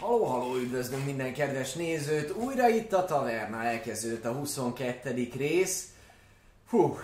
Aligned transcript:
Halló, 0.00 0.24
halló, 0.24 0.56
üdvözlünk 0.56 1.04
minden 1.04 1.32
kedves 1.32 1.74
nézőt! 1.74 2.34
Újra 2.36 2.68
itt 2.68 2.92
a 2.92 3.04
taverna, 3.04 3.62
elkezdődött 3.62 4.24
a 4.24 4.32
22. 4.32 5.28
rész. 5.36 5.94
Hú, 6.68 6.98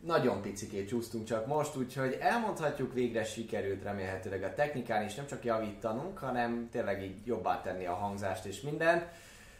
nagyon 0.00 0.42
picikét 0.42 0.88
csúsztunk 0.88 1.24
csak 1.24 1.46
most, 1.46 1.76
úgyhogy 1.76 2.16
elmondhatjuk, 2.20 2.94
végre 2.94 3.24
sikerült 3.24 3.82
remélhetőleg 3.82 4.42
a 4.42 4.54
technikán 4.54 5.04
is 5.04 5.14
nem 5.14 5.26
csak 5.26 5.44
javítanunk, 5.44 6.18
hanem 6.18 6.68
tényleg 6.72 7.02
így 7.02 7.26
jobbá 7.26 7.60
tenni 7.62 7.86
a 7.86 7.94
hangzást 7.94 8.44
és 8.44 8.60
mindent. 8.60 9.04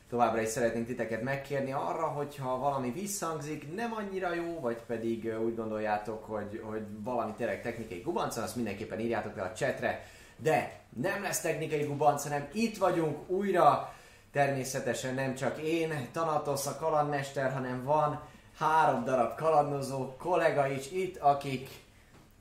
Továbbra 0.08 0.40
is 0.40 0.48
szeretnénk 0.48 0.86
titeket 0.86 1.22
megkérni 1.22 1.72
arra, 1.72 2.06
hogyha 2.06 2.58
valami 2.58 2.90
visszhangzik, 2.90 3.74
nem 3.74 3.92
annyira 3.92 4.34
jó, 4.34 4.60
vagy 4.60 4.82
pedig 4.86 5.38
úgy 5.44 5.54
gondoljátok, 5.56 6.24
hogy, 6.24 6.60
hogy 6.64 6.82
valami 7.02 7.32
tényleg 7.36 7.62
technikai 7.62 8.00
gubanc, 8.00 8.36
azt 8.36 8.56
mindenképpen 8.56 9.00
írjátok 9.00 9.36
le 9.36 9.42
a 9.42 9.52
chatre. 9.52 10.04
De 10.42 10.80
nem 10.96 11.22
lesz 11.22 11.40
technikai 11.40 11.82
gubanc, 11.82 12.22
hanem 12.22 12.48
itt 12.52 12.78
vagyunk 12.78 13.28
újra. 13.28 13.94
Természetesen 14.32 15.14
nem 15.14 15.34
csak 15.34 15.58
én, 15.58 16.08
Tanatos 16.12 16.66
a 16.66 16.76
kalandmester, 16.76 17.52
hanem 17.52 17.84
van 17.84 18.20
három 18.58 19.04
darab 19.04 19.36
kalandozó 19.36 20.16
kollega 20.16 20.66
is 20.66 20.90
itt, 20.90 21.16
akik 21.16 21.68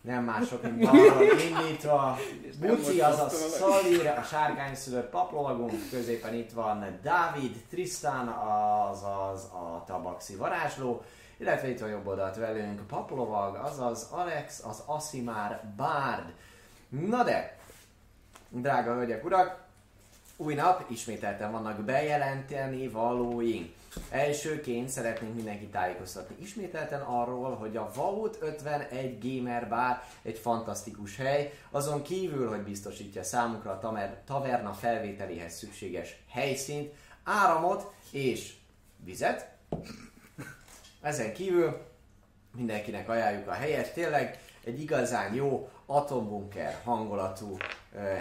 nem 0.01 0.23
mások, 0.23 0.61
mint 0.61 0.79
balról 0.91 1.39
indítva. 1.39 2.17
Buci, 2.59 3.01
azaz 3.01 3.33
Szalír, 3.33 4.07
a 4.07 4.23
sárgányszülött 4.23 5.09
paplovagunk, 5.09 5.89
középen 5.91 6.33
itt 6.33 6.51
van 6.51 6.99
Dávid, 7.01 7.63
Tristan, 7.69 8.27
azaz 8.27 9.43
a 9.43 9.83
tabaxi 9.87 10.35
varázsló, 10.35 11.01
illetve 11.37 11.69
itt 11.69 11.79
van 11.79 11.89
jobb 11.89 12.07
oldalt 12.07 12.35
velünk 12.35 12.87
paplovag, 12.87 13.55
azaz 13.55 14.07
Alex, 14.11 14.63
az 14.63 14.83
Asimár 14.85 15.73
Bárd. 15.77 16.33
Na 16.89 17.23
de, 17.23 17.58
drága 18.49 18.93
hölgyek, 18.93 19.25
urak, 19.25 19.67
új 20.37 20.53
nap, 20.53 20.89
ismételten 20.89 21.51
vannak 21.51 21.81
bejelenteni 21.81 22.87
valóink. 22.87 23.73
Elsőként 24.09 24.89
szeretnénk 24.89 25.35
mindenki 25.35 25.65
tájékoztatni 25.65 26.35
ismételten 26.41 27.01
arról, 27.01 27.55
hogy 27.55 27.77
a 27.77 27.91
Vault 27.95 28.37
51 28.41 29.17
Gamer 29.21 29.69
Bar 29.69 30.01
egy 30.21 30.37
fantasztikus 30.37 31.15
hely, 31.15 31.53
azon 31.71 32.01
kívül, 32.01 32.49
hogy 32.49 32.61
biztosítja 32.61 33.23
számukra 33.23 33.71
a 33.71 33.79
taverna 34.25 34.73
felvételéhez 34.73 35.53
szükséges 35.53 36.23
helyszínt, 36.29 36.93
áramot 37.23 37.91
és 38.11 38.53
vizet. 39.03 39.47
Ezen 41.01 41.33
kívül 41.33 41.81
mindenkinek 42.55 43.09
ajánljuk 43.09 43.47
a 43.47 43.53
helyet, 43.53 43.93
tényleg 43.93 44.39
egy 44.63 44.81
igazán 44.81 45.33
jó 45.33 45.69
atombunker 45.89 46.81
hangulatú 46.83 47.57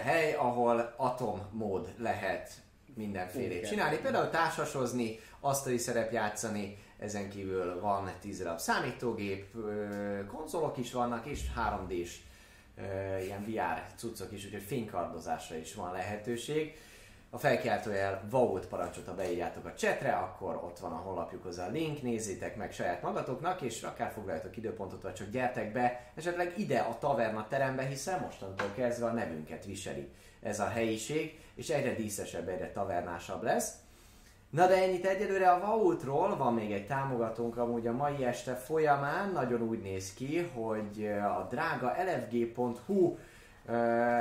hely, 0.03 0.35
ahol 0.35 0.95
atommód 0.97 1.95
lehet 1.99 2.53
mindenfélét 2.95 3.51
Bunker. 3.51 3.69
csinálni. 3.69 3.97
Például 3.97 4.31
társasozni, 4.31 5.19
asztali 5.41 5.79
szerep 5.79 6.13
játszani, 6.13 6.79
ezen 6.99 7.31
kívül 7.31 7.81
van 7.81 8.11
10 8.21 8.39
darab 8.39 8.59
számítógép, 8.59 9.55
konzolok 10.27 10.77
is 10.77 10.93
vannak, 10.93 11.27
és 11.27 11.41
3D-s 11.57 12.17
ö, 12.77 13.19
ilyen 13.19 13.45
VR 13.45 13.95
cuccok 13.97 14.33
is, 14.33 14.45
úgyhogy 14.45 14.63
fénykardozásra 14.63 15.57
is 15.57 15.75
van 15.75 15.93
lehetőség. 15.93 16.77
A 17.31 17.39
felkiáltójel 17.39 18.23
Vault 18.31 18.67
parancsot, 18.67 19.07
ha 19.07 19.15
beírjátok 19.15 19.65
a 19.65 19.73
chatre, 19.73 20.13
akkor 20.13 20.55
ott 20.55 20.79
van 20.79 20.93
a 20.93 20.97
honlapjukhoz 20.97 21.59
a 21.59 21.69
link, 21.69 22.03
nézzétek 22.03 22.57
meg 22.57 22.73
saját 22.73 23.03
magatoknak, 23.03 23.61
és 23.61 23.83
akár 23.83 24.13
foglaljatok 24.13 24.57
időpontot, 24.57 25.03
vagy 25.03 25.15
csak 25.15 25.31
gyertek 25.31 25.73
be, 25.73 26.11
esetleg 26.15 26.59
ide 26.59 26.79
a 26.79 26.99
taverna 26.99 27.47
terembe, 27.49 27.83
hiszen 27.83 28.21
mostantól 28.21 28.73
kezdve 28.75 29.07
a 29.07 29.13
nevünket 29.13 29.65
viseli 29.65 30.09
ez 30.43 30.61
a 30.61 30.69
helyiség, 30.69 31.41
és 31.55 31.69
egyre 31.69 31.95
díszesebb, 31.95 32.49
egyre 32.49 32.73
tavernásabb 32.73 33.43
lesz. 33.43 33.73
Na 34.51 34.67
de 34.67 34.83
ennyit 34.83 35.07
egyelőre 35.07 35.51
a 35.51 35.61
Vaultról, 35.61 36.37
van 36.37 36.55
még 36.55 36.73
egy 36.73 36.87
támogatónk 36.87 37.57
amúgy 37.57 37.87
a 37.87 37.93
mai 37.93 38.25
este 38.25 38.55
folyamán, 38.55 39.33
nagyon 39.33 39.63
úgy 39.63 39.83
néz 39.83 40.15
ki, 40.15 40.39
hogy 40.39 41.07
a 41.39 41.47
drága 41.51 41.95
lfg.hu 42.05 43.17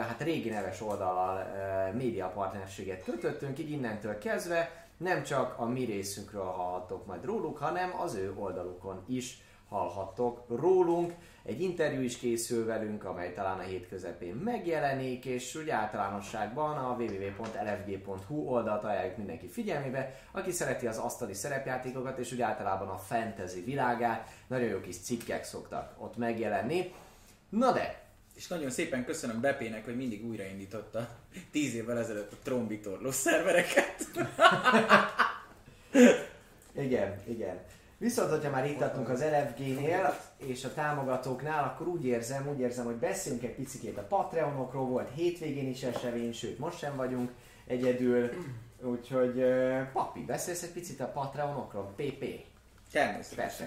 hát 0.02 0.22
régi 0.22 0.50
neves 0.50 0.82
oldallal 0.82 1.38
ö, 1.38 1.96
média 1.98 2.28
partnerséget 2.28 3.04
kötöttünk, 3.04 3.60
így 3.60 3.72
innentől 3.72 4.18
kezdve 4.18 4.88
nem 4.98 5.24
csak 5.24 5.60
a 5.60 5.66
mi 5.66 5.84
részünkről 5.84 6.44
hallhattok 6.44 7.06
majd 7.06 7.26
róluk, 7.26 7.58
hanem 7.58 7.94
az 8.00 8.16
ő 8.16 8.34
oldalukon 8.36 9.04
is 9.08 9.42
hallhattok 9.70 10.44
rólunk. 10.50 11.14
Egy 11.44 11.62
interjú 11.62 12.02
is 12.02 12.18
készül 12.18 12.66
velünk, 12.66 13.04
amely 13.04 13.34
talán 13.34 13.60
a 13.60 13.62
hét 13.62 13.88
közepén 13.88 14.34
megjelenik, 14.34 15.26
és 15.26 15.56
úgy 15.56 15.70
általánosságban 15.70 16.78
a 16.78 16.96
www.lfg.hu 17.00 18.36
oldalt 18.36 18.84
ajánljuk 18.84 19.18
mindenki 19.18 19.48
figyelmébe, 19.48 20.16
aki 20.32 20.52
szereti 20.52 20.88
az 20.88 20.98
asztali 20.98 21.34
szerepjátékokat, 21.34 22.18
és 22.18 22.32
úgy 22.32 22.42
általában 22.42 22.88
a 22.88 22.98
fantasy 22.98 23.64
világát, 23.64 24.30
nagyon 24.48 24.68
jó 24.68 24.80
kis 24.80 24.98
cikkek 24.98 25.44
szoktak 25.44 25.94
ott 25.98 26.18
megjelenni. 26.18 26.94
Na 27.50 27.72
de, 27.72 28.07
És 28.38 28.48
nagyon 28.48 28.70
szépen 28.70 29.06
köszönöm 29.06 29.42
Bepének, 29.42 29.86
hogy 29.86 29.96
mindig 29.96 30.26
újraindította 30.26 31.10
10 31.52 31.76
évvel 31.76 31.98
ezelőtt 31.98 32.32
a 32.32 32.36
trombitorló 32.44 33.12
szervereket. 33.12 34.08
Igen, 36.76 37.16
igen. 37.28 37.60
Viszont, 37.98 38.30
hogyha 38.30 38.50
már 38.50 38.70
itt 38.70 38.82
az 38.82 39.24
LFG-nél 39.24 40.20
és 40.38 40.64
a 40.64 40.74
támogatóknál, 40.74 41.64
akkor 41.64 41.88
úgy 41.88 42.06
érzem, 42.06 42.48
úgy 42.48 42.60
érzem, 42.60 42.86
hogy 42.86 42.96
beszélünk 42.96 43.44
egy 43.44 43.56
picit 43.56 43.98
a 43.98 44.02
Patreonokról, 44.02 44.86
volt 44.86 45.10
hétvégén 45.16 45.70
is 45.70 45.84
esemény, 45.84 46.34
sőt 46.34 46.60
most 46.60 46.78
sem 46.78 46.96
vagyunk 46.96 47.32
egyedül, 47.68 48.30
úgyhogy 48.82 49.44
papi, 49.94 50.20
beszélsz 50.20 50.64
egy 50.64 50.72
picit 50.72 51.00
a 51.00 51.08
Patreonokról? 51.08 51.94
PP? 51.96 52.26
Természetesen. 52.92 53.36
Persze. 53.36 53.66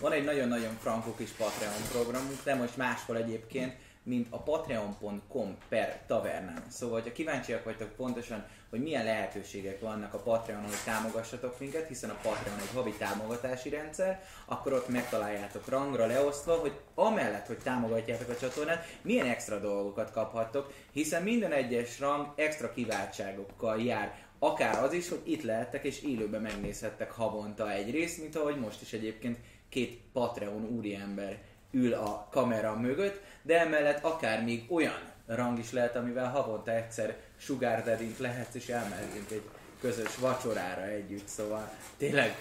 Van 0.00 0.12
egy 0.12 0.24
nagyon-nagyon 0.24 0.76
frankó 0.80 1.14
kis 1.14 1.30
Patreon 1.30 1.88
programunk, 1.92 2.42
de 2.44 2.54
most 2.54 2.76
máshol 2.76 3.16
egyébként, 3.16 3.74
mint 4.02 4.26
a 4.30 4.38
patreon.com 4.38 5.56
per 5.68 6.02
tavernán. 6.06 6.64
Szóval, 6.68 7.00
ha 7.00 7.12
kíváncsiak 7.12 7.64
vagytok 7.64 7.92
pontosan, 7.96 8.44
hogy 8.70 8.82
milyen 8.82 9.04
lehetőségek 9.04 9.80
vannak 9.80 10.14
a 10.14 10.18
Patreonon, 10.18 10.68
hogy 10.68 10.84
támogassatok 10.84 11.60
minket, 11.60 11.88
hiszen 11.88 12.10
a 12.10 12.18
Patreon 12.22 12.58
egy 12.58 12.74
havi 12.74 12.92
támogatási 12.98 13.68
rendszer, 13.68 14.22
akkor 14.44 14.72
ott 14.72 14.88
megtaláljátok 14.88 15.68
rangra 15.68 16.06
leosztva, 16.06 16.54
hogy 16.54 16.80
amellett, 16.94 17.46
hogy 17.46 17.58
támogatjátok 17.58 18.28
a 18.28 18.36
csatornát, 18.36 18.86
milyen 19.02 19.26
extra 19.26 19.58
dolgokat 19.58 20.10
kaphattok, 20.10 20.72
hiszen 20.92 21.22
minden 21.22 21.52
egyes 21.52 22.00
rang 22.00 22.32
extra 22.36 22.72
kiváltságokkal 22.72 23.82
jár. 23.82 24.28
Akár 24.38 24.82
az 24.82 24.92
is, 24.92 25.08
hogy 25.08 25.22
itt 25.24 25.42
lehettek 25.42 25.84
és 25.84 26.02
élőben 26.02 26.42
megnézhettek 26.42 27.10
havonta 27.10 27.72
egy 27.72 27.90
részt, 27.90 28.18
mint 28.18 28.36
ahogy 28.36 28.56
most 28.58 28.82
is 28.82 28.92
egyébként 28.92 29.38
két 29.68 30.00
Patreon 30.12 30.64
úriember 30.64 31.38
ül 31.70 31.92
a 31.92 32.28
kamera 32.30 32.76
mögött, 32.76 33.22
de 33.42 33.60
emellett 33.60 34.04
akár 34.04 34.44
még 34.44 34.64
olyan 34.68 35.10
rang 35.26 35.58
is 35.58 35.72
lehet, 35.72 35.96
amivel 35.96 36.30
havonta 36.30 36.70
egyszer 36.70 37.16
Sugar 37.36 37.82
Daddy-t 37.82 38.18
lehetsz 38.18 38.54
és 38.54 38.68
elmehetünk 38.68 39.30
egy 39.30 39.48
közös 39.80 40.16
vacsorára 40.16 40.82
együtt, 40.82 41.28
szóval 41.28 41.72
tényleg 41.96 42.36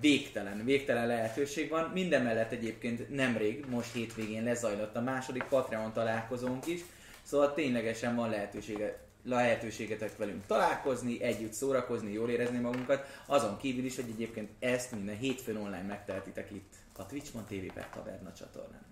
végtelen, 0.00 0.64
végtelen 0.64 1.06
lehetőség 1.06 1.70
van. 1.70 1.90
Minden 1.92 2.22
mellett 2.22 2.52
egyébként 2.52 3.14
nemrég, 3.14 3.64
most 3.68 3.92
hétvégén 3.92 4.44
lezajlott 4.44 4.96
a 4.96 5.00
második 5.00 5.42
Patreon 5.42 5.92
találkozónk 5.92 6.66
is, 6.66 6.80
szóval 7.22 7.54
ténylegesen 7.54 8.16
van 8.16 8.30
lehetősége, 8.30 8.98
lehetőségetek 9.24 10.16
velünk 10.16 10.46
találkozni, 10.46 11.22
együtt 11.22 11.52
szórakozni, 11.52 12.12
jól 12.12 12.30
érezni 12.30 12.58
magunkat, 12.58 13.06
azon 13.26 13.56
kívül 13.56 13.84
is, 13.84 13.96
hogy 13.96 14.08
egyébként 14.14 14.50
ezt 14.58 14.92
minden 14.92 15.18
hétfőn 15.18 15.56
online 15.56 15.82
megtehetitek 15.82 16.50
itt 16.50 16.72
a 16.98 17.06
Twitch.tv 17.06 17.72
per 17.74 17.88
Taverna 17.90 18.32
csatornán. 18.32 18.84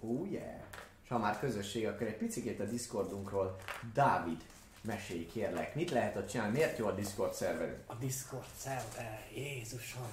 Oh 0.00 0.30
yeah! 0.30 0.60
És 1.02 1.08
ha 1.08 1.18
már 1.18 1.38
közösség, 1.38 1.86
akkor 1.86 2.06
egy 2.06 2.16
picit 2.16 2.60
a 2.60 2.64
Discordunkról 2.64 3.56
Dávid, 3.94 4.42
mesélj 4.80 5.26
kérlek, 5.26 5.74
mit 5.74 5.90
lehet 5.90 6.16
ott 6.16 6.28
csinálni, 6.28 6.52
miért 6.52 6.78
jó 6.78 6.86
a 6.86 6.92
Discord 6.92 7.32
szerverünk? 7.32 7.78
A 7.86 7.94
Discord 7.94 8.46
szerver, 8.56 9.20
Jézusom. 9.34 10.10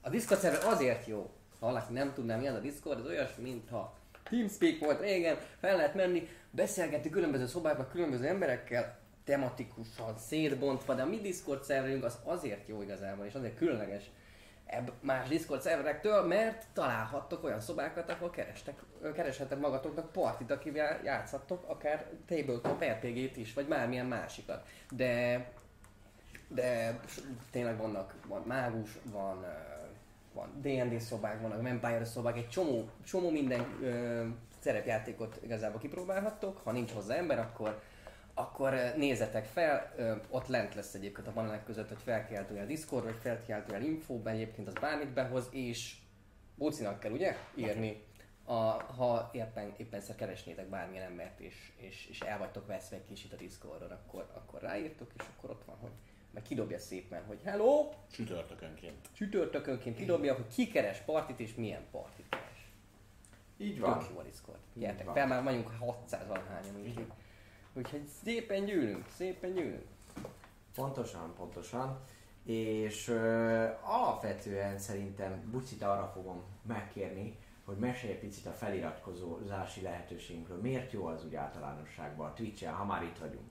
A 0.00 0.10
Discord 0.10 0.40
szerver 0.40 0.64
azért 0.64 1.06
jó, 1.06 1.30
ha 1.58 1.66
valaki 1.66 1.92
nem 1.92 2.12
tudná 2.14 2.36
mi 2.36 2.46
az 2.46 2.54
a 2.54 2.60
Discord, 2.60 2.98
az 2.98 3.06
olyasmi, 3.06 3.42
mintha 3.42 3.96
Teamspeak 4.30 4.78
volt 4.78 5.00
régen, 5.00 5.38
fel 5.60 5.76
lehet 5.76 5.94
menni, 5.94 6.28
beszélgetni 6.50 7.10
különböző 7.10 7.46
szobákban, 7.46 7.88
különböző 7.88 8.26
emberekkel, 8.26 8.98
tematikusan, 9.24 10.18
szétbontva, 10.18 10.94
de 10.94 11.02
a 11.02 11.06
mi 11.06 11.20
Discord 11.20 11.62
szerverünk 11.62 12.04
az 12.04 12.18
azért 12.24 12.68
jó 12.68 12.82
igazából, 12.82 13.24
és 13.24 13.34
azért 13.34 13.56
különleges 13.56 14.10
ebb 14.72 14.92
más 15.00 15.28
Discord 15.28 15.60
szerverektől, 15.60 16.26
mert 16.26 16.66
találhattok 16.72 17.44
olyan 17.44 17.60
szobákat, 17.60 18.10
ahol 18.10 18.30
kerestek, 18.30 18.82
kereshetek 19.14 19.58
magatoknak 19.58 20.12
partit, 20.12 20.50
akivel 20.50 21.00
játszhattok, 21.04 21.64
akár 21.68 22.06
tabletop 22.26 22.84
RPG-t 22.84 23.36
is, 23.36 23.54
vagy 23.54 23.66
bármilyen 23.66 24.06
másikat. 24.06 24.66
De 24.90 25.44
de 26.54 27.00
tényleg 27.50 27.76
vannak, 27.76 28.14
van 28.26 28.42
mágus, 28.46 28.98
van, 29.04 29.44
van 30.32 30.48
D&D 30.60 31.00
szobák, 31.00 31.40
vannak 31.40 31.62
Vampire 31.62 32.04
szobák, 32.04 32.36
egy 32.36 32.48
csomó, 32.48 32.88
csomó 33.04 33.30
minden 33.30 33.66
ö, 33.82 34.24
szerepjátékot 34.58 35.38
igazából 35.42 35.80
kipróbálhattok, 35.80 36.60
ha 36.64 36.72
nincs 36.72 36.92
hozzá 36.92 37.14
ember, 37.14 37.38
akkor 37.38 37.80
akkor 38.34 38.74
nézzetek 38.96 39.44
fel, 39.44 39.94
ott 40.30 40.46
lent 40.46 40.74
lesz 40.74 40.94
egyébként 40.94 41.26
a 41.26 41.30
panelek 41.30 41.64
között, 41.64 41.88
hogy 41.88 42.02
felkiáltójel 42.04 42.66
Discord, 42.66 43.04
vagy 43.04 43.18
felkiáltójel 43.22 43.82
info, 43.82 44.20
egyébként 44.24 44.68
az 44.68 44.74
bármit 44.80 45.08
behoz, 45.08 45.48
és 45.50 45.96
Bucinak 46.54 47.00
kell 47.00 47.12
ugye 47.12 47.36
írni, 47.54 48.02
a, 48.44 48.54
ha 48.96 49.30
éppen, 49.32 49.74
éppen 49.76 50.00
szer 50.00 50.16
keresnétek 50.16 50.68
bármilyen 50.68 51.04
embert, 51.04 51.40
és, 51.40 51.72
és, 51.76 52.06
és 52.10 52.20
el 52.20 52.38
vagytok 52.38 52.66
veszve 52.66 52.96
egy 52.96 53.04
kicsit 53.04 53.32
a 53.32 53.36
Discordon, 53.36 53.90
akkor, 53.90 54.30
akkor 54.34 54.60
ráírtok, 54.60 55.10
és 55.18 55.24
akkor 55.36 55.50
ott 55.50 55.64
van, 55.64 55.76
hogy 55.76 55.90
meg 56.30 56.42
kidobja 56.42 56.78
szépen, 56.78 57.24
hogy 57.24 57.38
hello, 57.44 57.90
Csütörtökönként. 58.12 59.08
csütörtökönként 59.12 59.96
kidobja, 59.96 60.34
hogy 60.34 60.46
ki 60.54 60.68
keres 60.68 60.98
partit, 60.98 61.40
és 61.40 61.54
milyen 61.54 61.82
partit 61.90 62.26
keres. 62.28 62.68
Így 63.56 63.80
van. 63.80 63.98
Tök 63.98 64.08
jó 64.12 64.18
a 64.18 64.22
Discord. 64.22 64.58
Gyertek 64.74 65.08
fel, 65.08 65.26
már 65.26 65.42
vagyunk 65.42 65.70
600 65.78 66.26
valahányan, 66.26 66.76
úgyhogy, 67.74 68.06
szépen 68.24 68.64
gyűlünk, 68.64 69.04
szépen 69.16 69.52
gyűlünk. 69.52 69.86
Pontosan, 70.74 71.34
pontosan. 71.36 72.00
És 72.44 73.08
ö, 73.08 73.68
alapvetően 73.82 74.78
szerintem 74.78 75.50
Bucit 75.50 75.82
arra 75.82 76.10
fogom 76.14 76.42
megkérni, 76.66 77.36
hogy 77.64 77.76
mesélj 77.76 78.12
egy 78.12 78.18
picit 78.18 78.46
a 78.46 78.52
feliratkozási 78.52 79.80
lehetőségünkről. 79.80 80.60
Miért 80.60 80.92
jó 80.92 81.06
az 81.06 81.24
úgy 81.24 81.34
általánosságban 81.34 82.26
a 82.26 82.34
Twitch-en, 82.34 82.72
ha 82.72 82.84
már 82.84 83.02
itt 83.02 83.18
vagyunk? 83.18 83.44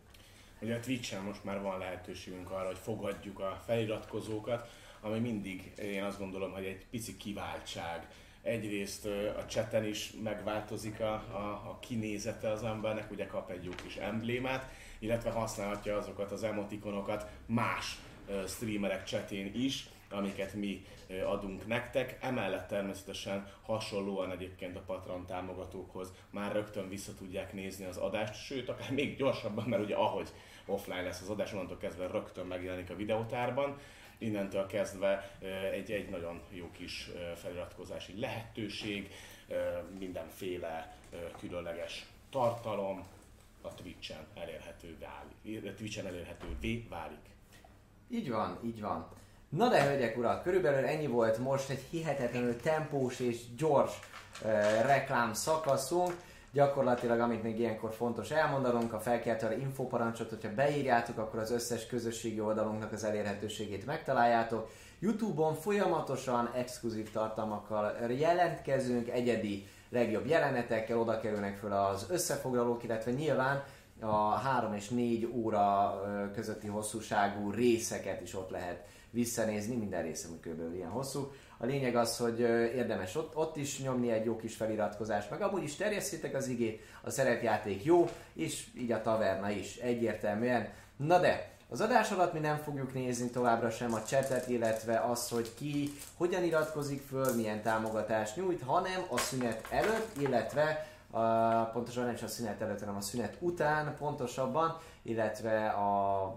Ugye 0.62 0.76
a 0.76 0.80
Twitch-en 0.80 1.24
most 1.24 1.44
már 1.44 1.62
van 1.62 1.78
lehetőségünk 1.78 2.52
arra, 2.52 2.66
hogy 2.66 2.78
fogadjuk 2.78 3.40
a 3.40 3.62
feliratkozókat, 3.66 4.70
ami 5.02 5.20
mindig, 5.20 5.74
én 5.78 6.04
azt 6.04 6.20
gondolom, 6.20 6.52
hogy 6.52 6.66
egy 6.66 6.86
pici 6.90 7.18
kiváltság. 7.18 8.08
Egyrészt 8.42 9.06
a 9.38 9.46
chaten 9.46 9.86
is 9.86 10.14
megváltozik 10.24 11.00
a, 11.00 11.14
a, 11.14 11.62
a 11.70 11.78
kinézete 11.80 12.52
az 12.52 12.64
embernek, 12.64 13.12
ugye 13.12 13.26
kap 13.26 13.50
egy 13.50 13.64
jó 13.64 13.72
kis 13.84 13.96
emblémát, 13.96 14.70
illetve 15.00 15.30
használhatja 15.30 15.98
azokat 15.98 16.32
az 16.32 16.44
emotikonokat 16.44 17.30
más 17.46 17.98
streamerek 18.48 19.04
chatén 19.04 19.52
is, 19.56 19.90
amiket 20.10 20.54
mi 20.54 20.86
adunk 21.26 21.68
nektek. 21.68 22.18
Emellett 22.22 22.68
természetesen 22.68 23.52
hasonlóan 23.62 24.32
egyébként 24.32 24.76
a 24.76 24.84
Patron 24.86 25.26
támogatókhoz 25.26 26.14
már 26.30 26.52
rögtön 26.52 26.90
vissza 26.90 27.14
tudják 27.14 27.54
nézni 27.54 27.86
az 27.86 27.98
adást, 27.98 28.46
sőt, 28.46 28.70
akár 28.70 28.92
még 28.92 29.18
gyorsabban, 29.18 29.66
mert 29.68 29.84
ugye 29.84 29.96
ahogy 29.96 30.30
offline 30.66 31.02
lesz 31.02 31.22
az 31.22 31.30
adás, 31.30 31.54
onnantól 31.54 31.78
kezdve 31.78 32.08
rögtön 32.08 32.46
megjelenik 32.46 32.90
a 32.90 32.96
videótárban. 32.96 33.78
Innentől 34.22 34.68
kezdve 34.68 35.32
egy, 35.72 35.92
egy 35.92 36.10
nagyon 36.10 36.42
jó 36.50 36.72
kis 36.72 37.10
feliratkozási 37.36 38.20
lehetőség, 38.20 39.12
mindenféle 40.00 40.96
különleges 41.40 42.06
tartalom 42.30 43.06
a 43.62 43.74
Twitch-en 43.74 44.26
elérhető 44.36 44.98
válik. 45.00 45.76
Twitch-en 45.76 46.06
elérhetővé 46.06 46.86
válik. 46.90 47.30
Így 48.10 48.30
van, 48.30 48.60
így 48.64 48.82
van. 48.82 49.08
Na 49.50 49.70
de 49.70 49.84
hölgyek, 49.84 50.18
urak, 50.18 50.44
körülbelül 50.44 50.86
ennyi 50.86 51.08
volt 51.08 51.38
most 51.38 51.70
egy 51.70 51.84
hihetetlenül 51.90 52.62
tempós 52.62 53.20
és 53.20 53.38
gyors 53.58 54.00
uh, 54.42 54.50
reklám 54.86 55.34
szakaszunk. 55.34 56.14
Gyakorlatilag, 56.54 57.20
amit 57.20 57.44
még 57.44 57.60
ilyenkor 57.60 57.94
fontos 57.94 58.32
elmondanunk, 58.32 58.94
a 58.94 59.00
felkeltőre 59.00 59.58
infoparancsot, 59.58 60.30
hogyha 60.30 60.54
beírjátok, 60.54 61.18
akkor 61.18 61.40
az 61.40 61.52
összes 61.52 61.88
közösségi 61.88 62.40
oldalunknak 62.42 62.92
az 62.92 63.04
elérhetőségét 63.04 63.86
megtaláljátok. 63.86 64.70
Youtube-on 65.00 65.54
folyamatosan 65.54 66.52
exkluzív 66.56 67.12
tartalmakkal 67.12 67.96
jelentkezünk, 68.10 69.10
egyedi 69.10 69.68
legjobb 69.90 70.26
jelenetekkel, 70.26 71.00
oda 71.00 71.20
kerülnek 71.20 71.58
föl 71.58 71.72
az 71.72 72.06
összefoglalók, 72.10 72.84
illetve 72.84 73.12
nyilván 73.12 73.64
a 74.00 74.30
3 74.30 74.74
és 74.74 74.90
4 74.90 75.30
óra 75.34 76.02
közötti 76.34 76.68
hosszúságú 76.68 77.52
részeket 77.52 78.22
is 78.22 78.36
ott 78.36 78.50
lehet 78.50 78.86
visszanézni, 79.10 79.76
minden 79.76 80.04
része 80.04 80.28
kb. 80.42 80.74
ilyen 80.74 80.90
hosszú. 80.90 81.32
A 81.62 81.66
lényeg 81.66 81.96
az, 81.96 82.18
hogy 82.18 82.40
érdemes 82.76 83.16
ott, 83.16 83.36
ott 83.36 83.56
is 83.56 83.82
nyomni 83.82 84.12
egy 84.12 84.26
jó 84.26 84.36
kis 84.36 84.56
feliratkozást, 84.56 85.30
meg 85.30 85.42
amúgy 85.42 85.64
is 85.64 85.76
terjesszétek 85.76 86.36
az 86.36 86.48
igét, 86.48 86.82
a 87.04 87.10
szerepjáték 87.10 87.84
jó, 87.84 88.10
és 88.34 88.68
így 88.78 88.92
a 88.92 89.02
taverna 89.02 89.50
is 89.50 89.76
egyértelműen. 89.76 90.70
Na 90.96 91.20
de, 91.20 91.50
az 91.70 91.82
adás 91.82 92.12
alatt 92.12 92.34
mi 92.34 92.40
nem 92.40 92.58
fogjuk 92.58 92.94
nézni 92.94 93.30
továbbra 93.30 93.70
sem 93.70 93.94
a 93.94 94.02
chatet, 94.02 94.48
illetve 94.48 95.00
az, 95.00 95.30
hogy 95.30 95.54
ki 95.54 95.94
hogyan 96.18 96.44
iratkozik 96.44 97.02
föl, 97.02 97.36
milyen 97.36 97.62
támogatást 97.62 98.36
nyújt, 98.36 98.62
hanem 98.62 99.06
a 99.10 99.18
szünet 99.18 99.68
előtt, 99.70 100.18
illetve 100.20 100.88
a, 101.12 101.22
pontosan 101.64 102.06
nem 102.06 102.14
is 102.14 102.22
a 102.22 102.28
szünet 102.28 102.62
előtt, 102.62 102.80
hanem 102.80 102.96
a 102.96 103.02
szünet 103.02 103.38
után 103.40 103.96
pontosabban, 103.98 104.78
illetve 105.02 105.68
a 105.68 106.36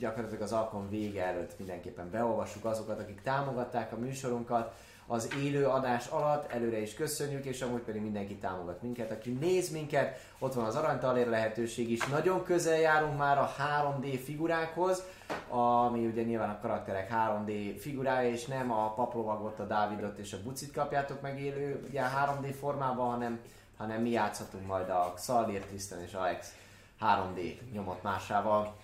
gyakorlatilag 0.00 0.42
az 0.42 0.52
alkalom 0.52 0.88
vége 0.88 1.24
előtt 1.24 1.58
mindenképpen 1.58 2.10
beolvassuk 2.10 2.64
azokat, 2.64 2.98
akik 2.98 3.22
támogatták 3.22 3.92
a 3.92 3.96
műsorunkat. 3.96 4.74
Az 5.06 5.28
élő 5.42 5.66
adás 5.66 6.06
alatt, 6.06 6.52
előre 6.52 6.80
is 6.80 6.94
köszönjük, 6.94 7.44
és 7.44 7.62
amúgy 7.62 7.80
pedig 7.80 8.02
mindenki 8.02 8.36
támogat 8.36 8.82
minket, 8.82 9.10
aki 9.10 9.30
néz 9.30 9.70
minket, 9.70 10.18
ott 10.38 10.54
van 10.54 10.64
az 10.64 10.76
aranytalér 10.76 11.28
lehetőség 11.28 11.90
is, 11.90 12.06
nagyon 12.06 12.44
közel 12.44 12.78
járunk 12.78 13.18
már 13.18 13.38
a 13.38 13.54
3D 13.58 14.20
figurákhoz, 14.24 15.02
ami 15.48 16.06
ugye 16.06 16.22
nyilván 16.22 16.50
a 16.50 16.58
karakterek 16.60 17.12
3D 17.12 17.76
figurája, 17.78 18.30
és 18.30 18.46
nem 18.46 18.72
a 18.72 18.94
paplovagot, 18.94 19.58
a 19.58 19.66
Dávidot 19.66 20.18
és 20.18 20.32
a 20.32 20.42
Bucit 20.42 20.72
kapjátok 20.72 21.20
meg 21.20 21.40
élő 21.40 21.84
ugye 21.88 22.02
3D 22.02 22.54
formában, 22.60 23.10
hanem, 23.10 23.40
hanem 23.76 24.02
mi 24.02 24.10
játszhatunk 24.10 24.66
majd 24.66 24.88
a 24.88 25.12
Xalir, 25.14 25.64
Tristan 25.64 26.02
és 26.02 26.12
Alex 26.14 26.54
3D 27.00 27.70
nyomott 27.72 28.02
másával. 28.02 28.76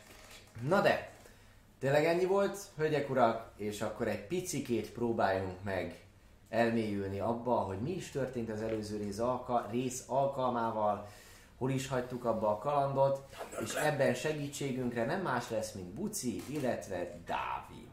Na 0.61 0.81
de, 0.81 1.11
tényleg 1.81 2.05
ennyi 2.05 2.25
volt, 2.25 2.58
hölgyek 2.76 3.11
urak, 3.11 3.50
és 3.56 3.81
akkor 3.81 4.08
egy 4.08 4.26
picikét 4.26 4.91
próbáljunk 4.91 5.62
meg 5.64 6.00
elmélyülni 6.49 7.20
abba, 7.20 7.55
hogy 7.55 7.79
mi 7.81 7.91
is 7.91 8.11
történt 8.11 8.50
az 8.50 8.62
előző 8.62 8.97
rész, 8.97 9.19
alka- 9.19 9.69
rész 9.70 10.03
alkalmával, 10.06 11.08
hol 11.58 11.70
is 11.70 11.88
hagytuk 11.88 12.25
abba 12.25 12.49
a 12.49 12.58
kalandot, 12.58 13.20
és 13.64 13.75
ebben 13.75 14.14
segítségünkre 14.14 15.05
nem 15.05 15.20
más 15.20 15.50
lesz, 15.50 15.73
mint 15.73 15.88
Buci, 15.88 16.43
illetve 16.47 17.20
Dávid. 17.26 17.85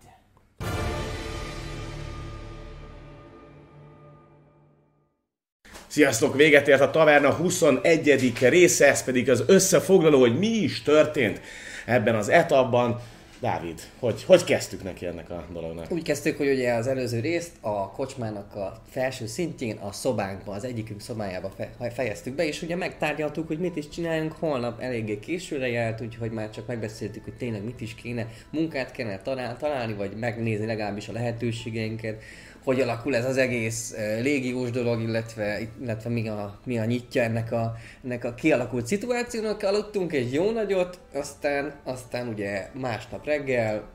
Sziasztok! 5.87 6.35
Véget 6.35 6.67
ért 6.67 6.81
a 6.81 6.89
Taverna 6.89 7.33
21. 7.33 8.33
része, 8.39 8.87
ez 8.87 9.03
pedig 9.03 9.29
az 9.29 9.43
összefoglaló, 9.47 10.19
hogy 10.19 10.37
mi 10.37 10.47
is 10.47 10.81
történt 10.81 11.41
ebben 11.85 12.15
az 12.15 12.29
etapban. 12.29 12.99
Dávid, 13.43 13.81
hogy, 13.99 14.23
hogy 14.23 14.43
kezdtük 14.43 14.83
neki 14.83 15.05
ennek 15.05 15.29
a 15.29 15.45
dolognak? 15.53 15.91
Úgy 15.91 16.03
kezdtük, 16.03 16.37
hogy 16.37 16.49
ugye 16.49 16.73
az 16.73 16.87
előző 16.87 17.19
részt 17.19 17.51
a 17.61 17.91
kocsmának 17.91 18.55
a 18.55 18.81
felső 18.89 19.25
szintjén, 19.25 19.77
a 19.77 19.91
szobánkba, 19.91 20.53
az 20.53 20.63
egyikünk 20.63 21.01
szobájába 21.01 21.49
fe- 21.49 21.93
fejeztük 21.93 22.35
be, 22.35 22.45
és 22.45 22.61
ugye 22.61 22.75
megtárgyaltuk, 22.75 23.47
hogy 23.47 23.59
mit 23.59 23.75
is 23.75 23.89
csináljunk, 23.89 24.31
holnap 24.31 24.81
eléggé 24.81 25.19
későre 25.19 25.67
járt, 25.67 26.01
úgyhogy 26.01 26.31
már 26.31 26.49
csak 26.49 26.67
megbeszéltük, 26.67 27.23
hogy 27.23 27.33
tényleg 27.33 27.63
mit 27.63 27.81
is 27.81 27.95
kéne, 27.95 28.27
munkát 28.49 28.91
kellene 28.91 29.21
talál, 29.21 29.57
találni, 29.57 29.93
vagy 29.93 30.15
megnézni 30.15 30.65
legalábbis 30.65 31.07
a 31.07 31.13
lehetőségeinket, 31.13 32.21
hogy 32.63 32.81
alakul 32.81 33.15
ez 33.15 33.25
az 33.25 33.37
egész 33.37 33.95
légiós 34.21 34.69
dolog, 34.69 35.01
illetve, 35.01 35.59
illetve 35.81 36.09
mi, 36.09 36.27
a, 36.27 36.59
mi 36.65 36.79
a 36.79 36.85
nyitja 36.85 37.23
ennek 37.23 37.51
a, 37.51 37.75
ennek 38.03 38.23
a 38.23 38.33
kialakult 38.33 38.87
szituációnak. 38.87 39.63
Aludtunk 39.63 40.13
egy 40.13 40.33
jó 40.33 40.51
nagyot, 40.51 40.99
aztán, 41.13 41.73
aztán 41.83 42.27
ugye 42.27 42.69
másnap 42.73 43.25
reggel 43.25 43.89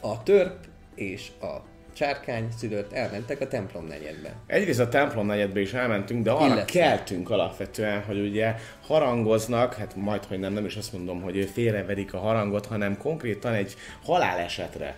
a 0.00 0.22
törp 0.22 0.56
és 0.94 1.30
a 1.40 1.72
csárkány 1.94 2.48
szülött 2.58 2.92
elmentek 2.92 3.40
a 3.40 3.48
templom 3.48 3.86
negyedbe. 3.86 4.34
Egyrészt 4.46 4.80
a 4.80 4.88
templom 4.88 5.26
negyedbe 5.26 5.60
is 5.60 5.72
elmentünk, 5.72 6.24
de 6.24 6.30
arra 6.30 6.46
Illetve. 6.46 6.80
keltünk 6.80 7.30
alapvetően, 7.30 8.02
hogy 8.02 8.18
ugye 8.18 8.54
harangoznak, 8.86 9.74
hát 9.74 9.96
majd, 9.96 10.24
hogy 10.24 10.38
nem, 10.38 10.52
nem 10.52 10.64
is 10.64 10.76
azt 10.76 10.92
mondom, 10.92 11.22
hogy 11.22 11.50
félreverik 11.52 12.14
a 12.14 12.18
harangot, 12.18 12.66
hanem 12.66 12.98
konkrétan 12.98 13.52
egy 13.52 13.74
halálesetre 14.04 14.96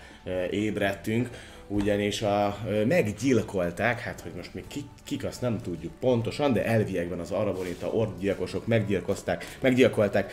ébredtünk, 0.50 1.28
ugyanis 1.68 2.22
a, 2.22 2.58
meggyilkolták, 2.86 4.00
hát 4.00 4.20
hogy 4.20 4.32
most 4.36 4.54
még 4.54 4.64
kik, 4.66 4.84
kik 5.04 5.24
azt 5.24 5.40
nem 5.40 5.60
tudjuk 5.62 5.92
pontosan, 6.00 6.52
de 6.52 6.64
elviekben 6.64 7.18
az 7.18 7.30
arabonita 7.30 7.86
orgyilkosok 7.86 8.66
meggyilkozták, 8.66 9.56
meggyilkolták 9.60 10.32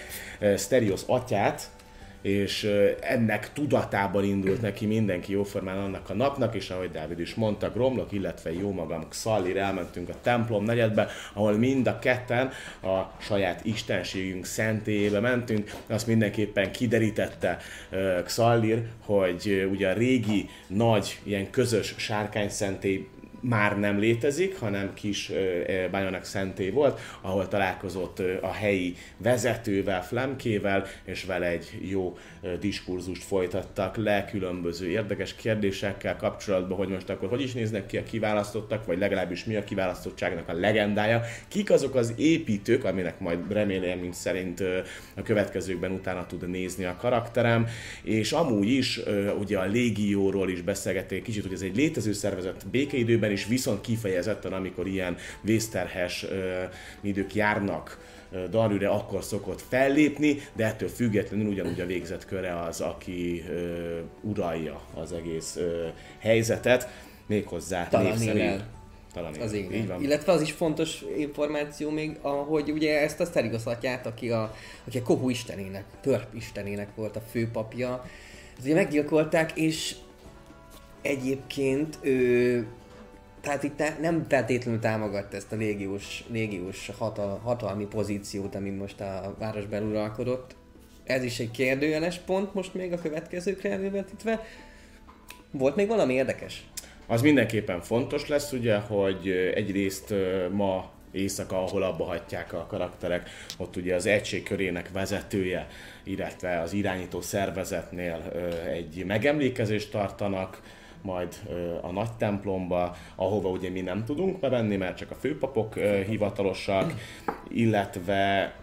Sterios 0.58 1.02
atyát, 1.06 1.70
és 2.24 2.70
ennek 3.02 3.54
tudatában 3.54 4.24
indult 4.24 4.62
neki 4.62 4.86
mindenki 4.86 5.32
jóformán 5.32 5.78
annak 5.78 6.10
a 6.10 6.14
napnak, 6.14 6.56
és 6.56 6.70
ahogy 6.70 6.92
Dávid 6.92 7.20
is 7.20 7.36
mondta, 7.36 7.72
Gromlok, 7.72 8.12
illetve 8.12 8.54
jó 8.54 8.72
magam 8.72 9.10
Xallir 9.10 9.58
elmentünk 9.58 10.10
a 10.10 10.16
templom 10.22 10.64
negyedbe, 10.64 11.08
ahol 11.34 11.54
mind 11.54 11.88
a 11.88 12.00
ketten 12.00 12.52
a 12.82 13.02
saját 13.22 13.66
istenségünk 13.66 14.46
szentélyébe 14.46 15.20
mentünk. 15.20 15.72
Azt 15.88 16.08
mindenképpen 16.08 16.72
kiderítette 16.72 17.58
Xallir, 18.24 18.84
hogy 19.06 19.68
ugye 19.72 19.90
a 19.90 19.94
régi 19.94 20.50
nagy 20.68 21.20
ilyen 21.24 21.50
közös 21.50 21.94
sárkány 21.98 22.50
szentély 22.50 23.08
már 23.44 23.80
nem 23.80 24.00
létezik, 24.00 24.60
hanem 24.60 24.94
kis 24.94 25.32
Bajonek 25.92 26.24
szenté 26.24 26.70
volt, 26.70 27.00
ahol 27.22 27.48
találkozott 27.48 28.22
a 28.42 28.52
helyi 28.52 28.96
vezetővel, 29.18 30.04
Flemkével, 30.04 30.86
és 31.06 31.24
vele 31.24 31.48
egy 31.48 31.80
jó 31.82 32.18
diskurzust 32.60 33.24
folytattak 33.24 33.98
le 33.98 34.26
különböző 34.26 34.88
érdekes 34.88 35.36
kérdésekkel 35.36 36.16
kapcsolatban, 36.16 36.78
hogy 36.78 36.88
most 36.88 37.10
akkor 37.10 37.30
hogy 37.30 37.42
is 37.42 37.54
néznek 37.54 37.86
ki 37.86 37.98
a 37.98 38.04
kiválasztottak, 38.04 38.86
vagy 38.86 38.98
legalábbis 38.98 39.46
mi 39.46 39.56
a 39.56 39.64
kiválasztottságnak 39.64 40.50
a 40.50 40.54
legendája, 40.54 41.22
kik 41.48 41.72
azok 41.72 41.96
az 41.96 42.14
építők, 42.18 42.84
aminek 42.84 43.20
majd 43.20 43.40
remélem 43.52 44.12
szerint 44.12 44.64
a 45.16 45.22
következőkben 45.22 45.92
utána 45.92 46.26
tud 46.26 46.50
nézni 46.50 46.84
a 46.84 46.96
karakterem, 47.00 47.68
és 48.04 48.32
amúgy 48.32 48.70
is 48.70 49.00
ugye 49.40 49.58
a 49.58 49.66
légióról 49.66 50.50
is 50.50 50.62
beszélgették 50.62 51.24
kicsit, 51.24 51.44
hogy 51.44 51.54
ez 51.54 51.62
egy 51.62 51.76
létező 51.76 52.14
szervezet 52.14 52.68
békeidőben 52.72 53.32
is, 53.34 53.46
viszont 53.46 53.82
kifejezetten, 53.82 54.54
amikor 54.54 54.88
ilyen 54.88 55.18
vészterhes 55.42 56.26
idők 57.02 57.36
járnak 57.36 57.98
Darűre 58.50 58.90
akkor 58.90 59.24
szokott 59.24 59.62
fellépni, 59.70 60.42
de 60.54 60.66
ettől 60.66 60.90
függetlenül 60.90 61.48
ugyanúgy 61.48 61.80
a 61.80 61.86
végzett 61.86 62.26
köre 62.26 62.60
az, 62.60 62.82
aki 62.82 63.44
ö, 63.50 64.00
uralja 64.22 64.82
az 64.94 65.12
egész 65.12 65.56
ö, 65.56 65.88
helyzetet, 66.20 66.88
méghozzá 67.28 67.88
szerint. 68.16 68.64
Talán 69.14 69.34
az 69.42 69.54
én. 69.54 69.72
Így 69.72 69.88
van. 69.88 70.02
Illetve 70.02 70.32
az 70.32 70.42
is 70.42 70.52
fontos 70.52 71.04
információ 71.18 71.90
még, 71.90 72.18
hogy 72.22 72.72
ugye 72.72 73.02
ezt 73.02 73.20
a 73.20 73.26
Sterigos 73.26 73.66
atyát, 73.66 74.06
aki 74.06 74.30
a, 74.30 74.56
aki 74.88 74.98
a 74.98 75.04
Kohu 75.04 75.30
istenének, 75.30 75.84
Törp 76.02 76.34
istenének 76.36 76.96
volt 76.96 77.16
a 77.16 77.22
főpapja, 77.32 78.06
ugye 78.64 78.74
meggyilkolták, 78.74 79.52
és 79.56 79.96
egyébként 81.02 81.98
ő 82.02 82.66
tehát 83.44 83.64
itt 83.64 84.00
nem 84.02 84.26
feltétlenül 84.30 84.80
támogatta 84.80 85.36
ezt 85.36 85.52
a 85.52 85.56
légiós, 85.56 86.24
légiós 86.32 86.92
hatal, 86.98 87.40
hatalmi 87.44 87.86
pozíciót, 87.86 88.56
ami 88.56 88.70
most 88.70 89.02
a 89.02 89.36
városban 89.40 89.84
uralkodott. 89.84 90.56
Ez 91.04 91.24
is 91.24 91.40
egy 91.40 91.52
kérdőjeles 91.52 92.18
pont 92.18 92.54
most 92.54 92.74
még 92.74 92.94
a 92.94 92.98
következőkre 92.98 93.72
elővetítve. 93.72 94.46
Volt 95.52 95.76
még 95.76 95.88
valami 95.88 96.14
érdekes? 96.14 96.64
Az 97.08 97.22
mindenképpen 97.22 97.82
fontos 97.82 98.28
lesz, 98.28 98.52
ugye, 98.52 98.78
hogy 98.78 99.30
egyrészt 99.56 100.14
ma 100.52 100.92
éjszaka, 101.12 101.64
ahol 101.64 101.84
abba 101.84 102.04
hagyják 102.04 102.54
a 102.54 102.66
karakterek, 102.70 103.30
ott 103.58 103.76
ugye 103.76 103.96
az 103.96 104.06
egység 104.06 104.44
körének 104.44 104.92
vezetője, 104.92 105.68
illetve 106.04 106.60
az 106.60 106.74
irányító 106.74 107.22
szervezetnél 107.22 108.32
egy 108.74 109.04
megemlékezést 109.06 109.92
tartanak, 109.92 110.62
majd 111.04 111.36
a 111.82 111.92
nagy 111.92 112.12
templomba, 112.18 112.96
ahova 113.16 113.50
ugye 113.50 113.70
mi 113.70 113.82
nem 113.82 114.06
tudunk 114.06 114.40
bevenni, 114.40 114.76
mert 114.76 114.98
csak 114.98 115.12
a 115.12 115.16
főpapok 115.16 115.76
hivatalosak, 116.08 116.94
illetve 117.50 118.54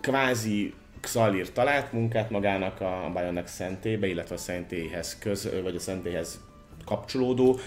kvázi 0.00 0.74
Xalir 1.00 1.52
talált 1.52 1.92
munkát 1.92 2.30
magának 2.30 2.80
a 2.80 3.10
Bajonek 3.12 3.46
szentébe, 3.46 4.06
illetve 4.06 4.34
a 4.34 4.38
szentélyhez 4.38 5.18
köz, 5.18 5.62
vagy 5.62 5.74
a 5.74 5.80
szentélyhez 5.80 6.40
kapcsolódó 6.88 7.58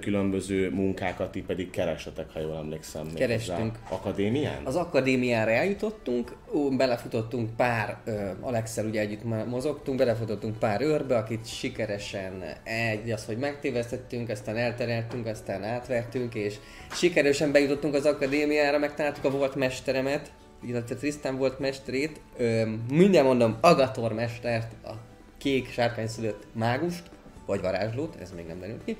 különböző 0.00 0.70
munkákat, 0.70 1.30
ti 1.30 1.42
pedig 1.42 1.70
keresetek, 1.70 2.30
ha 2.32 2.40
jól 2.40 2.56
emlékszem. 2.56 3.06
Kerestünk. 3.14 3.78
Akadémián? 3.88 4.60
Az 4.64 4.76
akadémiára 4.76 5.50
eljutottunk, 5.50 6.36
belefutottunk 6.76 7.56
pár, 7.56 7.96
Alexel 8.40 8.86
ugye 8.86 9.00
együtt 9.00 9.24
mozogtunk, 9.46 9.98
belefutottunk 9.98 10.58
pár 10.58 10.80
őrbe, 10.80 11.16
akit 11.16 11.46
sikeresen 11.46 12.44
egy, 12.64 13.10
az, 13.10 13.24
hogy 13.24 13.36
megtévesztettünk, 13.36 14.28
aztán 14.28 14.56
eltereltünk, 14.56 15.26
aztán 15.26 15.64
átvertünk, 15.64 16.34
és 16.34 16.54
sikeresen 16.92 17.52
bejutottunk 17.52 17.94
az 17.94 18.06
akadémiára, 18.06 18.78
megtaláltuk 18.78 19.24
a 19.24 19.30
volt 19.30 19.54
mesteremet, 19.54 20.32
illetve 20.66 20.94
Tristan 20.94 21.36
volt 21.36 21.58
mesterét, 21.58 22.20
minden 22.90 23.24
mondom, 23.24 23.56
Agator 23.60 24.12
mestert, 24.12 24.72
a 24.84 24.92
kék 25.38 25.70
sárkány 25.70 26.06
szülött 26.06 26.46
mágust, 26.52 27.02
vagy 27.46 27.60
varázslót, 27.60 28.16
ez 28.20 28.32
még 28.32 28.46
nem 28.46 28.60
derült 28.60 28.84
ki. 28.84 28.96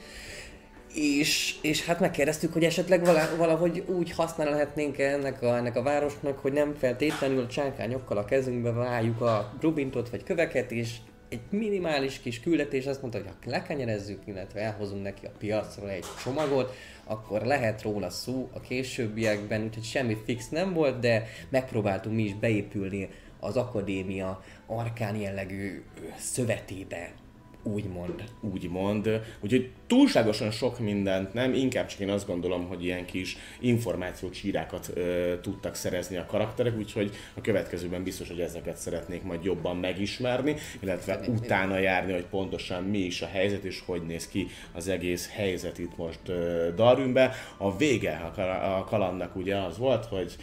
És, 0.95 1.55
és 1.63 1.85
hát 1.85 2.01
megkérdeztük, 2.01 2.53
hogy 2.53 2.65
esetleg 2.65 3.05
valahogy 3.37 3.85
úgy 3.87 4.11
használhatnénk 4.11 4.99
ennek 4.99 5.43
a, 5.43 5.57
ennek 5.57 5.77
a 5.77 5.83
városnak, 5.83 6.39
hogy 6.39 6.53
nem 6.53 6.75
feltétlenül 6.75 7.47
csánkányokkal 7.47 8.17
a 8.17 8.25
kezünkbe 8.25 8.71
váljuk 8.71 9.21
a 9.21 9.53
rubintot 9.61 10.11
vagy 10.11 10.23
köveket, 10.23 10.71
és 10.71 10.97
egy 11.29 11.41
minimális 11.51 12.21
kis 12.21 12.41
küldetés 12.41 12.87
azt 12.87 13.01
mondta, 13.01 13.19
hogy 13.19 13.29
ha 13.29 13.51
lekenyerezzük, 13.51 14.23
illetve 14.25 14.61
elhozunk 14.61 15.03
neki 15.03 15.27
a 15.27 15.33
piacról 15.39 15.91
egy 15.91 16.05
csomagot, 16.23 16.75
akkor 17.05 17.43
lehet 17.43 17.83
róla 17.83 18.11
szó 18.11 18.51
a 18.53 18.61
későbbiekben, 18.61 19.63
úgyhogy 19.63 19.85
semmi 19.85 20.17
fix 20.25 20.49
nem 20.49 20.73
volt, 20.73 20.99
de 20.99 21.27
megpróbáltunk 21.49 22.17
mi 22.17 22.23
is 22.23 22.35
beépülni 22.35 23.09
az 23.41 23.57
akadémia 23.57 24.43
arkán 24.67 25.17
jellegű 25.17 25.83
szövetébe, 26.19 27.13
úgymond. 27.63 28.25
Úgymond. 28.41 29.09
Úgyhogy 29.41 29.71
túlságosan 29.93 30.51
sok 30.51 30.79
mindent 30.79 31.33
nem, 31.33 31.55
inkább 31.55 31.87
csak 31.87 32.01
én 32.01 32.11
azt 32.11 32.27
gondolom, 32.27 32.67
hogy 32.69 32.85
ilyen 32.85 33.05
kis 33.05 33.37
információcsírákat 33.61 34.91
ö, 34.95 35.35
tudtak 35.41 35.75
szerezni 35.75 36.17
a 36.17 36.27
karakterek, 36.27 36.79
úgyhogy 36.79 37.11
a 37.35 37.41
következőben 37.41 38.03
biztos, 38.03 38.29
hogy 38.29 38.41
ezeket 38.41 38.77
szeretnék 38.77 39.23
majd 39.23 39.45
jobban 39.45 39.77
megismerni, 39.77 40.57
illetve 40.81 41.13
Szerintem. 41.13 41.45
utána 41.45 41.79
járni, 41.79 42.13
hogy 42.13 42.25
pontosan 42.25 42.83
mi 42.83 42.99
is 42.99 43.23
a 43.23 43.27
helyzet, 43.27 43.65
és 43.65 43.83
hogy 43.87 44.03
néz 44.03 44.29
ki 44.29 44.47
az 44.73 44.89
egész 44.89 45.31
helyzet 45.33 45.79
itt 45.79 45.97
most 45.97 46.29
ö, 46.29 46.69
Darwinbe. 46.77 47.35
A 47.57 47.77
vége 47.77 48.33
a, 48.77 48.85
kalandnak 48.85 49.37
ugye 49.37 49.57
az 49.57 49.79
volt, 49.79 50.05
hogy 50.05 50.37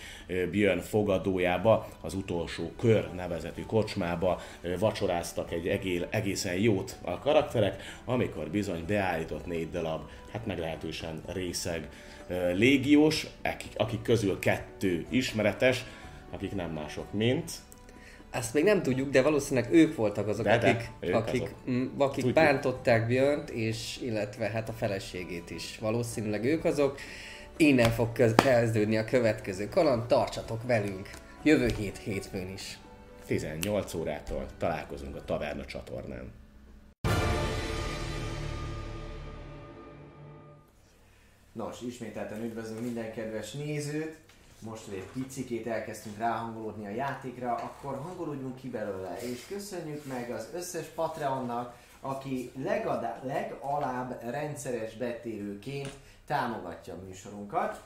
Björn 0.52 0.80
fogadójába, 0.80 1.88
az 2.02 2.14
utolsó 2.14 2.72
kör 2.80 3.10
nevezetű 3.16 3.62
kocsmába 3.62 4.42
vacsoráztak 4.80 5.52
egy 5.52 5.68
egél, 5.68 6.08
egészen 6.10 6.56
jót 6.56 6.98
a 7.02 7.20
karakterek, 7.20 7.82
amikor 8.06 8.50
bizony 8.50 8.84
beállított 8.88 9.39
négy 9.46 9.70
darab, 9.70 10.02
hát 10.32 10.46
meglehetősen 10.46 11.22
részeg 11.28 11.90
légiós, 12.54 13.28
akik, 13.44 13.72
akik 13.76 14.02
közül 14.02 14.40
kettő 14.40 15.06
ismeretes, 15.10 15.86
akik 16.32 16.56
nem 16.56 16.72
mások, 16.72 17.14
mint 17.14 17.52
ezt 18.32 18.54
még 18.54 18.64
nem 18.64 18.82
tudjuk, 18.82 19.10
de 19.10 19.22
valószínűleg 19.22 19.74
ők 19.74 19.96
voltak 19.96 20.28
azok, 20.28 20.46
de, 20.46 20.54
akik, 20.54 20.90
de, 21.00 21.16
akik, 21.16 21.42
azok. 21.42 21.66
M, 21.66 21.86
akik 21.98 22.34
bántották 22.34 23.08
Björnt, 23.08 23.50
és 23.50 24.00
illetve 24.02 24.50
hát 24.50 24.70
a 24.70 24.74
feleségét 24.74 25.50
is. 25.50 25.78
Valószínűleg 25.82 26.46
ők 26.46 26.66
azok. 26.66 26.98
Innen 27.58 27.90
fog 27.90 28.12
kezdődni 28.36 28.98
a 28.98 29.06
következő 29.06 29.70
kaland, 29.70 30.06
tartsatok 30.06 30.64
velünk 30.64 31.10
jövő 31.44 31.70
hét 31.78 31.98
hétfőn 31.98 32.50
is. 32.54 32.78
18 33.26 33.94
órától 33.94 34.46
találkozunk 34.58 35.16
a 35.16 35.24
Taverna 35.26 35.66
csatornán. 35.66 36.32
Nos, 41.60 41.82
ismételten 41.82 42.44
üdvözlünk 42.44 42.82
minden 42.82 43.14
kedves 43.14 43.52
nézőt. 43.52 44.18
Most, 44.60 44.86
hogy 44.86 44.94
egy 44.94 45.24
picikét 45.24 45.68
elkezdtünk 45.68 46.18
ráhangolódni 46.18 46.86
a 46.86 46.90
játékra, 46.90 47.56
akkor 47.56 47.96
hangolódjunk 47.96 48.56
ki 48.56 48.70
belőle, 48.70 49.18
és 49.22 49.46
köszönjük 49.48 50.06
meg 50.06 50.32
az 50.32 50.50
összes 50.54 50.86
Patreonnak, 50.86 51.76
aki 52.02 52.52
legadá, 52.64 53.22
legalább 53.24 54.22
rendszeres 54.30 54.96
betérőként 54.96 55.90
támogatja 56.26 56.94
a 56.94 57.06
műsorunkat, 57.08 57.84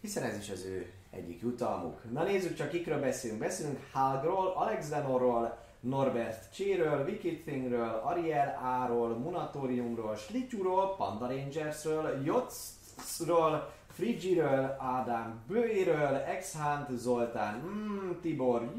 hiszen 0.00 0.22
ez 0.22 0.38
is 0.38 0.50
az 0.50 0.64
ő 0.64 0.90
egyik 1.10 1.40
jutalmuk. 1.40 2.00
Na 2.12 2.22
nézzük 2.22 2.54
csak, 2.54 2.68
kikről 2.68 3.00
beszélünk. 3.00 3.40
Beszélünk 3.40 3.78
Halgról, 3.92 4.52
Alex 4.56 4.88
Denorról, 4.88 5.58
Norbert 5.80 6.54
Cséről, 6.54 7.04
Wicked 7.04 7.42
Thingről, 7.44 8.00
Ariel 8.04 8.60
A-ról, 8.62 9.08
Munatoriumról, 9.08 10.16
Slityuról, 10.16 10.96
Panda 10.96 11.26
Rangersről, 11.26 12.22
Jotz 12.24 12.82
ról 13.26 13.72
Frigiről, 13.92 14.76
Ádám 14.78 15.44
Bőéről, 15.48 16.16
Exhant, 16.16 16.98
Zoltán, 16.98 17.54
mm, 17.58 18.10
Tibor, 18.20 18.72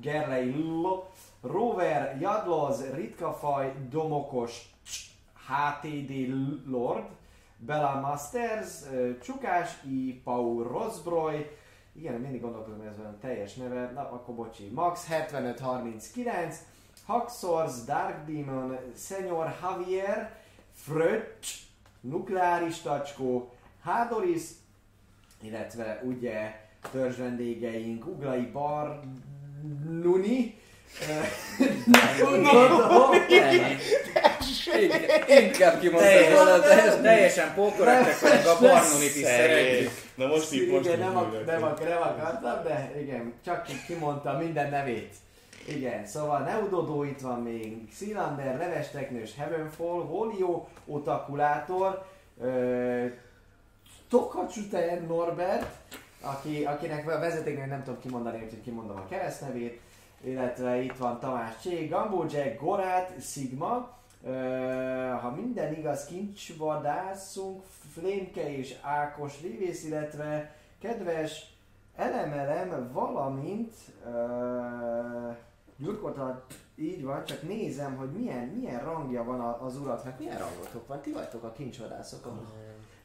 Gerlei, 0.00 0.50
Lo, 0.50 1.04
Rover, 1.40 2.18
Jadloz, 2.20 2.90
Ritkafaj, 2.94 3.74
Domokos, 3.90 4.74
HTD 5.46 6.12
Lord, 6.66 7.04
Bella 7.56 8.00
Masters, 8.00 8.70
Csukás, 9.22 9.82
I. 9.84 10.20
Paul 10.24 10.62
Rosbroy, 10.62 11.46
igen, 11.92 12.20
mindig 12.20 12.40
gondolkozom, 12.40 12.78
hogy 12.78 12.86
ez 12.86 12.98
olyan 12.98 13.18
teljes 13.18 13.54
neve, 13.54 13.90
na 13.90 14.00
akkor 14.00 14.34
bocsi, 14.34 14.68
Max 14.68 15.06
7539, 15.06 16.58
Haxors, 17.06 17.84
Dark 17.84 18.26
Demon, 18.26 18.78
Senyor 18.96 19.54
Javier, 19.62 20.36
Fröccs, 20.72 21.73
nukleáris 22.10 22.80
tacskó, 22.80 23.52
Hádoris, 23.84 24.42
illetve 25.42 26.00
ugye 26.04 26.54
törzs 26.92 27.16
vendégeink 27.16 28.06
Uglai 28.06 28.40
Bar 28.52 29.00
Nuni, 29.90 30.54
Inkább- 35.28 35.80
kimondtam 35.80 36.10
Teljesen, 36.10 36.34
volna, 36.34 36.58
de 36.58 37.00
teljesen 37.02 37.54
pókorektek 37.54 38.18
vagyunk, 38.20 38.46
a 38.46 38.58
Barnonit 38.60 39.16
is 39.16 39.24
szeretjük. 39.24 39.90
Na 40.14 40.26
most 40.26 40.52
így 40.52 40.68
most 40.70 40.84
igen, 40.84 40.98
nem, 40.98 41.12
nem, 41.46 41.62
ak- 41.62 41.84
nem 41.88 42.02
akartam, 42.02 42.62
de 42.64 42.92
igen, 43.00 43.32
csak 43.44 43.62
ki- 43.62 43.84
kimondta 43.86 44.38
minden 44.38 44.70
nevét. 44.70 45.14
Igen, 45.68 46.06
szóval 46.06 46.40
Neudodó 46.40 47.02
itt 47.02 47.20
van 47.20 47.42
még, 47.42 47.88
Xylander, 47.88 48.58
Leves 48.58 48.90
Teknős, 48.90 49.34
Heavenfall, 49.34 50.02
Volio, 50.02 50.66
Otakulátor, 50.86 52.04
ö, 52.40 53.06
Tokacsuten 54.08 55.02
Norbert, 55.02 55.66
aki, 56.20 56.64
akinek 56.64 57.08
a 57.08 57.18
vezetéknél 57.18 57.66
nem 57.66 57.82
tudom 57.82 58.00
kimondani, 58.00 58.42
úgyhogy 58.44 58.62
kimondom 58.62 58.96
a 58.96 59.06
keresztnevét, 59.06 59.80
illetve 60.20 60.76
itt 60.82 60.96
van 60.96 61.20
Tamás 61.20 61.60
Csé, 61.62 61.86
Gambó 61.86 62.24
Jack, 62.30 62.60
Gorát, 62.60 63.22
Sigma, 63.22 63.96
ö, 64.24 64.32
ha 65.20 65.30
minden 65.30 65.74
igaz, 65.74 66.04
kincsvadászunk, 66.04 67.62
Flémke 67.92 68.56
és 68.56 68.74
Ákos 68.82 69.40
Rivész, 69.40 69.84
illetve 69.84 70.54
kedves 70.80 71.54
elemelem, 71.96 72.90
valamint 72.92 73.72
uh, 74.04 75.36
Gyurkota, 75.76 76.44
így 76.76 77.04
van, 77.04 77.24
csak 77.24 77.42
nézem, 77.42 77.96
hogy 77.96 78.10
milyen, 78.10 78.46
milyen 78.46 78.80
rangja 78.84 79.24
van 79.24 79.40
az 79.40 79.76
uratnak. 79.76 80.18
Milyen 80.18 80.38
rangotok 80.38 80.86
van? 80.86 81.00
Ti 81.00 81.12
vagytok 81.12 81.42
a 81.42 81.52
kincsvadászok? 81.52 82.26
A 82.26 82.42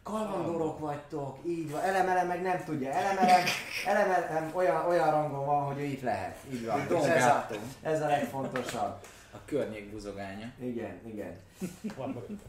kalandorok 0.04 0.80
vagytok, 0.80 1.38
így 1.46 1.72
van. 1.72 1.82
Elemelem 1.82 2.28
meg 2.28 2.42
nem 2.42 2.64
tudja. 2.64 2.92
Elemelem, 2.92 3.44
elemelem 3.86 4.52
olyan, 4.54 4.86
olyan 4.86 5.12
rangon 5.12 5.46
van, 5.46 5.64
hogy 5.64 5.80
ő 5.80 5.84
itt 5.84 6.02
lehet. 6.02 6.38
Így 6.52 6.66
van. 6.66 6.80
És 6.80 7.08
ez, 7.08 7.26
a, 7.26 7.48
ez 7.82 8.02
a 8.02 8.08
legfontosabb. 8.08 9.06
a 9.34 9.38
környék 9.46 9.92
buzogánya. 9.92 10.52
Igen, 10.60 11.00
igen. 11.06 11.40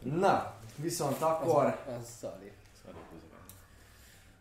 Na, 0.03 0.53
viszont 0.75 1.21
akkor... 1.21 1.65
az, 1.65 1.93
az 1.99 2.07
szali. 2.19 2.51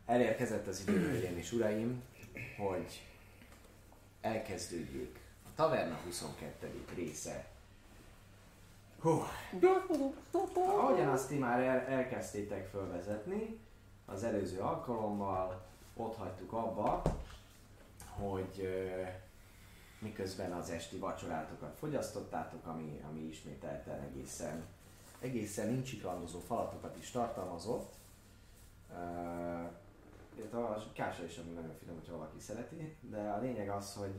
Elérkezett 0.07 0.67
az 0.67 0.81
idő, 0.81 0.99
hölgyeim 0.99 1.37
és 1.37 1.53
uraim, 1.53 2.03
hogy 2.59 3.03
elkezdődjék 4.21 5.17
a 5.17 5.20
Taverna 5.61 5.99
22. 6.05 6.85
része. 6.95 7.49
Hú. 9.00 9.23
Ahogyan 10.55 11.09
azt 11.09 11.29
ti 11.29 11.38
már 11.38 11.61
el, 11.61 11.81
elkezdtétek 11.81 12.69
fölvezetni, 12.69 13.59
az 14.07 14.25
előző 14.25 14.61
alkalommal 14.61 15.67
ott 15.97 16.17
hagytuk 16.17 16.52
abba, 16.52 17.02
hogy 18.09 18.61
ö, 18.61 19.02
miközben 19.99 20.52
az 20.52 20.71
esti 20.71 20.97
vacsorátokat 20.97 21.76
fogyasztottátok, 21.79 22.67
ami, 22.67 23.00
ami 23.09 23.21
ismételten 23.21 24.00
egészen, 24.00 24.64
egészen 25.19 25.71
incsiklandozó 25.71 26.38
falatokat 26.38 26.97
is 26.97 27.11
tartalmazott, 27.11 27.95
ö, 30.52 30.57
a 30.57 30.93
kása 30.93 31.25
is 31.25 31.37
ami 31.37 31.50
nagyon 31.50 31.76
finom, 31.79 31.95
hogyha 31.95 32.17
valaki 32.17 32.38
szereti, 32.38 32.97
de 33.00 33.19
a 33.19 33.40
lényeg 33.40 33.69
az, 33.69 33.95
hogy 33.95 34.14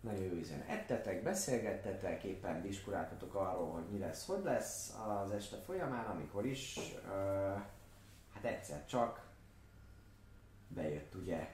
nagyon 0.00 0.24
jó 0.24 0.34
ízen 0.34 0.60
ettetek, 0.60 1.22
beszélgettetek, 1.22 2.24
éppen 2.24 2.62
diskuráltatok 2.62 3.34
arról, 3.34 3.70
hogy 3.70 3.88
mi 3.90 3.98
lesz, 3.98 4.26
hogy 4.26 4.42
lesz 4.44 4.94
az 5.08 5.30
este 5.30 5.56
folyamán, 5.56 6.04
amikor 6.04 6.46
is, 6.46 6.78
uh, 7.04 7.62
hát 8.32 8.44
egyszer 8.44 8.86
csak 8.86 9.26
bejött 10.68 11.14
ugye 11.14 11.48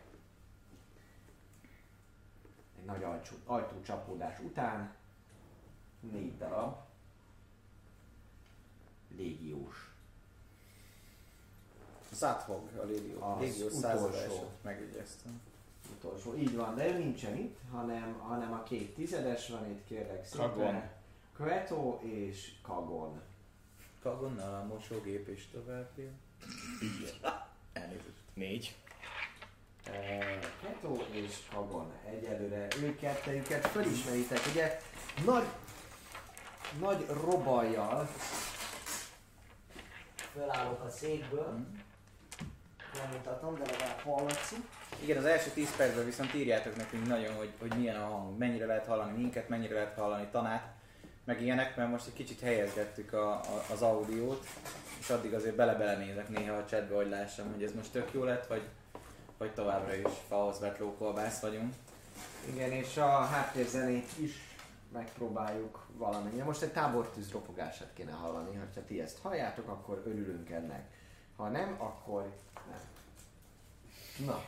egy 2.79 2.85
nagy 2.85 3.03
ajtó, 3.03 3.35
ajtócsapódás 3.45 4.39
után 4.39 4.95
négy 6.01 6.37
darab 6.37 6.77
légiós 9.09 9.95
Zathog 12.15 12.69
a 12.77 12.85
légió. 12.85 13.23
Az 13.23 13.41
Légió 13.41 13.67
utolsó. 13.67 14.51
megügyeztem. 14.63 15.41
Utolsó. 16.05 16.37
Így 16.37 16.57
van, 16.57 16.75
de 16.75 16.89
ő 16.89 16.99
nincsen 16.99 17.37
itt, 17.37 17.59
hanem, 17.73 18.19
hanem 18.19 18.53
a 18.53 18.63
két 18.63 18.95
tizedes 18.95 19.49
van 19.49 19.71
itt, 19.71 19.87
kérlek 19.87 20.27
szépen. 20.27 20.51
Kagon. 20.51 20.83
Kveto 21.35 21.99
és 22.03 22.53
Kagon. 22.63 23.21
Kagonnal 24.03 24.55
a 24.55 24.67
mosógép 24.75 25.29
és 25.29 25.47
tovább 25.53 25.91
jön. 25.97 26.19
Elnézést. 27.73 28.23
Négy. 28.35 28.77
Eh, 29.85 30.39
Keto 30.63 30.97
és 31.11 31.39
Kagon. 31.53 31.93
Egyelőre 32.07 32.67
ők 32.83 32.99
kettejüket 32.99 33.67
fölismeritek. 33.67 34.39
Ugye 34.51 34.81
nagy, 35.25 35.45
nagy 36.81 37.07
robajjal 37.09 38.09
fölállok 40.33 40.83
a 40.83 40.91
székből. 40.91 41.67
Nem 42.95 43.11
mutatom, 43.13 43.55
de 43.55 43.65
legalább 43.71 43.99
hallatszik. 43.99 44.59
Igen, 45.03 45.17
az 45.17 45.25
első 45.25 45.51
10 45.51 45.77
percben 45.77 46.05
viszont 46.05 46.35
írjátok 46.35 46.77
nekünk 46.77 47.07
nagyon, 47.07 47.35
hogy, 47.35 47.53
hogy 47.61 47.75
milyen 47.77 47.97
a 47.97 48.05
hang, 48.07 48.39
mennyire 48.39 48.67
lehet 48.67 48.87
hallani 48.87 49.17
minket, 49.17 49.49
mennyire 49.49 49.75
lehet 49.75 49.99
hallani 49.99 50.27
tanát, 50.31 50.73
meg 51.25 51.43
ilyenek, 51.43 51.77
mert 51.77 51.91
most 51.91 52.07
egy 52.07 52.13
kicsit 52.13 52.41
helyezgettük 52.41 53.13
a, 53.13 53.31
a, 53.33 53.65
az 53.73 53.83
audiót, 53.83 54.47
és 54.99 55.11
addig 55.11 55.35
azért 55.35 55.57
bele-bele 55.57 55.97
nézek 55.97 56.29
néha 56.29 56.57
a 56.57 56.65
chatbe, 56.65 56.95
hogy 56.95 57.09
lássam, 57.09 57.53
hogy 57.53 57.63
ez 57.63 57.75
most 57.75 57.93
tök 57.93 58.13
jó 58.13 58.25
lett, 58.25 58.47
vagy, 58.47 58.63
vagy 59.39 59.55
továbbra 59.55 59.95
is 59.95 60.13
fahoz 60.29 60.61
vett 60.61 60.79
lókolbász 60.79 61.41
vagyunk. 61.41 61.75
Igen, 62.53 62.73
és 62.73 62.97
a 62.97 63.09
háttérzenét 63.09 64.09
is 64.19 64.55
megpróbáljuk 64.93 65.87
valamennyire. 65.97 66.45
Most 66.45 66.63
egy 66.63 66.73
tábortűz 66.73 67.33
ropogását 67.33 67.91
kéne 67.95 68.13
hallani, 68.13 68.57
ha 68.57 68.83
ti 68.87 69.01
ezt 69.01 69.19
halljátok, 69.19 69.69
akkor 69.69 70.03
örülünk 70.07 70.51
ennek. 70.51 70.87
Ha 71.37 71.49
nem, 71.49 71.77
akkor 71.79 72.33
nem. 72.71 72.81
Na. 74.27 74.45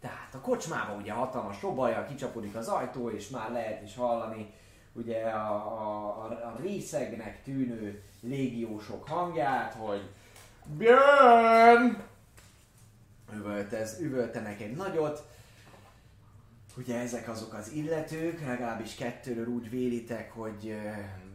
Tehát 0.00 0.34
a 0.34 0.40
kocsmában 0.40 0.96
ugye 0.96 1.12
hatalmas 1.12 1.62
robajjal 1.62 2.04
kicsapódik 2.04 2.54
az 2.54 2.68
ajtó, 2.68 3.10
és 3.10 3.28
már 3.28 3.50
lehet 3.50 3.82
is 3.82 3.94
hallani 3.96 4.54
ugye 4.92 5.22
a, 5.22 5.54
a, 5.54 6.06
a, 6.24 6.30
a 6.30 6.56
részegnek 6.60 7.42
tűnő 7.42 8.02
légiósok 8.20 9.08
hangját, 9.08 9.74
hogy 9.74 10.10
Björn! 10.64 11.96
Üvöltez, 13.34 14.00
üvöltenek 14.00 14.60
egy 14.60 14.76
nagyot, 14.76 15.28
Ugye 16.76 16.98
ezek 16.98 17.28
azok 17.28 17.54
az 17.54 17.72
illetők, 17.72 18.40
legalábbis 18.46 18.94
kettőről 18.94 19.46
úgy 19.46 19.70
vélitek, 19.70 20.32
hogy 20.32 20.76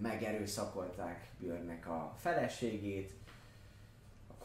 megerőszakolták 0.01 1.27
Björnnek 1.39 1.87
a 1.87 2.15
feleségét. 2.19 3.13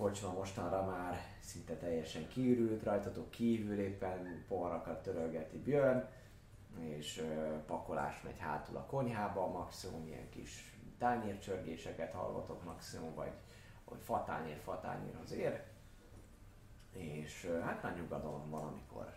Kocsma 0.00 0.32
mostanra 0.32 0.84
már 0.84 1.20
szinte 1.40 1.74
teljesen 1.74 2.28
kiürült, 2.28 2.82
rajtatok 2.82 3.30
kívül 3.30 3.78
éppen 3.78 4.44
poharakat 4.48 5.02
törölgeti 5.02 5.58
Björn, 5.58 6.04
és 6.78 7.24
pakolás 7.66 8.22
megy 8.22 8.38
hátul 8.38 8.76
a 8.76 8.86
konyhába, 8.86 9.46
maximum 9.46 10.06
ilyen 10.06 10.28
kis 10.28 10.74
tányércsörgéseket 10.98 12.12
hallgatok 12.12 12.64
maximum, 12.64 13.14
vagy 13.14 13.30
hogy 13.84 13.98
fatányér 14.02 14.58
fatányérhoz 14.64 15.32
ér. 15.32 15.62
És 16.92 17.50
hát 17.64 17.82
már 17.82 17.96
nyugodalom 17.96 18.50
van, 18.50 18.62
amikor 18.62 19.14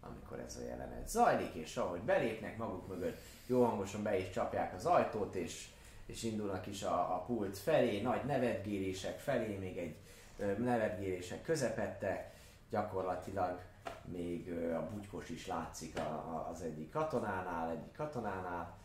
amikor 0.00 0.40
ez 0.40 0.56
a 0.56 0.64
jelenet 0.64 1.08
zajlik, 1.08 1.54
és 1.54 1.76
ahogy 1.76 2.00
belépnek 2.00 2.56
maguk 2.56 2.88
mögött, 2.88 3.18
jó 3.46 3.64
hangosan 3.64 4.02
be 4.02 4.18
is 4.18 4.30
csapják 4.30 4.74
az 4.74 4.86
ajtót, 4.86 5.34
és, 5.34 5.68
és 6.06 6.22
indulnak 6.22 6.66
is 6.66 6.82
a, 6.82 7.14
a 7.14 7.24
pult 7.26 7.58
felé, 7.58 8.00
nagy 8.00 8.24
nevetgérések 8.24 9.18
felé, 9.18 9.56
még 9.56 9.78
egy 9.78 9.96
ö, 10.38 10.52
nevetgérések 10.58 11.42
közepette, 11.42 12.32
gyakorlatilag 12.70 13.60
még 14.04 14.52
a 14.52 14.88
bugykos 14.92 15.28
is 15.28 15.46
látszik 15.46 15.98
a, 15.98 16.48
az 16.52 16.62
egyik 16.62 16.90
katonánál, 16.90 17.70
egyik 17.70 17.96
katonánál, 17.96 18.76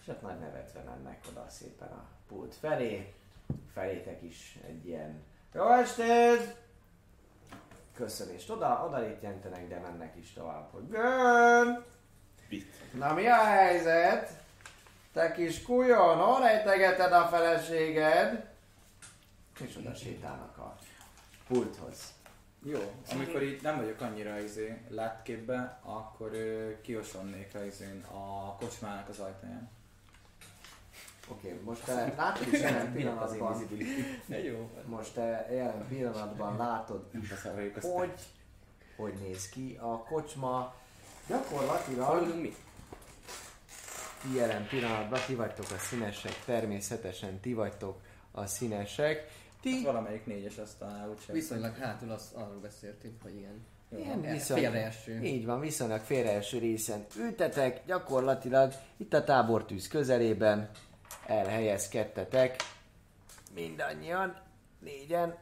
és 0.00 0.06
hát 0.06 0.22
nagy 0.22 0.38
nevetve 0.38 0.82
mennek 0.82 1.24
oda 1.28 1.46
szépen 1.48 1.88
a 1.88 2.04
pult 2.28 2.54
felé, 2.54 3.12
felétek 3.72 4.22
is 4.22 4.58
egy 4.66 4.86
ilyen 4.86 5.22
Jó 5.52 5.72
estét! 5.72 6.62
köszönést 7.94 8.50
oda, 8.50 8.84
oda 8.86 8.98
jelentenek, 8.98 9.68
de 9.68 9.78
mennek 9.78 10.16
is 10.16 10.32
tovább, 10.32 10.68
hogy 10.72 10.82
Björn! 10.82 11.84
Mit? 12.48 12.74
Na 12.92 13.12
mi 13.12 13.26
a 13.26 13.44
helyzet? 13.44 14.42
Te 15.12 15.32
kis 15.32 15.62
kujon, 15.62 16.16
hol 16.16 16.40
rejtegeted 16.40 17.12
a 17.12 17.26
feleséged? 17.26 18.52
És 19.60 19.76
oda 19.76 19.94
sétálnak 19.94 20.53
pulthoz. 21.54 22.12
Jó, 22.62 22.80
amikor 23.10 23.42
így 23.42 23.62
nem 23.62 23.76
vagyok 23.76 24.00
annyira 24.00 24.38
izé 24.38 24.78
látképbe, 24.88 25.80
akkor 25.82 26.32
ö, 26.32 26.80
kiosonnék 26.80 27.52
rá 27.52 27.64
izén 27.64 28.04
a 28.12 28.56
kocsmának 28.56 29.08
az 29.08 29.18
ajtaján. 29.18 29.70
Oké, 31.28 31.48
okay, 31.48 31.60
most 31.64 31.84
te 31.84 32.14
látod 32.16 32.52
is 32.52 32.60
jelen 32.60 32.92
pillanatban, 32.92 33.68
jó. 34.44 34.70
most 34.86 35.14
te 35.14 35.48
jelen 35.50 35.86
pillanatban 35.88 36.56
látod 36.56 37.08
is, 37.22 37.32
hogy, 37.82 38.12
hogy 38.96 39.14
néz 39.14 39.48
ki 39.48 39.78
a 39.80 39.98
kocsma. 39.98 40.74
Gyakorlatilag 41.26 42.40
mi? 42.40 42.54
ti 44.22 44.34
jelen 44.34 44.66
pillanatban, 44.66 45.20
ti 45.26 45.34
vagytok 45.34 45.66
a 45.70 45.78
színesek, 45.78 46.44
természetesen 46.44 47.40
ti 47.40 47.54
vagytok 47.54 48.00
a 48.30 48.46
színesek. 48.46 49.30
Ti 49.64 49.82
Valamelyik 49.82 50.26
négyes 50.26 50.58
asztalnál 50.58 51.08
úgyse. 51.10 51.32
Viszonylag 51.32 51.76
hátul 51.76 52.10
az, 52.10 52.30
arról 52.34 52.58
beszéltünk, 52.60 53.22
hogy 53.22 53.34
ilyen. 53.36 53.66
Ilyen 53.96 54.22
Ja, 54.24 54.32
viszony- 54.32 54.58
félreeső. 54.58 55.22
Így 55.22 55.44
van, 55.44 55.60
viszonylag 55.60 56.00
félreeső 56.00 56.58
részen 56.58 57.06
ültetek, 57.16 57.84
gyakorlatilag 57.86 58.72
itt 58.96 59.12
a 59.12 59.24
tábortűz 59.24 59.88
közelében 59.88 60.70
elhelyezkedtetek 61.26 62.56
mindannyian, 63.54 64.36
négyen, 64.80 65.36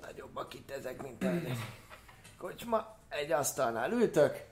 nagyobbak 0.00 0.54
itt 0.54 0.70
ezek, 0.70 1.02
mint 1.02 1.24
a 1.24 1.32
kocsma, 2.46 2.96
egy 3.08 3.32
asztalnál 3.32 3.92
ültök, 3.92 4.44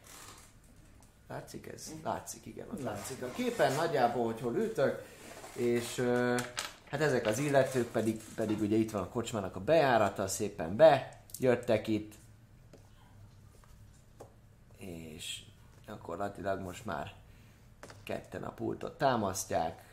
látszik 1.28 1.66
ez? 1.66 1.92
Látszik, 2.02 2.46
igen, 2.46 2.68
az 2.68 2.82
látszik 2.82 3.22
a 3.22 3.30
képen, 3.30 3.74
nagyjából, 3.74 4.24
hogy 4.24 4.40
hol 4.40 4.56
ültök, 4.56 5.02
és 5.52 6.02
hát 6.90 7.00
ezek 7.00 7.26
az 7.26 7.38
illetők 7.38 7.86
pedig, 7.86 8.20
pedig 8.34 8.60
ugye 8.60 8.76
itt 8.76 8.90
van 8.90 9.02
a 9.02 9.08
kocsmának 9.08 9.56
a 9.56 9.60
bejárata, 9.60 10.26
szépen 10.26 10.76
be, 10.76 11.20
jöttek 11.38 11.88
itt, 11.88 12.14
és 14.76 15.42
gyakorlatilag 15.86 16.60
most 16.60 16.84
már 16.84 17.14
ketten 18.02 18.42
a 18.42 18.50
pultot 18.50 18.98
támasztják, 18.98 19.84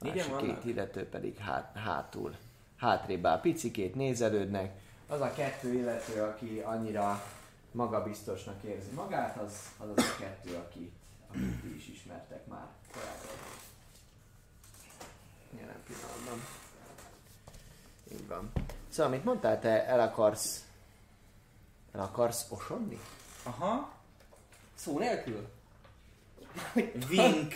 másik 0.00 0.36
két 0.36 0.64
illető 0.64 1.08
pedig 1.08 1.36
hát, 1.36 1.76
hátul, 1.76 2.36
hátrébb 2.76 3.26
áll 3.26 3.40
picikét 3.40 3.94
nézelődnek. 3.94 4.80
Az 5.08 5.20
a 5.20 5.32
kettő 5.32 5.72
illető, 5.72 6.22
aki 6.22 6.62
annyira 6.64 7.22
magabiztosnak 7.70 8.62
érzi 8.62 8.90
magát, 8.94 9.36
az 9.36 9.72
az, 9.78 9.88
az 9.88 10.04
a 10.04 10.16
kettő, 10.18 10.54
aki, 10.54 10.92
akit 11.28 11.60
ti 11.60 11.76
is 11.76 11.88
ismertek 11.88 12.46
már 12.46 12.66
korábban. 12.92 13.55
Jelen 15.58 15.82
pillanatban. 15.86 16.46
Így 18.12 18.26
van. 18.28 18.52
Szóval, 18.88 19.12
amit 19.12 19.24
mondtál, 19.24 19.60
te 19.60 19.86
el 19.86 20.00
akarsz 20.00 20.64
el 21.96 22.02
akarsz 22.02 22.46
osonni? 22.48 22.98
Aha. 23.42 23.92
Szó 24.74 24.98
nélkül? 24.98 25.48
Vink. 27.08 27.54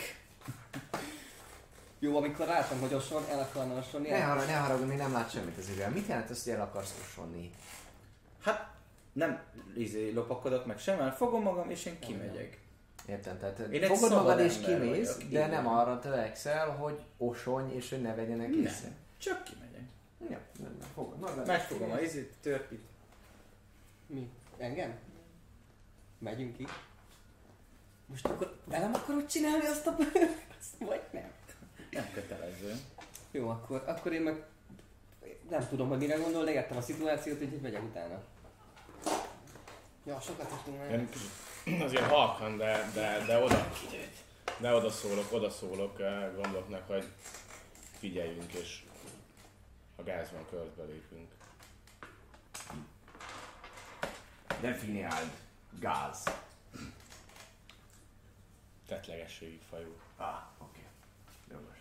Jó, 1.99 2.17
amikor 2.17 2.45
láttam, 2.45 2.79
hogy 2.79 2.93
oson, 2.93 3.23
el 3.29 3.39
akarna 3.39 3.77
osonni. 3.77 4.09
Ne, 4.09 4.23
harag, 4.23 4.45
ne 4.45 4.55
haragudj, 4.55 4.87
még 4.87 4.97
nem 4.97 5.11
lát 5.11 5.31
semmit 5.31 5.57
az 5.57 5.69
üveg. 5.69 5.93
Mit 5.93 6.07
jelent 6.07 6.29
az, 6.29 6.43
hogy 6.43 6.53
el 6.53 6.61
akarsz 6.61 6.93
osonni? 7.01 7.51
Hát 8.43 8.69
nem 9.13 9.43
izé, 9.75 10.11
lopakodok 10.11 10.65
meg 10.65 10.79
sem, 10.79 10.97
mert 10.97 11.17
fogom 11.17 11.41
magam 11.41 11.69
és 11.69 11.85
én 11.85 11.99
kimegyek. 11.99 12.60
Értem, 13.05 13.37
tehát 13.37 13.59
Én 13.59 13.81
fogod 13.81 14.11
magad 14.11 14.39
és 14.39 14.57
kimész, 14.57 15.13
vagyok, 15.15 15.29
de 15.29 15.47
nem 15.47 15.67
arra 15.67 15.99
törekszel, 15.99 16.69
hogy 16.69 17.01
osony 17.17 17.71
és 17.75 17.89
hogy 17.89 18.01
ne 18.01 18.15
vegyenek 18.15 18.53
észre. 18.53 18.87
Nem. 18.87 18.97
Csak 19.17 19.43
kimegyek. 19.43 19.83
Ja, 20.29 20.39
nem, 20.59 20.75
nem, 20.79 20.89
fogod 20.93 21.19
magad. 21.19 21.47
Megfogom 21.47 21.91
a 21.91 21.95
kimész. 21.95 22.13
izét, 22.13 22.33
törpit. 22.41 22.81
Mi? 24.07 24.29
Engem? 24.57 24.97
Megyünk 26.19 26.57
ki? 26.57 26.67
Most 28.05 28.25
akkor 28.25 28.59
velem 28.65 28.93
akarod 28.93 29.25
csinálni 29.25 29.65
azt 29.65 29.87
a 29.87 29.95
azt 30.59 30.77
vagy 30.77 31.01
nem? 31.11 31.31
Nem 31.91 32.05
kötelező. 32.13 32.75
Jó, 33.31 33.49
akkor, 33.49 33.83
akkor 33.87 34.13
én 34.13 34.21
meg 34.21 34.43
nem 35.49 35.67
tudom, 35.67 35.87
hogy 35.87 35.97
mire 35.97 36.15
gondol, 36.15 36.43
de 36.43 36.51
értem 36.51 36.77
a 36.77 36.81
szituációt, 36.81 37.41
úgyhogy 37.41 37.61
megyek 37.61 37.83
utána. 37.83 38.21
Ja, 40.03 40.19
sokat. 40.19 40.51
Én 40.91 41.09
kicsit- 41.09 41.81
az 41.83 41.91
ilyen 41.91 42.09
halkan, 42.09 42.57
de, 42.57 42.91
de, 42.93 43.25
de 43.25 43.43
oda, 43.43 43.71
de 44.59 44.73
oda 44.73 44.89
szólok, 44.89 45.31
oda 45.31 45.49
szólok 45.49 45.99
eh, 45.99 46.31
gondoknak, 46.35 46.87
hogy 46.87 47.07
figyeljünk, 47.99 48.53
és 48.53 48.83
ha 49.95 50.03
gáz 50.03 50.31
van, 50.31 50.45
körbe 50.49 50.83
lépünk. 50.83 51.31
Definiáld 54.61 55.31
gáz. 55.79 56.23
Tettlegességig 58.87 59.61
fajú. 59.69 59.95
Ah, 60.17 60.41
oké. 60.57 60.79
Jogos. 61.51 61.77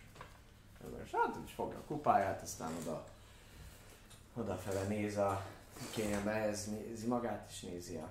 Jogos. 0.85 1.11
Hát 1.13 1.37
úgy 1.43 1.51
fogja 1.51 1.79
a 1.79 1.85
kupáját, 1.87 2.43
aztán 2.43 2.73
oda 2.81 3.05
odafele 4.35 4.83
néz 4.83 5.17
a 5.17 5.45
kényelme, 5.91 6.33
ez 6.33 6.69
nézi 6.69 7.07
magát, 7.07 7.51
és 7.53 7.61
nézi 7.61 7.97
a, 7.97 8.11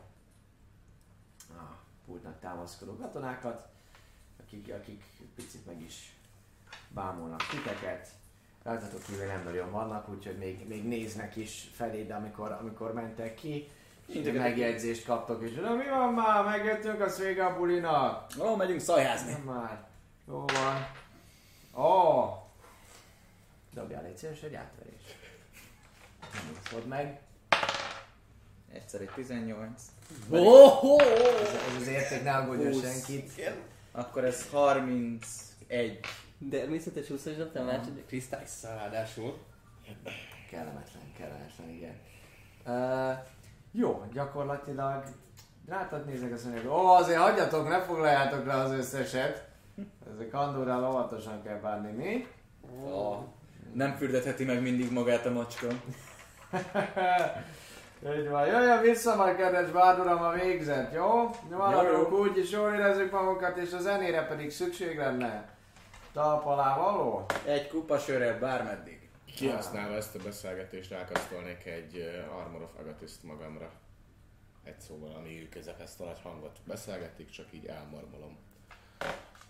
a 1.54 1.78
pultnak 2.06 2.40
támaszkodó 2.40 2.98
katonákat, 2.98 3.68
akik, 4.44 4.74
akik 4.74 5.04
picit 5.36 5.66
meg 5.66 5.82
is 5.82 6.14
bámulnak 6.90 7.48
titeket. 7.48 8.08
Rajtatok 8.64 9.04
kívül 9.04 9.26
nem 9.26 9.44
nagyon 9.44 9.72
vannak, 9.72 10.10
úgyhogy 10.10 10.38
még, 10.38 10.68
még 10.68 10.88
néznek 10.88 11.36
is 11.36 11.70
felé, 11.74 12.04
de 12.04 12.16
amikor, 12.16 12.52
amikor 12.52 12.94
mentek 12.94 13.36
ki, 13.36 13.70
Integetek. 14.06 14.42
megjegyzést 14.42 15.06
kaptok, 15.06 15.44
és 15.44 15.56
na 15.56 15.76
mi 15.76 15.90
van 15.90 16.14
már, 16.14 16.44
megjöttünk 16.44 17.02
a 17.02 17.16
vége 17.18 17.46
a 17.46 17.58
bulinak. 17.58 18.32
Ó, 18.40 18.56
megyünk 18.56 18.80
szajázni. 18.80 19.32
Nem 19.32 19.42
már. 19.42 19.88
Jó 20.28 20.46
van. 20.46 20.88
Ó! 21.86 22.24
Dobjál 23.74 24.06
egy 24.06 24.18
szíves 24.18 24.42
egy 24.42 24.54
átverés. 24.54 25.18
Nem 26.72 26.88
meg. 26.88 27.22
Egyszer 28.74 29.02
egy 29.02 29.10
18. 29.16 29.82
Oh, 30.30 30.84
oh, 30.84 31.02
Ez, 31.42 31.48
ez 31.48 31.82
az 31.82 31.88
érték 31.88 32.24
ne 32.24 32.36
aggódjon 32.36 32.74
senkit. 32.74 33.52
Akkor 33.92 34.26
ez 34.26 34.50
31. 34.50 36.00
Természetes 36.52 37.06
20-as 37.10 37.34
dobtam, 37.38 37.66
látod, 37.66 38.04
kristályszal 38.08 38.76
ráadásul. 38.76 39.38
Kellemetlen, 40.50 41.04
kellemetlen, 41.18 41.70
igen. 41.70 41.96
Uh, 42.66 43.18
jó, 43.72 44.06
gyakorlatilag 44.14 45.04
látod, 45.68 46.06
nézek 46.06 46.34
azt 46.34 46.44
mondják, 46.44 46.66
ó, 46.66 46.88
azért 46.88 47.20
hagyjatok, 47.20 47.68
ne 47.68 47.82
foglaljátok 47.82 48.46
le 48.46 48.54
az 48.54 48.72
összeset. 48.72 49.48
Ezek 50.14 50.34
andúrral 50.34 50.90
óvatosan 50.90 51.44
kell 51.44 51.60
bánni, 51.60 51.92
mi? 51.92 52.28
Oh. 52.84 53.18
Nem 53.74 53.96
fürdetheti 53.96 54.44
meg 54.44 54.62
mindig 54.62 54.92
magát 54.92 55.26
a 55.26 55.32
macska. 55.32 55.68
Így 58.04 58.30
van, 58.30 58.46
jöjjön 58.46 58.82
vissza 58.82 59.16
majd 59.16 59.36
kedves 59.36 59.70
bárduram 59.70 60.22
a 60.22 60.32
végzet, 60.32 60.94
jó? 60.94 61.30
Maradjunk 61.50 62.12
úgy 62.12 62.38
is 62.38 62.52
jól 62.52 62.74
érezzük 62.74 63.12
magunkat, 63.12 63.58
és 63.58 63.74
a 63.74 63.80
zenére 63.80 64.26
pedig 64.26 64.52
szükség 64.52 64.98
lenne. 64.98 65.58
Talp 66.14 66.46
alá 66.46 66.78
való? 66.78 67.26
Egy 67.46 67.68
kupa 67.68 67.98
sörrel 67.98 68.40
bármeddig. 68.40 69.10
Kihasználva 69.36 69.96
ezt 69.96 70.16
a 70.16 70.20
beszélgetést 70.24 70.92
rákasztolnék 70.92 71.66
egy 71.66 72.24
Armor 72.40 72.62
of 72.62 72.72
Agatist 72.80 73.24
magamra. 73.24 73.72
Egy 74.64 74.80
szóval, 74.80 75.16
ami 75.16 75.42
ők 75.42 75.56
ezek 75.56 75.80
ezt 75.80 76.00
a 76.00 76.06
nagy 76.06 76.20
hangot 76.24 76.60
beszélgetik, 76.64 77.30
csak 77.30 77.46
így 77.52 77.66
elmormolom 77.66 78.38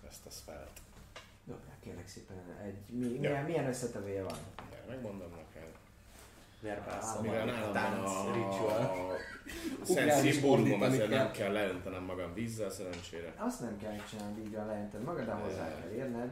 ezt 0.07 0.25
a 0.25 0.29
spellt. 0.29 0.79
Dobjál 1.43 1.77
kérlek 1.83 2.07
szépen 2.07 2.37
egy... 2.63 2.95
Mi, 2.95 3.07
milyen, 3.07 3.43
milyen 3.43 3.67
összetevője 3.67 4.23
van? 4.23 4.37
Megmondom 4.87 5.29
neked. 5.29 5.48
Verbál 6.61 7.21
Mivel 7.21 7.45
nálam 7.45 7.61
van 7.61 7.71
tánc, 7.71 8.09
a, 8.09 8.33
ritual. 8.33 9.15
a 9.81 9.85
szent 9.85 10.11
szimbólumom, 10.11 10.79
fordítani 10.79 10.93
ezért 10.93 11.09
nem 11.09 11.31
kell. 11.31 11.51
leöntenem 11.51 12.03
magam 12.03 12.33
vízzel 12.33 12.69
szerencsére. 12.69 13.33
Azt 13.37 13.59
nem 13.59 13.77
kell 13.77 13.95
csinálni, 14.09 14.49
van 14.49 14.65
lejented 14.65 15.03
magad, 15.03 15.25
de 15.25 15.31
hozzá 15.31 15.79
kell 15.79 15.89
érned. 15.89 16.29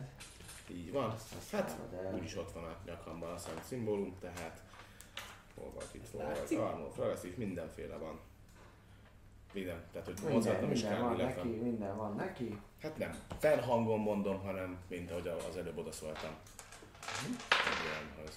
Így 0.70 0.92
van. 0.92 1.10
Azt 1.10 1.52
Hát 1.52 1.78
úgyis 2.14 2.38
ott 2.38 2.52
van 2.52 2.64
a 2.64 2.76
nyakamban 2.86 3.34
a 3.34 3.38
szent 3.38 3.64
szimbólum, 3.64 4.18
tehát 4.20 4.62
hol 5.56 5.70
volt 5.74 5.90
itt, 5.92 6.12
hol 6.12 6.24
látszik? 6.24 6.60
armor, 6.60 6.92
progresszív, 6.92 7.38
mindenféle 7.38 7.96
van. 7.96 8.20
Minden, 9.54 9.84
tehát 9.92 10.08
hogy 10.08 10.32
mozgatnom 10.34 10.72
is 10.72 10.82
minden 10.82 10.98
kell, 10.98 11.08
van 11.08 11.20
illetve. 11.20 11.44
neki, 11.44 11.56
minden 11.56 11.98
van 11.98 12.16
neki. 12.16 12.60
Hát 12.82 12.98
nem, 12.98 13.18
felhangon 13.40 14.00
mondom, 14.00 14.40
hanem 14.40 14.78
mint 14.88 15.12
ahogy 15.12 15.28
az 15.50 15.58
előbb 15.58 15.78
odaszóltam. 15.78 16.32
Egy 17.50 17.86
olyanhoz. 17.86 18.36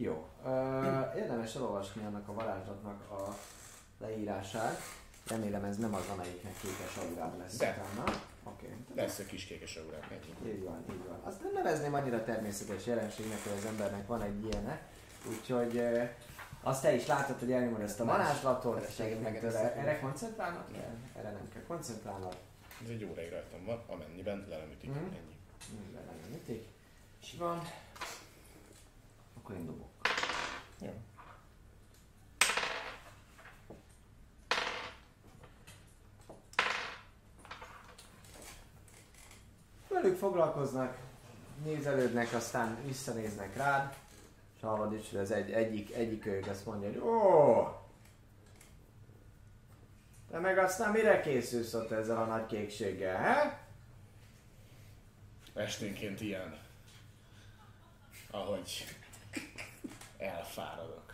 Jó. 0.00 0.28
Ö, 0.44 0.50
érdemes 1.16 1.54
elolvasni 1.54 2.04
annak 2.04 2.28
a 2.28 2.32
varázslatnak 2.32 3.10
a 3.10 3.36
leírását. 4.00 4.80
Remélem 5.26 5.64
ez 5.64 5.76
nem 5.76 5.94
az, 5.94 6.08
amelyiknek 6.12 6.52
kékes 6.60 6.96
aurád 6.96 7.38
lesz 7.38 7.56
De. 7.56 7.84
utána. 7.94 8.18
Oké. 8.42 8.66
Okay. 8.66 9.04
Lesz 9.04 9.18
egy 9.18 9.26
kis 9.26 9.44
kékes 9.44 9.76
aurák 9.76 10.10
neki. 10.10 10.34
Így 10.46 10.64
van, 10.64 10.84
így 10.90 11.06
van. 11.08 11.20
Azt 11.24 11.42
nem 11.42 11.52
nevezném 11.52 11.94
annyira 11.94 12.24
természetes 12.24 12.86
jelenségnek, 12.86 13.42
hogy 13.42 13.52
az 13.56 13.64
embernek 13.64 14.06
van 14.06 14.22
egy 14.22 14.44
ilyene. 14.44 14.80
Úgyhogy 15.28 15.78
eh, 15.78 16.10
azt 16.62 16.82
te 16.82 16.94
is 16.94 17.06
látod, 17.06 17.38
hogy 17.38 17.52
elnyomod 17.52 17.80
ezt 17.80 18.00
a 18.00 18.04
varázslatot, 18.04 18.98
meg 19.22 19.44
Erre 19.44 19.98
koncentrálnod 20.00 20.72
kell? 20.72 20.96
Erre 21.16 21.30
nem 21.30 21.48
kell 21.52 21.62
koncentrálnod. 21.66 22.36
Ez 22.84 22.88
egy 22.88 23.04
óráig 23.04 23.30
rajtam 23.30 23.64
van, 23.64 23.82
amennyiben 23.86 24.46
le 24.48 24.56
nem 24.56 24.70
ütik. 24.70 24.90
Mhm. 24.90 24.98
Ennyi. 24.98 25.36
Minden 25.80 26.02
nem 26.04 26.32
ütik. 26.34 26.66
És 27.20 27.34
van. 27.38 27.62
Akkor 29.36 29.56
én 29.56 29.66
dobok. 29.66 29.87
Jó. 30.80 30.92
velük 39.88 40.18
foglalkoznak, 40.18 40.96
nézelődnek, 41.64 42.32
aztán 42.32 42.78
visszanéznek 42.84 43.56
rád, 43.56 43.94
és 44.56 44.60
hallod 44.62 44.92
is, 44.92 45.10
hogy 45.10 45.18
az 45.18 45.30
egy, 45.30 45.50
egyik, 45.50 45.94
egyik 45.94 46.26
ők 46.26 46.46
azt 46.46 46.66
mondja, 46.66 46.88
hogy 46.88 46.98
ó, 46.98 47.62
te 50.30 50.38
meg 50.38 50.58
aztán 50.58 50.92
mire 50.92 51.20
készülsz 51.20 51.74
ott 51.74 51.90
ezzel 51.90 52.22
a 52.22 52.24
nagy 52.24 52.46
kékséggel, 52.46 53.16
he? 53.16 53.60
Esténként 55.54 56.20
ilyen, 56.20 56.58
ahogy 58.30 58.84
elfáradok. 60.18 61.12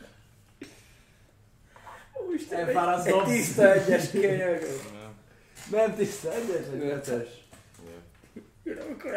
Úristen, 2.26 2.58
Elfáradsz, 2.68 3.06
Egy 3.06 3.22
tiszta 3.24 3.72
egyes. 3.72 4.10
Nem 5.70 5.94
tiszta, 5.94 6.32
egyes 6.32 6.66
vagy 6.70 6.80
ötös. 6.82 7.28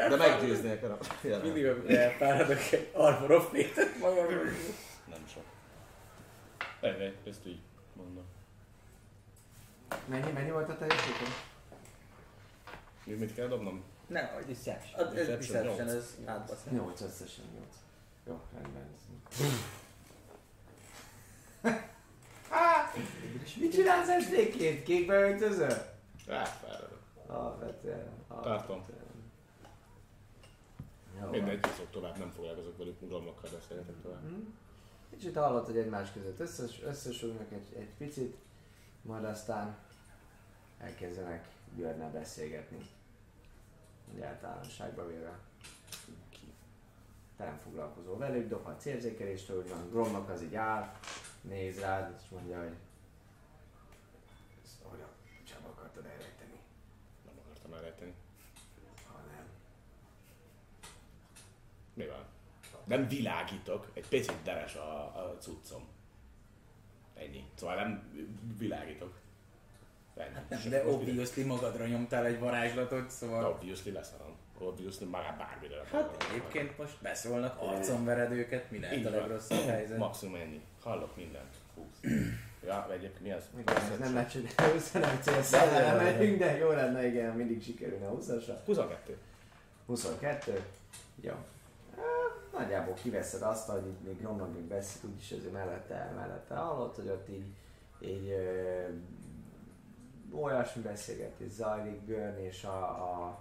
De 0.09 0.15
meggyőzni 0.15 0.69
akarom. 0.71 0.97
Mindig, 1.43 1.65
amikor 1.65 1.89
elfáradok, 1.91 2.57
egy 2.71 2.89
Armor 2.93 3.49
Plate-et 3.49 3.99
magamról. 3.99 4.43
Nem 5.09 5.25
sok. 5.33 5.43
Egy, 6.81 7.17
ezt 7.27 7.45
így 7.45 7.59
mondom. 7.93 8.23
Mennyi, 10.05 10.31
mennyi 10.31 10.51
volt 10.51 10.69
a 10.69 10.77
teljesítmény? 10.77 11.33
Még 13.03 13.19
mit 13.19 13.33
kell 13.33 13.47
dobnom? 13.47 13.83
Nem, 14.07 14.27
hogy 14.27 14.45
Deception. 14.45 14.99
a- 15.07 15.17
ez 15.17 15.27
Deception 15.27 15.87
ez 15.89 16.15
átbasz. 16.25 16.59
8 16.69 17.01
összesen 17.01 17.45
8. 17.55 17.75
Jó, 18.27 18.41
rendben. 18.53 18.85
Mit 23.59 23.73
csinálsz 23.73 24.09
esténként? 24.09 24.83
Kékbe 24.83 25.13
öltözöl? 25.13 25.95
Elfáradok. 26.27 26.99
Alapvetően. 27.27 28.09
Tartom. 28.27 28.85
Mindegy, 31.31 31.59
kiszok 31.59 31.91
tovább, 31.91 32.17
nem 32.17 32.29
foglalkozok 32.29 32.77
velük, 32.77 33.01
ugromlokkal 33.01 33.49
beszélgetek 33.51 34.01
tovább. 34.01 34.23
Mhm. 34.23 34.39
Kicsit 35.09 35.35
hallott, 35.35 35.65
hogy 35.65 35.77
egymás 35.77 36.11
között 36.11 36.39
összes, 36.39 36.81
összesülnek 36.83 37.51
egy, 37.51 37.75
egy 37.77 37.89
picit, 37.97 38.35
majd 39.01 39.23
aztán 39.23 39.77
elkezdenek 40.79 41.47
Björnnel 41.75 42.11
beszélgetni. 42.11 42.77
Úgy 44.13 44.21
általánosságban 44.21 45.07
véve. 45.07 45.39
Te 47.37 47.45
nem 47.45 47.59
foglalkozol 47.63 48.17
velük, 48.17 48.49
dobhatsz 48.49 48.85
érzékelést, 48.85 49.47
hogy 49.47 49.69
van 49.69 49.89
Gromnak 49.89 50.29
az 50.29 50.41
így 50.41 50.55
áll, 50.55 50.91
néz 51.41 51.79
rád, 51.79 52.15
és 52.17 52.29
mondja, 52.29 52.59
hogy 52.59 52.75
ezt 54.63 54.81
olyan 54.93 55.09
sem 55.43 55.59
akartad 55.71 56.05
elrejteni, 56.05 56.59
Nem 57.25 57.33
akartam 57.45 57.73
elrejteni. 57.73 58.13
ha 59.07 59.19
nem. 59.35 59.45
Mi 61.93 62.05
van? 62.05 62.25
Nem 62.83 63.07
világítok, 63.07 63.91
egy 63.93 64.07
picit 64.07 64.43
deres 64.43 64.75
a, 64.75 65.03
a 65.03 65.37
cuccom. 65.39 65.87
Ennyi. 67.13 67.49
Szóval 67.55 67.75
nem 67.75 68.13
világítok. 68.57 69.19
Ennyi. 70.15 70.33
Nem, 70.49 70.59
Sem 70.59 70.71
de 70.71 70.87
obviously 70.87 71.41
magadra 71.41 71.87
nyomtál 71.87 72.25
egy 72.25 72.39
varázslatot, 72.39 73.09
szóval... 73.09 73.51
Obviously 73.51 73.91
leszarom. 73.91 74.35
Obviously 74.59 75.05
magát 75.05 75.37
bármire. 75.37 75.81
Hát 75.91 76.25
egyébként 76.29 76.77
most 76.77 77.01
beszólnak, 77.01 77.61
arcon 77.61 78.05
vered 78.05 78.31
őket, 78.31 78.71
mi 78.71 78.79
lehet 78.79 79.05
a 79.05 79.09
legrosszabb 79.09 79.65
helyzet. 79.67 79.97
Maximum 79.97 80.35
ennyi. 80.35 80.61
Hallok 80.83 81.15
mindent. 81.15 81.55
20. 81.75 81.85
ja, 82.65 82.87
egyébként 82.91 83.21
mi 83.21 83.31
az? 83.31 83.43
Igen, 83.59 83.75
ez 83.75 83.99
nem 83.99 84.13
lehet 84.13 84.31
csinálni, 84.31 84.79
nem 85.07 85.19
célszerűen 85.21 85.95
megyünk, 85.95 86.39
de 86.39 86.57
jó 86.57 86.69
lenne, 86.69 87.07
igen, 87.07 87.35
mindig 87.35 87.63
sikerülne 87.63 88.07
20-asra. 88.09 88.53
22. 88.65 89.17
22. 89.85 90.63
Jó. 91.21 91.33
Hát, 91.95 92.59
Nagyjából 92.59 92.93
kiveszed 92.93 93.41
azt, 93.41 93.69
hogy 93.69 93.87
itt 93.87 94.05
még 94.05 94.21
Romnak 94.21 94.53
még 94.53 94.67
veszik, 94.67 95.03
úgyis 95.03 95.31
azért 95.31 95.53
mellette, 95.53 96.11
mellette 96.15 96.55
hallott, 96.55 96.95
hogy 96.95 97.07
ott 97.07 97.29
így, 97.29 97.45
így 97.99 98.29
ö, 98.29 98.85
olyasmi 100.31 100.81
beszélgetés 100.81 101.51
zajlik 101.51 102.01
Björn 102.01 102.37
és 102.37 102.63
a, 102.63 102.79
a, 102.79 103.37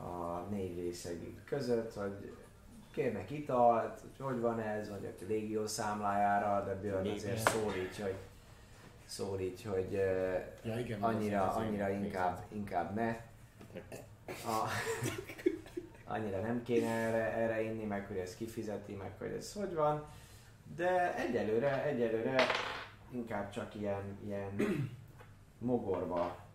a 0.00 0.46
négy 0.50 0.78
részeg 0.78 1.42
között, 1.44 1.94
hogy 1.94 2.32
kérnek 2.92 3.30
italt, 3.30 4.00
hogy 4.00 4.26
hogy 4.26 4.40
van 4.40 4.60
ez, 4.60 4.88
vagy 4.90 5.04
a 5.04 5.24
légió 5.26 5.66
számlájára, 5.66 6.64
de 6.64 6.74
Björn 6.74 7.08
azért 7.08 7.44
ne. 7.44 7.50
szól 7.50 7.74
így, 7.74 8.00
hogy 8.02 8.14
szól 9.06 9.40
így, 9.40 9.62
hogy 9.64 9.92
Ja, 10.62 10.78
igen. 10.78 11.02
annyira, 11.02 11.52
annyira 11.52 11.88
inkább, 11.88 12.44
inkább 12.48 12.94
ne. 12.94 13.08
A, 14.26 14.68
annyira 16.14 16.40
nem 16.40 16.62
kéne 16.62 16.90
erre, 16.90 17.32
erre 17.32 17.62
inni, 17.62 17.84
meg 17.84 18.06
hogy 18.06 18.16
ez 18.16 18.36
kifizeti, 18.36 18.94
meg 18.94 19.12
hogy 19.18 19.30
ez 19.30 19.52
hogy 19.52 19.74
van. 19.74 20.04
De 20.76 21.16
egyelőre, 21.16 21.84
egyelőre 21.84 22.46
inkább 23.10 23.50
csak 23.50 23.74
ilyen, 23.74 24.18
ilyen 24.26 24.56
mogorva 25.58 26.49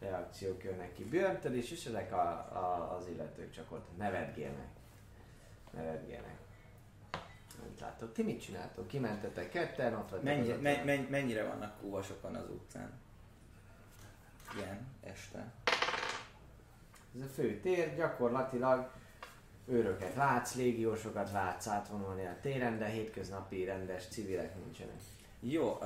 reakciók 0.00 0.64
jönnek 0.64 0.92
ki 0.92 1.08
is, 1.52 1.70
és 1.70 1.86
ezek 1.86 2.12
a, 2.12 2.28
a, 2.52 2.96
az 2.96 3.08
illetők 3.08 3.50
csak 3.50 3.72
ott 3.72 3.96
nevetgélnek. 3.96 4.68
Nevetgélnek. 5.70 6.38
Nem 7.60 7.74
látod. 7.80 8.12
Ti 8.12 8.22
mit 8.22 8.42
csináltok? 8.42 8.86
Kimentetek 8.86 9.50
ketten, 9.50 9.94
ott 9.94 10.10
vagytok 10.10 10.22
Mennyi, 10.22 10.50
az 10.50 10.60
men, 10.60 11.06
mennyire 11.10 11.44
vannak 11.44 11.80
kúva 11.80 12.02
sokan 12.02 12.34
az 12.34 12.50
utcán? 12.50 12.92
Igen, 14.54 14.86
este. 15.00 15.52
Ez 17.14 17.20
a 17.22 17.26
fő 17.26 17.60
tér, 17.60 17.94
gyakorlatilag 17.94 18.90
őröket 19.66 20.14
látsz, 20.14 20.54
légiósokat 20.54 21.32
látsz 21.32 21.66
átvonulni 21.66 22.26
a 22.26 22.36
téren, 22.40 22.78
de 22.78 22.86
hétköznapi 22.86 23.64
rendes 23.64 24.06
civilek 24.06 24.54
nincsenek. 24.64 25.00
Jó, 25.40 25.72
uh, 25.72 25.80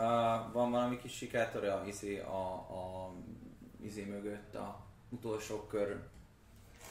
van 0.52 0.70
valami 0.70 0.98
kis 0.98 1.12
sikátor 1.12 1.82
izé, 1.86 2.20
a, 2.20 2.52
a 2.52 3.12
izé 3.84 4.04
mögött, 4.04 4.54
a 4.54 4.84
utolsó 5.08 5.66
kör. 5.66 6.02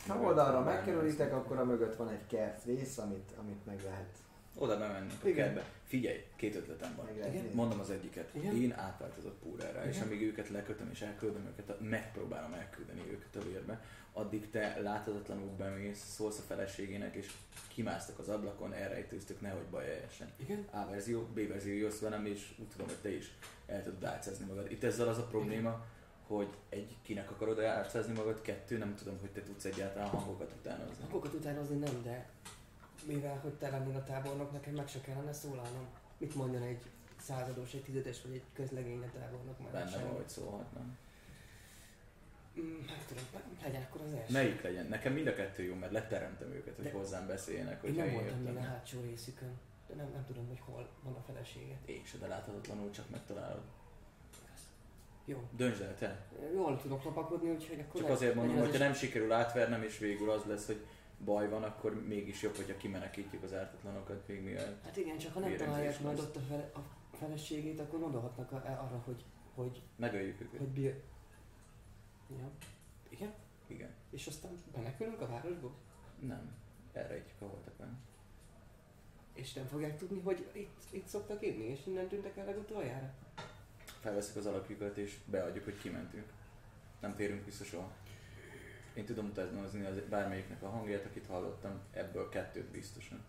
Ha 0.07 0.19
oldalra 0.19 0.61
megkerülitek, 0.61 1.33
akkor 1.33 1.57
a 1.57 1.65
mögött 1.65 1.95
van 1.95 2.09
egy 2.09 2.27
kert 2.27 2.63
rész, 2.65 2.97
amit, 2.97 3.31
amit 3.39 3.65
meg 3.65 3.81
lehet. 3.83 4.09
Oda 4.57 4.77
bemennek 4.77 5.11
a 5.23 5.27
Igen. 5.27 5.45
kertbe. 5.45 5.65
Figyelj, 5.83 6.25
két 6.35 6.55
ötletem 6.55 6.95
van. 6.95 7.09
Igen? 7.09 7.49
Mondom 7.53 7.79
az 7.79 7.89
egyiket. 7.89 8.29
Igen? 8.35 8.55
Én 8.55 8.73
átváltozok 8.73 9.39
púrára, 9.39 9.85
és 9.85 9.95
Igen? 9.95 10.07
amíg 10.07 10.21
őket 10.21 10.49
lekötöm 10.49 10.89
és 10.91 11.01
elküldöm 11.01 11.45
őket, 11.45 11.79
megpróbálom 11.79 12.53
elküldeni 12.53 13.01
őket 13.11 13.35
a 13.35 13.43
vérbe, 13.43 13.81
addig 14.13 14.49
te 14.49 14.79
láthatatlanul 14.81 15.49
bemész, 15.57 16.13
szólsz 16.15 16.37
a 16.37 16.41
feleségének, 16.41 17.15
és 17.15 17.31
kimásztak 17.67 18.19
az 18.19 18.29
ablakon, 18.29 18.73
elrejtőztök, 18.73 19.41
nehogy 19.41 19.65
baj 19.71 20.03
essen. 20.07 20.27
Igen? 20.35 20.67
A 20.71 20.89
verzió, 20.89 21.21
B 21.21 21.47
verzió 21.47 21.73
jössz 21.73 21.99
velem, 21.99 22.25
és 22.25 22.53
úgy 22.59 22.67
tudom, 22.67 22.87
hogy 22.87 23.01
te 23.01 23.15
is 23.15 23.33
el 23.65 23.83
tudod 23.83 24.03
álcázni 24.03 24.45
magad. 24.45 24.71
Itt 24.71 24.83
ezzel 24.83 25.07
az 25.07 25.17
a 25.17 25.25
probléma, 25.25 25.85
hogy 26.35 26.53
egy, 26.69 26.97
kinek 27.01 27.31
akarod 27.31 27.59
álcázni 27.59 28.13
magad, 28.13 28.41
kettő, 28.41 28.77
nem 28.77 28.95
tudom, 28.95 29.19
hogy 29.19 29.29
te 29.29 29.41
tudsz 29.43 29.65
egyáltalán 29.65 30.07
hangokat 30.09 30.51
utánozni. 30.59 31.01
Hangokat 31.03 31.33
utánozni 31.33 31.77
nem, 31.77 32.01
de 32.03 32.29
mivel 33.05 33.37
hogy 33.37 33.53
te 33.53 33.69
lennél 33.69 33.95
a 33.95 34.03
tábornok, 34.03 34.51
nekem 34.51 34.73
meg 34.73 34.87
se 34.87 35.01
kellene 35.01 35.33
szólalnom. 35.33 35.87
Mit 36.17 36.35
mondjon 36.35 36.61
egy 36.63 36.81
százados, 37.19 37.73
egy 37.73 37.83
tizedes 37.83 38.21
vagy 38.21 38.33
egy 38.33 38.43
közlegény 38.53 39.01
a 39.03 39.19
tábornok 39.19 39.59
már 39.59 39.71
Benne 39.71 39.89
semmi. 39.89 40.03
van, 40.03 40.13
hogy 40.15 40.29
szólhatnám. 40.29 40.97
Meg 42.87 43.05
tudom, 43.07 43.23
legyen 43.63 43.81
akkor 43.81 44.01
az 44.01 44.13
első. 44.13 44.33
Melyik 44.33 44.61
legyen? 44.61 44.85
Nekem 44.87 45.13
mind 45.13 45.27
a 45.27 45.33
kettő 45.33 45.63
jó, 45.63 45.75
mert 45.75 45.91
leteremtem 45.91 46.51
őket, 46.51 46.75
hogy 46.75 46.83
De- 46.85 46.91
hozzám 46.91 47.27
beszéljenek, 47.27 47.73
Én 47.73 47.79
hogyha 47.89 48.05
nem 48.05 48.07
én 48.13 48.13
voltam 48.19 48.43
jöttem. 48.45 48.57
a 48.63 48.65
hátsó 48.65 49.01
részükön, 49.01 49.59
de 49.87 49.93
nem, 49.95 50.09
nem 50.13 50.25
tudom, 50.25 50.47
hogy 50.47 50.59
hol 50.65 50.89
van 51.03 51.13
a 51.13 51.21
felesége. 51.27 51.77
Én 51.85 52.01
se, 52.05 52.17
de 52.17 52.27
láthatatlanul 52.27 52.91
csak 52.91 53.09
megtalálod. 53.09 53.61
Jó. 55.25 55.47
Döntsd 55.55 55.81
el 55.81 55.95
te. 55.95 56.25
Jól 56.53 56.81
tudok 56.81 57.03
lopakodni, 57.03 57.49
úgyhogy 57.49 57.79
akkor... 57.79 58.01
Csak 58.01 58.09
azért 58.09 58.35
mondom, 58.35 58.57
hogy 58.57 58.71
ha 58.71 58.77
nem 58.77 58.93
sikerül 58.93 59.31
átvernem, 59.31 59.83
és 59.83 59.97
végül 59.97 60.29
az 60.29 60.43
lesz, 60.43 60.65
hogy 60.65 60.85
baj 61.25 61.49
van, 61.49 61.63
akkor 61.63 62.05
mégis 62.07 62.41
jobb, 62.41 62.55
hogyha 62.55 62.77
kimenekítjük 62.77 63.43
az 63.43 63.53
ártatlanokat 63.53 64.27
még 64.27 64.43
mielőtt. 64.43 64.83
Hát 64.83 64.97
igen, 64.97 65.17
csak 65.17 65.33
ha 65.33 65.39
nem 65.39 65.57
találják 65.57 65.99
majd 65.99 66.19
ott 66.19 66.35
a, 66.35 66.39
fele, 66.39 66.71
a 66.75 66.79
feleségét, 67.15 67.79
akkor 67.79 67.99
gondolhatnak 67.99 68.51
a, 68.51 68.55
arra, 68.55 69.01
hogy, 69.05 69.23
hogy, 69.55 69.81
Megöljük 69.95 70.41
őket. 70.41 70.59
hogy 70.59 70.67
bir... 70.67 71.01
Ja. 72.29 72.51
Igen? 73.09 73.33
Igen. 73.67 73.89
És 74.09 74.27
aztán 74.27 74.51
menekülünk 74.75 75.21
a 75.21 75.27
városból? 75.27 75.71
Nem. 76.19 76.55
Elrejtjük 76.93 77.41
a 77.41 77.45
holtakat. 77.45 77.87
És 79.33 79.53
nem 79.53 79.65
fogják 79.65 79.97
tudni, 79.97 80.21
hogy 80.21 80.49
itt, 80.53 80.81
itt 80.91 81.07
szoktak 81.07 81.45
írni, 81.45 81.63
és 81.63 81.85
innen 81.85 82.07
tűntek 82.07 82.37
el 82.37 82.45
legutoljára? 82.45 83.13
Felveszek 84.03 84.35
az 84.35 84.45
alapjukat, 84.45 84.97
és 84.97 85.15
beadjuk, 85.25 85.63
hogy 85.63 85.77
kimentünk. 85.77 86.25
Nem 86.99 87.15
térünk 87.15 87.45
vissza 87.45 87.63
soha. 87.63 87.91
Én 88.93 89.05
tudom 89.05 89.25
utánozni 89.25 89.85
az 89.85 89.95
bármelyiknek 90.09 90.61
a 90.63 90.69
hangját, 90.69 91.05
akit 91.05 91.25
hallottam, 91.27 91.79
ebből 91.93 92.29
kettőt 92.29 92.65
biztosan. 92.71 93.23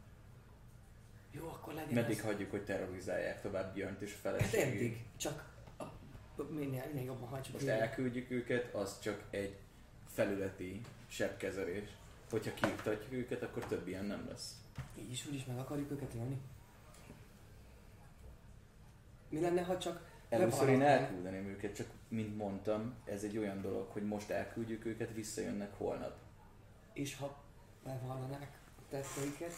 Jó, 1.31 1.49
akkor 1.49 1.75
legyen 1.75 1.95
Meddig 1.95 2.19
az. 2.19 2.25
hagyjuk, 2.25 2.51
hogy 2.51 2.65
terrorizálják 2.65 3.41
tovább 3.41 3.75
Björnt 3.75 4.01
és 4.01 4.11
a 4.23 4.29
Hát 4.29 4.37
feleségét? 4.41 4.75
eddig, 4.75 5.05
csak 5.17 5.45
a, 5.77 5.83
a, 5.83 6.43
minél, 6.51 6.85
minél 6.87 7.05
jobban 7.05 7.29
hagyjuk. 7.29 7.53
Most 7.53 7.67
elküldjük 7.67 8.31
őket, 8.31 8.75
az 8.75 9.01
csak 9.01 9.23
egy 9.31 9.57
felületi 10.13 10.81
sebkezelés. 11.09 11.89
Hogyha 12.31 12.55
kiiktatjuk 12.55 13.13
őket, 13.13 13.43
akkor 13.43 13.65
több 13.65 13.89
ilyen 13.89 14.05
nem 14.05 14.27
lesz. 14.29 14.55
Így 14.99 15.11
is 15.11 15.27
úgy 15.27 15.35
is 15.35 15.45
meg 15.45 15.59
akarjuk 15.59 15.91
őket 15.91 16.13
élni. 16.15 16.41
Mi 19.29 19.41
lenne, 19.41 19.63
ha 19.63 19.79
csak 19.79 20.13
Először 20.35 20.69
én 20.69 20.83
elküldeném 20.83 21.47
őket, 21.47 21.75
csak 21.75 21.87
mint 22.09 22.37
mondtam, 22.37 22.95
ez 23.05 23.23
egy 23.23 23.39
olyan 23.39 23.61
dolog, 23.61 23.89
hogy 23.91 24.03
most 24.07 24.31
elküldjük 24.31 24.85
őket, 24.85 25.15
visszajönnek 25.15 25.75
holnap. 25.77 26.17
És 26.93 27.17
ha 27.17 27.43
bevallanák 27.85 28.59
a 28.79 28.83
tetteiket, 28.89 29.53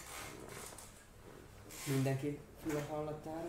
mindenki 1.86 2.38
füle 2.62 2.80
hallatára, 2.90 3.48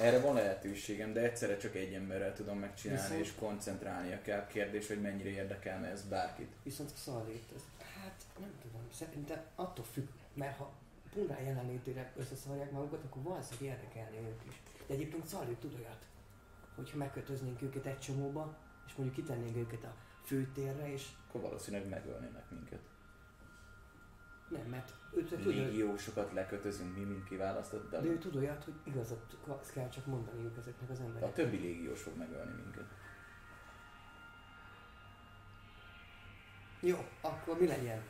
Erre 0.00 0.20
van 0.20 0.34
lehetőségem, 0.34 1.12
de 1.12 1.20
egyszerre 1.20 1.56
csak 1.56 1.74
egy 1.74 1.92
emberrel 1.92 2.32
tudom 2.34 2.58
megcsinálni, 2.58 3.02
Viszont- 3.02 3.20
és 3.20 3.34
koncentrálnia 3.38 4.22
kell. 4.22 4.46
Kérdés, 4.46 4.88
hogy 4.88 5.00
mennyire 5.00 5.28
érdekelne 5.28 5.88
ez 5.88 6.02
bárkit. 6.02 6.52
viszont 6.62 6.90
a 6.90 6.96
szalét, 6.96 7.44
ez, 7.56 7.62
hát 8.02 8.24
nem 8.38 8.50
tudom, 8.62 8.80
szerintem 8.92 9.42
attól 9.54 9.84
függ, 9.84 10.06
mert 10.34 10.56
ha 10.56 10.72
Pundán 11.12 11.42
jelenlétére 11.42 12.12
összeszarják 12.16 12.70
magukat, 12.70 13.04
akkor 13.04 13.22
valószínűleg 13.22 13.78
érdekelni 13.78 14.16
ők 14.16 14.50
is. 14.50 14.62
De 14.86 14.94
egyébként 14.94 15.26
Szalét 15.26 15.56
tud 15.56 15.74
olyat, 15.74 16.04
hogyha 16.74 16.96
megkötöznénk 16.96 17.62
őket 17.62 17.86
egy 17.86 17.98
csomóba, 17.98 18.56
és 18.86 18.94
mondjuk 18.94 19.16
kitennénk 19.26 19.56
őket 19.56 19.84
a 19.84 19.94
főtérre, 20.24 20.92
és 20.92 21.08
Akkor 21.28 21.40
valószínűleg 21.40 21.88
megölnének 21.88 22.50
minket. 22.50 22.80
nem, 24.48 24.66
mert 24.66 24.92
ő 25.16 25.24
tud, 25.24 25.38
tud, 25.38 25.54
Légiósokat 25.54 26.32
lekötözünk 26.32 26.96
mi, 26.96 27.02
mint 27.04 27.24
kiválasztott, 27.24 27.90
de 27.90 28.00
de 28.00 28.06
ő 28.06 28.18
tud 28.18 28.36
olyat, 28.36 28.64
hogy 28.64 28.74
igazat 28.84 29.36
kell 29.74 29.88
csak 29.88 30.06
mondaniuk 30.06 30.56
ezeknek 30.58 30.90
az 30.90 30.98
a 30.98 31.02
embereknek. 31.02 31.34
többi 31.34 31.56
légiós 31.56 32.02
fog 32.02 32.16
megölni 32.16 32.52
minket. 32.62 32.86
Jó, 36.80 36.96
akkor 37.20 37.58
mi 37.58 37.66
legyen? 37.66 38.02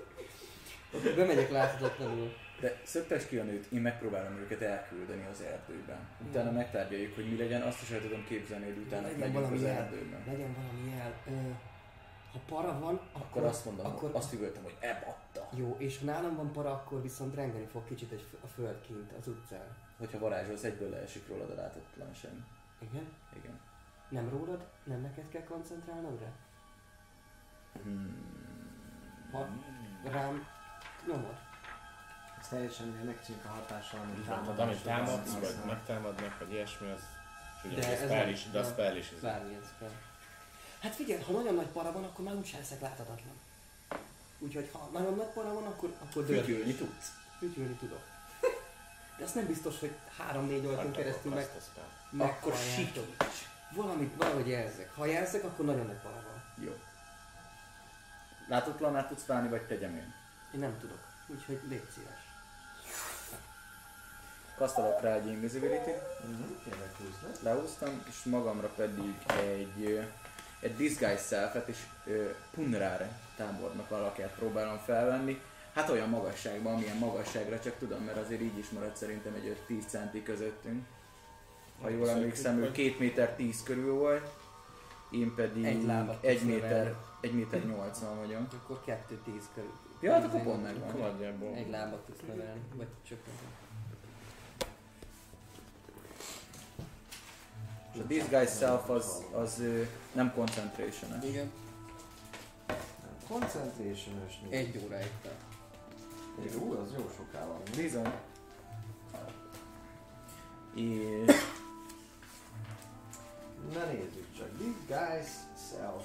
Bemegyek 1.16 1.50
láthatatlanul. 1.50 2.32
De 2.60 2.80
szöptes 2.84 3.26
ki 3.26 3.36
a 3.38 3.44
nőt, 3.44 3.66
én 3.72 3.80
megpróbálom 3.80 4.36
őket 4.36 4.60
elküldeni 4.60 5.26
az 5.32 5.40
erdőben. 5.40 5.98
Utána 6.28 6.50
megtárgyaljuk, 6.50 7.14
hogy 7.14 7.30
mi 7.30 7.36
legyen, 7.36 7.62
azt 7.62 7.82
is 7.82 7.90
el 7.90 8.00
tudom 8.00 8.24
képzelni, 8.24 8.64
hogy 8.64 8.78
utána 8.78 9.06
legyen 9.06 9.30
megyünk 9.30 9.52
az 9.52 9.62
jel. 9.62 9.76
erdőben. 9.76 10.22
Legyen 10.26 10.54
valami 10.54 10.90
jel. 10.96 11.14
Ö, 11.26 11.50
ha 12.32 12.38
para 12.48 12.78
van, 12.78 12.94
akkor, 12.94 13.20
Akkor 13.22 13.44
azt 13.44 13.64
mondom, 13.64 13.86
akkor, 13.86 14.10
azt 14.14 14.32
üvöltem, 14.32 14.62
hogy 14.62 14.76
ebatta. 14.80 15.48
Jó, 15.54 15.74
és 15.78 15.98
ha 15.98 16.04
nálam 16.04 16.36
van 16.36 16.52
para, 16.52 16.72
akkor 16.72 17.02
viszont 17.02 17.34
rengeni 17.34 17.66
fog 17.66 17.84
kicsit 17.84 18.12
egy, 18.12 18.24
f- 18.30 18.42
a 18.44 18.46
föld 18.46 18.80
kint, 18.80 19.12
az 19.20 19.28
utcán. 19.28 19.76
Hogyha 19.98 20.18
varázsolsz, 20.18 20.62
egyből 20.62 20.90
leesik 20.90 21.28
rólad 21.28 21.50
a 21.50 21.54
láthatatlanság. 21.54 22.32
Igen? 22.90 23.08
Igen. 23.36 23.60
Nem 24.08 24.28
rólad? 24.28 24.66
Nem 24.84 25.00
neked 25.00 25.28
kell 25.28 25.44
koncentrálnod 25.44 26.20
rá? 26.20 26.28
Hmm. 27.82 28.16
Ha 29.32 29.48
rám 30.10 30.46
nyomod? 31.06 31.36
Teljesen 32.48 32.86
ilyen 32.86 33.04
megcsináljuk 33.04 33.44
a 33.44 33.54
hatással, 33.54 34.00
amit 34.00 34.24
Tehát 34.24 34.58
amit 34.58 34.82
támadsz, 34.82 35.32
vagy 35.32 35.54
megtámadnak, 35.66 36.38
vagy 36.38 36.52
ilyesmi, 36.52 36.90
az... 36.90 37.00
És 37.62 37.70
ugye 37.70 37.80
De 37.80 37.86
ez 37.86 37.98
spell 37.98 38.28
is, 38.28 38.50
de 38.50 38.58
a 38.58 38.64
spell 38.64 38.96
is. 38.96 39.08
Bármilyen 39.20 39.62
spell. 39.74 39.90
Hát 40.80 40.94
figyelj, 40.94 41.22
ha 41.22 41.32
nagyon 41.32 41.54
nagy 41.54 41.66
para 41.66 41.92
van, 41.92 42.04
akkor 42.04 42.24
már 42.24 42.34
úgyse 42.34 42.58
leszek 42.58 42.80
láthatatlan. 42.80 43.40
Úgyhogy 44.38 44.70
ha 44.72 44.90
nagyon 44.92 45.14
nagy 45.14 45.26
para 45.34 45.52
van, 45.52 45.66
akkor, 45.66 45.94
akkor 45.98 46.24
Fütyülni 46.24 46.74
tudsz. 46.74 47.12
Fütyülni 47.38 47.74
tudok. 47.74 48.02
De 49.18 49.24
azt 49.24 49.34
nem 49.34 49.46
biztos, 49.46 49.80
hogy 49.80 49.94
3-4 50.32 50.32
ajtón 50.32 50.76
Hagytak 50.76 50.92
keresztül 50.92 51.34
meg, 51.34 51.44
spell. 51.44 52.26
Akkor 52.26 52.52
meghalljátok. 52.52 53.16
Valamit, 53.70 54.16
valahogy 54.16 54.48
jelzek. 54.48 54.94
Ha 54.94 55.06
jelzek, 55.06 55.44
akkor 55.44 55.64
nagyon 55.64 55.86
nagy 55.86 56.00
para 56.02 56.14
van. 56.14 56.64
Jó. 56.64 56.76
Láthatatlaná 58.48 59.06
tudsz 59.06 59.26
válni, 59.26 59.48
vagy 59.48 59.66
tegyem 59.66 59.94
én? 59.94 60.14
Én 60.54 60.60
nem 60.60 60.78
tudok. 60.80 60.98
Úgyhogy 61.26 61.60
légy 61.68 61.88
szíves. 61.94 62.25
Kasztalok 64.56 65.00
rá 65.00 65.14
egy 65.14 65.26
invisibility 65.26 65.90
Mhm, 66.26 66.42
Kérlek 66.64 66.96
húzd 66.98 67.42
le. 67.42 67.50
lehúztam, 67.52 68.02
és 68.08 68.22
magamra 68.24 68.68
pedig 68.76 69.14
egy, 69.48 70.00
egy 70.60 70.76
disguise 70.76 71.16
self-et 71.16 71.68
és 71.68 71.78
ö, 72.06 72.24
Punrare 72.54 73.18
tábornok 73.36 73.90
alakját 73.90 74.34
próbálom 74.38 74.78
felvenni. 74.78 75.40
Hát 75.74 75.88
olyan 75.90 76.08
magasságban, 76.08 76.74
amilyen 76.74 76.96
magasságra 76.96 77.60
csak 77.60 77.76
tudom, 77.78 78.02
mert 78.02 78.16
azért 78.16 78.40
így 78.40 78.58
is 78.58 78.68
maradt 78.70 78.96
szerintem 78.96 79.34
egy 79.34 79.56
5-10 79.68 79.86
centi 79.86 80.22
közöttünk. 80.22 80.84
Ha 81.82 81.88
jól 81.88 82.08
emlékszem, 82.10 82.58
ő 82.58 82.66
2 82.70 82.94
méter 82.98 83.34
10 83.34 83.62
körül 83.62 83.94
volt, 83.94 84.30
én 85.10 85.34
pedig 85.34 85.64
Egy 85.64 85.82
lábat 85.84 86.24
1 86.24 86.38
tudsz 86.38 86.46
méter. 86.50 86.94
1 87.20 87.32
méter 87.34 87.64
80 87.66 88.16
vagyok. 88.16 88.52
Akkor 88.52 88.80
2-10 88.86 89.42
körül. 89.54 89.72
Ja, 90.00 90.12
hát 90.12 90.24
akkor 90.24 90.42
pont 90.42 90.62
megvan. 90.62 91.54
Egy 91.54 91.70
lábat 91.70 92.04
tudsz 92.04 92.20
növelni, 92.26 92.60
vagy 92.74 92.86
csak 93.08 93.18
És 97.96 98.02
a 98.02 98.06
disguise 98.06 98.46
self 98.46 98.88
az, 98.88 99.22
az 99.32 99.62
nem 100.12 100.32
concentration 100.34 101.22
Igen. 101.22 101.50
concentration 103.28 104.14
Egy 104.50 104.82
óráig 104.84 105.10
tart. 105.22 105.44
Jó, 106.52 106.72
az 106.72 106.92
jó 106.96 107.10
soká 107.16 107.46
van. 107.46 107.60
Bizony. 107.76 108.12
És 110.74 111.34
Na 113.72 113.84
nézzük 113.84 114.26
csak. 114.36 114.48
This 114.58 114.74
guy's 114.88 115.30
self. 115.70 116.04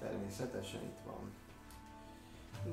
Természetesen 0.00 0.82
itt 0.82 0.98
van. 1.04 1.32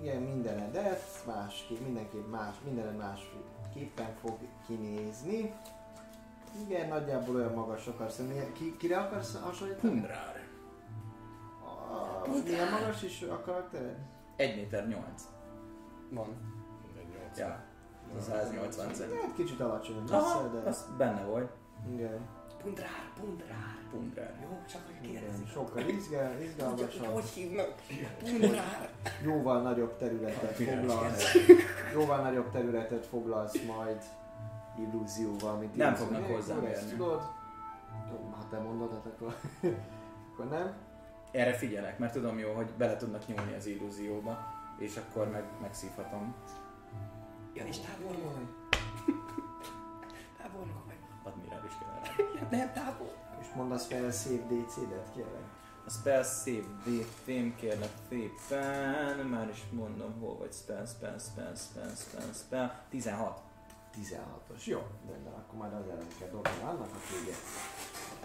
Igen, 0.02 0.22
mindenedet 0.22 1.24
másképp, 1.26 1.80
mindenképp 1.80 2.28
más, 2.28 2.56
mindened 2.64 2.96
másképpen 2.98 4.16
fog 4.22 4.38
kinézni. 4.68 5.54
Igen, 6.64 6.88
nagyjából 6.88 7.36
olyan 7.36 7.54
magas 7.54 7.88
akarsz 7.88 8.18
lenni. 8.18 8.52
Ki, 8.52 8.78
kire 8.78 8.98
akarsz 8.98 9.40
hasonlítani? 9.42 9.94
Punrár. 9.94 10.44
A, 11.64 12.28
milyen 12.46 12.72
magas 12.72 13.04
is 13.04 13.22
a 13.22 13.42
karaktered? 13.42 13.98
1 14.36 14.56
méter 14.56 14.88
8. 14.88 15.04
Van. 16.10 16.54
Ja. 17.38 17.64
Az 18.18 18.24
180 18.24 18.94
cent. 18.94 19.22
Hát 19.22 19.36
kicsit 19.36 19.60
alacsonyabb 19.60 20.12
Aha, 20.12 20.48
de... 20.48 20.70
az 20.70 20.86
benne 20.98 21.24
volt. 21.24 21.52
Igen, 21.94 22.28
Pundrár, 22.66 23.12
pundrár. 23.20 23.78
Punrár. 23.92 24.34
Jó, 24.42 24.62
csak 24.70 24.82
hogy 24.86 25.10
kérdezik. 25.10 25.48
sokkal 25.48 25.88
izgal, 25.88 26.42
izgalmasabb. 26.42 27.06
Hogy 27.06 27.26
hívnak? 27.26 27.74
Pundrár. 28.24 28.90
jóval 29.24 29.62
nagyobb 29.62 29.98
területet 29.98 30.56
foglalsz. 30.56 31.36
Jóval 31.94 32.22
nagyobb 32.22 32.52
területet 32.52 33.06
foglalsz 33.06 33.62
majd 33.62 34.04
illúzióval, 34.80 35.58
mint 35.58 35.76
Nem 35.76 35.88
illúzió 35.88 36.06
fognak 36.06 36.20
nélkül, 36.20 36.36
hozzám 36.36 36.66
ezt 36.66 36.82
érni. 36.82 36.98
Tudod? 36.98 37.22
Ha 38.32 38.48
te 38.50 38.60
mondod, 38.60 38.92
hát 38.94 39.06
akkor, 39.06 39.36
akkor 40.32 40.50
nem. 40.50 40.74
Erre 41.32 41.54
figyelek, 41.54 42.00
mert 42.00 42.14
tudom 42.14 42.38
jó, 42.38 42.54
hogy 42.54 42.70
bele 42.78 42.98
tudnak 42.98 43.28
nyúlni 43.28 43.54
az 43.54 43.66
illúzióba, 43.66 44.38
és 44.78 44.98
akkor 44.98 45.30
meg 45.30 45.44
megszívhatom. 45.62 46.36
Ja, 47.54 47.66
és 47.66 47.78
távolnok. 47.80 48.34
Távolnok 50.38 50.86
meg. 50.88 50.98
Admirális 51.24 51.72
generál. 51.80 52.50
Nem, 52.50 52.74
távol. 52.74 53.14
És 53.42 53.48
fel 53.88 54.06
a 54.06 54.12
szép 54.12 54.48
DC-det, 54.48 55.12
kérlek. 55.16 55.44
A 55.86 55.90
spell 55.90 56.24
save 56.24 56.68
D-fém 56.86 57.56
kérlek 57.56 57.92
szépen, 58.10 59.18
már 59.18 59.50
is 59.50 59.64
mondom, 59.72 60.20
hol 60.20 60.38
vagy 60.38 60.54
spell, 60.54 60.86
spell, 60.86 61.20
spell, 61.20 61.56
spell, 61.56 61.96
spell, 61.96 62.34
spell, 62.34 62.72
16. 62.90 63.42
16-os. 63.98 64.66
Jó, 64.66 64.80
rendben, 65.10 65.34
akkor 65.34 65.60
majd 65.60 65.74
az 65.74 65.88
ellen 65.90 66.08
kell 66.20 66.30
dobni 66.30 66.52
annak, 66.64 66.90
aki 66.90 67.14
ugye 67.24 67.34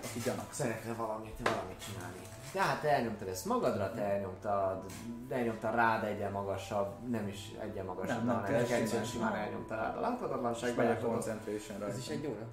Aki 0.04 0.20
gyanak. 0.24 0.52
szeretne 0.52 0.92
valamit, 0.92 1.38
valamit 1.42 1.85
csinálni. 1.85 2.20
De 2.52 2.62
hát 2.62 2.80
te 2.80 2.88
elnyomtad 2.90 3.28
ezt 3.28 3.44
magadra, 3.44 3.92
te 3.92 4.02
elnyomtad, 4.02 4.85
elnyomtad 5.28 5.74
rád 5.74 6.04
egyen 6.04 6.33
magasabb, 6.33 7.09
nem 7.09 7.28
is 7.28 7.50
egyen 7.61 7.85
magasabb, 7.85 8.16
Nem, 8.16 8.26
nem, 8.26 8.35
hanem 8.35 8.50
tényleg 8.50 8.80
egyszer 8.80 9.04
simán. 9.06 9.35
elnyomtad 9.35 9.78
rád 9.78 9.94
a 9.96 9.98
És 10.00 10.06
láthatatlanságba. 10.06 10.83
megy 10.83 10.90
a 10.90 11.06
concentration 11.06 11.83
Ez 11.83 11.98
is 11.98 12.09
egy 12.09 12.26
óra? 12.26 12.46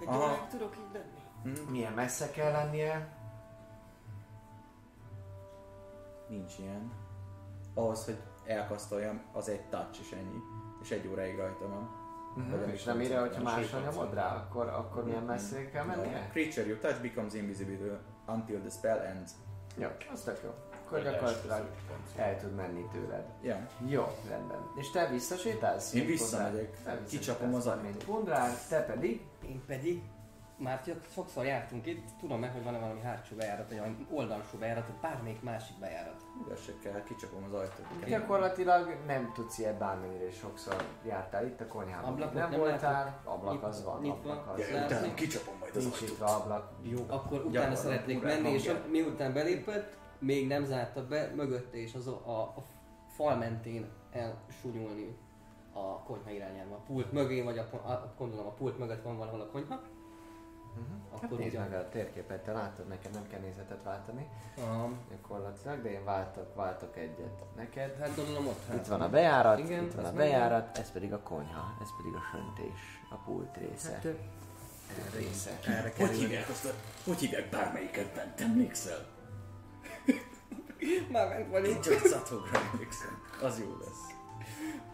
Egy 0.00 0.06
Aha. 0.06 0.18
óráig 0.22 0.46
tudok 0.50 0.76
így 0.76 0.92
lenni? 0.92 1.20
Mhm. 1.58 1.70
Milyen 1.70 1.92
messze 1.92 2.30
kell 2.30 2.52
lennie? 2.52 3.16
Nincs 6.28 6.58
ilyen. 6.58 6.92
Ahhoz, 7.74 8.04
hogy 8.04 8.16
elkasztoljam, 8.44 9.22
az 9.32 9.48
egy 9.48 9.60
touch 9.68 10.00
és 10.00 10.12
ennyi. 10.12 10.38
És 10.82 10.90
egy 10.90 11.06
óráig 11.06 11.36
rajta 11.38 11.68
van. 11.68 12.00
Uh-huh. 12.36 12.72
És 12.72 12.84
nem 12.84 13.00
írja, 13.00 13.20
hogyha 13.20 13.42
másra 13.42 13.78
nyomod 13.80 14.14
rá, 14.14 14.34
akkor, 14.34 14.66
akkor 14.68 15.04
milyen 15.04 15.22
messzire 15.22 15.70
kell 15.70 15.84
mennie? 15.84 16.28
Creature 16.30 16.66
you 16.66 16.78
touch 16.78 17.00
becomes 17.00 17.34
invisible 17.34 17.98
until 18.26 18.58
the 18.58 18.70
spell 18.70 18.98
ends. 18.98 19.30
Jó, 19.76 19.88
az 20.12 20.20
tök 20.20 20.40
jó. 20.44 20.50
Akkor 20.84 21.02
gyakorlatilag 21.02 21.68
el 22.16 22.38
tud 22.38 22.54
menni 22.54 22.86
tőled. 22.92 23.24
Ja. 23.42 23.66
Jó, 23.86 24.04
rendben. 24.28 24.58
És 24.76 24.90
te 24.90 25.08
visszasétálsz? 25.08 25.92
Én 25.92 26.06
visszamegyek. 26.06 26.78
Kicsapom 27.08 27.54
az 27.54 27.66
ajtót. 27.66 28.30
te 28.68 28.84
pedig 28.84 29.20
Én 29.48 29.62
pedig 29.66 30.02
már 30.62 30.82
sokszor 31.14 31.44
jártunk 31.44 31.86
itt, 31.86 32.08
tudom 32.20 32.40
meg, 32.40 32.52
hogy 32.52 32.64
van-e 32.64 32.78
valami 32.78 33.00
hátsó 33.00 33.36
bejárat, 33.36 33.68
vagy 33.68 33.78
valami 33.78 34.06
oldalsó 34.10 34.58
bejárat, 34.58 34.86
vagy 34.86 34.96
bármelyik 35.10 35.42
másik 35.42 35.78
bejárat. 35.78 36.20
Igazság 36.46 37.02
kicsapom 37.04 37.44
az 37.44 37.52
ajtót. 37.52 38.04
Gyakorlatilag 38.08 38.96
nem 39.06 39.32
tudsz 39.34 39.58
ilyet 39.58 39.78
bármennyire 39.78 40.30
sokszor 40.30 40.76
jártál 41.06 41.46
itt 41.46 41.60
a 41.60 41.66
konyhában. 41.66 42.10
Ablakot 42.12 42.34
nem, 42.34 42.50
nem 42.50 42.58
voltál, 42.58 42.92
látok. 43.04 43.32
ablak 43.32 43.52
Nyitva- 43.52 43.68
az 43.68 43.84
van, 43.84 44.00
nyitva. 44.00 44.18
ablak 44.32 44.48
az 44.54 44.58
Ja, 44.58 44.74
van. 44.76 44.84
utána 44.84 45.14
kicsapom 45.14 45.54
majd 45.60 45.74
Nincs 45.76 46.00
nyitva 46.00 46.26
ablak. 46.36 46.72
Jó, 46.82 47.04
akkor 47.08 47.44
utána 47.44 47.74
szeretnék 47.74 48.22
menni, 48.22 48.48
és 48.48 48.66
hangja. 48.66 48.90
miután 48.90 49.32
belépett, 49.32 49.96
még 50.18 50.46
nem 50.46 50.64
zárta 50.64 51.06
be, 51.06 51.32
mögötte 51.34 51.76
és 51.76 51.94
az 51.94 52.06
a, 52.06 52.20
a, 52.24 52.40
a 52.40 52.62
fal 53.06 53.36
mentén 53.36 53.88
elsúnyulni 54.12 55.16
a 55.72 56.02
konyha 56.02 56.30
irányába. 56.30 56.74
A 56.74 56.78
pult 56.86 57.12
mögé, 57.12 57.42
vagy 57.42 57.58
a, 57.58 57.66
a, 57.84 57.90
a, 57.90 58.14
gondolom 58.18 58.46
a 58.46 58.50
pult 58.50 58.78
mögött 58.78 59.02
van 59.02 59.16
valahol 59.16 59.40
a 59.40 59.46
konyha. 59.46 59.80
Hát 61.12 61.22
Akkor 61.22 61.38
nézd 61.38 61.54
ugye... 61.54 61.64
meg 61.68 61.72
a 61.72 61.88
térképet, 61.88 62.42
te 62.44 62.52
látod, 62.52 62.88
nekem 62.88 63.12
nem 63.12 63.26
kell 63.28 63.40
nézetet 63.40 63.82
váltani 63.82 64.28
Um, 64.56 64.98
gyakorlatilag, 65.10 65.82
de 65.82 65.90
én 65.90 66.04
váltok, 66.04 66.54
váltok 66.54 66.96
egyet 66.96 67.54
neked. 67.56 67.96
hát 67.98 68.16
gondolom 68.16 68.46
ott 68.46 68.66
hát. 68.68 68.76
Itt 68.76 68.86
van 68.86 69.00
a 69.00 69.08
bejárat, 69.08 69.58
Igen, 69.58 69.84
itt 69.84 69.94
van 69.94 70.04
a 70.04 70.12
bejárat, 70.12 70.78
ez 70.78 70.92
pedig 70.92 71.12
a 71.12 71.20
konyha, 71.20 71.76
ez 71.82 71.88
pedig 71.96 72.12
a 72.14 72.20
söntés, 72.32 72.80
a 73.10 73.14
pult 73.14 73.56
része. 73.56 73.92
Hát, 73.92 74.04
Ez 74.04 75.14
része. 75.14 75.58
Erre 75.66 75.92
Hogy 75.96 76.16
hívják 76.16 76.48
azt 76.48 76.64
a... 76.64 76.70
Hogy 77.04 77.18
hívják 77.18 77.50
bármelyiket 77.50 78.14
bent? 78.14 78.40
Emlékszel? 78.40 79.06
már 81.12 81.28
meg 81.28 81.50
vagyunk. 81.50 81.74
Én 81.74 81.80
csak 81.80 82.06
Szatogra 82.06 82.60
emlékszem. 82.72 83.22
Az 83.42 83.58
jó 83.58 83.76
lesz. 83.80 84.14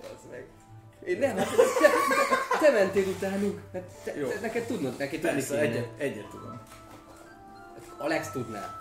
Az 0.01 0.27
meg. 0.31 0.47
Én 1.09 1.19
nem, 1.19 1.37
hát 1.37 1.49
te, 1.49 1.57
te, 1.57 1.91
te 2.61 2.73
mentél 2.73 3.09
utánunk. 3.09 3.61
Hát 3.73 3.83
te, 4.05 4.19
Jó. 4.19 4.29
te, 4.29 4.41
neked 4.41 4.67
tudnod, 4.67 4.99
neki 4.99 5.19
tudni 5.19 5.31
Persze, 5.37 5.61
kéne. 5.61 5.75
egyet, 5.75 5.89
egyet 5.97 6.29
tudom. 6.29 6.61
Alex 7.99 8.31
tudná. 8.31 8.79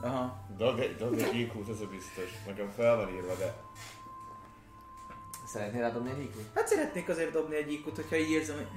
Aha. 0.00 0.46
Dob 0.56 0.78
egy, 0.78 0.96
dob 0.96 1.14
egy 1.14 1.34
IQ-t, 1.34 1.68
ez 1.68 1.80
a 1.80 1.86
biztos. 1.86 2.30
Nekem 2.46 2.70
fel 2.76 2.96
van 2.96 3.14
írva, 3.14 3.34
de... 3.34 3.54
Szeretnél 5.46 5.80
rádobni 5.80 6.10
egy 6.10 6.20
IQ? 6.20 6.38
Hát 6.54 6.68
szeretnék 6.68 7.08
azért 7.08 7.32
dobni 7.32 7.56
egy 7.56 7.72
ikut, 7.72 7.96
hogyha 7.96 8.16
így 8.16 8.30
érzem, 8.30 8.56
hogy, 8.56 8.68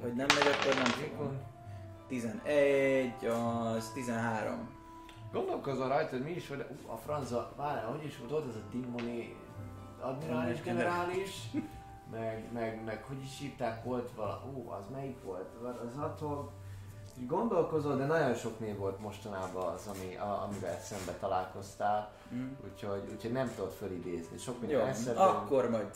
hogy 0.00 0.14
nem 0.14 0.26
megy, 0.34 0.46
akkor 0.46 0.74
nem 0.74 0.84
fogom. 0.84 1.40
11, 2.08 3.12
az 3.76 3.90
13. 3.94 4.68
Gondolkozol 5.32 5.88
rajta, 5.88 6.10
hogy 6.10 6.24
mi 6.24 6.30
is 6.30 6.50
uh, 6.50 6.58
a 6.86 6.96
franza, 6.96 7.52
várjál, 7.56 7.86
hogy 7.86 8.04
is 8.04 8.18
volt 8.18 8.32
ott 8.32 8.48
ez 8.48 8.54
a 8.54 8.68
Timoni 8.70 9.36
admirális 10.00 10.62
generális, 10.62 11.30
meg, 12.10 12.44
meg, 12.52 12.84
meg 12.84 13.04
hogy 13.08 13.22
is 13.22 13.38
hívták, 13.38 13.84
volt 13.84 14.10
vala, 14.16 14.42
ú, 14.54 14.70
az 14.70 14.84
melyik 14.92 15.22
volt, 15.22 15.48
az 15.62 15.98
attól, 16.02 16.52
így 17.20 17.26
gondolkozol, 17.26 17.96
de 17.96 18.04
nagyon 18.06 18.34
sok 18.34 18.58
név 18.60 18.76
volt 18.76 19.00
mostanában 19.00 19.72
az, 19.74 19.86
ami, 19.86 20.16
a, 20.16 20.42
amivel 20.48 20.80
szembe 20.80 21.12
találkoztál, 21.20 22.14
Mm. 22.34 22.48
úgyhogy, 22.72 23.02
úgyhogy 23.12 23.32
nem 23.32 23.52
tudod 23.56 23.72
fölidézni. 23.72 24.38
Sok 24.38 24.54
Jó, 24.60 24.66
minden 24.66 24.86
eszedbe. 24.88 25.20
akkor 25.22 25.70
majd 25.70 25.90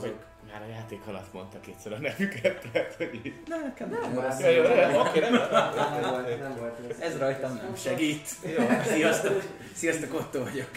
hogy 0.00 0.16
már 0.52 0.62
a 0.62 0.66
játék 0.66 1.02
alatt 1.06 1.32
mondta 1.32 1.60
kétszer 1.60 1.92
a 1.92 1.98
nevüket, 1.98 2.68
tehát 2.72 2.94
hogy 2.94 3.20
így... 3.24 3.42
Nem, 3.46 3.62
nekem 3.62 3.88
Nem, 3.90 4.12
nem. 4.12 4.38
Ja, 4.38 4.48
jó, 4.48 4.62
jó, 4.62 5.00
oké, 5.00 5.20
nem, 5.20 5.32
nem 5.32 6.10
volt, 6.10 6.40
nem 6.40 6.56
volt 6.58 6.78
ez. 6.90 7.00
Ez 7.00 7.18
rajtam 7.18 7.54
nem 7.54 7.74
segít. 7.74 8.26
Sziasztok, 8.84 9.42
sziasztok, 9.74 10.14
Otto 10.14 10.42
vagyok. 10.42 10.70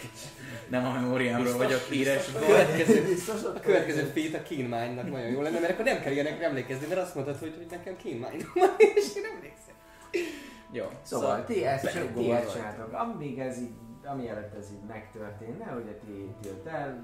Nem 0.72 0.86
a 0.86 0.92
memóriámról 0.92 1.58
vagyok 1.58 1.80
híres. 1.80 2.32
Következő, 2.32 3.04
Biztos, 3.04 3.44
a 3.44 3.60
következő 3.60 4.04
feat 4.04 4.34
a 4.34 4.48
Keen 4.48 4.70
Mind-nak 4.70 5.12
nagyon 5.16 5.30
jó 5.30 5.42
lenne, 5.42 5.60
mert 5.60 5.74
akkor 5.74 5.86
nem 5.86 6.02
kell 6.02 6.12
ilyenekre 6.12 6.46
emlékezni, 6.46 6.88
mert 6.88 7.02
azt 7.02 7.16
mondtad, 7.16 7.38
hogy, 7.38 7.54
hogy 7.58 7.68
nekem 7.70 7.96
Keen 8.04 8.16
Mind 8.16 8.46
van, 8.54 8.70
és 8.78 9.16
én 9.16 9.24
emlékszem. 9.36 9.76
Jó, 10.72 10.86
Szóval 11.02 11.46
ti 11.46 11.66
ezt, 11.66 11.82
ti 12.16 12.32
ezt 12.32 12.48
az 12.48 12.54
csináltok. 12.54 12.94
Amíg 12.94 13.40
ez 13.40 13.60
így, 13.60 13.72
ami 14.04 14.30
előtt 14.30 14.56
ez 14.56 14.68
így 14.72 14.88
megtörténne, 14.88 15.76
ugye 15.84 15.92
ti, 15.92 16.36
ti 16.42 16.50
ott 16.50 16.68
el 16.68 17.04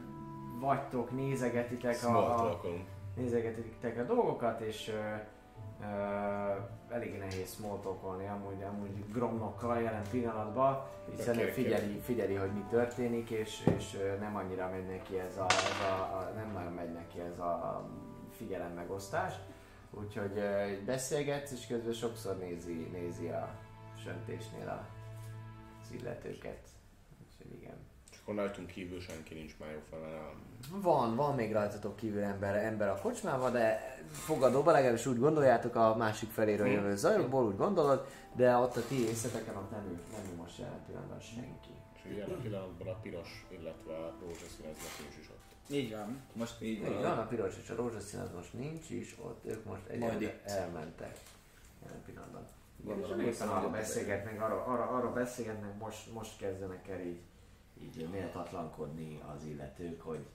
vagytok, 0.60 1.12
nézegetitek 1.12 2.04
a, 2.04 2.50
a, 2.50 2.62
nézegetitek 3.16 4.00
a 4.00 4.04
dolgokat, 4.04 4.62
és 4.62 4.92
ö, 4.94 5.16
ö, 5.82 6.94
elég 6.94 7.18
nehéz 7.18 7.54
small 7.54 7.80
talkolni 7.80 8.28
amúgy, 8.28 8.64
amúgy 8.64 9.12
Gromnokkal 9.12 9.82
jelen 9.82 10.04
pillanatban, 10.12 10.86
hiszen 11.10 11.38
Oké, 11.38 11.50
figyeli, 11.50 12.00
figyeli, 12.00 12.36
hogy 12.36 12.52
mi 12.52 12.64
történik, 12.70 13.30
és, 13.30 13.72
és 13.78 13.98
nem 14.20 14.36
annyira 14.36 14.70
megy 14.70 14.88
neki 14.88 15.20
ez 15.20 15.38
a, 15.38 15.46
ez 15.46 15.90
a, 15.90 16.18
a 16.18 16.32
nem 16.36 16.52
nagyon 16.52 16.74
megy 16.74 16.94
neki 16.94 17.20
ez 17.20 17.40
a 17.40 17.90
figyelem 18.32 18.72
megosztás. 18.72 19.34
Úgyhogy 19.92 20.38
ö, 20.38 20.84
beszélgetsz, 20.86 21.52
és 21.52 21.68
közben 21.68 21.94
sokszor 21.94 22.38
nézi, 22.38 22.90
nézi 22.92 23.28
a 23.28 23.50
söntésnél 24.04 24.68
a, 24.68 24.88
az 25.82 25.92
illetőket. 25.92 26.68
Úgyhogy 27.22 27.62
igen. 27.62 27.77
Akkor 28.28 28.40
rajtunk 28.40 28.68
kívül 28.68 29.00
senki 29.00 29.34
nincs 29.34 29.58
már 29.60 29.72
jó 29.72 29.80
fel, 29.90 30.00
mert 30.00 30.14
a... 30.14 30.34
Van, 30.82 31.16
van 31.16 31.36
még 31.36 31.52
rajtatok 31.52 31.96
kívül 31.96 32.22
ember, 32.22 32.56
ember 32.56 32.90
a 32.90 33.00
kocsmában, 33.02 33.52
de 33.52 33.98
fogadóban 34.12 34.74
legalábbis 34.74 35.06
úgy 35.06 35.20
gondoljátok 35.20 35.76
a 35.76 35.96
másik 35.96 36.30
feléről 36.30 36.68
jövő 36.68 36.96
zajokból, 36.96 37.46
úgy 37.46 37.58
gondolod, 37.58 38.08
de 38.36 38.56
ott 38.56 38.76
a 38.76 38.82
ti 38.88 38.96
részleteken 38.96 39.56
ott 39.56 39.72
nem, 39.72 39.86
ül- 39.90 40.12
nem 40.12 40.26
ül 40.32 40.36
most 40.36 40.58
jelen 40.58 40.84
pillanatban 40.86 41.20
senki. 41.20 41.70
És 41.94 42.02
ilyen 42.12 42.30
a 42.30 42.34
pillanatban 42.42 42.88
a 42.88 43.00
piros, 43.02 43.46
illetve 43.50 43.94
a 43.94 44.14
rózsaszín 44.22 44.66
ez 44.66 44.76
nekünk 44.76 45.18
is 45.22 45.30
ott. 45.30 45.72
Így 45.76 45.92
van, 45.92 46.22
most 46.34 46.62
így 46.62 46.70
Így 46.78 46.84
van. 46.84 47.02
van, 47.02 47.18
a 47.18 47.28
piros 47.28 47.54
és 47.64 47.70
a 47.70 47.76
rózsaszín 47.76 48.20
az 48.20 48.32
most 48.36 48.54
nincs 48.54 48.90
is, 48.90 49.16
ott 49.22 49.46
ők 49.46 49.66
most 49.66 49.82
itt. 49.92 50.02
elmentek 50.46 51.18
jelen 51.84 52.02
pillanatban. 52.06 52.46
Gondolom, 52.84 53.20
és 53.20 53.36
éppen 53.36 53.48
arra 53.48 53.70
beszélgetnek, 53.70 54.42
arra, 54.42 54.64
arra, 54.66 54.88
arra 54.90 55.14
beszélgetnek, 55.14 55.80
most, 55.80 56.14
most 56.14 56.38
kezdenek 56.38 56.88
el 56.88 57.00
így, 57.00 57.20
így 57.82 58.08
méltatlankodni 58.12 59.20
az 59.36 59.44
illetők, 59.46 60.02
hogy 60.02 60.26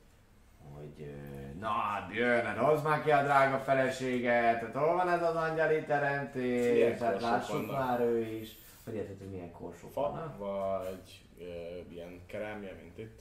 hogy 0.74 1.14
na, 1.58 1.68
hát 1.68 2.14
jön, 2.14 2.44
hát 2.44 2.56
hozd 2.56 2.84
már 2.84 3.02
ki 3.02 3.10
a 3.10 3.22
drága 3.22 3.58
feleséget, 3.58 4.60
hát 4.60 4.74
hol 4.74 4.94
van 4.94 5.08
ez 5.08 5.22
az 5.22 5.34
angyali 5.36 5.84
teremtés, 5.84 6.98
hát 6.98 7.10
korsók 7.10 7.20
lássuk 7.30 7.66
vannak? 7.66 7.86
már 7.88 8.00
ő 8.00 8.20
is. 8.20 8.58
Hogy 8.84 8.94
érted, 8.94 9.18
hogy 9.18 9.30
milyen 9.30 9.52
korsók 9.52 9.92
Fa, 9.92 10.00
vannak? 10.00 10.38
vagy 10.38 11.22
ö, 11.38 11.44
ilyen 11.92 12.20
kerámia, 12.26 12.72
mint 12.82 12.98
itt. 12.98 13.20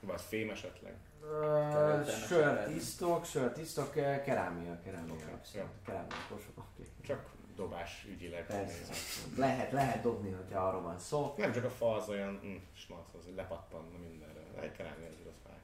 Vagy 0.00 0.20
fém 0.20 0.50
esetleg. 0.50 0.94
Ö, 1.22 1.40
Területen 1.72 2.04
Sör 2.04 2.42
esetleg. 2.42 2.66
tisztok, 2.66 3.24
sör 3.24 3.52
tisztok, 3.52 3.96
eh, 3.96 4.22
kerámia, 4.24 4.80
kerámia, 4.84 5.14
abszolút. 5.34 5.68
kerámia 5.84 6.16
korsók. 6.28 6.64
Csak 7.06 7.30
dobás 7.56 8.06
ügyileg. 8.08 8.46
Persze, 8.46 8.92
lehet, 9.36 9.72
lehet 9.72 10.02
dobni, 10.02 10.30
hogyha 10.30 10.66
arról 10.66 10.82
van 10.82 10.98
szó. 10.98 11.34
Nem 11.36 11.52
csak 11.52 11.64
a 11.64 11.70
fa 11.70 11.94
az 11.94 12.08
olyan, 12.08 12.40
mm, 12.44 12.56
smac, 12.72 13.14
az 13.18 13.24
hogy 13.24 13.34
lepattanna 13.34 13.98
mindenre. 14.08 14.40
Egy 14.60 14.72
kerámia 14.72 15.08
azért 15.08 15.28
az 15.28 15.40
fáj. 15.46 15.58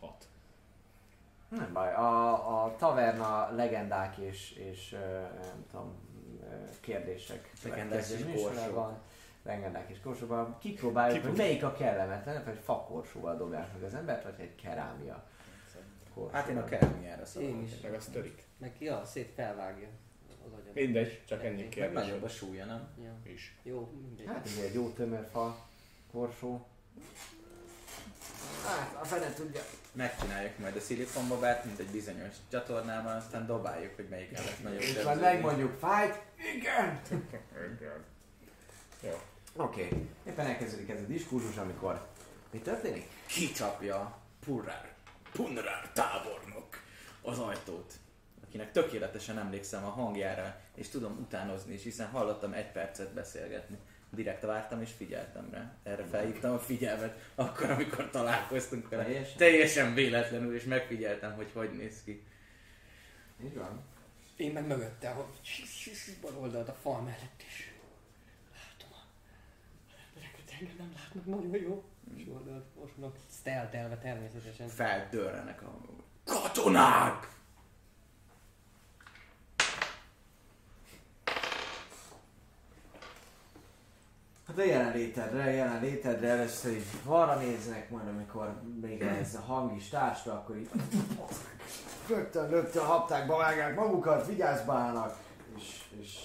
Hat. 0.00 0.26
Nem 1.48 1.72
baj, 1.72 1.94
a, 1.94 2.64
a 2.64 2.76
taverna 2.76 3.50
legendák 3.54 4.16
és, 4.16 4.52
és 4.52 4.90
nem 5.40 5.64
tudom, 5.70 5.94
kérdések. 6.80 7.52
Legendák 7.64 8.08
és. 8.08 8.46
Van. 8.72 8.98
Legendák 9.42 9.90
és 9.90 10.00
korsóban. 10.00 10.58
Kipróbáljuk, 10.58 11.12
hogy 11.12 11.30
Kipróbáljuk. 11.30 11.60
melyik 11.60 11.64
a 11.64 11.72
kellemetlen, 11.72 12.44
hogy 12.44 12.58
fakorsóval 12.64 13.36
dobják 13.36 13.72
meg 13.72 13.82
az 13.82 13.94
embert, 13.94 14.22
vagy 14.22 14.34
egy 14.38 14.54
kerámia 14.54 15.24
korsóval. 16.14 16.40
Hát 16.40 16.48
én 16.48 16.56
a 16.56 16.64
kerámiára 16.64 17.20
Én 17.20 17.26
szavazok. 17.26 17.62
is. 17.62 17.80
Meg 17.80 17.94
az 17.94 18.04
törik. 18.12 18.46
Meg 18.58 18.72
ki 18.72 18.88
a 18.88 19.04
szét 19.04 19.32
felvágja. 19.34 19.88
Mindegy, 20.74 21.20
csak 21.26 21.44
ennyi 21.44 21.60
Meg 21.60 21.68
kérdés. 21.68 21.94
nagyobb 21.94 22.22
a 22.22 22.28
súlya, 22.28 22.64
nem? 22.64 22.88
Ja. 23.02 23.32
Is. 23.32 23.54
Jó, 23.62 23.90
mindegy. 24.02 24.26
Hát 24.26 24.46
ez 24.46 24.64
egy 24.64 24.74
jó 24.74 24.88
tömörfa 24.88 25.66
korsó. 26.12 26.66
Hát, 28.66 28.96
a 29.00 29.04
fene 29.04 29.32
tudja. 29.32 29.60
Megcsináljuk 29.92 30.58
majd 30.58 30.76
a 30.76 30.80
szilikonbabát, 30.80 31.64
mint 31.64 31.78
egy 31.78 31.86
bizonyos 31.86 32.34
csatornában, 32.50 33.16
aztán 33.16 33.46
dobáljuk, 33.46 33.94
hogy 33.96 34.06
melyik 34.08 34.32
lesz 34.32 34.58
nagyobb. 34.62 34.80
És 34.80 35.02
majd 35.02 35.20
megmondjuk, 35.20 35.78
fight, 35.78 36.20
igen! 36.54 37.00
Jó. 39.02 39.20
Oké, 39.56 39.84
okay. 39.84 40.08
éppen 40.26 40.46
elkezdődik 40.46 40.88
ez 40.88 41.00
a 41.00 41.06
diskurzus, 41.06 41.56
amikor 41.56 42.06
mi 42.50 42.58
történik? 42.58 43.08
kicsapja 43.26 44.18
Purrár, 44.44 44.92
Punrár 45.32 45.90
tábornok 45.92 46.82
az 47.22 47.38
ajtót, 47.38 47.92
akinek 48.52 48.72
tökéletesen 48.72 49.38
emlékszem 49.38 49.84
a 49.84 49.88
hangjára, 49.88 50.60
és 50.74 50.88
tudom 50.88 51.18
utánozni 51.20 51.74
is, 51.74 51.82
hiszen 51.82 52.08
hallottam 52.08 52.52
egy 52.52 52.72
percet 52.72 53.12
beszélgetni. 53.12 53.78
Direkt 54.10 54.42
vártam 54.42 54.80
és 54.80 54.90
figyeltem 54.96 55.48
rá. 55.50 55.74
Erre 55.82 56.04
felhívtam 56.04 56.52
a 56.52 56.58
figyelmet, 56.58 57.30
akkor, 57.34 57.70
amikor 57.70 58.10
találkoztunk 58.10 58.88
vele. 58.88 59.02
Teljesen? 59.02 59.36
Teljesen 59.36 59.94
véletlenül, 59.94 60.54
és 60.54 60.64
megfigyeltem, 60.64 61.34
hogy 61.34 61.50
hogy 61.52 61.70
néz 61.76 62.02
ki. 62.04 62.24
Így 63.44 63.56
van. 63.56 63.84
Én 64.36 64.52
meg 64.52 64.66
mögötte, 64.66 65.08
hogy 65.08 65.26
bal 66.20 66.36
oldalt 66.36 66.68
a 66.68 66.76
fal 66.82 67.00
mellett 67.00 67.42
is. 67.46 67.72
Látom 68.52 68.90
a 68.92 69.02
embereket, 70.08 70.54
engem 70.60 70.74
nem 70.78 70.92
látnak, 70.96 71.26
nagyon 71.26 71.62
jó. 71.62 71.84
És 72.16 72.22
oldalt 72.32 72.64
fosnak, 72.80 73.16
steltelve 73.38 73.96
természetesen. 73.96 74.68
Feldörrenek 74.68 75.62
a 75.62 75.64
hangok. 75.64 76.04
Katonák! 76.24 77.40
Hát 84.52 84.60
a 84.60 84.64
jelenlétedre, 84.64 85.42
a 85.42 85.50
jelenlétedre 85.50 86.28
először 86.28 86.72
így 86.72 86.84
arra 87.04 87.36
néznek, 87.36 87.90
majd 87.90 88.08
amikor 88.08 88.62
még 88.80 89.00
ez 89.00 89.34
a 89.34 89.40
hang 89.40 89.76
is 89.76 89.88
társra, 89.88 90.32
akkor 90.32 90.56
így 90.56 90.68
rögtön, 92.08 92.48
rögtön 92.48 92.84
haptákba 92.84 93.36
vágják 93.36 93.74
magukat, 93.76 94.26
vigyázba 94.26 94.72
állnak, 94.72 95.18
és, 95.56 95.84
és, 96.00 96.18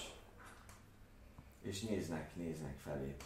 és 1.62 1.80
néznek, 1.80 2.36
néznek 2.36 2.78
felé. 2.84 3.16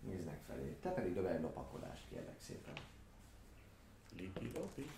Néznek 0.00 0.38
felé. 0.46 0.76
Te 0.82 0.88
pedig 0.88 1.14
dobj 1.14 1.26
egy 1.26 1.40
lopakodást, 1.40 2.02
kérlek 2.10 2.40
szépen. 2.46 2.74
Liki, 4.16 4.52
lopi. 4.54 4.90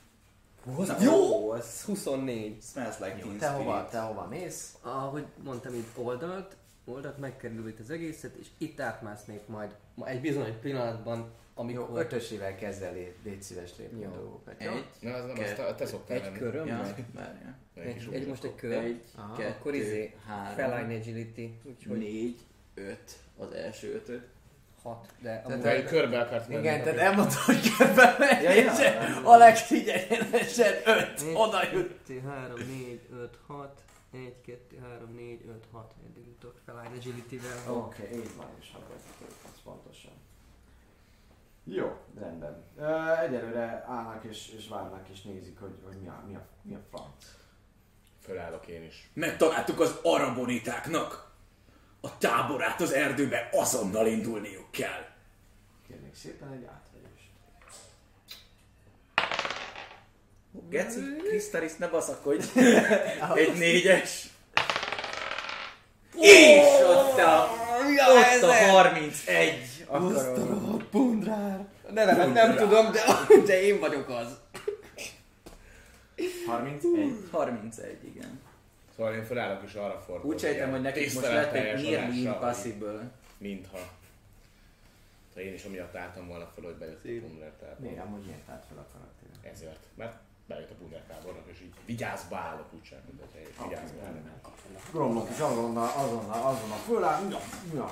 Jó! 1.00 1.52
Ez 1.54 1.82
24. 1.84 2.62
Smells 2.62 2.98
like 2.98 3.18
Jó, 3.24 3.36
te 3.36 3.48
hova, 3.48 3.88
te 3.88 4.00
hova 4.00 4.26
mész? 4.26 4.74
Ahogy 4.80 5.26
mondtam 5.42 5.74
itt 5.74 5.98
oldalt, 5.98 6.56
oldalt 6.86 7.18
megkerül 7.18 7.68
itt 7.68 7.78
az 7.78 7.90
egészet, 7.90 8.34
és 8.34 8.46
itt 8.58 8.80
átmásznék 8.80 9.46
majd 9.46 9.70
ma 9.94 10.08
egy 10.08 10.20
bizonyos 10.20 10.56
pillanatban, 10.60 11.18
Jó, 11.18 11.62
amikor 11.62 12.00
ötösével 12.00 12.54
kezd 12.54 12.82
el, 12.82 12.92
lép, 12.92 13.14
légy 13.24 13.42
szíves 13.42 13.70
lépni 13.78 14.00
Jó. 14.00 14.10
a 14.10 14.14
dolgokat. 14.16 14.62
jó? 14.62 14.72
Egy, 14.72 14.84
Na, 15.00 15.12
az 15.14 15.24
nem, 15.24 15.36
azt 15.66 15.76
te 15.76 15.86
szoktál 15.86 16.16
egy 16.16 16.32
köröm 16.32 16.66
ja, 16.66 16.94
várjál. 17.14 17.58
Egy 17.74 18.08
Egy, 18.12 18.26
most 18.26 18.44
egy 18.44 18.54
kör, 18.54 18.72
Egy, 18.72 19.02
Aha. 19.16 19.36
kettő, 19.36 19.48
akkor 19.58 19.74
izé, 19.74 20.14
három, 20.26 20.54
feline 20.54 20.94
agility, 20.98 21.60
úgyhogy 21.64 21.98
négy, 21.98 22.40
öt, 22.74 23.12
az 23.36 23.52
első 23.52 23.94
ötöt. 23.94 24.26
6, 24.82 25.06
de 25.20 25.42
Tehát 25.46 25.62
Te 25.62 25.70
egy 25.70 25.84
körbe 25.84 26.20
akart 26.20 26.48
menni. 26.48 26.60
Igen, 26.60 26.82
tehát 26.82 26.98
elmondta, 26.98 27.36
hogy 27.46 27.76
körbe 27.76 28.16
megy, 28.18 28.42
Ja, 28.42 28.50
ja. 28.52 28.62
és 28.72 28.92
Alex 29.24 29.70
így 29.70 29.88
egyenesen 29.88 30.74
öt, 30.84 31.24
Négy, 31.24 31.34
oda 31.34 31.58
jut. 31.72 31.94
2, 32.06 32.20
3, 32.26 32.58
4, 32.58 33.00
5, 33.12 33.38
6, 33.46 33.80
1, 34.10 34.40
2, 34.40 34.78
3, 34.80 35.14
4, 35.14 35.44
5, 35.46 35.66
6, 35.72 35.94
eddig 36.06 36.26
jutok 36.26 36.60
feline 36.64 36.96
agility-vel. 36.96 37.74
Oké, 37.74 38.02
okay, 38.02 38.18
így 38.18 38.36
van, 38.36 38.48
és 38.58 38.70
hallgatjuk 38.72 39.14
őket 39.22 39.60
pontosan. 39.64 40.12
Jó, 41.64 41.96
rendben. 42.18 42.64
Egyelőre 43.24 43.84
állnak 43.86 44.24
és, 44.24 44.48
és 44.48 44.68
várnak 44.68 45.08
és 45.08 45.22
nézik, 45.22 45.58
hogy, 45.58 45.74
hogy 45.84 45.96
mi, 46.00 46.08
a, 46.08 46.22
mi, 46.26 46.34
a, 46.34 46.46
mi 46.62 46.74
a 46.74 46.80
franc. 46.90 47.24
Fölállok 48.20 48.66
én 48.66 48.84
is. 48.84 49.10
Megtaláltuk 49.12 49.80
az 49.80 49.98
arabonitáknak. 50.02 51.34
A 52.00 52.18
táborát 52.18 52.80
az 52.80 52.92
erdőbe 52.92 53.48
azonnal 53.52 54.06
indulniuk 54.06 54.70
kell. 54.70 55.04
Kérnék 55.86 56.14
szépen 56.14 56.52
egy 56.52 56.64
átvegyést. 56.64 56.85
Geci, 60.70 60.98
Krisztalis, 61.28 61.76
ne 61.76 61.88
baszakodj. 61.88 62.46
Egy 63.34 63.58
négyes. 63.58 64.28
És 66.20 66.64
ott 66.82 67.18
a, 67.18 67.48
ott 68.08 68.42
a 68.42 68.52
31 68.52 69.84
akarom. 69.86 70.88
Pundrár! 70.90 71.66
Nevemet 71.90 72.32
nem 72.32 72.56
tudom, 72.56 72.92
de, 72.92 73.00
de 73.46 73.62
én 73.62 73.80
vagyok 73.80 74.08
az. 74.08 74.38
31. 76.46 77.12
31, 77.30 77.98
igen. 78.04 78.40
Szóval 78.96 79.14
én 79.14 79.24
fölállok 79.24 79.62
és 79.66 79.74
arra 79.74 80.02
fordulok. 80.06 80.34
Úgy 80.34 80.40
sejtem, 80.40 80.70
hogy 80.70 80.80
nekik 80.80 81.14
most 81.14 81.26
lett 81.26 81.52
egy 81.52 81.82
nearly 81.82 82.18
impossible. 82.18 83.10
Mintha. 83.38 83.78
Ha 85.34 85.40
én 85.40 85.54
is 85.54 85.64
amiatt 85.64 85.94
álltam 85.96 86.28
volna 86.28 86.50
fel, 86.54 86.64
hogy 86.64 86.74
bejött 86.74 87.04
a 87.04 87.08
Pumler. 87.08 87.52
Miért 87.78 88.04
amúgy 88.04 88.24
miért 88.24 88.48
állt 88.48 88.64
fel 88.68 88.78
a 88.78 88.86
karakter? 88.92 89.52
Ezért. 89.52 89.80
Mert 89.94 90.14
bejött 90.46 90.70
a 90.70 90.74
Pumler 90.74 91.02
tábornak, 91.08 91.46
és 91.46 91.60
így 91.60 91.74
vigyázba 91.86 92.36
állok 92.36 92.72
úgy 92.72 92.84
sem, 92.84 92.98
mint 93.06 93.20
hogyha 93.20 93.38
én 93.38 93.68
vigyázba 93.68 94.02
állok. 94.06 94.52
Gromlok 94.92 95.30
is 95.30 95.38
azonnal, 95.38 95.88
azonnal, 95.96 96.46
azonnal 96.46 96.78
föláll, 96.78 97.22
mi 97.22 97.32
a, 97.32 97.40
mi 97.72 97.78
a, 97.78 97.90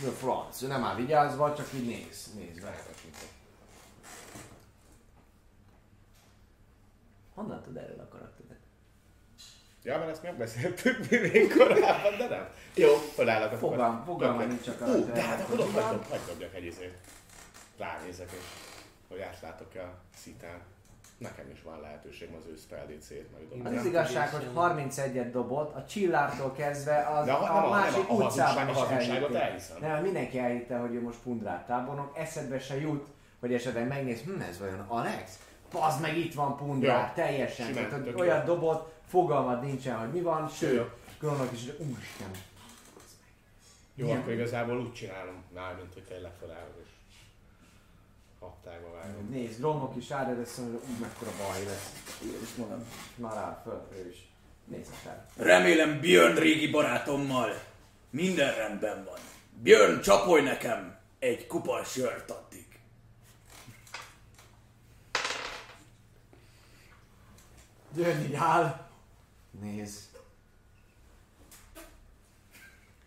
mi 0.00 0.06
a 0.06 0.10
franc? 0.10 0.62
Ő 0.62 0.66
nem 0.66 0.84
áll 0.84 0.96
vigyázva, 0.96 1.54
csak 1.54 1.72
így 1.74 1.86
néz, 1.86 2.32
néz 2.34 2.58
be. 2.60 2.82
Honnan 7.34 7.62
tud 7.62 7.76
erről 7.76 8.00
a 8.00 8.08
karakteret? 8.08 8.58
Ja, 9.82 9.98
mert 9.98 10.10
ezt 10.10 10.22
megbeszéltük 10.22 11.10
még 11.10 11.52
korábban, 11.56 12.16
de 12.18 12.28
nem. 12.28 12.48
Jó, 12.74 12.94
fölállok 12.96 13.52
a 13.52 13.56
Fogalm, 13.56 14.04
fogalma 14.04 14.44
nincs 14.44 14.66
a 14.68 14.72
Ú, 14.72 14.76
karakter. 14.76 15.14
de 15.14 15.22
hát 15.22 15.40
akkor 15.40 15.56
dob, 15.56 15.72
hagyd 15.72 15.90
dob, 15.90 16.08
hagyd 16.08 16.26
dobjak 16.26 16.54
egy 16.54 16.64
izét. 16.64 16.98
Ránézek, 17.76 18.30
és 18.32 18.44
hogy 19.08 19.20
átlátok-e 19.20 19.82
a 19.82 19.98
szitán. 20.16 20.60
Nekem 21.18 21.50
is 21.52 21.62
van 21.62 21.80
lehetőségem 21.80 22.34
az 22.34 22.44
ő 22.50 22.56
spell 22.56 22.86
DC-t 22.86 23.10
Az 23.10 23.38
megdobni. 23.38 23.76
az 23.78 23.84
igazság, 23.84 24.28
hogy 24.28 24.46
31-et 24.56 25.28
dobott, 25.32 25.74
a 25.74 25.84
csillártól 25.84 26.52
kezdve 26.52 27.06
az, 27.08 27.26
De 27.26 27.32
a- 27.32 27.56
a, 27.56 27.66
a- 27.66 27.70
másik 27.70 28.08
nem 28.08 28.16
a- 28.20 28.24
utcában 28.24 28.68
is 28.68 28.76
elhitték. 29.08 29.80
Nem, 29.80 30.02
mindenki 30.02 30.38
elhitte, 30.38 30.76
hogy 30.76 30.94
ő 30.94 31.02
most 31.02 31.18
pundrát 31.18 31.66
tábornok, 31.66 32.16
eszedbe 32.18 32.58
se 32.58 32.80
jut, 32.80 33.06
hogy 33.40 33.54
esetleg 33.54 33.88
megnéz, 33.88 34.20
hm, 34.20 34.40
ez 34.40 34.58
vajon 34.58 34.84
Alex? 34.88 35.38
Pazd 35.70 36.00
meg, 36.00 36.16
itt 36.16 36.34
van 36.34 36.56
pundrár, 36.56 36.96
Ja, 37.16 37.24
teljesen. 37.24 37.66
simán, 37.66 37.88
Tehát, 37.88 38.04
hogy 38.04 38.14
olyat 38.20 38.44
dobott, 38.44 38.92
fogalmad 39.08 39.62
nincsen, 39.62 39.96
hogy 39.98 40.08
mi 40.12 40.20
van, 40.20 40.48
sőt. 40.48 40.90
Grónak 41.20 41.52
is, 41.52 41.64
hogy 41.66 41.86
úristen, 41.88 42.28
Jó, 43.94 44.04
Milyen- 44.04 44.20
akkor 44.20 44.32
igazából 44.32 44.80
úgy 44.80 44.92
csinálom, 44.92 45.42
nál, 45.54 45.74
mint 45.74 45.92
hogy 45.94 46.02
tényleg 46.02 46.30
felállok, 46.40 46.74
és 48.38 48.44
haptágba 48.44 48.90
vágom. 48.92 49.28
nézd, 49.30 49.58
Grónok 49.58 49.96
is 49.96 50.08
rád 50.08 50.28
először, 50.28 50.64
hogy 50.64 50.90
úgy 50.90 50.98
mekkora 51.00 51.30
baj 51.38 51.64
lesz. 51.64 51.92
Is 52.42 52.54
mondom. 52.54 52.84
Na 53.16 53.34
rá, 53.34 53.60
föl, 53.64 53.88
ő 53.92 54.08
is. 54.08 54.28
Nézd 54.64 54.92
fel. 54.92 55.26
Remélem 55.36 56.00
Björn 56.00 56.38
régi 56.38 56.70
barátommal 56.70 57.62
minden 58.10 58.54
rendben 58.54 59.04
van. 59.04 59.18
Björn, 59.62 60.00
csapolj 60.00 60.42
nekem 60.42 60.98
egy 61.18 61.46
kupa 61.46 61.84
sört 61.84 62.30
addig. 62.30 62.66
Jön 67.96 68.20
így 68.20 68.34
áll. 68.34 68.88
Nézd. 69.60 70.06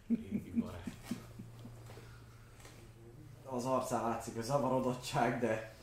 Régi 0.08 0.52
barát. 0.60 0.82
Az 3.56 3.66
arcán 3.66 4.02
látszik 4.02 4.38
a 4.38 4.42
zavarodottság, 4.42 5.40
de 5.40 5.74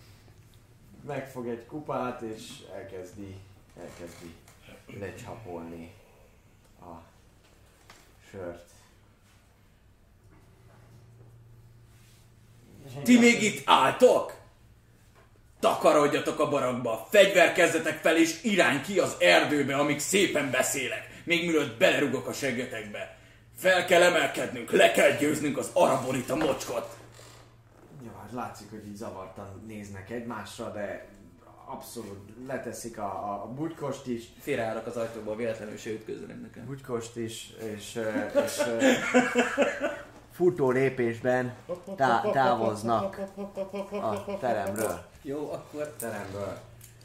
megfog 1.07 1.49
egy 1.49 1.67
kupát 1.67 2.21
és 2.21 2.43
elkezdi, 2.75 3.37
elkezdi 3.81 4.35
lecsapolni 4.99 5.93
a 6.81 6.93
sört. 8.31 8.67
Ti 13.03 13.19
még 13.19 13.43
itt 13.43 13.63
álltok? 13.65 14.37
Takarodjatok 15.61 16.41
a 16.41 16.49
barakba, 16.49 17.07
fegyverkezzetek 17.11 18.01
fel 18.01 18.17
és 18.17 18.43
irány 18.43 18.83
ki 18.83 18.99
az 18.99 19.17
erdőbe, 19.19 19.77
amíg 19.77 19.99
szépen 19.99 20.51
beszélek, 20.51 21.23
még 21.25 21.45
mielőtt 21.45 21.79
belerugok 21.79 22.27
a 22.27 22.33
seggetekbe. 22.33 23.17
Fel 23.57 23.85
kell 23.85 24.03
emelkednünk, 24.03 24.71
le 24.71 24.91
kell 24.91 25.17
győznünk 25.17 25.59
az 25.59 25.71
araborita 25.73 26.37
mocskot. 26.37 26.98
Hát 28.29 28.37
látszik, 28.37 28.71
hogy 28.71 28.87
így 28.87 28.97
zavartan 28.97 29.63
néznek 29.67 30.11
egymásra, 30.11 30.71
de 30.73 31.09
abszolút 31.65 32.33
leteszik 32.47 32.99
a, 32.99 33.33
a, 33.43 33.47
bugykost 33.55 34.07
is, 34.07 34.33
Félreállok 34.39 34.87
az 34.87 34.97
ajtóból, 34.97 35.37
véletlenül 35.37 35.77
se 35.77 35.91
ütközzenek 35.91 36.41
nekem. 36.41 36.65
bugykost 36.67 37.17
is, 37.17 37.51
és, 37.75 38.01
és 38.41 38.63
futó 40.31 40.71
lépésben 40.71 41.55
tá- 41.97 42.33
távoznak 42.33 43.19
a 43.91 44.37
teremről. 44.41 45.05
Jó, 45.23 45.53
akkor 45.53 45.95
Teremből. 45.99 46.59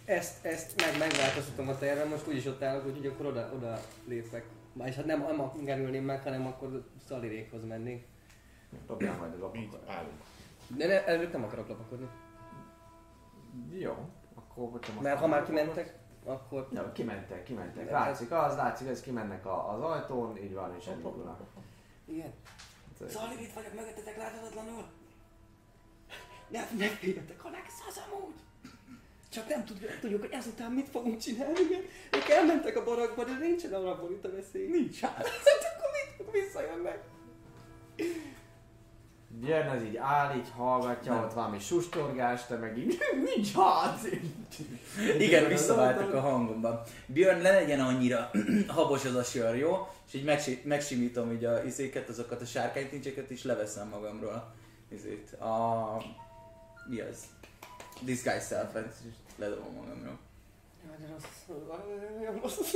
ezt, 0.06 0.46
ezt 0.46 0.82
meg, 0.82 0.98
megváltoztatom 0.98 1.68
a 1.68 1.78
tervem, 1.78 2.08
most 2.10 2.28
úgyis 2.28 2.46
ott 2.46 2.62
állok, 2.64 2.86
úgyhogy 2.86 3.06
akkor 3.06 3.26
oda, 3.26 3.52
oda 3.56 3.80
lépek. 4.08 4.46
És 4.86 4.96
hát 4.96 5.06
nem, 5.06 5.26
nem 5.66 5.80
ülném 5.80 6.04
meg, 6.04 6.22
hanem 6.24 6.48
akkor 6.48 6.84
Szalirékhoz 7.08 7.66
mennék. 7.66 8.06
Dobjál 8.88 9.18
majd 9.18 9.32
a 9.32 9.52
Így 9.56 9.62
lopakat. 9.64 9.90
állunk. 9.90 10.22
De 10.68 11.06
előtt 11.06 11.32
nem 11.32 11.44
akarok 11.44 11.68
lopakodni. 11.68 12.10
Jó, 13.72 13.96
akkor 14.36 14.70
most 14.70 15.02
Mert 15.02 15.20
ha 15.20 15.28
már 15.28 15.46
kimentek, 15.46 15.98
akkor... 16.26 16.68
Ja, 16.72 16.92
kimentek, 16.92 17.44
kimentek. 17.44 17.92
Látszik 17.92 18.32
az, 18.32 18.56
látszik, 18.56 18.88
ez 18.88 19.02
kimennek 19.02 19.46
az 19.46 19.82
ajtón, 19.82 20.38
így 20.38 20.54
van, 20.54 20.76
és 20.80 20.86
elindulnak. 20.86 21.40
Igen. 22.06 22.34
Hát, 23.00 23.10
Szali, 23.10 23.44
itt 23.44 23.54
vagyok 23.54 23.74
mögöttetek 23.74 24.18
láthatatlanul. 24.18 24.86
Ne, 26.48 26.60
ne 26.78 26.88
féljetek, 26.88 27.40
ha 27.40 27.50
az 27.88 28.02
amúgy. 28.12 28.34
Csak 29.30 29.48
nem 29.48 29.66
tudjuk, 29.66 30.00
tudjuk, 30.00 30.22
hogy 30.22 30.32
ezután 30.32 30.72
mit 30.72 30.90
fogunk 30.90 31.18
csinálni, 31.18 31.60
igen. 31.60 31.82
Ők 32.12 32.30
elmentek 32.30 32.76
a 32.76 32.84
barakba, 32.84 33.24
de 33.24 33.38
nincsen 33.38 33.74
arra 33.74 33.92
a 33.92 34.32
veszély. 34.32 34.70
Nincs 34.70 35.00
hát. 35.00 35.18
akkor 35.18 35.90
mit? 36.18 36.32
Visszajönnek. 36.32 37.04
Björn 39.40 39.68
az 39.68 39.84
így 39.84 39.96
áll, 39.98 40.36
így 40.36 40.52
hallgatja, 40.56 41.24
ott 41.24 41.34
valami 41.34 41.60
sustorgás, 41.60 42.46
te 42.46 42.56
meg 42.56 42.78
így, 42.78 42.98
nincs 43.36 43.54
hát! 43.54 44.00
Igen, 45.20 45.48
visszaváltak 45.48 46.14
a 46.14 46.20
hangomban. 46.20 46.82
Björn, 47.06 47.42
ne 47.42 47.52
legyen 47.52 47.80
annyira 47.80 48.32
habos 48.68 49.06
az 49.06 49.16
a 49.16 49.24
sör, 49.24 49.56
jó? 49.56 49.88
És 50.08 50.14
így 50.14 50.24
megsi- 50.24 50.66
megsimítom 50.66 51.32
így 51.32 51.46
a 51.46 51.64
izéket, 51.64 52.10
azokat 52.10 52.42
a 52.42 52.46
sárkánytincseket, 52.46 53.30
és 53.30 53.44
leveszem 53.44 53.88
magamról 53.88 54.54
izét. 54.90 55.34
A... 55.34 55.98
Mi 56.90 57.00
az? 57.00 57.24
Disguise 58.02 58.40
self 58.40 58.76
és 58.76 59.14
ledobom 59.36 59.74
magamról. 59.74 60.18
Jaj, 60.86 60.96
de 61.00 61.14
rossz. 61.14 61.24
Rossz. 62.42 62.74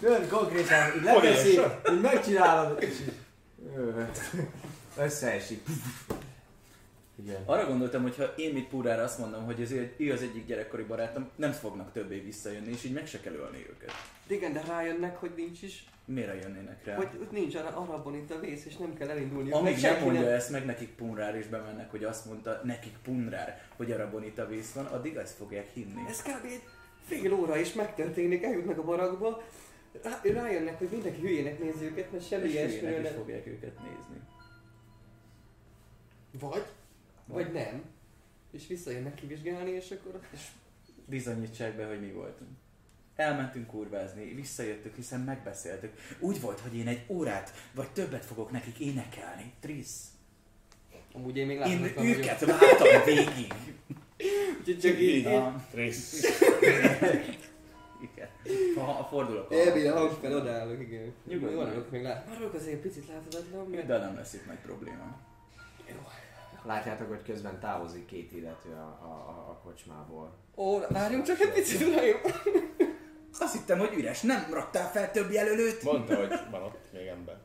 Björn 0.00 0.28
konkrétan 0.28 0.96
így 0.96 1.02
leveszi, 1.02 1.60
így 1.92 2.00
megcsinálod, 2.00 2.82
és 2.82 3.00
így 3.00 3.12
összeesik. 4.96 5.66
Igen. 7.22 7.42
Arra 7.44 7.66
gondoltam, 7.66 8.02
hogy 8.02 8.16
ha 8.16 8.24
én 8.36 8.52
mit 8.52 8.68
Púrára 8.68 9.02
azt 9.02 9.18
mondom, 9.18 9.44
hogy 9.44 9.60
ez 9.60 9.70
ő 9.96 10.12
az 10.12 10.22
egyik 10.22 10.46
gyerekkori 10.46 10.82
barátom, 10.82 11.28
nem 11.36 11.52
fognak 11.52 11.92
többé 11.92 12.18
visszajönni, 12.18 12.70
és 12.70 12.84
így 12.84 12.92
meg 12.92 13.06
se 13.06 13.20
kell 13.20 13.32
ölni 13.32 13.66
őket. 13.70 13.92
Igen, 14.26 14.52
de 14.52 14.62
rájönnek, 14.68 15.16
hogy 15.16 15.30
nincs 15.36 15.62
is. 15.62 15.84
Miért 16.04 16.42
jönnének 16.42 16.84
rá? 16.84 16.94
Hogy 16.94 17.08
nincs 17.30 17.54
arra 17.54 17.68
arabban 17.68 18.14
itt 18.14 18.30
a 18.30 18.40
vész, 18.40 18.64
és 18.64 18.76
nem 18.76 18.94
kell 18.94 19.08
elindulni. 19.08 19.50
Amíg 19.50 19.80
Meg 19.80 19.92
nem 19.92 20.02
mondja 20.02 20.30
ezt 20.30 20.50
meg 20.50 20.64
nekik 20.64 20.88
Punrár, 20.88 21.34
és 21.34 21.46
bemennek, 21.46 21.90
hogy 21.90 22.04
azt 22.04 22.24
mondta 22.24 22.60
nekik 22.64 22.96
Punrár, 23.04 23.62
hogy 23.76 23.92
arra 23.92 24.10
bonita 24.10 24.46
víz 24.46 24.72
van, 24.74 24.84
addig 24.86 25.16
ezt 25.16 25.36
fogják 25.36 25.68
hinni. 25.72 26.02
Ez 26.08 26.22
kb. 26.22 26.46
Fél 27.10 27.32
óra 27.32 27.56
is 27.56 27.72
megtörténik, 27.72 28.42
eljutnak 28.42 28.78
a 28.78 28.84
barakba, 28.84 29.42
rá, 30.02 30.20
rájönnek, 30.22 30.78
hogy 30.78 30.88
mindenki 30.90 31.20
hülyének 31.20 31.58
nézi 31.58 31.84
őket, 31.84 32.12
mert 32.12 32.26
semmi 32.26 32.48
ilyesmiről 32.48 33.00
nem. 33.00 33.12
fogják 33.12 33.46
őket 33.46 33.78
nézni. 33.78 34.20
Vagy, 36.40 36.64
vagy 37.26 37.52
nem. 37.52 37.84
És 38.50 38.66
visszajönnek 38.66 39.14
kivizsgálni, 39.14 39.70
és 39.70 39.90
akkor... 39.90 40.20
És 40.32 40.40
Bizonyítsák 41.06 41.76
be, 41.76 41.86
hogy 41.86 42.00
mi 42.00 42.12
voltunk. 42.12 42.50
Elmentünk 43.16 43.66
kurvázni, 43.66 44.34
visszajöttük, 44.34 44.94
hiszen 44.96 45.20
megbeszéltük. 45.20 45.92
Úgy 46.18 46.40
volt, 46.40 46.60
hogy 46.60 46.76
én 46.76 46.86
egy 46.86 47.04
órát, 47.08 47.52
vagy 47.74 47.90
többet 47.90 48.24
fogok 48.24 48.50
nekik 48.50 48.78
énekelni. 48.78 49.52
Trisz. 49.60 50.06
amúgy 51.12 51.36
én 51.36 51.46
még 51.46 51.60
Én 51.66 51.80
látom, 51.80 52.06
őket 52.06 52.44
vártam 52.44 53.04
végig. 53.04 53.54
Csak 54.80 55.00
így... 55.00 55.26
Ah, 55.26 55.54
Rész. 55.72 56.24
igen. 58.02 58.28
Ha 58.76 59.06
fordulok. 59.10 59.52
Elbi 59.52 59.86
a 59.86 59.96
hang 59.96 60.18
fel, 60.20 60.36
odaállok, 60.36 60.80
igen. 60.80 61.14
Nyugodj 61.26 61.54
vagyok 61.54 61.90
még 61.90 62.02
lát. 62.02 62.26
Már 62.26 62.36
vagyok 62.38 62.54
azért 62.54 62.80
picit 62.80 63.08
láthatatlan, 63.08 63.66
mert... 63.66 63.86
De 63.86 63.98
nem 63.98 64.14
lesz 64.16 64.32
itt 64.32 64.46
nagy 64.46 64.58
probléma. 64.58 65.18
Látjátok, 66.64 67.08
hogy 67.08 67.22
közben 67.22 67.60
távozik 67.60 68.06
két 68.06 68.32
illető 68.32 68.70
a, 68.70 68.98
a, 69.02 69.06
a, 69.06 69.50
a 69.50 69.60
kocsmából. 69.64 70.36
Ó, 70.56 70.78
várjunk 70.88 71.24
csak 71.24 71.40
egy 71.40 71.52
picit, 71.52 71.86
uraim! 71.88 72.16
Azt 73.38 73.52
hittem, 73.52 73.78
hogy 73.78 73.94
üres, 73.94 74.20
nem 74.20 74.46
raktál 74.52 74.90
fel 74.90 75.10
több 75.10 75.30
jelölőt. 75.30 75.82
Mondta, 75.82 76.16
hogy 76.16 76.28
van 76.50 76.62
ott 76.62 76.92
még 76.92 77.06
ember. 77.06 77.38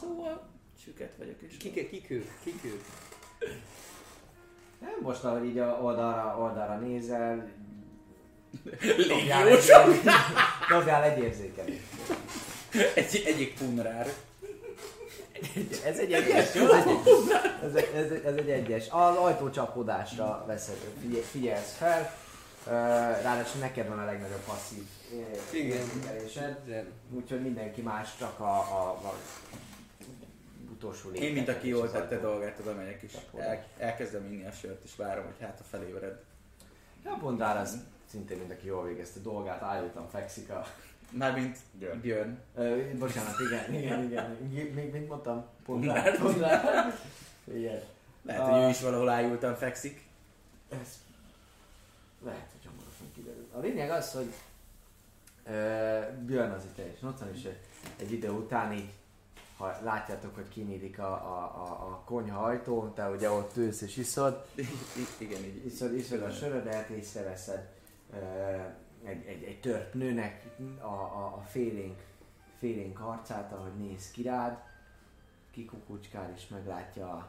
Szóval 0.00 0.48
süket 0.84 1.16
vagyok 1.18 1.40
és 1.40 1.56
Kik, 1.56 1.90
kik 1.90 2.10
ők? 2.10 2.26
Kik 2.44 2.64
ők? 2.64 2.82
Nem, 4.80 4.94
most 5.02 5.24
ahogy 5.24 5.44
így 5.44 5.58
a 5.58 5.78
oldalra, 5.82 6.36
oldalra 6.38 6.78
nézel, 6.78 7.48
Légiós. 8.96 9.66
dobjál 10.68 11.02
egy 11.02 11.22
érzékelést. 11.22 11.82
Egy, 12.94 13.22
egyik 13.26 13.58
punrár. 13.58 14.12
Ez 15.84 15.98
egy 15.98 16.12
egyes? 16.12 16.54
Ez 17.62 17.74
egy, 17.74 17.90
ez, 17.94 18.10
egy, 18.10 18.22
ez 18.24 18.34
egy 18.36 18.50
egyes. 18.50 18.88
Az 18.90 19.16
ajtócsapódásra 19.16 20.44
veszed, 20.46 20.76
figyel, 21.00 21.22
figyelsz 21.22 21.76
fel. 21.76 22.14
Ráadásul 23.22 23.60
neked 23.60 23.88
van 23.88 23.98
a 23.98 24.04
legnagyobb 24.04 24.44
passzív 24.46 24.82
érzékelésed. 25.52 26.84
Úgyhogy 27.10 27.42
mindenki 27.42 27.80
más 27.80 28.08
csak 28.18 28.40
a, 28.40 28.58
a, 28.58 28.88
a 28.88 29.14
utolsó 30.76 31.10
Én, 31.10 31.32
mint 31.32 31.48
aki 31.48 31.68
jól 31.68 31.90
tette 31.90 32.18
dolgát, 32.20 32.58
oda 32.60 32.74
megyek 32.74 33.02
és 33.02 33.16
el, 33.36 33.64
elkezdem 33.78 34.24
inni 34.24 34.46
a 34.46 34.52
sört, 34.52 34.84
és 34.84 34.96
várom, 34.96 35.24
hogy 35.24 35.34
hát 35.40 35.60
a 35.60 35.64
felébred. 35.70 36.22
Ja, 37.04 37.16
Bondár 37.20 37.56
az 37.56 37.78
szintén 38.10 38.38
mint 38.38 38.50
aki 38.50 38.66
jól 38.66 38.84
végezte 38.84 39.20
dolgát, 39.20 39.62
állítan 39.62 40.08
fekszik 40.08 40.50
a... 40.50 40.66
Mármint 41.10 41.58
Björn. 41.72 42.00
Björn. 42.00 42.38
Ö, 42.54 42.96
bocsánat, 42.98 43.40
igen, 43.40 43.74
igen, 43.74 44.02
igen. 44.02 44.30
Még 44.74 44.92
mit 44.92 45.08
mondtam? 45.08 45.44
Bondár. 45.66 46.18
Bondár. 46.22 46.94
Igen. 47.54 47.80
Lehet, 48.22 48.42
hogy 48.42 48.62
ő 48.62 48.68
is 48.68 48.80
valahol 48.80 49.08
ájultan 49.08 49.56
fekszik. 49.56 50.04
Ez 50.68 50.98
lehet, 52.24 52.48
hogy 52.52 52.70
hamarosan 52.70 53.12
kiderül. 53.14 53.48
A 53.52 53.58
lényeg 53.58 53.90
az, 53.90 54.12
hogy 54.12 54.32
uh, 55.46 56.12
Björn 56.24 56.50
az 56.50 56.64
itt 56.64 56.78
és 57.34 57.44
egy, 57.44 57.58
egy 57.96 58.12
idő 58.12 58.30
után 58.30 58.72
így, 58.72 58.90
ha 59.56 59.78
látjátok, 59.82 60.34
hogy 60.34 60.48
kinyílik 60.48 60.98
a, 60.98 61.12
a, 61.12 61.38
a, 61.56 61.86
a 61.86 62.02
konyha 62.04 62.44
ajtó, 62.44 62.88
te 62.94 63.08
ugye 63.08 63.30
ott 63.30 63.56
ülsz 63.56 63.80
és 63.80 63.96
iszod, 63.96 64.46
igen, 65.18 65.44
így. 65.44 65.66
iszod, 65.66 65.94
iszod 65.94 66.22
a 66.22 66.30
sörödet, 66.30 66.88
észreveszed 66.88 67.68
egy, 69.04 69.26
egy, 69.26 69.42
egy 69.42 69.60
tört 69.60 69.94
nőnek 69.94 70.44
a, 70.80 70.84
a, 70.84 71.34
a 71.36 71.42
félénk, 71.48 72.00
félénk 72.58 73.00
arcát, 73.00 73.52
ahogy 73.52 73.76
néz 73.76 74.10
ki 74.10 74.22
rád, 74.22 74.58
kikukucskál 75.50 76.32
és 76.36 76.48
meglátja 76.48 77.08
a 77.08 77.28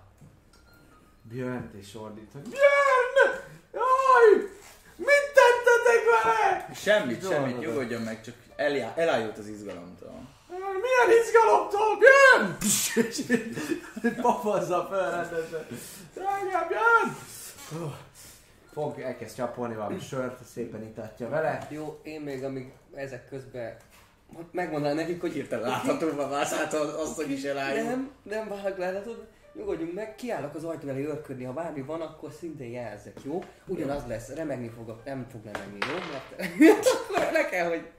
Björnt 1.22 1.74
és 1.74 1.96
ordít, 1.96 2.32
hogy 2.32 2.42
Björn! 2.42 3.42
Jaj! 3.74 4.50
Mit 4.96 5.34
tettetek 5.34 6.24
vele? 6.24 6.74
Semmit, 6.74 7.22
Mit 7.22 7.32
semmit, 7.32 7.60
nyugodjon 7.60 8.02
meg, 8.02 8.22
csak 8.22 8.36
eljá, 8.56 8.94
elájult 8.96 9.38
az 9.38 9.48
izgalomtól. 9.48 10.37
Milyen 10.50 11.22
izgalomtól, 11.24 11.98
Björn? 11.98 12.52
Papazza 14.22 14.88
fel 14.90 15.12
rendesen. 15.12 15.68
Drágám, 16.14 16.68
Björn! 16.68 17.16
Fog, 18.74 19.00
elkezd 19.00 19.36
csapolni 19.36 19.76
valami 19.76 20.00
sört, 20.00 20.44
szépen 20.54 20.84
itatja 20.84 21.30
vele. 21.30 21.68
Jó, 21.70 22.00
én 22.04 22.22
még 22.22 22.44
amíg 22.44 22.72
ezek 22.96 23.30
közben 23.30 23.78
megmondanám 24.52 24.96
nekik, 24.96 25.22
hogy 25.22 25.34
Hirtelen 25.34 25.70
láthatóban 25.70 26.30
válsz 26.30 26.54
át 26.54 26.74
az 26.74 26.94
asszony 26.94 27.32
is 27.32 27.44
elájul. 27.44 27.84
Nem, 27.84 28.12
nem 28.24 28.48
válok 28.48 28.78
láthatod. 28.78 29.28
Nyugodjunk 29.58 29.94
meg, 29.94 30.16
kiállok 30.16 30.56
az 30.56 30.64
ajtó 30.64 30.88
elé 30.88 31.06
őrködni, 31.06 31.44
ha 31.44 31.54
bármi 31.54 31.82
van, 31.82 32.02
akkor 32.02 32.32
szintén 32.32 32.72
jelzek, 32.72 33.20
jó? 33.24 33.44
Ugyanaz 33.68 34.08
lesz, 34.08 34.34
remegni 34.34 34.68
fogok, 34.68 35.06
nem 35.06 35.28
fog 35.30 35.42
remegni, 35.46 35.78
jó? 35.88 35.94
Mert 35.94 36.86
akkor 36.86 37.32
le 37.40 37.46
kell, 37.46 37.70
hogy 37.70 37.92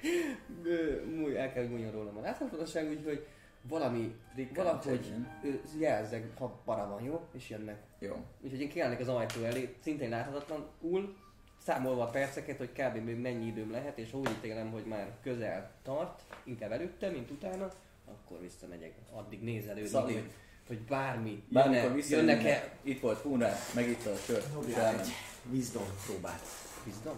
múj, 1.14 1.36
el 1.36 1.52
kell, 1.52 1.62
hogy 1.62 1.72
múljon 1.72 1.92
rólam 1.92 2.16
a 2.16 2.20
láthatatlanság, 2.20 2.88
úgyhogy 2.88 3.26
valami, 3.62 4.14
valahogy 4.54 4.84
legyen. 4.84 5.28
ö, 5.44 5.48
jelzek, 5.78 6.38
ha 6.38 6.60
para 6.64 6.88
van, 6.88 7.02
jó? 7.02 7.26
És 7.32 7.50
jönnek. 7.50 7.82
Jó. 7.98 8.16
Úgyhogy 8.40 8.60
én 8.60 8.68
kiállnék 8.68 9.00
az 9.00 9.08
ajtó 9.08 9.42
elé, 9.42 9.74
szintén 9.82 10.08
láthatatlanul, 10.08 11.16
számolva 11.64 12.02
a 12.02 12.10
perceket, 12.10 12.58
hogy 12.58 12.72
kb. 12.72 13.04
még 13.04 13.16
mennyi 13.16 13.46
időm 13.46 13.70
lehet, 13.70 13.98
és 13.98 14.12
úgy 14.12 14.30
ítélem, 14.30 14.70
hogy 14.70 14.84
már 14.84 15.16
közel 15.22 15.70
tart, 15.82 16.22
inkább 16.44 16.72
előtte, 16.72 17.10
mint 17.10 17.30
utána, 17.30 17.68
akkor 18.04 18.40
visszamegyek, 18.40 18.94
addig 19.12 19.42
nézelődni, 19.42 19.90
hogy, 20.14 20.30
hogy 20.68 20.78
bármi, 20.78 21.42
Bármikor 21.48 21.82
jönne, 21.82 21.94
visszajönnek 21.94 22.42
jönnek-e 22.42 22.70
Itt 22.82 23.00
volt 23.00 23.18
Punrár, 23.18 23.58
meg 23.74 23.88
itt 23.88 24.06
a 24.06 24.16
sör. 24.16 24.42
Dobjál 24.52 24.98
egy 25.00 25.08
wisdom 25.50 25.86
próbát. 26.06 26.40
Bizdom? 26.84 27.16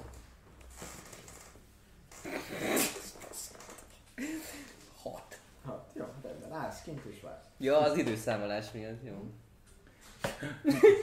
Hat. 5.02 5.38
Ha, 5.64 5.86
jó, 5.94 6.04
rendben, 6.22 6.52
állsz 6.52 6.82
kint 6.82 7.00
is 7.12 7.20
vársz. 7.20 7.44
Ja, 7.58 7.78
az 7.78 7.96
időszámolás 7.96 8.66
miatt, 8.72 9.06
jó. 9.06 9.30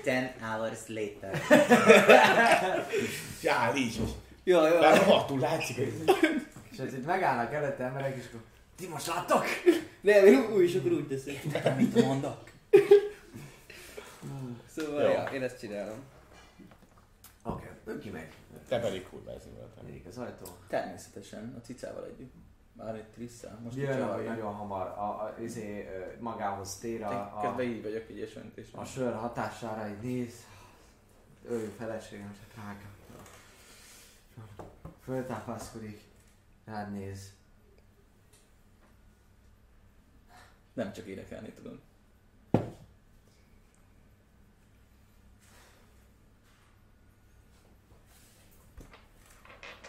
Ten 0.04 0.34
hours 0.42 0.88
later. 0.88 1.42
Já, 3.42 3.76
így. 3.76 4.00
Ja, 4.44 4.68
ja. 4.68 4.80
Már 4.80 4.98
rohadtul 4.98 5.40
látszik, 5.40 5.76
hogy 5.76 5.94
És 6.72 6.78
ez 6.78 6.94
itt 6.94 7.06
megállnak 7.06 7.54
előtte 7.54 7.84
emberek, 7.84 8.16
és 8.16 8.26
akkor 8.28 8.42
ti 8.78 8.88
most 8.88 9.08
láttok? 9.08 9.44
Nem, 10.02 10.26
én 10.26 10.52
úgy 10.54 10.64
is 10.64 10.76
akkor 10.76 10.92
úgy 10.92 11.08
teszek. 11.08 11.76
Mit 11.78 12.06
mondok? 12.06 12.52
Szóval, 14.76 15.02
Jó. 15.02 15.10
ja, 15.10 15.24
én 15.24 15.44
ezt 15.44 15.60
csinálom. 15.60 15.98
Oké, 17.44 17.70
okay, 17.84 17.96
ő 17.96 18.00
kimegy. 18.00 18.32
te 18.68 18.80
pedig 18.80 19.08
kurvázni 19.10 19.52
voltál. 19.52 19.84
Nyílik 19.84 20.06
az 20.06 20.18
ajtó. 20.18 20.46
Természetesen, 20.68 21.56
a 21.58 21.66
cicával 21.66 22.06
együtt. 22.06 22.34
Már 22.74 22.96
egy 22.96 23.08
trisszel, 23.08 23.60
most 23.64 23.78
ahogy 23.78 24.24
jön. 24.24 24.32
nagyon 24.34 24.54
hamar 24.54 24.88
a, 24.88 25.24
a, 25.24 25.36
izé, 25.42 25.88
ö, 25.88 26.22
magához 26.22 26.78
tér 26.78 27.04
a, 27.04 27.20
a, 27.20 27.42
Közben 27.42 27.66
így 27.66 27.84
vagyok, 27.84 28.10
így 28.10 28.18
és 28.18 28.40
és 28.56 28.68
a 28.72 28.86
sör 28.86 29.14
hatására, 29.14 29.88
így 29.88 30.02
néz. 30.02 30.34
Ő 31.50 31.74
feleségem, 31.78 32.36
csak 32.40 32.54
drága. 32.54 32.96
Föltápászkodik, 35.04 36.02
rád 36.66 36.92
néz. 36.92 37.37
Nem 40.78 40.94
csak 40.94 41.06
énekelni 41.06 41.50
tudom. 41.50 41.80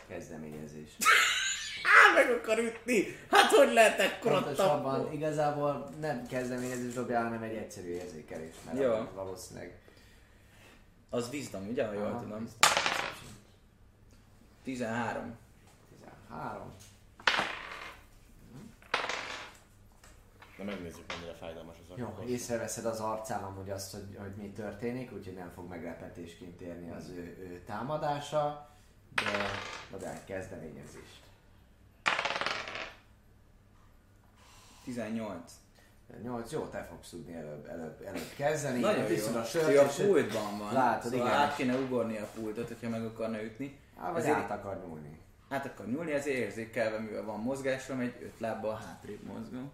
Kezdeményezés. 0.07 0.97
Á, 1.95 2.15
meg 2.15 2.31
akar 2.31 2.59
ütni! 2.59 3.05
Hát 3.31 3.51
hogy 3.51 3.73
lehet 3.73 4.01
ekkora 4.01 4.43
Pontosabban 4.43 5.13
igazából 5.13 5.91
nem 6.01 6.27
kezdeményezés 6.27 6.93
dobja, 6.93 7.23
hanem 7.23 7.43
egy 7.43 7.57
egyszerű 7.57 7.89
érzékelés. 7.89 8.55
Mert 8.65 8.79
Jó. 8.79 9.09
valószínűleg... 9.15 9.79
Az 11.11 11.29
wisdom, 11.33 11.69
ugye? 11.69 11.87
Ha 11.87 11.93
jól 11.93 12.19
tudom. 12.21 12.43
biztos. 12.43 12.73
13. 14.63 15.37
13. 16.29 16.73
Na 20.59 20.65
megnézzük, 20.65 21.05
mennyire 21.09 21.33
fájdalmas 21.35 21.77
az 21.91 21.99
Jó, 21.99 22.19
észreveszed 22.27 22.85
az 22.85 23.01
arcán 23.01 23.43
amúgy 23.43 23.71
azt, 23.71 23.93
hogy, 23.93 24.17
hogy 24.19 24.35
mi 24.37 24.51
történik, 24.53 25.13
úgyhogy 25.13 25.35
nem 25.35 25.51
fog 25.55 25.69
meglepetésként 25.69 26.61
érni 26.61 26.91
az 26.91 27.09
ő, 27.09 27.37
ő 27.41 27.63
támadása, 27.67 28.71
de 29.99 30.13
egy 30.13 30.25
kezdeményezést. 30.25 31.21
18. 34.85 35.53
8, 36.23 36.53
jó, 36.53 36.67
te 36.67 36.87
fogsz 36.91 37.09
tudni 37.09 37.35
előbb, 37.35 37.67
előbb, 37.67 38.01
előbb 38.03 38.33
kezdeni. 38.37 38.81
Nagyon 38.81 39.07
Viszont 39.07 39.37
a 39.37 39.41
Ő 39.41 39.45
sört, 39.45 39.79
a 39.79 39.85
és- 39.85 40.07
pultban 40.07 40.59
van. 40.59 40.73
Látod, 40.73 41.11
szóval 41.11 41.27
igen. 41.27 41.39
át 41.39 41.57
kéne 41.57 41.77
ugorni 41.77 42.17
a 42.19 42.27
pultot, 42.35 42.69
hogyha 42.69 42.89
meg 42.89 43.05
akarna 43.05 43.43
ütni. 43.43 43.79
Á, 43.97 44.11
vagy 44.13 44.21
Ezért 44.21 44.37
át 44.37 44.51
akar 44.51 44.85
nyúlni. 44.87 45.19
át 45.49 45.67
akar 45.67 45.87
nyúlni, 45.87 46.13
ezért 46.13 46.37
érzékelve, 46.37 46.99
mivel 46.99 47.25
van 47.25 47.41
mozgásom, 47.41 48.01
egy 48.01 48.15
öt 48.23 48.41
lábbal 48.41 48.75
hátrébb 48.75 49.23
mozgom. 49.23 49.71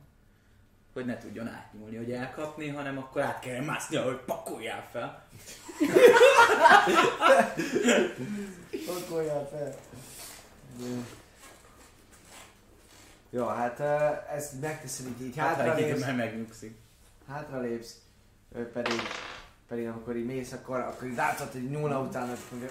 Hogy 0.94 1.04
ne 1.04 1.18
tudjon 1.18 1.48
átnyúlni, 1.48 1.96
hogy 1.96 2.12
elkapni, 2.12 2.68
hanem 2.68 2.98
akkor 2.98 3.22
át 3.22 3.40
kell 3.40 3.64
mászni, 3.64 3.96
hogy 3.96 4.16
pakoljál 4.16 4.88
fel. 4.92 5.26
Pakoljál 8.86 9.48
fel. 9.50 9.74
Jó, 13.30 13.46
hát 13.46 13.80
ezt 14.30 14.60
megteszed 14.60 15.06
így, 15.06 15.22
így 15.26 15.36
Hát, 15.36 15.56
hátralépsz, 15.56 16.00
már 16.00 16.14
megnyugszik. 16.14 16.78
hátralépsz, 17.28 17.94
ő 18.54 18.70
pedig, 18.70 19.00
pedig 19.68 19.86
amikor 19.88 20.16
így 20.16 20.26
mész, 20.26 20.52
akkor, 20.52 20.78
akkor 20.80 21.08
így 21.08 21.16
látod, 21.16 21.52
hogy 21.52 21.70
nyúlna 21.70 22.00
utána, 22.00 22.32
és 22.32 22.40
mondja! 22.50 22.68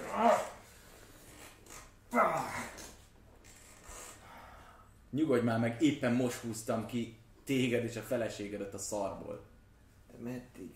Nyugodj 5.09 5.45
már 5.45 5.59
meg, 5.59 5.81
éppen 5.81 6.13
most 6.13 6.37
húztam 6.37 6.85
ki 6.85 7.17
téged 7.43 7.83
és 7.83 7.95
a 7.95 8.01
feleségedet 8.01 8.73
a 8.73 8.77
szarból. 8.77 9.45
De 10.11 10.17
meddig? 10.23 10.75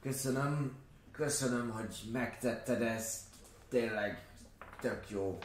Köszönöm, 0.00 0.76
köszönöm, 1.12 1.70
hogy 1.70 2.02
megtetted 2.12 2.82
ezt. 2.82 3.24
Tényleg 3.68 4.28
tök 4.80 5.10
jó. 5.10 5.38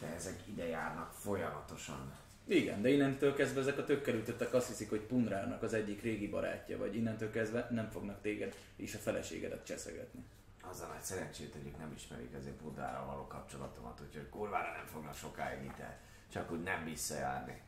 De 0.00 0.06
ezek 0.06 0.40
ide 0.46 0.66
járnak 0.66 1.12
folyamatosan. 1.12 2.14
Igen, 2.44 2.82
de 2.82 2.88
innentől 2.88 3.34
kezdve 3.34 3.60
ezek 3.60 3.78
a 3.78 3.84
tökkerültöttek 3.84 4.54
azt 4.54 4.68
hiszik, 4.68 4.88
hogy 4.88 5.00
Punrárnak 5.00 5.62
az 5.62 5.74
egyik 5.74 6.02
régi 6.02 6.28
barátja, 6.28 6.78
vagy 6.78 6.96
innentől 6.96 7.30
kezdve 7.30 7.68
nem 7.70 7.90
fognak 7.90 8.20
téged 8.20 8.56
és 8.76 8.94
a 8.94 8.98
feleségedet 8.98 9.64
cseszegetni. 9.64 10.24
Az 10.70 10.80
a 10.80 10.86
nagy 10.86 11.02
szerencsét, 11.02 11.52
hogy 11.52 11.66
ők 11.66 11.78
nem 11.78 11.92
ismerik 11.96 12.34
azért 12.38 12.54
Buddára 12.54 13.06
való 13.06 13.26
kapcsolatomat, 13.26 14.00
úgyhogy 14.06 14.28
kurvára 14.28 14.72
nem 14.76 14.86
fognak 14.86 15.14
sokáig 15.14 15.64
ide. 15.64 16.00
Csak 16.32 16.50
úgy 16.50 16.62
nem 16.62 16.84
visszajárni. 16.84 17.60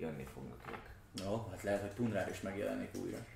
Jönni 0.00 0.24
fognak 0.24 0.64
ők. 0.70 1.24
No, 1.24 1.48
hát 1.50 1.62
lehet, 1.62 1.80
hogy 1.80 1.90
Punrár 1.90 2.30
is 2.30 2.40
megjelenik 2.40 2.94
újra. 2.94 3.26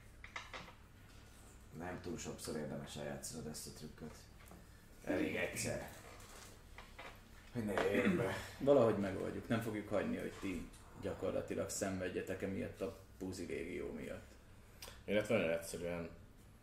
Nem 1.78 2.00
túl 2.02 2.18
sokszor 2.18 2.56
érdemes 2.56 2.96
eljátszanod 2.96 3.46
ezt 3.46 3.66
a 3.66 3.70
trükköt. 3.76 4.14
Elég 5.04 5.36
egyszer. 5.36 5.92
Hogy 7.52 7.64
ne 7.64 7.90
érj 7.90 8.08
be. 8.08 8.34
Valahogy 8.58 8.98
megoldjuk, 8.98 9.48
nem 9.48 9.60
fogjuk 9.60 9.88
hagyni, 9.88 10.16
hogy 10.16 10.32
ti 10.40 10.68
gyakorlatilag 11.02 11.70
szenvedjetek 11.70 12.42
emiatt 12.42 12.80
a 12.80 12.98
Puzi 13.18 13.44
régió 13.44 13.92
miatt. 13.92 14.32
Illetve 15.04 15.36
nagyon 15.36 15.50
egyszerűen 15.50 16.08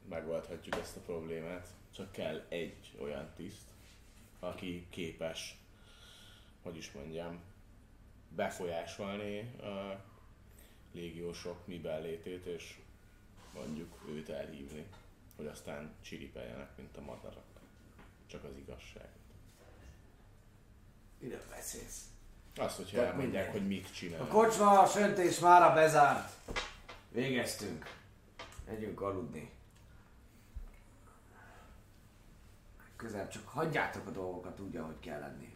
megoldhatjuk 0.10 0.76
ezt 0.76 0.96
a 0.96 1.00
problémát. 1.00 1.68
Csak 1.96 2.12
kell 2.12 2.46
egy 2.50 2.98
olyan 3.00 3.30
tiszt, 3.36 3.70
aki 4.40 4.88
képes, 4.90 5.58
hogy 6.62 6.78
is 6.78 6.92
mondjam, 6.92 7.40
befolyásolni 8.36 9.40
a 9.62 10.04
légiósok 10.92 11.68
miben 11.68 12.02
létét, 12.02 12.46
és 12.46 12.80
mondjuk 13.54 13.94
őt 14.10 14.30
elhívni, 14.30 14.86
hogy 15.36 15.46
aztán 15.48 15.94
csiripeljenek, 16.02 16.78
mint 16.78 16.98
a 16.98 17.02
madarak. 17.02 17.44
Csak 18.28 18.44
az 18.44 18.58
igazság. 18.58 19.08
Miről 21.20 21.42
beszélsz? 21.50 22.02
Azt, 22.58 22.76
hogyha 22.78 22.96
Tehát 22.96 23.12
elmondják, 23.12 23.44
mindegy. 23.54 23.62
hogy 23.62 23.68
mit 23.78 23.94
csinál. 23.94 24.22
A 24.22 24.28
kocsma, 24.28 24.80
a 24.80 24.88
söntés 24.88 25.40
mára 25.40 25.74
bezárt. 25.74 26.34
Végeztünk. 27.12 27.96
Megyünk 28.66 29.02
aludni. 29.02 29.52
Közel 32.96 33.30
csak 33.30 33.48
hagyjátok 33.48 34.08
a 34.08 34.12
dolgokat 34.12 34.60
úgy, 34.60 34.76
ahogy 34.76 35.00
kell 35.00 35.20
lenni. 35.20 35.56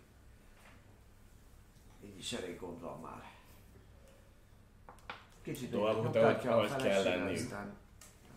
Így 2.05 2.17
is 2.17 2.33
elég 2.33 2.59
gond 2.59 2.81
van 2.81 2.99
már. 2.99 3.23
Kicsit 5.41 5.69
Dolgokat, 5.69 6.03
nyugtatja 6.03 6.51
a 6.51 6.57
ahogy- 6.63 6.81
kell 6.83 7.03
lenniük. 7.03 7.37
aztán- 7.37 7.73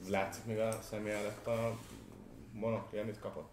Látszik 0.09 0.45
még 0.45 0.59
a 0.59 0.73
személy 0.83 1.13
előtt 1.13 1.47
a 1.47 1.79
monokli, 2.53 2.99
amit 2.99 3.19
kapott? 3.21 3.53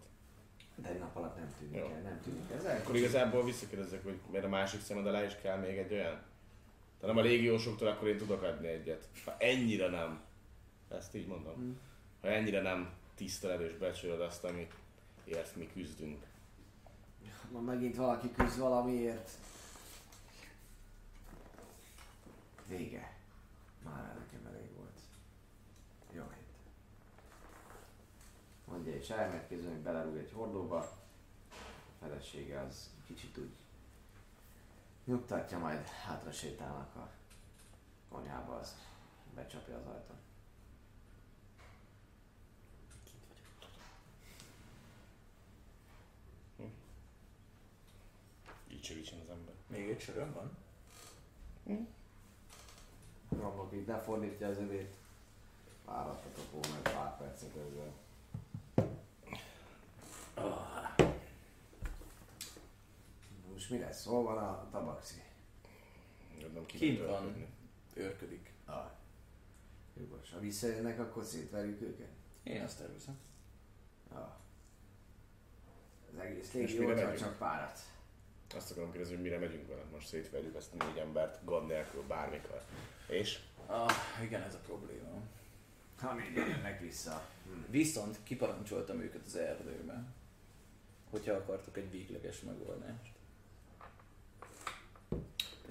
De 0.75 0.89
egy 0.89 0.99
nap 0.99 1.15
alatt 1.15 1.35
nem 1.37 1.53
tűnik 1.59 1.75
Jó. 1.75 1.83
el, 1.85 2.01
nem 2.01 2.21
tűnik 2.23 2.49
ez. 2.51 2.65
Akkor 2.81 2.95
igazából 2.95 3.43
visszakérdezzek, 3.43 4.03
hogy 4.03 4.19
miért 4.29 4.45
a 4.45 4.49
másik 4.49 4.81
szemed 4.81 5.07
alá 5.07 5.23
is 5.23 5.35
kell 5.41 5.57
még 5.57 5.77
egy 5.77 5.93
olyan? 5.93 6.21
De 6.99 7.07
nem 7.07 7.17
a 7.17 7.21
légiósoktól, 7.21 7.87
akkor 7.87 8.07
én 8.07 8.17
tudok 8.17 8.41
adni 8.41 8.67
egyet. 8.67 9.07
Ha 9.25 9.35
ennyire 9.37 9.89
nem, 9.89 10.21
ezt 10.89 11.15
így 11.15 11.27
mondom, 11.27 11.53
Hm. 11.53 11.71
ha 12.21 12.27
ennyire 12.27 12.61
nem 12.61 12.89
tiszteled 13.15 13.61
és 13.61 13.73
becsülöd 13.77 14.21
azt, 14.21 14.43
amit 14.43 14.73
ért 15.25 15.55
mi 15.55 15.69
küzdünk. 15.73 16.25
Ma 17.51 17.59
megint 17.59 17.95
valaki 17.95 18.31
küzd 18.31 18.59
valamiért. 18.59 19.29
Vége. 22.67 23.17
Már 23.83 24.17
nekem 24.17 24.45
elég 24.45 24.75
volt. 24.75 24.99
Jó 26.11 26.23
hét. 26.23 26.43
Mondja, 28.65 28.93
és 28.93 29.09
elmegy 29.09 29.47
kézben, 29.47 29.71
hogy 29.71 29.81
belerúg 29.81 30.17
egy 30.17 30.31
hordóba. 30.31 30.77
A 30.79 30.95
felesége 31.99 32.61
az 32.61 32.89
kicsit 33.05 33.37
úgy 33.37 33.55
nyugtatja, 35.05 35.57
majd 35.57 35.87
hátra 35.87 36.31
sétálnak 36.31 36.95
a 36.95 37.11
konyhába, 38.09 38.55
az 38.55 38.75
becsapja 39.35 39.77
az 39.77 39.85
ajtón. 39.85 40.17
Így 48.67 48.83
segítsen 48.83 49.19
az 49.19 49.29
ember. 49.29 49.53
Még 49.67 49.89
egy 49.89 50.01
söröm 50.01 50.33
van? 50.33 50.57
Romlok 53.39 53.73
így 53.73 53.87
lefordítja 53.87 54.47
az 54.47 54.57
övét. 54.57 54.95
Várathatok 55.85 56.51
volna 56.51 56.75
egy 56.83 56.93
pár 56.93 57.17
percet 57.17 57.55
ezzel. 57.55 57.93
Most 63.51 63.69
mi 63.69 63.79
lesz? 63.79 64.05
Hol 64.05 64.23
van 64.23 64.37
a 64.37 64.67
tabaxi? 64.71 65.21
Ki 66.65 66.77
Kint 66.77 67.05
van. 67.05 67.47
Őrködik. 67.93 68.51
Ah. 68.65 68.89
Jogos. 69.97 70.31
Ha 70.31 70.39
visszajönnek, 70.39 70.99
akkor 70.99 71.23
szétverjük 71.23 71.81
őket? 71.81 72.09
Én 72.43 72.61
azt 72.61 72.77
tervezem. 72.77 73.17
Ah. 74.13 74.29
Az 76.13 76.19
egész 76.19 76.53
És 76.53 76.71
légi 76.71 76.77
mire 76.77 76.91
ott 76.91 76.97
megyünk? 76.97 77.17
csak 77.17 77.37
párat. 77.37 77.79
Azt 78.55 78.71
akarom 78.71 78.91
kérdezni, 78.91 79.13
hogy 79.13 79.23
mire 79.23 79.39
megyünk 79.39 79.67
vele. 79.67 79.81
Most 79.91 80.07
szétverjük 80.07 80.55
ezt 80.55 80.73
a 80.77 80.85
négy 80.85 80.97
embert, 80.97 81.45
gond 81.45 81.67
nélkül, 81.67 82.03
bármikor. 82.07 82.61
És? 83.07 83.39
Ah, 83.65 83.91
igen, 84.23 84.41
ez 84.41 84.53
a 84.53 84.59
probléma. 84.65 85.21
Ha 85.97 86.13
még 86.13 86.33
jönnek 86.35 86.79
vissza. 86.79 87.29
Hm. 87.43 87.71
Viszont 87.71 88.17
kiparancsoltam 88.23 89.01
őket 89.01 89.25
az 89.25 89.35
erdőbe, 89.35 90.03
hogyha 91.09 91.33
akartok 91.33 91.77
egy 91.77 91.91
végleges 91.91 92.41
megoldást. 92.41 93.14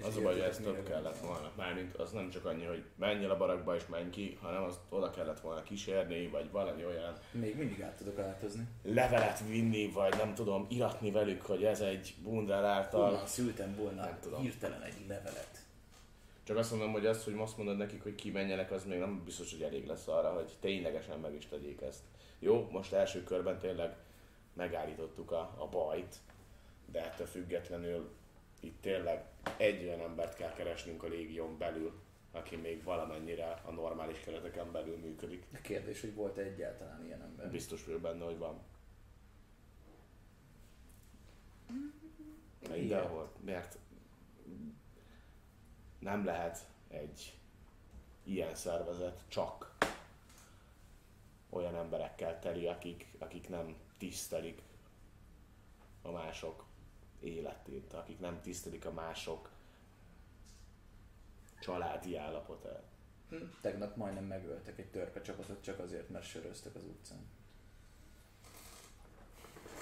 Az 0.03 0.17
a 0.17 0.21
baj, 0.21 0.33
hogy 0.33 0.41
ez 0.41 0.57
több 0.57 0.83
kellett 0.87 1.17
volna. 1.17 1.51
Mármint 1.55 1.95
az 1.95 2.11
nem 2.11 2.29
csak 2.29 2.45
annyi, 2.45 2.63
hogy 2.63 2.83
menj 2.95 3.23
el 3.23 3.29
a 3.31 3.37
barakba 3.37 3.75
és 3.75 3.85
menj 3.87 4.09
ki, 4.09 4.37
hanem 4.41 4.63
az 4.63 4.79
oda 4.89 5.09
kellett 5.09 5.39
volna 5.39 5.63
kísérni, 5.63 6.27
vagy 6.27 6.51
valami 6.51 6.85
olyan 6.85 7.13
Még 7.31 7.57
mindig 7.57 7.81
át 7.81 7.95
tudok 7.97 8.19
áltozni. 8.19 8.67
levelet 8.83 9.47
vinni, 9.47 9.87
vagy 9.91 10.15
nem 10.17 10.33
tudom, 10.33 10.65
iratni 10.69 11.11
velük, 11.11 11.41
hogy 11.41 11.63
ez 11.63 11.81
egy 11.81 12.15
bundár 12.23 12.63
által. 12.63 13.09
Honnan 13.09 13.27
szültem 13.27 13.75
volna 13.75 14.01
Nem 14.03 14.17
tudom. 14.21 14.41
hirtelen 14.41 14.81
egy 14.81 15.07
levelet. 15.07 15.63
Csak 16.43 16.57
azt 16.57 16.71
mondom, 16.71 16.91
hogy 16.91 17.05
az, 17.05 17.23
hogy 17.23 17.33
most 17.33 17.57
mondod 17.57 17.77
nekik, 17.77 18.03
hogy 18.03 18.15
kimenjenek, 18.15 18.71
az 18.71 18.85
még 18.85 18.99
nem 18.99 19.21
biztos, 19.25 19.51
hogy 19.51 19.61
elég 19.61 19.87
lesz 19.87 20.07
arra, 20.07 20.33
hogy 20.33 20.51
ténylegesen 20.59 21.19
meg 21.19 21.33
is 21.35 21.45
tegyék 21.45 21.81
ezt. 21.81 21.99
Jó, 22.39 22.67
most 22.71 22.93
első 22.93 23.23
körben 23.23 23.59
tényleg 23.59 23.95
megállítottuk 24.53 25.31
a, 25.31 25.55
a 25.57 25.67
bajt, 25.71 26.15
de 26.91 27.03
ettől 27.05 27.27
függetlenül 27.27 28.09
itt 28.65 28.81
tényleg 28.81 29.25
egy 29.57 29.83
olyan 29.83 29.99
embert 29.99 30.35
kell 30.35 30.53
keresnünk 30.53 31.03
a 31.03 31.07
légión 31.07 31.57
belül, 31.57 32.01
aki 32.31 32.55
még 32.55 32.83
valamennyire 32.83 33.61
a 33.65 33.71
normális 33.71 34.19
kereteken 34.19 34.71
belül 34.71 34.97
működik. 34.97 35.45
A 35.53 35.57
kérdés, 35.61 36.01
hogy 36.01 36.13
volt 36.13 36.37
egyáltalán 36.37 37.05
ilyen 37.05 37.21
ember. 37.21 37.51
Biztos 37.51 37.85
vagyok 37.85 38.01
benne, 38.01 38.23
hogy 38.23 38.37
van. 38.37 38.61
Mindenhol. 42.71 43.31
Mert 43.43 43.77
nem 45.99 46.25
lehet 46.25 46.67
egy 46.87 47.39
ilyen 48.23 48.55
szervezet 48.55 49.23
csak 49.27 49.75
olyan 51.49 51.75
emberekkel 51.75 52.39
teli, 52.39 52.67
akik, 52.67 53.07
akik 53.19 53.49
nem 53.49 53.75
tisztelik 53.97 54.61
a 56.01 56.11
mások 56.11 56.64
életét, 57.25 57.93
akik 57.93 58.19
nem 58.19 58.41
tisztelik 58.41 58.85
a 58.85 58.91
mások 58.91 59.49
családi 61.59 62.15
állapotát. 62.15 62.83
Hm, 63.29 63.35
Tegnap 63.61 63.95
majdnem 63.95 64.23
megöltek 64.23 64.79
egy 64.79 64.89
törpe 64.89 65.21
csapatot 65.21 65.63
csak 65.63 65.79
azért, 65.79 66.09
mert 66.09 66.25
söröztek 66.25 66.75
az 66.75 66.83
utcán. 66.83 67.27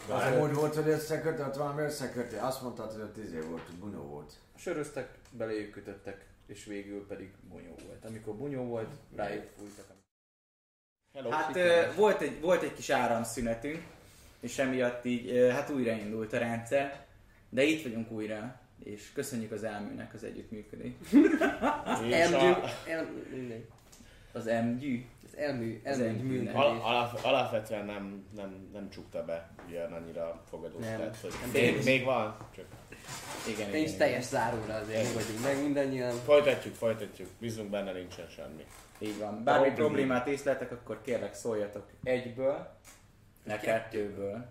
Az 0.10 0.22
nem 0.22 0.42
úgy 0.42 0.54
volt, 0.54 0.76
hogy 0.76 0.88
összekötő, 0.88 1.44
ott 1.44 1.56
valami 1.56 1.82
összekötő. 1.82 2.38
Azt 2.38 2.62
mondtad, 2.62 2.92
hogy 2.92 3.02
ott 3.02 3.18
izé 3.18 3.40
volt, 3.40 3.74
bunyó 3.80 4.02
volt. 4.02 4.34
Söröztek, 4.56 5.18
beléjük 5.32 5.72
kötöttek, 5.72 6.26
és 6.46 6.66
végül 6.66 7.08
pedig 7.08 7.34
bunyó 7.50 7.76
volt. 7.86 8.06
Amikor 8.06 8.36
bunyó 8.36 8.64
volt, 8.64 8.96
rájuk 9.16 9.50
fújtak. 9.58 9.86
Hello. 11.14 11.30
Hát 11.30 11.56
ö, 11.56 11.94
volt, 11.96 12.22
egy, 12.22 12.42
volt 12.42 12.64
egy 12.64 12.74
kis 12.74 12.90
áramszünetünk, 12.90 13.84
és 14.40 14.58
emiatt 14.58 15.06
így, 15.06 15.50
hát 15.52 15.70
újraindult 15.70 16.34
a 16.34 16.38
rendszer, 16.38 17.03
de 17.54 17.64
itt 17.64 17.84
vagyunk 17.84 18.12
újra, 18.12 18.60
és 18.84 19.12
köszönjük 19.14 19.52
az 19.52 19.64
elműnek 19.64 20.14
az 20.14 20.24
együttműködést. 20.24 20.96
És 22.10 22.16
Elmű, 22.16 22.36
el. 22.36 22.62
Az. 22.64 22.70
Az 24.34 24.48
elmű, 24.48 25.06
Az 25.86 26.00
elmű 26.00 26.38
elmű. 26.38 26.50
al, 26.54 26.80
alap, 26.82 27.20
alapvetően 27.24 27.86
nem, 27.86 28.26
nem, 28.36 28.70
nem 28.74 28.90
csukta 28.90 29.26
be 29.26 29.50
ilyen 29.70 29.94
annyira 29.94 30.44
fogadó. 30.50 30.80
Nem. 30.80 30.98
Tehát, 30.98 31.18
hogy 31.22 31.34
Nem. 31.42 31.50
még, 31.52 31.84
még 31.84 32.04
van, 32.04 32.38
csak 32.56 32.66
Igen, 33.48 33.70
Nincs 33.70 33.86
igen, 33.88 33.98
teljes 33.98 34.24
záróra 34.24 34.74
azért, 34.74 35.14
vagyunk 35.14 35.42
meg 35.44 35.62
mindannyian. 35.64 36.16
folytatjuk, 36.26 36.74
folytatjuk. 36.76 37.30
Bízunk 37.40 37.70
benne, 37.70 37.92
nincsen 37.92 38.28
semmi. 38.30 38.66
Így 39.00 39.18
van. 39.20 39.44
Bármi 39.44 39.66
Probléma. 39.66 39.76
problémát 39.88 40.28
észleltek, 40.28 40.72
akkor 40.72 41.02
kérlek 41.02 41.34
szóljatok 41.34 41.86
egyből, 42.04 42.68
ne 43.44 43.60
kettőből. 43.60 44.46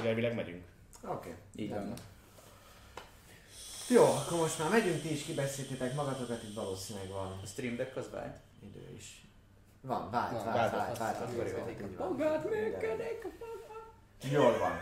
Ugye 0.00 0.08
elvileg 0.08 0.34
megyünk. 0.34 0.64
Oké. 1.02 1.12
Okay. 1.14 1.34
Így 1.54 1.70
van. 1.70 1.94
Jó, 3.88 4.04
akkor 4.04 4.38
most 4.38 4.58
már 4.58 4.70
megyünk, 4.70 5.00
ti 5.02 5.12
is 5.12 5.22
kibeszéltétek 5.22 5.94
magatokat, 5.94 6.42
itt 6.42 6.54
valószínűleg 6.54 7.08
van 7.08 7.40
A 7.42 7.46
stream 7.46 7.76
deck 7.76 7.96
az 7.96 8.10
vált. 8.10 8.36
idő 8.62 8.94
is. 8.96 9.24
Van, 9.80 10.10
vált, 10.10 10.32
Van, 10.32 10.44
vált, 10.44 10.72
vált, 10.72 10.98
vált, 10.98 11.18
vált, 11.18 11.96
van. 11.96 12.08
Magát 12.08 12.44
működik. 12.50 13.26
Jól 14.30 14.58
van. 14.58 14.80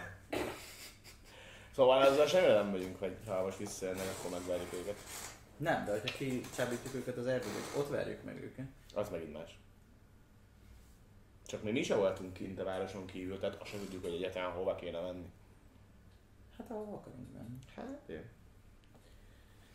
Szóval 1.75 2.05
ezzel 2.05 2.27
semmire 2.27 2.55
nem 2.55 2.67
megyünk, 2.67 2.99
hogy 2.99 3.17
ha 3.27 3.43
most 3.43 3.59
visszajönnek, 3.59 4.07
akkor 4.19 4.31
megvárjuk 4.31 4.73
őket. 4.73 4.97
Nem, 5.57 5.85
de 5.85 5.91
hogyha 5.91 6.17
kicsábítjuk 6.17 6.95
őket 6.95 7.17
az 7.17 7.27
erdőbe, 7.27 7.59
ott 7.77 7.89
verjük 7.89 8.23
meg 8.25 8.43
őket. 8.43 8.67
Az 8.95 9.09
megint 9.09 9.33
más. 9.33 9.59
Csak 11.47 11.63
még 11.63 11.73
mi 11.73 11.83
sem 11.83 11.99
voltunk 11.99 12.33
kint 12.33 12.61
a 12.61 12.65
városon 12.65 13.07
kívül, 13.07 13.39
tehát 13.39 13.61
azt 13.61 13.71
sem 13.71 13.81
tudjuk, 13.81 14.03
hogy 14.03 14.13
egyáltalán 14.13 14.53
hova 14.53 14.75
kéne 14.75 15.01
menni. 15.01 15.33
Hát 16.59 16.71
ahol 16.71 16.95
akarunk 16.95 17.33
menni. 17.33 17.59
Hát, 17.75 18.03
jó. 18.07 18.21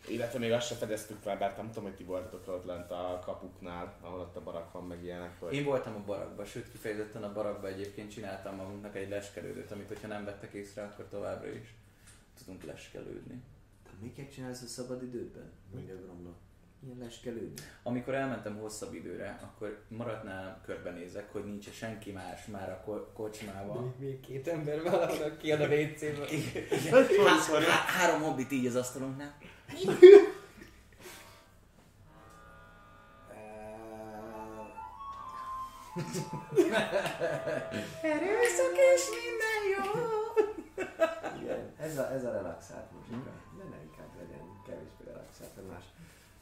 Illetve 0.07 0.39
még 0.39 0.51
azt 0.51 0.67
se 0.67 0.75
fedeztük 0.75 1.17
fel, 1.17 1.37
bár 1.37 1.57
nem 1.57 1.67
tudom, 1.67 1.83
hogy 1.83 1.95
ti 1.95 2.03
voltatok 2.03 2.47
ott 2.47 2.65
lent 2.65 2.91
a 2.91 3.21
kapuknál, 3.25 3.97
ahol 4.01 4.19
ott 4.19 4.35
a 4.35 4.43
barak 4.43 4.71
van, 4.71 4.87
meg 4.87 5.03
ilyenek, 5.03 5.39
hogy... 5.39 5.53
Én 5.53 5.63
voltam 5.63 5.95
a 5.95 6.05
barakban, 6.05 6.45
sőt 6.45 6.71
kifejezetten 6.71 7.23
a 7.23 7.33
barakban 7.33 7.71
egyébként 7.71 8.11
csináltam 8.11 8.55
magunknak 8.55 8.95
egy 8.95 9.09
leskelődőt, 9.09 9.71
amit 9.71 9.87
hogyha 9.87 10.07
nem 10.07 10.25
vettek 10.25 10.53
észre, 10.53 10.83
akkor 10.83 11.05
továbbra 11.05 11.49
is 11.49 11.75
tudunk 12.37 12.63
leskelődni. 12.63 13.43
Te 13.83 13.89
miket 14.01 14.31
csinálsz 14.31 14.61
a 14.61 14.67
szabad 14.67 15.03
idődben? 15.03 15.51
Mondja 15.73 15.95
Gromnak. 15.95 16.37
Ilyen 16.85 16.97
leskelődni. 16.97 17.61
Amikor 17.83 18.13
elmentem 18.13 18.57
hosszabb 18.57 18.93
időre, 18.93 19.39
akkor 19.43 19.83
maradnál 19.87 20.61
körbenézek, 20.65 21.31
hogy 21.31 21.43
nincs 21.45 21.71
senki 21.71 22.11
más 22.11 22.45
már 22.45 22.69
a 22.69 22.81
ko- 22.85 23.13
kocsmában. 23.13 23.95
Még 23.99 24.19
két 24.19 24.47
ember 24.47 24.81
valahol 24.83 25.37
ki 25.37 25.51
a 25.51 25.57
WC-ből. 25.57 26.27
Há- 27.25 27.63
há- 27.63 27.89
három 27.89 28.21
hobbit 28.21 28.51
így 28.51 28.65
az 28.65 28.75
asztalunknál. 28.75 29.37
Erőszak 38.01 38.75
és 38.95 39.03
minden 39.19 39.61
jó. 39.75 40.01
Igen, 41.41 41.73
ez 41.79 41.97
a, 41.97 42.11
ez 42.11 42.23
a 42.25 42.31
relaxált 42.31 42.91
muzsika. 42.91 43.29
De 43.57 43.63
ne 43.63 43.75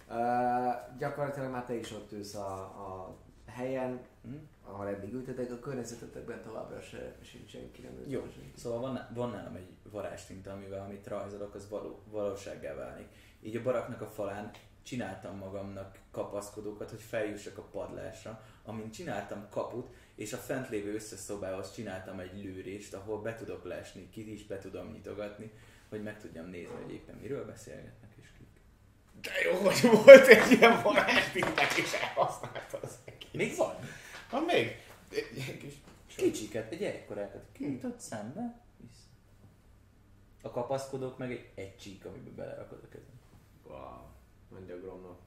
Uh, 0.09 0.97
gyakorlatilag 0.97 1.51
már 1.51 1.65
te 1.65 1.73
is 1.73 1.91
ott 1.91 2.11
ülsz 2.11 2.35
a, 2.35 2.53
a 2.59 3.17
helyen, 3.45 3.99
Hm? 4.27 4.35
ahol 4.63 4.87
eddig 4.87 5.13
ültetek, 5.13 5.51
a 5.51 5.59
környezetetekben 5.59 6.41
továbbra 6.41 6.81
se 6.81 7.15
sincs 7.21 7.49
senki, 7.49 7.81
nem 7.81 7.91
Jó, 8.07 8.19
senki. 8.21 8.51
szóval 8.55 8.79
van, 8.79 9.07
van 9.13 9.29
nálam 9.29 9.55
egy 9.55 9.69
varázstinta, 9.91 10.51
amivel 10.51 10.81
amit 10.81 11.07
rajzolok, 11.07 11.55
az 11.55 11.69
való, 11.69 12.01
valósággá 12.09 12.73
válik. 12.73 13.07
Így 13.41 13.55
a 13.55 13.61
baraknak 13.61 14.01
a 14.01 14.05
falán 14.05 14.51
csináltam 14.83 15.37
magamnak 15.37 15.99
kapaszkodókat, 16.11 16.89
hogy 16.89 17.01
feljussak 17.01 17.57
a 17.57 17.61
padlásra, 17.61 18.41
amint 18.63 18.93
csináltam 18.93 19.47
kaput, 19.49 19.89
és 20.15 20.33
a 20.33 20.37
fent 20.37 20.69
lévő 20.69 20.93
összeszobához 20.93 21.73
csináltam 21.73 22.19
egy 22.19 22.43
lőrést, 22.43 22.93
ahol 22.93 23.21
be 23.21 23.35
tudok 23.35 23.63
lesni, 23.63 24.09
ki 24.09 24.33
is 24.33 24.45
be 24.45 24.57
tudom 24.57 24.91
nyitogatni, 24.91 25.51
hogy 25.89 26.03
meg 26.03 26.19
tudjam 26.19 26.45
nézni, 26.45 26.75
hogy 26.83 26.93
éppen 26.93 27.15
miről 27.15 27.45
beszélgetnek. 27.45 28.16
De 29.21 29.31
jó, 29.43 29.59
hogy 29.59 29.81
volt 30.03 30.27
egy 30.27 30.51
ilyen 30.51 30.81
varázstintek, 30.81 31.77
és 31.77 31.93
elhasználta 31.93 32.79
az 32.81 32.97
egész. 33.05 33.29
Még 33.31 33.55
van? 33.55 33.75
Van 34.31 34.43
még? 34.43 34.85
Kicsiket, 36.15 36.71
egy 36.71 36.79
gyerekkorákat 36.79 37.45
kinyitott 37.51 37.99
szembe, 37.99 38.61
vissza. 38.77 39.07
A 40.41 40.49
kapaszkodók 40.49 41.17
meg 41.17 41.31
egy, 41.31 41.51
egy 41.55 41.77
csík, 41.77 42.05
amiben 42.05 42.35
belerakod 42.35 42.79
a 42.83 42.87
kezem. 42.89 43.19
Wow, 43.63 44.01
mondja 44.49 44.79
Gromnak. 44.79 45.19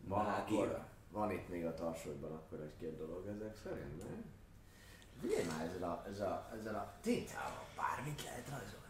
Van, 0.00 0.24
Mágia. 0.24 0.58
akkor, 0.58 0.84
van 1.10 1.30
itt 1.30 1.48
még 1.48 1.64
a 1.64 1.74
tarsolyban 1.74 2.32
akkor 2.32 2.60
egy-két 2.60 2.96
dolog 2.96 3.26
ezek 3.26 3.56
szerint, 3.56 3.98
nem? 3.98 4.24
Figyelj 5.20 5.44
már 5.46 5.66
ezzel 5.66 5.90
a, 5.90 6.04
ezzel 6.08 6.32
a, 6.32 6.56
ezzel 6.58 6.74
a 6.74 6.98
tintával 7.00 7.64
bármit 7.76 8.22
lehet 8.22 8.48
rajzolni. 8.48 8.85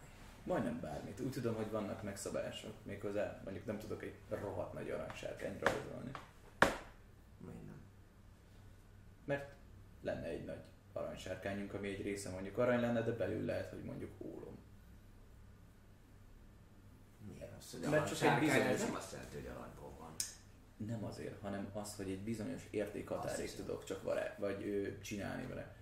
Majdnem 0.47 0.79
bármit. 0.79 1.19
Úgy 1.19 1.31
tudom, 1.31 1.55
hogy 1.55 1.71
vannak 1.71 2.03
megszabások. 2.03 2.73
Méghozzá 2.83 3.41
mondjuk 3.43 3.65
nem 3.65 3.79
tudok 3.79 4.03
egy 4.03 4.15
rohadt 4.29 4.73
nagy 4.73 4.89
aranysárkányt 4.89 5.61
rajzolni. 5.61 6.11
Miért 7.37 7.65
nem? 7.65 7.81
Mert 9.25 9.53
lenne 10.01 10.27
egy 10.27 10.45
nagy 10.45 10.63
aranysárkányunk, 10.93 11.73
ami 11.73 11.87
egy 11.87 12.01
része 12.01 12.29
mondjuk 12.29 12.57
arany 12.57 12.79
lenne, 12.81 13.01
de 13.01 13.11
belül 13.11 13.45
lehet, 13.45 13.69
hogy 13.69 13.83
mondjuk 13.83 14.11
ólom. 14.21 14.57
Miért 17.27 17.51
az, 17.59 17.71
hogy 17.71 17.89
Mert 17.89 18.17
csak 18.19 18.33
egy 18.33 18.39
bizonyos- 18.39 18.81
nem 18.85 18.95
azt 18.95 19.11
jelenti, 19.11 19.35
hogy 19.35 19.47
aranyból 19.47 19.93
van. 19.99 20.15
Nem 20.77 21.03
azért, 21.03 21.41
hanem 21.41 21.69
az, 21.73 21.95
hogy 21.95 22.09
egy 22.09 22.23
bizonyos 22.23 22.61
értékhatárig 22.69 23.55
tudok 23.55 23.83
csak 23.83 24.03
vará, 24.03 24.35
vagy 24.39 24.61
ő, 24.63 24.99
csinálni 25.01 25.47
vele. 25.47 25.75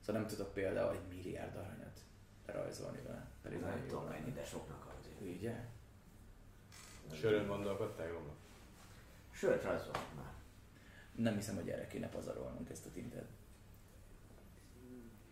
Szóval 0.00 0.20
nem 0.20 0.30
tudok 0.30 0.52
például 0.52 0.92
egy 0.94 1.16
milliárd 1.16 1.56
aranyat 1.56 2.03
rajzolni 2.46 3.02
vele. 3.02 3.26
Pedig 3.42 3.60
Nem 3.60 3.84
tudom 3.86 4.06
mennyi, 4.06 4.32
de 4.32 4.44
soknak 4.44 4.94
azért. 4.98 5.36
Ugye? 5.36 5.54
Sörön 7.12 7.46
gondolkodtál, 7.46 8.08
Róma? 8.08 8.32
Sőt, 9.30 9.62
rajzolhat 9.62 10.14
már. 10.16 10.32
Nem 11.14 11.34
hiszem, 11.34 11.54
hogy 11.54 11.68
erre 11.68 11.86
kéne 11.86 12.08
pazarolnunk 12.08 12.70
ezt 12.70 12.86
a 12.86 12.90
tintet. 12.90 13.26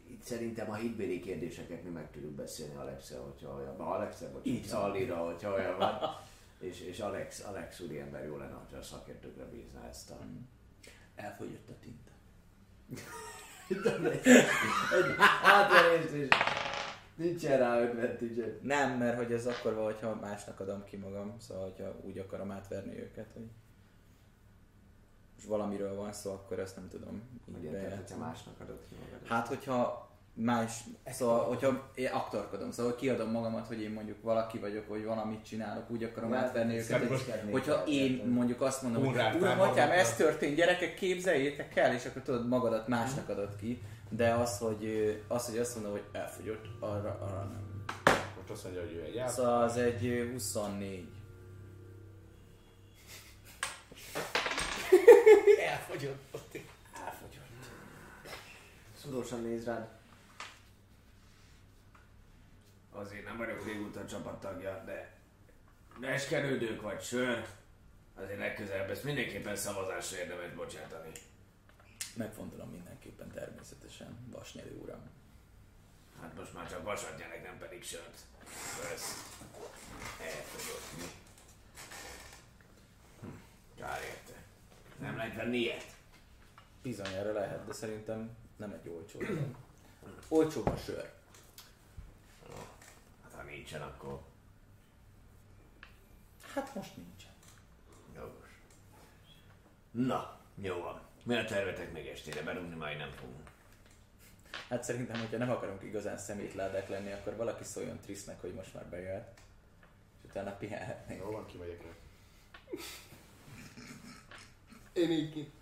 Itt 0.06 0.22
szerintem 0.22 0.70
a 0.70 0.74
hitbéli 0.74 1.20
kérdéseket 1.20 1.84
mi 1.84 1.90
meg 1.90 2.10
tudjuk 2.10 2.32
beszélni 2.32 2.74
Alexa, 2.74 3.22
hogyha 3.22 3.54
olyan 3.54 3.76
van. 3.76 3.86
Alexa, 3.86 4.32
vagy 4.32 4.46
Így. 4.46 4.64
Szallira, 4.64 5.16
hogyha 5.16 5.52
olyan 5.52 5.78
van. 5.78 5.98
És, 6.60 6.80
és 6.80 7.00
Alex, 7.00 7.44
Alex 7.44 7.80
úriember 7.80 8.24
jó 8.24 8.36
lenne, 8.36 8.54
hogyha 8.54 8.76
a 8.76 8.82
szakértőkre 8.82 9.44
bízná 9.44 9.88
ezt 9.88 10.10
a... 10.10 10.18
Mm. 10.24 10.36
Elfogyott 11.14 11.68
a 11.68 11.74
tinta. 11.80 12.10
Egy 14.98 15.14
átverést 15.42 16.12
is. 16.12 16.28
Nincsen 17.14 17.58
rá 17.58 17.80
advantage 17.80 18.58
Nem, 18.62 18.98
mert 18.98 19.16
hogy 19.16 19.32
ez 19.32 19.46
akkor 19.46 19.74
van, 19.74 19.84
hogyha 19.84 20.14
másnak 20.14 20.60
adom 20.60 20.84
ki 20.84 20.96
magam, 20.96 21.34
szóval 21.38 21.62
hogyha 21.62 21.94
úgy 22.00 22.18
akarom 22.18 22.50
átverni 22.50 22.98
őket, 22.98 23.32
hogy 23.32 23.48
és 25.42 25.44
valamiről 25.48 25.94
van 25.94 26.12
szó, 26.12 26.30
akkor 26.30 26.58
ezt 26.58 26.76
nem 26.76 26.88
tudom 26.88 27.22
így 27.62 27.70
tehát, 27.70 27.96
hogyha 27.96 28.18
másnak 28.18 28.60
adod 28.60 28.78
ki 28.88 28.94
magad. 29.04 29.26
Hát, 29.26 29.46
hogyha 29.48 30.10
más, 30.34 30.84
szóval, 31.06 31.44
hogyha 31.44 31.90
én 31.94 32.10
aktorkodom, 32.12 32.70
szóval 32.70 32.94
kiadom 32.94 33.30
magamat, 33.30 33.66
hogy 33.66 33.80
én 33.80 33.90
mondjuk 33.90 34.22
valaki 34.22 34.58
vagyok, 34.58 34.88
vagy 34.88 35.04
valamit 35.04 35.44
csinálok, 35.44 35.90
úgy 35.90 36.04
akarom 36.04 36.34
átverni 36.34 36.78
őket, 36.78 37.08
hogy, 37.08 37.50
hogyha 37.50 37.84
én 37.86 38.24
mondjuk 38.26 38.60
azt 38.60 38.82
mondom, 38.82 39.00
hogy 39.04 39.10
Hunrát 39.10 39.34
uram, 39.34 39.60
atyám, 39.60 39.90
ez 39.90 40.16
történt, 40.16 40.56
gyerekek, 40.56 40.94
képzeljétek 40.94 41.76
el, 41.76 41.94
és 41.94 42.06
akkor 42.06 42.22
tudod, 42.22 42.48
magadat 42.48 42.88
másnak 42.88 43.28
adod 43.28 43.56
ki, 43.56 43.82
de 44.16 44.34
az, 44.34 44.58
hogy, 44.58 45.24
az, 45.28 45.46
hogy 45.46 45.58
azt 45.58 45.74
mondom, 45.74 45.92
hogy 45.92 46.04
elfogyott, 46.12 46.66
arra, 46.80 47.18
arra 47.20 47.44
nem. 47.44 47.84
Most 48.36 48.50
azt 48.50 48.64
mondja, 48.64 48.82
hogy 48.82 48.92
ő 48.92 49.02
egy 49.02 49.18
át. 49.18 49.28
Szóval 49.28 49.62
az 49.62 49.76
egy 49.76 50.06
ö, 50.06 50.30
24. 50.30 51.08
Elfogyott. 55.68 56.22
ott. 56.34 56.58
Szorosan 59.02 59.42
néz 59.42 59.64
rád. 59.64 59.88
Azért 62.92 63.24
nem 63.24 63.36
vagyok 63.36 63.64
régóta 63.64 64.06
csapattagja, 64.06 64.82
de 64.86 65.16
neskerődők 66.00 66.82
vagy 66.82 67.02
sör, 67.02 67.46
azért 68.14 68.38
legközelebb 68.38 68.90
ezt 68.90 69.04
mindenképpen 69.04 69.56
szavazásra 69.56 70.18
érdemes 70.18 70.52
bocsátani. 70.52 71.12
Megfontolom 72.16 72.68
mindenképpen 72.70 73.30
természetesen, 73.30 74.16
vasnyelő 74.30 74.78
uram. 74.82 75.00
Hát 76.20 76.34
most 76.36 76.52
már 76.54 76.70
csak 76.70 76.82
vasat 76.84 77.18
gyerek, 77.18 77.42
nem 77.42 77.58
pedig 77.58 77.82
sört. 77.84 78.18
Ez 78.92 79.02
elfogyott 80.20 80.96
mi. 80.96 81.04
Hm, 83.20 83.28
Kár 83.80 84.02
érte. 84.02 84.42
Nem 84.98 85.16
lehet 85.16 85.36
venni 85.36 85.56
ilyet? 85.56 85.86
Bizonyára 86.82 87.32
lehet, 87.32 87.66
de 87.66 87.72
szerintem 87.72 88.36
nem 88.56 88.72
egy 88.72 88.88
olcsó 88.88 89.18
dolog. 89.18 89.56
Olcsóbb 90.28 90.66
a 90.66 90.76
sör. 90.76 91.12
Hát 93.22 93.32
ha 93.36 93.42
nincsen, 93.42 93.82
akkor 93.82 94.20
Hát 96.54 96.74
most 96.74 96.96
nincsen. 96.96 97.30
jogos. 98.14 98.48
Na, 99.90 100.40
jó 100.54 100.80
van. 100.80 101.00
Mi 101.22 101.36
a 101.36 101.44
tervetek 101.44 101.92
még 101.92 102.06
estére? 102.06 102.42
Berúgni 102.42 102.74
majd 102.74 102.98
nem 102.98 103.10
fogunk. 103.10 103.50
Hát 104.68 104.84
szerintem, 104.84 105.20
hogyha 105.20 105.36
nem 105.36 105.50
akarunk 105.50 105.82
igazán 105.82 106.18
szemétládák 106.18 106.88
lenni, 106.88 107.12
akkor 107.12 107.36
valaki 107.36 107.64
szóljon 107.64 108.00
Trisznek, 108.00 108.40
hogy 108.40 108.54
most 108.54 108.74
már 108.74 108.86
bejöhet. 108.86 109.40
És 110.22 110.28
utána 110.30 110.56
pihenhetnénk. 110.56 111.20
Jó 111.20 111.30
van, 111.30 111.46
kimegyek 111.46 111.82
meg. 111.82 111.94
Én 114.92 115.10
így 115.10 115.32
ki. 115.32 115.52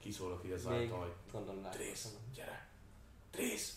Kiszólok 0.00 0.44
így 0.44 0.52
az 0.52 0.64
Még 0.64 0.90
hogy 0.90 1.12
gondolom 1.32 1.62
látom. 1.62 1.80
Trész, 1.80 2.08
gyere. 2.34 2.66
Trész. 3.30 3.76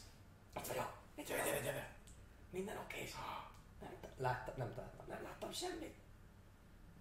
Ott 0.54 0.68
vagyok. 0.68 0.98
Mit 1.16 1.28
Gyere, 1.28 1.44
gyere, 1.44 1.60
gyere. 1.60 1.96
Minden 2.50 2.78
oké. 2.78 3.10
Nem, 3.80 3.90
láttam, 4.18 4.54
nem 4.58 4.74
láttam, 4.78 5.06
nem 5.08 5.24
láttam 5.24 5.52
semmit. 5.52 5.94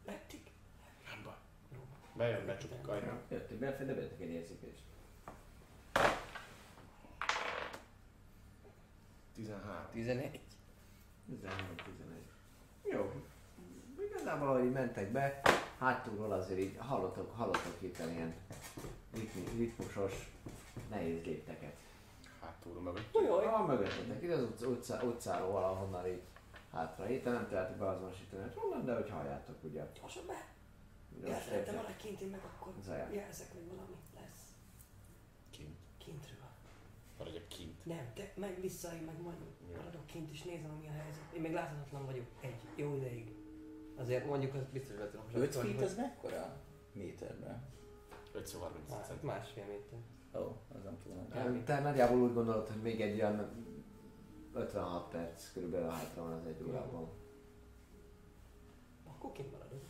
Lettik. 0.04 0.45
Bejön, 2.16 2.46
becsukjuk 2.46 2.88
ajtón. 2.88 3.18
Jöttünk 3.28 3.60
be, 3.60 3.76
de 3.84 3.94
vettek 3.94 4.20
egy 4.20 4.30
érzékelést. 4.30 4.82
13. 9.34 9.76
11. 9.92 10.40
13-11. 11.30 11.48
Jó. 12.82 13.12
Igazából, 14.00 14.48
ahogy 14.48 14.72
mentek 14.72 15.12
be, 15.12 15.40
hátulról 15.78 16.32
azért 16.32 16.60
így 16.60 16.76
hallottok, 16.78 17.36
hallottok 17.36 17.76
itt 17.78 17.98
ilyen 17.98 18.34
ritmi, 19.14 19.42
ritmusos, 19.56 20.30
nehéz 20.90 21.24
lépteket. 21.24 21.76
Hátul 22.40 22.80
mögött. 22.80 23.14
Jaj. 23.14 23.44
Ah, 23.44 23.66
mögöttetek, 23.66 24.22
itt 24.22 24.32
az 24.32 24.42
utca, 24.42 24.66
utca, 24.66 25.02
utcáról 25.02 25.50
valahonnan 25.50 26.06
így 26.06 26.22
hátra. 26.72 27.08
Itt 27.08 27.24
nem 27.24 27.48
tehetek 27.48 27.76
beazonosítani, 27.76 28.42
hogy 28.42 28.52
honnan, 28.54 28.84
de 28.84 28.94
hogy 28.94 29.10
halljátok, 29.10 29.56
ugye. 29.62 29.86
Gyorsan 30.00 30.26
be. 30.26 30.55
Elfelejtem 31.24 31.74
valaki 31.74 31.94
kint, 31.96 32.20
én 32.20 32.28
meg 32.28 32.40
akkor 32.44 32.72
Zajár. 32.84 33.12
jelzek, 33.14 33.52
hogy 33.52 33.66
valami 33.68 33.94
lesz. 34.14 34.52
Kint. 35.50 35.76
Kintről. 35.98 36.34
Maradjak 37.18 37.48
kint. 37.48 37.84
Nem, 37.84 38.12
te 38.14 38.32
meg 38.34 38.60
vissza, 38.60 38.94
én 38.94 39.02
meg 39.02 39.20
majd 39.22 39.36
maradok 39.76 40.06
kint 40.06 40.30
és 40.30 40.42
nézem, 40.42 40.70
mi 40.70 40.86
a 40.86 40.90
helyzet. 40.90 41.32
Én 41.34 41.40
még 41.40 41.52
láthatatlan 41.52 42.04
vagyok 42.06 42.26
egy 42.40 42.60
jó 42.74 42.94
ideig. 42.94 43.34
Azért 43.96 44.26
mondjuk, 44.26 44.54
az 44.54 44.60
biztos 44.72 44.96
be 44.96 45.10
tudom 45.10 45.24
5 45.34 45.52
zsarolni, 45.52 45.74
feet 45.76 45.88
az 45.88 45.96
mekkora? 45.96 46.60
Méterben. 46.92 47.64
5 48.32 48.46
szó 48.46 48.60
30 48.60 48.90
Hát, 48.90 49.06
cent. 49.06 49.22
másfél 49.22 49.64
méter. 49.64 49.98
Ó, 50.34 50.44
oh, 50.44 50.54
az 50.76 50.82
nem 50.84 50.98
tudom. 51.02 51.64
Te 51.64 51.80
nagyjából 51.80 52.18
úgy 52.18 52.32
gondolod, 52.34 52.68
hogy 52.68 52.82
még 52.82 53.00
egy 53.00 53.14
olyan 53.20 53.50
56 54.52 55.08
perc 55.10 55.52
körülbelül 55.52 55.88
hátra 55.88 56.22
van 56.22 56.32
az 56.32 56.46
egy 56.46 56.62
órában. 56.68 57.08
Akkor 59.06 59.32
kint 59.32 59.52
maradok. 59.52 59.82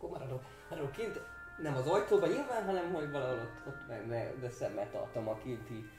Akkor 0.00 0.18
maradok. 0.18 0.42
Maradok 0.70 0.92
kint. 0.92 1.20
Nem 1.58 1.76
az 1.76 1.86
ajtóban 1.86 2.28
nyilván, 2.28 2.64
hanem 2.64 2.92
hogy 2.92 3.10
valahol 3.10 3.38
ott, 3.38 3.66
ott 3.66 3.88
meg, 3.88 4.08
de, 4.08 4.34
de 4.40 4.50
szemmel 4.50 4.90
tartom 4.90 5.28
a 5.28 5.38
kinti 5.38 5.90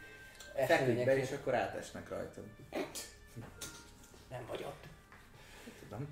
Feküdj 0.56 1.04
be, 1.04 1.18
és 1.18 1.32
akkor 1.32 1.56
átesnek 1.56 2.10
rajtad. 2.10 2.43
Nem 4.30 4.45
vagy 4.47 4.64
ott. 4.64 4.88
Tudom. 5.80 6.08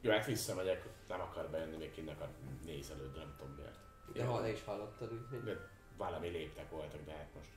Jó, 0.00 0.10
hát 0.10 0.26
visszamegyek, 0.26 0.82
nem 1.08 1.20
akar 1.20 1.48
bejönni, 1.50 1.76
még 1.76 1.92
kint 1.92 2.10
akar 2.10 2.28
nézelődni, 2.64 3.18
nem 3.18 3.34
tudom 3.38 3.54
miért. 3.54 3.78
De 4.12 4.24
ha 4.24 4.48
is 4.48 4.64
hallottad, 4.64 5.12
úgyhogy... 5.12 5.42
De 5.42 5.68
valami 5.96 6.28
léptek 6.28 6.70
voltak, 6.70 7.04
de 7.04 7.12
hát 7.12 7.28
most 7.34 7.48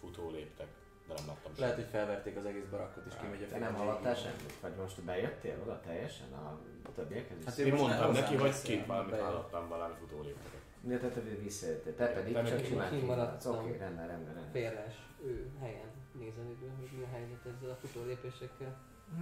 futó 0.00 0.30
léptek, 0.30 0.68
de 1.08 1.14
nem 1.14 1.26
láttam 1.26 1.52
Lehet, 1.58 1.74
semmit. 1.74 1.74
hogy 1.74 2.00
felverték 2.00 2.36
az 2.36 2.44
egész 2.46 2.64
barakkot, 2.70 3.06
és 3.06 3.14
kimegy 3.20 3.42
a 3.42 3.46
Te 3.46 3.58
nem 3.58 3.74
hallottál 3.74 4.14
semmit? 4.14 4.52
Vagy 4.60 4.74
most 4.74 5.02
bejöttél 5.02 5.58
oda 5.62 5.80
teljesen 5.80 6.32
a 6.32 6.58
többiekhez? 6.94 7.36
Hát 7.44 7.56
Hát, 7.56 7.58
Én 7.58 7.74
mondtam 7.74 8.12
neki, 8.12 8.34
hogy 8.36 8.62
kint 8.62 8.86
valamit 8.86 9.20
hallottam, 9.20 9.68
valami 9.68 9.94
futó 9.98 10.22
lépteket. 10.22 10.60
ja, 10.88 10.98
te, 10.98 11.08
te 11.08 11.20
visszajöttél. 11.20 11.94
Te 11.94 12.06
pedig 12.06 12.32
Te 12.32 12.44
csak 12.44 12.64
simán 12.64 12.90
kimaradsz. 12.90 13.44
Oké, 13.46 13.76
rendben, 13.76 14.06
rendben, 14.06 14.34
rendben. 14.34 14.50
Félres 14.52 14.94
ő 15.24 15.50
helyen 15.60 15.90
nézelődő, 16.12 16.72
hogy 16.78 16.88
mi 16.98 17.02
a 17.02 17.08
helyzet 17.08 17.46
ezzel 17.56 17.70
a 17.70 17.74
futó 17.86 18.04
lépésekkel. 18.04 18.76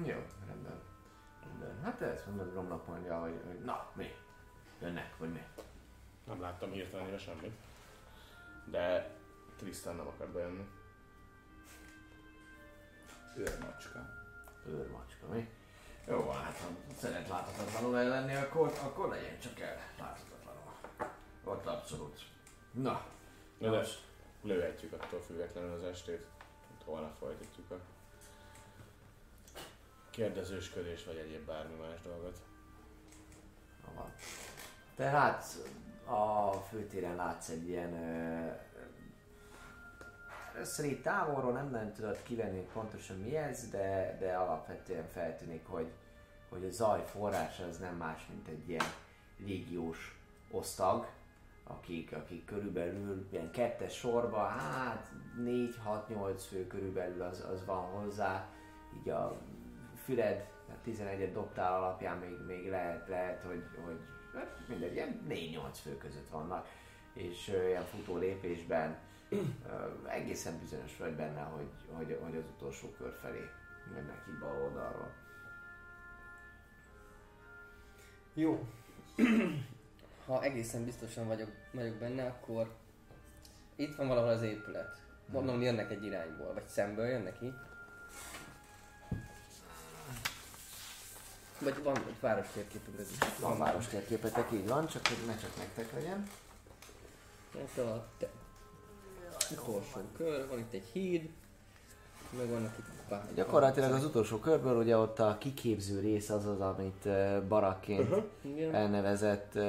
Jó, 0.05 0.17
rendben. 0.47 0.81
rendben. 1.49 1.83
Hát 1.83 1.99
te 1.99 2.07
ezt 2.07 2.27
mondod 2.27 2.55
Romnak 2.55 2.87
mondja, 2.87 3.21
hogy, 3.21 3.41
hogy 3.47 3.59
na, 3.65 3.91
mi? 3.95 4.07
Jönnek, 4.81 5.17
vagy 5.19 5.33
mi? 5.33 5.43
Nem 6.27 6.41
láttam 6.41 6.71
hirtelenül 6.71 7.19
semmit. 7.19 7.57
De 8.71 9.11
Tristan 9.57 9.97
nem 9.97 10.07
akar 10.07 10.27
bejönni. 10.29 10.69
Őrmacska. 13.37 13.99
Őrmacska, 14.67 15.27
mi? 15.33 15.49
Jó, 16.07 16.25
van, 16.25 16.43
hát 16.43 16.57
ha 16.57 16.67
szeret 17.01 17.29
láthatatlanul 17.29 18.09
lenni, 18.09 18.35
akkor, 18.35 18.73
akkor 18.83 19.09
legyen 19.09 19.41
csak 19.41 19.61
el 19.61 19.77
láthatatlanul. 19.99 20.63
Ott 21.45 21.67
abszolút. 21.67 22.21
Na, 22.73 23.05
Na 23.59 23.71
de 23.71 23.87
lőhetjük 24.43 24.93
attól 24.93 25.21
függetlenül 25.21 25.73
az 25.73 25.85
estét. 25.85 26.27
Holnap 26.85 27.17
folytatjuk 27.19 27.71
a 27.71 27.81
kérdezősködés 30.11 31.05
vagy 31.05 31.17
egyéb 31.17 31.47
bármi 31.47 31.75
más 31.75 32.01
dolgot. 32.03 32.39
Ha 33.85 33.93
van. 33.95 34.15
Te 34.97 35.13
látsz, 35.13 35.57
a 36.05 36.53
főtéren 36.53 37.17
látsz 37.17 37.49
egy 37.49 37.69
ilyen... 37.69 37.93
Ö, 37.93 38.53
Össze 40.59 40.85
így 40.85 41.03
távolról 41.03 41.53
nem 41.53 41.71
nagyon 41.71 41.93
tudod 41.93 42.23
kivenni 42.23 42.69
pontosan 42.73 43.17
mi 43.17 43.37
ez, 43.37 43.69
de, 43.71 44.17
de 44.21 44.35
alapvetően 44.35 45.09
feltűnik, 45.13 45.67
hogy, 45.67 45.93
hogy 46.49 46.65
a 46.65 46.71
zaj 46.71 47.05
forrása 47.07 47.67
az 47.67 47.79
nem 47.79 47.97
más, 47.97 48.27
mint 48.29 48.49
egy 48.49 48.69
ilyen 48.69 48.85
légiós 49.37 50.19
osztag, 50.51 51.07
akik, 51.65 52.13
akik 52.13 52.45
körülbelül 52.45 53.29
ilyen 53.31 53.51
kettes 53.51 53.95
sorba, 53.95 54.39
hát 54.39 55.13
4-6-8 55.41 56.43
fő 56.49 56.67
körülbelül 56.67 57.23
az, 57.23 57.45
az 57.53 57.65
van 57.65 57.83
hozzá, 57.83 58.49
így 59.01 59.09
a 59.09 59.41
Füred, 60.05 60.47
hát 60.69 60.79
11-et 60.87 61.31
dobtál 61.33 61.75
alapján 61.75 62.19
még, 62.19 62.39
még 62.47 62.71
lehet, 62.71 63.09
lehet, 63.09 63.43
hogy, 63.43 63.63
hogy 63.85 64.01
hát 64.35 64.59
mindegy, 64.69 64.95
ilyen 64.95 65.27
4-8 65.29 65.79
fő 65.83 65.97
között 65.97 66.29
vannak, 66.29 66.69
és 67.15 67.49
ilyen 67.49 67.83
futó 67.83 68.17
lépésben 68.17 68.97
egészen 70.09 70.59
bizonyos 70.59 70.97
vagy 70.97 71.13
benne, 71.13 71.41
hogy, 71.41 71.69
hogy, 71.93 72.19
hogy 72.23 72.37
az 72.37 72.45
utolsó 72.57 72.91
kör 72.99 73.19
felé 73.21 73.51
jönnek 73.95 74.25
ki 74.25 74.31
bal 74.41 74.63
oldalról. 74.63 75.13
Jó. 78.35 78.67
ha 80.27 80.43
egészen 80.43 80.85
biztosan 80.85 81.27
vagyok, 81.27 81.51
vagyok 81.73 81.95
benne, 81.97 82.27
akkor 82.27 82.75
itt 83.77 83.97
van 83.97 84.09
valahol 84.09 84.31
az 84.31 84.43
épület. 84.43 85.03
Gondolom 85.27 85.57
hmm. 85.57 85.65
jönnek 85.65 85.91
egy 85.91 86.05
irányból, 86.05 86.53
vagy 86.53 86.67
szemből 86.67 87.07
jönnek 87.07 87.39
ki. 87.39 87.53
Vagy 91.59 91.83
van 91.83 91.97
egy 91.97 92.21
város 92.21 92.47
térképet. 92.53 93.39
Van 93.41 93.59
város 93.59 93.87
térképetek, 93.87 94.53
így 94.53 94.69
van, 94.69 94.87
csak 94.87 95.07
hogy 95.07 95.27
ne 95.27 95.37
csak 95.37 95.57
nektek 95.57 95.93
legyen. 95.93 96.29
Hát 97.53 97.79
a 97.79 98.09
utolsó 99.51 100.01
kör, 100.17 100.49
van 100.49 100.59
itt 100.59 100.73
egy 100.73 100.85
híd, 100.93 101.31
meg 102.37 102.49
vannak 102.49 102.79
itt 102.79 102.95
pár... 103.09 103.29
Gyakorlatilag 103.35 103.93
az 103.93 104.05
utolsó 104.05 104.37
körből 104.37 104.77
ugye 104.77 104.97
ott 104.97 105.19
a 105.19 105.37
kiképző 105.39 106.01
rész 106.01 106.31
az 106.31 106.47
az, 106.47 106.61
amit 106.61 107.05
uh, 107.05 107.43
barakként 107.49 108.15
Igen. 108.43 108.75
elnevezett 108.75 109.53
uh, 109.55 109.63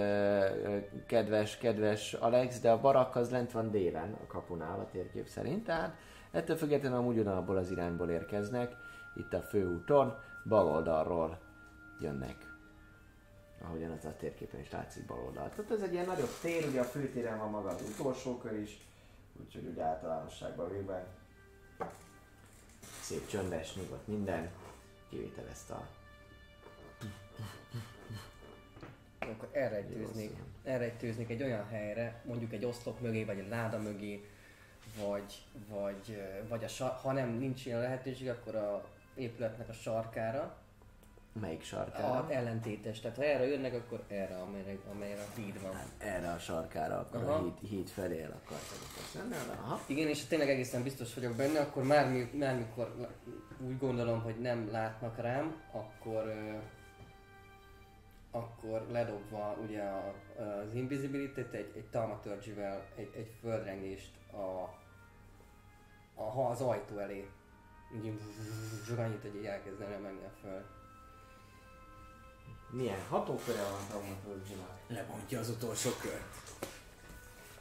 kedves, 1.07 1.57
kedves 1.57 2.13
Alex, 2.13 2.59
de 2.59 2.71
a 2.71 2.79
barak 2.79 3.15
az 3.15 3.29
lent 3.29 3.51
van 3.51 3.71
délen 3.71 4.17
a 4.23 4.27
kapunál 4.27 4.79
a 4.79 4.87
térkép 4.91 5.27
szerint, 5.27 5.63
tehát 5.63 5.95
ettől 6.31 6.55
függetlenül 6.55 6.97
amúgy 6.97 7.17
ugyanabból 7.17 7.57
az 7.57 7.71
irányból 7.71 8.09
érkeznek, 8.09 8.75
itt 9.15 9.33
a 9.33 9.41
főúton, 9.41 10.13
bal 10.45 10.67
oldalról 10.67 11.39
jönnek. 11.99 12.53
Ahogyan 13.61 13.91
az 13.91 14.05
a 14.05 14.15
térképen 14.19 14.59
is 14.59 14.71
látszik 14.71 15.05
bal 15.05 15.17
oldal. 15.25 15.49
Tehát 15.49 15.71
ez 15.71 15.81
egy 15.81 15.93
ilyen 15.93 16.05
nagyobb 16.05 16.39
tér, 16.41 16.67
ugye 16.67 16.79
a 16.79 16.83
főtéren 16.83 17.37
van 17.37 17.49
maga 17.49 17.69
az 17.69 17.81
utolsó 17.97 18.37
kör 18.37 18.59
is, 18.59 18.77
úgyhogy 19.39 19.65
ugye 19.65 19.83
általánosságban 19.83 20.71
véve 20.71 21.07
szép 23.01 23.27
csöndes, 23.27 23.75
nyugodt 23.75 24.07
minden, 24.07 24.49
kivétel 25.09 25.47
ezt 25.51 25.69
a 25.69 25.87
Akkor 29.19 29.49
elrejtőznék, 29.51 30.31
elrejtőznék 30.63 31.29
egy 31.29 31.43
olyan 31.43 31.67
helyre, 31.67 32.21
mondjuk 32.25 32.53
egy 32.53 32.65
oszlop 32.65 32.99
mögé, 33.01 33.23
vagy 33.23 33.39
egy 33.39 33.49
láda 33.49 33.77
mögé, 33.77 34.29
vagy, 35.05 35.45
vagy, 35.69 36.21
vagy 36.47 36.63
a 36.63 36.83
ha 36.83 37.11
nem 37.11 37.29
nincs 37.29 37.65
ilyen 37.65 37.79
lehetőség, 37.79 38.29
akkor 38.29 38.55
a 38.55 38.85
épületnek 39.15 39.69
a 39.69 39.73
sarkára, 39.73 40.57
melyik 41.41 41.61
a 41.61 41.63
sarkára? 41.63 42.31
ellentétes. 42.31 42.99
Tehát 42.99 43.17
ha 43.17 43.23
erre 43.23 43.47
jönnek, 43.47 43.73
akkor 43.73 44.03
erre, 44.07 44.37
amelyre, 44.37 44.77
amelyre 44.91 45.21
a 45.21 45.39
híd 45.39 45.61
van. 45.61 45.73
Erre 45.97 46.31
a 46.31 46.39
sarkára, 46.39 46.99
akkor 46.99 47.23
a 47.23 47.27
Aha. 47.27 47.43
híd, 47.43 47.69
híd 47.69 47.87
felé 47.87 48.21
el 48.21 48.41
akartak 48.43 48.77
menni. 49.13 49.59
Aha. 49.61 49.79
Igen, 49.85 50.07
és 50.07 50.25
tényleg 50.25 50.49
egészen 50.49 50.83
biztos 50.83 51.13
vagyok 51.13 51.35
benne, 51.35 51.59
akkor 51.59 51.83
már, 51.83 52.11
mi, 52.11 52.29
már 52.33 52.57
mikor 52.57 53.15
úgy 53.59 53.77
gondolom, 53.77 54.21
hogy 54.21 54.39
nem 54.39 54.71
látnak 54.71 55.17
rám, 55.17 55.61
akkor 55.71 56.33
akkor 58.35 58.85
ledobva 58.91 59.57
ugye 59.63 59.81
a, 59.81 60.13
az 60.37 60.73
invisibility 60.73 61.37
egy, 61.37 61.71
egy 61.75 61.87
taumaturgy-vel 61.91 62.85
egy, 62.95 63.11
egy 63.15 63.31
földrengést 63.39 64.11
a, 64.31 64.69
a, 66.15 66.23
ha 66.23 66.49
az 66.49 66.61
ajtó 66.61 66.97
elé. 66.97 67.29
Úgy 67.93 68.99
annyit, 68.99 69.21
hogy 69.21 69.35
így 69.35 69.45
elkezdene 69.45 69.97
menni 69.97 70.23
a 70.23 70.31
föld. 70.41 70.65
Milyen 72.75 72.99
hatóköre 73.09 73.61
van 73.61 73.87
Taumaturgy-nak? 73.89 74.69
Lebontja 74.87 75.39
az 75.39 75.49
utolsó 75.49 75.89
kört. 76.01 76.23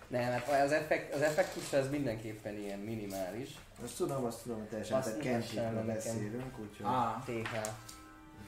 Nem, 0.08 0.22
hát 0.22 0.48
az, 0.64 0.72
effekt, 0.72 1.14
az 1.14 1.20
effektus 1.20 1.72
az 1.72 1.90
mindenképpen 1.90 2.54
ilyen 2.56 2.78
minimális. 2.78 3.50
Azt 3.84 3.96
tudom, 3.96 4.24
azt 4.24 4.42
tudom, 4.42 4.58
hogy 4.58 4.68
teljesen, 4.68 4.98
Azt 4.98 5.18
tehát 5.18 5.54
nekem. 5.54 5.86
beszélünk, 5.86 6.58
úgyhogy, 6.58 6.86
Ah, 6.86 7.24
TH. 7.24 7.30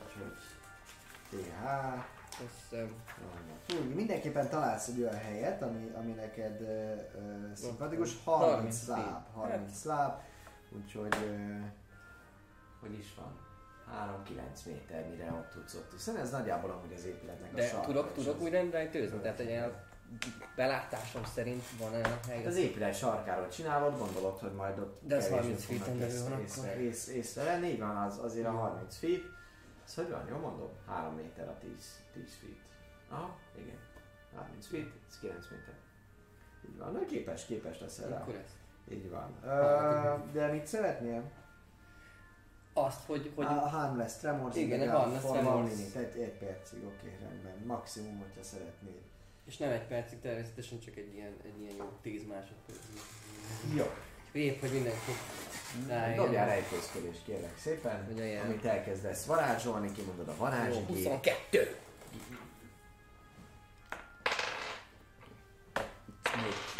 úgyhogy 0.05 0.33
TH, 1.31 1.65
Azt, 2.31 2.73
ö, 2.73 2.85
Fú, 3.67 3.83
mindenképpen 3.95 4.49
találsz 4.49 4.89
egy 4.89 5.01
olyan 5.01 5.19
helyet, 5.19 5.63
ami, 5.63 5.91
ami 5.95 6.13
neked 6.13 6.61
uh, 6.61 7.53
szimpatikus. 7.55 8.11
30 8.25 8.51
30 8.55 8.85
feet. 8.85 8.97
láb, 8.99 9.23
30 9.35 9.83
láb, 9.85 10.21
úgyhogy 10.71 11.15
uh, 11.15 11.65
hogy 12.81 12.99
is 12.99 13.15
van? 13.17 13.46
3-9 14.29 14.67
méternyire 14.67 15.33
ott 15.33 15.51
tudsz 15.51 15.75
ott 15.75 15.93
hiszen 15.93 16.17
ez 16.17 16.31
nagyjából 16.31 16.71
amúgy 16.71 16.93
az 16.93 17.05
épületnek 17.05 17.53
a 17.53 17.57
De 17.57 17.67
sarka, 17.67 17.87
tudok, 17.87 18.13
tudok 18.13 18.41
úgy 18.41 18.51
rendeltőzni? 18.51 19.19
Tehát 19.19 19.39
egy 19.39 19.49
ilyen 19.49 19.73
belátásom 20.57 21.25
szerint 21.25 21.65
van 21.79 21.93
olyan 21.93 22.05
a 22.13 22.19
hely. 22.29 22.37
Hát 22.37 22.47
az 22.47 22.57
épület 22.57 22.95
sarkáról 22.95 23.49
csinálod, 23.49 23.99
gondolod, 23.99 24.39
hogy 24.39 24.53
majd 24.53 24.79
ott 24.79 24.99
De 25.03 25.15
kevésbé 25.19 25.37
30 25.37 25.65
fognak 25.65 25.83
feet-en 25.85 25.99
belül 25.99 26.15
észre- 26.15 26.29
van 26.31 26.41
észre, 26.41 26.71
akkor. 26.71 26.81
észre, 26.81 27.13
észrevenni, 27.15 27.67
így 27.69 27.79
van, 27.79 27.97
az, 27.97 28.19
azért 28.19 28.47
a 28.47 28.51
Jó. 28.53 28.57
30 28.59 28.97
feet. 28.97 29.23
Ez 29.87 29.95
hogy 29.95 30.11
van, 30.11 30.27
jól 30.29 30.39
mondom? 30.39 30.69
3 30.87 31.15
méter 31.15 31.49
a 31.49 31.59
10, 31.59 32.01
10 32.13 32.35
feet. 32.41 32.59
Aha, 33.09 33.37
igen. 33.59 33.79
30 34.37 34.67
feet, 34.67 34.89
ez 35.09 35.19
9 35.19 35.49
méter. 35.51 35.75
Így 36.71 36.79
van, 36.79 36.93
na 36.93 37.05
képes, 37.05 37.45
képes 37.45 37.81
leszel 37.81 38.09
rá. 38.09 38.25
Ez. 38.29 38.51
Így 38.91 39.11
van. 39.11 39.35
Uh, 39.43 40.33
de 40.33 40.47
mit 40.53 40.67
szeretnél? 40.67 41.23
Azt, 42.79 43.05
hogy, 43.07 43.31
hogy 43.35 43.45
A 43.45 43.49
Harmless 43.69 44.13
Tremors. 44.17 44.57
Igen, 44.57 44.89
a 44.89 44.99
Harmless 44.99 45.23
Tremors. 45.23 45.75
minute, 45.75 45.99
Egy, 45.99 46.21
egy 46.21 46.33
percig, 46.39 46.79
oké, 46.85 47.17
rendben. 47.21 47.63
Maximum, 47.67 48.19
hogyha 48.19 48.43
szeretnéd. 48.43 49.01
és 49.47 49.57
nem 49.57 49.71
egy 49.71 49.87
percig, 49.87 50.21
természetesen 50.21 50.81
csak 50.81 50.97
egy 50.97 51.15
ilyen, 51.15 51.33
egy 51.45 51.61
ilyen 51.61 51.75
jó 51.77 51.89
10 52.03 52.27
másodperc. 52.29 52.79
Jó. 53.75 53.85
Épp, 54.33 54.61
hogy 54.61 54.73
mindenki 54.73 55.11
rájön. 55.89 56.17
Dobjál 56.25 56.47
rejtőzködést, 56.47 57.25
kérlek 57.25 57.59
szépen. 57.59 58.07
Amit 58.45 58.65
elkezdesz 58.65 59.25
varázsolni, 59.25 59.93
kimondod 59.93 60.29
a 60.29 60.37
varázsigét. 60.37 60.87
22! 60.89 61.77
Jó, 66.35 66.76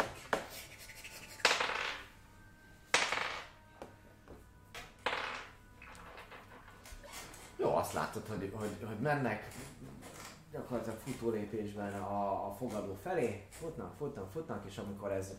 látod, 8.17 8.37
hogy, 8.39 8.51
hogy, 8.53 8.87
hogy 8.87 8.99
mennek 8.99 9.47
gyakorlatilag 10.51 10.97
futólépésben 10.97 11.93
a, 11.93 12.47
a 12.47 12.55
fogadó 12.57 12.97
felé, 13.03 13.43
futnak, 13.49 13.93
futnak, 13.97 14.31
futnak, 14.31 14.65
és 14.69 14.77
amikor 14.77 15.11
ez, 15.11 15.33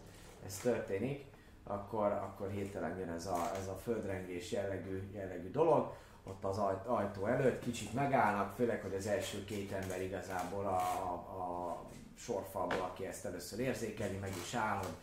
ez 0.46 0.56
történik, 0.56 1.24
akkor, 1.64 2.06
akkor 2.06 2.50
hirtelen 2.50 2.98
jön 2.98 3.08
ez 3.08 3.26
a, 3.26 3.50
ez 3.60 3.68
a 3.68 3.76
földrengés 3.82 4.52
jellegű, 4.52 5.10
jellegű 5.12 5.50
dolog, 5.50 5.94
ott 6.24 6.44
az 6.44 6.58
aj- 6.58 6.86
ajtó 6.86 7.26
előtt 7.26 7.62
kicsit 7.62 7.94
megállnak, 7.94 8.54
főleg, 8.54 8.82
hogy 8.82 8.94
az 8.94 9.06
első 9.06 9.44
két 9.44 9.72
ember 9.72 10.02
igazából 10.02 10.64
a, 10.64 10.78
a, 10.78 11.12
a 11.12 11.82
sorfalból, 12.18 12.80
aki 12.80 13.06
ezt 13.06 13.24
először 13.24 13.58
érzékeli, 13.58 14.16
meg 14.16 14.32
is 14.44 14.54
áll, 14.54 14.76
hogy 14.76 14.94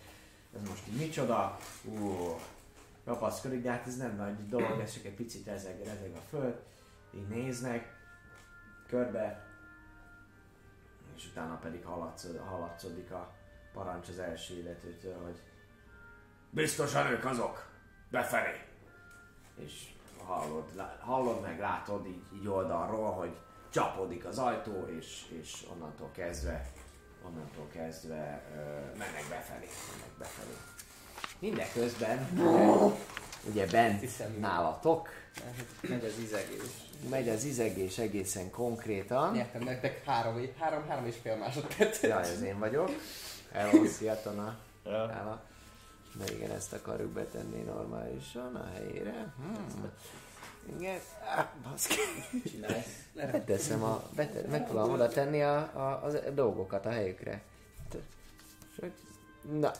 ez 0.55 0.67
most 0.69 0.87
így 0.87 0.97
micsoda, 0.97 1.57
ú, 1.83 2.35
kapaszkodik, 3.05 3.61
de 3.61 3.71
hát 3.71 3.87
ez 3.87 3.97
nem 3.97 4.15
nagy 4.15 4.47
dolog, 4.47 4.79
ez 4.79 4.93
csak 4.93 5.05
egy 5.05 5.15
picit 5.15 5.45
rezeg, 5.45 5.77
rezeg 5.77 6.11
a 6.15 6.21
föld, 6.29 6.55
így 7.15 7.27
néznek, 7.27 7.95
körbe, 8.87 9.45
és 11.15 11.27
utána 11.27 11.57
pedig 11.57 11.85
hallatszod, 11.85 12.37
hallatszódik 12.37 13.11
a 13.11 13.33
parancs 13.73 14.09
az 14.09 14.19
első 14.19 14.53
illetőtől, 14.53 15.23
hogy 15.23 15.41
biztosan 16.49 17.07
ők 17.07 17.25
azok, 17.25 17.69
befelé. 18.11 18.63
És 19.55 19.93
hallod, 20.25 20.81
hallod 20.99 21.41
meg, 21.41 21.59
látod 21.59 22.07
így, 22.07 22.23
így 22.33 22.47
oldalról, 22.47 23.11
hogy 23.11 23.37
csapódik 23.69 24.25
az 24.25 24.37
ajtó, 24.37 24.85
és, 24.87 25.25
és 25.41 25.65
onnantól 25.71 26.11
kezdve, 26.11 26.71
onnantól 27.25 27.67
kezdve 27.71 28.43
ö, 28.55 28.97
mennek 28.97 29.25
befelé, 29.29 29.67
mennek 29.91 30.17
befelé. 30.17 30.55
Mindeközben, 31.39 32.27
ugye 33.49 33.65
bent 33.67 33.99
Hiszem, 33.99 34.37
nálatok, 34.39 35.09
megy 35.81 36.05
az 36.05 36.17
izegés. 36.23 36.61
megy 37.09 37.29
az 37.29 37.43
izegés 37.43 37.97
egészen 37.97 38.49
konkrétan. 38.49 39.31
Nyertem 39.33 39.63
nektek 39.63 40.03
három, 40.05 40.49
három, 40.59 40.87
három 40.87 41.05
és 41.05 41.15
fél 41.21 41.35
másodpercet. 41.35 42.09
Jaj, 42.09 42.21
ez 42.29 42.41
én 42.41 42.59
vagyok. 42.59 42.91
Hello, 43.51 43.85
szia 43.85 44.21
Tona. 44.21 44.57
Ja. 44.85 45.41
De 46.17 46.33
igen, 46.33 46.51
ezt 46.51 46.73
akarjuk 46.73 47.09
betenni 47.11 47.61
normálisan 47.61 48.55
a 48.55 48.65
helyére. 48.73 49.33
Hmm. 49.37 49.91
Igen. 50.77 50.99
Ah, 51.37 51.45
baszki. 51.63 51.95
Csinálj. 52.49 52.83
Beteszem 53.13 53.83
a... 53.83 54.03
Bete, 54.15 54.47
megpróbálom 54.49 54.91
oda 54.91 55.07
tenni 55.07 55.41
a, 55.41 55.57
a, 55.57 56.03
az 56.03 56.13
a 56.13 56.29
dolgokat 56.29 56.85
a 56.85 56.89
helyükre. 56.89 57.41
Na, 59.59 59.71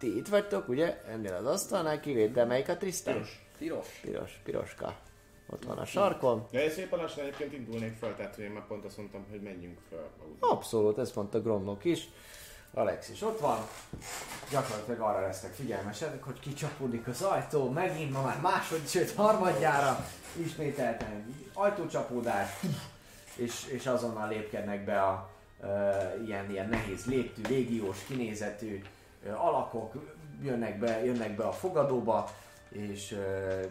ti 0.00 0.16
itt 0.16 0.28
vagytok, 0.28 0.68
ugye? 0.68 1.00
Ennél 1.08 1.34
az 1.34 1.46
asztalnál 1.46 2.00
de 2.32 2.44
melyik 2.44 2.68
a 2.68 2.76
Tristan? 2.76 3.14
Piros. 3.14 3.46
Piros. 3.58 4.00
Piros, 4.02 4.40
piroska. 4.44 4.96
Ott 5.46 5.64
van 5.64 5.78
a 5.78 5.84
sarkon. 5.84 6.46
De 6.50 6.64
én 6.64 6.70
szépen 6.70 6.98
lassan 6.98 7.24
egyébként 7.24 7.52
indulnék 7.52 7.96
fel, 8.00 8.16
tehát 8.16 8.34
hogy 8.34 8.44
én 8.44 8.50
már 8.50 8.66
pont 8.66 8.84
azt 8.84 8.96
mondtam, 8.96 9.26
hogy 9.30 9.40
menjünk 9.40 9.78
fel. 9.90 10.10
Abszolút, 10.38 10.98
ezt 10.98 11.14
mondta 11.14 11.40
Gromnok 11.40 11.84
is. 11.84 12.08
Alex 12.74 13.08
is 13.08 13.22
ott 13.22 13.40
van. 13.40 13.58
Gyakorlatilag 14.50 15.00
arra 15.00 15.20
lesznek 15.20 15.52
figyelmesek, 15.52 16.24
hogy 16.24 16.40
kicsapódik 16.40 17.06
az 17.06 17.22
ajtó, 17.22 17.70
megint 17.70 18.12
ma 18.12 18.22
már 18.22 18.40
másod, 18.40 18.86
sőt 18.86 19.14
harmadjára 19.14 20.06
ismételten 20.44 21.34
ajtócsapódás, 21.52 22.48
és, 23.36 23.66
és 23.66 23.86
azonnal 23.86 24.28
lépkednek 24.28 24.84
be 24.84 25.02
a 25.02 25.30
uh, 25.60 26.26
ilyen, 26.26 26.50
ilyen 26.50 26.68
nehéz 26.68 27.04
léptű, 27.04 27.42
légiós 27.48 28.04
kinézetű 28.06 28.74
uh, 28.74 28.99
alakok, 29.26 29.94
jönnek 30.42 30.78
be, 30.78 31.04
jönnek 31.04 31.36
be 31.36 31.44
a 31.44 31.52
fogadóba, 31.52 32.30
és 32.68 33.18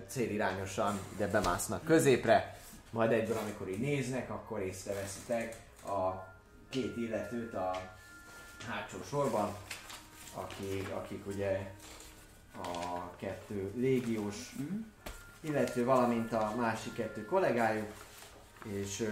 célirányosan 0.07 0.99
ide 1.15 1.27
bemásznak 1.27 1.83
középre, 1.83 2.59
Majd 2.91 3.11
egyből, 3.11 3.37
amikor 3.37 3.69
így 3.69 3.79
néznek, 3.79 4.29
akkor 4.29 4.59
észreveszitek 4.59 5.55
a 5.85 6.27
két 6.69 6.97
illetőt 6.97 7.53
a 7.53 7.71
hátsó 8.67 8.97
sorban, 9.09 9.55
aki, 10.33 10.87
akik 10.93 11.27
ugye 11.27 11.71
a 12.63 13.15
kettő 13.15 13.71
légiós 13.75 14.55
illető, 15.41 15.85
valamint 15.85 16.33
a 16.33 16.53
másik 16.57 16.93
kettő 16.93 17.25
kollégájuk, 17.25 17.93
és 18.63 19.07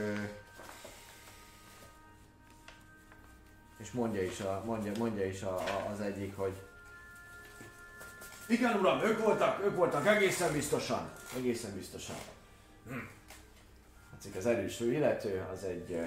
és 3.77 3.91
mondja 3.91 4.23
is, 4.23 4.39
a, 4.39 4.61
mondja, 4.65 4.91
mondja 4.97 5.25
is 5.25 5.41
a, 5.41 5.55
a, 5.55 5.89
az 5.91 6.01
egyik, 6.01 6.35
hogy 6.35 6.61
igen 8.47 8.79
uram, 8.79 9.01
ők 9.01 9.19
voltak, 9.19 9.63
ők 9.63 9.75
voltak 9.75 10.07
egészen 10.07 10.51
biztosan, 10.51 11.09
egészen 11.37 11.73
biztosan. 11.73 12.15
Hm. 12.87 12.97
Látszik 14.11 14.35
az 14.35 14.45
erős 14.45 14.79
illető, 14.79 15.45
az 15.53 15.63
egy, 15.63 15.91
ö, 15.91 16.05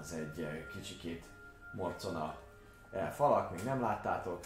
az 0.00 0.12
egy 0.12 0.40
ö, 0.40 0.68
kicsikét 0.74 1.24
morcona 1.72 2.36
falak, 3.14 3.50
még 3.50 3.64
nem 3.64 3.80
láttátok. 3.80 4.40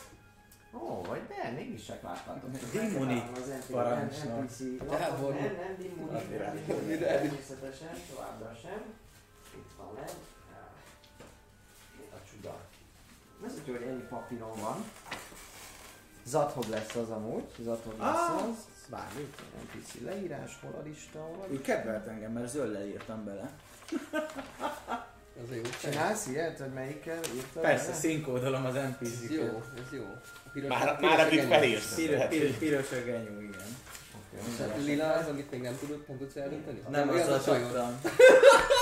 Ó, 0.75 1.03
vagy 1.03 1.21
de, 1.27 1.51
mégis 1.51 1.85
csak 1.85 2.03
láttátok. 2.03 2.51
Dimoni 2.51 3.15
NPC 3.15 3.71
parancsnok. 3.71 4.47
Távolról. 4.89 5.41
Nem, 5.41 5.55
nem 5.55 5.77
Dimoni, 5.79 6.11
nem 6.13 6.99
természetesen, 6.99 7.89
továbbra 8.15 8.55
sem. 8.63 8.83
Itt 9.55 9.71
van 9.77 9.95
le. 9.95 10.05
Ez 13.47 13.53
úgy, 13.55 13.77
hogy 13.77 13.87
ennyi 13.89 14.03
papíron 14.09 14.61
van. 14.61 14.85
Zathod 16.25 16.69
lesz 16.69 16.95
az 16.95 17.09
amúgy, 17.11 17.45
Zathod 17.63 17.99
lesz 17.99 18.09
Ah! 18.09 18.43
az. 18.45 18.57
Várj, 18.89 19.27
NPC 19.63 19.95
leírás, 20.05 20.59
hol 20.63 20.75
a 20.81 20.83
lista, 20.83 21.19
hol 21.19 21.47
Ő 21.51 21.61
kedvelt 21.61 22.07
engem, 22.07 22.33
mert 22.33 22.49
zöldel 22.49 22.87
írtam 22.87 23.25
bele. 23.25 23.51
Az 25.43 25.55
jó. 25.57 25.63
Csinálsz 25.81 26.27
ilyet, 26.27 26.59
hogy 26.59 26.73
melyikkel 26.73 27.21
írtad? 27.35 27.63
Persze, 27.63 27.85
bele? 27.87 27.97
színkódolom 27.99 28.65
az 28.65 28.75
Ez 28.75 28.89
NPC-ket. 28.89 29.31
jó, 29.31 29.63
ez 29.77 29.93
jó. 29.93 30.03
A 30.47 30.49
piros- 30.53 30.69
Már, 30.71 30.89
a 30.89 30.97
piros 30.97 31.15
már 31.17 31.31
genyó. 31.31 31.49
felírsz. 31.49 31.95
Piros, 31.95 32.27
piros, 32.29 32.57
piros 32.57 32.91
a 32.93 33.05
genyó, 33.05 33.41
igen. 33.41 33.77
A 34.33 34.37
minden 34.47 34.83
lila 34.85 35.13
az, 35.13 35.27
amit 35.29 35.51
még 35.51 35.61
nem 35.61 35.79
tudod, 35.79 36.05
nem 36.09 36.19
tudsz 36.19 36.37
eldönteni? 36.37 36.83
Nem 36.89 37.09
Olyan 37.09 37.33
azzal 37.33 37.55
a 37.55 37.59
tudtam. 37.59 38.01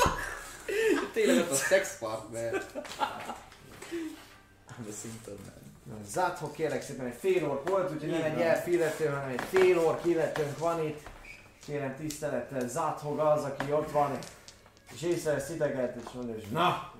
Tényleg 1.13 1.39
ott 1.45 1.51
a 1.51 1.55
sex 1.55 1.99
partner. 1.99 2.63
De 4.87 4.93
szintén 4.93 5.39
nem. 5.45 6.05
Záthok 6.05 6.53
kérlek 6.53 6.83
szépen 6.83 7.07
egy 7.07 7.17
fél 7.19 7.51
ork 7.51 7.69
volt, 7.69 7.93
úgyhogy 7.93 8.11
nem 8.11 8.23
egy 8.23 8.41
elf 8.41 8.67
illető, 8.67 9.07
hanem 9.07 9.29
egy 9.29 9.41
fél 9.41 9.79
ork 9.79 10.05
illetőnk 10.05 10.59
van 10.59 10.87
itt. 10.87 11.01
Kérem 11.67 11.97
tisztelettel 11.97 12.69
Záthog 12.69 13.19
az, 13.19 13.45
aki 13.45 13.73
ott 13.73 13.91
van, 13.91 14.19
és 14.95 15.03
észrevesz 15.03 15.47
titeket, 15.47 15.97
és 15.97 16.11
mondja, 16.15 16.35
hogy 16.35 16.47
na, 16.51 16.93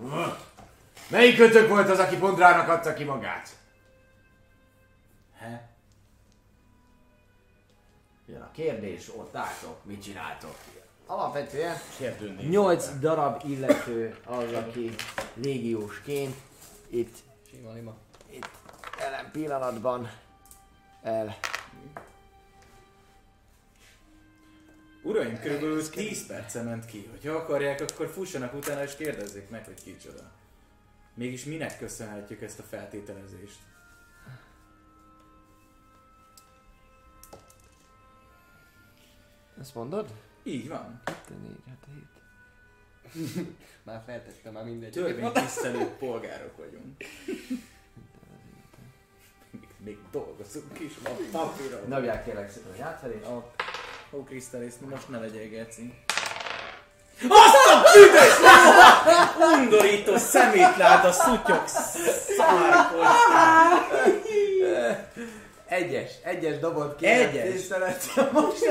melyik 1.09 1.37
kötök 1.37 1.69
volt 1.69 1.89
az, 1.89 1.99
aki 1.99 2.17
Pondrának 2.17 2.69
adta 2.69 2.95
ki 2.95 3.05
magát? 3.05 3.49
He? 5.39 5.69
Jön 8.27 8.41
a 8.41 8.51
kérdés, 8.51 9.09
ott 9.17 9.37
álltok, 9.37 9.85
mit 9.85 10.03
csináltok? 10.03 10.57
Alapvetően 11.07 11.77
Kérdőn 11.99 12.35
nézek. 12.35 12.51
8 12.51 12.89
darab 13.01 13.43
illető 13.45 14.17
az, 14.25 14.53
aki 14.53 14.95
légiósként 15.35 16.37
itt, 16.89 17.17
Sima 17.59 17.73
lima. 17.73 17.97
itt 18.31 18.49
jelen 18.99 19.31
pillanatban 19.31 20.11
el 21.03 21.39
Uraim, 25.03 25.41
körülbelül 25.41 25.91
10 25.91 26.27
perce 26.27 26.63
ment 26.63 26.87
ki. 26.87 27.07
Hogyha 27.11 27.33
akarják, 27.33 27.81
akkor 27.81 28.09
fussanak 28.09 28.55
utána 28.55 28.83
és 28.83 28.97
kérdezzék 28.97 29.51
meg, 29.51 29.65
hogy 29.65 29.83
kicsoda. 29.83 30.31
Mégis 31.15 31.45
minek 31.45 31.79
köszönhetjük 31.79 32.43
ezt 32.43 32.59
a 32.59 32.63
feltételezést? 32.63 33.59
Ezt 39.61 39.75
mondod? 39.75 40.13
Így 40.43 40.69
van. 40.69 41.01
4, 41.43 41.57
7. 41.67 42.18
Már 43.87 44.03
feltettem, 44.07 44.53
már 44.53 44.65
mindegy. 44.65 44.91
Törvénytisztelő 44.91 45.87
polgárok 45.99 46.57
vagyunk. 46.57 46.97
Még, 49.51 49.69
még 49.85 49.99
dolgozunk 50.11 50.81
is, 50.81 50.93
van 51.03 51.17
papíron. 51.31 51.89
Dobják 51.89 52.25
kérlek 52.25 52.51
szépen 52.51 52.73
a 52.73 52.77
játszerét. 52.79 53.25
A... 53.25 53.53
Ó, 54.13 54.25
Krisztalis, 54.25 54.73
most 54.91 55.09
ne 55.09 55.19
legyél 55.19 55.49
geci. 55.49 55.95
Azt 57.29 57.67
a 57.67 57.83
büdös! 57.93 58.37
Undorító 59.59 60.17
szemétlát 60.17 61.05
a 61.05 61.13
szutyok 61.13 61.65
szarkos. 61.67 63.07
Egyes, 65.69 66.11
egyes 66.23 66.59
dobot 66.59 66.97
kérlek 66.97 67.35
Egyes? 67.35 67.53
tisztelettel 67.53 68.31
most. 68.41 68.65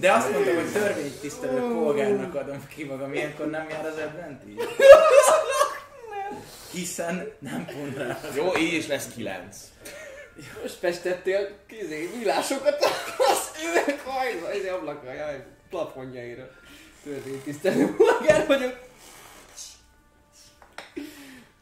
De 0.00 0.12
azt 0.12 0.30
mondtam, 0.32 0.54
hogy 0.54 0.72
törvénytisztelő 0.72 1.60
polgárnak 1.60 2.34
adom 2.34 2.68
ki 2.68 2.84
magam, 2.84 3.14
ilyenkor 3.14 3.46
nem 3.50 3.68
jár 3.68 3.86
az 3.86 3.96
advantage. 3.96 4.64
Hiszen 6.72 7.32
nem 7.38 7.64
pont 7.64 7.96
rá. 7.96 8.18
Jó, 8.34 8.56
így 8.56 8.72
is 8.72 8.86
lesz 8.86 9.08
kilenc. 9.14 9.56
Most 10.62 10.74
festettél 10.74 11.48
kizé, 11.66 12.10
villásokat 12.16 12.84
az 13.18 13.50
üveg 13.70 14.00
hajza, 14.00 14.52
ez 14.52 14.72
ablaka, 14.72 15.12
jaj, 15.12 15.44
plafonjaira. 15.70 16.48
Törvény 17.04 17.42
tisztelő 17.42 17.94
polgár 17.96 18.46
vagyok. 18.46 18.78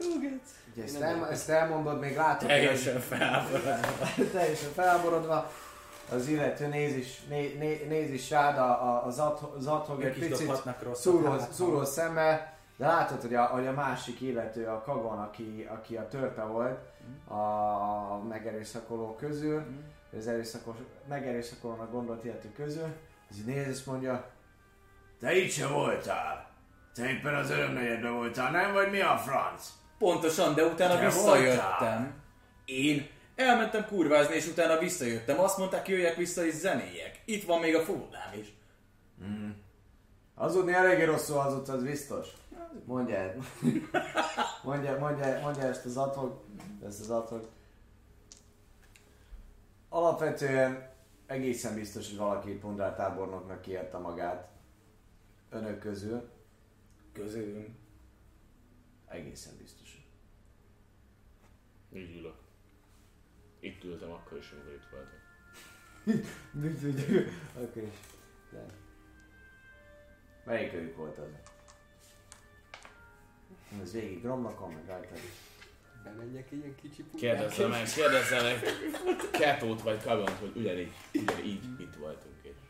Ó, 0.00 0.18
gec. 0.20 0.63
Ugye 0.74 0.82
ezt, 0.82 1.00
el, 1.00 1.28
ezt 1.30 1.48
elmondod, 1.48 1.98
még 2.00 2.16
látod, 2.16 2.48
Teljesen 2.48 3.00
felháborodva. 3.00 3.76
hogy 4.16 4.26
teljesen 4.30 4.70
felborodva. 4.70 5.50
Az 6.12 6.28
illető 6.28 6.66
néz 6.66 6.94
is, 6.94 7.20
né, 7.28 7.56
né, 7.58 7.86
néz 7.88 8.10
is 8.10 8.30
rád 8.30 8.58
a, 8.58 8.70
a, 8.70 9.06
az 9.06 9.66
adhog 9.66 10.02
egy 10.02 10.18
picit 10.18 10.50
szúró, 10.92 11.36
szúró 11.50 11.84
szemmel, 11.84 12.52
de 12.76 12.86
látod, 12.86 13.20
hogy 13.20 13.34
a, 13.34 13.44
hogy 13.44 13.66
a 13.66 13.72
másik 13.72 14.20
illető, 14.20 14.66
a 14.66 14.82
Kagon, 14.82 15.18
aki, 15.18 15.68
aki 15.70 15.96
a 15.96 16.08
törpe 16.08 16.42
volt 16.42 16.78
a, 17.28 17.34
a 18.12 18.22
megerőszakoló 18.28 19.14
közül, 19.16 19.58
Mhm. 19.60 20.18
az 20.18 20.26
erőszakos, 20.26 20.76
megerőszakolónak 21.08 21.90
gondolt 21.92 22.24
illető 22.24 22.52
közül, 22.56 22.86
az 23.30 23.36
így 23.36 23.44
néz 23.44 23.68
és 23.68 23.84
mondja, 23.84 24.24
te 25.20 25.36
itt 25.36 25.50
se 25.50 25.66
voltál. 25.66 26.46
Te 26.94 27.08
éppen 27.10 27.34
az 27.34 27.50
örömnegyedben 27.50 28.12
voltál, 28.14 28.50
nem? 28.50 28.72
Vagy 28.72 28.90
mi 28.90 29.00
a 29.00 29.16
franc? 29.16 29.68
Pontosan, 29.98 30.54
de 30.54 30.64
utána 30.64 30.98
Te 30.98 31.04
visszajöttem. 31.04 31.56
voltál? 31.68 32.14
Én 32.64 33.08
elmentem 33.34 33.86
kurvázni, 33.86 34.34
és 34.34 34.46
utána 34.46 34.78
visszajöttem. 34.78 35.38
Azt 35.40 35.58
mondták, 35.58 35.88
jöjjek 35.88 36.16
vissza 36.16 36.46
és 36.46 36.54
zenéjek. 36.54 37.22
Itt 37.24 37.44
van 37.44 37.60
még 37.60 37.74
a 37.74 37.80
fúrnám 37.80 38.32
is. 38.40 38.54
Hazudni 40.34 40.72
eléggé 40.72 41.04
rosszul 41.04 41.36
hazudsz, 41.36 41.68
az 41.68 41.82
biztos. 41.82 42.28
Mondja, 42.84 43.16
el. 43.22 43.36
mondja, 44.62 44.98
mondja, 44.98 45.40
mondja 45.42 45.62
ezt 45.62 45.84
az 45.84 45.96
adhok, 45.96 46.44
ezt 46.86 47.00
az 47.00 47.10
adhok. 47.10 47.48
Alapvetően 49.88 50.90
egészen 51.26 51.74
biztos, 51.74 52.08
hogy 52.08 52.18
valaki 52.18 52.50
Pondrál 52.50 52.96
tábornoknak 52.96 53.60
kiérte 53.60 53.98
magát. 53.98 54.48
Önök 55.50 55.78
közül. 55.78 56.28
Közülünk. 57.12 57.68
Egészen 59.08 59.52
biztos. 59.58 59.83
Így 61.94 62.16
ülök. 62.16 62.36
Itt 63.60 63.84
ültem 63.84 64.10
akkor 64.10 64.38
is, 64.38 64.50
amikor 64.50 64.72
itt 64.72 64.88
voltam. 64.90 65.18
Oké. 67.64 67.90
Okay. 68.52 68.66
Melyik 70.44 70.72
ők 70.72 70.96
volt 70.96 71.18
az? 71.18 71.28
Ez 73.82 73.92
végig 73.92 74.24
romlakon, 74.24 74.72
meg 74.72 74.86
rajta 74.86 75.14
is. 75.14 75.20
Bemenjek 76.04 76.50
ilyen 76.50 76.74
kicsi 76.74 77.02
pulyák. 77.02 77.36
Kérdezzem 77.36 77.70
meg, 77.70 77.88
kérdezzem 77.94 78.44
meg 78.44 78.62
Ketót 79.30 79.82
vagy 79.82 80.02
Kabont, 80.02 80.38
hogy 80.38 80.52
ugyanígy, 80.56 80.92
ugyanígy 81.12 81.46
így 81.46 81.80
itt 81.80 81.94
voltunk 81.94 82.34
és 82.42 82.63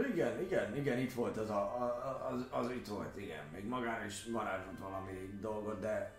Igen, 0.00 0.40
igen, 0.40 0.76
igen, 0.76 0.98
itt 0.98 1.12
volt 1.12 1.36
az, 1.36 1.50
a, 1.50 1.54
a, 1.54 2.28
az, 2.32 2.46
az 2.50 2.70
itt 2.70 2.86
volt, 2.86 3.16
igen. 3.16 3.44
Még 3.52 3.64
magán 3.64 4.06
is 4.06 4.24
varázsolt 4.32 4.78
valami 4.78 5.38
dolgot, 5.40 5.80
de 5.80 6.12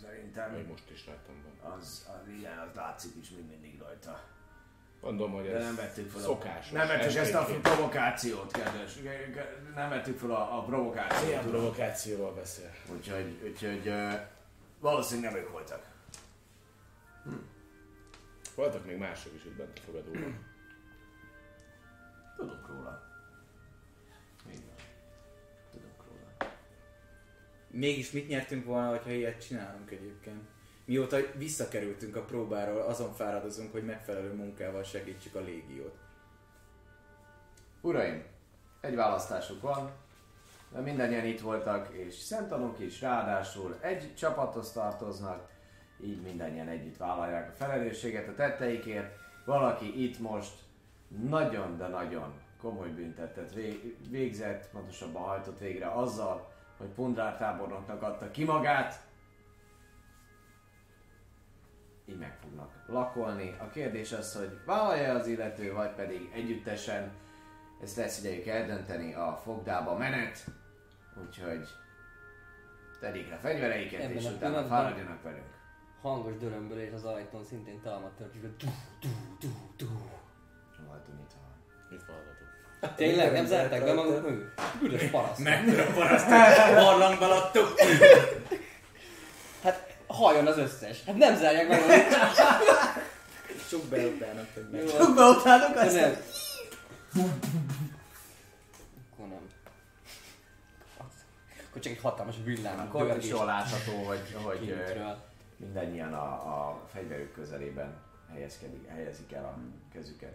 szerintem 0.00 0.52
Még 0.52 0.66
most 0.66 0.90
is 0.90 1.06
láttam 1.06 1.34
benne. 1.42 1.74
az, 1.74 2.08
az 2.22 2.28
igen, 2.28 2.58
az 2.58 2.74
látszik 2.74 3.12
is 3.20 3.30
még 3.30 3.44
mindig 3.48 3.80
rajta. 3.80 4.20
Mondom, 5.00 5.32
hogy 5.32 5.44
De 5.44 5.56
ez 5.56 5.64
nem 5.64 5.74
vettük 5.74 6.10
fel 6.10 6.20
a, 6.20 6.24
szokásos. 6.24 6.70
nem 6.70 6.86
vettük 6.86 7.14
ezt 7.14 7.34
a 7.34 7.44
provokációt, 7.62 8.50
kedves. 8.52 8.98
Nem 9.74 9.88
vettük 9.88 10.18
fel 10.18 10.30
a, 10.30 10.58
a 10.58 10.62
provokációt. 10.62 11.24
Milyen 11.24 11.48
provokációról 11.48 12.32
beszél? 12.34 12.70
Úgyhogy, 12.92 13.40
úgyhogy 13.44 13.88
uh, 13.88 14.12
valószínűleg 14.80 15.32
nem 15.32 15.40
ők 15.40 15.50
voltak. 15.50 15.90
Voltak 18.54 18.84
még 18.86 18.96
mások 18.98 19.34
is 19.34 19.44
itt 19.44 19.56
bent 19.56 19.78
a 19.78 19.80
fogadóban. 19.86 20.50
Tudunk 22.36 22.68
róla. 22.68 23.10
Mégis 27.72 28.10
mit 28.10 28.28
nyertünk 28.28 28.64
volna, 28.64 28.88
hogyha 28.88 29.10
ilyet 29.10 29.46
csinálunk 29.46 29.90
egyébként? 29.90 30.42
Mióta 30.84 31.16
visszakerültünk 31.34 32.16
a 32.16 32.24
próbáról, 32.24 32.80
azon 32.80 33.12
fáradozunk, 33.12 33.72
hogy 33.72 33.84
megfelelő 33.84 34.32
munkával 34.32 34.82
segítsük 34.82 35.34
a 35.34 35.40
légiót. 35.40 35.98
Uraim, 37.80 38.24
egy 38.80 38.94
választásuk 38.94 39.60
van, 39.60 39.90
de 40.72 40.80
mindannyian 40.80 41.24
itt 41.24 41.40
voltak, 41.40 41.92
és 41.92 42.14
szemtanúk 42.14 42.78
is, 42.78 43.00
ráadásul 43.00 43.78
egy 43.80 44.14
csapathoz 44.14 44.72
tartoznak, 44.72 45.48
így 46.04 46.20
mindannyian 46.20 46.68
együtt 46.68 46.96
vállalják 46.96 47.50
a 47.50 47.54
felelősséget 47.64 48.28
a 48.28 48.34
tetteikért. 48.34 49.14
Valaki 49.44 50.04
itt 50.04 50.18
most 50.18 50.54
nagyon, 51.28 51.76
de 51.76 51.86
nagyon 51.86 52.32
komoly 52.60 52.88
büntetet 52.88 53.54
vég- 53.54 53.96
végzett, 54.10 54.70
pontosabban 54.70 55.22
hajtott 55.22 55.58
végre 55.58 55.90
azzal, 55.92 56.51
hogy 56.82 56.90
Pundrár 56.90 57.36
tábornoknak 57.36 58.02
adta 58.02 58.30
ki 58.30 58.44
magát. 58.44 59.00
Így 62.04 62.18
meg 62.18 62.36
fognak 62.40 62.84
lakolni. 62.86 63.56
A 63.60 63.68
kérdés 63.68 64.12
az, 64.12 64.36
hogy 64.36 64.58
vállalja 64.66 65.14
az 65.14 65.26
illető, 65.26 65.72
vagy 65.72 65.90
pedig 65.90 66.30
együttesen 66.34 67.12
ezt 67.82 67.96
lesz 67.96 68.18
idejük 68.18 68.46
eldönteni 68.46 69.14
a 69.14 69.40
fogdába 69.44 69.96
menet, 69.96 70.44
úgyhogy 71.26 71.68
tegyék 73.00 73.28
le 73.28 73.36
fegyvereiket, 73.36 74.00
Ebben 74.00 74.16
és 74.16 74.24
utána 74.24 74.64
fáradjanak 74.64 75.22
velünk. 75.22 75.60
Hangos 76.00 76.36
dörömből 76.36 76.78
és 76.78 76.92
az 76.92 77.04
ajtón 77.04 77.44
szintén 77.44 77.80
talmat 77.80 78.20
Tényleg, 82.96 83.32
nem 83.32 83.46
zárták 83.46 83.84
be 83.84 83.92
maguk 83.92 84.22
mögött? 84.22 84.60
Büdös 84.80 85.02
paraszt. 85.02 85.38
Mekkora 85.38 85.84
parasztot 85.84 86.74
barlangba 86.84 87.26
laktuk! 87.26 87.74
Hát 89.62 89.96
halljon 90.06 90.46
az 90.46 90.58
összes. 90.58 91.04
Hát 91.06 91.16
nem 91.16 91.36
zárják 91.36 91.68
be 91.68 91.76
magukat. 91.76 92.26
Sok 93.68 93.84
be 93.84 94.06
utána, 94.06 94.40
hogy 94.54 94.66
meg. 94.70 94.84
Jó, 94.84 95.14
Be 95.14 95.22
utánok 95.22 95.74
de 95.74 95.92
nem. 95.92 96.16
Akkor 99.12 99.28
nem. 99.28 99.48
Akkor 101.70 101.82
csak 101.82 101.92
egy 101.92 102.00
hatalmas 102.02 102.34
villám. 102.44 102.78
Akkor 102.80 103.16
is 103.16 103.28
jól 103.28 103.44
látható, 103.44 104.02
hogy, 104.02 104.36
hogy 104.42 104.76
mindannyian 105.56 106.12
a, 106.12 106.24
a 106.32 106.80
fegyverük 106.92 107.32
közelében 107.32 107.94
helyezkedik, 108.32 108.88
helyezik 108.88 109.32
el 109.32 109.44
a 109.44 109.54
kezüket. 109.92 110.34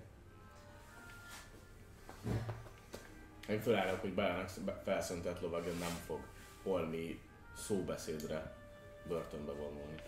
Én 3.49 3.59
fölállok, 3.59 4.01
hogy 4.01 4.13
Bálának 4.13 4.49
felszentett 4.83 5.41
lovagja 5.41 5.73
nem 5.73 5.97
fog 6.05 6.19
holmi 6.63 7.21
szóbeszédre 7.55 8.55
börtönbe 9.07 9.51
vonulni. 9.51 10.01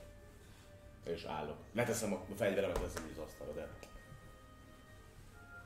És 1.03 1.23
állok. 1.23 1.57
Leteszem 1.73 2.13
a 2.13 2.25
fegyveremet, 2.35 2.79
teszem 2.79 3.09
az 3.11 3.17
asztalra, 3.17 3.53
de 3.53 3.67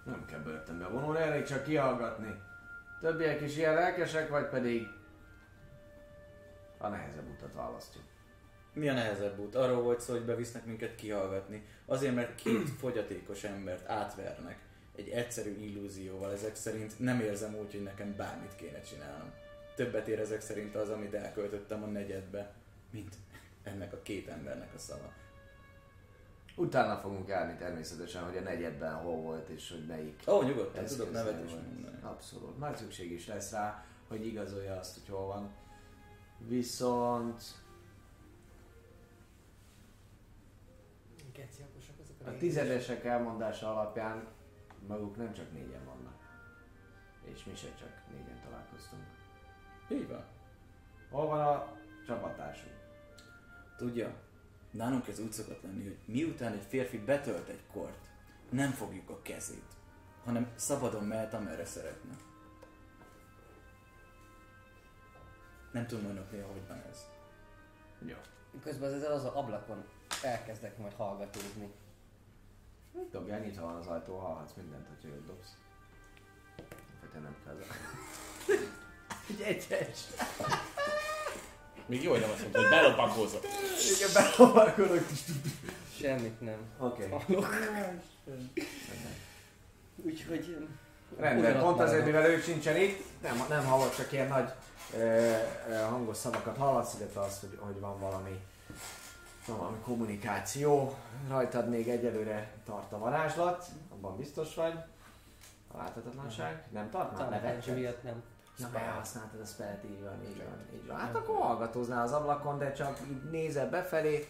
Nem 0.05 0.25
kell 0.25 0.39
börtönbe 0.39 0.87
vonulni, 0.87 1.19
elég 1.19 1.45
csak 1.45 1.63
kihallgatni. 1.63 2.41
Többiek 3.01 3.41
is 3.41 3.57
ilyen 3.57 3.73
lelkesek, 3.73 4.29
vagy 4.29 4.49
pedig 4.49 4.87
a 6.77 6.87
nehezebb 6.87 7.29
utat 7.29 7.53
választjuk. 7.53 8.03
Mi 8.73 8.89
a 8.89 8.93
nehezebb 8.93 9.39
út? 9.39 9.55
Arról 9.55 9.81
volt 9.81 10.01
szó, 10.01 10.13
hogy 10.13 10.25
bevisznek 10.25 10.65
minket 10.65 10.95
kihallgatni. 10.95 11.65
Azért, 11.85 12.15
mert 12.15 12.35
két 12.35 12.69
fogyatékos 12.79 13.43
embert 13.43 13.89
átvernek 13.89 14.59
egy 14.95 15.09
egyszerű 15.09 15.55
illúzióval 15.59 16.31
ezek 16.31 16.55
szerint 16.55 16.99
nem 16.99 17.19
érzem 17.19 17.55
úgy, 17.55 17.71
hogy 17.71 17.83
nekem 17.83 18.15
bármit 18.15 18.55
kéne 18.55 18.81
csinálnom. 18.81 19.31
Többet 19.75 20.07
ér 20.07 20.19
ezek 20.19 20.41
szerint 20.41 20.75
az, 20.75 20.89
amit 20.89 21.13
elköltöttem 21.13 21.83
a 21.83 21.85
negyedbe, 21.85 22.53
mint 22.91 23.15
ennek 23.63 23.93
a 23.93 24.01
két 24.01 24.27
embernek 24.27 24.73
a 24.75 24.77
szava. 24.77 25.13
Utána 26.55 26.97
fogunk 26.97 27.27
járni 27.27 27.57
természetesen, 27.57 28.23
hogy 28.23 28.37
a 28.37 28.41
negyedben 28.41 28.93
hol 28.93 29.15
volt, 29.15 29.49
és 29.49 29.69
hogy 29.69 29.85
melyik 29.85 30.21
Ó, 30.27 30.31
oh, 30.31 30.45
nyugodtan, 30.45 30.85
tudok 30.85 31.11
nevet 31.11 31.45
is 31.45 31.51
mondani. 31.51 31.97
Abszolút. 32.01 32.57
Nagy 32.57 32.75
szükség 32.75 33.11
is 33.11 33.27
lesz 33.27 33.51
rá, 33.51 33.85
hogy 34.07 34.25
igazolja 34.25 34.75
azt, 34.79 34.93
hogy 34.93 35.15
hol 35.15 35.25
van. 35.25 35.51
Viszont 36.37 37.43
a 42.25 42.37
tizedesek 42.37 43.05
elmondása 43.05 43.71
alapján 43.71 44.27
maguk 44.87 45.17
nem 45.17 45.33
csak 45.33 45.51
négyen 45.51 45.85
vannak. 45.85 46.13
És 47.23 47.43
mi 47.43 47.55
se 47.55 47.75
csak 47.75 48.01
négyen 48.11 48.41
találkoztunk. 48.43 49.03
Így 49.89 50.07
van. 50.07 50.23
Hol 51.09 51.27
van 51.27 51.39
a 51.39 51.77
csapattársunk? 52.05 52.73
Tudja, 53.77 54.13
nálunk 54.71 55.07
ez 55.07 55.19
úgy 55.19 55.31
szokott 55.31 55.61
lenni, 55.61 55.83
hogy 55.83 55.97
miután 56.05 56.53
egy 56.53 56.65
férfi 56.67 56.97
betölt 56.97 57.47
egy 57.47 57.65
kort, 57.71 58.09
nem 58.49 58.71
fogjuk 58.71 59.09
a 59.09 59.21
kezét, 59.21 59.75
hanem 60.23 60.51
szabadon 60.55 61.03
mehet, 61.03 61.33
amerre 61.33 61.65
szeretne. 61.65 62.15
Nem 65.71 65.87
tudom 65.87 66.05
önöknél, 66.05 66.45
hogy 66.45 66.67
van 66.67 66.83
ez. 66.89 67.07
Jó. 68.05 68.15
Közben 68.61 68.93
ezzel 68.93 69.11
az 69.11 69.25
ablakon 69.25 69.85
elkezdek 70.23 70.77
majd 70.77 70.93
hallgatózni. 70.93 71.73
Dobjál, 73.11 73.39
nyitva 73.39 73.65
van 73.65 73.75
az 73.75 73.87
ajtó, 73.87 74.17
hallhatsz 74.17 74.53
mindent, 74.55 74.87
hogyha 74.87 75.15
jót 75.15 75.25
dobsz. 75.25 75.57
Te 77.13 77.19
nem 77.19 77.35
kell. 77.45 77.57
Egy 79.29 79.65
egyes. 79.69 79.99
még 81.85 82.03
jó, 82.03 82.11
hogy 82.11 82.19
nem 82.19 82.29
azt 82.29 82.39
mondta, 82.41 82.59
hogy 82.59 82.69
belopakozok. 82.69 83.43
Igen, 83.95 84.09
belovalkodok 84.13 85.11
is. 85.11 85.19
Semmit 85.99 86.41
nem 86.41 86.57
Oké. 86.79 87.09
Okay. 87.29 88.01
Úgyhogy... 89.95 90.67
Rendben, 91.17 91.59
pont 91.59 91.79
azért, 91.79 92.05
mivel 92.05 92.25
ők 92.25 92.43
sincsen 92.43 92.77
itt, 92.77 93.21
nem, 93.21 93.45
nem 93.49 93.65
hallott, 93.65 93.95
csak 93.95 94.11
ilyen 94.11 94.27
nagy 94.27 94.49
ö, 94.97 95.31
ö, 95.69 95.73
hangos 95.89 96.17
szavakat 96.17 96.57
hallasz, 96.57 96.95
illetve 96.99 97.21
azt, 97.21 97.39
hogy, 97.39 97.57
hogy 97.59 97.79
van 97.79 97.99
valami, 97.99 98.39
valami 99.51 99.77
kommunikáció. 99.83 100.95
Rajtad 101.29 101.69
még 101.69 101.89
egyelőre 101.89 102.51
tart 102.65 102.93
a 102.93 102.97
varázslat, 102.97 103.65
abban 103.91 104.17
biztos 104.17 104.55
vagy. 104.55 104.73
A 105.71 105.77
láthatatlanság. 105.77 106.63
Nem 106.71 106.89
tart 106.89 107.17
már? 107.17 107.61
A 107.67 107.71
miatt 107.71 108.03
nem. 108.03 108.23
Ja, 108.57 108.69
behasználtad 108.71 109.39
a 109.39 109.45
spellt, 109.45 109.83
így 109.83 110.01
van, 110.03 110.23
így 110.29 110.37
van, 110.37 110.65
így 110.73 110.87
van. 110.87 110.97
Hát 110.97 111.15
akkor 111.15 111.35
hallgatóznál 111.35 112.03
az 112.03 112.11
ablakon, 112.11 112.57
de 112.57 112.71
csak 112.71 112.99
így 113.09 113.29
nézel 113.29 113.69
befelé, 113.69 114.27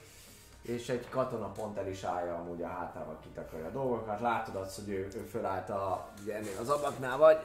és 0.61 0.89
egy 0.89 1.09
katona 1.09 1.47
pont 1.47 1.77
el 1.77 1.87
is 1.87 2.03
állja 2.03 2.35
amúgy 2.35 2.61
a 2.61 2.67
hátával 2.67 3.19
kitakarja 3.21 3.65
a 3.65 3.71
dolgokat. 3.71 4.19
Látod 4.19 4.55
azt, 4.55 4.75
hogy 4.75 4.89
ő, 4.89 5.07
ő 5.15 5.19
fölállt 5.19 5.69
a, 5.69 6.09
ugye 6.21 6.35
ennél 6.35 6.57
az 6.59 6.69
ablaknál 6.69 7.17
vagy, 7.17 7.37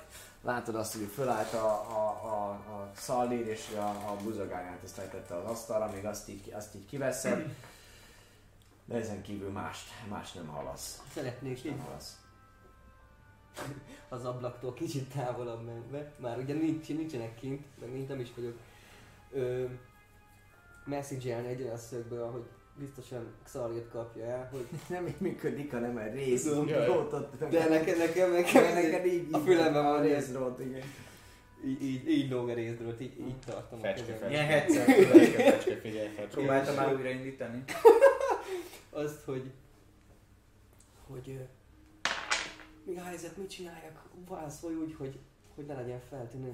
látod 0.43 0.75
azt, 0.75 0.93
hogy 0.95 1.07
fölállt 1.07 1.53
a, 1.53 1.67
a, 1.73 2.09
a, 2.25 2.51
a 2.51 2.91
szallír, 2.95 3.47
és 3.47 3.75
a, 3.77 3.89
a 3.89 4.17
buzogányát 4.23 4.83
ezt 4.85 4.97
letette 4.97 5.35
az 5.37 5.45
asztalra, 5.51 5.91
még 5.93 6.05
azt 6.05 6.29
így, 6.29 6.53
azt 6.53 6.75
így 6.75 6.87
kiveszed. 6.87 7.55
De 8.85 8.95
ezen 8.95 9.23
kívül 9.23 9.51
mást, 9.51 9.89
más 10.09 10.33
nem 10.33 10.47
hallasz. 10.47 11.03
Szeretnék 11.15 11.65
így 11.65 11.71
Nem 11.77 11.85
hallasz. 11.85 12.21
az 14.09 14.25
ablaktól 14.25 14.75
kicsit 14.75 15.13
távolabb 15.13 15.65
menve. 15.65 16.13
Már 16.17 16.39
ugye 16.39 16.55
nincs, 16.55 16.89
nincsenek 16.89 17.35
kint, 17.35 17.67
meg 17.81 17.93
mint 17.93 18.09
nem 18.09 18.21
is 18.21 18.35
vagyok. 18.37 18.59
Ö, 19.31 19.65
message 20.85 21.37
egy 21.37 21.63
olyan 21.63 21.79
szögből, 21.79 22.23
ahogy 22.23 22.49
biztosan 22.79 23.27
Xariot 23.45 23.89
kapja 23.91 24.25
el, 24.25 24.49
hogy 24.53 24.67
Nem 24.89 25.07
így 25.07 25.21
működik, 25.21 25.71
hanem 25.71 25.97
egy 25.99 26.15
rész. 26.15 26.45
De 27.51 27.69
nekem, 27.69 27.99
nekem, 27.99 28.33
Ja, 28.33 28.39
nekem, 28.39 28.75
neked 28.75 29.07
így, 29.07 29.29
a 29.31 29.39
fülemben 29.39 29.85
van 29.85 30.03
rész. 30.03 30.13
részdrót, 30.15 30.61
igen. 30.61 30.83
így, 31.65 31.83
így, 31.83 32.09
így 32.09 32.31
lóg 32.31 32.49
a 32.49 32.55
részdrót, 32.55 33.01
így, 33.01 33.19
így 33.21 33.39
tartom 33.47 33.79
a 33.79 33.83
Fecske, 33.83 34.13
kezemben. 34.13 34.31
fecske. 34.31 34.31
Ilyen 34.31 34.47
headset. 34.47 35.45
Fecske, 35.53 35.77
figyelj, 35.77 36.09
fecske. 36.09 36.31
Próbáltam 36.31 36.75
már 36.75 36.95
újraindítani. 36.95 37.65
Azt, 38.91 39.25
hogy 39.25 39.51
hogy 41.07 41.41
mi 42.85 42.99
a 42.99 43.03
helyzet, 43.03 43.37
mit 43.37 43.51
csináljak, 43.51 44.03
válaszolj 44.29 44.75
úgy, 44.75 44.95
hogy, 44.99 45.19
hogy 45.55 45.67
ne 45.67 45.75
legyen 45.75 46.01
feltűnő. 46.09 46.53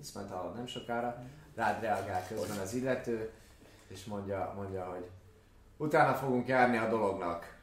Ezt 0.00 0.14
majd 0.14 0.28
hallod 0.30 0.54
nem 0.54 0.66
sokára. 0.66 1.22
Rád 1.54 1.82
reagál 1.82 2.26
közben 2.28 2.58
az 2.58 2.74
illető, 2.74 3.30
és 3.88 4.04
mondja, 4.04 4.52
mondja, 4.56 4.84
hogy 4.84 5.08
utána 5.80 6.14
fogunk 6.14 6.48
járni 6.48 6.76
a 6.76 6.88
dolognak. 6.88 7.58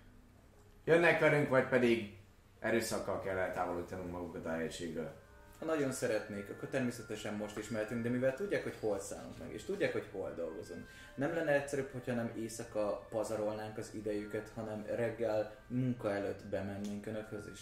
Jönnek 0.85 1.19
velünk, 1.19 1.49
vagy 1.49 1.67
pedig 1.67 2.17
erőszakkal 2.59 3.21
kell 3.21 3.37
eltávolítanunk 3.37 4.11
magukat 4.11 4.45
a 4.45 4.49
helyiségről. 4.49 5.11
ha 5.59 5.65
nagyon 5.65 5.91
szeretnék, 5.91 6.49
akkor 6.49 6.69
természetesen 6.69 7.33
most 7.33 7.57
is 7.57 7.69
mehetünk, 7.69 8.03
de 8.03 8.09
mivel 8.09 8.33
tudják, 8.33 8.63
hogy 8.63 8.75
hol 8.79 8.99
szállunk 8.99 9.37
meg, 9.39 9.53
és 9.53 9.63
tudják, 9.63 9.91
hogy 9.91 10.07
hol 10.11 10.33
dolgozunk, 10.35 10.87
nem 11.15 11.33
lenne 11.33 11.51
egyszerűbb, 11.51 11.89
hogyha 11.91 12.13
nem 12.13 12.31
éjszaka 12.37 13.05
pazarolnánk 13.09 13.77
az 13.77 13.89
idejüket, 13.93 14.51
hanem 14.55 14.85
reggel 14.95 15.55
munka 15.67 16.11
előtt 16.11 16.45
bemennénk 16.45 17.05
önökhöz, 17.05 17.49
és 17.53 17.59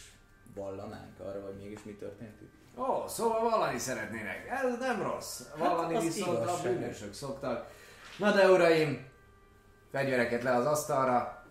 vallanánk 0.56 1.20
arra, 1.20 1.42
hogy 1.46 1.56
mégis 1.58 1.84
mi 1.84 1.96
történt 1.96 2.42
itt. 2.42 2.80
Ó, 2.80 3.08
szóval 3.08 3.50
vallani 3.50 3.78
szeretnének. 3.78 4.48
Ez 4.48 4.80
nem 4.80 5.02
rossz. 5.02 5.42
Vallani 5.58 5.94
Hát, 5.94 6.04
viszont 6.04 6.38
a 6.38 6.62
bűnösök 6.64 7.14
szoktak. 7.14 7.72
Na 8.18 8.32
de 8.32 8.52
uraim, 8.52 9.14
fegyvereket 9.96 10.44
le 10.44 10.56
az 10.56 10.66
asztalra. 10.66 11.46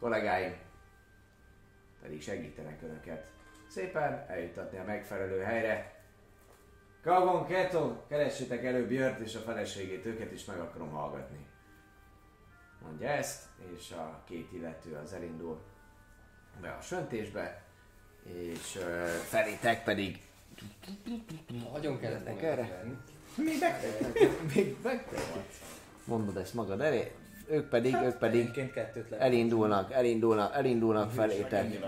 Kollégáim 0.00 0.54
pedig 2.02 2.22
segítenek 2.22 2.82
önöket 2.82 3.26
szépen 3.68 4.24
eljutatni 4.28 4.78
a 4.78 4.84
megfelelő 4.84 5.40
helyre. 5.40 6.04
Kagon, 7.02 7.46
Keto, 7.46 8.06
keressétek 8.08 8.64
elő 8.64 8.86
Björt 8.86 9.18
és 9.18 9.34
a 9.34 9.38
feleségét, 9.38 10.06
őket 10.06 10.32
is 10.32 10.44
meg 10.44 10.60
akarom 10.60 10.90
hallgatni. 10.90 11.46
Mondja 12.82 13.08
ezt, 13.08 13.42
és 13.76 13.90
a 13.90 14.22
két 14.24 14.52
illető 14.52 14.94
az 14.94 15.12
elindul 15.12 15.60
be 16.60 16.70
a 16.70 16.80
söntésbe, 16.80 17.62
és 18.22 18.76
uh, 18.76 19.06
felétek 19.06 19.84
pedig 19.84 20.22
Nagyon 21.72 22.00
kellett 22.00 22.26
erre? 22.26 22.66
verni. 22.68 22.98
még 24.54 24.76
megtehetsz. 24.82 25.75
Mondod 26.06 26.36
ezt 26.36 26.54
magad 26.54 26.80
elé, 26.80 27.12
ők 27.48 27.68
pedig, 27.68 27.94
ők 27.94 28.18
pedig 28.18 28.60
elindulnak, 29.18 29.92
elindulnak, 29.92 30.54
elindulnak 30.54 31.10
felétek, 31.10 31.78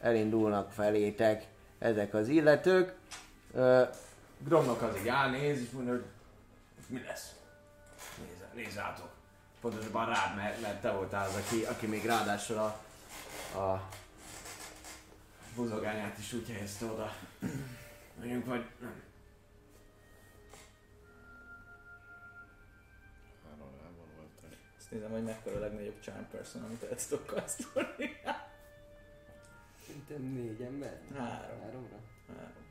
elindulnak 0.00 0.72
felétek 0.72 1.46
ezek 1.78 2.14
az 2.14 2.28
illetők. 2.28 2.94
Ö, 3.54 3.82
Gromnak 4.38 4.82
az 4.82 4.96
így 5.00 5.08
állnéz, 5.08 5.60
és 5.60 5.70
mondja, 5.70 5.92
hogy 5.92 6.04
mi 6.86 7.02
lesz? 7.06 7.34
Nézz, 8.18 8.66
nézz 8.66 8.76
rátok. 8.76 9.08
Pontosabban 9.60 10.06
rád, 10.06 10.36
mert, 10.36 10.60
mert 10.60 10.80
te 10.80 10.90
voltál 10.90 11.28
az, 11.28 11.34
aki, 11.34 11.64
aki 11.64 11.86
még 11.86 12.04
ráadásul 12.04 12.56
a, 12.58 12.80
a 13.58 13.88
buzogányát 15.54 16.18
is 16.18 16.32
úgy 16.32 16.48
helyezte 16.50 16.84
oda. 16.84 17.14
Mondjuk, 18.18 18.46
vagy 18.46 18.64
nem. 18.80 19.02
Nézem, 24.92 25.10
hogy 25.10 25.22
mekkora 25.24 25.56
a 25.56 25.60
legnagyobb 25.60 26.00
charm 26.00 26.24
person, 26.30 26.62
amit 26.62 26.82
el 26.82 26.96
tudok 27.08 27.26
kasztolni. 27.26 28.20
Szerintem 29.86 30.22
négy 30.22 30.60
ember? 30.60 31.00
Három. 31.16 31.60
Háromra? 31.60 31.98
Három. 32.28 32.66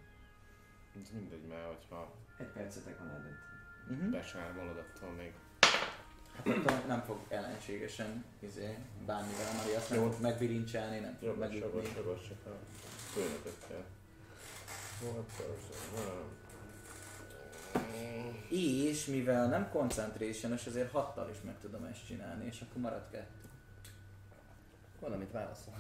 Ez 1.02 1.10
mindegy, 1.14 1.48
mert 1.48 1.66
hogyha 1.66 2.14
Egy 2.40 2.48
percetek 2.48 2.98
van 2.98 3.10
előtt. 3.10 3.50
Uh-huh. 3.90 4.12
besármolod, 4.12 4.78
attól 4.78 5.10
még 5.10 5.34
Hát 6.36 6.48
attól 6.48 6.84
nem 6.88 7.02
fog 7.02 7.20
ellenségesen 7.28 8.26
izé, 8.40 8.78
bánni 9.06 9.34
velem, 9.38 9.60
ami 9.64 9.74
azt 9.76 9.90
nem 9.90 10.12
fog 10.12 10.22
megvirincselni, 10.22 11.00
nem 11.00 11.18
fog 11.20 11.38
megütni. 11.38 11.82
csak 12.28 12.46
a 12.46 12.58
főnököt 13.14 13.68
kell. 13.68 13.86
Volt 15.02 15.30
persze, 15.38 16.04
nem. 16.06 16.41
És 18.50 19.06
mivel 19.06 19.48
nem 19.48 19.70
concentration 19.72 20.54
ezért 20.68 20.92
hattal 20.92 21.30
is 21.30 21.38
meg 21.46 21.56
tudom 21.62 21.84
ezt 21.84 22.06
csinálni, 22.08 22.46
és 22.46 22.62
akkor 22.62 22.82
marad 22.82 23.04
kettő. 23.12 23.50
Valamit 25.00 25.32
válaszolt. 25.32 25.78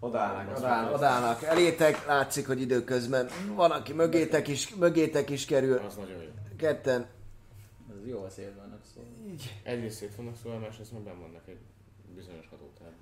Odállnak, 0.00 0.56
odállnak, 0.58 0.94
odállnak 0.94 1.42
elétek, 1.42 2.06
látszik, 2.06 2.46
hogy 2.46 2.60
időközben 2.60 3.28
van, 3.54 3.70
aki 3.70 3.92
mögétek 3.92 4.48
is, 4.48 4.74
mögétek 4.74 5.30
is 5.30 5.44
kerül, 5.44 5.78
Az 5.78 5.96
nagyon 5.96 6.22
jó. 6.22 6.30
ketten. 6.56 7.06
Ez 7.90 8.06
jó 8.08 8.26
szél 8.28 8.54
vannak 8.56 8.80
szó. 8.94 9.00
Egyrészt 9.62 9.96
szét 9.96 10.14
vannak 10.14 10.34
szóval, 10.42 10.58
másrészt 10.58 10.92
meg 10.92 11.02
benn 11.02 11.20
vannak 11.20 11.42
egy 11.48 11.58
bizonyos 12.14 12.48
hatótárban. 12.50 12.98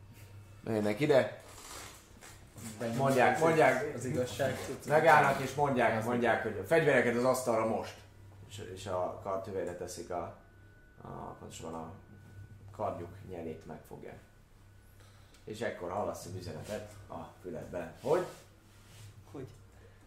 Menjenek 0.65 1.01
ide, 1.01 1.43
Mondják, 2.97 3.39
mondják. 3.39 3.95
Az 3.95 4.05
igazság. 4.05 4.59
megállnak 4.87 5.41
és 5.41 5.55
mondják, 5.55 6.05
mondják, 6.05 6.43
hogy 6.43 6.59
a 6.59 6.65
fegyvereket 6.65 7.17
az 7.17 7.25
asztalra 7.25 7.67
most. 7.67 7.95
És, 8.49 8.63
és 8.75 8.87
a 8.87 9.21
kartüvére 9.23 9.77
teszik 9.77 10.11
a, 10.11 10.37
a, 11.03 11.09
pontosabban 11.39 11.75
a 11.75 11.93
kardjuk 12.77 13.11
nyelét 13.31 13.67
megfogja. 13.67 14.13
És 15.45 15.61
ekkor 15.61 15.91
hallasz 15.91 16.25
egy 16.25 16.37
üzenetet 16.39 16.93
a 17.09 17.19
füledben, 17.43 17.93
hogy 18.01 18.27
Hogy 19.33 19.47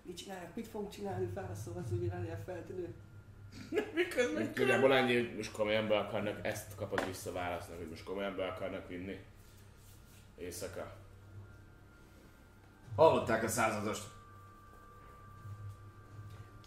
mit 0.01 0.17
csinálják, 0.17 0.55
mit 0.55 0.67
fogunk 0.67 0.91
csinálni, 0.91 1.29
válaszol 1.33 1.73
az 1.77 2.09
rá 2.27 2.41
feltűnő. 2.45 2.93
Nagyjából 4.55 4.93
ennyi, 4.93 5.13
hogy 5.13 5.35
most 5.35 5.51
komolyan 5.51 5.87
be 5.87 5.97
akarnak, 5.97 6.45
ezt 6.45 6.75
kapod 6.75 7.05
vissza 7.05 7.31
válasznak, 7.31 7.77
hogy 7.77 7.89
most 7.89 8.03
komolyan 8.03 8.35
be 8.35 8.45
akarnak 8.45 8.87
vinni. 8.87 9.19
Éjszaka. 10.37 10.95
Hallották 12.95 13.43
a 13.43 13.47
századost. 13.47 14.03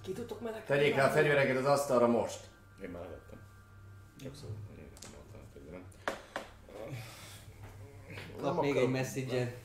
Ki 0.02 0.12
tudtok 0.12 0.40
menekülni? 0.40 0.66
Tegyék 0.66 0.96
le 0.96 1.04
a 1.04 1.10
fegyvereket 1.10 1.56
az 1.56 1.64
asztalra 1.64 2.06
most. 2.06 2.48
Én 2.82 2.90
már 2.90 3.02
levettem. 3.02 3.38
Csak 4.22 4.34
szó, 4.34 4.46
hogy 4.68 4.78
én 4.78 4.88
nem 5.02 5.10
voltam 5.14 5.40
a 5.40 5.52
fegyverem. 5.52 5.84
Kap 8.40 8.60
még 8.60 8.76
egy 8.76 8.90
message 8.90 9.64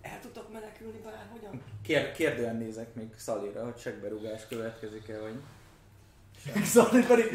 el 0.00 0.20
tudtok 0.20 0.52
menekülni 0.52 0.98
bárhogyan? 0.98 1.62
Kér, 1.82 2.12
kérdően 2.12 2.56
nézek 2.56 2.94
még 2.94 3.14
Szalira, 3.16 3.64
hogy 3.64 3.78
segberúgás 3.78 4.46
következik-e, 4.46 5.20
vagy... 5.20 5.34
Szóval 6.64 7.04
pedig 7.06 7.26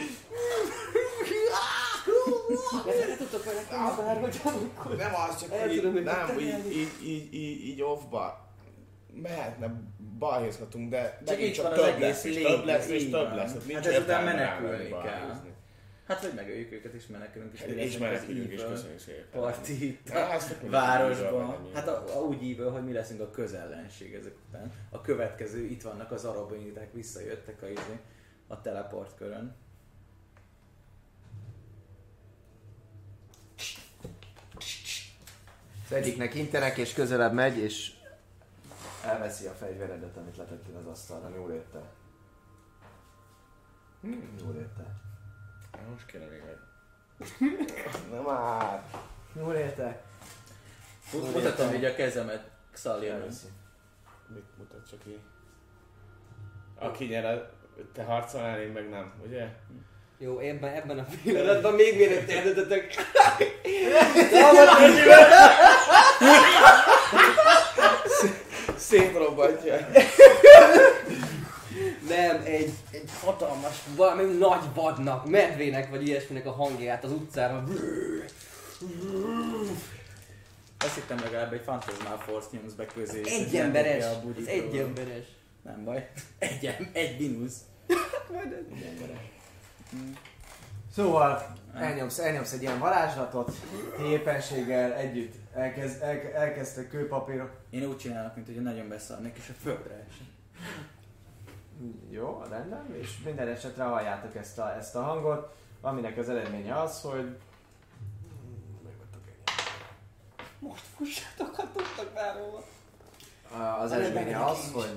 tudtok 3.18 4.98
Nem 4.98 5.12
az, 5.30 5.40
csak 5.40 5.52
El 5.54 5.72
így, 5.72 6.04
nem, 6.04 6.40
így, 6.40 6.72
így, 6.72 6.92
így, 7.04 7.34
így, 7.34 7.66
így 7.66 7.82
offba. 7.82 8.44
Mehetne, 9.22 9.74
balhézhatunk, 10.20 10.90
de 10.90 11.22
Csak 11.26 11.42
itt 11.42 11.54
csak 11.54 11.74
több 11.74 12.00
lesz, 12.00 12.24
és 12.24 12.44
több 12.44 12.66
lesz, 12.66 12.88
és 12.88 13.04
így 13.04 13.12
több 13.12 13.36
lesz. 13.36 13.54
Hát 13.54 13.72
Hát 13.74 13.86
ezután 13.86 14.24
menekülni 14.24 14.90
kell. 14.90 15.42
Hát, 16.08 16.20
hogy 16.20 16.32
megöljük 16.36 16.72
őket 16.72 16.94
és 16.94 17.08
menekülünk 17.08 17.54
is. 17.54 17.62
És 17.62 17.96
az 17.96 18.00
menekülünk, 18.00 18.52
és 18.52 18.62
köszönjük 18.62 19.00
szépen. 19.00 19.42
Parti 19.42 19.86
itt 19.86 20.10
a 20.10 20.40
hogy 20.60 20.70
városban. 20.70 21.70
Hát 21.74 21.88
a, 21.88 22.04
a, 22.16 22.20
úgy 22.20 22.36
evil, 22.36 22.72
hogy 22.72 22.84
mi 22.84 22.94
leszünk 22.94 23.22
a 23.22 23.30
közellenség 23.30 24.14
ezek 24.14 24.34
után. 24.48 24.72
A 24.90 25.02
következő, 25.02 25.66
itt 25.66 25.82
vannak 25.82 26.12
az 26.12 26.26
araboniták, 26.26 26.94
visszajöttek 26.94 27.62
a, 27.62 27.68
izé, 27.68 28.00
a 28.48 28.62
teleport 28.62 29.16
körön. 29.16 29.56
az 35.86 35.92
egyiknek 35.92 36.36
intenek 36.36 36.78
és 36.78 36.94
közelebb 36.94 37.34
megy, 37.34 37.58
és 37.58 37.94
elveszi 39.04 39.48
a 39.48 39.52
fegyveredet, 39.52 40.18
amit 40.18 40.38
letettél 40.38 40.76
az 40.76 40.86
asztalra. 40.86 41.36
Jól 41.36 41.52
érte. 41.52 41.82
Jól 44.40 44.56
érte. 44.56 44.84
Na, 45.72 45.90
Most 45.92 46.06
kéne 46.06 46.26
még 46.26 46.42
egy. 46.42 46.60
Nem 48.12 48.24
már. 48.24 48.84
Jól 49.36 49.54
érte. 49.54 50.04
Mutatom 51.12 51.74
így 51.74 51.86
a 51.86 51.96
kezemet. 51.96 52.50
Elveszi. 52.84 53.48
Mit 54.28 54.58
mutat 54.58 54.90
csak 54.90 55.00
ki? 55.00 55.20
Aki 56.76 57.06
nyer, 57.06 57.52
te 57.94 58.04
harcolnál, 58.04 58.62
én 58.62 58.72
meg 58.72 58.90
nem, 58.90 59.14
ugye? 59.28 59.48
Jó, 60.18 60.40
ebben, 60.40 60.74
ebben 60.74 61.00
a 61.00 61.06
pillanatban 61.24 61.74
még 61.74 61.98
mielőtt 61.98 62.30
eldöntöttek. 62.30 62.94
Szétrobbantja. 68.78 69.88
Nem, 72.08 72.42
egy, 72.44 72.74
egy 72.92 73.10
hatalmas, 73.22 73.76
valami 73.96 74.24
nagy 74.24 74.64
vadnak, 74.74 75.30
medvének 75.30 75.90
vagy 75.90 76.08
ilyesminek 76.08 76.46
a 76.46 76.52
hangját 76.52 77.04
az 77.04 77.12
utcára. 77.12 77.64
Azt 80.78 80.96
hittem 80.96 81.20
legalább 81.20 81.54
egy 81.54 81.62
Phantasmal 81.62 82.18
Force 82.18 82.48
nyomsz 82.52 82.74
be 82.74 82.86
közé. 82.86 83.22
Egy 83.26 83.56
emberes, 83.56 84.04
ez 84.38 84.48
egy 84.48 84.78
emberes. 84.78 85.26
Nem 85.66 85.84
baj. 85.84 86.10
Egy, 86.40 86.90
egy 86.92 87.20
mínusz. 87.20 87.58
Szóval 90.94 91.56
elnyomsz, 91.74 92.20
elnyomsz 92.20 92.54
egy 92.54 92.62
ilyen 92.62 92.80
varázslatot, 92.80 93.52
ti 93.98 94.04
éppenséggel 94.04 94.94
együtt 94.94 95.36
elkezd, 95.54 96.02
el, 96.02 96.20
elkezdtek 96.34 96.90
kőpapírok. 96.90 97.52
Én 97.70 97.86
úgy 97.86 97.98
csinálok, 97.98 98.36
mint 98.36 98.48
hogy 98.48 98.62
nagyon 98.62 98.88
beszarnék, 98.88 99.38
és 99.38 99.50
a 99.50 99.54
földre 99.62 100.06
esik. 100.10 100.28
Jó, 102.10 102.42
rendben, 102.50 102.96
és 102.96 103.18
minden 103.26 103.48
esetre 103.48 103.84
halljátok 103.84 104.36
ezt 104.36 104.60
a, 104.60 104.76
ezt 104.78 104.96
a 104.96 105.02
hangot, 105.02 105.56
aminek 105.82 106.18
az 106.18 106.30
eredménye 106.30 106.82
az, 106.82 107.02
hogy... 107.02 107.38
Most 110.60 110.84
fussatok, 110.96 111.56
ha 111.56 111.72
tudtak 111.74 112.14
bárhova. 112.14 112.58
A- 112.58 112.75
Az 113.80 113.92
eredménye 113.92 114.46
az, 114.46 114.72
hogy... 114.74 114.90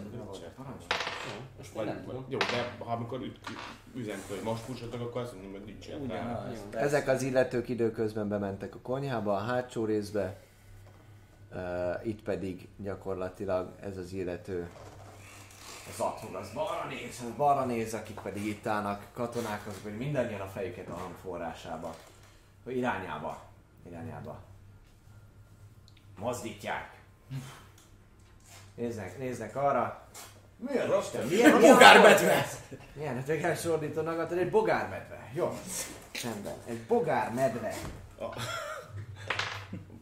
Most 1.56 1.74
már 1.74 1.84
nem 1.84 2.04
tudom. 2.04 2.24
jó, 2.28 2.38
de 2.38 2.74
ha 2.78 2.92
amikor 2.92 3.20
üzenik, 3.94 4.28
hogy 4.28 4.40
most 4.44 4.64
pussatok, 4.64 5.00
akkor 5.00 5.20
azt 5.20 5.32
mondom, 5.32 5.52
hogy 5.52 5.64
nincs. 5.64 5.86
Ugyanaz. 6.00 6.58
Ezek 6.70 7.08
az 7.08 7.22
illetők 7.22 7.68
időközben 7.68 8.28
bementek 8.28 8.74
a 8.74 8.78
konyhába, 8.82 9.34
a 9.36 9.38
hátsó 9.38 9.84
részbe, 9.84 10.40
uh, 11.52 12.06
itt 12.06 12.22
pedig 12.22 12.68
gyakorlatilag 12.76 13.72
ez 13.80 13.96
az 13.96 14.12
illető 14.12 14.68
az 15.88 16.00
atul, 16.00 16.36
az 16.36 16.50
balra 16.54 16.88
néz, 16.88 17.22
az 17.28 17.36
balra 17.36 17.64
néz, 17.64 17.94
akik 17.94 18.20
pedig 18.20 18.46
itt 18.46 18.66
állnak 18.66 19.06
katonák, 19.12 19.66
azok 19.66 19.82
pedig 19.82 19.98
mindannyian 19.98 20.40
a 20.40 20.46
fejüket 20.46 20.88
a 20.88 20.94
hang 20.94 21.14
forrásába, 21.22 21.94
irányába, 22.66 23.42
irányába. 23.86 24.38
Mozdítják. 26.18 26.96
Néznek, 28.78 29.18
néznek 29.18 29.56
arra. 29.56 30.02
Mi 30.56 30.78
az 30.78 31.04
Isten? 31.04 31.26
Milyen, 31.26 31.52
A 31.52 31.58
bogárbedve! 31.60 32.46
milyen, 32.92 33.14
hát 33.14 33.40
kell 33.40 33.54
sordítanak, 33.54 34.32
egy 34.32 34.50
bogármedve. 34.50 35.30
Jó. 35.32 35.58
Rendben. 36.24 36.54
Egy 36.66 36.80
bogármedve. 36.80 37.74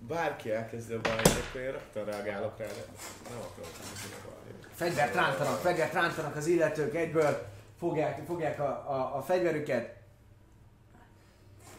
Bárki 0.09 0.51
elkezdi 0.51 0.95
a 0.95 1.01
valamit, 1.03 1.27
akkor 1.49 1.61
én 1.61 1.71
rögtön 1.71 2.05
reagálok 2.05 2.59
rá, 2.59 2.67
de 2.67 2.85
nem 3.29 3.39
akarok. 3.39 3.71
Fegyvert 4.75 5.15
rántanak, 5.15 5.61
fegyvert 5.61 5.93
rántanak 5.93 6.37
az 6.37 6.47
illetők 6.47 6.95
egyből, 6.95 7.47
fogják, 7.79 8.25
fogják 8.27 8.61
a, 8.61 8.69
a, 8.69 9.17
a 9.17 9.23
fegyverüket. 9.23 9.95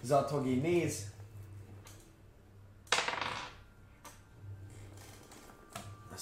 Zathog 0.01 0.47
így 0.47 0.61
néz. 0.61 1.05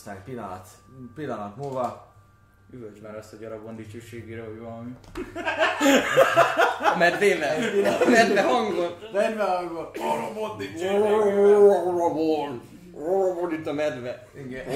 Aztán 0.05 0.23
pillanat, 0.23 0.67
pillanat 1.15 1.55
múlva 1.55 2.13
Üvölts 2.69 3.01
már 3.01 3.15
azt, 3.15 3.29
hogy 3.29 3.43
Arabon 3.43 3.75
dicsőségére, 3.75 4.43
hogy 4.43 4.59
valami. 4.59 4.95
A 6.93 6.97
medvével. 6.97 7.55
A 8.01 8.09
medve 8.09 8.41
hangon. 8.41 8.97
Rendbe 9.11 9.43
hangol. 9.43 9.91
Robot 12.93 13.51
itt 13.51 13.67
a 13.67 13.73
medve. 13.73 14.27
Igen. 14.33 14.69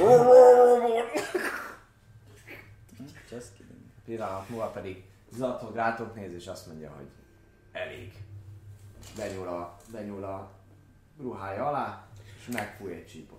Just 3.31 3.53
kidding. 3.57 3.79
Pillanat 4.05 4.49
múlva 4.49 4.67
pedig 4.67 5.03
Zathog 5.31 5.75
rátok 5.75 6.15
néz 6.15 6.33
és 6.33 6.47
azt 6.47 6.67
mondja, 6.67 6.91
hogy 6.95 7.07
elég. 7.71 8.13
Benyúl 9.17 9.47
a, 9.47 9.77
benyúl 9.91 10.23
a 10.23 10.51
ruhája 11.21 11.67
alá, 11.67 12.07
és 12.39 12.53
megfúj 12.53 12.91
egy 12.91 13.07
csípon. 13.07 13.38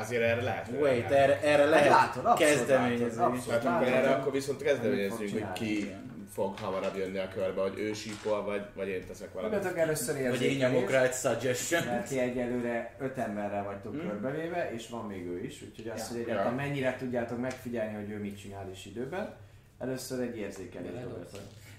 Azért 0.00 0.22
erre 0.22 0.42
lehet 0.42 0.68
Wait, 0.80 1.10
erre, 1.10 1.40
erre 1.42 1.64
lehet 1.64 1.88
látod, 1.88 2.24
abszolút 2.24 2.56
kezdeményezni. 2.56 3.20
látod, 3.20 3.34
abszolút. 3.34 3.60
Tehát 3.60 3.82
akkor 3.82 3.92
erre 3.96 4.10
akkor 4.10 4.32
viszont 4.32 4.62
fog 4.62 5.18
hogy 5.20 5.52
ki 5.52 5.94
fog 6.34 6.58
hamarabb 6.58 6.96
jönni 6.96 7.18
a 7.18 7.28
körbe, 7.34 7.60
hogy 7.60 7.78
ő 7.78 7.92
sípol, 7.92 8.44
vagy, 8.44 8.62
vagy 8.74 8.88
én 8.88 9.06
teszek 9.06 9.32
valamit. 9.32 9.64
Először 9.76 10.28
Vagy 10.30 10.42
én 10.42 10.56
nyomok 10.56 10.90
rá 10.90 11.02
egy 11.02 11.12
suggestion. 11.12 11.82
Mert 11.84 12.08
ti 12.08 12.18
egyelőre 12.18 12.94
öt 12.98 13.18
emberrel 13.18 13.64
vagytok 13.64 13.92
Hmm. 13.92 14.08
körbevéve, 14.08 14.72
és 14.72 14.88
van 14.88 15.04
még 15.06 15.26
ő 15.26 15.44
is, 15.44 15.62
úgyhogy 15.62 15.88
azt, 15.94 16.10
Ja. 16.10 16.16
hogy 16.16 16.24
egyáltalán 16.24 16.54
mennyire 16.54 16.96
tudjátok 16.98 17.40
megfigyelni, 17.40 17.94
hogy 17.94 18.10
ő 18.10 18.18
mit 18.18 18.38
csinál 18.40 18.68
is 18.72 18.86
időben. 18.86 19.34
Először 19.78 20.20
egy 20.20 20.36
érzékelés. 20.36 20.90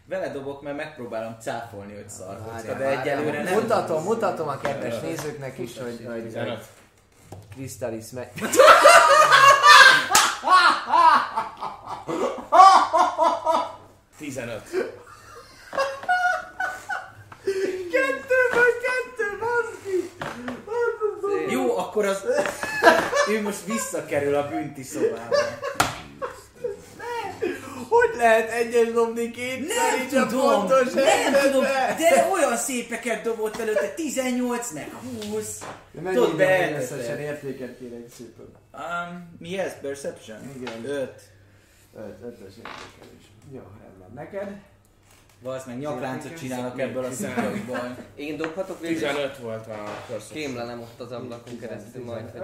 Vele 0.05 0.29
dobok, 0.31 0.61
mert 0.61 0.75
megpróbálom 0.77 1.35
cáfolni, 1.39 1.93
hogy 1.93 2.09
szar 2.09 2.37
Várjál, 2.51 2.77
de 2.77 2.99
egyelőre 3.01 3.43
nem. 3.43 3.53
Mutatom, 3.53 4.03
mutatom 4.03 4.47
a 4.47 4.57
kedves 4.57 4.99
nézőknek 4.99 5.57
is, 5.57 5.77
hogy, 5.77 5.97
hogy, 6.05 6.05
hogy 6.05 6.23
15. 6.23 6.65
Krisztalis 7.56 8.06
meg... 8.11 8.32
15. 14.18 14.61
Kettő 17.91 18.40
vagy 18.52 18.77
kettő, 18.86 19.27
baszki! 19.40 20.11
Jó, 21.53 21.77
akkor 21.77 22.06
az... 22.06 22.23
Ő 23.30 23.41
most 23.41 23.65
visszakerül 23.65 24.36
a 24.36 24.48
bünti 24.48 24.84
szobába. 24.84 25.36
Lehet 28.17 28.51
egyes 28.51 28.91
dobni 28.91 29.31
kétszer 29.31 30.05
így 30.05 30.15
a 30.15 30.25
pontos 30.25 30.93
nem 30.93 31.05
helyzetbe? 31.05 31.41
tudom, 31.41 31.63
de 31.97 32.27
olyan 32.33 32.57
szépeket 32.57 33.23
dobott 33.23 33.57
előtte, 33.57 33.87
18 33.87 34.71
meg 34.71 34.91
20. 35.31 35.63
Mennyi 35.91 36.15
Tudod, 36.15 36.37
be 36.37 36.71
összesen 36.79 37.19
értéket 37.19 37.77
kérek 37.77 38.05
szépen? 38.15 38.45
Um, 38.73 39.37
mi 39.39 39.57
ez? 39.57 39.79
Perception? 39.81 40.37
Igen. 40.59 40.85
5. 40.85 41.21
Öt, 41.97 42.03
ötös 42.23 42.53
értékelés. 42.57 43.25
Jó, 43.51 43.61
rendben. 43.81 44.11
Neked? 44.13 44.59
Valsz 45.41 45.65
meg 45.65 45.77
nyakláncot 45.77 46.37
csinálok 46.37 46.79
ebből 46.79 47.03
a 47.03 47.11
szintjaiból. 47.11 47.95
Én 48.15 48.37
dobhatok 48.37 48.79
végül? 48.79 48.99
15 48.99 49.37
volt 49.37 49.67
a 49.67 49.83
perception. 50.07 50.45
Kémlelem 50.45 50.81
ott 50.81 50.99
az 50.99 51.11
ablakon 51.11 51.59
keresztül 51.59 52.03
majd, 52.03 52.29
hogy 52.31 52.41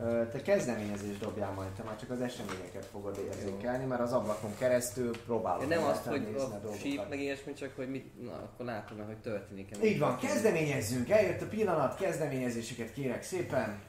Te 0.00 0.42
kezdeményezést 0.42 1.18
dobjál 1.18 1.52
majd, 1.52 1.70
te 1.70 1.82
már 1.82 1.96
csak 1.96 2.10
az 2.10 2.20
eseményeket 2.20 2.84
fogod 2.84 3.18
érzékelni, 3.18 3.84
mert 3.84 4.00
az 4.00 4.12
ablakon 4.12 4.56
keresztül 4.58 5.22
próbálod 5.24 5.62
Én 5.62 5.68
nem 5.68 5.84
azt, 5.84 6.04
hogy 6.04 6.36
a 6.64 6.72
síp 6.72 7.08
meg 7.08 7.20
ilyesmi, 7.20 7.52
csak 7.52 7.76
hogy 7.76 7.90
mit, 7.90 8.22
na 8.22 8.32
akkor 8.32 8.66
látom 8.66 9.04
hogy 9.06 9.16
történik. 9.16 9.76
Így 9.82 9.98
van, 9.98 10.18
kezdeményezzünk, 10.18 11.10
eljött 11.10 11.40
a 11.40 11.46
pillanat, 11.46 11.96
kezdeményezéseket 11.96 12.92
kérek 12.92 13.22
szépen. 13.22 13.80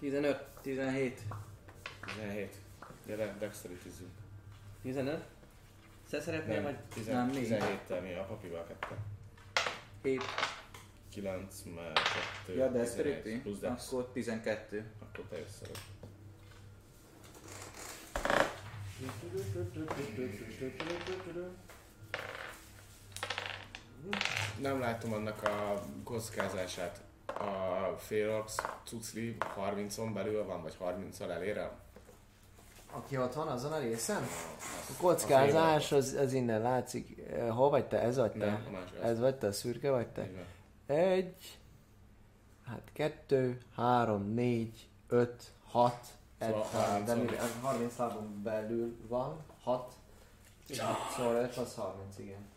15. 0.00 0.44
17. 0.62 1.20
17. 2.16 2.54
Gyere, 3.06 3.34
dexterityzzünk. 3.38 4.10
15? 4.82 5.24
Te 6.10 6.20
szeretnél 6.20 6.62
vagy? 6.62 6.76
10, 6.94 7.06
Nem, 7.06 7.26
mi? 7.26 7.40
17-tel 7.44 8.02
mi 8.02 8.14
a 8.14 8.24
papival 8.24 8.66
kettő. 8.66 8.94
7. 10.02 10.22
9 11.10 11.62
már 11.74 11.92
2. 12.46 12.58
Ja, 12.58 12.68
dexterity? 12.68 13.42
Plusz 13.42 13.58
dex. 13.58 13.86
Akkor 13.86 14.08
12. 14.12 14.84
Akkor 15.02 15.24
te 15.30 15.38
jössz 15.38 15.60
előtt. 15.62 15.78
Nem 24.60 24.80
látom 24.80 25.12
annak 25.12 25.42
a 25.42 25.82
kockázását. 26.04 27.00
A 27.26 27.96
Férox 27.98 28.56
cucli 28.84 29.36
30-on 29.56 30.10
belül 30.14 30.44
van, 30.44 30.62
vagy 30.62 30.76
30-al 30.80 31.30
elére? 31.30 31.70
Aki 32.92 33.18
ott 33.18 33.34
van 33.34 33.48
azon 33.48 33.72
a 33.72 33.78
részen? 33.78 34.22
A 34.88 35.02
kockázás 35.02 35.92
az, 35.92 36.12
az 36.12 36.32
innen 36.32 36.60
látszik. 36.62 37.18
Eh, 37.30 37.48
Hol 37.50 37.70
vagy 37.70 37.86
te? 37.86 38.00
Ez 38.00 38.16
vagy 38.16 38.32
te? 38.32 38.38
Nem, 38.46 38.64
a 38.68 38.70
másik. 38.70 38.98
Ez 39.02 39.18
vagy 39.18 39.34
te? 39.36 39.46
A 39.46 39.52
szürke 39.52 39.90
vagy 39.90 40.08
te? 40.08 40.20
Van. 40.20 40.44
Egy, 40.90 41.58
hát 42.64 42.90
kettő, 42.92 43.62
három, 43.74 44.34
négy, 44.34 44.88
öt, 45.08 45.52
hat, 45.64 46.06
egy, 46.38 46.48
Szóval 46.48 46.68
három, 46.70 47.04
de 47.04 47.12
30 47.12 47.30
mire, 47.30 47.42
30 47.60 47.96
lábon 47.96 48.42
belül 48.42 48.96
van, 49.08 49.44
hat, 49.62 49.94
szóval 51.16 51.34
öt, 51.34 51.56
az 51.56 51.74
30, 51.74 52.18
igen. 52.18 52.48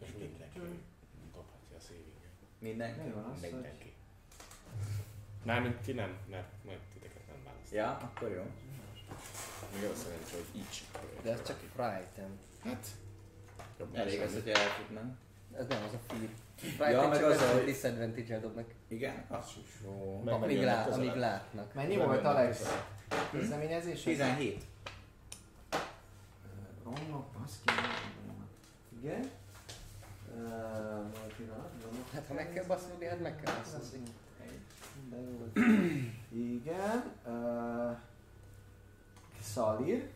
És 0.00 0.10
mindenki? 2.58 3.00
Mi 3.00 3.10
van 3.10 3.24
az, 3.24 3.40
Mindenki. 3.40 3.92
Mármint 5.42 5.76
ti 5.76 5.92
nem, 5.92 6.16
mert 6.28 6.64
majd 6.64 6.78
titeket 6.92 7.26
nem 7.26 7.36
választ. 7.44 7.72
Ja, 7.72 7.90
akkor 7.90 8.30
jó. 8.30 8.42
Még 9.74 9.84
az 9.84 9.90
a 9.90 9.94
szerencsé, 9.94 10.34
hogy 10.34 10.60
így. 10.60 10.82
De 11.22 11.32
ez 11.32 11.42
csak 11.42 11.56
frighten. 11.74 12.38
Hát, 12.64 12.86
jobb 13.80 13.96
Elég 13.96 14.20
az, 14.20 14.32
hogy- 14.32 14.48
elfutnám. 14.48 15.18
Ez 15.58 15.66
nem 15.68 15.82
az 15.86 15.92
a 15.94 15.98
fear. 16.06 16.22
Ja, 16.22 16.28
Frighten 16.56 17.08
meg 17.08 17.18
csak 17.18 17.28
az 17.30 17.36
az, 17.36 17.42
a- 17.48 17.52
hogy 17.52 17.64
disadvantage-el 17.64 18.40
dobnak. 18.40 18.68
Igen? 18.88 19.24
Az 19.28 19.46
is 19.64 19.70
jó. 19.84 20.22
Meg 20.24 20.34
Amíg, 20.34 20.62
lát, 20.62 20.90
amíg 20.92 21.14
látnak. 21.14 21.74
Mennyi 21.74 21.96
volt 21.96 22.24
Alex? 22.24 22.58
közelebb. 22.58 22.84
Kezdeményezés? 23.32 24.02
17. 24.02 24.64
Romlok, 26.84 27.26
baszki. 27.38 27.72
Igen. 29.02 29.30
Hát 32.14 32.26
ha 32.28 32.34
meg 32.34 32.52
kell 32.52 32.64
baszolni, 32.64 33.04
hát 33.06 33.20
meg 33.20 33.40
kell 33.42 33.54
baszolni. 33.54 34.02
Igen. 36.54 37.12
Uh, 37.26 37.96
Szalir. 39.42 40.08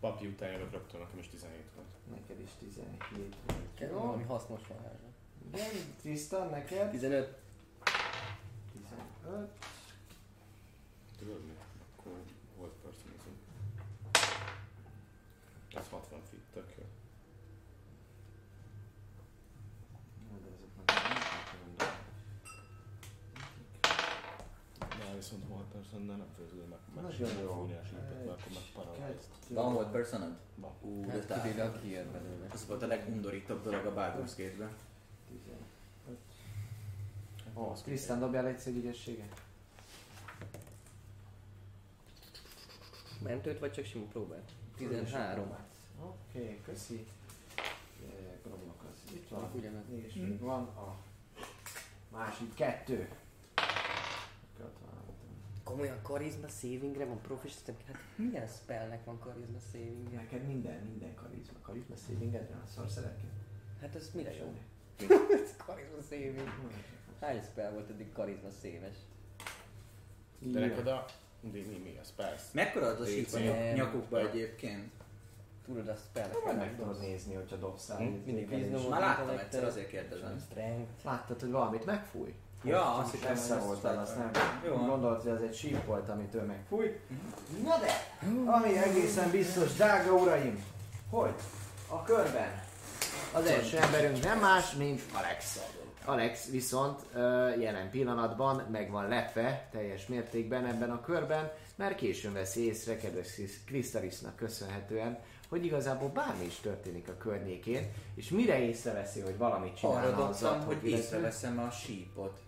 Papi 0.00 0.26
után 0.26 0.50
jövök 0.50 0.72
rögtön, 0.72 1.00
nekem 1.00 1.18
is 1.18 1.28
17 1.28 1.64
volt. 1.74 1.86
Neked 2.10 2.40
is 2.40 2.50
17 2.58 3.36
volt. 3.46 3.58
Kell 3.74 3.88
Jó. 3.88 3.98
valami 3.98 4.22
hasznos 4.22 4.60
varázsa. 4.68 5.08
Igen, 5.52 5.94
Tristan, 6.00 6.48
neked 6.50 6.90
15. 6.90 7.38
15. 8.72 9.50
Tudod 11.18 11.44
mi? 11.44 11.52
Akkor 11.96 12.18
volt 12.58 12.72
personizm. 12.72 13.30
Ez 15.74 15.88
60 15.90 16.20
feet, 16.30 16.42
tök 16.52 16.74
jó. 16.78 16.84
Viszont 25.90 26.06
nem 26.06 26.26
főző 26.36 26.64
meg, 26.70 26.78
meg 26.94 27.04
Nagyon 27.04 27.28
sem 27.28 27.42
jó. 27.42 27.52
fújni 27.52 27.74
a 27.74 27.84
sípet, 27.84 28.24
mert 28.24 28.40
akkor 28.40 28.52
meg 28.52 28.62
paralyzed. 28.74 29.20
Van 29.48 29.74
volt 29.74 29.90
personod? 29.90 30.36
Van. 30.54 30.72
Ú, 30.80 31.06
de 31.06 31.12
Hát 31.12 31.42
kivéve 31.42 31.64
a 31.64 31.72
kijön 31.72 32.12
belőle. 32.12 32.46
Az 32.52 32.66
volt 32.66 32.82
a 32.82 32.86
legundorítóbb 32.86 33.62
dolog 33.62 33.86
a 33.86 33.94
Baldur's 33.94 34.32
Gate-ben. 34.36 34.70
15. 35.28 36.18
Ó, 37.54 37.72
Krisztán 37.82 38.18
dobjál 38.18 38.46
egy 38.46 38.58
szegügyességet. 38.58 39.40
Mentőt 43.22 43.58
vagy 43.58 43.72
csak 43.72 43.84
sima 43.84 44.04
próbát? 44.04 44.52
13. 44.76 45.54
Oké, 46.00 46.38
okay, 46.38 46.60
köszi. 46.64 47.06
Gromlok 48.42 48.84
az 48.92 49.12
itt 49.14 49.28
van. 49.28 49.50
Ugyanaz. 49.54 49.82
És 50.06 50.14
még 50.14 50.40
van 50.40 50.62
a 50.62 50.96
másik 52.10 52.54
kettő. 52.54 53.08
Komolyan 55.66 56.02
karizma 56.02 56.48
savingre 56.48 57.04
van 57.04 57.20
proficiency 57.20 57.72
Hát 57.86 57.98
milyen 58.16 58.46
spellnek 58.46 59.04
van 59.04 59.18
karizma 59.18 59.58
savingre? 59.72 60.16
Neked 60.16 60.46
minden, 60.46 60.80
minden 60.90 61.14
karizma. 61.14 61.58
Karizma 61.62 61.96
savinged 62.06 62.48
van 62.50 62.60
a 62.64 62.66
szorszerekkel? 62.66 63.30
Hát 63.80 63.94
ez 63.94 64.10
mire 64.14 64.34
jó? 64.36 64.54
ez 65.44 65.56
karizma 65.56 66.00
saving. 66.10 66.42
Hány 67.20 67.42
spell 67.42 67.72
volt 67.72 67.90
eddig 67.90 68.12
karizma 68.12 68.50
széves? 68.60 68.96
De 70.38 70.60
neked 70.60 70.86
a... 70.86 71.04
Mi, 71.40 71.50
mi, 71.50 71.78
mi 71.84 71.98
az? 72.00 72.12
Persze. 72.16 72.46
Mekkora 72.52 72.86
az 72.86 73.00
a 73.00 73.36
a 73.36 73.38
nyak- 73.38 73.74
nyakukba 73.74 74.18
egyébként? 74.18 74.90
Tudod 75.64 75.88
a 75.88 75.94
spellek 75.94 76.42
Majd 76.44 76.56
meg 76.56 76.76
tudod 76.76 77.00
nézni, 77.00 77.34
hogyha 77.34 77.56
dobszál. 77.56 77.96
Hm? 77.96 78.04
Mindig 78.04 78.50
wisdom 78.50 78.88
Már 78.90 79.00
láttam 79.00 79.28
egyszer, 79.28 79.64
azért 79.64 79.88
kérdezem. 79.88 80.44
Láttad, 81.04 81.40
hogy 81.40 81.50
valamit 81.50 81.84
megfúj? 81.84 82.34
Ja, 82.64 82.94
Azt 82.94 82.98
azt 83.04 83.14
is 83.14 83.20
hittem, 83.20 83.58
hogy 83.58 83.66
voltál, 83.66 83.98
azt 83.98 84.16
nem. 84.16 84.30
Jó. 84.66 84.74
Gondolt, 84.76 85.22
hogy 85.22 85.30
ez 85.32 85.40
egy 85.40 85.54
síp 85.54 85.84
volt, 85.84 86.08
amit 86.08 86.34
ő 86.34 86.40
megfújt. 86.40 86.98
Na 87.62 87.78
de, 87.78 87.90
ami 88.46 88.76
egészen 88.78 89.30
biztos, 89.30 89.72
drága 89.72 90.12
uraim, 90.12 90.64
hogy 91.10 91.34
a 91.88 92.02
körben 92.02 92.64
az 93.32 93.44
első 93.46 93.76
emberünk 93.78 94.24
nem 94.24 94.38
más, 94.38 94.72
mint 94.74 95.02
Alex. 95.12 95.60
Alex 96.04 96.48
viszont 96.50 97.00
jelen 97.58 97.90
pillanatban 97.90 98.66
meg 98.70 98.90
van 98.90 99.08
lepve 99.08 99.68
teljes 99.72 100.06
mértékben 100.06 100.66
ebben 100.66 100.90
a 100.90 101.00
körben, 101.00 101.52
mert 101.76 101.94
későn 101.94 102.32
veszi 102.32 102.66
észre, 102.66 102.96
kedves 102.96 103.40
Kristalisnak 103.66 104.36
köszönhetően, 104.36 105.18
hogy 105.48 105.64
igazából 105.64 106.08
bármi 106.08 106.44
is 106.44 106.54
történik 106.60 107.08
a 107.08 107.16
környékén, 107.16 107.92
és 108.14 108.28
mire 108.28 108.58
észreveszi, 108.58 109.20
hogy 109.20 109.36
valamit 109.36 109.78
Arra 109.82 110.00
csinál 110.02 110.22
azzal, 110.22 110.50
dobtam, 110.50 110.66
hogy 110.66 110.76
illetve- 110.86 111.04
észreveszem 111.04 111.58
a 111.58 111.70
sípot. 111.70 112.38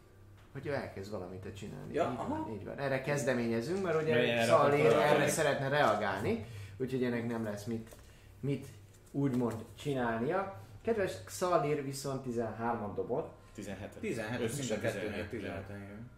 Hogy 0.52 0.66
ő 0.66 0.72
elkezd 0.72 1.10
valamit 1.10 1.52
csinálni. 1.54 1.94
Ja, 1.94 2.18
így, 2.20 2.28
van, 2.28 2.52
így 2.52 2.64
van. 2.64 2.78
Erre 2.78 3.00
kezdeményezünk, 3.00 3.82
mert 3.82 4.02
ugye 4.02 4.44
akar 4.52 4.74
erre 4.74 4.88
reagálni? 4.88 5.28
szeretne 5.28 5.68
reagálni, 5.68 6.46
úgyhogy 6.76 7.04
ennek 7.04 7.26
nem 7.26 7.44
lesz 7.44 7.64
mit, 7.64 7.96
mit 8.40 8.66
úgymond 9.10 9.64
csinálnia. 9.74 10.60
Kedves 10.82 11.12
Szallér 11.26 11.84
viszont 11.84 12.22
13 12.22 12.94
dobott, 12.94 13.32
17 13.54 13.90
17, 14.00 14.30
mind 14.30 14.40
a 14.40 14.44
Összesen 14.44 14.80
kettőnél 14.80 15.28
17. 15.28 15.30
15 15.30 15.64
igen. 15.68 16.10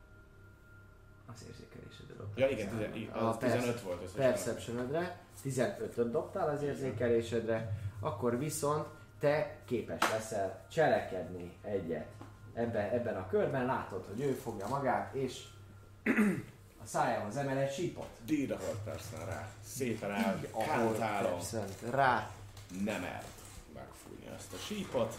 az 1.35 1.44
érzékelésedre 1.48 2.15
dobtál. 2.15 2.48
Ja 2.48 2.48
igen, 2.48 2.69
15, 2.69 3.15
A 3.15 3.28
az 3.28 3.36
15 3.36 3.81
volt 3.81 4.02
összesen. 4.02 4.31
Perceptionedre, 4.31 5.20
15-öt 5.44 6.11
dobtál 6.11 6.48
az 6.48 6.62
érzékelésedre, 6.62 7.73
akkor 8.01 8.39
viszont 8.39 8.86
te 9.19 9.57
képes 9.65 10.11
leszel 10.11 10.65
cselekedni 10.69 11.52
egyet. 11.62 12.07
Ebben, 12.55 12.91
ebben 12.91 13.17
a 13.17 13.27
körben 13.29 13.67
látod, 13.67 14.05
hogy 14.09 14.21
ő 14.21 14.33
fogja 14.33 14.69
magát, 14.69 15.15
és 15.15 15.43
a 16.83 16.87
szájához 16.87 17.37
emel 17.37 17.57
egy 17.57 17.73
sípot. 17.73 18.09
Hold 18.61 18.79
person 18.85 19.27
rá. 19.27 19.49
Szépen 19.65 20.11
áll, 20.11 20.39
ahol 20.51 20.95
rá. 21.91 22.31
Nem 22.85 23.01
mert 23.01 23.27
megfújni 23.75 24.29
azt 24.37 24.53
a 24.53 24.57
sípot. 24.57 25.19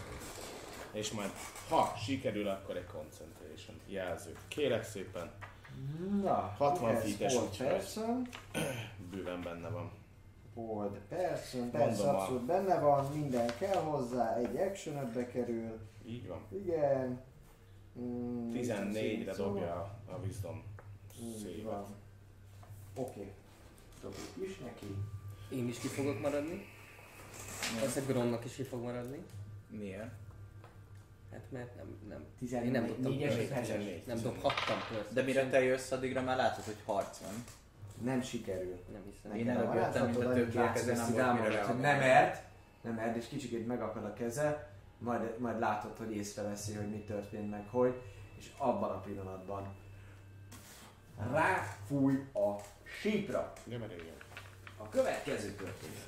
És 0.92 1.10
majd, 1.12 1.30
ha 1.68 1.92
sikerül, 2.04 2.48
akkor 2.48 2.76
egy 2.76 2.86
concentration 2.86 3.76
jelzőt. 3.86 4.38
Kérek 4.48 4.84
szépen, 4.84 5.30
Na, 6.22 6.54
60 6.58 6.90
ez 6.94 7.02
feet-es, 7.02 7.34
hold 7.34 7.48
úgyhogy- 7.48 7.66
person, 7.66 8.28
bőven 9.10 9.42
benne 9.42 9.68
van. 9.68 9.90
hold 10.54 10.98
person, 11.08 11.70
persze 11.70 12.10
abszolút 12.10 12.42
benne 12.42 12.78
van, 12.78 13.06
minden 13.12 13.50
kell 13.58 13.80
hozzá, 13.82 14.36
egy 14.36 14.56
actionötbe 14.56 15.26
kerül, 15.26 15.78
Így 16.06 16.28
van. 16.28 16.46
igen. 16.52 17.20
Mm, 17.98 18.50
14-re 18.52 19.32
szó. 19.34 19.44
dobja 19.44 19.74
a, 19.74 20.12
a 20.12 20.16
wisdom 20.24 20.62
Így 21.22 21.36
szévet. 21.36 21.62
van. 21.64 21.86
Oké. 22.96 23.32
Dobjuk 24.02 24.50
is 24.50 24.58
neki. 24.58 24.96
Én 25.50 25.68
is 25.68 25.78
ki 25.78 25.88
fogok 25.88 26.20
maradni. 26.20 26.66
A 27.80 28.00
Gronnak 28.06 28.44
is 28.44 28.54
ki 28.54 28.62
fog 28.62 28.82
maradni. 28.82 29.18
Miért? 29.68 30.10
Hát 31.32 31.40
mert 31.50 31.76
nem, 31.76 31.96
nem. 32.08 32.24
14 32.38 32.66
Én 32.66 32.72
nem 32.72 32.86
dobtam 32.86 33.12
négyes, 33.12 33.34
perception. 33.34 33.62
14, 33.78 34.06
Nem 34.06 34.16
14. 34.16 34.22
dobhattam 34.22 34.78
perception. 34.78 35.14
De 35.14 35.22
mire 35.22 35.48
te 35.48 35.62
jössz, 35.62 35.90
addigra 35.90 36.22
már 36.22 36.36
látod, 36.36 36.64
hogy 36.64 36.76
harc 36.84 37.18
van. 37.18 37.44
Nem 38.02 38.22
sikerül. 38.22 38.78
Nem 38.92 39.02
hiszem. 39.10 39.38
Én 39.38 39.50
előbb 39.50 39.74
jöttem, 39.74 40.04
mint 40.04 40.24
a 40.24 40.32
többiek, 40.32 40.54
látszik, 40.54 41.14
nem 41.16 41.36
volt 41.36 41.48
mire. 41.48 41.72
Nem 41.80 42.00
ért, 42.00 42.42
nem 42.80 42.98
ért, 42.98 43.16
és 43.16 43.26
kicsikét 43.28 43.66
megakad 43.66 44.04
a 44.04 44.12
keze, 44.12 44.71
majd, 45.04 45.38
majd 45.38 45.58
látod, 45.58 45.96
hogy 45.96 46.16
észreveszi, 46.16 46.74
hogy 46.74 46.90
mi 46.90 46.98
történt 46.98 47.50
meg, 47.50 47.66
hogy, 47.70 48.02
és 48.38 48.50
abban 48.58 48.90
a 48.90 49.00
pillanatban 49.00 49.74
ráfúj 51.32 52.14
a 52.32 52.56
sípra. 53.00 53.52
Nem 53.64 53.82
elég. 53.82 54.12
A 54.76 54.88
következő 54.88 55.50
történik. 55.50 55.98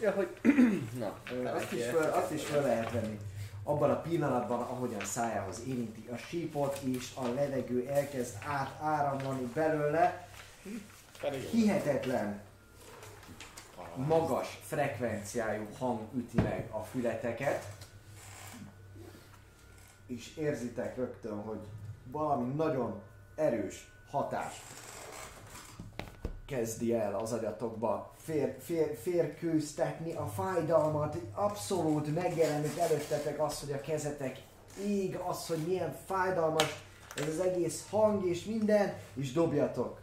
Ja, 0.00 0.10
hogy... 0.10 0.36
Na, 0.98 1.18
Azt 1.52 1.72
is, 1.72 1.84
föl, 1.84 2.02
azt 2.02 2.32
is 2.32 2.44
föl 2.44 2.62
lehet 2.62 2.92
venni. 2.92 3.18
Abban 3.62 3.90
a 3.90 4.00
pillanatban, 4.00 4.60
ahogyan 4.60 5.04
szájához 5.04 5.62
érinti 5.66 6.08
a 6.12 6.16
sípot, 6.16 6.78
és 6.78 7.12
a 7.14 7.26
levegő 7.26 7.88
elkezd 7.88 8.38
átáramlani 8.46 9.50
belőle, 9.54 10.28
hihetetlen 11.50 12.42
Ah, 13.76 14.06
magas 14.06 14.58
frekvenciájú 14.62 15.66
hang 15.78 16.00
üti 16.14 16.40
meg 16.40 16.68
a 16.70 16.82
fületeket, 16.82 17.66
és 20.06 20.36
érzitek 20.36 20.96
rögtön, 20.96 21.42
hogy 21.42 21.60
valami 22.10 22.54
nagyon 22.54 23.00
erős 23.34 23.92
hatás 24.10 24.62
kezdi 26.46 26.94
el 26.94 27.14
az 27.14 27.32
agyatokba 27.32 28.12
fér, 28.16 28.56
fér, 28.60 28.98
férkőztetni 29.02 30.12
a 30.12 30.26
fájdalmat, 30.26 31.16
abszolút 31.34 32.14
megjelenik 32.14 32.78
előttetek 32.78 33.42
az, 33.42 33.60
hogy 33.60 33.72
a 33.72 33.80
kezetek 33.80 34.42
ég, 34.86 35.16
az, 35.16 35.46
hogy 35.46 35.58
milyen 35.66 35.96
fájdalmas 36.06 36.82
ez 37.16 37.28
az 37.28 37.40
egész 37.40 37.86
hang 37.90 38.26
és 38.26 38.44
minden, 38.44 38.96
és 39.14 39.32
dobjatok. 39.32 40.02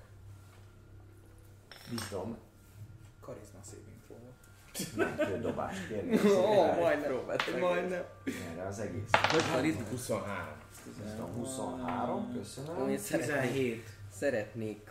Saving 2.10 2.36
mentődobást 4.95 5.88
kérni. 5.88 6.19
Ó, 6.30 6.65
majdnem. 6.80 7.14
Majdnem. 7.60 8.03
Erre 8.52 8.68
az 8.68 8.80
egész. 8.80 9.10
Hogy 9.31 9.52
karizma? 9.52 9.81
23. 9.89 10.35
Wisdom 11.03 11.34
23, 11.34 12.34
köszönöm. 12.34 12.89
Én 12.89 12.98
szeretnék, 12.98 13.41
17. 13.41 13.89
szeretnék... 14.18 14.89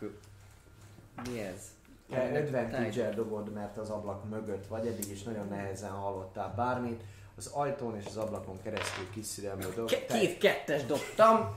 Mi 1.30 1.40
ez? 1.40 1.72
Te 2.10 2.38
advantage 2.38 3.10
dobod, 3.10 3.52
mert 3.52 3.76
az 3.76 3.90
ablak 3.90 4.28
mögött 4.28 4.66
vagy, 4.66 4.86
eddig 4.86 5.10
is 5.10 5.22
nagyon 5.22 5.48
nehezen 5.48 5.90
hallottál 5.90 6.52
bármit. 6.56 7.02
Az 7.36 7.46
ajtón 7.46 7.96
és 7.96 8.06
az 8.06 8.16
ablakon 8.16 8.62
keresztül 8.62 9.10
kiszürelmű. 9.10 9.62
Ke- 9.86 10.06
Te- 10.06 10.18
két 10.18 10.38
kettes 10.38 10.84
dobtam. 10.84 11.54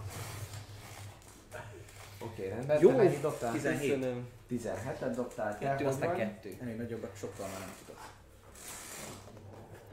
Oké, 2.20 2.48
rendben. 2.50 2.82
Jó. 2.82 2.92
Te 2.92 3.20
dobtál? 3.22 3.52
17. 3.52 3.94
Köszönöm. 3.94 4.28
17-et 4.50 5.12
dobtál. 5.16 5.58
Kettő, 5.58 5.86
aztán 5.86 6.16
kettő. 6.16 6.58
Ennél 6.62 6.76
nagyobbak 6.76 7.16
sokkal 7.16 7.48
már 7.48 7.60
nem 7.60 7.74
tudok. 7.86 7.93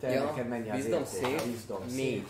Te 0.01 0.11
Ja, 0.11 0.25
neked 0.25 0.49
mennyi 0.49 0.71
az 0.71 0.77
wisdom 0.77 1.01
érték? 1.01 1.47
Wisdom 1.47 1.85
négy. 1.95 2.27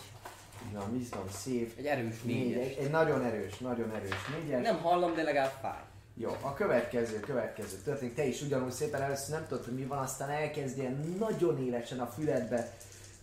Na, 0.72 0.84
wisdom 0.92 1.26
save. 1.44 1.66
Egy 1.76 1.86
erős 1.86 2.22
Négy, 2.22 2.52
egy, 2.52 2.76
egy 2.80 2.90
nagyon 2.90 3.24
erős, 3.24 3.58
nagyon 3.58 3.94
erős 3.94 4.16
négyes. 4.40 4.62
Nem 4.62 4.78
hallom, 4.78 5.14
de 5.14 5.22
legalább 5.22 5.52
fáj. 5.60 5.82
Jó, 6.14 6.36
a 6.40 6.54
következő, 6.54 7.20
következő 7.20 7.76
történik. 7.84 8.14
Te 8.14 8.24
is 8.24 8.42
ugyanúgy 8.42 8.72
szépen 8.72 9.02
először 9.02 9.34
nem 9.34 9.46
tudod, 9.48 9.64
hogy 9.64 9.74
mi 9.74 9.84
van, 9.84 9.98
aztán 9.98 10.30
elkezd 10.30 10.78
ilyen 10.78 11.16
nagyon 11.18 11.64
élesen 11.64 12.00
a 12.00 12.06
füledbe 12.06 12.72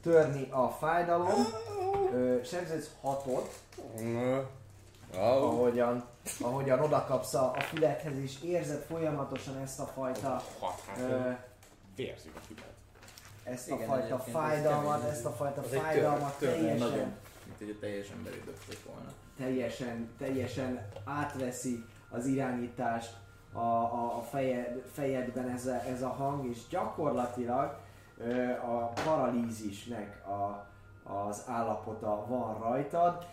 törni 0.01 0.47
a 0.49 0.69
fájdalom. 0.69 1.45
Sebződsz 2.43 2.89
hatot, 3.01 3.59
ahogyan, 5.15 6.05
ahogyan 6.41 6.79
odakapsz 6.79 7.33
a, 7.33 7.51
a 7.55 7.61
füledhez, 7.61 8.17
és 8.17 8.41
érzed 8.43 8.81
folyamatosan 8.81 9.57
ezt 9.57 9.79
a 9.79 9.85
fajta, 9.85 10.43
Hat, 10.59 10.81
hát 10.87 10.99
ö, 10.99 11.31
vérzik 11.95 12.31
a 12.35 12.39
fület. 12.47 12.75
Ezt 13.51 13.71
a 13.71 13.75
Igen, 13.75 13.87
fajta 13.87 14.05
egyébként 14.05 14.27
ez 14.27 14.43
fájdalmat, 14.43 15.09
ezt 15.09 15.25
a 15.25 15.29
fajta 15.29 15.61
Az 15.61 15.73
egy 15.73 15.79
fájdalmat 15.79 16.37
tör, 16.37 16.49
törne 16.49 16.61
teljesen, 16.61 16.89
nagyon. 16.89 17.13
Mint 17.45 17.57
hogy 17.57 17.69
a 17.69 17.79
teljes 17.79 18.09
emberi 18.09 18.41
dögtök 18.45 18.85
volna. 18.85 19.09
teljesen, 19.37 20.09
teljesen 20.17 20.87
átveszi 21.03 21.83
az 22.09 22.25
irányítást 22.25 23.13
a, 23.53 23.59
a, 23.59 24.17
a 24.17 24.21
feje, 24.29 24.75
fejedben 24.93 25.49
ez 25.49 25.65
a, 25.65 25.83
ez 25.85 26.01
a 26.01 26.07
hang, 26.07 26.49
és 26.49 26.57
gyakorlatilag 26.69 27.77
ö, 28.17 28.51
a 28.51 28.91
paralízisnek 29.05 30.25
a, 30.25 30.65
az 31.13 31.43
állapota 31.47 32.25
van 32.27 32.59
rajtad. 32.59 33.25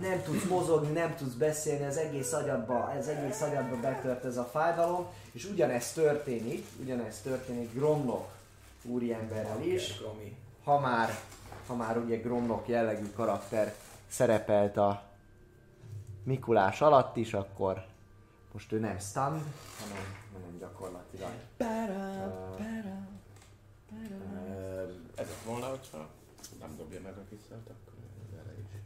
Nem 0.00 0.22
tudsz 0.22 0.44
mozogni, 0.44 0.92
nem 0.92 1.14
tudsz 1.16 1.32
beszélni, 1.32 1.84
az 1.84 1.96
egész 1.96 2.32
agyadba, 2.32 2.94
az 2.98 3.08
egész 3.08 3.40
agyadba 3.40 3.76
betört 3.76 4.24
ez 4.24 4.36
a 4.36 4.44
fájdalom, 4.44 5.06
és 5.32 5.44
ugyanezt 5.44 5.94
történik, 5.94 6.66
ugyanezt 6.80 7.22
történik 7.22 7.74
Gromnok 7.74 8.34
úriemberrel 8.84 9.62
is 9.62 10.02
ha 10.64 10.80
már, 10.80 11.10
ha 11.66 11.74
már 11.74 11.98
ugye 11.98 12.16
Gromnok 12.16 12.68
jellegű 12.68 13.10
karakter 13.10 13.74
szerepelt 14.08 14.76
a 14.76 15.02
Mikulás 16.22 16.80
alatt 16.80 17.16
is, 17.16 17.34
akkor 17.34 17.86
most 18.52 18.72
ő 18.72 18.78
nem 18.78 18.98
stun, 18.98 19.22
hanem, 19.22 20.04
hanem 20.32 20.58
gyakorlatilag. 20.58 21.30
Ö, 21.58 21.64
Ez 25.14 25.26
lett 25.26 25.42
volna, 25.44 25.66
hogyha 25.66 26.08
nem 26.60 26.76
dobja 26.76 27.00
meg 27.00 27.12
a 27.16 27.24
kiszelt, 27.28 27.68
akkor 27.68 27.92
vele 28.36 28.58
is. 28.58 28.80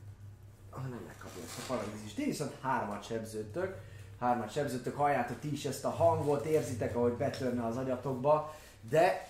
Ah, 0.70 0.82
nem 0.82 1.02
megkapja 1.06 1.42
ezt 1.42 1.58
a 1.58 1.62
paralízist. 1.74 2.18
Én 2.18 2.26
viszont 2.26 2.60
hármat 2.60 3.04
sebződtök, 3.04 3.76
hármat 4.20 4.52
sebződtök, 4.52 4.96
halljátok 4.96 5.40
ti 5.40 5.52
is 5.52 5.64
ezt 5.64 5.84
a 5.84 5.90
hangot, 5.90 6.44
érzitek, 6.44 6.96
ahogy 6.96 7.12
betörne 7.12 7.64
az 7.66 7.76
agyatokba, 7.76 8.54
de 8.88 9.28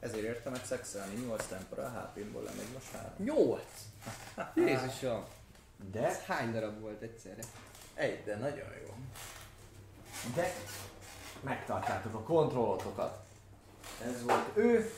Ezért 0.00 0.22
értem 0.22 0.52
meg 0.52 0.64
szexelni, 0.64 1.14
8 1.14 1.46
tempora 1.46 1.82
a 1.82 1.88
HP-ból 1.88 2.42
lemegy 2.42 2.72
most 2.72 2.90
3. 2.92 3.12
8! 3.18 3.62
Jézusom! 4.54 5.24
de, 5.92 6.06
Ez 6.06 6.24
hány 6.24 6.52
darab 6.52 6.80
volt 6.80 7.02
egyszerre? 7.02 7.42
Egy, 7.94 8.24
de 8.24 8.36
nagyon 8.36 8.68
jó. 8.86 8.94
de 10.34 10.52
megtartjátok 11.40 12.14
a 12.14 12.22
kontrollotokat. 12.22 13.18
Ez 14.04 14.22
volt 14.22 14.56
ő, 14.56 14.90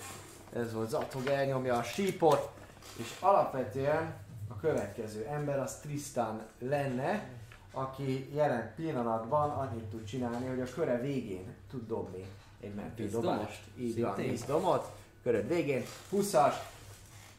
ez 0.53 0.73
volt 0.73 0.89
Zatog 0.89 1.27
elnyomja 1.27 1.77
a 1.77 1.83
sípot, 1.83 2.51
és 2.97 3.17
alapvetően 3.21 4.15
a 4.49 4.57
következő 4.57 5.27
ember 5.27 5.59
az 5.59 5.79
Tristan 5.81 6.43
lenne, 6.59 7.29
aki 7.73 8.35
jelen 8.35 8.73
pillanatban 8.77 9.51
annyit 9.51 9.85
tud 9.85 10.05
csinálni, 10.05 10.47
hogy 10.47 10.61
a 10.61 10.75
köre 10.75 11.01
végén 11.01 11.55
tud 11.71 11.87
dobni 11.87 12.25
egy 12.61 12.75
menti 12.75 13.03
Tíz 13.03 13.13
dobást. 13.13 13.61
Így 13.79 14.01
van, 14.01 14.15
Szintén? 14.15 14.35
10 14.35 14.45
domot, 14.45 14.91
köröd 15.23 15.49
végén, 15.49 15.85
20-as, 16.13 16.55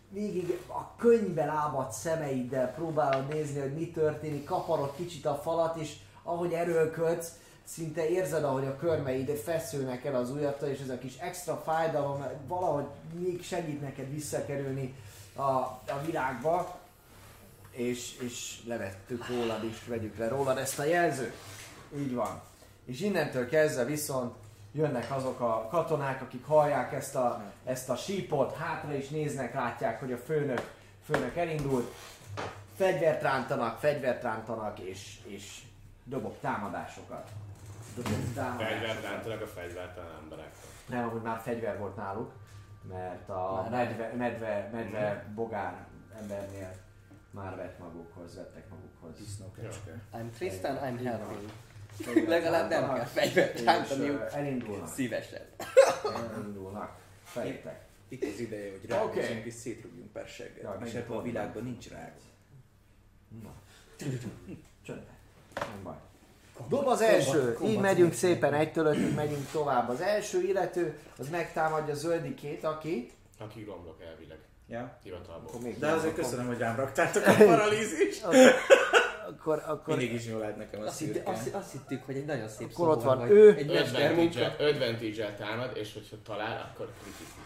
végig 0.09 0.59
a 0.67 0.95
könyvbe 0.95 1.45
lábadt 1.45 1.91
szemeiddel 1.91 2.73
próbálod 2.73 3.27
nézni, 3.27 3.59
hogy 3.59 3.73
mi 3.73 3.91
történik, 3.91 4.43
kaparod 4.43 4.95
kicsit 4.95 5.25
a 5.25 5.35
falat, 5.35 5.75
és 5.75 5.95
ahogy 6.23 6.53
erőlködsz, 6.53 7.31
szinte 7.63 8.09
érzed, 8.09 8.43
ahogy 8.43 8.65
a 8.65 8.75
körmeid 8.75 9.29
feszülnek 9.29 10.05
el 10.05 10.15
az 10.15 10.31
ujjattal, 10.31 10.69
és 10.69 10.79
ez 10.79 10.89
a 10.89 10.97
kis 10.97 11.17
extra 11.17 11.61
fájdalom 11.65 12.25
valahogy 12.47 12.85
még 13.13 13.43
segít 13.43 13.81
neked 13.81 14.13
visszakerülni 14.13 14.95
a, 15.35 15.41
a 15.41 16.01
világba, 16.05 16.79
és, 17.71 18.17
és 18.19 18.61
levettük 18.65 19.27
rólad 19.27 19.63
is, 19.63 19.85
vegyük 19.85 20.17
le 20.17 20.27
rólad 20.27 20.57
ezt 20.57 20.79
a 20.79 20.83
jelzőt. 20.83 21.33
Így 21.97 22.13
van. 22.13 22.41
És 22.85 23.01
innentől 23.01 23.49
kezdve 23.49 23.85
viszont 23.85 24.35
jönnek 24.71 25.11
azok 25.11 25.39
a 25.39 25.67
katonák, 25.69 26.21
akik 26.21 26.45
hallják 26.45 26.93
ezt 26.93 27.15
a, 27.15 27.43
ezt 27.63 27.89
a 27.89 27.95
sípot, 27.95 28.55
hátra 28.55 28.93
is 28.93 29.09
néznek, 29.09 29.53
látják, 29.53 29.99
hogy 29.99 30.11
a 30.11 30.17
főnök, 30.17 30.71
főnök 31.03 31.37
elindult, 31.37 31.93
fegyvert 32.75 33.21
rántanak, 33.21 33.79
rántanak, 34.23 34.79
és, 34.79 35.19
és 35.25 35.61
dobok 36.03 36.39
támadásokat. 36.39 37.29
Dobok 37.95 38.33
támadásokat. 38.35 38.77
Fegyvertántanak 38.77 39.41
a 39.41 39.47
fegyvertelen 39.47 40.11
emberek. 40.23 40.51
Nem, 40.89 41.09
hogy 41.09 41.21
már 41.21 41.39
fegyver 41.39 41.79
volt 41.79 41.95
náluk, 41.95 42.31
mert 42.89 43.29
a 43.29 43.67
Már 43.69 43.87
medve, 43.87 44.13
medve, 44.17 44.69
medve 44.71 45.25
bogár 45.35 45.85
embernél 46.19 46.73
már 47.31 47.55
vett 47.55 47.79
magukhoz, 47.79 48.35
vettek 48.35 48.69
magukhoz. 48.69 49.17
Disznókecske. 49.17 50.01
I'm 50.13 50.29
Tristan, 50.37 50.75
I'm. 50.75 50.95
Fegyvert 50.95 51.21
Legalább 52.27 52.69
nem 52.69 52.81
rántanak, 52.85 53.33
kell 53.33 53.63
rántaniuk. 53.65 54.19
ö, 54.19 54.35
elindulnak. 54.37 54.93
Szívesen. 54.93 55.45
Elindulnak. 56.35 56.99
Fejtek. 57.23 57.85
Itt 58.07 58.23
az 58.23 58.39
ideje, 58.39 58.71
hogy 58.71 58.89
ráhúzzunk 58.89 59.25
Oké. 59.25 59.41
és 59.45 59.53
szétrúgjunk 59.53 60.11
persegget. 60.11 60.61
Ja, 60.63 60.71
és 60.73 60.79
megint 60.79 60.95
ebben 61.03 61.17
a 61.17 61.21
világban 61.21 61.63
nincs 61.63 61.89
rák. 61.89 62.15
Na. 63.43 63.53
Csöndben. 64.85 65.15
Nem 65.55 65.83
baj. 65.83 65.95
Dob 66.69 66.87
az 66.87 67.01
első, 67.01 67.57
így 67.63 67.79
megyünk 67.79 68.13
szépen 68.13 68.53
egytől 68.53 68.85
ötig, 68.85 69.15
megyünk 69.15 69.51
tovább. 69.51 69.89
Az 69.89 70.01
első 70.01 70.41
illető, 70.41 70.97
az 71.17 71.29
megtámadja 71.29 71.93
zöldikét, 71.95 72.63
aki... 72.63 73.11
Aki 73.39 73.63
romlok 73.63 74.01
elvileg. 74.09 74.37
Ja? 74.67 74.99
Hivatalból. 75.03 75.51
De 75.79 75.87
nem, 75.87 75.97
azért 75.97 76.15
köszönöm, 76.15 76.47
hogy 76.47 76.57
rám 76.57 76.75
raktátok 76.75 77.25
a 77.25 77.33
paralízist. 77.45 78.25
Akkor, 79.29 79.63
akkor, 79.67 79.97
Mindig 79.97 80.13
is 80.15 80.25
jól 80.25 80.39
lát 80.39 80.57
nekem 80.57 80.81
a 80.81 80.85
Azt, 80.85 80.99
hitt, 80.99 81.13
szürke. 81.13 81.31
azt, 81.31 81.53
azt 81.53 81.71
hittük, 81.71 82.03
hogy 82.05 82.15
egy 82.15 82.25
nagyon 82.25 82.47
szép 82.47 82.69
Akkor 82.73 82.87
ott 82.87 83.03
van 83.03 83.17
vagy. 83.17 83.29
ő. 83.29 83.55
Egy. 83.55 83.69
Advantage-el 83.75 84.55
advantage 84.59 85.33
támad, 85.33 85.77
és 85.77 85.93
hogyha 85.93 86.15
talál, 86.23 86.71
akkor 86.73 86.91
kritikus. 87.01 87.43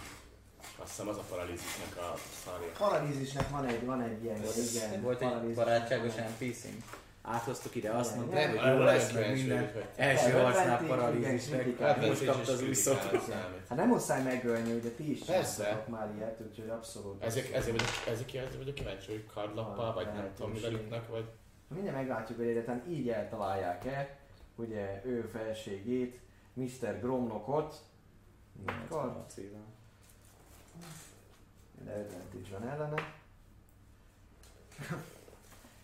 Azt 0.77 0.89
hiszem 0.89 1.07
az 1.07 1.17
a 1.17 1.23
paralízisnek 1.29 1.97
a 1.97 2.13
szarja. 2.45 2.71
paralízisnek 2.77 3.49
van 3.49 3.65
egy, 3.65 3.85
van 3.85 4.01
egy 4.01 4.23
ilyen, 4.23 4.37
igen, 4.37 5.01
Volt 5.01 5.21
egy 5.21 5.53
barátságos 5.53 6.13
NPC-nk. 6.13 6.83
Áthoztuk 7.27 7.75
ide, 7.75 7.89
azt 7.89 8.15
mondta, 8.15 8.47
hogy 8.47 8.77
jó 8.77 8.83
lesz, 8.83 9.11
meg 9.11 9.31
minden. 9.33 9.71
Első 9.95 10.31
harcnál 10.31 10.85
paralízisnek. 10.87 11.61
kritikál. 11.61 12.07
Most 12.07 12.25
kapta 12.25 12.51
az 12.51 12.61
új 12.61 12.73
szót. 12.73 12.99
számít. 13.01 13.67
Hát 13.69 13.77
nem 13.77 13.87
muszáj 13.87 14.23
megölni, 14.23 14.73
ugye 14.73 14.89
ti 14.89 15.11
is 15.11 15.19
Persze. 15.25 15.85
már 15.87 16.11
ilyet, 16.17 16.41
úgyhogy 16.49 16.69
abszolút. 16.69 17.23
Ezek, 17.23 17.43
abszolút. 17.43 17.61
ezért 17.61 17.77
vagyok, 17.81 17.93
ezek, 18.07 18.33
ezért 18.33 18.57
vagyok 18.57 18.75
kíváncsi, 18.75 19.11
hogy 19.11 19.25
kardlappal, 19.33 19.93
vagy 19.93 20.05
nem 20.13 20.31
tudom 20.35 20.51
mivel 20.51 20.71
ütnek, 20.71 21.07
vagy... 21.07 21.25
Mindjárt 21.67 21.97
meglátjuk, 21.97 22.37
hogy 22.37 22.47
egyáltalán 22.47 22.83
így 22.89 23.09
eltalálják-e, 23.09 24.17
ugye 24.55 25.01
ő 25.05 25.21
felségét, 25.21 26.19
Mr. 26.53 26.99
Gromnokot. 26.99 27.81
Kard, 28.65 28.89
86 28.89 29.33
éve. 29.37 29.57
de 31.83 31.91
advantage 31.91 32.57
van 32.57 32.69
ellene. 32.69 33.13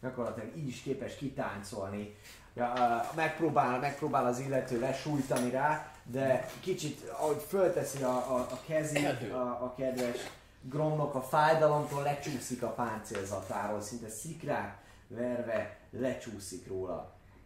Gyakorlatilag 0.01 0.57
így 0.57 0.67
is 0.67 0.81
képes 0.81 1.15
kitáncolni. 1.15 2.15
Ja, 2.53 2.73
megpróbál, 3.15 3.79
megpróbál 3.79 4.25
az 4.25 4.39
illető 4.39 4.79
lesújtani 4.79 5.49
rá, 5.49 5.91
de 6.03 6.49
kicsit, 6.59 7.09
ahogy 7.09 7.41
fölteszi 7.47 8.03
a, 8.03 8.35
a, 8.35 8.39
a 8.39 8.59
kezét 8.67 9.31
a, 9.31 9.41
a 9.41 9.73
kedves 9.77 10.17
Gromnok 10.61 11.15
a 11.15 11.21
fájdalomtól 11.21 12.03
lecsúszik 12.03 12.63
a 12.63 12.69
páncélzatáról, 12.69 13.81
szinte 13.81 14.09
szikrák 14.09 14.80
verve 15.15 15.77
lecsúszik 15.89 16.67
róla 16.67 16.95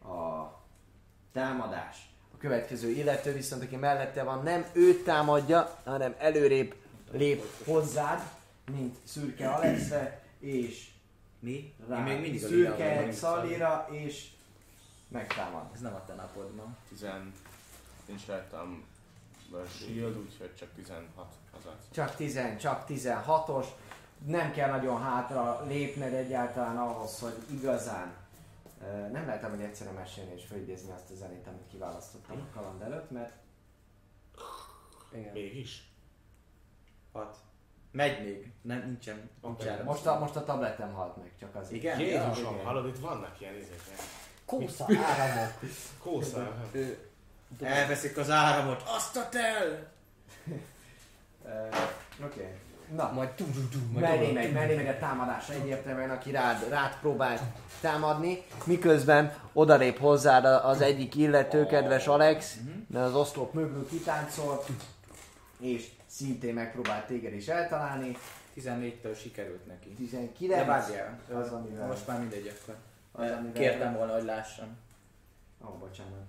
a 0.03 0.53
támadás. 1.33 2.09
A 2.33 2.37
következő 2.37 2.89
illető 2.89 3.33
viszont, 3.33 3.63
aki 3.63 3.75
mellette 3.75 4.23
van, 4.23 4.43
nem 4.43 4.65
őt 4.73 5.03
támadja, 5.03 5.79
hanem 5.83 6.15
előrébb 6.17 6.75
lép 7.11 7.43
hozzád, 7.65 8.21
mint 8.71 8.97
szürke 9.03 9.49
Alexre, 9.49 10.23
és 10.39 10.89
Mi? 11.39 11.73
rá 11.87 11.97
Én 11.97 12.03
még 12.03 12.19
mindig 12.19 12.43
a 12.43 12.47
szürke 12.47 12.95
vagyok. 12.95 13.13
Szalira, 13.13 13.87
és 13.91 14.27
megtámad. 15.07 15.63
Ez 15.73 15.79
nem 15.79 15.93
a 15.93 16.05
te 16.05 16.13
napod 16.13 16.55
ma. 16.55 16.75
10... 16.89 17.05
Nincs 18.05 18.25
rajtam 18.25 18.83
a 19.51 19.57
shield, 19.65 20.17
úgyhogy 20.17 20.55
csak 20.55 20.69
16 20.75 21.07
az. 21.51 21.63
Csak 21.91 22.15
10, 22.15 22.39
csak 22.59 22.85
16-os. 22.89 23.65
Nem 24.25 24.51
kell 24.51 24.69
nagyon 24.69 25.01
hátra 25.01 25.63
lépned 25.67 26.13
egyáltalán 26.13 26.77
ahhoz, 26.77 27.19
hogy 27.19 27.35
igazán 27.51 28.13
nem 29.11 29.25
lehetem, 29.25 29.49
hogy 29.49 29.61
egyszerűen 29.61 29.95
mesélni 29.95 30.33
és 30.35 30.45
fölidézni 30.45 30.91
azt 30.91 31.11
a 31.11 31.15
zenét, 31.15 31.47
amit 31.47 31.67
kiválasztottam 31.71 32.37
a 32.37 32.55
kaland 32.55 32.81
előtt, 32.81 33.11
mert 33.11 33.33
Igen. 35.11 35.33
Mégis? 35.33 35.89
6. 37.11 37.37
Megy 37.91 38.23
még. 38.23 38.51
Nem, 38.61 38.83
nincsen. 38.85 39.29
áram. 39.67 39.85
most 39.85 40.05
a, 40.05 40.19
most 40.19 40.35
a 40.35 40.43
tabletem 40.43 40.93
halt 40.93 41.17
meg, 41.17 41.31
csak 41.39 41.55
azért. 41.55 41.75
Igen? 41.75 41.99
Jézusom, 41.99 42.63
hallod, 42.63 42.87
itt 42.87 42.99
vannak 42.99 43.41
ilyen 43.41 43.55
izék. 43.55 43.81
Kósza 44.45 44.85
áramok. 45.19 45.53
Kósza. 45.99 46.53
Ő, 46.71 47.09
Elveszik 47.61 48.17
az 48.17 48.29
áramot. 48.29 48.83
Azt 48.85 49.17
a 49.17 49.29
tel! 49.29 49.91
Oké. 52.23 52.57
Na, 52.95 53.11
majd 53.13 53.29
tu 53.29 53.43
tu 53.45 53.67
tu 53.71 53.77
majd 53.91 54.05
Mellé 54.05 54.23
oda- 54.23 54.33
meg, 54.33 54.53
mellé 54.53 54.75
meg 54.75 54.87
a 54.87 54.97
támadás 54.99 55.49
egyértelműen, 55.49 56.09
aki 56.09 56.31
rád, 56.31 56.69
rád 56.69 56.99
próbál 56.99 57.39
támadni, 57.81 58.43
miközben 58.65 59.33
odalép 59.53 59.99
hozzád 59.99 60.45
az 60.45 60.81
egyik 60.81 61.15
illető, 61.15 61.65
kedves 61.65 62.07
Alex, 62.07 62.57
mert 62.87 63.05
az 63.05 63.15
oszlop 63.15 63.53
mögül 63.53 63.87
kitáncol, 63.89 64.63
és 65.59 65.91
szintén 66.05 66.53
megpróbál 66.53 67.05
téged 67.05 67.33
is 67.33 67.47
eltalálni. 67.47 68.17
14-től 68.61 69.17
sikerült 69.21 69.65
neki. 69.67 69.89
19. 69.89 70.47
De 70.55 70.63
várjál. 70.65 71.19
Az, 71.33 71.51
amivel, 71.51 71.87
Most 71.87 72.07
már 72.07 72.19
mindegy 72.19 72.57
akkor. 72.61 72.75
az, 73.11 73.31
amivel 73.31 73.51
Kértem 73.53 73.93
volna, 73.93 74.13
hogy 74.13 74.23
lássam. 74.23 74.77
Ó, 75.63 75.67
oh, 75.67 75.77
bocsánat. 75.79 76.23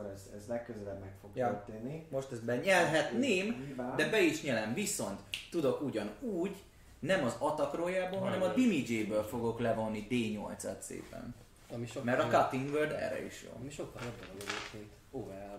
Akkor 0.00 0.12
ez, 0.12 0.30
ez 0.36 0.46
legközelebb 0.46 1.00
meg 1.00 1.12
fog 1.20 1.30
Ja. 1.34 1.46
történni. 1.48 2.06
Most 2.10 2.32
ezt 2.32 2.44
benyelhetném, 2.44 3.74
de 3.96 4.08
be 4.10 4.20
is 4.20 4.42
nyelem. 4.42 4.74
Viszont 4.74 5.20
tudok 5.50 5.80
ugyanúgy, 5.82 6.56
nem 6.98 7.24
az 7.24 7.34
attack 7.38 7.74
rolljából, 7.74 8.18
hanem 8.18 8.42
a 8.42 8.46
damage-ből 8.46 9.22
fogok 9.22 9.58
levonni 9.60 10.06
D8-at 10.10 10.80
szépen. 10.80 11.34
Ami 11.72 11.86
sokkal 11.86 12.02
Mert 12.04 12.18
a 12.18 12.22
jobb. 12.22 12.32
cutting 12.32 12.72
word 12.74 12.90
erre 12.92 13.24
is 13.24 13.42
jó. 13.42 13.50
Ami 13.60 13.70
sokkal 13.70 14.02
jobb 14.02 14.18
dolog 14.26 14.36
egyébként. 14.40 14.92
Overall. 15.10 15.58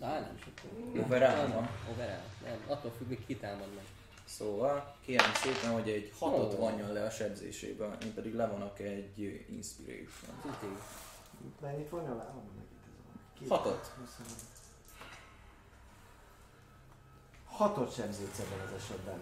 Á, 0.00 0.20
nem 0.20 0.38
sokkal. 0.44 1.02
Overall 1.04 1.36
Nem, 1.46 1.52
van? 1.52 1.68
Overall. 1.90 2.20
Nem, 2.44 2.58
attól 2.66 2.90
függ, 2.98 3.06
hogy 3.06 3.26
kitámad 3.26 3.68
meg. 3.74 3.84
Szóval 4.24 4.96
kérem 5.04 5.32
szépen, 5.34 5.70
hogy 5.72 5.88
egy 5.88 6.12
hatot 6.18 6.54
Ó. 6.54 6.56
vonjon 6.56 6.92
le 6.92 7.04
a 7.04 7.10
sebzéséből, 7.10 7.96
én 8.04 8.14
pedig 8.14 8.34
levonok 8.34 8.78
egy 8.78 9.44
inspiration. 9.50 10.42
Mennyit 11.60 11.88
vonja 11.88 12.14
le? 12.16 12.32
Hatot. 13.48 13.90
Hatot 17.50 17.94
sebződsz 17.94 18.38
ebben 18.38 18.66
az 18.66 18.72
esetben. 18.82 19.20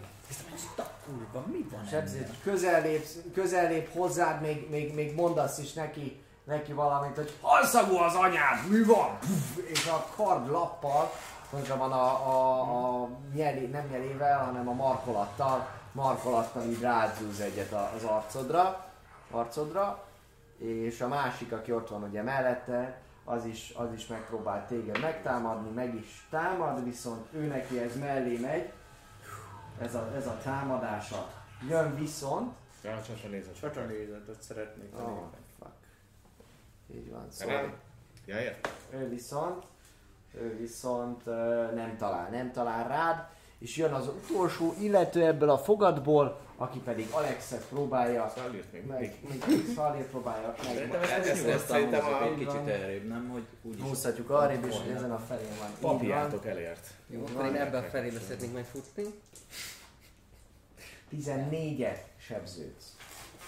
Kurva, 1.07 1.47
mi 1.47 1.67
van 1.71 1.87
Sebzés, 1.87 2.21
ennél? 2.21 2.35
közellép, 3.33 3.93
hozzád, 3.93 4.41
még, 4.41 4.71
még, 4.71 4.95
még 4.95 5.15
mondasz 5.15 5.59
is 5.59 5.73
neki, 5.73 6.23
neki 6.45 6.73
valamit, 6.73 7.17
hogy 7.17 7.37
halszagú 7.41 7.97
az 7.97 8.15
anyád, 8.15 8.69
mi 8.69 8.83
van? 8.83 9.19
Puff, 9.19 9.57
és 9.67 9.87
a 9.87 10.07
kard 10.17 10.51
lappal, 10.51 11.13
pontosabban 11.51 11.93
a, 11.93 12.05
a, 12.29 12.61
a 13.03 13.09
nyelé, 13.35 13.67
nem 13.67 13.87
nyelével, 13.87 14.45
hanem 14.45 14.69
a 14.69 14.73
markolattal, 14.73 15.69
markolattal 15.93 16.63
így 16.63 16.81
rázúz 16.81 17.41
egyet 17.41 17.73
a- 17.73 17.93
az 17.97 18.05
arcodra, 18.05 18.87
arcodra, 19.31 20.05
és 20.59 21.01
a 21.01 21.09
másik, 21.09 21.53
aki 21.53 21.73
ott 21.73 21.89
van 21.89 22.03
ugye 22.03 22.23
mellette, 22.23 23.01
az 23.29 23.45
is, 23.45 23.73
az 23.77 23.93
is 23.93 24.07
megpróbál 24.07 24.67
téged 24.67 25.01
megtámadni, 25.01 25.71
meg 25.71 25.95
is 25.95 26.27
támad, 26.31 26.85
viszont 26.85 27.27
ő 27.33 27.47
neki 27.47 27.79
ez 27.79 27.99
mellé 27.99 28.39
megy, 28.39 28.73
ez 29.81 29.95
a, 29.95 30.13
ez 30.17 30.27
a 30.27 30.39
támadása. 30.43 31.31
Jön 31.69 31.95
viszont, 31.95 32.53
Ja, 32.87 33.29
nézett. 33.31 33.59
Csatanézetet 33.61 34.43
szeretnék 34.43 34.99
oh, 34.99 35.23
fuck. 35.59 35.71
Így 36.95 37.11
van, 37.11 37.27
sorry. 37.31 37.73
Ja, 38.27 38.41
értem. 38.41 38.73
Ő 38.91 39.09
viszont, 39.09 39.65
ő 40.35 40.57
viszont 40.57 41.25
nem 41.75 41.97
talál, 41.99 42.31
nem 42.31 42.53
talál 42.53 42.89
rád, 42.89 43.27
és 43.59 43.77
jön 43.77 43.93
az 43.93 44.09
utolsó 44.09 44.75
illető 44.79 45.25
ebből 45.25 45.51
a 45.51 45.59
fogadból, 45.59 46.41
aki 46.57 46.79
pedig 46.79 47.07
Alexet 47.11 47.65
próbálja, 47.69 48.33
Szóval 48.37 48.55
írt 48.55 48.73
még. 48.73 48.87
meg, 48.87 49.15
Szalét 49.75 50.05
próbálja 50.07 50.47
meg. 50.47 50.75
Szerintem 50.75 51.03
Ez- 51.03 51.11
ezt 51.11 51.19
ez- 51.19 51.27
most 51.27 51.39
ez 51.39 51.45
nyugodtan 51.45 51.67
szerintem 51.67 52.01
húzzuk 52.03 52.21
a- 52.21 52.25
egy 52.25 52.35
kicsit 52.39 52.67
errébb, 52.67 53.09
nem? 53.09 53.29
Hogy 53.29 53.43
úgyis... 53.63 53.81
Húzhatjuk 53.83 54.31
arrébb, 54.31 54.65
és 54.65 54.77
hogy 54.77 54.91
ezen 54.97 55.11
a 55.13 55.19
felén 55.19 55.49
van. 55.59 55.69
Papiátok 55.81 56.47
elért. 56.47 56.87
Jó, 57.07 57.25
akkor 57.29 57.45
én 57.47 57.55
ebben 57.55 57.85
a 57.85 57.87
felébe 57.87 58.19
szeretnék 58.21 58.53
majd 58.53 58.65
futni. 58.65 59.05
14-et 61.13 61.99
sebződsz. 62.19 62.97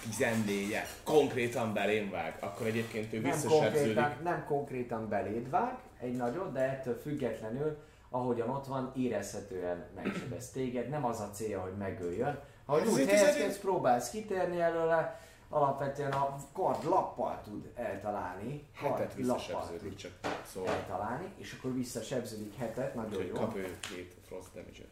14 0.03 0.75
Konkrétan 1.03 1.73
belém 1.73 2.09
vág. 2.09 2.37
Akkor 2.39 2.67
egyébként 2.67 3.13
ő 3.13 3.19
Nem 3.19 3.31
visszasebződik. 3.31 3.71
konkrétan, 3.95 4.13
nem 4.23 4.45
konkrétan 4.45 5.09
beléd 5.09 5.49
vág, 5.49 5.77
egy 5.99 6.15
nagyot, 6.15 6.51
de 6.51 6.59
ettől 6.59 6.99
függetlenül, 7.01 7.77
ahogyan 8.09 8.49
ott 8.49 8.65
van, 8.65 8.93
érezhetően 8.97 9.85
megsebez 9.95 10.49
téged. 10.49 10.89
Nem 10.89 11.05
az 11.05 11.19
a 11.19 11.29
célja, 11.33 11.61
hogy 11.61 11.75
megöljön. 11.77 12.39
Ha 12.69 12.81
Ez 12.81 12.95
egy 12.95 13.09
helyezkedsz, 13.09 13.59
próbálsz 13.59 14.09
kitérni 14.09 14.59
előle, 14.59 15.21
alapvetően 15.49 16.11
a 16.11 16.35
kard 16.53 16.83
lappal 16.83 17.41
tud 17.43 17.71
eltalálni. 17.75 18.67
Hetet 18.73 19.13
visszasebződik 19.13 19.95
csak. 19.95 20.11
Szóval, 20.45 20.73
eltalálni, 20.73 21.33
és 21.37 21.53
akkor 21.57 21.73
visszasebződik 21.73 22.55
hetet, 22.55 22.95
nagyon 22.95 23.25
jó. 23.25 23.33
kap 23.33 23.55
ő 23.55 23.77
két 23.79 24.15
frost 24.25 24.53
damage 24.53 24.83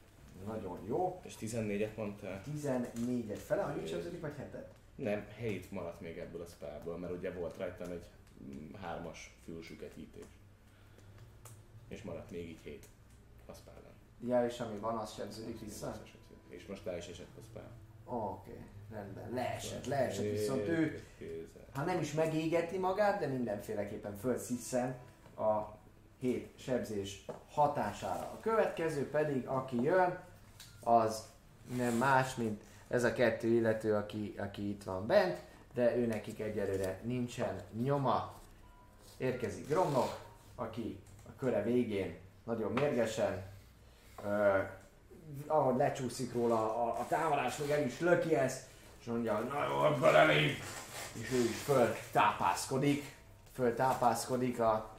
Nagyon 0.45 0.79
jó. 0.87 1.21
És 1.23 1.33
14-et 1.39 1.95
mondtál? 1.95 2.41
14-et 2.57 3.39
fele, 3.45 3.63
annyit 3.63 3.87
sebződik, 3.87 4.21
vagy 4.21 4.35
hetet? 4.37 4.73
Nem, 4.95 5.27
7 5.39 5.71
maradt 5.71 6.01
még 6.01 6.17
ebből 6.17 6.41
a 6.41 6.45
spellből, 6.45 6.97
mert 6.97 7.13
ugye 7.13 7.31
volt 7.31 7.57
rajtam 7.57 7.91
egy 7.91 8.05
mm, 8.43 8.73
hármas 8.81 9.37
fülsüketítés. 9.45 10.25
És 11.87 12.01
maradt 12.01 12.31
még 12.31 12.49
így 12.49 12.59
7 12.63 12.85
a 13.45 13.53
spellben. 13.53 13.91
Ja, 14.27 14.45
és 14.45 14.59
ami 14.59 14.77
van, 14.77 14.97
az 14.97 15.13
sebződik 15.13 15.59
vissza? 15.59 16.01
És 16.49 16.65
most 16.65 16.85
le 16.85 16.97
is 16.97 17.07
esett 17.07 17.27
spell. 17.49 17.71
Oké, 18.05 18.49
okay, 18.49 18.63
rendben. 18.91 19.29
Leesett, 19.33 19.85
leesett, 19.85 20.31
viszont 20.31 20.67
ő 20.67 21.03
Kézzel. 21.17 21.65
ha 21.73 21.83
nem 21.83 21.99
is 21.99 22.13
megégeti 22.13 22.77
magát, 22.77 23.19
de 23.19 23.27
mindenféleképpen 23.27 24.17
fölsziszen 24.17 24.95
a 25.37 25.77
hét 26.19 26.49
sebzés 26.59 27.25
hatására. 27.51 28.23
A 28.23 28.39
következő 28.41 29.09
pedig, 29.09 29.47
aki 29.47 29.81
jön, 29.81 30.19
az 30.83 31.23
nem 31.75 31.93
más, 31.93 32.35
mint 32.35 32.63
ez 32.87 33.03
a 33.03 33.13
kettő 33.13 33.47
illető, 33.47 33.93
aki, 33.93 34.35
aki 34.37 34.69
itt 34.69 34.83
van 34.83 35.07
bent, 35.07 35.37
de 35.73 35.95
ő 35.95 36.05
nekik 36.05 36.39
egyelőre 36.39 36.99
nincsen 37.03 37.61
nyoma. 37.83 38.33
Érkezik 39.17 39.67
Gromnok, 39.67 40.19
aki 40.55 40.99
a 41.27 41.35
köre 41.37 41.63
végén 41.63 42.17
nagyon 42.43 42.71
mérgesen, 42.71 43.43
ö, 44.23 44.57
ahogy 45.47 45.75
lecsúszik 45.75 46.33
róla 46.33 46.83
a, 46.83 46.99
a 46.99 47.05
támadás, 47.07 47.57
még 47.57 47.69
el 47.69 47.85
is 47.85 47.99
löki 47.99 48.35
ezt, 48.35 48.65
és 48.99 49.05
mondja, 49.05 49.39
na 49.39 49.63
jó, 49.67 49.77
akkor 49.77 50.15
elég, 50.15 50.63
és 51.21 51.31
ő 51.31 51.37
is 51.43 51.57
föltápászkodik, 51.57 53.15
föltápászkodik 53.53 54.59
a, 54.59 54.95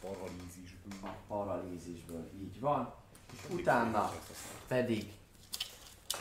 Paralízisből. 0.00 0.92
a 1.02 1.08
paralízisből, 1.28 2.30
így 2.40 2.60
van, 2.60 2.94
és 3.32 3.38
utána 3.50 4.12
pedig 4.68 5.12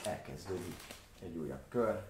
elkezdődik 0.06 0.80
egy 1.22 1.36
újabb 1.38 1.64
kör. 1.70 2.02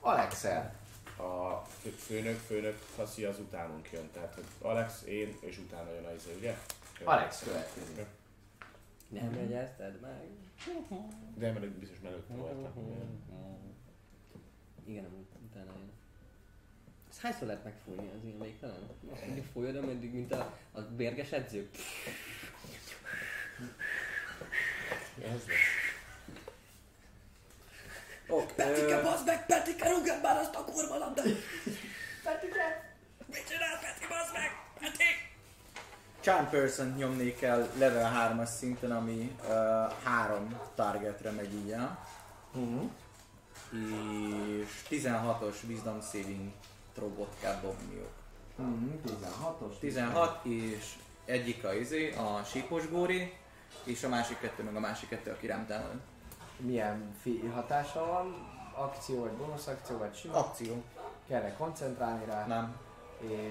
Alexel, 0.00 0.74
A 1.16 1.62
fő- 1.82 1.90
főnök, 1.98 2.38
főnök 2.38 2.78
faszi 2.96 3.24
az 3.24 3.38
utánunk 3.38 3.88
jön, 3.92 4.10
tehát 4.12 4.38
Alex, 4.62 5.02
én, 5.02 5.36
és 5.40 5.58
utána 5.58 5.92
jön 5.92 6.04
az, 6.04 6.28
ugye? 6.38 6.56
Alex 7.04 7.42
következik. 7.44 8.04
Nem 9.12 9.34
jegyezted 9.34 10.00
meg? 10.00 10.28
De 11.34 11.52
mert 11.52 11.68
biztos 11.68 11.98
mellett 12.02 12.26
voltam. 12.26 12.72
Igen, 14.84 15.04
amúgy 15.04 15.26
utána 15.50 15.70
jön. 15.78 15.90
Ezt 17.10 17.20
hányszor 17.20 17.46
lehet 17.46 17.64
megfújni 17.64 18.10
az 18.16 18.24
ilyen 18.24 18.40
végtelen? 18.40 18.88
Addig 19.10 19.44
fújod, 19.52 19.76
ameddig, 19.76 20.12
mint 20.12 20.32
a, 20.32 20.58
a 20.72 20.80
bérges 20.80 21.32
edzők. 21.32 21.76
Ez 25.22 25.46
lesz. 25.46 25.80
Oh, 28.28 28.46
Petike, 28.54 29.02
bazd 29.02 29.26
meg, 29.26 29.46
Petike, 29.46 29.88
rúgd 29.88 30.22
már 30.22 30.36
azt 30.36 30.54
a 30.54 30.64
kurva 30.64 30.98
labdát! 30.98 31.26
Petike! 32.22 32.94
Mit 33.26 33.48
csinálsz, 33.48 33.80
Peti, 33.80 34.06
bazd 34.08 34.32
meg? 34.32 34.50
Peti! 34.78 35.21
Charm 36.22 36.48
person 36.48 36.94
nyomnék 36.96 37.42
el 37.42 37.68
level 37.78 38.34
3-as 38.36 38.48
szinten, 38.48 38.92
ami 38.92 39.36
uh, 39.40 39.92
három 40.04 40.60
targetre 40.74 41.30
megy 41.30 41.54
így 41.54 41.70
el. 41.70 41.98
Uh-huh. 42.54 42.90
És 44.60 44.82
16-os 44.90 45.62
Wisdom 45.66 46.00
Saving 46.00 46.50
throw-ot 46.94 47.34
kell 47.40 47.60
dobniuk. 47.60 48.12
Uh-huh. 48.56 48.92
16-os. 49.06 49.78
16 49.78 50.44
és 50.44 50.94
egyik 51.24 51.64
a 51.64 51.74
izé, 51.74 52.14
a 52.14 52.44
sípos 52.44 52.88
góri, 52.90 53.36
és 53.84 54.04
a 54.04 54.08
másik 54.08 54.38
kettő 54.40 54.62
meg 54.62 54.76
a 54.76 54.80
másik 54.80 55.08
kettő, 55.08 55.30
aki 55.30 55.46
rám 55.46 55.66
támad. 55.66 56.00
Milyen 56.56 57.14
fi- 57.22 57.50
hatása 57.54 58.06
van? 58.06 58.50
Akció 58.74 59.20
vagy 59.20 59.32
bónusz 59.32 59.66
akció 59.66 59.98
vagy 59.98 60.14
sima? 60.14 60.36
Akció. 60.36 60.82
Kell 61.28 61.52
koncentrálni 61.56 62.24
rá? 62.24 62.46
Nem. 62.46 62.76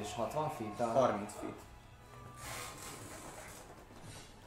És 0.02 0.14
60 0.14 0.50
feet 0.50 0.80
a... 0.80 0.92
30 0.92 1.32
feet. 1.40 1.70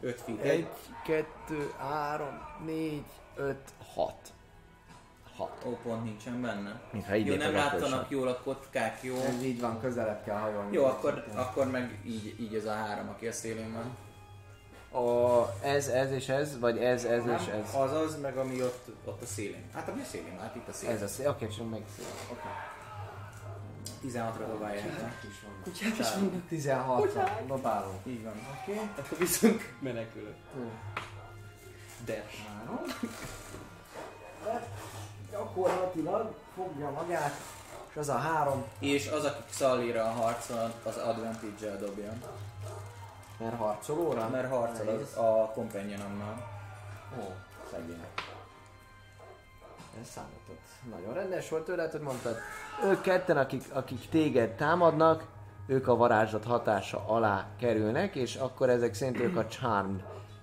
5 0.04 0.20
feet. 0.20 0.40
1, 0.40 0.66
2, 1.04 1.72
3, 1.78 2.26
4, 2.64 3.04
5, 3.36 3.56
6. 3.94 4.14
6. 5.36 5.64
Ó, 5.66 5.78
pont 5.82 6.04
nincsen 6.04 6.40
benne. 6.40 6.80
Mintha 6.92 7.14
Jó, 7.14 7.34
nem 7.34 7.52
láttanak 7.52 8.10
jól 8.10 8.28
a 8.28 8.40
kockák, 8.40 9.02
jó? 9.02 9.14
Ez 9.16 9.42
így 9.42 9.60
van, 9.60 9.80
közelebb 9.80 10.24
kell 10.24 10.38
hajolni. 10.38 10.72
Jó, 10.72 10.84
akkor, 10.84 11.24
akkor 11.34 11.70
meg 11.70 12.00
így, 12.06 12.40
így 12.40 12.54
ez 12.54 12.64
a 12.64 12.72
három, 12.72 13.08
aki 13.08 13.26
a 13.26 13.32
szélén 13.32 13.72
van. 13.72 13.96
A, 15.02 15.48
ez, 15.62 15.88
ez 15.88 16.10
és 16.10 16.28
ez, 16.28 16.58
vagy 16.58 16.78
ez, 16.78 17.04
ez 17.04 17.26
és 17.26 17.46
Nem, 17.46 17.60
ez? 17.60 17.74
Az 17.74 17.92
az, 17.92 18.20
meg 18.20 18.36
ami 18.36 18.62
ott, 18.62 18.88
ott 19.04 19.22
a 19.22 19.26
szélén. 19.26 19.64
Hát 19.72 19.88
ami 19.88 20.00
a 20.00 20.04
szélén, 20.04 20.38
hát 20.38 20.54
itt 20.54 20.68
a 20.68 20.72
szélén. 20.72 20.96
Ez 20.96 21.02
a 21.02 21.08
szél, 21.08 21.28
oké, 21.28 21.46
csak 21.46 21.70
meg 21.70 21.82
Oké. 22.30 22.48
16-ra 24.04 24.46
dobálják. 24.52 24.84
Kutyák 25.62 25.98
is 25.98 26.10
vannak. 26.14 26.48
16 26.48 27.46
dobálunk. 27.46 28.06
Így 28.06 28.22
van. 28.24 28.32
Oké. 28.60 28.80
Akkor 28.98 29.18
viszont 29.18 29.62
menekülök. 29.80 30.34
Jó. 30.56 30.70
De. 32.04 32.24
Várom. 32.48 32.84
Gyakorlatilag 35.30 36.34
fogja 36.54 36.90
magát, 36.90 37.34
És 37.90 37.96
az 37.96 38.08
a 38.08 38.16
három, 38.18 38.64
És 38.78 39.08
az, 39.08 39.24
aki 39.24 39.42
Szallira 39.50 40.04
harcol, 40.04 40.72
az 40.82 40.96
advantage-el 40.96 41.78
dobja. 41.78 42.12
mert 43.38 43.56
harcolóra. 43.56 44.28
Mert 44.28 44.48
harcol 44.50 44.88
az 44.88 45.16
a 45.16 45.50
companionommal. 45.54 46.48
Ó, 47.20 47.32
szegény. 47.70 48.04
Ez 50.00 50.08
számított. 50.14 50.62
Nagyon 50.90 51.14
rendes 51.14 51.48
volt 51.48 51.64
tőled, 51.64 51.90
hogy 51.90 52.00
mondtad. 52.00 52.36
Ők 52.84 53.00
ketten, 53.00 53.36
akik, 53.36 53.62
akik 53.72 54.08
téged 54.08 54.50
támadnak, 54.50 55.26
ők 55.66 55.88
a 55.88 55.96
varázslat 55.96 56.44
hatása 56.44 57.04
alá 57.06 57.46
kerülnek, 57.58 58.14
és 58.14 58.34
akkor 58.34 58.68
ezek 58.68 58.94
szerint 58.94 59.20
ők 59.20 59.36
a 59.36 59.46
charm 59.46 59.94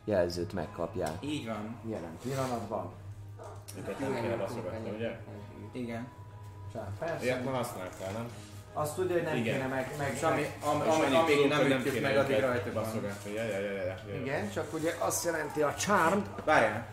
jelzőt 0.06 0.54
megkapják. 0.54 1.12
Így 1.20 1.46
van. 1.46 1.80
Jelen 1.90 2.18
pillanatban. 2.24 2.92
Őket 3.80 4.00
nem 4.00 4.14
kéne 4.22 4.36
baszogatni, 4.36 4.90
ugye? 4.96 5.20
Igen. 5.72 6.08
Charm, 6.74 6.92
persze. 7.00 7.24
Ilyet 7.24 7.46
már 7.46 7.54
használtál, 7.54 8.12
nem? 8.12 8.28
Azt 8.74 8.96
tudja, 8.96 9.16
hogy 9.16 9.24
nem 9.24 9.36
Igen. 9.36 9.54
kéne 9.56 9.68
meg... 9.68 9.96
meg, 9.98 10.14
És 10.14 10.22
ami, 10.22 10.46
am, 10.66 10.82
am, 10.82 11.00
amíg 11.00 11.36
tudunk, 11.36 11.50
nem 11.50 11.62
hogy 11.62 11.72
ütjük 11.72 12.02
meg, 12.02 12.18
addig 12.18 12.40
rajtuk 12.40 12.74
van. 12.74 12.84
ja, 13.36 13.44
ja, 13.44 13.60
ja, 13.60 13.72
ja, 13.72 13.84
ja. 13.84 14.22
Igen, 14.22 14.50
csak 14.52 14.74
ugye 14.74 14.94
azt 15.00 15.26
jelenti 15.26 15.62
a 15.62 15.74
charm, 15.74 16.20
Várjál, 16.46 16.86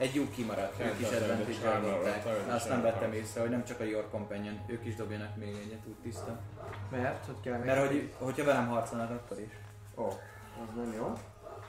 egy 0.00 0.14
lyuk 0.14 0.32
kimaradt, 0.32 0.80
ők 0.80 1.00
is 1.00 1.06
advantage 1.06 1.80
dobták. 1.80 2.26
Azt 2.48 2.68
nem 2.68 2.82
vettem 2.82 3.12
észre, 3.12 3.40
hogy 3.40 3.50
nem 3.50 3.64
csak 3.64 3.80
a 3.80 3.84
Your 3.84 4.08
Companion, 4.10 4.60
ők 4.66 4.86
is 4.86 4.94
dobjanak 4.94 5.36
még 5.36 5.48
egyet, 5.48 5.86
úgy 5.86 5.96
tiszta. 6.02 6.38
mert 6.90 7.26
hogy 7.26 7.40
kell 7.42 7.58
Mert 7.58 7.86
hogy, 7.88 8.12
hogyha 8.18 8.44
velem 8.44 8.68
harcolnak, 8.68 9.10
akkor 9.10 9.40
is. 9.40 9.52
Ó, 9.96 10.06
az 10.06 10.74
nem 10.76 10.92
jó, 10.96 11.12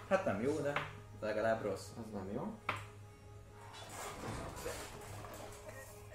Hát 0.10 0.26
nem 0.26 0.42
jó, 0.42 0.60
de 0.60 0.72
legalább 1.22 1.62
rossz. 1.64 1.86
az 1.98 2.12
nem 2.14 2.30
jó. 2.34 2.54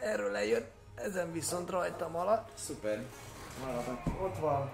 Erről 0.00 0.30
lejön, 0.30 0.64
ezen 0.94 1.32
viszont 1.32 1.70
rajtam 1.70 2.16
alatt. 2.16 2.48
Szuper. 2.54 3.02
Maradok. 3.64 4.22
Ott 4.22 4.38
van. 4.38 4.70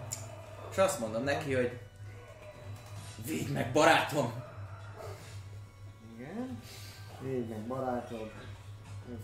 És 0.70 0.78
azt 0.78 0.98
mondom 1.00 1.24
neki, 1.24 1.54
hogy 1.54 1.80
Védd 3.26 3.48
meg, 3.48 3.72
barátom! 3.72 4.32
Igen. 6.16 6.62
Így 7.26 7.48
meg 7.48 7.66
barátod. 7.66 8.30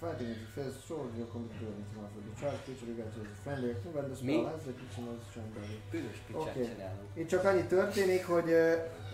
Fighting 0.00 0.34
the 0.34 0.62
first 0.62 0.86
sword, 0.86 1.10
you're 1.16 1.32
completely 1.32 1.64
doing 1.64 1.78
it 1.80 2.10
for 2.14 2.20
the 2.26 2.34
child 2.40 2.58
creature, 2.64 2.86
you 2.86 2.96
to 3.16 3.20
the 3.20 3.36
friendly 3.44 3.70
action, 3.70 3.92
when 3.94 4.08
the 4.10 4.16
spell 4.16 4.46
ends, 4.52 4.64
the 4.64 4.72
its 4.72 4.98
own 4.98 5.50
body. 5.54 5.80
Bűnös 5.90 6.18
picsát 6.26 6.42
Oké. 6.42 6.64
csinálunk. 6.70 7.08
Itt 7.14 7.28
csak 7.28 7.44
annyi 7.44 7.62
történik, 7.62 8.26
hogy, 8.26 8.50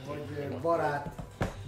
hogy 0.06 0.59
barát, 0.61 1.09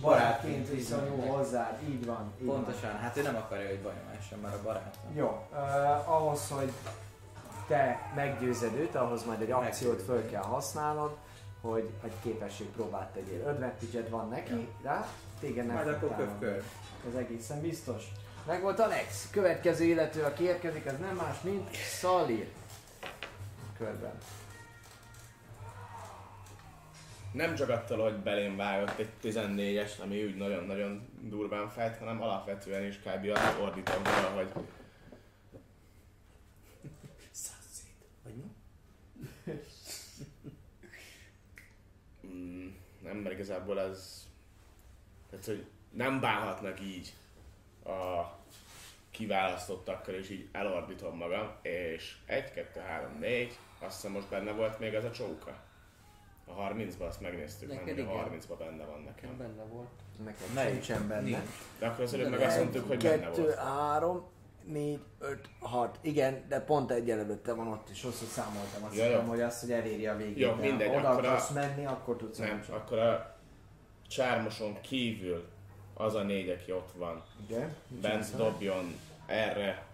barátként 0.01 0.71
viszonyul 0.71 1.27
hozzád. 1.27 1.79
Így 1.89 2.07
van. 2.07 2.33
Így 2.41 2.47
van. 2.47 2.65
Pontosan, 2.65 2.97
hát 2.97 3.17
ő 3.17 3.23
nem 3.23 3.37
akarja, 3.37 3.69
hogy 3.69 3.81
bajom 3.81 4.11
essen 4.19 4.39
már 4.39 4.55
a 4.55 4.63
barátom. 4.63 5.15
Jó, 5.15 5.47
uh, 5.53 6.15
ahhoz, 6.15 6.49
hogy 6.49 6.73
te 7.69 8.13
meggyőzed 8.15 8.75
őt, 8.75 8.95
ahhoz 8.95 9.25
majd 9.25 9.41
egy 9.41 9.51
akciót 9.51 10.03
föl 10.03 10.31
kell 10.31 10.43
használnod, 10.43 11.17
hogy 11.61 11.91
egy 12.05 12.13
képesség 12.23 12.67
próbát 12.67 13.13
tegyél. 13.13 13.49
Advantage 13.49 14.09
van 14.09 14.29
neki, 14.29 14.69
rá, 14.83 15.07
téged 15.41 15.67
nem 15.67 15.75
Majd 15.75 15.89
akkor 15.89 16.09
támadni. 16.09 16.63
Ez 17.09 17.15
egészen 17.15 17.61
biztos. 17.61 18.05
Meg 18.47 18.63
volt 18.63 18.79
Alex, 18.79 19.29
következő 19.31 19.85
illető, 19.85 20.23
aki 20.23 20.43
érkezik, 20.43 20.85
ez 20.85 20.99
nem 20.99 21.15
más, 21.15 21.41
mint 21.41 21.75
Szalir. 21.75 22.49
Körben. 23.79 24.19
Nem 27.33 27.55
csak 27.55 27.69
attól, 27.69 27.99
hogy 27.99 28.17
belém 28.17 28.57
vágott 28.57 28.99
egy 28.99 29.11
14-es, 29.23 29.99
ami 30.03 30.25
úgy 30.25 30.37
nagyon-nagyon 30.37 31.09
durván 31.21 31.69
fájt, 31.69 31.97
hanem 31.97 32.23
alapvetően 32.23 32.85
is 32.85 32.99
kb. 32.99 33.31
azt 33.35 33.59
ordítom 33.61 34.05
hogy 34.35 34.53
Vagy 38.23 38.35
mi? 38.35 38.51
mm, 42.27 42.69
nem, 43.03 43.17
mert 43.17 43.35
igazából 43.35 43.81
ez... 43.81 44.29
Tehát, 45.31 45.45
hogy 45.45 45.67
nem 45.97 46.21
bánhatnak 46.21 46.81
így 46.81 47.13
a 47.85 48.23
kiválasztottakkal, 49.11 50.15
és 50.15 50.31
így 50.31 50.49
elordítom 50.53 51.17
magam, 51.17 51.51
és 51.63 52.17
1, 52.27 52.53
2, 52.53 52.81
3, 52.81 53.19
4, 53.21 53.59
azt 53.79 53.95
hiszem 53.95 54.13
most 54.13 54.29
benne 54.29 54.53
volt 54.53 54.79
még 54.79 54.95
az 54.95 55.05
a 55.05 55.11
csóka. 55.11 55.65
A 56.49 56.53
30-ban 56.53 57.07
azt 57.09 57.21
megnéztük, 57.21 57.69
nem, 57.69 57.79
hogy 57.83 57.91
a 57.91 57.93
igen. 57.93 58.07
30-ban 58.07 58.55
benne 58.59 58.85
van 58.85 59.03
nekem. 59.03 59.37
Benne 59.39 59.63
volt. 59.63 59.89
Nekem 60.25 60.49
Melyik? 60.55 60.73
sincsen 60.85 61.09
benne. 61.09 61.21
Nincs. 61.21 61.39
De 61.79 61.87
akkor 61.87 62.05
az 62.05 62.15
előbb 62.15 62.31
meg 62.31 62.41
azt 62.41 62.59
mondtuk, 62.59 62.89
hogy 62.89 63.03
benne 63.03 63.21
Kettő, 63.23 63.43
volt. 63.43 63.55
három, 63.59 64.25
négy, 64.65 65.01
öt, 65.19 65.49
hat. 65.61 65.99
Igen, 66.01 66.45
de 66.49 66.61
pont 66.61 66.91
egy 66.91 67.11
előtte 67.11 67.53
van 67.53 67.67
ott 67.69 67.89
is, 67.91 68.03
rosszul 68.03 68.29
számoltam. 68.29 68.85
Azt 68.85 68.97
jó. 68.97 69.21
hogy 69.21 69.41
azt, 69.41 69.61
hogy 69.61 69.73
eléri 69.73 70.07
a 70.07 70.17
végét. 70.17 70.39
Jó, 70.39 70.55
de 70.55 70.61
mindegy, 70.61 70.89
Oda 70.97 71.09
akkor 71.09 71.25
a- 71.25 71.29
akarsz 71.29 71.51
menni, 71.51 71.87
akkor 71.87 72.17
tudsz 72.17 72.39
Nem, 72.39 72.49
elcsapni. 72.49 72.75
akkor 72.75 72.99
a 72.99 73.37
csármoson 74.09 74.81
kívül 74.81 75.45
az 75.99 76.15
a 76.15 76.23
négy, 76.23 76.49
aki 76.51 76.73
ott 76.73 76.93
van? 76.95 77.23
Mit 77.49 78.01
bent 78.01 78.37
dobjon 78.37 78.99
erre 79.27 79.85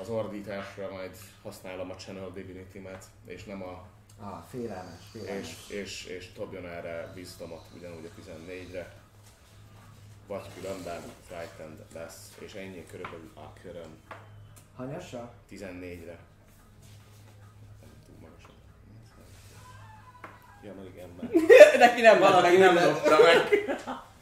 az 0.00 0.08
ordításra, 0.08 0.90
majd 0.90 1.16
használom 1.42 1.90
a 1.90 1.94
Channel 1.94 2.30
Divinity-met, 2.30 3.04
és 3.26 3.44
nem 3.44 3.62
a 3.62 3.86
Ah, 4.20 4.42
félelmes, 4.50 5.00
félelmes. 5.12 5.48
és, 5.68 5.76
és, 5.76 6.04
és 6.04 6.32
dobjon 6.32 6.66
erre 6.66 7.12
Wisdomot 7.16 7.64
ugyanúgy 7.76 8.04
a 8.04 8.20
14-re. 8.20 8.92
Vagy 10.26 10.46
különben 10.54 11.00
Frightened 11.26 11.84
lesz, 11.94 12.32
és 12.38 12.54
ennyi 12.54 12.86
körülbelül 12.86 13.30
a 13.34 13.52
köröm 13.62 13.98
Hanyassa? 14.76 15.32
14-re. 15.50 16.18
Nem 17.80 17.90
túl 18.06 18.16
magasan. 18.20 18.54
Ja, 20.62 20.74
meg 20.74 20.86
igen, 20.94 21.08
mert... 21.20 21.32
Neki 21.88 22.00
nem 22.00 22.18
van 22.18 22.32
Valaki 22.32 22.56
nem 22.56 22.74
dobta 22.74 23.16
meg. 23.22 23.64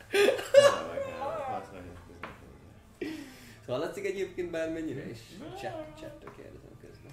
Hallatszik 3.67 4.05
egyébként 4.05 4.51
bármennyire 4.51 5.11
is? 5.11 5.19
Chat, 5.61 5.99
chattől 6.01 6.31
kérdezem 6.37 6.79
közben. 6.81 7.13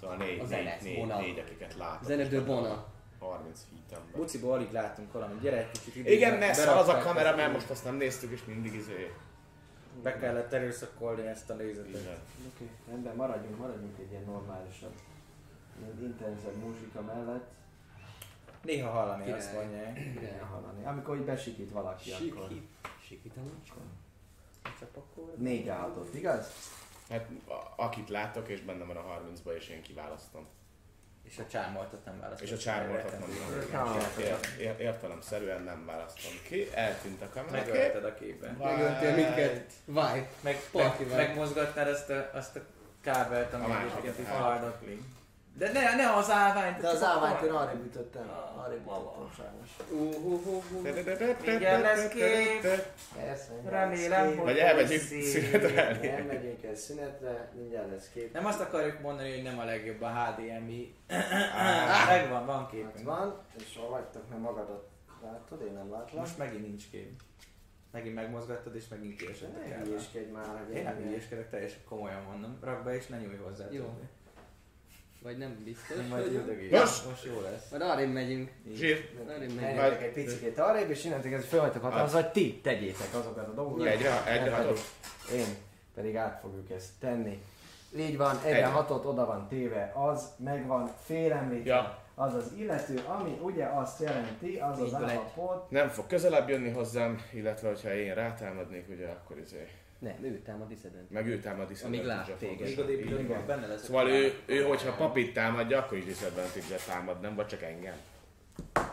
Szóval 0.00 0.16
négy, 0.16 0.38
A 0.38 0.42
négy, 0.42 0.48
zene, 0.48 0.76
négy, 0.82 0.98
Bona. 0.98 1.20
négy, 1.20 1.38
akiket 1.38 1.74
látok. 1.76 2.04
Zenedő 2.04 2.44
Bona. 2.44 2.68
van 2.68 2.84
30 3.18 3.60
feet 3.88 4.00
Buciból 4.16 4.52
alig 4.52 4.72
látunk 4.72 5.12
valamit, 5.12 5.40
gyere 5.40 5.56
egy 5.56 5.70
kicsit 5.70 5.96
ide. 5.96 6.10
Igen, 6.10 6.38
messze 6.38 6.70
az 6.70 6.88
a 6.88 6.98
kamera, 6.98 7.36
mert 7.36 7.52
most 7.52 7.70
azt 7.70 7.84
nem 7.84 7.96
néztük, 7.96 8.30
és 8.30 8.44
mindig 8.44 8.74
izé... 8.74 9.12
Be 10.02 10.18
kellett 10.18 10.52
erőszakolni 10.52 11.26
ezt 11.26 11.50
a 11.50 11.54
nézetet. 11.54 12.18
Oké, 12.54 12.70
rendben, 12.88 13.16
maradjunk, 13.16 13.58
maradjunk 13.58 13.98
egy 13.98 14.10
ilyen 14.10 14.24
normálisabb, 14.24 14.92
ilyen 15.80 16.02
intenzebb 16.02 16.54
muzsika 16.54 17.00
mellett. 17.02 17.50
Néha 18.62 18.90
hallani 18.90 19.24
Király. 19.24 19.38
azt 19.38 19.54
mondják. 19.54 19.94
Kell 20.20 20.46
hallani. 20.50 20.84
Amikor 20.84 21.16
így 21.16 21.24
besikít 21.24 21.70
valaki, 21.70 22.10
akkor 22.10 22.48
Sikít. 22.48 22.68
Sikít 23.06 23.36
a 23.36 23.40
macska. 23.40 23.80
Csak 24.78 24.88
akkor... 24.94 25.34
négy 25.36 25.68
áldott, 25.68 26.14
igaz? 26.14 26.52
Hát 27.10 27.28
akit 27.76 28.08
látok, 28.08 28.48
és 28.48 28.60
benne 28.60 28.84
van 28.84 28.96
a 28.96 29.00
30-ba, 29.00 29.56
és 29.56 29.68
én 29.68 29.82
kiválasztom. 29.82 30.46
És 31.22 31.38
a 31.38 31.46
csármoltat 31.46 32.04
nem 32.04 32.20
választott. 32.20 32.46
És 32.46 32.52
a 32.52 32.58
csármoltat 32.58 33.18
nem 33.18 33.28
Csármoltat. 33.70 34.16
ér, 34.18 34.38
ér, 34.58 34.80
értelemszerűen 34.80 35.62
nem 35.62 35.86
választom 35.86 36.32
ki. 36.48 36.68
Eltűnt 36.74 37.22
a 37.22 37.28
kamera. 37.28 37.56
Megölted 37.56 38.04
a 38.04 38.14
képben. 38.14 38.54
Megöltél 38.54 39.14
minket. 39.14 39.72
Vibe. 39.84 40.00
Meg, 40.02 40.30
meg, 40.40 40.56
vibe. 40.98 41.16
megmozgattad 41.16 41.86
azt 41.88 42.10
a, 42.10 42.30
azt 42.32 42.56
a 42.56 42.60
kábelt, 43.00 43.52
ami 43.52 43.74
egyébként 43.74 44.18
itt 44.18 44.26
haldokli. 44.26 45.02
De 45.58 45.72
ne, 45.72 45.94
ne 45.96 46.14
az 46.14 46.30
állványt. 46.30 46.80
De 46.80 46.88
az 46.88 47.02
állványt 47.02 47.40
én 47.42 47.50
arrébb 47.50 47.84
ütöttem, 47.84 48.30
arrébb 48.56 48.80
ütöttem 48.86 49.28
sajnos. 49.36 49.68
Uh, 49.90 50.24
uh, 50.24 50.46
uh, 50.46 50.64
uh. 50.72 51.46
Mindjárt 51.46 51.82
lesz 51.82 52.08
kép. 52.08 52.60
Persze, 53.14 53.50
Remélem, 53.68 54.26
hogy 54.26 54.44
Vagy 54.44 54.56
elmegyünk 54.56 55.00
szép. 55.00 55.22
szünetre. 55.22 56.00
Elmegyünk 56.12 56.62
egy 56.62 56.76
szünetre, 56.76 57.50
mindjárt 57.54 57.90
lesz 57.90 58.08
kép. 58.08 58.32
Nem 58.32 58.46
azt 58.46 58.60
akarjuk 58.60 59.00
mondani, 59.00 59.32
hogy 59.34 59.42
nem 59.42 59.58
a 59.58 59.64
legjobb 59.64 60.02
a 60.02 60.08
HDMI. 60.08 60.94
Megvan, 62.08 62.46
van 62.46 62.58
Hát 62.58 62.70
képünk. 62.70 63.02
van, 63.02 63.40
és 63.58 63.76
hol 63.76 63.88
vagytok, 63.88 64.28
mert 64.28 64.40
magadat 64.40 64.88
látod, 65.22 65.60
én 65.62 65.72
nem 65.72 65.90
látlak. 65.90 66.20
Most 66.20 66.38
megint 66.38 66.66
nincs 66.66 66.90
kép. 66.90 67.20
Megint 67.92 68.14
megmozgattad, 68.14 68.74
és 68.76 68.88
megint 68.88 69.16
kiesett 69.16 69.54
a 69.56 69.68
ne 69.68 69.76
hülyéskedj 69.76 70.30
már, 70.30 70.66
Én 70.74 70.82
nem 70.82 70.96
hülyéskedek, 70.96 71.50
teljesen 71.50 71.80
komolyan 71.88 72.22
mondom. 72.22 72.58
Rak 72.60 72.84
be 72.84 72.94
és 72.94 73.06
ne 73.06 73.18
nyújj 73.18 73.36
hozzá. 73.36 73.64
Jó. 73.70 73.82
többé. 73.82 74.02
Vagy 75.22 75.38
nem 75.38 75.62
biztos. 75.64 75.96
Én 75.96 76.08
majd 76.08 76.26
üldögélj. 76.32 76.70
Most? 76.70 77.08
Most 77.08 77.24
jó 77.24 77.40
lesz. 77.40 77.70
Majd 77.70 77.82
arrébb 77.82 78.12
megyünk. 78.12 78.50
Zsír. 78.74 79.10
Arrébb 79.28 79.38
megyünk. 79.38 79.60
Menjetek 79.60 80.02
egy 80.02 80.12
picit 80.12 80.58
arrébb, 80.58 80.90
és 80.90 81.04
innentől 81.04 81.30
kezdve 81.30 81.48
föl 81.48 81.60
vagytok 81.60 81.82
hatalmazva, 81.82 82.20
hogy 82.20 82.30
ti 82.30 82.60
tegyétek 82.62 83.14
azokat 83.14 83.48
a 83.48 83.52
dolgokat. 83.52 83.86
Egyre, 83.86 84.26
egyre 84.26 84.50
Nem 84.50 84.52
hatot. 84.52 84.78
Én 85.34 85.46
pedig 85.94 86.16
át 86.16 86.40
fogjuk 86.40 86.70
ezt 86.70 86.90
tenni. 87.00 87.42
Így 87.96 88.16
van, 88.16 88.36
egyre 88.44 88.56
Egyre. 88.56 88.66
hatot 88.66 89.04
oda 89.04 89.26
van 89.26 89.48
téve, 89.48 89.92
az 89.94 90.28
megvan 90.36 90.90
félemlítve. 91.04 91.70
Ja. 91.74 91.98
Az 92.14 92.34
az 92.34 92.52
illető, 92.56 93.00
ami 93.06 93.38
ugye 93.42 93.64
azt 93.64 94.00
jelenti, 94.00 94.56
az 94.56 94.80
az 94.80 94.94
állapot, 94.94 95.70
Nem 95.70 95.88
fog 95.88 96.06
közelebb 96.06 96.48
jönni 96.48 96.70
hozzám, 96.70 97.20
illetve 97.32 97.68
hogyha 97.68 97.94
én 97.94 98.14
rátámadnék, 98.14 98.88
ugye 98.88 99.08
akkor 99.08 99.38
izé 99.38 99.68
Nem, 99.98 100.24
ő 100.24 100.38
támad 100.44 100.68
disadvantage. 100.68 101.20
Meg 101.20 101.26
ő 101.26 101.38
támad 101.38 101.70
Amíg 101.84 102.04
lát 102.04 102.32
téged. 102.38 103.46
Benne 103.46 103.66
lesz. 103.66 103.84
Szóval 103.84 104.08
ő, 104.08 104.32
ő, 104.46 104.62
hogyha 104.62 104.92
papit 104.92 105.32
támadja, 105.32 105.78
akkor 105.78 105.98
is 105.98 106.04
disadvantage 106.04 106.76
támad, 106.86 107.20
nem? 107.20 107.34
Vagy 107.34 107.46
csak 107.46 107.62
engem? 107.62 107.94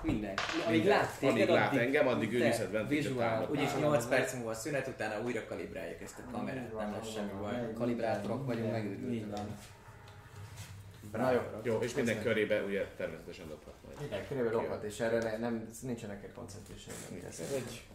Minden. 0.02 0.34
Amíg 0.68 0.86
lát 0.86 1.20
téged, 1.20 1.36
Amíg 1.36 1.50
lát 1.50 1.76
engem, 1.76 2.08
addig 2.08 2.34
ő 2.34 2.40
visual- 2.88 3.20
támad. 3.20 3.50
Úgyis 3.52 3.72
Ah, 3.74 3.80
8 3.80 3.98
az- 3.98 4.08
perc 4.10 4.34
múlva 4.34 4.50
a 4.50 4.54
szünet, 4.54 4.88
utána 4.88 5.24
újra 5.24 5.46
kalibráljuk 5.48 6.02
ezt 6.02 6.20
a 6.20 6.32
kamerát, 6.32 6.74
nem 6.78 6.92
lesz 6.92 7.14
semmi 7.14 7.32
baj. 7.40 7.74
Kalibrátorok 7.74 8.46
vagyunk, 8.46 8.72
van. 9.32 9.58
Na 11.12 11.32
jó. 11.32 11.40
Jó, 11.64 11.80
és 11.80 11.94
minden 11.96 12.22
körébe 12.22 12.64
ugye 12.64 12.86
természetesen 12.98 13.48
dobhat. 13.48 13.75
Igen, 14.02 14.28
körülbelül 14.28 14.60
lophat, 14.60 14.84
és 14.84 15.00
erre 15.00 15.22
ne, 15.22 15.38
nem, 15.38 15.68
nincsenek 15.82 16.24
egy 16.24 16.34
concentration 16.34 16.96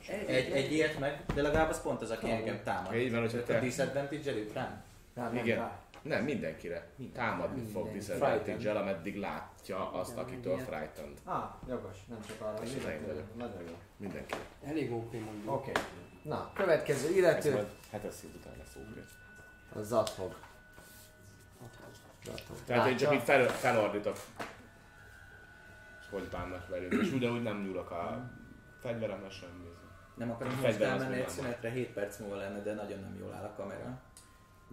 Egy, 0.06 0.28
Egy, 0.34 0.52
egy 0.52 0.72
ilyet 0.72 0.98
meg, 0.98 1.24
de 1.34 1.42
legalább 1.42 1.68
az 1.68 1.82
pont 1.82 2.02
az, 2.02 2.10
aki 2.10 2.30
engem 2.30 2.60
támad. 2.64 2.94
Így 2.94 3.12
van, 3.12 3.20
hogyha 3.20 3.42
te- 3.42 3.56
a 3.56 3.60
disadvantage 3.60 4.30
előtt 4.30 4.52
rám? 4.52 4.82
Nem, 5.14 5.32
nem, 5.32 5.44
Igen. 5.44 5.58
rá. 5.58 5.78
Nem, 6.02 6.24
mindenkire. 6.24 6.86
Támadni 7.14 7.62
fog 7.72 7.82
Minden. 7.82 7.98
disadvantage-el, 7.98 8.76
ameddig 8.76 9.16
látja 9.16 9.92
azt, 9.92 10.16
akitől 10.16 10.58
frightened. 10.58 11.18
Ah, 11.24 11.44
jogos, 11.68 11.96
nem 12.08 12.18
csak 12.26 12.40
arra. 12.40 12.62
És 12.62 12.70
vagyok. 13.06 13.36
Nagyon 13.36 13.62
jó. 13.66 13.74
Mindenkire. 13.96 14.40
Elég 14.66 14.92
OP 14.92 15.12
mondjuk. 15.12 15.52
Oké. 15.54 15.72
Na, 16.22 16.52
következő 16.54 17.10
illető. 17.14 17.52
majd 17.52 17.68
hetes 17.90 18.14
szint 18.14 18.34
után 18.34 18.52
lesz 18.58 18.76
óké. 18.76 19.00
A 19.74 19.82
Zathog. 19.82 20.36
Zathog. 22.24 22.56
Tehát 22.66 22.88
én 22.88 22.96
csak 22.96 23.14
így 23.14 23.22
fel, 23.22 23.48
felordítok. 23.48 24.16
Hogy 26.10 26.28
bánnak 26.32 26.68
velünk. 26.68 26.92
És 26.92 27.12
ugyanúgy 27.12 27.42
nem 27.42 27.62
nyúlok 27.62 27.90
a 27.90 28.30
fegyveremre 28.80 29.30
semmi. 29.30 29.68
Nem 30.14 30.30
akarunk 30.30 30.60
most 30.60 30.80
elmenni 30.80 31.20
egy 31.20 31.28
szünetre, 31.28 31.70
7 31.70 31.92
perc 31.92 32.18
múlva 32.18 32.36
lenne, 32.36 32.62
de 32.62 32.74
nagyon 32.74 33.00
nem 33.00 33.16
jól 33.18 33.32
áll 33.32 33.44
a 33.44 33.54
kamera. 33.56 34.00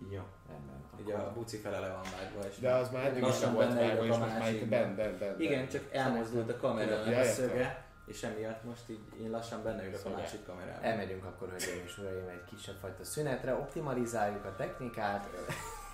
Jó, 0.09 0.21
rendben. 0.49 0.75
Ugye 0.99 1.15
a 1.15 1.33
buci 1.33 1.57
fele 1.57 1.79
le 1.79 1.87
van 1.87 2.03
vágva, 2.19 2.47
és 2.47 2.57
De 2.57 2.73
az 2.73 2.91
már 2.91 3.05
eddig 3.05 3.23
is 3.23 3.43
volt 3.43 3.73
vágva, 3.73 4.05
és 4.05 4.11
a 4.11 4.17
most 4.17 4.39
már 4.39 4.53
ben, 4.53 4.95
ben, 4.95 5.17
ben, 5.19 5.39
Igen, 5.39 5.67
csak 5.67 5.83
elmozdult 5.91 6.49
a 6.49 6.57
kamera 6.57 7.19
a 7.19 7.23
szöge, 7.23 7.85
és 8.05 8.23
emiatt 8.23 8.63
most 8.63 8.89
így 8.89 8.99
én 9.21 9.29
lassan 9.29 9.63
benne 9.63 9.87
ülök 9.87 10.05
a 10.05 10.09
másik 10.09 10.45
kamerában. 10.45 10.83
Elmegyünk 10.83 11.25
akkor, 11.25 11.49
hölgyeim 11.49 11.83
és 11.85 11.97
uraim, 11.97 12.27
egy 12.27 12.43
kisebb 12.49 12.75
fajta 12.75 13.03
szünetre, 13.03 13.53
optimalizáljuk 13.53 14.45
a 14.45 14.55
technikát. 14.55 15.29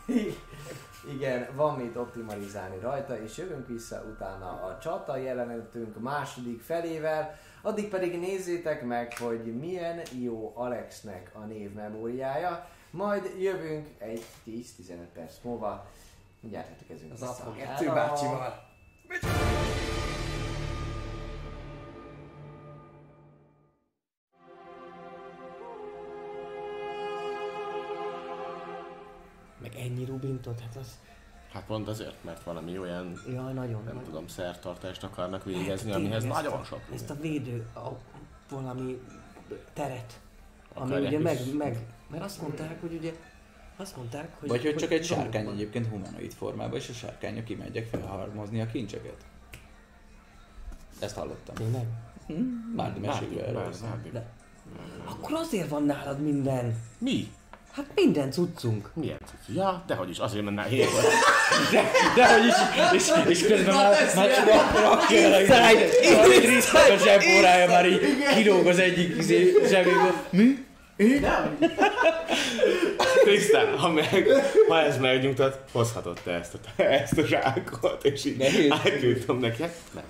Igen, 1.16 1.48
van 1.56 1.78
mit 1.78 1.96
optimalizálni 1.96 2.80
rajta, 2.80 3.22
és 3.24 3.38
jövünk 3.38 3.68
vissza 3.68 4.04
utána 4.14 4.64
a 4.64 4.78
csata 4.82 5.18
jelenetünk 5.18 6.00
második 6.00 6.62
felével. 6.62 7.38
Addig 7.62 7.90
pedig 7.90 8.20
nézzétek 8.20 8.84
meg, 8.84 9.18
hogy 9.18 9.60
milyen 9.60 10.02
jó 10.22 10.52
Alexnek 10.56 11.32
a 11.34 11.40
névmemóriája. 11.40 12.68
Majd 12.90 13.32
jövünk 13.40 13.88
egy 13.98 14.26
10-15 14.48 14.62
perc 15.14 15.34
múlva. 15.42 15.86
Mindjárt 16.40 16.82
érkezünk 16.82 17.14
Az 17.14 17.20
vissza. 17.20 17.32
Athog 17.32 17.56
Hello! 17.56 17.74
Ettő 17.74 17.94
bácsival. 17.94 18.72
Meg 19.08 19.20
ennyi 29.84 30.06
rubintot, 30.06 30.60
hát 30.60 30.76
az... 30.76 30.88
Hát 31.52 31.66
pont 31.66 31.88
azért, 31.88 32.24
mert 32.24 32.44
valami 32.44 32.78
olyan, 32.78 33.22
Jaj, 33.28 33.54
nagyon. 33.54 33.84
nem 33.84 33.94
nagyon. 33.94 34.04
tudom, 34.04 34.28
szertartást 34.28 35.04
akarnak 35.04 35.44
végezni, 35.44 35.92
Hát, 35.92 36.00
amihez 36.00 36.24
nagyon 36.24 36.60
ezt 36.60 36.68
sok 36.68 36.82
a, 36.90 36.94
Ezt 36.94 37.10
a 37.10 37.16
védő, 37.16 37.68
a, 37.76 37.90
valami 38.50 39.02
teret, 39.74 40.20
ami 40.74 40.86
Akarják 40.92 41.12
ugye 41.12 41.20
meg, 41.20 41.40
meg, 41.58 41.86
mert 42.10 42.24
azt 42.24 42.42
mondták, 42.42 42.82
hogy 42.82 42.94
ugye, 42.94 43.14
azt 43.78 43.96
mondták, 43.96 44.40
hogy... 44.40 44.50
Vagy 44.50 44.64
hogy 44.64 44.76
csak 44.76 44.92
egy 44.92 45.04
sárkány 45.04 45.46
van. 45.46 45.54
egyébként 45.54 45.88
humanoid 45.88 46.32
formában, 46.32 46.80
és 46.80 46.90
a 46.90 46.94
sárkányok 46.94 47.44
kimegyek 47.44 47.88
felharmozni 47.88 48.62
a 48.62 48.66
kincseket. 48.66 49.26
Ezt 51.00 51.16
hallottam. 51.16 51.56
Tényleg? 51.56 51.86
Márdi 52.76 53.00
mesékbe 53.00 53.46
erről. 53.46 53.74
Akkor 55.06 55.34
azért 55.34 55.70
van 55.70 55.84
nálad 55.84 56.22
minden. 56.22 56.76
Mi? 56.98 57.32
Hát 57.76 57.86
minden 57.95 58.32
cuccunk. 58.32 58.90
Milyen 58.94 59.18
cucc? 59.26 59.56
Ja, 59.56 59.84
dehogy 59.88 60.10
is, 60.10 60.18
azért 60.18 60.44
menne 60.44 60.64
hét 60.64 60.91
volt. 60.91 61.06
De 62.16 62.34
hogy 62.34 62.45
is, 62.48 62.54
és, 62.94 63.12
és 63.28 63.48
közben 63.48 63.76
már, 63.76 64.12
már 64.16 64.30
rak- 64.48 64.80
rakja 64.80 65.38
a 66.94 66.98
zsebórája 66.98 67.68
már 67.70 67.86
így 67.90 68.02
kilóg 68.34 68.68
az 68.68 68.80
egyik 68.80 69.18
izé 69.18 69.54
zsebéből. 69.68 70.14
Mi? 70.30 70.66
Krisztán, 73.24 73.78
ha, 73.78 73.90
meg, 73.90 74.28
ha 74.68 74.80
ez 74.82 74.98
megnyugtat, 74.98 75.60
hozhatod 75.72 76.20
te 76.24 76.32
ezt 76.32 76.54
a, 76.54 76.82
ezt 76.82 77.18
a 77.18 77.26
zsákot, 77.26 78.04
és 78.04 78.26
így 78.26 78.38
Nehéz. 78.38 78.72
átnyújtom 78.72 79.40
neki. 79.40 79.64
Nem. 79.94 80.04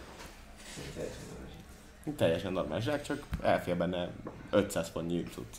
Teljesen 2.18 2.52
normális 2.52 2.84
zsák, 2.84 3.02
csak 3.04 3.24
elfér 3.42 3.76
benne 3.76 4.10
500 4.52 4.92
pontnyi 4.92 5.24
cucc. 5.34 5.56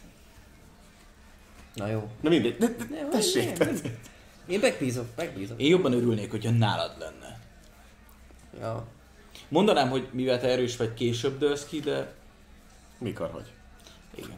Na 1.74 1.88
jó. 1.88 2.08
Na 2.20 2.28
mindegy, 2.28 2.56
de, 2.56 2.66
de, 2.66 2.84
Nem, 2.90 3.10
tessék, 3.10 3.58
nem, 3.58 3.68
nem. 3.68 3.96
Én 4.46 4.58
megbízom, 4.60 5.06
megbízom. 5.16 5.58
Én 5.58 5.68
jobban 5.70 5.92
örülnék, 5.92 6.30
hogyha 6.30 6.50
nálad 6.50 6.96
lenne. 6.98 7.38
Ja. 8.60 8.86
Mondanám, 9.48 9.88
hogy 9.90 10.08
mivel 10.12 10.40
te 10.40 10.48
erős 10.48 10.76
vagy, 10.76 10.94
később 10.94 11.38
dőlsz 11.38 11.64
ki, 11.64 11.80
de 11.80 12.12
mikor, 12.98 13.30
hogy? 13.30 13.52
igen. 14.14 14.36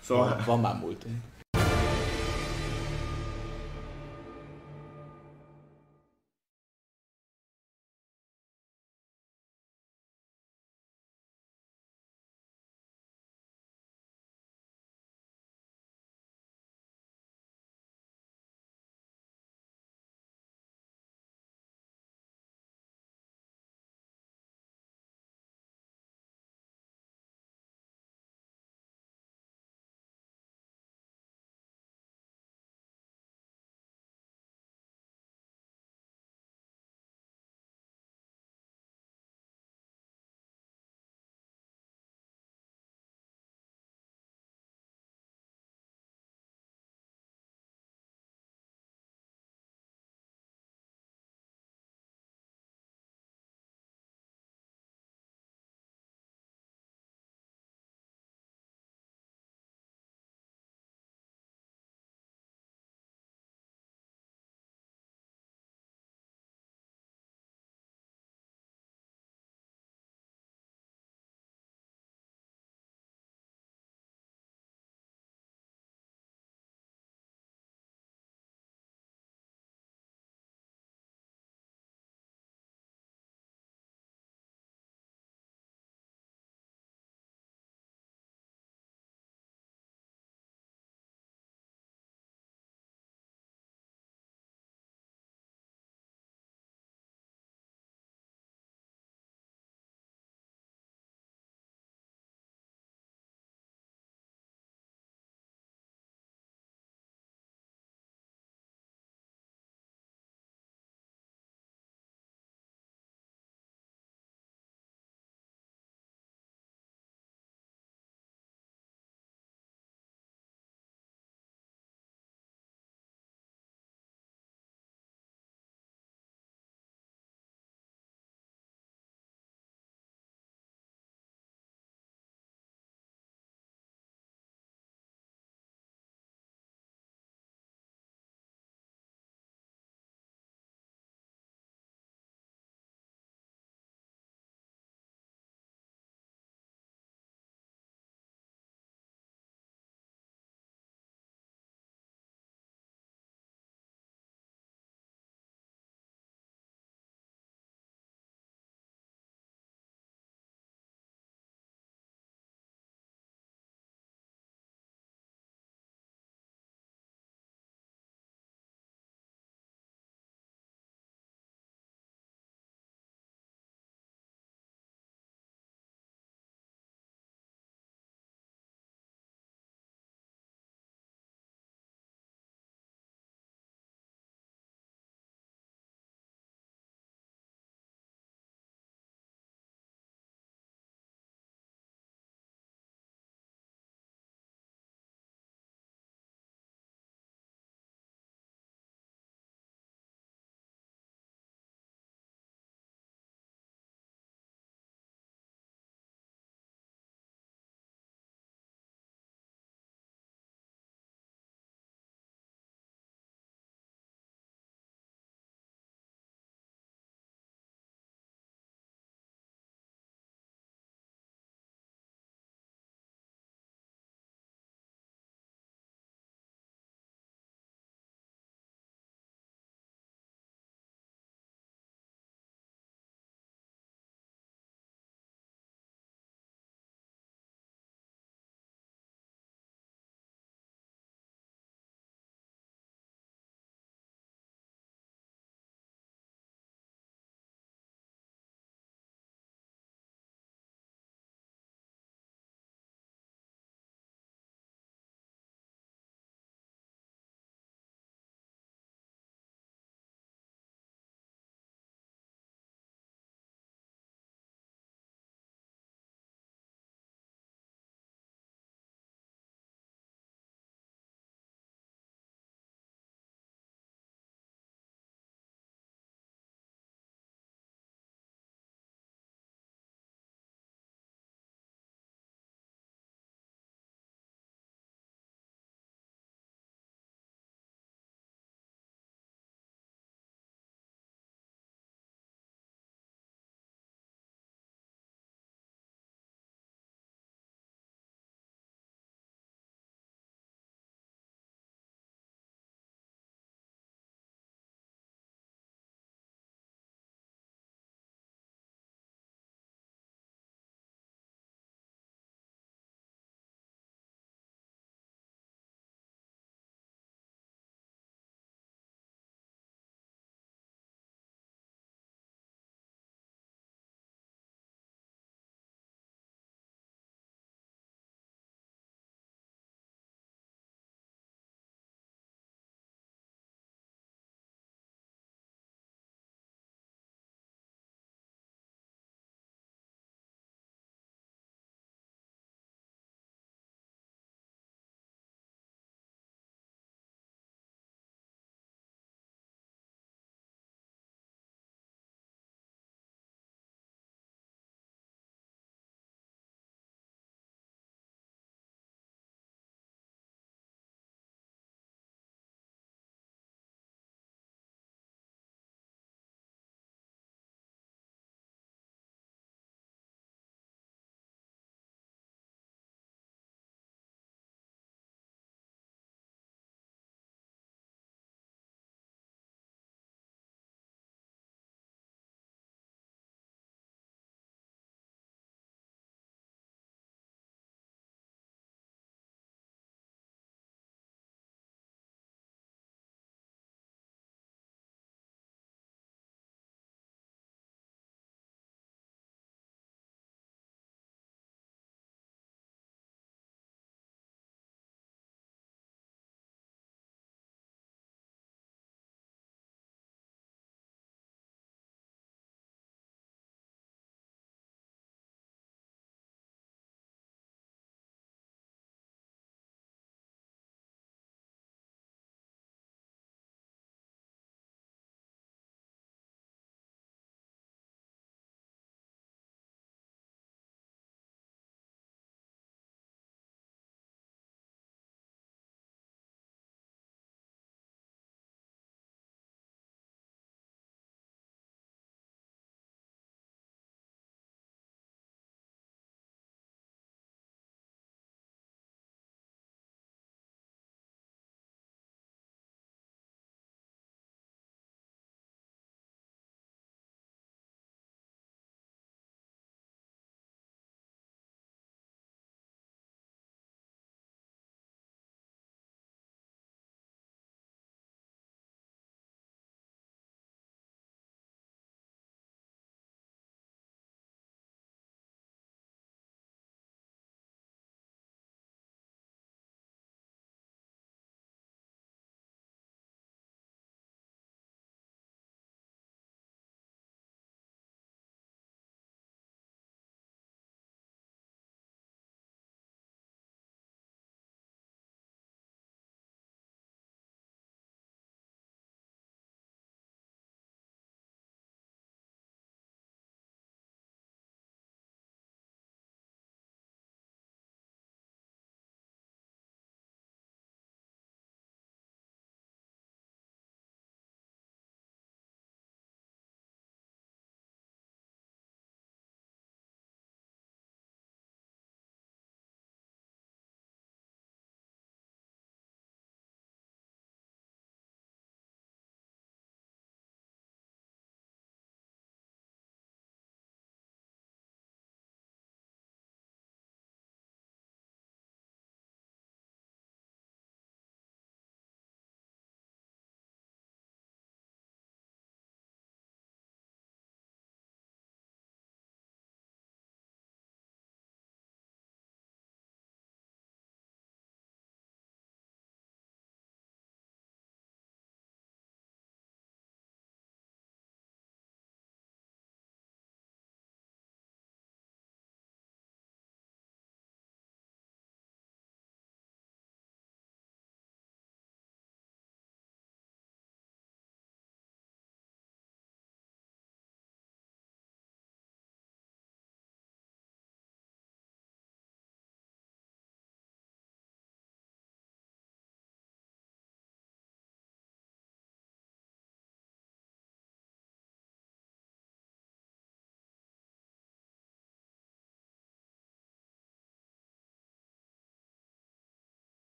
Szóval, 0.00 0.28
Van, 0.28 0.42
van 0.46 0.60
már 0.60 0.74
múltunk. 0.74 1.14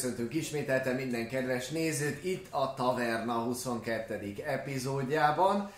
Köszöntünk 0.00 0.34
ismételten 0.34 0.94
minden 0.94 1.28
kedves 1.28 1.68
nézőt 1.68 2.24
itt 2.24 2.46
a 2.50 2.74
Taverna 2.74 3.32
22. 3.32 4.34
epizódjában. 4.46 5.70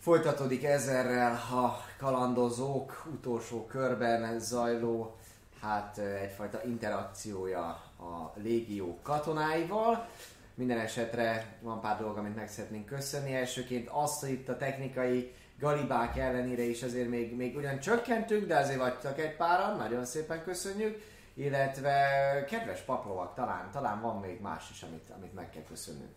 Folytatódik 0.00 0.64
ezerrel 0.64 1.32
a 1.32 1.84
kalandozók 1.98 3.06
utolsó 3.12 3.66
körben 3.66 4.38
zajló 4.38 5.16
hát 5.60 5.98
egyfajta 5.98 6.60
interakciója 6.64 7.66
a 7.98 8.32
légió 8.34 8.98
katonáival. 9.02 10.08
Minden 10.54 10.78
esetre 10.78 11.56
van 11.60 11.80
pár 11.80 11.98
dolog, 11.98 12.16
amit 12.16 12.36
meg 12.36 12.48
szeretnénk 12.48 12.86
köszönni. 12.86 13.34
Elsőként 13.34 13.88
azt, 13.92 14.20
hogy 14.20 14.30
itt 14.30 14.48
a 14.48 14.56
technikai 14.56 15.32
galibák 15.60 16.16
ellenére 16.16 16.62
is 16.62 16.82
azért 16.82 17.08
még, 17.08 17.36
még 17.36 17.56
ugyan 17.56 17.78
csökkentünk, 17.80 18.46
de 18.46 18.56
azért 18.56 18.78
vagytok 18.78 19.18
egy 19.18 19.36
páran, 19.36 19.76
nagyon 19.76 20.04
szépen 20.04 20.42
köszönjük. 20.44 21.14
Illetve 21.36 22.44
kedves 22.48 22.80
paplovak, 22.80 23.34
talán, 23.34 23.70
talán 23.70 24.00
van 24.00 24.20
még 24.20 24.40
más 24.40 24.70
is, 24.70 24.82
amit, 24.82 25.10
amit 25.16 25.34
meg 25.34 25.50
kell 25.50 25.62
köszönnünk. 25.68 26.10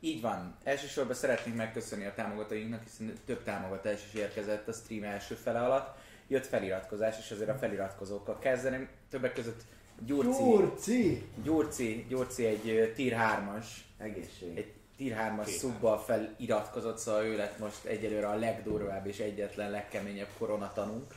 Így 0.00 0.20
van. 0.20 0.56
Elsősorban 0.64 1.14
szeretnénk 1.14 1.56
megköszönni 1.56 2.04
a 2.04 2.14
támogatóinknak, 2.14 2.82
hiszen 2.82 3.12
több 3.26 3.42
támogatás 3.42 4.04
is 4.06 4.20
érkezett 4.20 4.68
a 4.68 4.72
stream 4.72 5.04
első 5.04 5.34
fele 5.34 5.60
alatt. 5.60 5.98
Jött 6.28 6.46
feliratkozás, 6.46 7.18
és 7.18 7.30
azért 7.30 7.48
a 7.48 7.58
feliratkozókkal 7.58 8.38
kezdeném. 8.38 8.88
Többek 9.10 9.32
között 9.32 9.60
Gyurci, 10.06 10.42
Gyurci! 10.42 11.28
Gyurci, 11.42 12.06
Gyurci 12.08 12.46
egy 12.46 12.92
tier 12.94 13.18
3-as, 13.20 13.66
Egészség. 13.98 14.56
egy 14.56 14.72
tier 14.96 15.18
3-as 15.18 15.44
Tier 15.44 15.58
szubbal 15.58 15.98
feliratkozott, 15.98 16.98
szóval 16.98 17.24
ő 17.24 17.36
lett 17.36 17.58
most 17.58 17.84
egyelőre 17.84 18.28
a 18.28 18.34
legdurvább 18.34 19.06
és 19.06 19.18
egyetlen 19.18 19.70
legkeményebb 19.70 20.28
koronatanunk. 20.38 21.14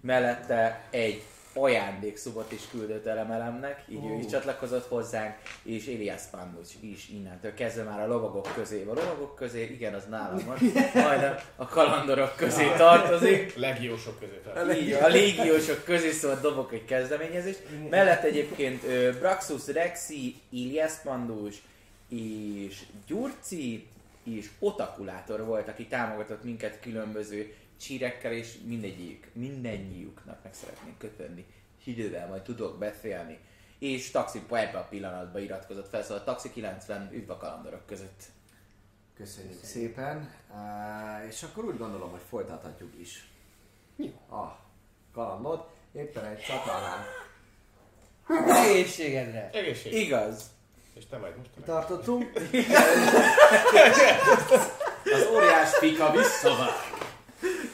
Mellette 0.00 0.86
egy 0.90 1.22
ajándékszubot 1.62 2.52
is 2.52 2.60
küldött 2.70 3.06
elemelemnek, 3.06 3.84
így 3.88 4.04
ő 4.04 4.14
is 4.14 4.26
csatlakozott 4.26 4.88
hozzánk, 4.88 5.34
és 5.62 5.86
Elias 5.86 6.22
Pandus 6.30 6.68
is 6.80 7.08
innentől 7.08 7.54
kezdve 7.54 7.82
már 7.82 8.00
a 8.00 8.06
lovagok 8.06 8.48
közé. 8.54 8.82
A 8.82 8.94
lovagok 8.94 9.34
közé, 9.34 9.62
igen, 9.62 9.94
az 9.94 10.04
nálam 10.10 10.44
van, 10.46 10.58
majdnem 10.94 11.34
a 11.56 11.66
kalandorok 11.66 12.36
közé 12.36 12.66
tartozik. 12.76 13.54
Legiósok 13.66 14.18
közé. 14.20 14.80
Így, 14.80 14.92
a 14.92 15.08
légiósok 15.08 15.84
közé 15.84 16.10
szóval 16.10 16.38
dobok 16.40 16.72
egy 16.72 16.84
kezdeményezést. 16.84 17.62
Mellett 17.90 18.22
egyébként 18.22 18.82
Braxus 19.18 19.66
Rexi, 19.66 20.34
Ilias 20.50 20.92
Pandus 21.02 21.54
és 22.08 22.82
Gyurci 23.06 23.86
és 24.24 24.48
Otakulátor 24.58 25.44
volt, 25.44 25.68
aki 25.68 25.86
támogatott 25.86 26.44
minket 26.44 26.80
különböző 26.80 27.54
csírekkel, 27.80 28.32
és 28.32 28.58
mindegyik, 28.64 29.30
mindennyiuknak 29.32 30.42
meg 30.42 30.54
szeretnénk 30.54 30.98
kötönni. 30.98 31.46
Idővel 31.84 32.28
majd 32.28 32.42
tudok 32.42 32.78
beszélni. 32.78 33.38
És 33.78 34.10
Taxi 34.10 34.42
ebbe 34.50 34.78
a 34.78 34.86
pillanatban 34.90 35.42
iratkozott 35.42 35.88
fel, 35.88 36.02
szóval 36.02 36.24
Taxi 36.24 36.50
90 36.50 37.10
üdv 37.12 37.30
a 37.30 37.36
kalandorok 37.36 37.86
között. 37.86 38.22
Köszönjük 39.16 39.64
szépen. 39.64 40.34
Uh, 40.50 41.26
és 41.28 41.42
akkor 41.42 41.64
úgy 41.64 41.78
gondolom, 41.78 42.10
hogy 42.10 42.20
folytathatjuk 42.28 42.92
is 43.00 43.28
a 44.30 44.56
kalandot. 45.12 45.68
Éppen 45.92 46.24
egy 46.24 46.40
csatornán 46.40 47.04
Egészségedre! 48.48 49.50
Egészség. 49.52 49.92
Igaz, 49.92 50.50
És 50.94 51.06
te 51.06 51.16
vagy 51.18 51.34
most. 51.36 51.50
meg. 51.56 51.64
tartottunk. 51.64 52.30
az 55.14 55.26
óriás 55.34 55.78
pika 55.78 56.10
visszavág. 56.10 57.08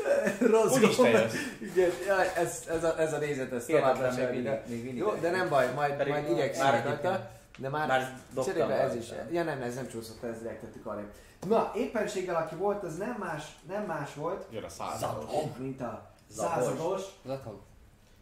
Jössz. 0.80 1.34
Igen, 1.60 1.90
jaj, 2.06 2.28
ez, 2.36 2.64
ez, 2.68 2.84
a, 2.84 3.00
ez 3.00 3.12
a 3.12 3.18
nézet, 3.18 3.52
ez 3.52 3.64
továbbra 3.64 4.12
még 4.14 4.28
mindig- 4.30 4.60
még 4.66 4.84
mindig. 4.84 4.96
Jó, 4.96 5.14
de 5.14 5.30
nem 5.30 5.48
baj, 5.48 5.72
majd, 5.74 5.94
Pedig 5.94 6.12
majd 6.12 6.30
igyekszünk 6.30 6.84
rajta. 6.84 7.30
De 7.58 7.68
már, 7.68 7.88
már 7.88 8.20
cserébe 8.44 8.80
ez 8.80 8.94
is. 8.94 9.08
nem? 9.08 9.32
Ja 9.32 9.42
nem, 9.42 9.62
ez 9.62 9.74
nem 9.74 9.88
csúszott, 9.88 10.22
ez 10.22 10.38
direkt 10.38 10.60
tettük 10.60 10.86
arra. 10.86 11.10
Na, 11.48 11.72
éppenséggel 11.76 12.36
aki 12.36 12.54
volt, 12.54 12.82
az 12.82 12.96
nem 12.96 13.16
más, 13.18 13.42
nem 13.68 13.84
más 13.84 14.14
volt, 14.14 14.44
Jön 14.50 14.64
a 14.64 14.68
század. 14.68 15.26
mint 15.58 15.80
a 15.80 16.10
százados, 16.30 17.02
Zathog. 17.26 17.60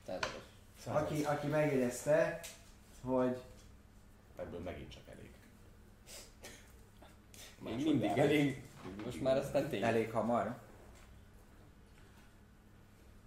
Százados. 0.07 1.03
aki, 1.03 1.25
aki 1.25 1.47
megjegyezte, 1.47 2.41
hogy 3.05 3.37
Ebből 4.39 4.61
megint 4.61 4.93
csak 4.93 5.03
elég. 5.13 5.31
Még 7.59 7.85
mindig 7.85 8.19
elég. 8.19 8.63
Most 9.05 9.23
már 9.23 9.37
aztán 9.37 9.69
tényleg. 9.69 9.91
Elég 9.91 10.11
hamar. 10.11 10.55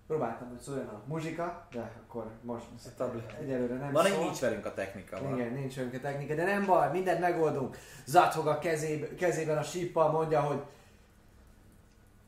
Próbáltam, 0.08 0.50
hogy 0.50 0.60
szóljon 0.60 0.88
a 0.88 1.02
muzsika, 1.06 1.68
de 1.72 1.80
akkor 1.80 2.32
most 2.42 2.66
a 2.86 2.90
tablet. 2.98 3.34
egyelőre 3.40 3.76
nem 3.76 3.92
Van, 3.92 4.06
szól. 4.06 4.24
nincs 4.24 4.40
velünk 4.40 4.66
a 4.66 4.74
technika. 4.74 5.22
Van. 5.22 5.34
Igen, 5.38 5.54
nincs 5.54 5.78
önke 5.78 6.00
technika, 6.00 6.36
de 6.36 6.44
nem 6.44 6.66
baj, 6.66 6.92
mindent 6.92 7.20
megoldunk. 7.20 7.78
Zathog 8.06 8.48
a 8.48 8.60
kezébe, 8.60 9.16
kezében 9.16 9.58
a 9.58 9.64
síppal 9.64 10.12
mondja, 10.12 10.42
hogy 10.42 10.62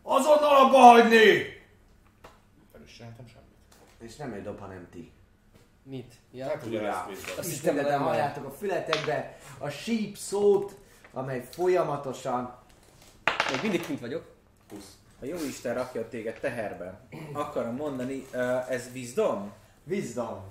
azonnal 0.01 0.55
abba 0.65 0.77
hagyni! 0.77 1.57
Nem 2.73 2.83
is 2.85 2.91
csináltam 2.95 3.27
semmit. 3.27 3.47
És 3.99 4.15
nem 4.15 4.33
egy 4.33 4.43
dob, 4.43 4.59
hanem 4.59 4.87
ti. 4.91 5.11
Mit? 5.83 6.13
Ja? 6.31 6.47
Hát 6.47 6.65
ugyanezt. 6.65 7.37
Azt 7.37 7.49
hittem, 7.49 7.75
nem 7.75 8.01
halljátok 8.01 8.45
a 8.45 8.51
fületekbe 8.51 9.37
a 9.57 9.69
síp 9.69 10.17
szót, 10.17 10.77
amely 11.13 11.47
folyamatosan 11.51 12.57
Még 13.51 13.61
mindig 13.61 13.85
kint 13.85 13.99
vagyok. 13.99 14.35
20. 14.69 14.97
Ha 15.19 15.25
jó 15.25 15.35
Isten 15.35 15.73
rakja 15.73 16.07
téged 16.07 16.39
teherbe, 16.39 16.99
akarom 17.33 17.75
mondani, 17.75 18.25
uh, 18.33 18.71
ez 18.71 18.89
wisdom? 18.93 19.51
Wisdom. 19.83 20.43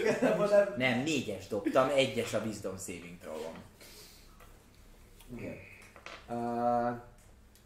Igazából 0.00 0.46
nem. 0.46 0.74
Nem, 0.76 0.98
négyes 0.98 1.46
dobtam, 1.46 1.88
egyes 1.88 2.34
a 2.34 2.40
wisdom 2.44 2.78
saving 2.78 3.18
throw-om. 3.20 3.54
Igen. 5.36 5.56
Uh, 6.28 7.00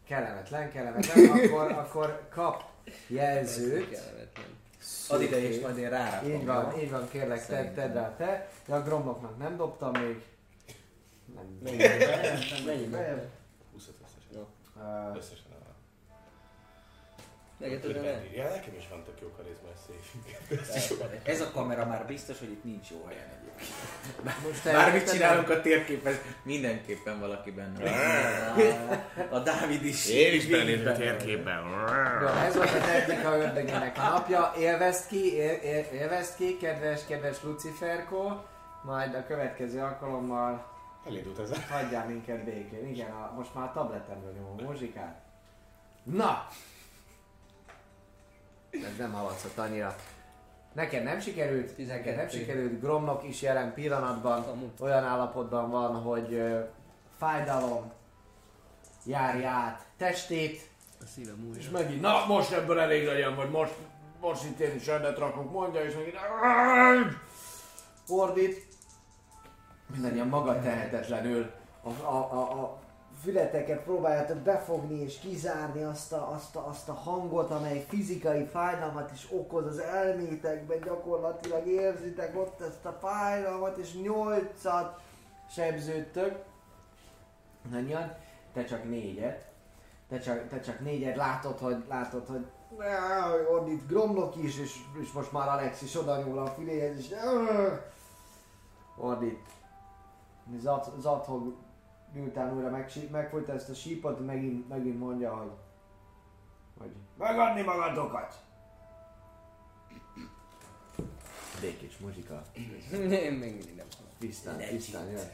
kellemetlen, 0.06 0.70
kellemetlen, 0.72 1.30
akkor, 1.30 1.72
akkor 1.72 2.28
kap 2.30 2.64
jelzőt. 3.06 3.98
Ad 5.08 5.22
ide 5.22 5.40
és 5.48 5.60
majd 5.60 5.78
én 5.78 5.90
rárakom. 5.90 6.30
Így 6.30 6.44
van, 6.44 6.78
így 6.80 6.90
van, 6.90 7.08
kérlek, 7.10 7.46
te, 7.46 7.72
tedd 7.72 7.92
rá 7.92 8.14
te. 8.16 8.48
De 8.66 8.74
a 8.74 8.82
gromloknak 8.82 9.38
nem 9.38 9.56
dobtam 9.56 9.90
még. 9.90 10.24
Nem. 11.34 11.58
Mennyi? 12.64 12.86
Bejebb. 12.86 13.28
25 13.72 14.00
összesen. 14.04 14.46
Uh, 14.76 15.16
Összesen 15.16 15.50
a... 15.50 15.74
Megetődöm 17.58 18.04
el? 18.04 18.22
Ja, 18.34 18.48
nekem 18.48 18.74
is 18.78 18.88
van 18.90 19.04
tök 19.04 19.20
jó 19.20 19.28
karizmás 19.36 19.76
szép. 19.86 21.22
Ez 21.22 21.40
a 21.40 21.50
kamera 21.50 21.86
már 21.86 22.06
biztos, 22.06 22.38
hogy 22.38 22.50
itt 22.50 22.64
nincs 22.64 22.90
jó 22.90 23.04
helyen 23.08 23.28
egyébként. 23.28 24.42
most 24.46 24.64
Bármit 24.64 25.10
csinálunk 25.10 25.50
a 25.50 25.60
térképen, 25.60 26.14
mindenképpen 26.42 27.20
valaki 27.20 27.50
benne 27.50 27.78
van. 27.84 27.92
A 29.38 29.38
Dávid 29.38 29.84
is. 29.84 30.08
Én 30.08 30.34
is 30.34 30.46
benézem 30.46 30.80
a 30.80 30.84
benne 30.84 30.96
térképben. 30.96 31.64
Ez 32.46 32.56
volt 32.56 32.70
a 32.70 32.80
technika 32.80 33.36
ördögének 33.36 33.96
napja. 33.96 34.52
Élvezd 34.58 35.06
ki, 35.06 35.34
él, 35.36 35.54
él, 35.54 35.84
élvezd 35.92 36.36
ki, 36.36 36.56
kedves, 36.56 37.06
kedves 37.06 37.42
Luciferko. 37.42 38.40
Majd 38.82 39.14
a 39.14 39.26
következő 39.26 39.80
alkalommal 39.80 40.75
Elindult 41.06 41.38
ez. 41.38 41.68
hagyjál 41.68 42.06
minket 42.06 42.44
békén. 42.44 42.86
Igen, 42.88 43.10
a, 43.10 43.32
most 43.36 43.54
már 43.54 43.64
a 43.64 43.72
tabletemről 43.72 44.32
nyomom 44.32 44.54
a 44.58 44.62
muzsikát. 44.62 45.20
Na! 46.02 46.46
Ez 48.70 48.96
nem 48.98 49.12
haladszott 49.12 49.58
annyira. 49.58 49.96
Neked 50.72 51.02
nem 51.02 51.20
sikerült, 51.20 51.76
neked 51.76 52.16
nem 52.16 52.26
12. 52.26 52.38
sikerült, 52.38 52.80
Gromnok 52.80 53.24
is 53.24 53.42
jelen 53.42 53.74
pillanatban 53.74 54.72
olyan 54.80 55.04
állapotban 55.04 55.70
van, 55.70 55.94
hogy 56.02 56.32
ö, 56.34 56.60
fájdalom 57.18 57.92
járja 59.04 59.48
át 59.48 59.86
testét, 59.96 60.68
A 61.02 61.06
szívem 61.06 61.44
újra. 61.48 61.58
és 61.58 61.70
megint, 61.70 62.00
na 62.00 62.26
most 62.26 62.52
ebből 62.52 62.78
elég 62.80 63.06
legyen, 63.06 63.34
vagy 63.36 63.50
most, 63.50 63.74
most 64.20 64.44
itt 64.44 64.58
én 64.58 64.74
is 64.74 64.86
rendet 64.86 65.18
rakok, 65.18 65.52
mondja, 65.52 65.84
és 65.84 65.94
megint 65.94 66.16
ordít. 68.08 68.74
Mindannyian 69.86 70.28
maga 70.28 70.60
tehetetlenül 70.60 71.50
a, 71.82 71.88
a, 71.88 72.32
a, 72.32 72.62
a 72.62 72.78
fületeket 73.22 73.82
próbáljátok 73.82 74.36
befogni 74.36 75.00
és 75.00 75.18
kizárni 75.18 75.82
azt 75.82 76.12
a, 76.12 76.32
azt, 76.32 76.56
a, 76.56 76.68
azt 76.68 76.88
a 76.88 76.92
hangot, 76.92 77.50
amely 77.50 77.84
fizikai 77.88 78.44
fájdalmat 78.44 79.10
is 79.12 79.26
okoz 79.30 79.66
az 79.66 79.78
elmétekben, 79.78 80.80
gyakorlatilag 80.80 81.66
érzitek 81.66 82.36
ott 82.36 82.60
ezt 82.60 82.84
a 82.84 82.98
fájdalmat, 83.00 83.76
és 83.76 83.94
nyolcat 83.94 85.00
sebződtök. 85.50 86.44
Mindannyian, 87.62 88.14
te 88.52 88.64
csak 88.64 88.84
négyet. 88.84 89.44
Te 90.08 90.18
csak, 90.18 90.48
te 90.48 90.60
csak 90.60 90.80
négyet 90.80 91.16
látod, 91.16 91.58
hogy, 91.58 91.84
látod, 91.88 92.26
hogy 92.26 92.46
ordít 93.50 93.86
Gromlok 93.86 94.36
is, 94.36 94.58
és, 94.58 94.76
és 95.02 95.12
most 95.12 95.32
már 95.32 95.48
Alex 95.48 95.82
is 95.82 95.96
oda 95.96 96.22
nyúl 96.22 96.38
a 96.38 96.46
füléhez, 96.46 96.96
és 96.96 97.14
ordít. 98.96 99.38
Zat, 100.58 100.92
Zathog 101.00 101.56
miután 102.12 102.56
újra 102.56 102.70
megsi- 102.70 103.10
megfojta 103.10 103.52
ezt 103.52 103.68
a 103.68 103.74
sípot, 103.74 104.26
megint, 104.26 104.68
megint 104.68 104.98
mondja, 104.98 105.34
hogy, 105.36 105.50
hogy 106.78 106.90
megadni 107.18 107.62
magatokat. 107.62 108.44
Békés 111.60 111.98
muzsika. 111.98 112.42
Én 112.92 113.32
még 113.32 113.38
mindig 113.38 113.74
nem 113.76 113.86
hallom. 113.96 114.12
Tisztán, 114.18 114.58
tisztán 114.58 115.06
jön. 115.10 115.24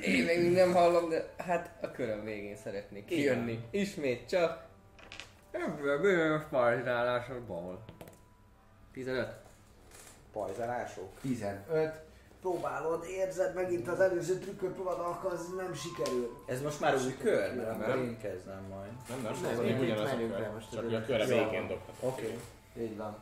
Én 0.00 0.24
még 0.24 0.38
mindig 0.38 0.56
nem 0.56 0.72
hallom, 0.72 1.08
de 1.08 1.34
hát 1.38 1.78
a 1.82 1.90
köröm 1.90 2.24
végén 2.24 2.56
szeretnék 2.56 3.04
kijönni. 3.04 3.64
Ismét 3.70 4.28
csak 4.28 4.66
ebből 5.50 6.00
bizonyos 6.00 6.42
pajzsálásokból. 6.50 7.84
15. 8.92 9.34
Pajzalások. 10.32 11.08
15. 11.20 12.00
Próbálod, 12.42 13.04
érzed 13.04 13.54
megint 13.54 13.88
az 13.88 14.00
előző 14.00 14.38
trükköt 14.38 14.70
próbálod 14.72 15.00
alkalmazni, 15.00 15.56
nem 15.56 15.74
sikerül. 15.74 16.42
Ez 16.46 16.62
most 16.62 16.80
már 16.80 16.94
új 16.94 17.16
kör, 17.16 17.54
mert 17.54 17.68
akkor 17.70 17.86
Nem. 17.86 18.02
én 18.02 18.18
kezdem 18.18 18.62
majd. 18.70 18.90
Nem, 19.08 19.20
nem, 19.22 19.32
Nem, 19.42 19.50
ez 19.50 19.58
még 19.58 19.80
ugyanaz 19.80 20.10
a 20.10 20.16
kör. 20.16 20.50
most, 20.54 20.70
Csak 20.72 20.84
a 20.92 21.02
körre 21.06 21.24
végén. 21.24 21.78
Oké. 22.00 22.38
Így 22.78 22.96
van. 22.96 23.16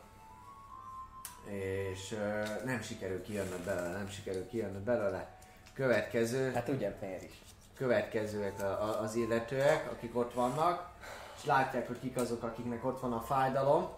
És 1.49 2.11
ö, 2.11 2.43
nem 2.65 2.81
sikerül 2.81 3.21
kijönnöd 3.21 3.59
belőle, 3.59 3.91
nem 3.91 4.09
sikerül 4.09 4.47
kijönnöd 4.47 4.81
belőle. 4.81 5.37
Következő, 5.73 6.51
Hát 6.51 6.67
ugye 6.69 6.95
miért 7.01 7.23
is. 7.23 7.41
következőek 7.77 8.61
a, 8.61 8.65
a, 8.83 9.01
az 9.01 9.15
illetőek, 9.15 9.91
akik 9.91 10.15
ott 10.17 10.33
vannak, 10.33 10.89
és 11.37 11.45
látják, 11.45 11.87
hogy 11.87 11.99
kik 11.99 12.17
azok, 12.17 12.43
akiknek 12.43 12.85
ott 12.85 12.99
van 12.99 13.13
a 13.13 13.21
fájdalom. 13.21 13.89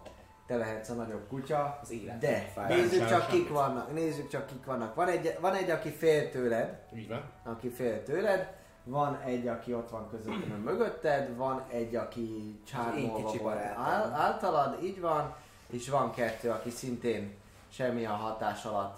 Te 0.47 0.55
lehetsz 0.57 0.89
a 0.89 0.93
nagyobb 0.93 1.27
kutya, 1.27 1.79
Az 1.81 1.91
élet 1.91 2.17
de 2.17 2.39
fájdalom. 2.53 2.83
nézzük 2.83 3.07
csak 3.07 3.27
kik 3.27 3.49
vannak, 3.49 3.93
nézzük 3.93 4.27
csak 4.27 4.45
kik 4.45 4.65
vannak. 4.65 4.95
Van 4.95 5.07
egy, 5.07 5.37
van 5.41 5.53
egy, 5.53 5.69
aki 5.69 5.89
fél 5.89 6.29
tőled, 6.31 6.81
Így 6.95 7.07
van. 7.07 7.23
aki 7.43 7.69
fél 7.69 8.03
tőled, 8.03 8.53
van 8.83 9.19
egy, 9.21 9.47
aki 9.47 9.73
ott 9.73 9.89
van 9.89 10.09
közöttem 10.09 10.59
mögötted, 10.63 11.35
van 11.35 11.63
egy, 11.69 11.95
aki 11.95 12.59
csármolva 12.67 13.15
kicsi 13.15 13.37
volt 13.37 13.55
barátom. 13.55 13.83
ál- 13.83 14.13
általad, 14.13 14.83
így 14.83 14.99
van, 15.01 15.35
és 15.67 15.89
van 15.89 16.11
kettő, 16.11 16.49
aki 16.49 16.69
szintén 16.69 17.35
semmilyen 17.69 18.11
hatás 18.11 18.65
alatt, 18.65 18.97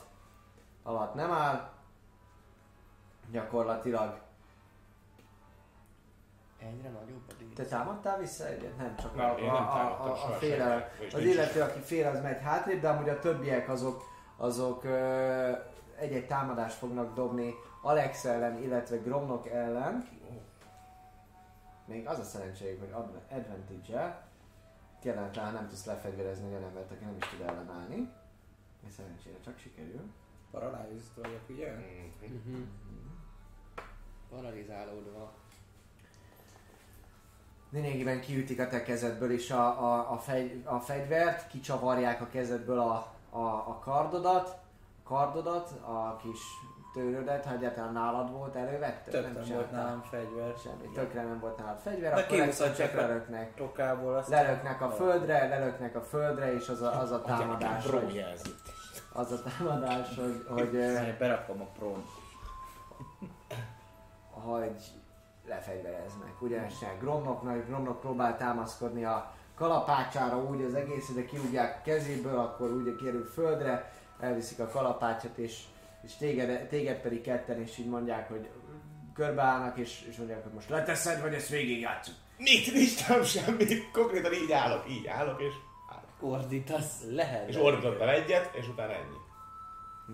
alatt 0.84 1.14
nem 1.14 1.32
áll. 1.32 1.70
Gyakorlatilag. 3.32 4.20
Egyre 6.66 6.90
nagyobb 6.90 7.22
a 7.30 7.34
díj. 7.38 7.54
Te 7.54 7.66
támadtál 7.66 8.18
vissza 8.20 8.48
egyet? 8.48 8.78
Nem, 8.78 8.96
csak 8.96 9.16
Nem, 9.16 9.30
a, 9.30 9.38
én 9.38 9.46
nem 9.46 9.56
a, 9.56 10.06
a, 10.06 10.12
a 10.12 10.16
soha 10.16 10.34
fél, 10.34 10.58
senkit, 10.58 11.06
és 11.08 11.14
az 11.14 11.22
illető, 11.22 11.62
aki 11.62 11.80
fél, 11.80 12.08
az 12.08 12.22
megy 12.22 12.42
hátrébb, 12.42 12.82
de 12.82 12.90
amúgy 12.90 13.10
a 13.10 13.20
többiek 13.20 13.70
azok, 13.70 14.04
azok 14.38 14.84
ö, 14.84 15.52
egy-egy 15.96 16.28
támadást 16.28 16.76
fognak 16.78 17.14
dobni 17.14 17.54
Alex 17.82 18.26
ellen, 18.26 18.64
illetve 18.64 18.98
Gromnok 18.98 19.48
ellen. 19.48 20.08
Még 21.86 22.08
az 22.08 22.20
a 22.20 22.24
szerencséjük, 22.24 22.80
hogy 22.80 22.92
adva- 22.92 23.32
advantage-el 23.32 24.24
kellene 25.02 25.30
talán 25.30 25.54
nem 25.54 25.68
tudsz 25.68 25.86
lefegyverezni 25.86 26.46
egy 26.46 26.52
olyan 26.52 26.64
embert, 26.64 26.92
aki 26.92 27.04
nem 27.04 27.16
is 27.20 27.28
tud 27.28 27.42
ellenállni. 27.42 28.12
És 28.88 28.94
szerencsére 28.94 29.40
csak 29.44 29.58
sikerül. 29.58 30.12
Paralyzed 30.52 31.16
vagyok, 31.16 31.42
ugye? 31.50 31.72
Mhm. 32.22 32.62
Paralizálódva. 34.30 35.34
Lényegében 37.76 38.22
kiütik 38.22 38.60
a 38.60 38.68
te 38.68 38.84
kezedből 38.84 39.32
is 39.32 39.52
a, 39.52 39.68
a, 39.68 40.12
a, 40.12 40.18
fegy, 40.18 40.62
a 40.66 40.80
fegyvert, 40.80 41.48
kicsavarják 41.48 42.22
a 42.22 42.28
kezedből 42.28 42.80
a, 42.80 43.14
a, 43.30 43.40
a 43.46 43.80
kardodat, 43.84 44.58
a 45.04 45.08
kardodat, 45.08 45.70
a 45.72 46.20
kis 46.24 46.40
tőrödet, 46.94 47.46
ha 47.46 47.54
egyáltalán 47.54 47.94
nálad 47.94 48.32
volt, 48.32 48.56
elővetted? 48.56 49.14
Több 49.14 49.34
nem 49.34 49.56
volt 49.56 49.72
nálam 49.72 50.02
fegyver. 50.02 50.54
Semmi, 50.64 50.92
tökre 50.94 51.24
nem 51.24 51.40
volt 51.40 51.58
nálad 51.58 51.80
fegyver, 51.80 52.14
De 52.14 52.22
akkor 52.22 52.40
egyszer 52.40 52.76
csak 52.76 52.94
a- 52.94 52.96
lelöknek. 52.96 53.56
Tokából 53.56 54.16
azt... 54.16 54.30
Lelöknek 54.30 54.82
a 54.82 54.90
földre, 54.90 55.48
lelöknek 55.48 55.96
a 55.96 56.02
földre, 56.02 56.54
és 56.54 56.70
az 56.70 56.82
a, 56.82 57.00
az 57.00 57.12
a 57.12 57.22
támadás, 57.22 57.86
hogy, 57.90 58.24
az 59.14 59.32
a 59.32 59.42
támadás, 59.42 60.16
hogy, 60.16 60.46
hogy, 60.48 60.72
Berakom 61.20 61.62
a 61.62 61.68
prón. 61.78 62.06
hogy 64.32 64.76
lefegyvereznek. 65.48 66.42
Ugyanis 66.42 66.78
csinál 66.78 66.98
Gromnoknak, 66.98 67.66
Gromnok 67.66 68.00
próbál 68.00 68.38
támaszkodni 68.38 69.06
a 69.06 69.34
kalapácsára 69.56 70.44
úgy 70.44 70.64
az 70.64 70.74
egész, 70.74 71.10
de 71.10 71.26
kiúgják 71.26 71.82
kezéből, 71.82 72.40
akkor 72.40 72.72
úgy 72.72 72.96
kerül 73.04 73.26
földre, 73.26 73.94
elviszik 74.20 74.60
a 74.60 74.68
kalapácsot, 74.68 75.38
és, 75.38 75.64
és 76.02 76.16
téged, 76.16 76.68
téged 76.68 77.02
pedig 77.02 77.22
ketten, 77.22 77.62
és 77.62 77.78
így 77.78 77.90
mondják, 77.90 78.30
hogy 78.30 78.50
körbeállnak, 79.14 79.78
és, 79.78 80.06
és 80.10 80.18
mondják, 80.18 80.44
hogy 80.44 80.54
most 80.54 80.70
leteszed, 80.70 81.22
vagy 81.22 81.34
ezt 81.34 81.50
végigjátszunk. 81.50 82.18
Mit? 82.38 82.74
Nincs 82.74 83.08
nem 83.08 83.24
semmit. 83.24 83.92
Konkrétan 83.92 84.34
így 84.34 84.52
állok, 84.52 84.90
így 84.90 85.08
állok, 85.08 85.42
és 85.42 85.54
állok. 85.90 86.34
Ordítasz? 86.34 87.04
Lehet. 87.10 87.50
És 87.50 87.56
ordítottam 87.56 88.08
egyet, 88.08 88.56
és 88.56 88.68
utána 88.68 88.92
ennyi. 88.92 89.24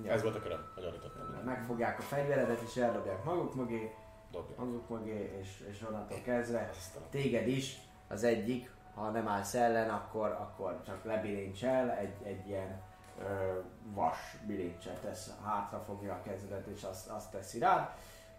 Ja. 0.04 0.12
Ez 0.12 0.22
volt 0.22 0.36
a 0.36 0.42
köröm, 0.42 0.72
hogy 0.76 0.86
ordítottam. 0.86 1.44
Megfogják 1.46 2.00
a 2.00 2.02
fegyveredet, 2.02 2.62
és 2.62 2.76
eldobják 2.76 3.24
maguk 3.24 3.56
mögé, 3.56 3.92
Dobja. 4.32 4.56
maguk 4.58 4.90
mögé, 4.90 5.38
és, 5.40 5.64
és 5.70 5.86
onnantól 5.88 6.22
kezdve 6.22 6.70
Aztán. 6.78 7.02
téged 7.10 7.48
is, 7.48 7.78
az 8.08 8.24
egyik, 8.24 8.72
ha 8.96 9.10
nem 9.10 9.28
állsz 9.28 9.54
ellen, 9.54 9.90
akkor, 9.90 10.28
akkor 10.30 10.82
csak 10.86 11.04
lebilincsel, 11.04 11.92
egy, 11.92 12.16
egy 12.24 12.48
ilyen 12.48 12.82
ö, 13.20 13.60
vas 13.84 14.38
bilincset 14.48 15.02
tesz, 15.02 15.34
hátra 15.44 15.80
fogja 15.80 16.14
a 16.14 16.22
kezedet 16.22 16.68
és 16.68 16.84
azt, 16.84 17.10
azt 17.10 17.32
teszi 17.32 17.60
rád, 17.60 17.90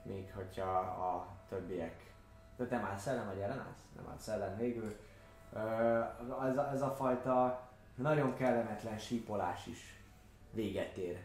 míg 0.02 0.32
hogyha 0.35 0.70
a 0.78 1.27
többiek, 1.48 2.12
de 2.56 2.66
nem 2.70 2.85
állsz 2.85 3.06
ellen, 3.06 3.27
vagy 3.27 3.39
ellenállsz? 3.39 3.82
Nem 3.97 4.09
állsz 4.10 4.28
ellen 4.28 4.56
végül. 4.56 4.97
Ö, 5.52 5.59
ez, 6.23 6.56
a, 6.56 6.70
ez 6.73 6.82
a 6.82 6.90
fajta 6.90 7.60
nagyon 7.94 8.35
kellemetlen 8.35 8.98
sípolás 8.98 9.66
is 9.66 10.02
véget 10.51 10.97
ér. 10.97 11.23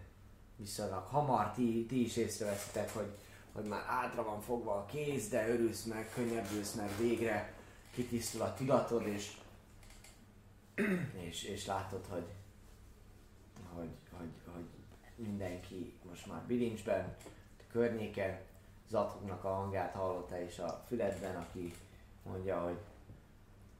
Viszonylag 0.55 1.03
hamar 1.05 1.51
ti, 1.51 1.85
ti 1.85 2.01
is 2.01 2.17
észreveszitek, 2.17 2.93
hogy, 2.93 3.17
hogy 3.57 3.65
már 3.65 3.83
átra 3.87 4.23
van 4.23 4.41
fogva 4.41 4.75
a 4.75 4.85
kéz, 4.85 5.29
de 5.29 5.49
örülsz 5.49 5.83
meg, 5.83 6.09
könnyebbülsz 6.13 6.73
meg 6.73 6.89
végre, 6.99 7.53
kitisztul 7.93 8.41
a 8.41 8.53
tudatod, 8.53 9.07
és, 9.07 9.31
és, 11.27 11.43
és 11.43 11.65
látod, 11.65 12.05
hogy, 12.09 12.25
hogy, 13.73 13.89
hogy, 14.17 14.29
hogy 14.53 14.65
mindenki 15.15 15.93
most 16.09 16.25
már 16.27 16.41
bilincsben, 16.41 17.15
a 17.59 17.63
környéken, 17.71 18.39
Zatugnak 18.89 19.43
a 19.43 19.53
hangját 19.53 19.93
hallotta 19.93 20.41
is 20.41 20.59
a 20.59 20.83
füledben, 20.87 21.35
aki 21.35 21.73
mondja, 22.23 22.61
hogy 22.61 22.77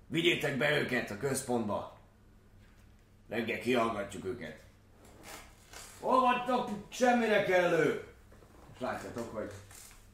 vigyétek 0.08 0.58
be 0.58 0.80
őket 0.80 1.12
a 1.12 1.18
központba, 1.18 1.98
reggel 3.30 3.60
kihallgatjuk 3.60 4.26
őket. 4.26 4.60
Hol 6.00 6.22
vagytok? 6.22 6.70
Semmire 6.90 7.44
kellő! 7.44 8.08
És 8.74 8.80
látjátok, 8.80 9.36
hogy 9.36 9.52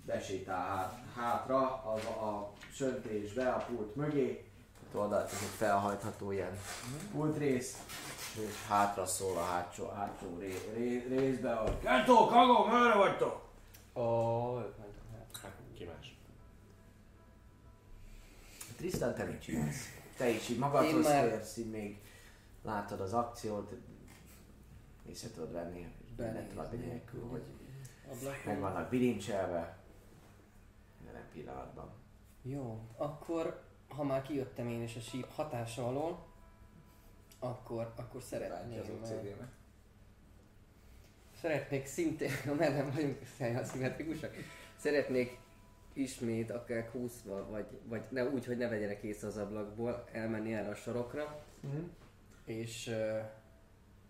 besétál 0.05 0.67
hát, 0.75 0.99
hátra 1.15 1.84
az 1.84 2.05
a, 2.05 2.27
a 2.30 2.51
söntésbe, 2.73 3.49
a 3.49 3.57
pult 3.57 3.95
mögé. 3.95 4.47
Itt 4.84 4.95
oldalt 4.95 5.31
ez 5.31 5.39
egy 5.41 5.57
felhajtható 5.57 6.31
ilyen 6.31 6.59
pultrész, 7.11 7.77
és 8.35 8.67
hátra 8.67 9.05
szól 9.05 9.38
a 9.38 9.43
hátsó, 9.43 9.89
hátsó 9.89 10.38
ré, 10.39 10.57
ré, 10.75 11.05
részbe, 11.07 11.53
hogy 11.53 11.80
Kentó, 11.80 12.25
Kagó, 12.25 12.65
merre 12.65 12.95
vagytok? 12.95 13.41
Ó, 13.93 14.55
hát. 14.55 14.67
Hát, 15.41 15.51
ki 15.73 15.84
más? 15.84 16.17
Tristan, 18.77 19.13
te 19.13 19.23
mit 19.23 19.41
csinálsz? 19.41 19.85
Te 20.17 20.30
is 20.30 20.49
így 20.49 20.57
magadhoz 20.57 21.05
már- 21.05 21.30
férsz, 21.30 21.57
így 21.57 21.69
még 21.71 22.01
látod 22.63 22.99
az 22.99 23.13
akciót, 23.13 23.73
észre 25.09 25.30
tudod 25.30 25.51
venni, 25.51 25.88
Benézni. 26.15 26.77
nélkül, 26.77 27.27
hogy 27.30 27.43
meg 28.45 28.59
vannak 28.59 28.89
bilincselve. 28.89 29.82
Pillanatban. 31.34 31.91
Jó, 32.41 32.80
akkor 32.97 33.64
ha 33.88 34.03
már 34.03 34.22
kijöttem 34.22 34.68
én 34.68 34.81
is 34.81 34.95
a 34.95 34.99
síp 34.99 35.26
hatása 35.31 35.88
alól, 35.88 36.26
akkor, 37.39 37.93
akkor 37.95 38.22
Bántja 38.30 38.81
az 38.81 38.89
OCD-nek. 38.89 39.51
szeretnék 41.35 41.85
szintén, 41.85 42.31
mert 42.57 42.76
nem 42.76 42.91
vagyunk 42.93 43.19
szimmetrikusak, 43.64 44.35
szeretnék 44.76 45.39
ismét 45.93 46.51
akár 46.51 46.91
kúszva, 46.91 47.49
vagy, 47.49 47.65
vagy 47.85 48.03
ne, 48.10 48.30
úgy, 48.30 48.45
hogy 48.45 48.57
ne 48.57 48.68
vegyenek 48.68 49.03
észre 49.03 49.27
az 49.27 49.38
ablakból, 49.38 50.03
elmenni 50.11 50.53
erre 50.53 50.69
a 50.69 50.76
sorokra, 50.76 51.45
Mm. 51.68 51.88
és, 52.45 52.95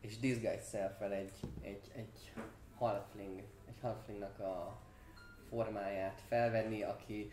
és 0.02 0.20
disguise 0.20 0.62
self 0.62 1.02
egy, 1.02 1.32
egy, 1.62 1.92
egy 1.96 2.34
halfling, 2.76 3.44
egy 3.68 3.80
halflingnak 3.82 4.40
a 4.40 4.80
formáját 5.54 6.22
felvenni, 6.28 6.84
aki 6.84 7.32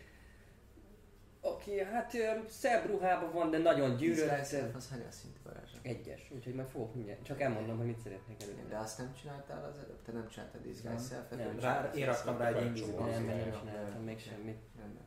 aki 1.43 1.79
hát 1.83 2.17
szebb 2.49 2.85
ruhában 2.85 3.31
van, 3.31 3.49
de 3.49 3.57
nagyon 3.57 3.95
gyűrött. 3.95 4.29
Disguise 4.29 4.71
az 4.75 4.89
hanyas 4.89 5.13
szintű 5.13 5.39
varázsa? 5.43 5.77
Egyes, 5.81 6.31
úgyhogy 6.35 6.53
majd 6.53 6.67
fogok 6.67 6.95
mindjárt. 6.95 7.23
Csak 7.23 7.41
elmondom, 7.41 7.77
hogy 7.77 7.85
mit 7.85 7.99
szeretnék 7.99 8.41
előni. 8.43 8.61
De 8.69 8.77
azt 8.77 8.97
nem 8.97 9.13
csináltál 9.21 9.63
az 9.63 9.77
előbb? 9.77 10.01
Te 10.05 10.11
nem 10.11 10.29
csináltál 10.29 10.61
Disguise 10.61 11.03
self 11.09 11.29
Nem. 11.29 11.59
Rá, 11.59 11.91
én 11.95 12.05
raktam 12.05 12.37
rá 12.37 12.47
egy 12.47 12.65
invisible. 12.65 13.05
Nem, 13.05 13.25
nem, 13.25 13.51
csináltam 13.59 14.03
még 14.03 14.19
semmit. 14.19 14.57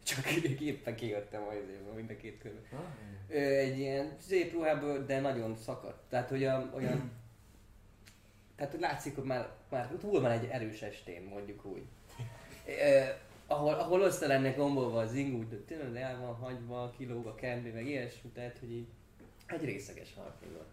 Csak 0.03 0.31
éppen 0.61 0.95
kijöttem 0.95 1.43
a 1.43 1.55
izéből, 1.55 1.93
mind 1.93 2.11
a 2.11 2.17
két 2.17 2.39
körbe. 2.39 2.59
Ah, 2.73 3.37
egy 3.37 3.79
ilyen 3.79 4.17
szép 4.19 4.53
ruhából, 4.53 4.99
de 4.99 5.21
nagyon 5.21 5.57
szakadt. 5.57 6.09
Tehát, 6.09 6.29
hogy 6.29 6.45
a, 6.45 6.71
olyan 6.75 7.13
tehát 8.57 8.81
látszik, 8.81 9.15
hogy 9.15 9.25
már, 9.25 9.49
már 9.71 9.89
túl 10.01 10.21
van 10.21 10.31
egy 10.31 10.45
erős 10.45 10.83
estén, 10.83 11.23
mondjuk 11.23 11.65
úgy. 11.65 11.83
Ahol, 13.47 13.75
ahol 13.75 14.01
össze 14.01 14.27
lenne 14.27 14.51
gombolva 14.51 15.01
az 15.01 15.15
ingút, 15.15 15.49
de 15.49 15.57
tényleg 15.57 16.03
el 16.03 16.21
van 16.21 16.35
hagyva, 16.35 16.93
kilóg 16.97 17.27
a 17.27 17.35
kertbe, 17.35 17.71
meg 17.73 17.87
ilyesmi, 17.87 18.31
tehát 18.31 18.59
hogy 18.59 18.73
így 18.73 18.87
egy 19.47 19.65
részeges 19.65 20.15
harfingot. 20.15 20.67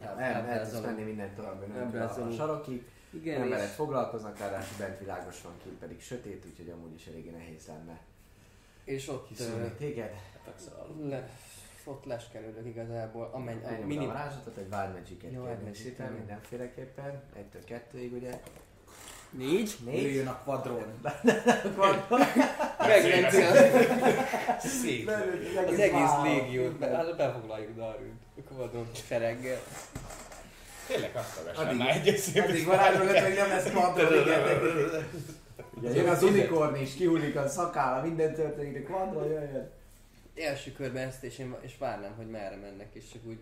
Nem, 0.00 0.16
lehet 0.18 0.60
ezt 0.60 0.84
menni 0.84 1.02
minden 1.02 1.34
tovább, 1.34 1.92
nem 1.92 2.02
a, 2.02 2.30
sarokig. 2.30 2.84
Igen, 3.10 3.42
emberek 3.42 3.68
és, 3.68 3.74
foglalkoznak, 3.74 4.38
ráadásul 4.38 4.76
bent 4.78 4.98
világos 4.98 5.42
van, 5.42 5.52
kint 5.62 5.78
pedig 5.78 6.00
sötét, 6.00 6.44
úgyhogy 6.50 6.70
amúgy 6.70 6.94
is 6.94 7.06
eléggé 7.06 7.30
nehéz 7.30 7.66
lenne 7.66 8.00
és 8.90 9.08
ott, 9.08 9.26
kiszúrni 9.26 9.72
téged. 9.78 10.14
le, 11.02 11.28
ott 11.84 12.04
leskelődök 12.04 12.66
igazából, 12.66 13.30
amenny, 13.32 13.62
a 13.64 13.66
Elnyomod 13.66 13.96
a 13.96 14.06
varázslatot, 14.06 14.56
egy 14.56 14.72
Wild 14.72 14.92
Magic-et 14.92 15.74
szépen 15.76 16.06
nem. 16.06 16.14
mindenféleképpen. 16.14 17.22
Egytől 17.36 17.64
kettőig 17.64 18.12
ugye. 18.12 18.40
Négy, 19.30 19.76
Négy. 19.84 20.04
Üljön 20.04 20.26
a 20.26 20.38
kvadron. 20.42 20.84
megmenti 22.78 23.42
az, 23.42 23.58
Szép. 24.82 25.10
az 25.66 25.78
egész 25.78 26.10
légiót, 26.22 26.78
be, 26.78 27.14
befoglaljuk 27.16 27.76
Darwin, 27.76 28.18
a 28.36 28.40
kvadron 28.54 28.88
sereggel. 29.08 29.60
Tényleg 30.86 31.16
azt 31.16 31.42
vesem, 31.44 31.76
már 31.76 32.02
egy 32.04 32.16
szép 32.16 32.44
Addig 32.44 32.66
varázsolod, 32.66 33.18
hogy 33.18 33.34
nem 33.34 33.48
lesz 33.48 33.70
kvadron, 33.70 34.20
igen. 34.20 35.08
Ugye 35.74 35.94
jön 35.94 36.08
az 36.08 36.22
unikorn 36.22 36.74
is, 36.74 36.94
kihullik 36.94 37.36
a 37.36 37.48
szakála, 37.48 38.02
minden 38.02 38.34
történik, 38.34 38.72
de 38.72 38.82
kvadron 38.82 39.24
jöjjön. 39.24 39.70
Első 40.36 40.72
körben 40.72 41.08
ezt, 41.08 41.22
és, 41.22 41.38
én, 41.38 41.56
és 41.60 41.72
várnám, 41.78 42.14
hogy 42.16 42.26
merre 42.26 42.56
mennek, 42.56 42.88
és 42.92 43.04
csak 43.12 43.22
úgy 43.24 43.38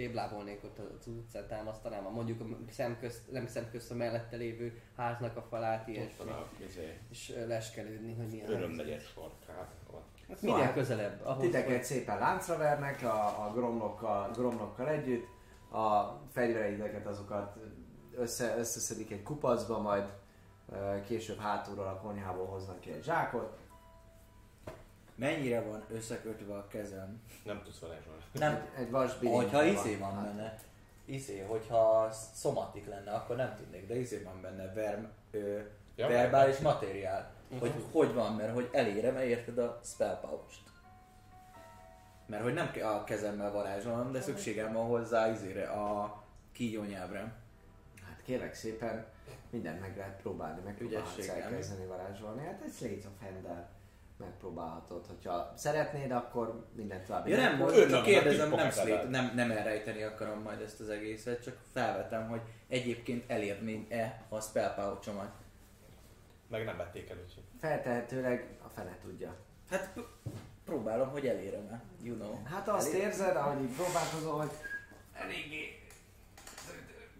téblábolnék 0.00 0.64
ott 0.64 0.78
az 0.78 1.06
utcán, 1.06 1.46
támasztanám, 1.46 2.06
a 2.06 2.10
mondjuk 2.10 2.40
a 2.40 2.44
szemközt, 2.70 3.30
nem 3.32 3.46
szemközt 3.46 3.90
a 3.90 3.94
mellette 3.94 4.36
lévő 4.36 4.82
háznak 4.96 5.36
a 5.36 5.42
falát, 5.42 5.88
ilyesmi, 5.88 6.30
izé, 6.66 6.98
és 7.10 7.32
leskelődni, 7.46 8.14
hogy 8.14 8.26
milyen 8.26 8.50
örömnegyes 8.50 9.02
sarkát. 9.14 9.74
Hát 10.28 10.42
minél 10.42 10.72
közelebb, 10.72 11.20
ahhoz, 11.24 11.42
Titeket 11.42 11.84
szépen 11.84 12.18
láncra 12.18 12.56
vernek 12.56 13.02
a, 13.02 13.46
a 13.46 13.52
gromlokkal, 13.52 14.30
gromlokkal 14.30 14.88
együtt, 14.88 15.26
a 15.72 16.18
fegyvereideket 16.32 17.06
azokat 17.06 17.56
össze, 18.16 18.56
összeszedik 18.58 19.10
egy 19.10 19.22
kupacba, 19.22 19.78
majd 19.78 20.04
később 21.06 21.38
hátulról 21.38 21.86
a 21.86 22.00
konyhából 22.00 22.46
hoznak 22.46 22.80
ki 22.80 22.90
egy 22.90 23.04
zsákot. 23.04 23.58
Mennyire 25.20 25.60
van 25.62 25.84
összekötve 25.90 26.54
a 26.54 26.66
kezem? 26.66 27.22
Nem 27.44 27.62
tudsz 27.64 27.78
varázsolni. 27.78 28.20
Nem, 28.32 28.68
Egy, 28.76 28.90
vas 28.90 29.12
hogyha 29.18 29.56
van. 29.56 29.66
izé 29.66 29.96
van 29.96 30.22
benne, 30.22 30.58
izé, 31.04 31.38
hogyha 31.40 32.08
szomatik 32.34 32.86
lenne, 32.88 33.10
akkor 33.12 33.36
nem 33.36 33.54
tudnék, 33.56 33.86
de 33.86 33.98
izé 33.98 34.22
van 34.22 34.40
benne 34.40 34.72
verm, 34.72 35.04
ö, 35.30 35.60
Ja, 35.96 36.08
verbális 36.08 36.58
materiál. 36.58 37.30
Hogy 37.58 37.72
hogy 37.92 38.14
van, 38.14 38.34
mert 38.34 38.54
hogy 38.54 38.68
elérem 38.72 39.16
érted 39.16 39.58
a 39.58 39.80
spell 39.84 40.20
pouch-t. 40.20 40.70
mert 42.26 42.42
hogy 42.42 42.54
nem 42.54 42.70
a 42.82 43.04
kezemmel 43.04 43.52
varázsolom, 43.52 44.12
de 44.12 44.20
szükségem 44.20 44.72
van 44.72 44.86
hozzá 44.86 45.30
izére, 45.30 45.68
a 45.68 46.22
kígyó 46.52 46.82
nyelvre. 46.82 47.32
Hát 48.02 48.22
kérlek 48.24 48.54
szépen, 48.54 49.06
mindent 49.50 49.80
meg 49.80 49.96
lehet 49.96 50.20
próbálni, 50.20 50.60
megpróbálhatsz 50.64 51.14
Ügyességgel. 51.14 51.42
elkezdeni 51.42 51.86
varázsolni. 51.86 52.44
Hát 52.44 52.62
egy 52.66 52.72
Slates 52.72 53.04
of 53.04 53.12
Hand-el 53.22 53.68
megpróbálhatod. 54.20 55.06
Hogyha 55.06 55.52
szeretnéd, 55.56 56.10
akkor 56.10 56.66
minden 56.72 57.04
további 57.04 57.30
Ja 57.30 57.36
nem, 57.36 57.56
nélkül. 57.58 57.88
csak 57.88 58.04
kérdezem, 58.04 58.50
nem, 58.50 58.70
szlét, 58.70 59.08
nem, 59.10 59.32
nem 59.34 59.50
elrejteni 59.50 60.02
akarom 60.02 60.42
majd 60.42 60.60
ezt 60.60 60.80
az 60.80 60.88
egészet, 60.88 61.42
csak 61.42 61.56
felvetem, 61.72 62.28
hogy 62.28 62.40
egyébként 62.68 63.30
elérném-e 63.30 64.22
a 64.28 64.40
spell 64.40 64.74
pouch-omat. 64.74 65.32
Meg 66.48 66.64
nem 66.64 66.76
vették 66.76 67.10
el, 67.10 67.16
úgyhogy. 67.26 67.42
Feltehetőleg 67.60 68.48
a 68.64 68.68
fene 68.68 68.98
tudja. 69.02 69.36
Hát 69.70 69.90
próbálom, 70.64 71.08
hogy 71.10 71.26
elérem-e, 71.26 71.82
you 72.02 72.16
know. 72.16 72.42
Hát 72.44 72.68
azt 72.68 72.88
Elég- 72.88 73.02
érzed, 73.02 73.36
ahogy 73.36 73.62
így 73.62 73.74
próbálkozol, 73.74 74.38
hogy 74.38 74.50
eléggé 75.12 75.78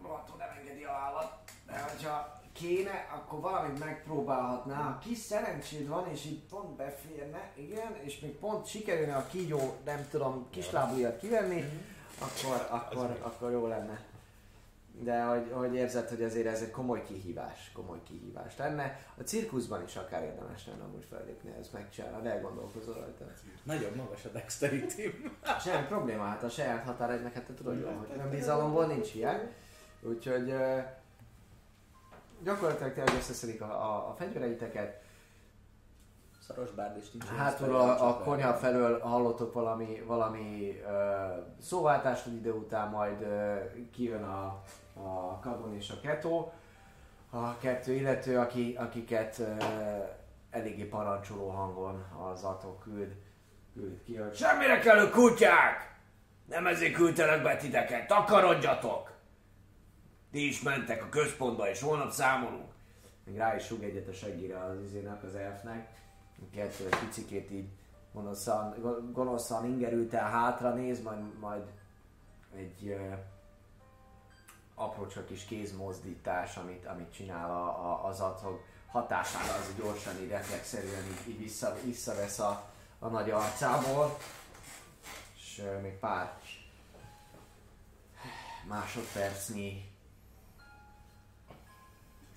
rohadtul 0.01 0.35
nem 0.37 0.49
engedi 0.59 0.83
a 0.83 0.91
vállat. 0.91 1.37
De 1.65 1.79
hogyha 1.79 2.40
kéne, 2.53 3.07
akkor 3.15 3.39
valamit 3.39 3.79
megpróbálhatná. 3.79 4.75
Ha 4.75 4.97
kis 4.97 5.17
szerencséd 5.17 5.87
van, 5.87 6.09
és 6.11 6.25
így 6.25 6.41
pont 6.49 6.75
beférne, 6.75 7.51
igen, 7.55 7.95
és 8.03 8.19
még 8.19 8.31
pont 8.31 8.65
sikerülne 8.65 9.15
a 9.15 9.27
kígyó, 9.27 9.77
nem 9.85 10.07
tudom, 10.09 10.47
kislábújat 10.49 11.19
kivenni, 11.19 11.63
akkor, 12.19 12.67
akkor, 12.69 13.17
akkor 13.21 13.51
jó 13.51 13.67
lenne. 13.67 14.09
De 14.99 15.23
hogy, 15.23 15.51
hogy 15.51 15.75
érzed, 15.75 16.09
hogy 16.09 16.23
azért 16.23 16.47
ez 16.47 16.61
egy 16.61 16.71
komoly 16.71 17.03
kihívás, 17.03 17.71
komoly 17.73 17.99
kihívás 18.03 18.57
lenne. 18.57 18.99
A 19.17 19.21
cirkuszban 19.21 19.83
is 19.83 19.95
akár 19.95 20.23
érdemes 20.23 20.67
lenne 20.67 20.83
amúgy 20.83 21.05
fellépni, 21.09 21.51
ezt 21.59 21.73
megcsinálni, 21.73 22.21
de 22.21 22.31
elgondolkozol 22.31 22.93
rajta. 22.93 23.25
Nagyon 23.63 23.91
magas 23.95 24.25
a 24.25 24.29
dexterity 24.29 25.01
Semmi 25.59 25.85
probléma, 25.87 26.23
hát 26.23 26.43
a 26.43 26.49
saját 26.49 26.83
határaidnak, 26.83 27.33
hát 27.33 27.43
te 27.43 27.53
tudod 27.53 27.97
hogy 28.07 28.19
önbizalomból 28.19 28.85
nincs 28.85 29.07
hiány. 29.07 29.53
Úgyhogy 30.01 30.49
uh, 30.49 30.83
gyakorlatilag 32.43 32.93
tényleg 32.93 33.15
összeszedik 33.15 33.61
a, 33.61 33.65
a, 33.65 34.09
a 34.09 34.13
fegyvereiteket. 34.17 35.01
Szaros 36.47 36.71
bárd 36.71 36.97
is 36.97 37.11
nincs. 37.11 37.25
Hátul 37.25 37.75
a, 37.75 38.09
a 38.09 38.17
konyha 38.17 38.53
felől 38.53 38.99
hallottok 38.99 39.53
valami, 39.53 40.03
valami 40.05 40.81
uh, 40.85 40.91
szóváltást, 41.61 42.23
hogy 42.23 42.33
ide 42.33 42.51
után 42.51 42.89
majd 42.89 43.21
uh, 43.21 43.89
kijön 43.91 44.23
a, 44.23 44.61
a 44.93 45.39
Kagon 45.39 45.75
és 45.75 45.89
a 45.89 45.99
Keto. 45.99 46.49
A 47.29 47.57
kettő 47.57 47.93
illető, 47.93 48.37
aki, 48.37 48.75
akiket 48.79 49.37
uh, 49.37 49.57
eléggé 50.49 50.83
parancsoló 50.83 51.49
hangon 51.49 52.05
az 52.31 52.43
atok 52.43 52.79
küld, 52.79 53.15
küld 53.73 54.03
ki, 54.03 54.15
hogy 54.15 54.35
Semmire 54.35 54.79
kellő 54.79 55.09
kutyák! 55.09 55.99
Nem 56.45 56.67
ezért 56.67 56.93
küldtelek 56.93 57.43
be 57.43 57.55
titeket, 57.55 58.07
takarodjatok! 58.07 59.10
Ti 60.31 60.47
is 60.47 60.61
mentek 60.61 61.03
a 61.03 61.09
központba, 61.09 61.69
és 61.69 61.81
holnap 61.81 62.11
számolunk. 62.11 62.71
Még 63.23 63.35
rá 63.35 63.55
is 63.55 63.63
sug 63.65 63.83
egyet 63.83 64.07
a 64.07 64.13
seggire 64.13 64.63
az 64.63 64.81
izének, 64.81 65.23
az 65.23 65.35
elfnek. 65.35 65.99
Kettő 66.53 66.89
picikét 66.89 67.51
így 67.51 67.69
gonoszan, 68.13 68.75
go- 68.81 69.13
gonoszan 69.13 69.65
ingerült 69.65 70.13
el 70.13 70.29
hátra 70.29 70.73
néz, 70.73 71.01
majd, 71.01 71.39
majd 71.39 71.63
egy 72.55 72.83
uh, 72.83 73.17
apró 74.75 75.07
csak 75.07 75.25
kis 75.25 75.45
kézmozdítás, 75.45 76.57
amit, 76.57 76.85
amit 76.85 77.13
csinál 77.13 77.51
a, 77.51 77.65
a, 77.65 78.07
az 78.07 78.19
adhok 78.19 78.63
hatására, 78.87 79.53
az 79.53 79.75
gyorsan, 79.77 80.21
így 80.21 80.29
reflexzerűen 80.29 81.03
így, 81.03 81.29
így 81.29 81.39
vissza, 81.39 81.77
visszavesz 81.83 82.39
a, 82.39 82.71
a 82.99 83.07
nagy 83.07 83.29
arcából, 83.29 84.17
és 85.35 85.57
uh, 85.63 85.81
még 85.81 85.93
pár 85.93 86.39
másodpercnyi 88.67 89.90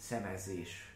szemezés 0.04 0.94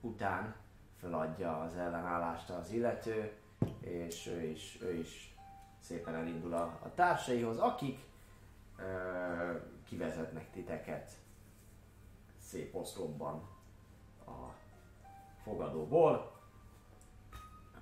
után 0.00 0.54
feladja 0.98 1.60
az 1.60 1.76
ellenállást 1.76 2.50
az 2.50 2.70
illető, 2.70 3.32
és 3.80 4.26
ő 4.26 4.42
is, 4.42 4.78
ő 4.82 4.94
is 4.94 5.34
szépen 5.78 6.14
elindul 6.14 6.54
a, 6.54 6.62
a 6.82 6.94
társaihoz, 6.94 7.58
akik 7.58 7.98
ö, 8.78 9.52
kivezetnek 9.84 10.50
titeket 10.50 11.10
szép 12.38 12.74
oszlopban 12.74 13.48
a 14.26 14.54
fogadóból, 15.42 16.38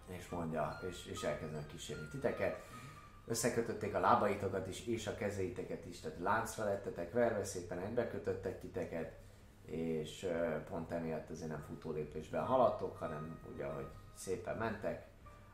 és 0.06 0.28
mondja, 0.28 0.80
és, 0.88 1.06
és 1.06 1.22
elkezdenek 1.22 1.66
kísérni 1.66 2.08
titeket. 2.08 2.66
Összekötötték 3.26 3.94
a 3.94 4.00
lábaitokat 4.00 4.66
is, 4.66 4.86
és 4.86 5.06
a 5.06 5.14
kezeiteket 5.14 5.86
is, 5.86 6.00
tehát 6.00 6.18
láncra 6.18 6.64
lettetek 6.64 7.12
verve, 7.12 7.44
szépen 7.44 7.78
egybekötöttek 7.78 8.60
titeket, 8.60 9.26
és 9.70 10.28
pont 10.68 10.90
emiatt 10.90 11.30
azért 11.30 11.50
nem 11.50 11.64
futólépésben 11.66 12.44
haladtok, 12.44 12.96
hanem 12.98 13.40
ugye, 13.54 13.66
hogy 13.66 13.86
szépen 14.14 14.56
mentek 14.56 15.06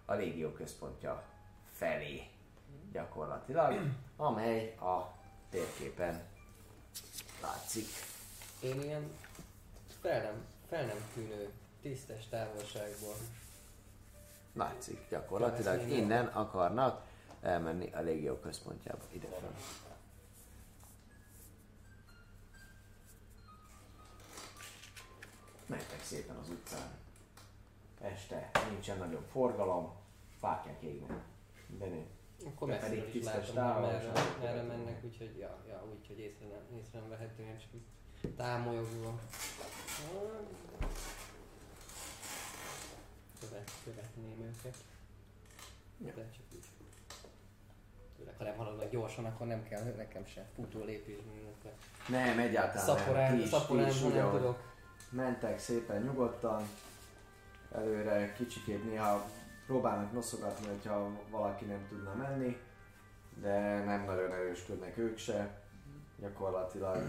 a 0.04 0.14
légió 0.14 0.50
központja 0.50 1.22
felé 1.72 2.22
gyakorlatilag, 2.92 3.80
amely 4.16 4.74
a 4.74 5.14
térképen 5.50 6.22
látszik. 7.42 7.86
Én 8.60 8.82
ilyen 8.82 9.10
fel 10.00 10.22
nem, 10.22 10.44
fel 10.68 10.86
nem 10.86 10.96
tűnő, 11.14 11.50
tisztes 11.82 12.28
távolságból. 12.28 13.14
Látszik 14.52 15.08
gyakorlatilag. 15.08 15.88
Innen 15.88 16.26
akarnak 16.26 17.02
elmenni 17.42 17.90
a 17.92 18.00
légió 18.00 18.34
központjába, 18.34 19.02
ide 19.12 19.26
fel. 19.26 19.50
Mentek 25.66 26.02
szépen 26.02 26.36
az 26.36 26.48
utcán. 26.48 26.90
Este 28.00 28.50
nincsen 28.70 28.98
nagyon 28.98 29.24
forgalom, 29.30 29.92
fákják 30.38 30.82
égnek. 30.82 31.22
Mindené. 31.66 32.06
Akkor 32.46 32.68
Te 32.68 32.74
messziről 32.74 33.02
pedig 33.02 33.14
is 33.14 33.22
tisztes 33.22 33.52
látom, 33.52 33.82
merre, 34.40 34.62
mennek, 34.62 35.04
úgyhogy, 35.04 35.36
ja, 35.38 35.58
ja, 35.68 35.84
úgyhogy 35.96 36.18
észre 36.18 36.46
nem, 36.46 36.78
észre 36.78 36.98
nem 36.98 37.08
vehetően 37.08 37.58
csak 37.58 37.68
így 37.74 38.34
támolyogva. 38.36 39.18
Követ, 43.40 43.70
követném 43.84 44.40
őket. 44.40 44.76
Ja. 46.04 46.12
De 46.14 46.30
csak 46.30 46.44
úgy. 46.52 46.64
Főleg, 48.16 48.34
ha 48.38 48.44
nem 48.44 48.56
haladnak 48.56 48.90
gyorsan, 48.90 49.24
akkor 49.24 49.46
nem 49.46 49.62
kell 49.62 49.82
nekem 49.96 50.26
se 50.26 50.46
futó 50.54 50.84
lépés, 50.84 51.18
illetve 51.40 51.72
Nem, 52.08 52.38
egyáltalán 52.38 52.86
nem. 52.86 52.96
Ti 52.96 53.02
szaporán, 53.02 53.36
is, 53.36 53.42
ti 53.42 53.48
szaporán, 53.48 53.88
is 53.88 54.00
ha 54.00 54.06
úgy, 54.06 54.14
nem 54.14 54.26
ahogy 54.26 54.40
tudok. 54.40 54.73
Mentek 55.14 55.58
szépen 55.58 56.02
nyugodtan, 56.02 56.68
előre 57.72 58.32
kicsikét 58.32 58.84
néha 58.84 59.30
próbálnak 59.66 60.12
noszogatni, 60.12 60.66
hogyha 60.66 61.10
valaki 61.30 61.64
nem 61.64 61.86
tudna 61.88 62.14
menni, 62.14 62.60
de 63.40 63.84
nem 63.84 64.04
nagyon 64.04 64.32
erősködnek 64.32 64.98
ők 64.98 65.18
se. 65.18 65.62
Gyakorlatilag 66.18 67.02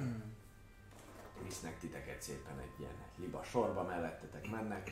visznek 1.43 1.79
titeket 1.79 2.21
szépen 2.21 2.59
egy 2.59 2.79
ilyen 2.79 2.93
liba 3.15 3.43
sorba, 3.43 3.83
mellettetek 3.83 4.49
mennek. 4.49 4.91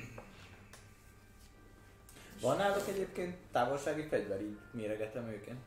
Van 2.41 2.57
náluk 2.57 2.87
egyébként 2.87 3.37
távolsági 3.51 4.07
fegyver, 4.07 4.41
így 4.41 4.59
méregetem 4.71 5.27
őket? 5.27 5.57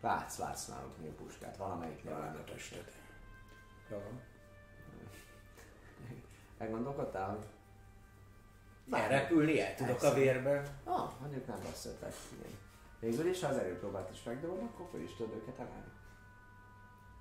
Látsz, 0.00 0.38
látsz 0.38 0.66
náluk 0.66 1.16
puskát, 1.16 1.56
valamelyiknél 1.56 2.18
lenne 2.18 2.44
testet. 2.44 2.92
Jó 3.90 3.96
van. 3.96 4.29
Meggondolkodtál, 6.60 7.28
hogy 7.28 7.46
Elrepülni 9.00 9.60
el 9.60 9.74
tudok 9.74 9.96
a 9.96 10.00
Persze. 10.00 10.14
vérbe. 10.14 10.62
Ah, 10.84 11.10
mondjuk 11.20 11.46
nem 11.46 11.58
beszéltek. 11.62 12.12
Igen. 12.38 12.58
Végül 13.00 13.26
is, 13.26 13.42
ha 13.42 13.48
az 13.48 13.56
erőpróbát 13.56 14.10
is 14.12 14.22
megdobod, 14.22 14.58
akkor 14.62 14.88
fel 14.92 15.00
is 15.00 15.14
tudod 15.16 15.34
őket 15.34 15.58
emelni. 15.58 15.90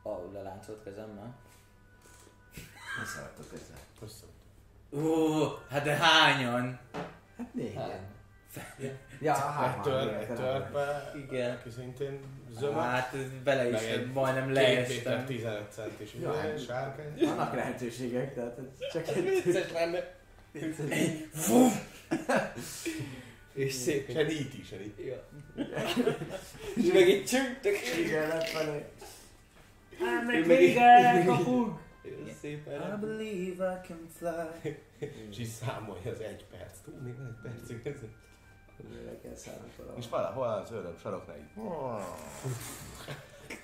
A 0.04 0.32
leláncolt 0.34 0.84
kezemmel. 0.84 1.36
Nem 2.98 3.06
szeretek 3.06 3.46
ezzel. 3.54 3.78
Ó, 5.06 5.46
hát 5.70 5.84
de 5.84 5.96
hányan? 5.96 6.80
Hát 7.38 7.54
négyen. 7.54 7.90
Hát. 7.90 8.02
Ja, 9.22 9.36
ettől, 9.78 10.36
talán. 10.36 10.72
be, 10.74 11.12
Igen. 11.16 11.60
szintén 11.76 12.20
zömök, 12.60 12.80
Hát 12.80 13.14
ez 13.14 13.44
bele 13.44 13.66
is, 13.70 13.72
Meg 13.72 13.84
egy 13.84 14.12
majdnem 14.12 14.54
leestem. 14.54 15.26
15 15.26 15.72
centis 15.72 16.14
Ja, 16.22 16.34
ja, 16.34 16.40
hát- 16.40 16.66
sárkány. 16.66 17.14
Vannak 17.20 17.54
lehetőségek, 17.56 18.34
tehát 18.34 18.60
csak 18.94 19.08
egy... 19.08 19.42
Vicces 19.44 19.72
lenne. 19.72 20.18
És 23.54 23.74
szép. 23.74 24.12
Se 24.12 24.30
se 24.70 24.76
níti. 24.76 25.06
Ja. 25.08 25.28
És 26.76 26.92
meg 26.94 27.10
egy 27.10 27.26
csüntök. 27.26 27.76
Igen, 28.06 28.28
lefelé. 28.28 28.86
Ő 30.32 30.46
meg 30.46 30.62
így 30.62 31.26
kapunk! 31.26 31.80
Szépen. 32.42 32.82
I 32.82 33.06
believe 33.06 33.82
I 33.84 33.88
can 33.88 34.08
fly. 34.18 34.78
És 35.30 35.40
így 35.40 35.48
számolja 35.48 36.12
az 36.12 36.20
egy 36.20 36.46
perc. 36.52 36.78
Tudni, 36.84 37.12
még 37.12 37.28
egy 37.28 37.52
percig 37.52 37.88
ez. 37.88 38.00
Kell 39.24 39.36
szállnak 39.36 39.68
És 39.98 40.10
valahol. 40.10 40.34
valahol 40.34 40.62
az 40.64 40.72
ördög 40.72 41.00
saroknál 41.00 41.38
így. 41.38 41.50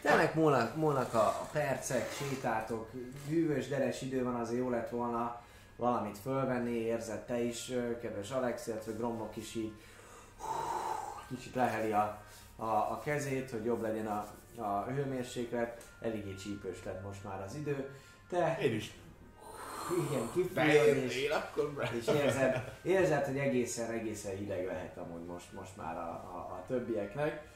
Tényleg 0.01 0.35
múlnak, 0.35 0.75
múlnak 0.75 1.13
a, 1.13 1.27
a 1.27 1.49
percek, 1.51 2.11
sétátok, 2.11 2.89
hűvös, 3.27 3.67
deres 3.67 4.01
idő 4.01 4.23
van, 4.23 4.35
azért 4.35 4.59
jó 4.59 4.69
lett 4.69 4.89
volna 4.89 5.41
valamit 5.75 6.17
fölvenni, 6.17 6.71
érzed 6.71 7.25
te 7.25 7.41
is, 7.41 7.71
kedves 8.01 8.31
Alex, 8.31 8.67
illetve 8.67 8.91
Gromnok 8.91 9.35
is 9.35 9.55
így 9.55 9.73
kicsit 11.27 11.55
leheli 11.55 11.91
a, 11.91 12.21
a, 12.55 12.65
a 12.65 13.01
kezét, 13.03 13.51
hogy 13.51 13.65
jobb 13.65 13.81
legyen 13.81 14.07
a, 14.07 14.27
a 14.61 14.83
hőmérséklet, 14.83 15.81
eléggé 16.01 16.35
csípős 16.35 16.83
lett 16.83 17.03
most 17.03 17.23
már 17.23 17.41
az 17.41 17.55
idő. 17.55 17.89
Te 18.29 18.57
Én 18.61 18.73
is. 18.75 18.93
Igen, 19.91 20.29
kifújod 20.33 20.97
és, 21.93 22.07
érzed, 22.07 22.79
érzed, 22.81 23.25
hogy 23.25 23.37
egészen, 23.37 23.91
egészen 23.91 24.35
hideg 24.35 24.65
lehet 24.65 24.97
amúgy 24.97 25.25
most, 25.25 25.53
most 25.53 25.77
már 25.77 25.97
a, 25.97 26.09
a, 26.09 26.37
a 26.37 26.63
többieknek. 26.67 27.47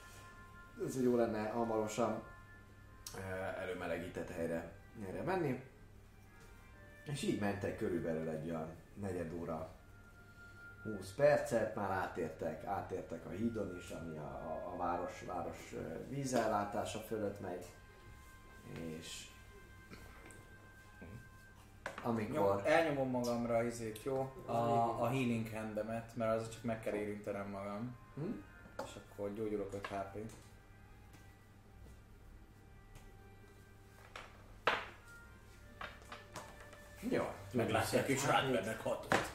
Ez 0.87 0.93
hogy 0.93 1.03
jó 1.03 1.15
lenne 1.15 1.49
hamarosan 1.49 2.23
eh, 3.17 3.61
előmelegített 3.61 4.29
helyre, 4.29 4.71
helyre 5.03 5.21
menni. 5.21 5.61
És 7.05 7.23
így 7.23 7.39
mentek 7.39 7.77
körülbelül 7.77 8.29
egy 8.29 8.49
olyan 8.49 8.69
negyed 9.01 9.33
óra 9.33 9.69
20 10.83 11.13
percet, 11.15 11.75
már 11.75 11.91
átértek, 11.91 12.65
átértek 12.65 13.25
a 13.25 13.29
hídon 13.29 13.75
is, 13.77 13.89
ami 13.89 14.17
a, 14.17 14.21
a, 14.21 14.73
a 14.73 14.77
város, 14.77 15.23
város 15.27 15.73
eh, 15.73 15.79
vízellátása 16.09 16.99
fölött 16.99 17.39
megy. 17.39 17.65
És 18.73 19.27
amikor... 22.01 22.35
Nyom, 22.35 22.61
elnyomom 22.63 23.09
magamra 23.09 23.63
izét, 23.63 24.03
jó? 24.03 24.31
A, 24.45 24.51
a 25.01 25.07
healing 25.07 25.49
handemet, 25.53 26.15
mert 26.15 26.41
az 26.41 26.49
csak 26.49 26.63
meg 26.63 26.79
kell 26.79 26.93
érintenem 26.93 27.49
magam. 27.49 27.97
Hm? 28.15 28.31
És 28.85 28.91
akkor 28.95 29.33
gyógyulok 29.33 29.73
5 29.73 29.87
HP. 29.87 30.17
Jó. 37.09 37.23
Meglátják 37.51 38.07
és 38.07 38.25
rád 38.25 38.51
vernek 38.51 38.81
hatot. 38.81 39.31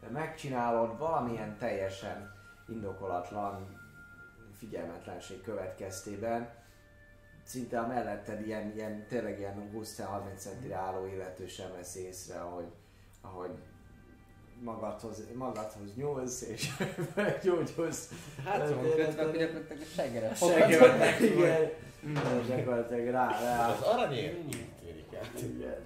De 0.00 0.08
megcsinálod 0.12 0.98
valamilyen 0.98 1.58
teljesen 1.58 2.34
indokolatlan 2.68 3.84
figyelmetlenség 4.58 5.42
következtében, 5.42 6.54
szinte 7.46 7.78
a 7.80 7.86
melletted 7.86 8.46
ilyen, 8.46 8.72
ilyen 8.74 9.06
tényleg 9.08 9.38
ilyen 9.38 9.70
20-30 9.74 10.36
centire 10.36 10.74
álló 10.76 11.06
illető 11.06 11.46
sem 11.46 11.72
vesz 11.76 11.94
észre, 11.94 12.40
ahogy, 12.40 12.68
ahogy 13.20 13.50
magadhoz, 14.62 15.22
magadhoz 15.34 15.94
nyúlsz 15.94 16.42
és 16.42 16.70
meggyógyulsz. 17.14 18.10
Hát 18.44 18.66
szóval 18.66 18.94
kötve, 18.94 19.22
akkor 19.22 19.36
gyakorlatilag 19.36 19.80
a 19.80 19.84
seggere. 19.94 20.28
Megfogod. 20.98 21.74
Igen, 22.06 22.46
gyakorlatilag 22.46 23.06
rá, 23.08 23.40
rá, 23.40 23.68
Az 23.68 23.80
aranyér 23.82 24.34
így 24.34 24.66
térik 24.80 25.12
el. 25.12 25.48
igen. 25.48 25.84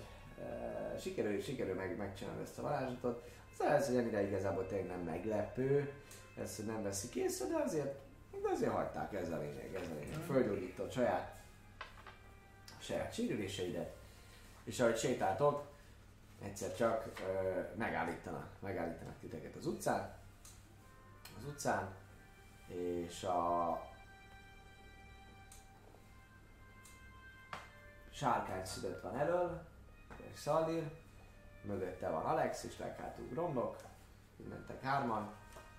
Sikerül, 1.01 1.41
sikerül 1.41 1.75
meg, 1.75 1.97
megcsinálni 1.97 2.43
ezt 2.43 2.59
a 2.59 2.63
varázslatot. 2.63 3.23
Aztán 3.53 3.77
ez, 3.77 3.87
hogy 3.87 3.97
ennyire 3.97 4.27
igazából 4.27 4.67
tényleg 4.67 4.87
nem 4.87 5.01
meglepő, 5.01 5.93
ez, 6.43 6.57
hogy 6.57 6.65
nem 6.65 6.83
veszik 6.83 7.15
észre, 7.15 7.47
de 7.47 7.57
azért, 7.65 7.95
de 8.43 8.49
azért 8.53 8.71
hagyták 8.71 9.15
ez 9.15 9.31
a 9.31 9.39
lényeg, 9.39 9.71
ez 9.75 9.87
a 9.93 9.95
lényeg. 10.01 10.19
Földgyógyított 10.27 10.93
saját, 10.93 11.40
saját 12.91 13.15
sérüléseidet, 13.15 13.97
és 14.65 14.81
ahogy 14.81 14.99
sétáltok, 14.99 15.69
egyszer 16.43 16.75
csak 16.77 17.13
ö, 17.21 17.61
megállítanak, 17.77 18.47
megállítanak 18.59 19.19
titeket 19.21 19.57
az 19.57 19.67
utcán, 19.67 20.15
az 21.39 21.45
utcán, 21.45 21.95
és 22.67 23.23
a 23.23 23.81
sárkány 28.11 28.65
szület 28.65 29.03
van 29.03 29.19
elől, 29.19 29.63
és 30.33 30.39
Szaldír, 30.39 30.91
mögötte 31.63 32.09
van 32.09 32.25
Alex, 32.25 32.65
és 32.65 32.79
leghátul 32.79 33.27
Gromlok, 33.29 33.77
mentek 34.49 34.83
hárman, 34.83 35.35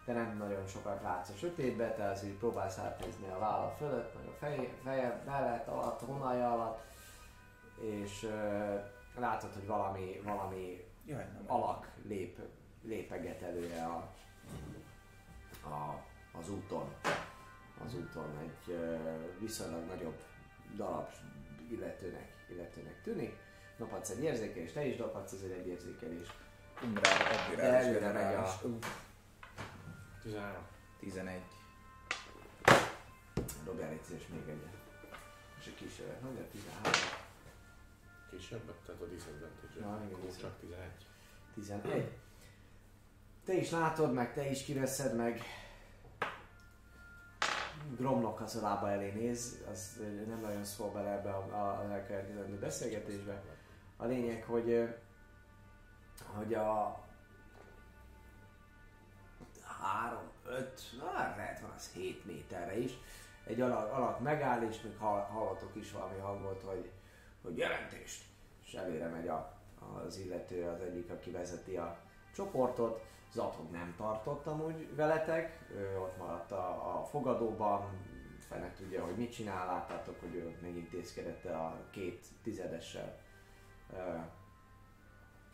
te 0.05 0.13
nem 0.13 0.37
nagyon 0.37 0.67
sokat 0.67 1.01
látsz 1.01 1.29
a 1.29 1.35
sötétbe, 1.35 1.93
te 1.93 2.09
azért 2.09 2.37
próbálsz 2.37 2.77
átnézni 2.77 3.27
a 3.29 3.39
válla 3.39 3.75
fölött, 3.77 4.15
meg 4.15 4.27
a 4.27 4.37
feje, 4.39 4.69
feje 4.83 5.21
mellett, 5.25 5.67
alatt, 5.67 5.99
honalja 5.99 6.51
alatt, 6.51 6.90
és 7.81 8.27
látod, 9.15 9.53
hogy 9.53 9.65
valami, 9.65 10.21
valami 10.23 10.85
Jaj, 11.05 11.27
alak 11.45 11.91
lép, 12.03 12.39
lépeget 12.83 13.41
előre 13.41 13.85
a, 13.85 14.13
a, 15.69 16.03
az 16.39 16.49
úton. 16.49 16.93
Az 17.85 17.95
úton 17.95 18.37
egy 18.37 18.75
viszonylag 19.39 19.85
nagyobb 19.85 20.21
darab 20.75 21.09
illetőnek, 21.71 22.45
illetőnek 22.49 23.01
tűnik. 23.01 23.35
Dobhatsz 23.77 24.09
egy 24.09 24.23
érzékelést, 24.23 24.73
te 24.73 24.85
is 24.85 24.95
dobhatsz 24.95 25.31
azért 25.31 25.57
egy 25.57 25.67
érzékelést. 25.67 26.33
Umbrál, 26.83 27.13
De 27.55 27.61
előre 27.61 28.11
megy 28.11 28.15
a- 28.15 28.17
generális. 28.19 28.63
Uff, 28.63 28.85
13. 30.21 30.61
11. 30.99 31.41
Dobjál 33.63 33.89
egy 33.89 34.27
még 34.33 34.43
egyet. 34.47 34.75
És 35.59 35.65
egy 35.67 35.75
kísérlet, 35.75 36.21
nagy 36.21 36.37
a 36.37 36.47
13, 36.51 36.91
Később, 38.31 38.73
tehát 38.85 39.01
a 39.01 39.05
disadvantage 39.05 39.79
Ja, 39.79 40.01
igen, 40.05 40.37
csak 40.39 40.59
11. 40.59 40.87
11. 41.53 42.11
Te 43.45 43.53
is 43.53 43.69
látod, 43.69 44.13
meg 44.13 44.33
te 44.33 44.49
is 44.49 44.63
kiveszed, 44.63 45.15
meg 45.15 45.41
Gromnak 47.97 48.41
az 48.41 48.55
a 48.55 48.61
lába 48.61 48.89
elé 48.89 49.11
néz, 49.11 49.63
az 49.71 49.99
nem 50.27 50.39
nagyon 50.39 50.63
szól 50.63 50.91
bele 50.91 51.09
ebbe 51.09 51.29
a, 51.29 51.37
a, 51.37 51.91
elkövetkezendő 51.91 52.59
beszélgetésbe. 52.59 53.43
A 53.97 54.05
lényeg, 54.05 54.43
hogy, 54.43 54.95
hogy 56.35 56.53
a 56.53 57.03
3-5 60.45 60.51
5, 60.51 60.81
na, 60.99 61.11
lehet 61.13 61.59
van 61.59 61.71
az 61.75 61.91
7 61.93 62.25
méterre 62.25 62.77
is. 62.77 62.91
Egy 63.45 63.61
alak, 63.61 63.93
alak 63.93 64.19
megáll, 64.19 64.61
és 64.61 64.81
még 64.81 64.97
hall, 64.97 65.21
hallatok 65.21 65.75
is 65.75 65.91
valami 65.91 66.19
hangot, 66.19 66.61
hogy, 66.61 66.91
hogy 67.41 67.57
jelentést. 67.57 68.23
És 68.65 68.73
előre 68.73 69.07
megy 69.07 69.27
a, 69.27 69.57
az 70.05 70.17
illető, 70.17 70.67
az 70.67 70.81
egyik, 70.81 71.09
aki 71.09 71.31
vezeti 71.31 71.75
a 71.75 71.97
csoportot. 72.33 73.03
Zatok 73.33 73.71
nem 73.71 73.93
tartott 73.97 74.47
amúgy 74.47 74.95
veletek, 74.95 75.67
ő 75.75 75.99
ott 75.99 76.17
maradt 76.17 76.51
a, 76.51 76.97
a 76.99 77.03
fogadóban, 77.03 77.89
fene 78.39 78.73
tudja, 78.73 79.05
hogy 79.05 79.15
mit 79.15 79.31
csinál, 79.31 79.65
láttátok, 79.65 80.19
hogy 80.19 80.35
ő 80.35 80.57
megintézkedett 80.61 81.45
a 81.45 81.87
két 81.91 82.25
tizedessel. 82.43 83.19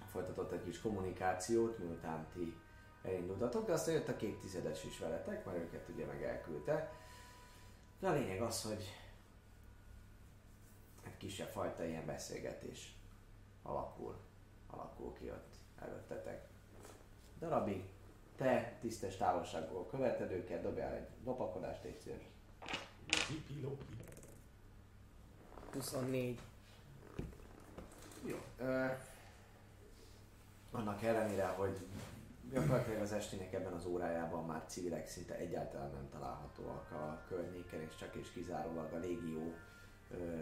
Folytatott 0.06 0.52
egy 0.52 0.64
kis 0.64 0.82
kommunikációt, 0.82 1.78
miután 1.78 2.28
ti 2.34 2.56
elindultatok, 3.04 3.66
de 3.66 3.74
aztán 3.74 3.94
jött 3.94 4.08
a 4.08 4.16
két 4.16 4.40
tizedes 4.40 4.84
is 4.84 5.00
veletek, 5.00 5.46
mert 5.46 5.58
őket 5.58 5.90
ugye 5.90 6.06
meg 6.06 6.24
elküldte. 6.24 6.92
De 8.00 8.08
a 8.08 8.14
lényeg 8.14 8.42
az, 8.42 8.64
hogy 8.64 8.84
egy 11.08 11.18
kisebb 11.18 11.50
fajta 11.50 11.86
ilyen 11.86 12.06
beszélgetés 12.06 12.96
alakul, 13.62 14.16
alakul 14.68 15.14
ki 15.14 15.30
ott 15.30 15.56
előttetek. 15.82 16.48
Darabig 17.40 17.84
te 18.36 18.78
tisztes 18.82 19.18
távolságból 19.18 19.88
követed 19.88 20.32
őket, 20.32 20.62
dobjál 20.62 20.94
egy 20.94 21.08
lopakodást, 21.24 21.84
egy 21.84 22.00
szíves. 22.00 22.22
Lopi, 23.62 23.98
24. 25.74 26.40
Jó. 28.26 28.38
Ö, 28.58 28.86
annak 30.72 31.04
ellenére, 31.04 31.46
hogy 31.46 31.78
gyakorlatilag 32.52 33.02
az 33.02 33.12
estének 33.12 33.54
ebben 33.54 33.74
az 33.74 33.86
órájában 33.86 34.46
már 34.46 34.64
civilek 34.68 35.08
szinte 35.08 35.36
egyáltalán 35.36 35.92
nem 35.92 36.10
találhatóak 36.10 36.92
a 36.92 37.24
környéken, 37.28 37.82
és 37.82 37.96
csak 37.96 38.16
és 38.16 38.32
kizárólag 38.32 38.94
a 38.94 38.98
légió 38.98 39.54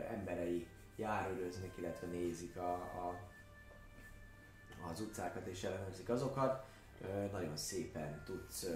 emberei 0.09 0.67
járőröznek, 0.95 1.71
illetve 1.77 2.07
nézik 2.07 2.57
a, 2.57 2.73
a, 2.73 3.19
az 4.91 4.99
utcákat 4.99 5.47
és 5.47 5.63
ellenőrzik 5.63 6.09
azokat. 6.09 6.65
Nagyon 7.31 7.57
szépen 7.57 8.23
tudsz 8.25 8.67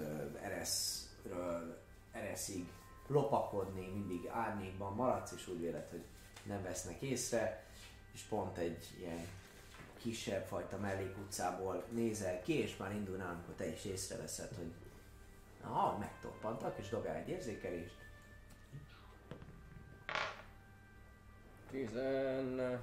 ereszről 0.42 1.82
ereszig 2.12 2.68
lopakodni, 3.06 3.88
mindig 3.88 4.28
árnyékban 4.28 4.94
maradsz, 4.94 5.32
és 5.32 5.48
úgy 5.48 5.60
véled, 5.60 5.88
hogy 5.88 6.04
nem 6.42 6.62
vesznek 6.62 7.02
észre, 7.02 7.64
és 8.12 8.22
pont 8.22 8.58
egy 8.58 8.86
ilyen 8.98 9.26
kisebb 9.98 10.46
fajta 10.46 10.78
mellékutcából 10.78 11.84
nézel 11.90 12.42
ki, 12.42 12.52
és 12.52 12.76
már 12.76 12.92
indulnál, 12.92 13.32
amikor 13.32 13.54
te 13.54 13.66
is 13.66 13.84
észreveszed, 13.84 14.54
hogy 14.56 14.72
na, 15.62 15.96
megtoppantak, 15.98 16.78
és 16.78 16.88
dobjál 16.88 17.16
egy 17.16 17.28
érzékelést. 17.28 17.94
18. 21.70 22.80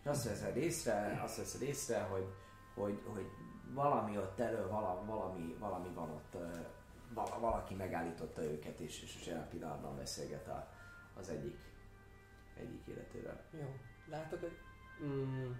És 0.00 0.06
azt 0.06 0.24
veszed 0.24 0.56
észre, 0.56 1.20
azt 1.22 1.36
veszed 1.36 1.62
észre, 1.62 2.00
hogy, 2.00 2.26
hogy, 2.74 3.02
hogy 3.06 3.26
valami 3.74 4.18
ott 4.18 4.40
elő, 4.40 4.66
vala, 4.68 5.04
valami, 5.04 5.56
valami 5.58 5.88
van 5.94 6.10
ott, 6.10 6.36
vala, 7.14 7.38
valaki 7.38 7.74
megállította 7.74 8.42
őket, 8.44 8.80
és, 8.80 9.02
és 9.02 9.14
most 9.14 9.26
jelen 9.26 9.48
pillanatban 9.48 9.96
beszélget 9.96 10.48
a, 10.48 10.68
az 11.18 11.28
egyik, 11.28 11.58
egyik 12.56 12.86
illetővel. 12.86 13.40
Jó. 13.50 13.74
Látok, 14.06 14.40
hogy 14.40 14.58
mm, 15.04 15.50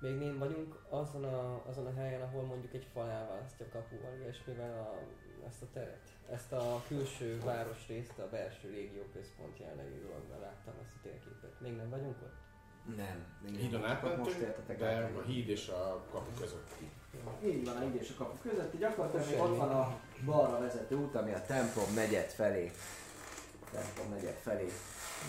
még 0.00 0.18
nem 0.18 0.38
vagyunk 0.38 0.80
azon 0.88 1.24
a, 1.24 1.66
azon 1.66 1.86
a 1.86 1.94
helyen, 1.94 2.22
ahol 2.22 2.42
mondjuk 2.42 2.74
egy 2.74 2.88
fal 2.92 3.10
elválasztja 3.10 3.66
a 3.66 3.68
kapuval, 3.68 4.16
ilyesmivel 4.18 4.78
a, 4.78 4.98
ezt 5.46 5.62
a 5.62 5.66
teret. 5.72 6.02
Ezt 6.30 6.52
a 6.52 6.82
külső 6.88 7.40
városrészt, 7.44 8.18
a 8.18 8.28
belső 8.30 8.70
régió 8.70 9.02
központ 9.12 9.58
jellegű 9.58 10.00
dologban 10.02 10.40
láttam 10.40 10.74
ezt 10.82 10.94
a 10.96 11.00
térképet. 11.02 11.60
Még 11.60 11.76
nem 11.76 11.90
vagyunk 11.90 12.16
ott? 12.22 12.36
Nem, 12.96 13.26
még 13.42 13.52
nem 13.52 13.60
Hídon 13.60 13.80
voltatok, 13.80 14.16
most 14.16 14.20
átmentünk, 14.20 14.48
értetek 14.48 14.78
de 14.78 14.86
át. 14.86 15.16
a 15.16 15.22
híd 15.22 15.48
és 15.48 15.68
a 15.68 16.04
kapu 16.10 16.30
közötti. 16.40 16.90
Így 17.44 17.64
van, 17.64 17.76
a 17.76 17.80
híd 17.80 17.94
és 17.94 18.10
a 18.10 18.24
kapu 18.24 18.48
között. 18.48 18.78
Gyakorlatilag 18.78 19.26
még 19.26 19.40
ott 19.40 19.56
van 19.56 19.70
a 19.70 20.00
balra 20.24 20.58
vezető 20.58 20.94
út, 20.96 21.14
ami 21.14 21.32
a 21.32 21.42
templom 21.46 21.92
megyet 21.94 22.32
felé. 22.32 22.72
Templom 23.72 24.08
megyet 24.08 24.38
felé 24.38 24.70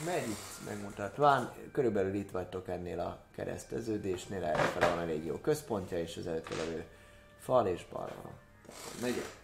megy 0.06 0.30
itt 0.30 0.66
megmutatván. 0.66 1.54
Körülbelül 1.72 2.14
itt 2.14 2.32
vagytok 2.32 2.68
ennél 2.68 3.00
a 3.00 3.20
kereszteződésnél, 3.36 4.44
erre 4.44 4.62
fel 4.62 4.90
van 4.90 5.00
a 5.00 5.06
régió 5.06 5.38
központja, 5.38 5.98
és 6.00 6.18
az 6.18 6.28
előtte 6.28 6.56
levő 6.56 6.84
fal 7.40 7.68
és 7.68 7.86
balra 7.92 8.16
van. 8.24 8.34
a 9.02 9.39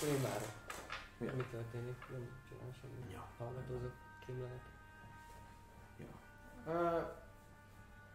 Akkor 0.00 0.12
én 0.12 0.22
várok. 0.22 0.48
Ja. 1.18 1.32
Mi 1.36 1.44
történik? 1.50 1.96
Nem 2.10 2.28
csinál 2.48 2.72
semmit. 2.80 3.12
Ja. 3.12 3.28
Hallgatózok, 3.38 3.92
kimlenek. 4.26 4.62
Ö, 6.66 7.00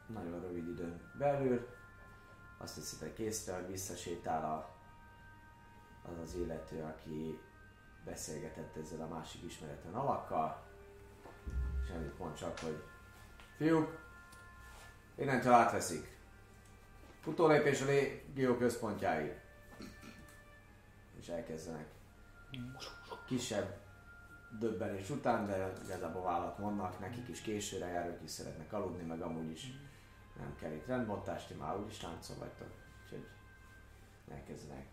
nagyon 0.07 0.41
rövid 0.41 0.67
időn 0.67 1.01
belül 1.17 1.67
azt 2.57 2.75
hiszitek 2.75 3.19
észre, 3.19 3.55
hogy 3.55 3.67
visszasétál 3.67 4.43
a, 4.43 4.75
az 6.09 6.17
az 6.23 6.35
illető, 6.35 6.83
aki 6.83 7.39
beszélgetett 8.05 8.75
ezzel 8.75 9.01
a 9.01 9.07
másik 9.07 9.43
ismeretlen 9.43 9.93
alakkal, 9.93 10.63
és 11.83 11.89
annyit 11.89 12.17
mond 12.17 12.35
csak, 12.35 12.59
hogy 12.59 12.83
fiúk, 13.57 13.99
innentől 15.15 15.53
átveszik. 15.53 16.17
Utólépés 17.25 17.81
a 17.81 17.85
légió 17.85 18.57
központjáig. 18.57 19.43
És 21.25 21.31
elkezdenek 21.31 21.87
kisebb 23.27 23.77
döbbenés 24.59 25.09
után, 25.09 25.47
de 25.47 25.73
igazából 25.83 26.23
vállat 26.23 26.57
mondnak, 26.57 26.99
nekik 26.99 27.27
is 27.27 27.41
későre 27.41 27.87
jár, 27.87 28.07
ők 28.07 28.23
is 28.23 28.31
szeretnek 28.31 28.73
aludni, 28.73 29.03
meg 29.03 29.21
amúgy 29.21 29.51
is 29.51 29.71
nem 30.37 30.55
kell 30.59 30.71
itt 30.71 30.85
rendbontást, 30.85 31.47
ti 31.47 31.53
már 31.53 31.77
úgyis 31.77 31.97
táncol 31.97 32.35
vagytok, 32.37 32.67
úgyhogy 33.03 33.27
elkezdenek, 34.31 34.85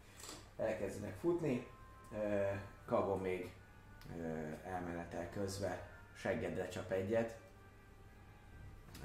elkezdenek 0.57 1.15
futni. 1.19 1.67
Ö, 2.13 2.51
Kagon 2.87 3.21
még 3.21 3.55
elmenetel 4.65 5.31
közve 5.31 5.89
seggedre 6.17 6.69
csap 6.69 6.91
egyet. 6.91 7.39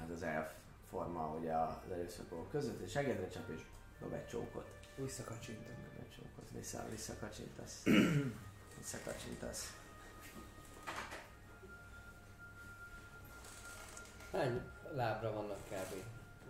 Ez 0.04 0.10
az 0.10 0.22
elf 0.22 0.52
forma 0.90 1.34
ugye 1.40 1.54
az 1.54 1.90
erőszakok 1.90 2.50
között, 2.50 2.80
és 2.80 2.90
seggedre 2.90 3.28
csap 3.28 3.48
és 3.48 3.60
dob 4.00 4.12
egy 4.12 4.26
csókot. 4.26 4.70
Visszakacsintom. 4.96 5.97
Vissza, 6.58 6.84
visszakacsintasz. 6.90 7.82
visszakacsintasz. 8.78 9.72
Hány 14.32 14.62
lábra 14.94 15.32
vannak 15.32 15.58
kb. 15.64 15.94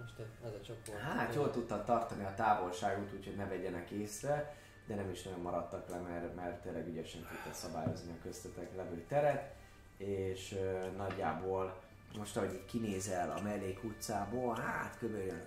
Most 0.01 0.15
ez 0.45 0.53
a 0.53 0.61
csoport? 0.61 0.99
Hát 0.99 1.35
jól 1.35 1.51
tudtad 1.51 1.85
tartani 1.85 2.25
a 2.25 2.35
távolságot, 2.35 3.12
úgyhogy 3.12 3.37
ne 3.37 3.47
vegyenek 3.47 3.91
észre, 3.91 4.57
de 4.87 4.95
nem 4.95 5.11
is 5.11 5.23
nagyon 5.23 5.41
maradtak 5.41 5.89
le, 5.89 5.99
mert, 5.99 6.35
mert 6.35 6.62
tényleg 6.62 6.89
ügyesen 6.89 7.27
tudtad 7.28 7.55
szabályozni 7.55 8.12
a 8.12 8.23
köztetek 8.23 8.77
levő 8.77 9.05
teret, 9.09 9.55
és 9.97 10.53
ö, 10.53 10.91
nagyjából 10.97 11.81
most 12.17 12.37
ahogy 12.37 12.53
így 12.53 12.65
kinézel 12.65 13.31
a 13.31 13.43
mellék 13.43 13.85
utcából, 13.85 14.55
hát 14.55 14.99
kb. 14.99 15.15
olyan 15.15 15.43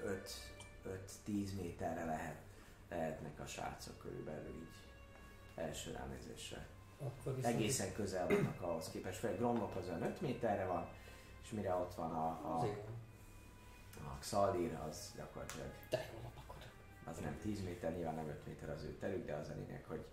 5-10 1.27 1.56
méterre 1.61 2.06
lehet, 2.06 2.49
lehetnek 2.91 3.39
a 3.39 3.45
srácok 3.45 3.97
körülbelül 3.97 4.47
így 4.47 4.67
első 5.55 5.91
ránézésre. 5.91 6.67
Akkor 6.99 7.35
viszont 7.35 7.55
Egészen 7.55 7.93
közel 7.93 8.27
vannak 8.27 8.61
ahhoz 8.61 8.89
képest, 8.89 9.19
fel 9.19 9.35
Gromlok 9.35 9.75
az 9.75 9.87
olyan 9.87 10.01
5 10.01 10.21
méterre 10.21 10.65
van, 10.65 10.87
és 11.43 11.51
mire 11.51 11.73
ott 11.73 11.93
van 11.93 12.11
a, 12.11 12.27
a, 12.27 12.65
a 14.03 14.17
Xaldir, 14.19 14.79
az 14.89 15.13
gyakorlatilag 15.15 15.67
De 15.89 16.09
jó 16.13 16.19
lopakodok. 16.23 16.71
az 17.05 17.17
nem 17.19 17.37
10 17.41 17.63
méter, 17.63 17.95
nyilván 17.95 18.15
nem 18.15 18.27
5 18.27 18.45
méter 18.45 18.69
az 18.69 18.83
ő 18.83 18.97
terük, 18.97 19.25
de 19.25 19.33
az 19.33 19.49
a 19.49 19.53
lényeg, 19.53 19.83
hogy 19.87 20.05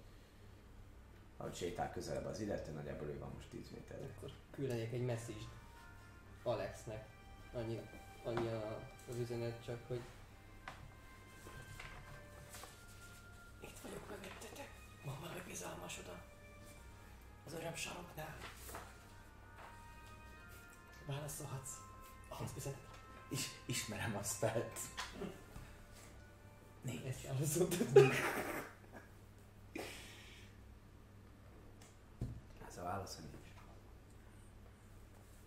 ahogy 1.36 1.54
sétál 1.54 1.92
közelebb 1.92 2.24
az 2.24 2.40
illető, 2.40 2.72
nagyjából 2.72 3.08
ő 3.08 3.18
van 3.18 3.30
most 3.34 3.48
10 3.50 3.70
méterre. 3.70 4.04
Akkor 4.16 4.30
küldenék 4.50 4.92
egy 4.92 5.04
message 5.04 5.44
Alexnek. 6.42 7.06
Annyi, 7.52 7.80
annyi 8.24 8.48
a, 8.48 8.78
az 9.08 9.16
üzenet 9.16 9.64
csak, 9.64 9.78
hogy 9.86 10.00
bizalmas 15.58 15.98
oda. 15.98 16.22
Az 17.46 17.52
öröm 17.52 17.74
saroknál. 17.74 18.36
Válaszolhatsz. 21.06 21.72
Az 22.28 22.52
üzenet. 22.56 22.78
Is, 23.28 23.48
ismerem 23.66 24.16
a 24.16 24.22
spelt. 24.22 24.78
Négy. 26.82 27.06
Ez 32.68 32.76
a 32.76 32.82
válasz, 32.82 33.14
hogy 33.14 33.24
nincs. 33.24 33.48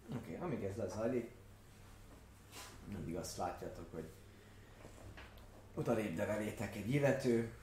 Oké, 0.10 0.36
okay, 0.36 0.36
amíg 0.36 0.64
ez 0.64 0.76
lezajlik, 0.76 1.32
mindig 2.86 3.16
azt 3.16 3.38
látjátok, 3.38 3.92
hogy 3.92 4.10
Oda 5.74 5.94
lépdel 5.94 6.30
elétek 6.30 6.76
egy 6.76 6.90
illető, 6.90 7.61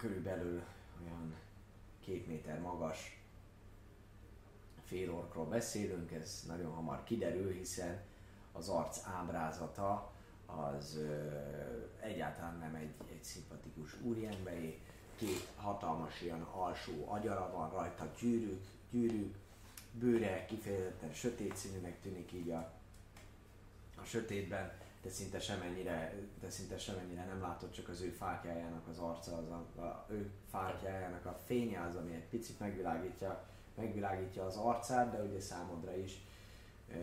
körülbelül 0.00 0.62
olyan 1.04 1.34
két 2.00 2.26
méter 2.26 2.60
magas 2.60 3.20
fél 4.84 5.14
orkról 5.14 5.46
beszélünk, 5.46 6.12
ez 6.12 6.44
nagyon 6.46 6.72
hamar 6.72 7.04
kiderül, 7.04 7.52
hiszen 7.52 8.00
az 8.52 8.68
arc 8.68 9.06
ábrázata 9.06 10.12
az 10.46 10.96
ö, 10.96 11.28
egyáltalán 12.00 12.58
nem 12.58 12.74
egy, 12.74 12.94
egy 13.10 13.24
szimpatikus 13.24 14.00
úriemberé, 14.02 14.80
két 15.16 15.48
hatalmas 15.56 16.20
ilyen 16.22 16.42
alsó 16.42 17.06
agyara 17.08 17.50
van 17.52 17.70
rajta, 17.70 18.12
gyűrűk, 18.20 18.64
gyűrűk, 18.90 19.34
bőre 19.92 20.44
kifejezetten 20.46 21.12
sötét 21.12 21.56
színűnek 21.56 22.00
tűnik 22.00 22.32
így 22.32 22.50
a, 22.50 22.72
a 23.96 24.04
sötétben, 24.04 24.72
de 25.02 25.10
szinte 25.10 25.40
semennyire, 25.40 26.14
de 26.40 26.50
szinte 26.50 26.78
semennyire 26.78 27.24
nem 27.24 27.40
látod, 27.40 27.70
csak 27.70 27.88
az 27.88 28.00
ő 28.00 28.08
fákjájának 28.08 28.88
az 28.88 28.98
arca, 28.98 29.36
az 29.36 29.48
a, 29.48 29.80
a 29.80 30.06
ő 30.08 30.30
fákjájának 30.50 31.26
a 31.26 31.38
fénye 31.46 31.80
az, 31.80 31.96
ami 31.96 32.14
egy 32.14 32.28
picit 32.28 32.58
megvilágítja, 32.58 33.44
megvilágítja 33.74 34.44
az 34.44 34.56
arcát, 34.56 35.10
de 35.10 35.22
ugye 35.22 35.40
számodra 35.40 35.96
is 35.96 36.24
ö, 36.92 36.96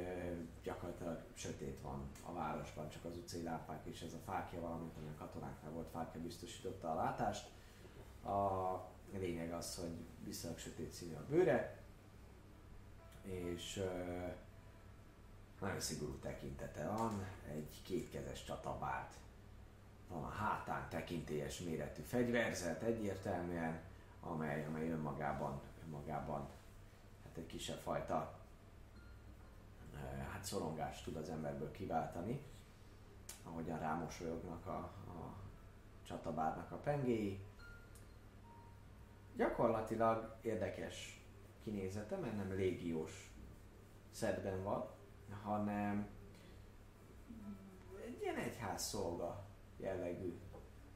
gyakorlatilag 0.63 1.23
sötét 1.33 1.79
van 1.81 2.09
a 2.25 2.33
városban, 2.33 2.89
csak 2.89 3.05
az 3.05 3.17
utcai 3.17 3.43
lámpák 3.43 3.85
és 3.85 4.01
ez 4.01 4.13
a 4.13 4.31
fákja, 4.31 4.61
valamint 4.61 4.97
ami 4.97 5.07
a 5.07 5.19
katonáknál 5.19 5.71
volt 5.71 5.89
fákja 5.91 6.21
biztosította 6.21 6.91
a 6.91 6.95
látást. 6.95 7.49
A 8.25 9.17
lényeg 9.17 9.53
az, 9.53 9.75
hogy 9.75 9.95
viszonylag 10.23 10.59
sötét 10.59 10.93
színű 10.93 11.13
a 11.13 11.25
bőre, 11.29 11.81
és 13.23 13.77
ö, 13.77 14.27
nagyon 15.59 15.79
szigorú 15.79 16.15
tekintete 16.19 16.87
van, 16.87 17.25
egy 17.49 17.81
kétkezes 17.83 18.43
csatabárt. 18.43 19.13
Van 20.09 20.23
a 20.23 20.29
hátán 20.29 20.89
tekintélyes 20.89 21.59
méretű 21.59 22.01
fegyverzet 22.01 22.81
egyértelműen, 22.81 23.81
amely, 24.21 24.65
amely 24.65 24.89
önmagában, 24.89 25.61
önmagában 25.83 26.49
hát 27.23 27.37
egy 27.37 27.45
kisebb 27.45 27.79
fajta 27.79 28.37
hát 30.31 30.43
szorongást 30.43 31.03
tud 31.03 31.15
az 31.15 31.29
emberből 31.29 31.71
kiváltani, 31.71 32.41
ahogyan 33.43 33.79
rámosolyognak 33.79 34.65
a, 34.65 34.77
a 35.07 35.33
csatabárnak 36.03 36.71
a 36.71 36.75
pengéi. 36.75 37.45
Gyakorlatilag 39.35 40.35
érdekes 40.41 41.25
kinézete, 41.63 42.17
mert 42.17 42.35
nem 42.35 42.53
légiós 42.53 43.31
szedben 44.11 44.63
van, 44.63 44.89
hanem 45.43 46.07
egy 48.05 48.21
ilyen 48.21 48.35
egyház 48.35 48.83
szolga 48.83 49.45
jellegű 49.77 50.37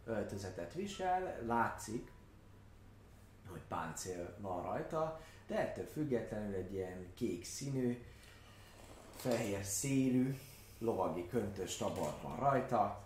öltözetet 0.06 0.74
visel, 0.74 1.42
látszik, 1.45 2.11
hogy 3.50 3.61
páncél 3.68 4.38
van 4.40 4.61
rajta, 4.61 5.19
de 5.48 5.60
ettől 5.60 5.85
függetlenül 5.85 6.53
egy 6.53 6.74
ilyen 6.74 7.14
kék 7.14 7.45
színű, 7.45 8.03
fehér 9.16 9.64
szélű, 9.64 10.38
lovagi 10.77 11.27
köntös 11.27 11.77
tabart 11.77 12.22
van 12.22 12.35
rajta, 12.35 13.03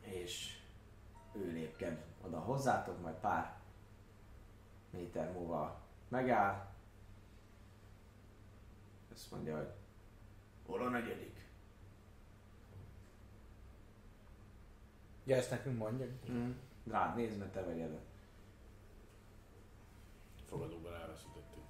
és 0.00 0.58
ő 1.32 1.52
lépked 1.52 2.04
oda 2.24 2.38
hozzátok, 2.38 3.00
majd 3.00 3.14
pár 3.14 3.56
méter 4.90 5.32
múlva 5.32 5.80
megáll, 6.08 6.75
azt 9.16 9.30
mondja, 9.30 9.56
hogy 9.56 9.68
hol 10.66 10.82
a 10.82 10.88
negyedik? 10.88 11.44
Ja, 15.24 15.36
ezt 15.36 15.50
nekünk 15.50 15.78
mondja. 15.78 16.06
Mm. 16.30 16.50
Rád 16.90 17.16
néz, 17.16 17.38
mert 17.38 17.52
te 17.52 17.62
vagy 17.62 17.80
elő. 17.80 17.98
Fogadóban 20.48 20.94
elveszítettük. 20.94 21.62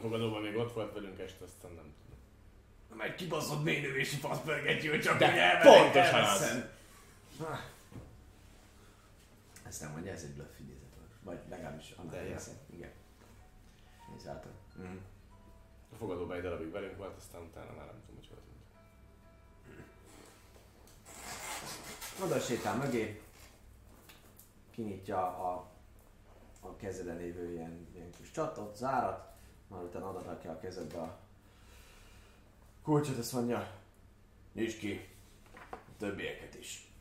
Fogadóban 0.00 0.42
még 0.42 0.56
ott 0.56 0.72
volt 0.72 0.92
velünk 0.92 1.18
este, 1.18 1.44
aztán 1.44 1.72
nem 1.72 1.94
tudom. 2.04 2.98
Meg 2.98 3.14
kibaszott 3.14 3.64
ménővési 3.64 4.16
faszpörgetjű, 4.16 4.88
hogy 4.88 5.00
csak 5.00 5.18
De 5.18 5.58
hogy 5.58 5.82
pontosan. 5.82 6.70
Ah. 7.40 7.58
Ezt 9.66 9.80
nem 9.80 9.90
mondja, 9.90 10.12
ez 10.12 10.22
egy 10.22 10.34
bluff 10.34 10.58
idézet 10.58 10.94
volt. 10.96 11.10
Vagy 11.22 11.48
legalábbis 11.48 11.90
annak 11.90 12.12
De, 12.12 12.22
része. 12.22 12.50
Igen. 12.70 12.90
Nézzátok. 14.20 14.52
Mm. 14.80 14.96
A 15.92 15.96
fogadóban 15.96 16.36
egy 16.36 16.42
darabig 16.42 16.70
velünk 16.70 16.96
volt, 16.96 17.16
aztán 17.16 17.42
utána 17.42 17.72
már 17.76 17.86
nem 17.86 18.00
tudom, 18.00 18.16
hogy 18.16 18.28
hol 18.28 18.38
tűnt. 18.44 18.64
Oda 22.24 22.40
sétál 22.40 22.76
mögé, 22.76 23.22
kinyitja 24.70 25.18
a, 25.26 25.70
a 26.60 26.76
kezeden 26.76 27.16
lévő 27.16 27.52
ilyen, 27.52 27.88
ilyen 27.94 28.10
kis 28.10 28.30
csatot, 28.30 28.76
zárat, 28.76 29.32
majd 29.68 29.84
utána 29.84 30.08
odarakja 30.08 30.50
a 30.50 30.58
kezedbe 30.58 30.98
a 30.98 31.18
kulcsot, 32.82 33.18
azt 33.18 33.32
mondja, 33.32 33.70
nyisd 34.52 34.78
ki 34.78 35.08
a 35.70 35.76
többieket 35.98 36.54
is. 36.54 36.92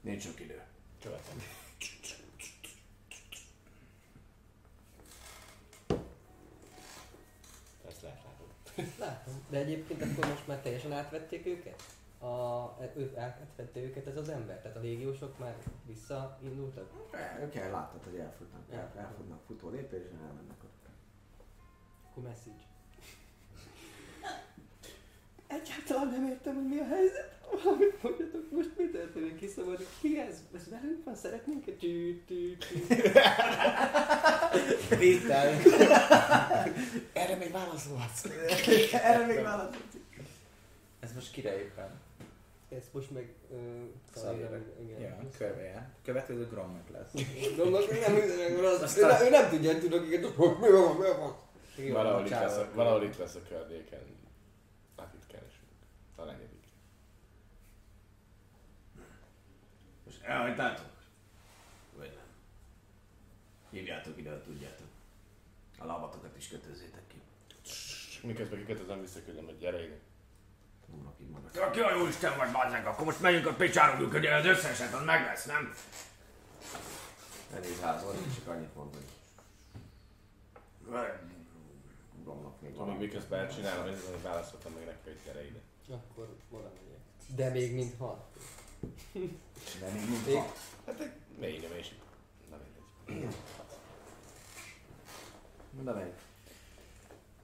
Nincs 0.00 0.22
sok 0.22 0.40
idő. 0.40 0.62
Követem. 1.00 1.36
Ezt 7.88 8.02
lehet 8.02 8.22
látni. 8.24 8.44
Látom. 8.98 9.34
De 9.48 9.58
egyébként 9.58 10.02
akkor 10.02 10.26
most 10.28 10.46
már 10.46 10.58
teljesen 10.58 10.92
átvették 10.92 11.46
őket? 11.46 11.82
A, 12.20 12.76
ő 12.96 13.12
átvette 13.16 13.80
őket 13.80 14.06
ez 14.06 14.16
az 14.16 14.28
ember? 14.28 14.60
Tehát 14.60 14.76
a 14.76 14.80
légiósok 14.80 15.38
már 15.38 15.56
visszaindultak? 15.86 16.90
E, 17.12 17.38
Ők 17.42 17.54
el 17.54 17.70
látod, 17.70 18.04
hogy 18.04 18.16
elfutnak, 18.16 18.62
el, 18.70 18.92
elfutnak 18.96 19.40
futó 19.46 19.68
lépésre, 19.68 20.16
elmennek 20.26 20.64
ott. 20.64 20.86
Akkor 22.10 22.22
message. 22.22 22.70
Egyáltalán 25.46 26.08
nem 26.08 26.26
értem, 26.26 26.54
hogy 26.54 26.68
mi 26.68 26.78
a 26.78 26.84
helyzet. 26.84 27.41
Valamit 27.64 28.02
mondjatok, 28.02 28.50
most 28.50 28.70
mi 28.76 28.88
történik? 28.88 29.36
Kiszabadik. 29.36 29.86
Ki 30.00 30.18
ez? 30.18 30.42
Ez 30.54 30.68
velünk 30.70 31.04
van? 31.04 31.14
Szeretnénk 31.14 31.66
egy 31.66 31.76
tű, 31.76 32.22
tű, 32.26 32.56
tű. 32.56 32.76
Vétel. 34.98 35.48
Erre 37.12 37.36
még 37.36 37.50
válaszolhatsz. 37.52 38.24
Erre 38.92 39.26
még 39.26 39.42
válaszolt. 39.42 39.82
Ez 41.00 41.12
most 41.14 41.32
kire 41.32 41.58
éppen? 41.58 42.00
Ez 42.68 42.84
most 42.92 43.10
meg... 43.10 43.32
Uh, 43.48 43.60
igen. 44.82 45.30
Ja, 45.38 45.46
jár. 45.46 45.88
Következő 46.04 46.48
Gromnak 46.48 46.88
lesz. 46.88 47.10
Hogy 47.12 48.00
nem 48.00 48.16
üzenek, 48.16 48.62
az, 48.64 48.82
Aztán- 48.82 49.22
ő, 49.22 49.26
ő, 49.26 49.30
nem 49.30 49.50
tudja, 49.50 49.72
hogy 49.72 49.80
tudok 49.80 50.36
hogy 50.36 50.58
mi 50.60 50.70
van, 50.70 50.96
mi 50.96 51.06
van. 51.18 51.36
Igen, 51.76 51.92
Valahol 51.92 52.24
itt, 52.24 52.30
lesz 52.30 52.56
a, 52.56 52.68
valahol 52.74 53.02
itt 53.04 53.16
lesz 53.16 53.34
a 53.34 53.40
kördéken. 53.48 54.00
Hát 54.96 55.14
itt 55.14 55.26
keresünk. 55.26 55.68
A 56.16 56.24
negyedik. 56.24 56.62
Most 60.04 60.11
elhagytátok? 60.22 60.90
Vagy 61.96 62.08
nem? 62.16 62.24
Hívjátok 63.70 64.18
ide, 64.18 64.30
ha 64.30 64.40
tudjátok. 64.42 64.86
A 65.78 65.84
lábatokat 65.86 66.36
is 66.36 66.48
kötözzétek 66.48 67.02
ki. 67.06 67.20
Miközben 68.26 68.58
kikötözöm, 68.58 69.00
visszaküldöm, 69.00 69.44
hogy 69.44 69.58
gyere 69.58 69.84
ide. 69.84 69.98
Mondok 70.86 71.14
így 71.20 71.28
magas. 71.28 71.50
Ja, 71.54 71.70
ki 71.70 71.80
a 71.80 71.96
jó 71.96 72.06
Isten 72.06 72.36
vagy, 72.36 72.50
bazzeg, 72.50 72.86
akkor 72.86 73.04
most 73.04 73.20
megyünk 73.20 73.46
a 73.46 73.54
picsárogjuk, 73.54 74.12
hogy 74.12 74.26
az 74.26 74.44
összeset, 74.44 74.94
az 74.94 75.04
meg 75.04 75.24
lesz, 75.24 75.44
nem? 75.44 75.74
Elég 77.54 77.78
házol, 77.78 78.14
csak 78.34 78.46
annyit 78.46 78.74
mond, 78.74 78.94
hogy 78.94 79.04
Romnak 82.24 82.60
még 82.60 82.70
Amíg 82.70 82.78
valami. 82.78 83.04
miközben 83.04 83.38
elcsinálom, 83.40 83.86
ez 83.86 84.04
hogy 84.10 84.22
válaszoltam 84.22 84.72
meg 84.72 84.84
neki, 84.84 84.98
hogy 85.04 85.18
gyere 85.24 85.44
ide. 85.44 85.58
Akkor 85.90 86.36
oda 86.50 86.72
megyek. 86.74 86.98
De 87.36 87.48
még 87.50 87.74
mintha. 87.74 88.28
De 89.80 89.90
még 89.92 90.24
Még- 90.26 90.36
hat. 90.36 90.56
Hát 90.86 91.00
egy 91.00 91.12
mély 91.38 91.58
nyomás. 91.58 91.94
Na 92.50 92.56
mindegy. 93.06 93.34
Oda 95.80 95.94
megy. 95.94 96.12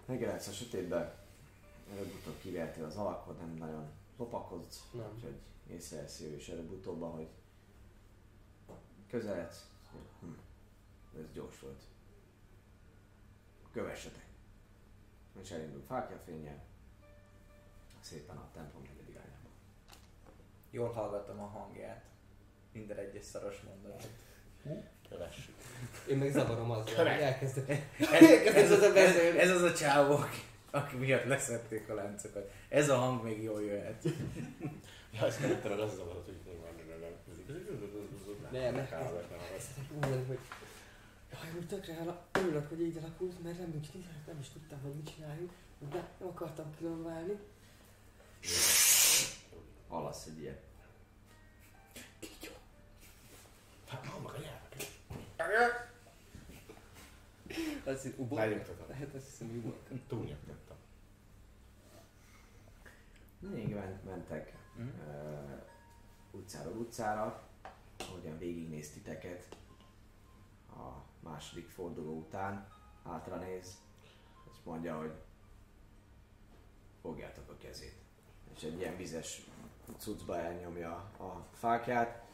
Megjelensz 0.07 0.47
a 0.47 0.52
sötétbe. 0.52 1.26
Előbb-utóbb 1.92 2.41
kivertél 2.41 2.84
az 2.84 2.97
alakot, 2.97 3.39
nem 3.39 3.55
nagyon 3.55 3.89
lopakodsz. 4.17 4.84
Nem. 4.92 5.12
Úgyhogy 5.15 5.36
észreveszi 5.70 6.25
ő 6.25 6.36
is 6.36 6.49
előbb-utóbb, 6.49 7.02
hogy 7.15 7.28
közeledsz. 9.08 9.67
Hm. 10.20 10.26
Ez 11.18 11.33
gyors 11.33 11.60
volt. 11.60 11.83
Kövessetek. 13.73 14.26
És 15.42 15.50
elindul 15.50 15.83
fákja 15.86 16.18
fényel. 16.25 16.65
Szépen 18.00 18.36
a 18.36 18.49
templom. 18.52 18.83
Jól 20.78 20.92
hallgatom 20.92 21.40
a 21.40 21.47
hangját. 21.47 22.05
Minden 22.73 22.97
egyes 22.97 23.24
szaros 23.24 23.60
mondat. 23.60 24.08
Kövessük. 25.08 25.55
Én 26.08 26.18
meg 26.18 26.32
zavarom 26.32 26.70
azzal, 26.70 26.94
hogy 26.97 27.07
elkezdek. 27.07 27.70
Ez, 27.98 28.55
ez, 28.55 28.70
azzal 28.70 28.97
ez, 28.97 29.12
beszélni. 29.15 29.39
ez 29.39 29.50
az 29.50 29.62
a 29.62 29.73
csávó, 29.73 30.18
aki 30.70 30.97
miatt 30.97 31.24
leszették 31.24 31.89
a 31.89 31.94
láncokat. 31.94 32.50
Ez 32.68 32.89
a 32.89 32.97
hang 32.97 33.24
még 33.24 33.42
jól 33.42 33.62
jöhet. 33.62 34.05
Ja, 35.12 35.26
ezt 35.26 35.40
nem 35.40 35.50
meg 35.50 35.78
az 35.78 35.94
zavarat, 35.94 36.24
hogy 36.24 36.39
nem, 38.52 38.74
nem. 38.74 38.89
Nem, 40.00 40.26
hogy 40.26 40.39
Jaj, 41.32 41.58
úgy 41.58 41.66
tökre 41.66 42.18
örülök, 42.32 42.68
hogy 42.68 42.81
így 42.81 42.97
alakult, 42.97 43.42
mert 43.42 43.58
nem, 43.58 43.70
nincs, 43.70 43.89
nem 44.26 44.39
is 44.40 44.48
tudtam, 44.48 44.81
hogy 44.82 44.94
mit 44.94 45.15
csináljunk, 45.15 45.52
de 45.90 46.08
nem 46.18 46.28
akartam 46.28 46.74
külön 46.76 47.02
válni. 47.02 47.39
Halasz 49.89 50.26
egy 50.26 50.40
ilyet. 50.40 50.67
Azt 57.84 58.02
hiszem, 58.02 58.18
uborka. 58.18 58.44
Hát 58.94 59.15
azt 59.15 59.25
hiszem, 59.26 59.49
uborka. 59.57 59.94
Túlnyugtattam. 60.08 60.76
Még 63.39 63.75
ment, 63.75 64.05
mentek 64.05 64.57
Mhm. 64.75 64.89
uh, 64.89 65.60
utcáról 66.31 66.73
utcára, 66.76 67.42
ahogyan 67.99 68.39
végignéz 68.39 68.91
titeket 68.92 69.57
a 70.70 70.89
második 71.20 71.68
forduló 71.68 72.18
után, 72.18 72.68
hátra 73.05 73.36
néz, 73.36 73.78
és 74.50 74.57
mondja, 74.65 74.99
hogy 74.99 75.12
fogjátok 77.02 77.50
a 77.50 77.57
kezét. 77.57 77.94
És 78.55 78.62
egy 78.62 78.78
ilyen 78.78 78.97
vizes 78.97 79.42
cuccba 79.97 80.39
elnyomja 80.39 80.92
a 81.18 81.47
fákját, 81.52 82.27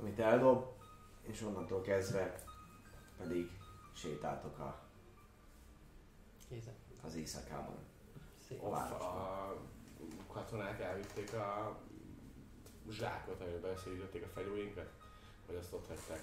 amit 0.00 0.18
eldob, 0.18 0.66
és 1.22 1.42
onnantól 1.42 1.80
kezdve 1.80 2.42
pedig 3.16 3.50
sétáltok 3.92 4.58
a, 4.58 4.80
az 7.02 7.14
éjszakában. 7.14 7.76
Szép. 8.48 8.62
A. 8.62 8.74
A 8.74 9.56
katonák 10.32 10.80
elvitték 10.80 11.32
a 11.32 11.78
zsákot, 12.88 13.40
amiben 13.40 13.60
beszélgették 13.60 14.24
a 14.24 14.28
fegyóinkat? 14.28 14.90
Vagy 15.46 15.56
azt 15.56 15.72
ott 15.72 15.86
hagyták? 15.86 16.22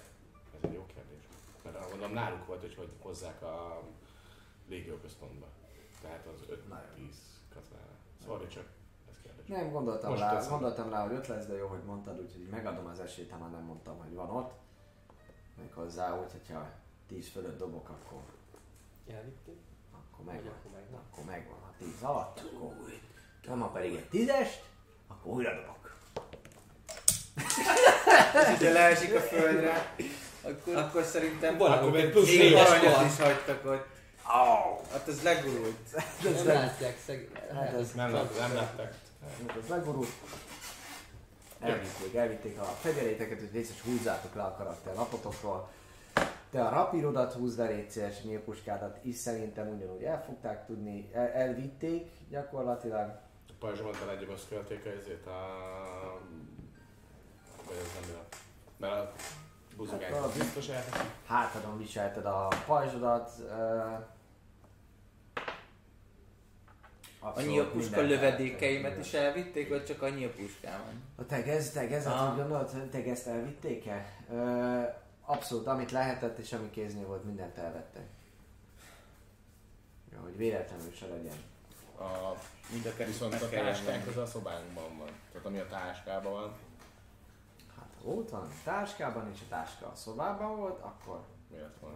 Ez 0.54 0.68
egy 0.68 0.72
jó 0.72 0.86
kérdés. 0.86 1.22
Mert 1.62 1.90
gondolom 1.90 2.12
náluk 2.12 2.46
volt, 2.46 2.60
hogy 2.60 2.74
hogy 2.74 2.92
hozzák 3.00 3.42
a 3.42 3.82
légióközpontba. 4.68 5.46
Tehát 6.02 6.26
az 6.26 6.40
5-10 6.48 6.56
katonára. 7.54 7.96
Sorry 8.24 8.46
csak. 8.46 8.77
Nem, 9.48 9.70
gondoltam 9.70 10.10
Most 10.10 10.22
rá, 10.22 10.34
teszem. 10.34 10.50
gondoltam 10.50 10.90
rá, 10.90 11.02
hogy 11.02 11.12
öt 11.16 11.26
lesz, 11.26 11.46
de 11.46 11.56
jó, 11.56 11.66
hogy 11.66 11.82
mondtad, 11.86 12.20
úgyhogy 12.20 12.48
megadom 12.50 12.86
az 12.86 13.00
esélyt, 13.00 13.30
ha 13.30 13.38
már 13.38 13.50
nem 13.50 13.62
mondtam, 13.62 13.98
hogy 13.98 14.14
van 14.14 14.30
ott. 14.30 14.52
Még 15.60 15.72
hozzá, 15.74 16.20
úgy, 16.20 16.32
hogyha 16.32 16.66
10 17.08 17.28
fölött 17.28 17.58
dobok, 17.58 17.88
akkor, 17.88 18.20
Elvitték? 19.14 19.58
akkor 19.92 20.24
megvan. 20.24 20.52
akkor 20.52 20.70
megvan. 20.72 21.00
Akkor 21.12 21.24
megvan. 21.24 21.58
Ha 21.62 21.70
10 21.78 22.02
alatt, 22.02 22.40
akkor 22.40 22.76
nem, 23.46 23.60
ha 23.60 23.68
pedig 23.68 23.94
egy 23.94 24.08
tízest, 24.08 24.64
akkor 25.08 25.32
újra 25.32 25.54
dobok. 25.54 25.76
Ha 28.58 28.72
leesik 28.72 29.14
a 29.14 29.20
földre, 29.20 29.94
Akkor 30.42 30.76
akkor 30.76 31.02
szerintem 31.02 31.60
Akkor 31.60 31.90
még 31.90 32.10
plusz 32.10 32.28
aranyat 32.38 33.04
is 33.04 33.18
hagytak 33.20 33.64
ott. 33.64 33.86
Hát 34.92 35.08
ez 35.08 35.22
legurult. 35.22 35.76
nem 36.22 36.46
látják 36.46 36.98
szeg... 37.06 37.48
Hát 37.54 37.72
ez 37.72 37.92
Nem, 37.92 38.10
nem, 38.10 38.28
nem 38.54 38.90
lettek. 39.22 39.62
ez 39.62 39.68
legborult. 39.68 40.08
Elvitték, 41.60 42.14
elvitték 42.14 42.58
a 42.60 42.64
fegyeléteket, 42.64 43.38
hogy 43.38 43.52
részes 43.52 43.80
húzzátok 43.80 44.34
le 44.34 44.42
a 44.42 44.54
karakter 44.54 44.94
lapotokról. 44.94 45.68
Te 46.50 46.64
a 46.64 46.70
rapírodat 46.70 47.32
húzd 47.32 47.58
le, 47.58 47.66
légy 47.66 47.90
szíves, 47.90 48.22
nyílpuskádat 48.22 48.98
is 49.04 49.16
szerintem 49.16 49.68
ugyanúgy 49.68 50.02
el 50.02 50.24
fogták 50.24 50.66
tudni, 50.66 51.10
el, 51.12 51.28
elvitték 51.28 52.10
gyakorlatilag. 52.28 53.08
A 53.48 53.52
pajzsomat 53.58 53.98
belegyöbözkölték 53.98 54.86
a 54.86 54.88
izét 55.00 55.26
a... 55.26 55.40
Vagy 57.66 57.76
ez 57.76 58.00
nem 58.00 58.10
jön. 58.10 58.22
Mert 58.76 58.94
a 58.94 59.12
buzogány 59.76 60.12
Hát, 60.12 60.24
az 60.24 60.32
biztos 60.38 60.68
elteszi. 60.68 61.04
hátadon 61.26 61.78
viselted 61.78 62.26
a 62.26 62.48
pajzsodat. 62.66 63.30
Uh, 63.38 64.06
Annyi 67.20 67.27
a 67.58 67.70
puska 67.70 68.00
lövedékeimet 68.00 68.98
is 68.98 69.12
elvitték, 69.12 69.68
vagy 69.68 69.84
csak 69.84 70.02
annyi 70.02 70.24
a 70.24 70.30
puskám? 70.30 71.02
A 71.16 71.26
tegez, 71.26 71.70
tegezet, 71.70 72.12
Aha. 72.12 72.30
úgy 72.30 72.36
gondolod, 72.36 72.70
hogy 72.70 72.90
tegezt 72.90 73.26
elvitték-e? 73.26 74.06
Ö, 74.30 74.80
abszolút, 75.24 75.66
amit 75.66 75.90
lehetett 75.90 76.38
és 76.38 76.52
ami 76.52 76.70
kéznél 76.70 77.06
volt, 77.06 77.24
mindent 77.24 77.56
elvettek. 77.56 78.06
Jó, 80.14 80.18
hogy 80.22 80.36
véletlenül 80.36 80.92
se 80.92 81.06
legyen. 81.06 81.36
A, 81.98 82.36
Mind 82.72 82.86
a 82.86 83.04
viszont 83.04 83.34
a 83.34 83.48
táskánk 83.48 84.06
az 84.06 84.16
a 84.16 84.26
szobánkban 84.26 84.98
van. 84.98 85.10
Tehát 85.32 85.46
ami 85.46 85.58
a 85.58 85.66
táskában 85.66 86.32
van, 86.32 86.56
Hát 87.76 87.88
ha 88.04 88.10
ott 88.10 88.30
van, 88.30 88.40
a 88.40 88.62
táskában 88.64 89.30
és 89.34 89.40
a 89.40 89.48
táska 89.48 89.86
a 89.86 89.94
szobában 89.94 90.56
volt, 90.56 90.80
akkor 90.80 91.20
miért 91.50 91.80
van? 91.80 91.92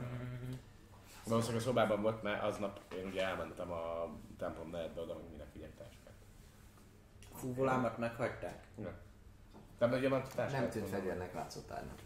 Valószínűleg 1.24 1.62
a 1.62 1.64
szobában 1.64 2.02
volt, 2.02 2.22
mert 2.22 2.42
aznap 2.42 2.80
én 2.98 3.06
ugye 3.06 3.24
elmentem 3.24 3.70
a 3.70 4.08
templom 4.38 4.70
negyedbe 4.70 5.00
oda, 5.00 5.14
hogy 5.14 5.28
minek 5.30 5.52
vigyek 5.52 5.76
táskát. 5.76 6.14
Fúvolámat 7.34 7.98
meghagyták. 7.98 8.66
Ja. 8.78 8.98
Nem, 9.78 9.92
ugye 9.92 10.08
van 10.08 10.20
a 10.20 10.26
táskát. 10.26 10.60
nem 10.60 10.70
tűnt 10.70 10.88
fegyvernek 10.88 11.34
látszott 11.34 11.70
árnak. 11.70 11.98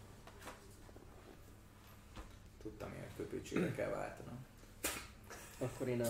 Tudtam, 2.63 2.93
ilyen 2.93 3.11
köpőcsőre 3.17 3.73
kell 3.73 3.91
váltanom. 3.91 4.47
Akkor 5.59 5.89
én 5.89 6.01
a 6.03 6.09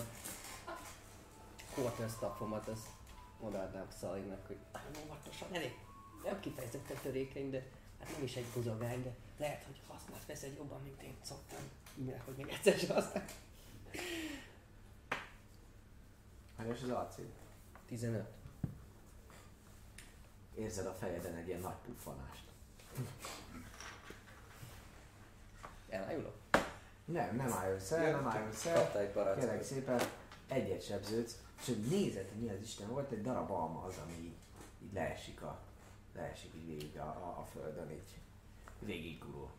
quarter 1.75 2.09
staffomat 2.09 2.67
azt 2.67 2.87
odaadnám 3.39 3.87
Szalinak, 3.89 4.47
hogy 4.47 4.57
óvatosan, 5.05 5.47
elég 5.51 5.75
nem 6.23 6.39
kifejezetten 6.39 6.97
törékeny, 7.01 7.49
de 7.49 7.65
hát 7.99 8.11
nem 8.11 8.23
is 8.23 8.35
egy 8.35 8.45
buzogány, 8.53 9.03
de 9.03 9.15
lehet, 9.37 9.63
hogy 9.63 9.81
használt 9.87 10.25
vesz 10.25 10.41
egy 10.41 10.55
jobban, 10.55 10.81
mint 10.81 11.01
én 11.01 11.15
szoktam. 11.21 11.59
Minek, 11.97 12.25
hogy 12.25 12.35
még 12.35 12.47
egyszer 12.49 12.77
sem 12.77 12.95
használ. 12.95 13.25
Hányos 16.57 16.81
az 16.81 16.89
acél? 16.89 17.25
15. 17.87 18.25
Érzed 20.55 20.85
a 20.85 20.93
fejeden 20.93 21.35
egy 21.35 21.47
ilyen 21.47 21.59
nagy 21.59 21.75
puffanást. 21.85 22.43
Elájulok? 25.89 26.35
Nem, 27.05 27.35
nem 27.35 27.51
állj 27.51 27.73
össze, 27.73 28.11
nem 28.11 28.27
állj 28.27 28.47
össze. 28.47 28.73
Kapta 28.73 28.99
egy 28.99 29.13
Kérlek 29.13 29.35
barackot. 29.35 29.63
szépen, 29.63 30.01
egyet 30.47 30.85
sebződsz, 30.85 31.37
és 31.59 31.65
hogy 31.65 31.85
nézed, 31.87 32.29
hogy 32.29 32.41
mi 32.41 32.49
az 32.49 32.61
Isten 32.61 32.87
volt, 32.87 33.11
egy 33.11 33.21
darab 33.21 33.51
alma 33.51 33.83
az, 33.83 33.97
ami 33.97 34.13
így, 34.13 34.35
így 34.83 34.93
leesik, 34.93 35.41
a, 35.41 35.59
leesik 36.15 36.53
így 36.55 36.65
végig 36.65 36.97
a, 36.97 37.03
a, 37.03 37.39
a 37.39 37.47
földön, 37.51 37.91
így 37.91 38.17
végig 38.79 39.19
gurul. 39.19 39.49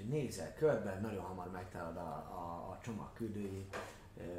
Így 0.00 0.08
nézel 0.08 0.54
körben, 0.54 1.00
nagyon 1.00 1.24
hamar 1.24 1.50
megtalálod 1.50 1.96
a, 1.96 2.00
a, 2.10 2.70
a 2.70 2.78
csomag 2.82 3.12
küldőjét, 3.12 3.76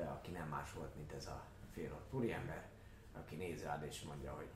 aki 0.09 0.31
nem 0.31 0.47
más 0.47 0.73
volt, 0.73 0.95
mint 0.95 1.11
ez 1.11 1.27
a 1.27 1.43
félrott 1.73 2.13
úriember, 2.13 2.65
aki 3.13 3.35
néz 3.35 3.63
rád 3.63 3.83
és 3.83 4.01
mondja, 4.01 4.33
hogy 4.33 4.49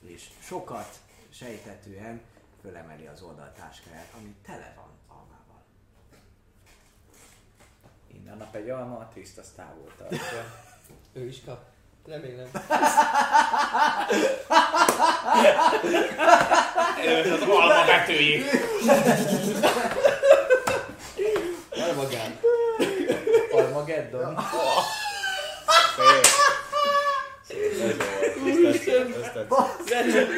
és 0.00 0.30
sokat 0.40 1.00
sejtetően 1.28 2.20
fölemeli 2.60 3.06
az 3.06 3.22
oldaltáskáját, 3.22 4.12
ami 4.18 4.34
tele 4.42 4.72
van 4.76 4.90
almával. 5.06 5.62
Innen 8.06 8.36
nap 8.36 8.54
egy 8.54 8.70
alma, 8.70 8.98
a 8.98 9.08
Triszt 9.08 9.38
azt 9.38 9.56
távol 9.56 9.92
tartja. 9.96 10.44
Ő 11.12 11.26
is 11.26 11.44
kap. 11.44 11.69
Remélem. 12.06 12.48
Ez 17.06 17.30
az 17.32 17.40
alma 17.40 17.84
betűjét. 17.86 18.44
Elmagán. 21.70 22.38
Armageddon. 23.52 24.38
Jó. 25.98 26.16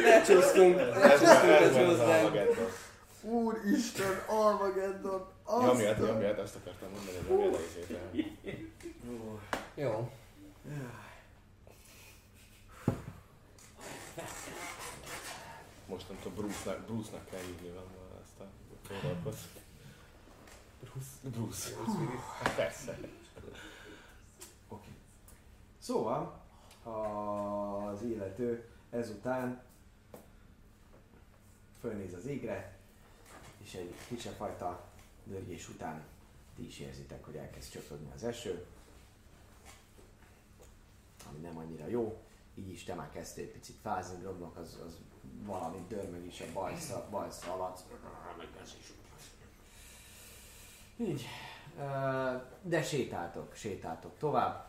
Lecsúsztunk. 0.03 0.79
Ez. 0.79 1.21
Armageddon. 1.21 2.67
Úristen, 3.21 4.23
Armageddon! 4.27 5.27
Nyomjad, 5.47 5.99
nyomjad, 5.99 6.39
ezt 6.39 6.55
akartam 6.55 6.89
mondani, 6.89 7.17
hogy 7.27 7.53
a 7.53 7.59
izét 7.59 7.89
el. 15.87 15.89
Jó. 15.89 15.93
Mostantól 15.93 16.31
Bruce-nak, 16.31 16.85
Bruce-nak 16.85 17.29
kell 17.29 17.41
hívni 17.41 17.69
van 17.69 17.85
ezt 18.23 18.39
a 18.39 18.47
félrapot. 18.81 19.37
Bruce. 20.79 21.29
Bruce. 21.29 21.75
Hát 22.43 22.55
persze. 22.55 22.99
Szóval, 25.77 26.41
az 26.83 28.01
illető 28.01 28.69
ezután 28.89 29.63
fölnéz 31.79 32.13
az 32.13 32.25
égre, 32.25 32.77
és 33.57 33.73
egy 33.73 33.93
kisebb 34.07 34.33
fajta 34.33 34.83
dörgés 35.23 35.69
után 35.69 36.03
ti 36.55 36.65
is 36.65 36.79
érzitek, 36.79 37.25
hogy 37.25 37.35
elkezd 37.35 37.71
csöpögni 37.71 38.11
az 38.15 38.23
eső, 38.23 38.65
ami 41.29 41.39
nem 41.39 41.57
annyira 41.57 41.87
jó. 41.87 42.21
Így 42.55 42.69
is 42.69 42.83
te 42.83 42.93
már 42.93 43.11
kezdtél 43.11 43.51
picit 43.51 43.75
fázni, 43.81 44.19
Grobnak 44.19 44.57
az, 44.57 44.79
az 44.85 44.97
valami 45.45 45.85
dörmög 45.87 46.25
is 46.25 46.41
a 46.41 46.45
bajsza, 46.53 47.07
bajsza 47.09 47.53
alatt. 47.53 47.83
Így. 50.97 51.25
De 52.61 52.83
sétáltok, 52.83 53.53
sétáltok 53.55 54.17
tovább. 54.17 54.65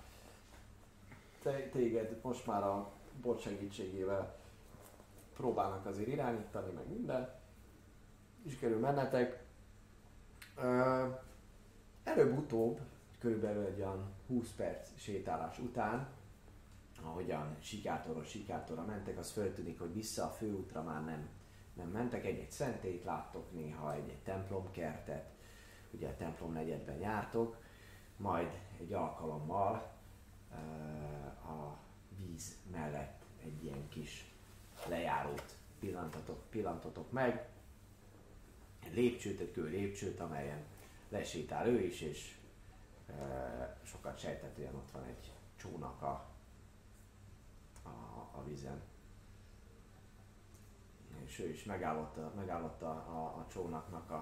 Te, 1.43 1.69
téged 1.69 2.19
most 2.23 2.47
már 2.47 2.63
a 2.63 2.91
bot 3.21 3.41
segítségével 3.41 4.37
próbálnak 5.37 5.87
azért 5.87 6.09
irányítani, 6.09 6.73
meg 6.73 6.89
minden. 6.89 7.33
És 8.47 8.59
kerül 8.59 8.79
mennetek. 8.79 9.43
Előbb-utóbb, 12.05 12.81
körülbelül 13.19 13.65
egy 13.65 13.79
olyan 13.79 14.13
20 14.27 14.49
perc 14.57 14.89
sétálás 14.97 15.59
után, 15.59 16.09
ahogyan 17.05 17.57
sikátoros 17.61 18.29
sikátorra 18.29 18.85
mentek, 18.85 19.19
az 19.19 19.31
föltűnik, 19.31 19.79
hogy 19.79 19.93
vissza 19.93 20.25
a 20.25 20.31
főútra 20.31 20.83
már 20.83 21.05
nem, 21.05 21.29
nem 21.75 21.89
mentek. 21.89 22.25
Egy-egy 22.25 22.51
szentét 22.51 23.05
láttok 23.05 23.53
néha, 23.53 23.95
egy-egy 23.95 24.23
templomkertet, 24.23 25.31
ugye 25.91 26.09
a 26.09 26.17
templom 26.17 26.53
negyedben 26.53 26.99
jártok, 26.99 27.57
majd 28.17 28.61
egy 28.81 28.93
alkalommal 28.93 29.93
a 31.47 31.77
víz 32.17 32.57
mellett 32.71 33.23
egy 33.43 33.65
ilyen 33.65 33.89
kis 33.89 34.33
lejárót 34.89 35.57
pillantatok, 35.81 36.51
pillantatok 36.51 37.13
meg, 37.13 37.49
egy 38.85 38.95
lépcsőt, 38.95 39.41
egy 39.41 39.57
lépcsőt, 39.57 40.21
amelyen 40.21 40.65
lesétál 41.09 41.67
ő 41.67 41.81
is, 41.81 42.01
és 42.01 42.37
sokat 43.83 44.19
sejtetően 44.19 44.75
ott 44.75 44.91
van 44.91 45.05
egy 45.05 45.33
csónak 45.57 46.03
a, 46.03 46.34
a, 47.85 47.89
a 48.33 48.45
vízen. 48.45 48.83
És 51.25 51.39
ő 51.39 51.49
is 51.49 51.65
megállott 51.65 52.17
a, 52.17 52.33
megállott 52.37 52.83
a, 52.83 52.91
a, 52.91 53.39
a 53.39 53.47
csónaknak 53.49 54.11
a, 54.11 54.15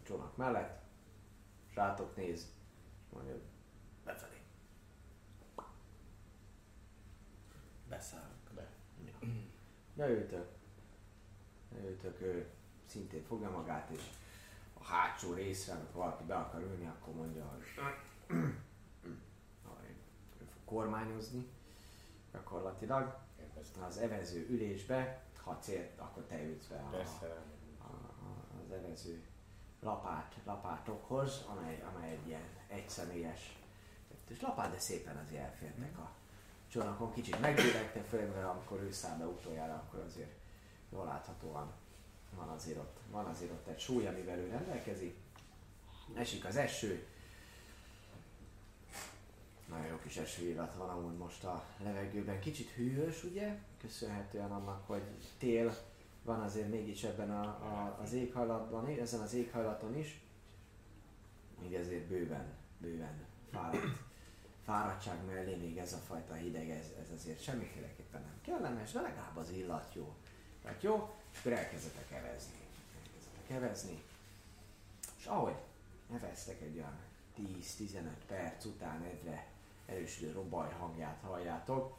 a 0.00 0.02
csónak 0.02 0.36
mellett, 0.36 0.82
és 1.68 1.74
rátok 1.74 2.16
néz, 2.16 2.52
és 3.04 3.12
mondja, 3.12 3.34
befelé. 4.04 4.40
Beszállok. 7.88 8.42
Leültök. 9.94 10.48
Leültök, 11.74 12.20
ő 12.20 12.50
szintén 12.86 13.24
fogja 13.24 13.50
magát, 13.50 13.90
és 13.90 14.02
a 14.74 14.84
hátsó 14.84 15.32
részre, 15.32 15.74
amikor 15.74 15.94
valaki 15.94 16.24
be 16.24 16.34
akar 16.34 16.60
ülni, 16.60 16.86
akkor 16.86 17.14
mondja, 17.14 17.44
hogy 17.44 17.62
kormányozni 20.72 21.48
gyakorlatilag. 22.32 23.20
Az 23.86 23.98
evező 23.98 24.46
ülésbe, 24.50 25.22
ha 25.44 25.58
célt, 25.60 25.98
akkor 25.98 26.22
te 26.22 26.42
ülsz 26.42 26.66
be 26.66 26.76
a, 26.76 26.96
a, 27.78 27.90
az 28.64 28.72
evező 28.72 29.22
lapát, 29.80 30.34
lapátokhoz, 30.44 31.44
amely, 31.48 31.82
amely 31.94 32.10
egy 32.10 32.26
ilyen 32.26 32.48
egyszemélyes 32.68 33.60
és 34.28 34.40
lapát, 34.40 34.70
de 34.70 34.78
szépen 34.78 35.16
azért 35.16 35.42
elférnek 35.42 35.98
a 35.98 36.10
csónakon. 36.68 37.12
Kicsit 37.12 37.40
megbéregte, 37.40 38.00
főleg 38.02 38.44
amikor 38.44 38.80
ő 38.80 38.92
száll 38.92 39.18
be 39.18 39.24
utoljára, 39.24 39.74
akkor 39.74 40.00
azért 40.00 40.32
jól 40.90 41.04
láthatóan 41.04 41.72
van 42.36 42.48
azért 42.48 42.78
ott, 42.78 43.00
van 43.10 43.26
azért 43.26 43.50
ott 43.50 43.66
egy 43.66 43.80
súly, 43.80 44.06
amivel 44.06 44.38
ő 44.38 44.48
rendelkezik. 44.48 45.16
Esik 46.14 46.44
az 46.44 46.56
eső. 46.56 47.06
Nagyon 49.68 49.86
jó 49.86 49.96
kis 49.96 50.16
esőillat 50.16 50.74
van 50.74 50.88
amúgy 50.88 51.16
most 51.16 51.44
a 51.44 51.64
levegőben. 51.78 52.40
Kicsit 52.40 52.70
hűvös, 52.70 53.24
ugye? 53.24 53.58
Köszönhetően 53.80 54.50
annak, 54.50 54.86
hogy 54.86 55.02
tél 55.38 55.74
van 56.22 56.40
azért 56.40 56.68
mégis 56.68 57.02
ebben 57.02 57.30
a, 57.30 57.42
a, 57.42 57.98
az 58.02 58.12
éghajlatban, 58.12 58.86
ezen 58.86 59.20
az 59.20 59.34
éghajlaton 59.34 59.96
is. 59.96 60.20
Még 61.60 61.74
ezért 61.74 62.04
bőven, 62.04 62.52
bőven 62.78 63.24
fáradt. 63.50 63.98
Fáradtság 64.64 65.24
mellé 65.26 65.54
még 65.54 65.78
ez 65.78 65.92
a 65.92 65.96
fajta 65.96 66.34
hideg, 66.34 66.70
ez, 66.70 66.86
ez 67.00 67.10
azért 67.14 67.42
semmiféleképpen 67.42 68.20
nem 68.20 68.40
kellemes, 68.42 68.92
de 68.92 69.00
legalább 69.00 69.36
az 69.36 69.50
illat 69.50 69.94
jó. 69.94 70.14
Tehát 70.62 70.82
jó, 70.82 71.14
és 71.32 71.38
akkor 71.38 71.52
elkezdetek 71.52 72.10
evezni. 72.10 72.54
Elkezdetek 72.96 73.50
evezni. 73.50 74.02
És 75.18 75.26
ahogy 75.26 75.56
eveztek 76.14 76.60
egy 76.60 76.76
olyan 76.76 76.98
10-15 77.38 78.00
perc 78.26 78.64
után 78.64 79.02
egyre 79.02 79.46
erősödő 79.92 80.32
robaj 80.32 80.70
hangját 80.78 81.20
halljátok, 81.20 81.96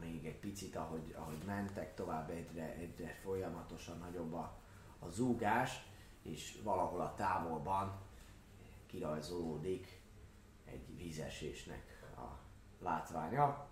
még 0.00 0.26
egy 0.26 0.38
picit, 0.38 0.76
ahogy, 0.76 1.14
ahogy 1.18 1.42
mentek 1.46 1.94
tovább, 1.94 2.30
egyre, 2.30 2.74
egyre 2.74 3.18
folyamatosan 3.22 3.98
nagyobb 3.98 4.34
a, 4.34 4.52
a 4.98 5.08
zúgás, 5.08 5.86
és 6.22 6.58
valahol 6.62 7.00
a 7.00 7.14
távolban 7.14 8.00
kirajzolódik 8.86 10.00
egy 10.64 10.96
vízesésnek 10.96 12.02
a 12.16 12.38
látványa. 12.84 13.66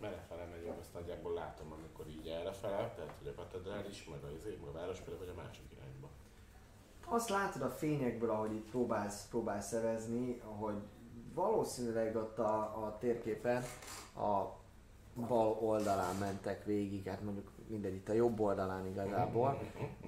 Merefele 0.00 0.44
megyünk, 0.44 0.78
azt 0.78 0.92
nagyjából 0.92 1.32
látom, 1.32 1.72
amikor 1.72 2.08
így 2.08 2.28
errefele, 2.28 2.76
tehát 2.96 3.14
hogy 3.18 3.28
a 3.28 3.34
katedrális, 3.34 4.04
meg 4.04 4.24
a 4.24 4.30
izé, 4.30 4.58
meg 4.60 4.68
a 4.68 4.72
várospélda, 4.72 5.18
vagy 5.18 5.28
a 5.28 5.42
másik 5.42 5.72
irányba. 5.72 6.08
Azt 7.04 7.28
látod 7.28 7.62
a 7.62 7.70
fényekből, 7.70 8.30
ahogy 8.30 8.52
itt 8.52 8.70
próbálsz, 8.70 9.28
próbálsz 9.28 9.66
szerezni, 9.66 10.38
hogy 10.38 10.82
valószínűleg 11.34 12.16
ott 12.16 12.38
a, 12.38 12.58
a 12.84 12.96
térképen 13.00 13.64
a 14.16 14.58
bal 15.26 15.58
oldalán 15.60 16.16
mentek 16.16 16.64
végig, 16.64 17.06
hát 17.06 17.22
mondjuk 17.22 17.50
mindegy, 17.66 17.94
itt 17.94 18.08
a 18.08 18.12
jobb 18.12 18.40
oldalán 18.40 18.86
igazából, 18.86 19.60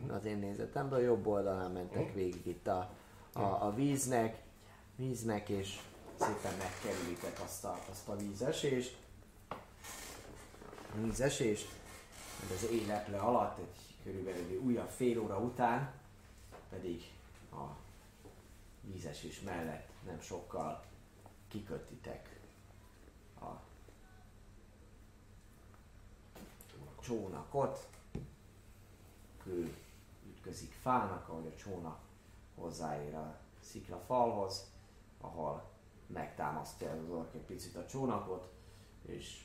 az 0.08 0.24
én 0.24 0.38
nézetemből 0.38 0.98
a 0.98 1.02
jobb 1.02 1.26
oldalán 1.26 1.70
mentek 1.70 2.14
végig 2.14 2.46
itt 2.46 2.66
a, 2.66 2.90
a, 3.32 3.40
a 3.40 3.74
víznek, 3.74 4.42
víznek, 4.96 5.48
és 5.48 5.80
szépen 6.14 6.52
megkerülitek 6.58 7.40
azt 7.44 7.64
a, 7.64 7.78
azt 7.90 8.08
a 8.08 8.16
vízesést. 8.16 8.96
A 10.94 11.00
vízesést, 11.02 11.68
mert 12.40 12.52
az 12.52 12.70
éleple 12.70 13.18
alatt, 13.18 13.58
egy 13.58 13.96
körülbelül 14.02 14.60
újabb 14.60 14.88
fél 14.88 15.20
óra 15.20 15.38
után 15.38 15.92
pedig 16.70 17.02
a 17.52 17.64
vízesés 18.80 19.40
mellett 19.40 19.88
nem 20.06 20.20
sokkal 20.20 20.82
kikötitek 21.52 22.40
a 23.40 23.50
csónakot, 27.00 27.88
kő 29.42 29.76
ütközik 30.26 30.72
fának, 30.72 31.28
ahogy 31.28 31.46
a 31.46 31.56
csónak 31.56 31.98
hozzáér 32.54 33.14
a 33.14 33.36
sziklafalhoz, 33.60 34.70
ahol 35.20 35.70
megtámasztja 36.06 36.90
az 36.90 37.10
ork 37.10 37.34
egy 37.34 37.40
picit 37.40 37.76
a 37.76 37.86
csónakot, 37.86 38.52
és 39.02 39.44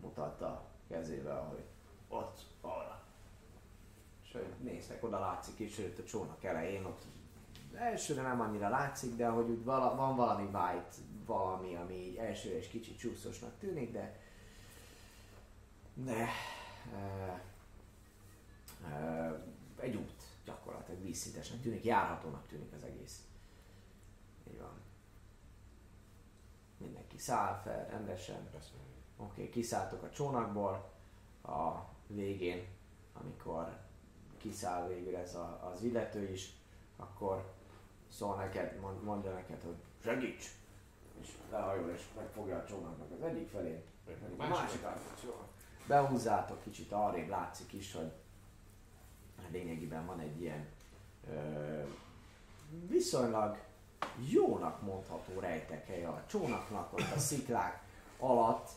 mutatta 0.00 0.64
kezével, 0.88 1.42
hogy 1.42 1.64
ott, 2.08 2.40
arra. 2.60 3.02
És 4.22 4.32
hogy 4.32 4.54
néztek, 4.62 5.04
oda 5.04 5.18
látszik 5.18 5.58
is, 5.58 5.74
sőt 5.74 5.98
a 5.98 6.04
csónak 6.04 6.44
elején 6.44 6.84
ott 6.84 7.04
elsőre 7.74 8.22
nem 8.22 8.40
annyira 8.40 8.68
látszik, 8.68 9.16
de 9.16 9.28
hogy 9.28 9.48
úgy 9.48 9.64
vala, 9.64 9.94
van 9.94 10.16
valami 10.16 10.42
white, 10.42 10.96
valami, 11.26 11.74
ami 11.74 11.94
így 11.94 12.16
elsőre 12.16 12.58
is 12.58 12.68
kicsit 12.68 12.98
csúszosnak 12.98 13.58
tűnik, 13.58 13.92
de 13.92 14.24
de 15.94 16.28
e, 16.92 17.42
e, 18.88 19.44
egy 19.80 19.96
út 19.96 20.22
gyakorlatilag 20.44 21.02
vízszintesnek 21.02 21.60
tűnik, 21.60 21.84
járhatónak 21.84 22.46
tűnik 22.46 22.72
az 22.72 22.82
egész. 22.82 23.24
Így 24.50 24.58
van. 24.58 24.80
Mindenki 26.78 27.18
száll 27.18 27.60
fel 27.60 27.86
rendesen. 27.90 28.48
Oké, 29.16 29.30
okay, 29.40 29.50
kiszálltok 29.50 30.02
a 30.02 30.10
csónakból, 30.10 30.90
a 31.42 31.72
végén, 32.06 32.66
amikor 33.12 33.78
kiszáll 34.38 34.88
végül 34.88 35.16
ez 35.16 35.34
a, 35.34 35.70
az 35.72 35.82
illető 35.82 36.28
is, 36.28 36.52
akkor 36.96 37.54
szól 38.08 38.36
neked, 38.36 38.80
mond, 38.80 39.02
mondja 39.02 39.32
neked, 39.32 39.62
hogy 39.62 39.76
segíts! 40.02 40.46
És 41.20 41.28
lehajol 41.50 41.90
és 41.90 42.02
megfogja 42.16 42.56
a 42.56 42.64
csónaknak 42.64 43.10
az 43.10 43.22
egyik 43.22 43.48
felét, 43.48 43.84
a 44.38 44.46
másik. 44.46 44.80
Behúzzátok 45.86 46.62
kicsit 46.62 46.92
arrébb, 46.92 47.28
látszik 47.28 47.72
is, 47.72 47.92
hogy 47.92 48.12
lényegében 49.50 50.06
van 50.06 50.20
egy 50.20 50.40
ilyen 50.40 50.66
ö, 51.30 51.82
viszonylag 52.86 53.58
jónak 54.30 54.82
mondható 54.82 55.40
rejtekhely 55.40 56.04
a 56.04 56.24
csónaknak, 56.26 56.92
ott 56.92 57.12
a 57.14 57.18
sziklák 57.18 57.82
alatt 58.18 58.70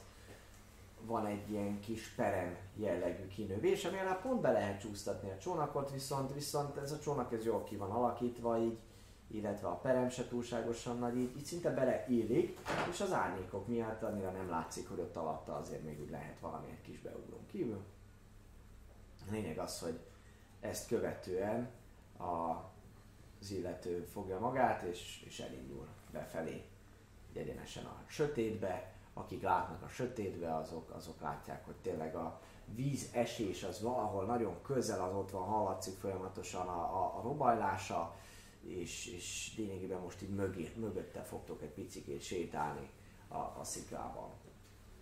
van 1.01 1.25
egy 1.25 1.51
ilyen 1.51 1.79
kis 1.79 2.07
perem 2.15 2.57
jellegű 2.75 3.27
kinövés, 3.27 3.85
ami 3.85 3.97
alá 3.97 4.19
pont 4.21 4.41
be 4.41 4.51
lehet 4.51 4.81
csúsztatni 4.81 5.29
a 5.29 5.37
csónakot, 5.37 5.91
viszont, 5.91 6.33
viszont 6.33 6.77
ez 6.77 6.91
a 6.91 6.99
csónak 6.99 7.33
ez 7.33 7.45
jól 7.45 7.63
ki 7.63 7.75
van 7.75 7.91
alakítva 7.91 8.57
így, 8.57 8.77
illetve 9.31 9.67
a 9.67 9.75
perem 9.75 10.09
se 10.09 10.27
túlságosan 10.27 10.97
nagy, 10.97 11.17
így, 11.17 11.37
így 11.37 11.45
szinte 11.45 11.69
beleillik, 11.69 12.59
és 12.89 13.01
az 13.01 13.13
árnyékok 13.13 13.67
miatt 13.67 14.03
annyira 14.03 14.31
nem 14.31 14.49
látszik, 14.49 14.89
hogy 14.89 14.99
ott 14.99 15.15
alatta 15.15 15.55
azért 15.55 15.83
még 15.83 16.01
úgy 16.01 16.09
lehet 16.09 16.39
valami 16.39 16.77
kis 16.81 16.99
beugrón 17.01 17.45
kívül. 17.51 17.83
A 19.27 19.31
lényeg 19.31 19.57
az, 19.57 19.79
hogy 19.79 19.99
ezt 20.59 20.87
követően 20.87 21.69
a, 22.17 22.49
az 23.41 23.51
illető 23.51 24.03
fogja 24.03 24.39
magát, 24.39 24.81
és, 24.81 25.23
és 25.27 25.39
elindul 25.39 25.87
befelé, 26.11 26.65
egyenesen 27.33 27.85
a 27.85 28.03
sötétbe. 28.07 28.93
Akik 29.13 29.41
látnak 29.41 29.83
a 29.83 29.87
sötétbe, 29.87 30.55
azok, 30.55 30.89
azok 30.89 31.21
látják, 31.21 31.65
hogy 31.65 31.75
tényleg 31.75 32.15
a 32.15 32.39
víz 32.65 33.09
esés 33.13 33.63
az 33.63 33.81
valahol 33.81 34.25
nagyon 34.25 34.61
közel, 34.61 35.03
az 35.03 35.13
ott 35.13 35.31
van, 35.31 35.43
hallatszik 35.43 35.97
folyamatosan 35.97 36.67
a, 36.67 36.81
a, 36.81 37.17
a 37.17 37.21
robajlása, 37.21 38.15
és, 38.63 39.07
és 39.07 39.53
lényegében 39.57 39.99
most 39.99 40.21
így 40.21 40.35
mögé, 40.35 40.71
mögötte 40.75 41.21
fogtok 41.21 41.61
egy 41.61 41.69
picikét 41.69 42.21
sétálni 42.21 42.89
a, 43.27 43.37
a 43.37 43.61
sziklában. 43.63 44.29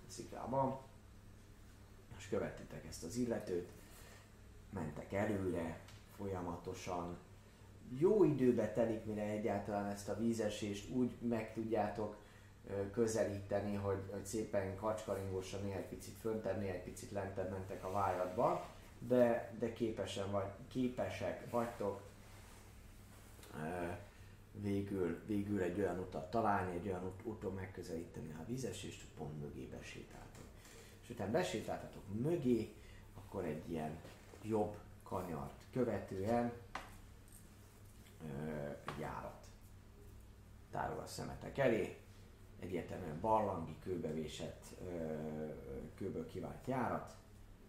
A 0.08 0.12
sziklában. 0.12 0.80
És 2.18 2.28
követitek 2.28 2.86
ezt 2.86 3.04
az 3.04 3.16
illetőt, 3.16 3.70
mentek 4.70 5.14
előre 5.14 5.80
folyamatosan. 6.18 7.18
Jó 7.98 8.24
időbe 8.24 8.74
telik, 8.74 9.06
mire 9.06 9.24
egyáltalán 9.24 9.86
ezt 9.86 10.10
a 10.10 10.18
vízesést 10.18 10.90
úgy 10.90 11.12
meg 11.22 11.54
tudjátok 11.54 12.16
közelíteni, 12.92 13.76
hogy, 13.76 14.00
hogy 14.12 14.26
szépen 14.26 14.76
kacskaringósan 14.76 15.64
néha 15.64 15.78
egy 15.78 15.88
picit 15.88 16.16
föntebb, 16.18 16.60
néha 16.60 16.74
egy 16.74 16.84
picit 16.84 17.12
lentebb 17.12 17.52
mentek 17.52 17.84
a 17.84 17.92
vájadba, 17.92 18.66
de, 19.00 19.56
de 19.60 19.74
képesen 19.74 20.32
vagy, 20.32 20.48
képesek 20.68 21.50
vagytok 21.50 22.02
végül, 24.52 25.22
végül 25.26 25.62
egy 25.62 25.80
olyan 25.80 26.00
utat 26.00 26.32
találni, 26.32 26.76
egy 26.76 26.88
olyan 26.88 27.06
ut- 27.06 27.26
úton 27.26 27.54
megközelíteni 27.54 28.32
a 28.32 28.46
vízesést, 28.46 29.06
pont 29.18 29.40
mögé 29.42 29.66
besétáltok. 29.66 30.44
És 31.04 31.10
utána 31.10 31.32
besétáltatok 31.32 32.04
mögé, 32.22 32.74
akkor 33.16 33.46
egy 33.46 33.70
ilyen 33.70 33.98
jobb 34.42 34.78
kanyart 35.04 35.62
követően 35.72 36.52
ö, 38.24 38.70
járat 39.00 39.46
tárol 40.72 41.00
a 41.00 41.08
szemetek 41.08 41.58
elé, 41.58 41.98
egyértelműen 42.60 43.20
barlangi 43.20 43.76
kőbevésett, 43.84 44.66
kőből 45.96 46.28
kivált 46.28 46.68
járat, 46.68 47.16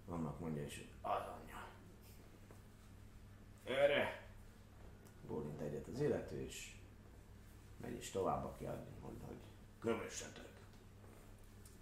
vannak 0.07 0.41
mondja 0.41 0.63
is, 0.63 0.89
az 1.03 1.23
anyja. 1.41 1.67
Erre! 3.65 4.28
Bólint 5.29 5.61
egyet 5.61 5.87
az 5.87 6.01
illető, 6.01 6.41
és 6.41 6.77
megy 7.81 7.97
is 7.97 8.11
tovább, 8.11 8.45
aki 8.45 8.65
mondta, 9.03 9.27
hogy 9.27 9.37
Kövessetek. 9.79 10.49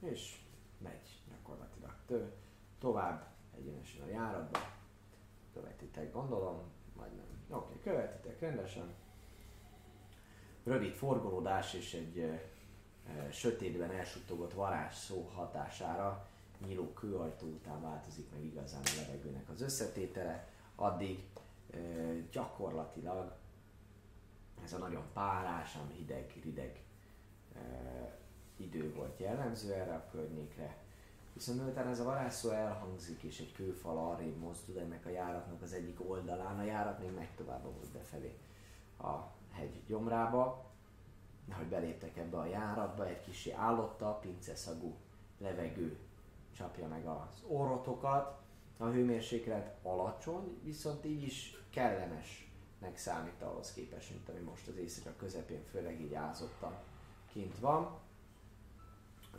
és 0.01 0.39
megy 0.79 1.21
gyakorlatilag 1.31 1.95
tő, 2.07 2.33
tovább 2.79 3.27
egyenesen 3.59 4.03
a 4.03 4.09
járatba. 4.09 4.59
Követitek, 5.53 6.13
gondolom, 6.13 6.63
vagy 6.95 7.11
nem. 7.13 7.59
Oké, 7.59 7.75
okay, 7.75 7.81
követitek 7.93 8.41
rendesen. 8.41 8.95
Rövid 10.65 10.95
forgolódás 10.95 11.75
és 11.75 11.95
egy 11.95 12.19
ö, 12.19 12.35
ö, 13.09 13.31
sötétben 13.31 13.91
elsuttogott 13.91 14.53
varázs 14.53 14.95
szó 14.95 15.31
hatására 15.35 16.29
nyíló 16.67 16.93
kőajtó 16.93 17.47
után 17.47 17.83
változik 17.83 18.31
meg 18.31 18.45
igazán 18.45 18.83
a 18.85 19.01
levegőnek 19.01 19.49
az 19.49 19.61
összetétele. 19.61 20.49
Addig 20.75 21.25
gyakorlatilag 22.31 23.33
ez 24.65 24.73
a 24.73 24.79
nagyon 24.79 25.05
párás, 25.13 25.77
ám 25.77 25.91
hideg, 25.91 26.41
rideg 26.43 26.83
idő 28.57 28.95
volt 28.95 29.19
jellemző 29.19 29.73
erre 29.73 29.95
a 29.95 30.09
környékre. 30.11 30.77
Viszont 31.33 31.63
miután 31.63 31.89
ez 31.89 32.01
a 32.01 32.05
varázsszó 32.05 32.51
elhangzik 32.51 33.23
és 33.23 33.41
egy 33.41 33.53
kőfal 33.53 33.99
arrébb 33.99 34.37
mozdul 34.37 34.79
ennek 34.79 35.07
a 35.07 35.11
járatnak 35.11 35.63
az 35.63 35.73
egyik 35.73 36.09
oldalán, 36.09 36.59
a 36.59 36.65
járat 36.65 36.99
még 36.99 37.11
megy 37.15 37.35
tovább 37.37 37.63
volt 37.63 37.93
befelé 37.93 38.39
a 38.99 39.15
hegy 39.51 39.83
gyomrába, 39.87 40.65
hogy 41.51 41.67
beléptek 41.67 42.17
ebbe 42.17 42.39
a 42.39 42.47
járatba, 42.47 43.07
egy 43.07 43.21
kicsi 43.21 43.53
állotta, 43.53 44.19
pinceszagú 44.23 44.95
levegő 45.39 45.99
csapja 46.53 46.89
meg 46.89 47.07
az 47.07 47.43
orrotokat, 47.49 48.41
a 48.79 48.85
hőmérséklet 48.85 49.77
alacsony, 49.83 50.59
viszont 50.63 51.05
így 51.05 51.23
is 51.23 51.57
kellemesnek 51.77 52.97
számít 52.97 53.43
ahhoz 53.43 53.73
képest, 53.73 54.11
mint 54.11 54.29
ami 54.29 54.39
most 54.39 54.69
az 54.69 54.77
éjszaka 54.77 55.17
közepén, 55.17 55.65
főleg 55.71 56.01
így 56.01 56.15
ázottan 56.15 56.75
kint 57.33 57.59
van. 57.59 57.99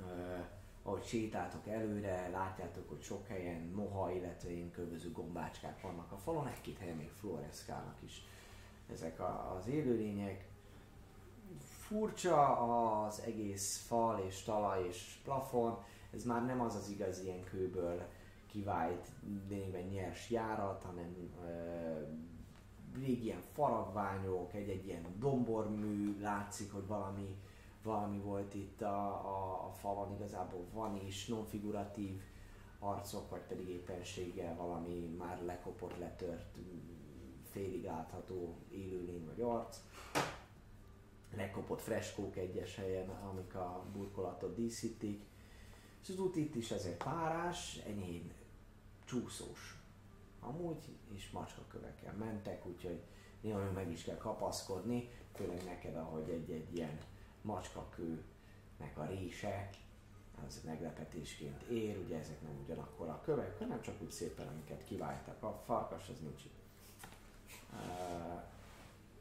Ö, 0.01 0.35
ahogy 0.83 1.03
sétáltok 1.03 1.67
előre, 1.67 2.29
látjátok, 2.29 2.89
hogy 2.89 3.01
sok 3.01 3.27
helyen 3.27 3.61
moha, 3.61 4.11
illetve 4.11 4.51
ilyen 4.51 4.71
különböző 4.71 5.11
gombácskák 5.11 5.81
vannak 5.81 6.11
a 6.11 6.17
falon, 6.17 6.47
egy-két 6.47 6.77
helyen 6.77 6.95
még 6.95 7.09
fluoreszkálnak 7.09 7.97
is 8.03 8.25
ezek 8.91 9.19
a, 9.19 9.55
az 9.57 9.67
élőlények. 9.67 10.45
Furcsa 11.59 12.57
az 13.05 13.19
egész 13.19 13.85
fal 13.87 14.19
és 14.27 14.43
talaj 14.43 14.87
és 14.87 15.17
plafon, 15.23 15.83
ez 16.13 16.23
már 16.23 16.45
nem 16.45 16.61
az 16.61 16.75
az 16.75 16.89
igazi 16.89 17.23
ilyen 17.23 17.43
kőből 17.43 18.07
kivált, 18.47 19.07
lényegben 19.47 19.83
nyers 19.83 20.29
járat, 20.29 20.83
hanem 20.83 21.15
régi 22.99 23.23
ilyen 23.23 23.41
faragványok, 23.53 24.53
egy-egy 24.53 24.85
ilyen 24.85 25.05
dombormű, 25.19 26.19
látszik, 26.19 26.71
hogy 26.71 26.87
valami 26.87 27.35
valami 27.87 28.19
volt 28.19 28.53
itt 28.53 28.81
a, 28.81 29.07
a, 29.07 29.67
a 29.67 29.71
falon, 29.71 30.13
igazából 30.13 30.65
van 30.73 30.95
is 31.05 31.27
non-figuratív 31.27 32.21
arcok, 32.79 33.29
vagy 33.29 33.41
pedig 33.41 33.69
éppenséggel 33.69 34.55
valami 34.55 35.15
már 35.17 35.41
lekopott, 35.45 35.97
letört, 35.97 36.57
félig 37.51 37.83
látható 37.83 38.55
élőlény 38.71 39.25
vagy 39.25 39.41
arc. 39.41 39.77
Lekopott 41.35 41.81
freskók 41.81 42.37
egyes 42.37 42.75
helyen, 42.75 43.09
amik 43.09 43.55
a 43.55 43.85
burkolatot 43.93 44.55
díszítik. 44.55 45.25
És 46.01 46.09
az 46.09 46.19
út 46.19 46.35
itt 46.35 46.55
is 46.55 46.71
ezért 46.71 47.03
párás, 47.03 47.75
enyhén 47.87 48.31
csúszós. 49.07 49.75
Amúgy, 50.39 50.97
és 51.13 51.29
macskakövekkel 51.29 52.13
mentek, 52.13 52.65
úgyhogy 52.65 53.01
néha 53.41 53.71
meg 53.71 53.91
is 53.91 54.03
kell 54.03 54.17
kapaszkodni, 54.17 55.09
főleg 55.33 55.63
neked, 55.63 55.95
ahogy 55.95 56.29
egy-egy 56.29 56.75
ilyen 56.75 56.97
macskakőnek 57.41 58.93
a 58.95 59.05
rése, 59.05 59.69
az 60.47 60.61
meglepetésként 60.65 61.61
ér, 61.61 61.97
ugye 61.97 62.17
ezek 62.17 62.41
nem 62.41 62.59
ugyanakkor 62.63 63.07
a 63.07 63.21
kövek, 63.21 63.59
hanem 63.59 63.81
csak 63.81 64.01
úgy 64.01 64.11
szépen, 64.11 64.47
amiket 64.47 64.83
kiváltak. 64.83 65.43
A 65.43 65.61
farkas 65.65 66.09
az 66.09 66.19
nincs. 66.19 66.41
Uh, 67.73 68.41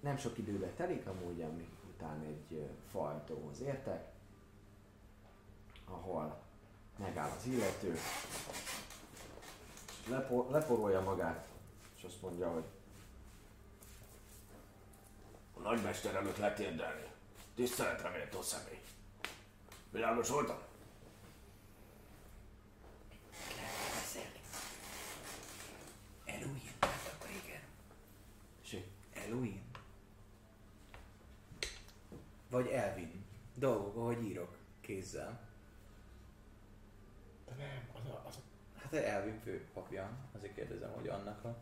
nem 0.00 0.16
sok 0.16 0.38
időbe 0.38 0.66
telik, 0.66 1.06
amúgy, 1.06 1.42
amíg 1.42 1.68
után 1.94 2.20
egy 2.20 2.70
fajtóhoz 2.90 3.60
értek, 3.60 4.12
ahol 5.84 6.38
megáll 6.98 7.30
az 7.30 7.46
illető, 7.46 7.96
lepo- 10.08 10.50
leporolja 10.50 11.00
magát, 11.00 11.46
és 11.96 12.04
azt 12.04 12.22
mondja, 12.22 12.50
hogy 12.52 12.64
A 15.56 15.60
nagymester 15.60 16.14
előtt 16.14 16.36
letérdelni. 16.36 17.06
Tiszteletre 17.54 18.08
méltó 18.10 18.42
személy. 18.42 18.80
Világos 19.90 20.28
voltam? 20.28 20.58
Eluin, 26.24 26.72
akkor 26.80 27.30
igen. 27.44 27.60
és 28.62 28.76
Eluin. 29.12 29.62
Vagy 32.48 32.66
Elvin. 32.66 33.24
Dolgok, 33.54 33.96
ahogy 33.96 34.24
írok 34.24 34.56
kézzel. 34.80 35.40
De 37.44 37.54
nem, 37.54 37.88
az 37.92 38.10
a, 38.10 38.24
az 38.28 38.36
a 38.36 38.40
Hát 38.90 38.94
a 38.94 39.06
Elvin 39.06 39.40
főpapja. 39.44 40.10
Azért 40.36 40.54
kérdezem, 40.54 40.90
hogy 40.94 41.08
annak 41.08 41.44
a... 41.44 41.56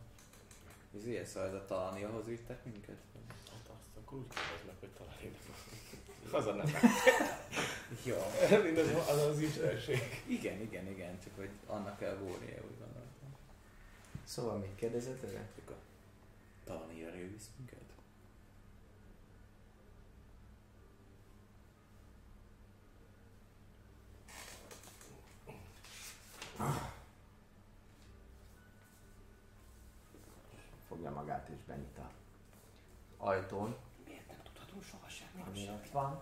Izé, 0.91 1.23
szóval 1.23 1.49
ez 1.49 1.55
a 1.55 1.65
Talaniahoz 1.65 2.25
vittek 2.25 2.65
minket? 2.65 2.97
Hát 3.49 3.69
azt 3.75 3.97
akkor 3.97 4.17
úgy 4.17 4.27
kérdezd 4.27 4.65
meg, 4.65 4.75
hogy 4.79 4.89
talán 4.89 5.13
én 5.23 5.35
az 6.39 6.45
a 6.45 6.53
nem. 6.53 6.65
Jó. 8.09 8.15
Mindez 8.63 8.87
az 9.09 9.21
az 9.21 9.39
ismerség. 9.39 10.23
Igen, 10.27 10.61
igen, 10.61 10.87
igen, 10.87 11.19
csak 11.23 11.35
hogy 11.35 11.49
annak 11.65 11.99
kell 11.99 12.15
volnia, 12.15 12.55
úgy 12.55 12.77
gondoltam. 12.79 13.35
Szóval 14.23 14.57
mit 14.57 14.75
kérdezett 14.75 15.23
erre? 15.23 15.49
Csak 15.55 15.69
a 15.69 15.75
Talaniara 16.63 17.15
visz 17.15 17.49
minket? 17.57 17.83
Át 31.29 31.49
és 31.49 31.63
benyit 31.67 31.97
a 31.97 32.09
ajtón, 33.17 33.75
Miért 34.05 34.27
nem 34.27 34.37
tudhatunk 34.43 34.83
soha 34.83 35.07
semmi? 35.07 35.43
ami 35.47 35.69
ott 35.69 35.89
van. 35.89 36.21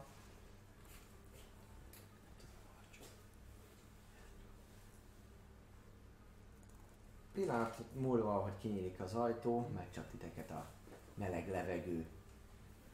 Pillanat 7.32 7.78
múlva, 7.94 8.34
hogy 8.34 8.58
kinyílik 8.58 9.00
az 9.00 9.16
ajtó, 9.16 9.68
megcsap 9.76 10.10
titeket 10.10 10.52
a 10.52 10.66
meleg 11.14 11.50
levegő 11.50 12.06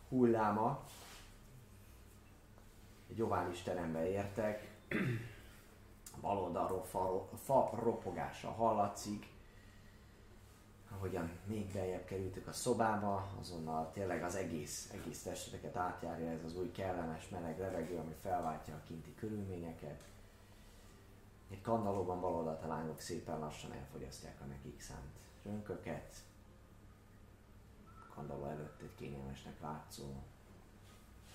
hulláma. 0.09 0.83
Egy 3.09 3.21
ovális 3.21 3.61
terembe 3.61 4.09
értek, 4.09 4.71
bal 6.21 6.37
oldalról 6.37 6.83
fa, 6.83 7.29
fa 7.43 7.69
ropogása 7.73 8.51
hallatszik, 8.51 9.27
ahogyan 10.89 11.31
még 11.45 11.71
beljebb 11.71 12.05
kerültük 12.05 12.47
a 12.47 12.51
szobába, 12.51 13.31
azonnal 13.39 13.91
tényleg 13.91 14.23
az 14.23 14.35
egész, 14.35 14.89
egész 14.93 15.21
testeteket 15.21 15.75
átjárja 15.75 16.29
ez 16.29 16.43
az 16.43 16.55
új 16.55 16.71
kellemes 16.71 17.29
meleg 17.29 17.59
levegő, 17.59 17.97
ami 17.97 18.15
felváltja 18.21 18.75
a 18.75 18.83
kinti 18.87 19.15
körülményeket. 19.15 20.03
Egy 21.49 21.61
kandallóban 21.61 22.19
bal 22.19 22.33
oldalt 22.33 22.63
a 22.63 22.67
lányok 22.67 22.99
szépen 22.99 23.39
lassan 23.39 23.73
elfogyasztják 23.73 24.41
a 24.41 24.45
nekik 24.45 24.81
szánt 24.81 25.17
rönköket. 25.43 26.13
Kandalló 28.13 28.45
előtt 28.45 28.81
egy 28.81 28.95
kényelmesnek 28.95 29.61
látszó 29.61 30.23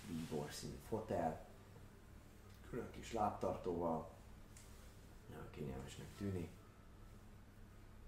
bíbor 0.06 0.52
színű 0.52 0.78
fotel, 0.88 1.44
külön 2.70 2.90
kis 2.90 3.12
lábtartóval, 3.12 4.10
nagyon 5.28 5.50
kényelmesnek 5.50 6.06
tűnik. 6.18 6.50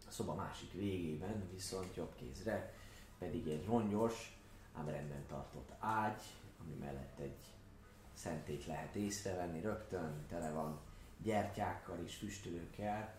A 0.09 0.11
szoba 0.11 0.35
másik 0.35 0.73
végében, 0.73 1.49
viszont 1.53 1.97
jobb 1.97 2.15
kézre 2.15 2.73
pedig 3.19 3.49
egy 3.49 3.67
rongyos, 3.67 4.39
ám 4.73 4.89
rendben 4.89 5.27
tartott 5.27 5.71
ágy, 5.79 6.23
ami 6.61 6.75
mellett 6.75 7.19
egy 7.19 7.37
szentét 8.13 8.67
lehet 8.67 8.95
észrevenni 8.95 9.61
rögtön, 9.61 10.27
tele 10.29 10.51
van 10.51 10.81
gyertyákkal 11.23 11.99
és 12.05 12.15
füstölőkkel, 12.15 13.15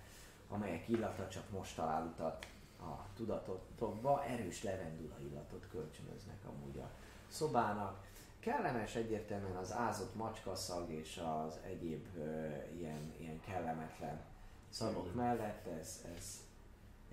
amelyek 0.50 0.88
illata 0.88 1.28
csak 1.28 1.50
most 1.50 1.76
talál 1.76 2.06
utat 2.06 2.48
a 2.80 3.14
tudatotokba, 3.16 4.24
erős 4.26 4.64
levendula 4.64 5.20
illatot 5.20 5.68
kölcsönöznek 5.72 6.46
amúgy 6.46 6.78
a 6.78 6.90
szobának. 7.28 8.06
Kellemes 8.40 8.96
egyértelműen 8.96 9.56
az 9.56 9.72
ázott 9.74 10.16
macskaszag 10.16 10.92
és 10.92 11.18
az 11.18 11.60
egyéb 11.66 12.08
ö, 12.18 12.48
ilyen, 12.78 13.14
ilyen 13.20 13.40
kellemetlen 13.40 14.20
szagok 14.70 15.16
mellett 15.16 15.68
ez, 15.68 16.06
ez, 16.18 16.47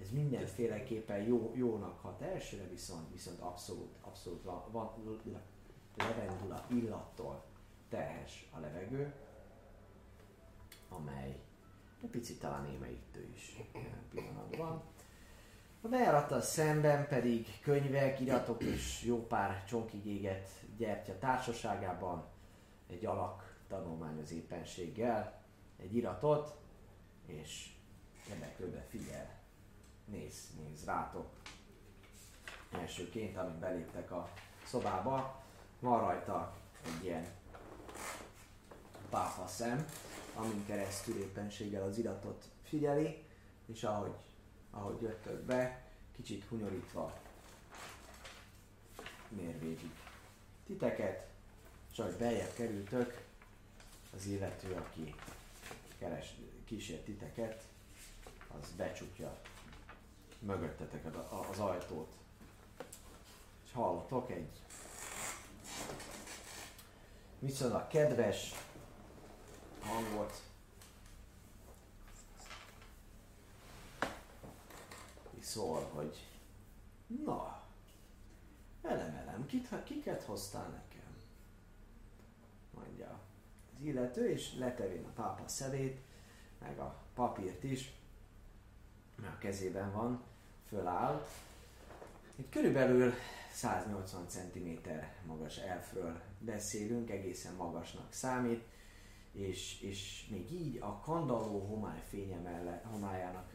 ez 0.01 0.11
mindenféleképpen 0.11 1.23
jó, 1.23 1.53
jónak 1.55 2.01
hat 2.01 2.21
elsőre, 2.21 2.69
viszont, 2.69 3.13
viszont 3.13 3.41
abszolút, 3.41 3.95
abszolút 4.01 4.43
van, 4.43 4.63
van 4.71 4.91
levendula 5.97 6.67
illattól 6.69 7.45
terhes 7.89 8.49
a 8.51 8.59
levegő, 8.59 9.13
amely 10.89 11.41
egy 12.03 12.11
picit 12.11 12.41
talán 12.41 12.67
émeítő 12.67 13.29
is 13.35 13.57
pillanatban. 14.11 14.83
A 15.81 15.89
bejárattal 15.89 16.41
szemben 16.41 17.09
pedig 17.09 17.61
könyvek, 17.61 18.21
iratok 18.21 18.63
és 18.63 19.03
jó 19.03 19.27
pár 19.27 19.65
csonkig 19.65 20.07
égett 20.07 20.49
gyertya 20.77 21.19
társaságában 21.19 22.25
egy 22.87 23.07
alak 23.07 23.59
tanulmányoz 23.69 24.33
éppenséggel 24.33 25.43
egy 25.77 25.97
iratot, 25.97 26.57
és 27.27 27.73
érdeklődve 28.31 28.81
figyel, 28.89 29.44
néz, 30.05 30.35
néz 30.57 30.85
rátok. 30.85 31.29
Elsőként, 32.73 33.37
amint 33.37 33.59
beléptek 33.59 34.11
a 34.11 34.29
szobába, 34.65 35.43
van 35.81 36.01
rajta 36.01 36.57
egy 36.85 37.05
ilyen 37.05 37.27
pápa 39.11 39.47
szem, 39.47 39.87
amin 40.35 40.67
keresztül 40.67 41.17
éppenséggel 41.17 41.83
az 41.83 41.99
iratot 41.99 42.45
figyeli, 42.63 43.25
és 43.67 43.83
ahogy, 43.85 44.15
ahogy 44.71 45.01
jöttök 45.01 45.41
be, 45.41 45.83
kicsit 46.17 46.45
hunyorítva 46.45 47.19
mér 49.29 49.79
titeket, 50.67 51.27
és 51.93 51.99
ahogy 51.99 52.15
beljebb 52.17 52.53
kerültök, 52.53 53.23
az 54.17 54.27
illető, 54.27 54.73
aki 54.73 55.15
keres, 55.99 56.35
kísért 56.65 57.05
titeket, 57.05 57.63
az 58.61 58.71
becsukja 58.77 59.41
mögöttetek 60.47 61.05
az, 61.51 61.59
ajtót. 61.59 62.13
És 63.65 63.73
hallotok 63.73 64.31
egy 64.31 64.63
viszonylag 67.39 67.87
kedves 67.87 68.55
hangot. 69.81 70.43
Szól, 75.41 75.91
hogy 75.93 76.27
na, 77.25 77.63
elem, 78.83 79.15
elem, 79.15 79.47
kit, 79.47 79.69
kiket 79.85 80.23
hoztál 80.23 80.69
nekem? 80.69 81.17
Mondja 82.71 83.21
az 83.75 83.85
illető, 83.85 84.31
és 84.31 84.55
letevén 84.55 85.05
a 85.05 85.13
pápa 85.15 85.49
szevét, 85.49 86.01
meg 86.59 86.79
a 86.79 87.03
papírt 87.15 87.65
is, 87.65 87.93
mert 89.17 89.35
a 89.35 89.39
kezében 89.39 89.93
van, 89.93 90.23
föláll. 90.69 91.27
Itt 92.37 92.51
körülbelül 92.51 93.13
180 93.53 94.29
cm 94.29 94.89
magas 95.27 95.57
elfről 95.57 96.21
beszélünk, 96.39 97.11
egészen 97.11 97.55
magasnak 97.55 98.13
számít, 98.13 98.65
és, 99.33 99.81
és 99.81 100.27
még 100.31 100.53
így 100.53 100.79
a 100.81 101.01
kandalló 101.01 101.59
homály 101.59 102.03
fénye 102.09 102.37
mellett, 102.37 102.85
homályának, 102.85 103.53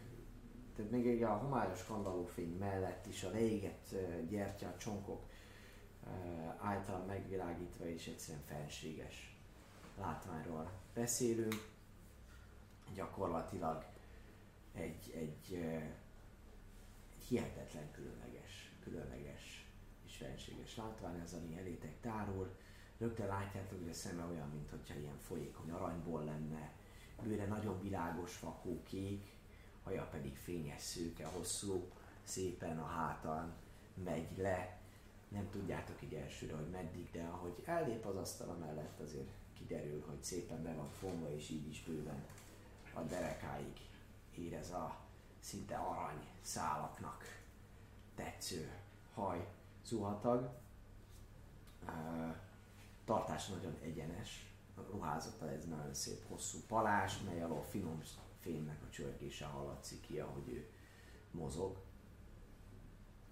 tehát 0.75 0.91
még 0.91 1.07
egy 1.07 1.23
a 1.23 1.37
homályos 1.37 1.83
kandalló 1.85 2.25
fény 2.25 2.57
mellett 2.59 3.05
is 3.05 3.23
a 3.23 3.29
leégett 3.29 3.95
gyertya 4.29 4.75
csonkok 4.77 5.23
uh, 6.03 6.09
által 6.57 7.03
megvilágítva 7.05 7.87
és 7.87 8.07
egyszerűen 8.07 8.43
fenséges 8.45 9.37
látványról 9.97 10.71
beszélünk. 10.93 11.67
Gyakorlatilag 12.93 13.85
egy, 14.73 15.11
egy 15.15 15.59
hihetetlen 17.29 17.91
különleges, 17.91 18.71
különleges 18.83 19.67
és 20.05 20.15
fenséges 20.15 20.75
látvány 20.75 21.21
az, 21.21 21.33
ami 21.33 21.57
elétek 21.57 22.01
tárul. 22.01 22.55
Rögtön 22.97 23.27
látjátok, 23.27 23.79
hogy 23.79 23.89
a 23.89 23.93
szeme 23.93 24.25
olyan, 24.25 24.49
mintha 24.49 24.99
ilyen 24.99 25.17
folyékony 25.17 25.71
aranyból 25.71 26.23
lenne, 26.23 26.71
bőre 27.23 27.45
nagyon 27.45 27.81
világos 27.81 28.35
fakó 28.35 28.83
kék, 28.83 29.25
haja 29.83 30.03
pedig 30.03 30.37
fényes 30.37 30.81
szőke, 30.81 31.25
hosszú, 31.25 31.91
szépen 32.23 32.79
a 32.79 32.85
hátán 32.85 33.53
megy 34.03 34.37
le. 34.37 34.77
Nem 35.27 35.49
tudjátok 35.51 36.01
így 36.03 36.13
elsőre, 36.13 36.55
hogy 36.55 36.69
meddig, 36.69 37.11
de 37.11 37.23
ahogy 37.23 37.63
ellép 37.65 38.05
az 38.05 38.15
asztala 38.15 38.57
mellett, 38.57 38.99
azért 38.99 39.29
kiderül, 39.53 40.03
hogy 40.07 40.23
szépen 40.23 40.63
be 40.63 40.73
van 40.73 40.89
fonva, 40.89 41.35
és 41.35 41.49
így 41.49 41.67
is 41.67 41.83
bőven 41.83 42.25
a 42.93 43.01
derekáig 43.01 43.87
ér 44.35 44.53
ez 44.53 44.71
a 44.71 45.08
szinte 45.39 45.75
arany 45.75 46.27
szálaknak 46.41 47.23
tetsző 48.15 48.71
haj 49.13 49.47
zuhatag. 49.85 50.49
Uh, 51.83 52.35
tartása 53.05 53.53
nagyon 53.53 53.77
egyenes, 53.81 54.53
a 54.75 54.81
ruházata 54.91 55.51
ez 55.51 55.65
nagyon 55.65 55.93
szép 55.93 56.27
hosszú 56.27 56.57
palás, 56.67 57.19
mely 57.21 57.41
alól 57.41 57.63
finom 57.63 58.01
fémnek 58.39 58.81
a 58.83 58.89
csörgése 58.89 59.45
hallatszik 59.45 60.01
ki, 60.01 60.19
ahogy 60.19 60.47
ő 60.47 60.69
mozog. 61.31 61.77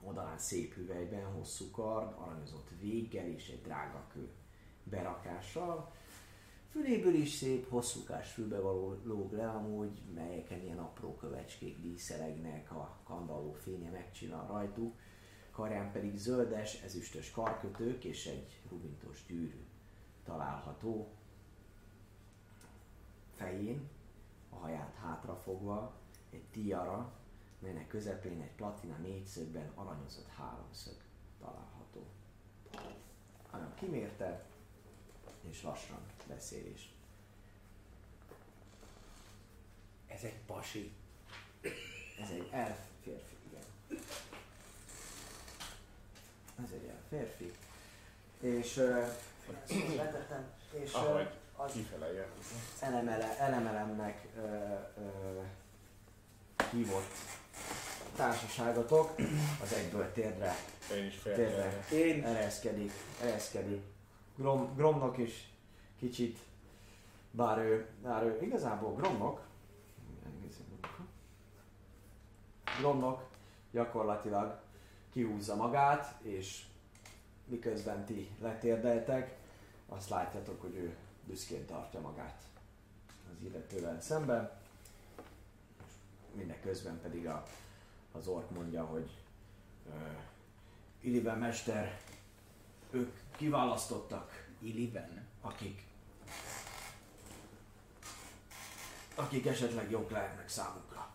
Oldalán 0.01 0.37
szép 0.37 0.73
hüvelyben, 0.73 1.33
hosszú 1.33 1.71
kard, 1.71 2.13
aranyozott 2.17 2.69
véggel 2.79 3.27
és 3.27 3.49
egy 3.49 3.61
drága 3.61 4.07
kő 4.13 4.29
berakással. 4.83 5.93
Füléből 6.77 7.13
is 7.13 7.29
szép, 7.31 7.69
hosszúkás 7.69 8.31
fülbe 8.31 8.59
való 8.59 8.95
lóg 9.03 9.33
le 9.33 9.49
amúgy, 9.49 10.01
melyeken 10.13 10.61
ilyen 10.61 10.77
apró 10.77 11.15
kövecskék 11.15 11.81
díszelegnek, 11.81 12.71
a 12.71 12.99
kandalló 13.03 13.53
fénye 13.53 13.89
megcsinál 13.89 14.47
rajtuk. 14.47 14.95
Karján 15.51 15.91
pedig 15.91 16.17
zöldes, 16.17 16.81
ezüstös 16.83 17.31
karkötők 17.31 18.03
és 18.03 18.25
egy 18.25 18.61
rubintos 18.69 19.25
gyűrű 19.27 19.65
található 20.25 21.07
fején, 23.35 23.89
a 24.49 24.55
haját 24.55 24.95
hátrafogva, 24.95 25.93
egy 26.29 26.45
tiara, 26.51 27.13
melynek 27.59 27.87
közepén 27.87 28.41
egy 28.41 28.55
platina 28.55 28.97
négyszögben 28.97 29.71
aranyozott 29.75 30.27
háromszög 30.27 30.97
található. 31.39 32.05
Hanem 33.49 33.73
kimérte, 33.75 34.45
és 35.51 35.61
lassan 35.63 35.99
beszél 36.27 36.65
is. 36.65 36.89
Ez 40.07 40.23
egy 40.23 40.37
pasi. 40.45 40.91
Ez 42.21 42.29
egy 42.29 42.47
elf 42.51 42.77
férfi, 43.03 43.35
igen. 43.49 43.63
Ez 46.63 46.71
egy 46.73 46.83
ilyen 46.83 46.99
férfi. 47.09 47.53
És 48.39 48.77
ö, 48.77 49.01
ezt 49.01 49.95
letettem, 49.95 50.45
és 50.71 50.91
Ahogy 50.93 51.29
az 51.55 51.71
kifele 51.71 52.13
jön. 52.13 52.27
elemele, 52.79 53.37
elemelemnek 53.39 54.27
ö, 54.37 54.41
ö, 54.97 55.41
hívott 56.71 57.13
társaságotok, 58.15 59.15
az 59.61 59.73
egyből 59.73 60.11
térdre, 60.13 60.55
Én 60.95 61.05
is 61.05 61.19
térdre 61.23 61.45
félre. 61.89 62.05
Én 62.05 62.23
ereszkedik, 62.25 62.91
ereszkedik. 63.21 63.81
Grom, 64.37 64.75
Gromnak 64.75 65.17
is 65.17 65.49
kicsit, 65.99 66.39
bár 67.31 67.57
ő, 67.57 67.89
bár 68.01 68.23
ő 68.23 68.39
igazából 68.41 68.95
Gromnak, 68.95 69.47
Gromnak 72.79 73.25
gyakorlatilag 73.71 74.59
kihúzza 75.11 75.55
magát, 75.55 76.21
és 76.21 76.65
miközben 77.45 78.05
ti 78.05 78.29
letérdeltek, 78.39 79.37
azt 79.87 80.09
látjátok, 80.09 80.61
hogy 80.61 80.75
ő 80.75 80.95
büszkén 81.25 81.65
tartja 81.65 81.99
magát 81.99 82.41
az 83.31 83.43
illetővel 83.43 84.01
szemben. 84.01 84.51
Mindeközben 86.33 86.99
pedig 87.01 87.27
a, 87.27 87.43
az 88.11 88.27
ork 88.27 88.49
mondja, 88.49 88.85
hogy 88.85 89.09
uh, 89.85 89.93
Iliben 91.01 91.37
mester, 91.37 91.99
ők 92.89 93.19
kiválasztottak, 93.35 94.47
Iliben. 94.59 95.27
akik 95.41 95.87
akik 99.17 99.45
esetleg 99.45 99.91
jók 99.91 100.09
lehetnek 100.09 100.49
számunkra. 100.49 101.09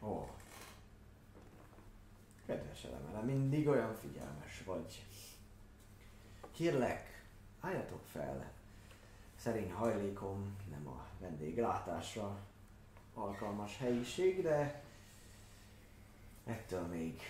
Ó. 0.00 0.28
Kedves 2.46 2.84
elemele, 2.84 3.20
mindig 3.20 3.68
olyan 3.68 3.94
figyelmes 3.94 4.62
vagy. 4.64 5.04
Kérlek, 6.50 7.24
álljatok 7.60 8.04
fel. 8.12 8.52
Szerény 9.36 9.72
hajlékom 9.72 10.56
nem 10.70 10.88
a 10.88 11.06
vendéglátásra 11.18 12.38
alkalmas 13.14 13.78
helyiség, 13.78 14.42
de 14.42 14.84
ettől 16.46 16.86
még 16.86 17.20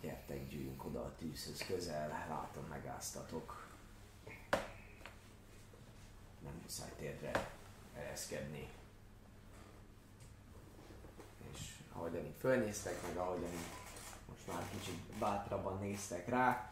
gyertek, 0.00 0.48
gyűjjünk 0.48 0.84
oda 0.84 1.00
a 1.00 1.14
tűzhöz 1.18 1.64
közel, 1.66 2.08
látom 2.28 2.64
megáztatok. 2.64 3.66
Nem 6.38 6.60
muszáj 6.62 6.90
térdre 6.98 7.50
ereszkedni. 7.96 8.68
És 11.52 11.74
ahogyan 11.92 12.24
itt 12.24 12.38
fölnéztek, 12.38 13.02
meg 13.02 13.16
ahogyan 13.16 13.52
itt 13.52 13.80
most 14.28 14.46
már 14.46 14.68
kicsit 14.70 15.18
bátrabban 15.18 15.78
néztek 15.78 16.28
rá, 16.28 16.70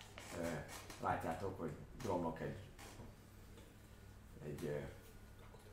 látjátok, 1.01 1.59
hogy 1.59 1.73
Gromlok 2.03 2.41
egy, 2.41 2.59
egy 4.45 4.85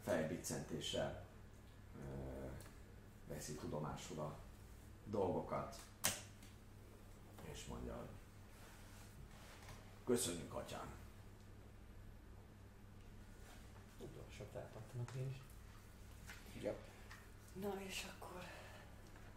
fejbiccentéssel 0.04 1.27
veszi 3.28 3.56
tudomásul 3.56 4.20
a 4.20 4.38
dolgokat, 5.06 5.76
és 7.52 7.66
mondja, 7.66 7.96
hogy 7.96 8.10
köszönjük, 10.06 10.54
atyám. 10.54 10.94
Utolsó 13.98 14.44
feltartanak 14.52 15.12
én 15.16 15.30
is. 15.30 15.42
Ja. 16.62 16.74
Na 17.54 17.82
és 17.82 18.08
akkor... 18.16 18.42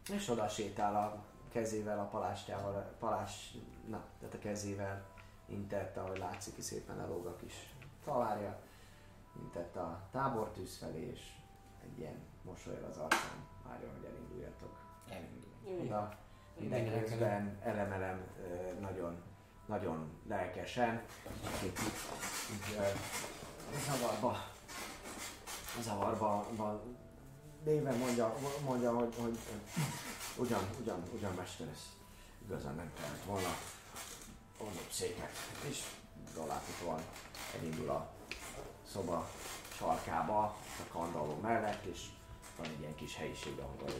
És 0.09 0.28
oda 0.28 0.49
sétál 0.49 0.97
a 0.97 1.25
kezével, 1.49 1.99
a 2.01 2.05
palástjával, 2.05 2.94
palás, 2.99 3.55
na, 3.89 4.05
tehát 4.19 4.35
a 4.35 4.39
kezével 4.39 5.07
intett, 5.47 5.97
ahogy 5.97 6.19
látszik, 6.19 6.55
ki 6.55 6.62
szépen 6.62 7.01
elóg 7.01 7.27
a 7.27 7.36
kis 7.36 7.75
talárja, 8.05 8.60
intett 9.41 9.77
a 9.77 10.09
tábortűz 10.10 10.77
felé, 10.77 11.01
és 11.01 11.33
egy 11.83 11.99
ilyen 11.99 12.20
mosolyal 12.43 12.85
az 12.85 12.99
arcán 12.99 13.47
várja, 13.70 13.89
hogy 13.92 14.05
elinduljatok. 14.05 14.73
Elindul. 15.08 15.84
Oda 15.84 16.18
Mindenki 16.60 16.90
mindenközben 16.90 17.58
elemelem 17.62 18.20
nagyon, 18.81 19.23
nagyon 19.66 20.20
lelkesen, 20.28 21.02
akik 21.55 21.78
így, 22.52 22.76
zavarba, 23.86 24.36
zavarba 25.81 26.47
van 26.57 26.97
néven 27.65 27.97
mondja, 27.97 28.34
mondja 28.65 28.92
hogy, 28.92 29.15
hogy 29.20 29.39
ugyan, 30.36 30.60
ugyan, 30.81 31.02
ugyan 31.15 31.34
mester, 31.34 31.68
ez 31.68 31.82
igazán 32.44 32.74
nem 32.74 32.92
kellett 33.00 33.24
volna 33.24 33.55
vonzott 34.58 34.90
széket. 34.90 35.31
És 35.68 35.82
láthatóan 36.34 37.00
elindul 37.58 37.90
a 37.90 38.10
szoba 38.92 39.28
sarkába, 39.76 40.42
a 40.78 40.92
kandalló 40.92 41.39
mellett, 41.42 41.84
és 41.84 42.07
van 42.62 42.68
egy 42.70 42.80
ilyen 42.80 42.94
kis 42.94 43.16
helyiség, 43.16 43.58
ahol 43.58 43.90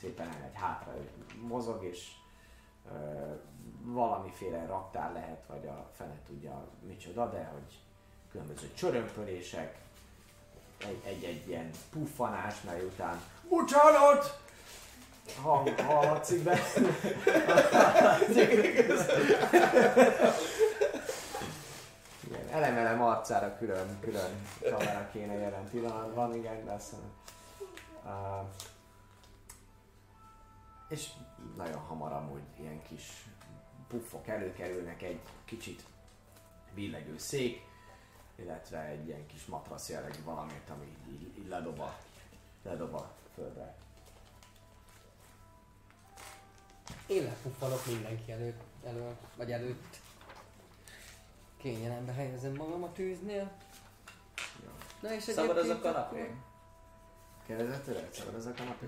szépen 0.00 0.28
egy 0.28 0.54
hátra 0.60 0.94
mozog, 1.40 1.84
és 1.84 2.08
ö, 2.92 2.94
valamiféle 3.82 4.66
raktár 4.66 5.12
lehet, 5.12 5.44
vagy 5.46 5.66
a 5.66 5.90
fene 5.96 6.20
tudja 6.26 6.68
micsoda, 6.86 7.30
de 7.30 7.50
hogy 7.52 7.78
különböző 8.30 8.70
csörömpölések, 8.74 9.78
egy- 10.78 11.02
egy-egy 11.04 11.48
ilyen 11.48 11.70
puffanás, 11.90 12.54
mely 12.62 12.82
után 12.84 13.20
Bocsánat! 13.48 14.40
Hang, 15.42 15.80
hallatszik 15.80 16.42
be. 16.42 16.58
Igen, 22.26 22.48
elemelem 22.52 23.02
arcára 23.02 23.56
külön, 23.58 23.98
külön 24.00 24.46
kamera 24.70 25.08
kéne 25.12 25.32
jelen 25.34 25.68
pillanatban, 25.70 26.34
igen, 26.34 26.64
de 26.64 26.72
azt 26.72 26.92
uh, 28.08 28.46
és 30.88 31.08
nagyon 31.56 31.80
hamar 31.80 32.12
amúgy 32.12 32.42
ilyen 32.60 32.82
kis 32.82 33.26
puffok 33.88 34.26
előkerülnek, 34.28 35.02
egy 35.02 35.20
kicsit 35.44 35.82
billegő 36.74 37.18
szék, 37.18 37.66
illetve 38.36 38.80
egy 38.84 39.06
ilyen 39.06 39.26
kis 39.26 39.44
matrasz 39.46 39.88
jellegű 39.88 40.22
valamit, 40.24 40.70
ami 40.70 40.96
így, 41.10 41.38
így 41.38 41.48
ledob 41.48 41.80
a, 41.80 41.96
ledob 42.62 42.94
a 42.94 43.10
földre. 43.34 43.76
Én 47.06 47.24
lepuffalok 47.24 47.86
mindenki 47.86 48.32
előtt, 48.32 48.62
elől, 48.84 49.16
vagy 49.36 49.52
előtt. 49.52 49.96
Kényelembe 51.56 52.12
helyezem 52.12 52.54
magam 52.54 52.82
a 52.82 52.92
tűznél. 52.92 53.50
Jó. 54.64 54.70
Na 55.00 55.14
és 55.14 55.22
Szabad 55.22 55.56
az 55.56 55.68
a 55.68 55.70
egyébként 55.70 55.94
kanapé? 55.94 56.20
akkor- 56.20 56.36
Kérdezett 57.48 57.84
tőled? 57.84 58.12
Szabad 58.12 58.34
ez 58.34 58.46
a 58.46 58.52
kanapé? 58.52 58.86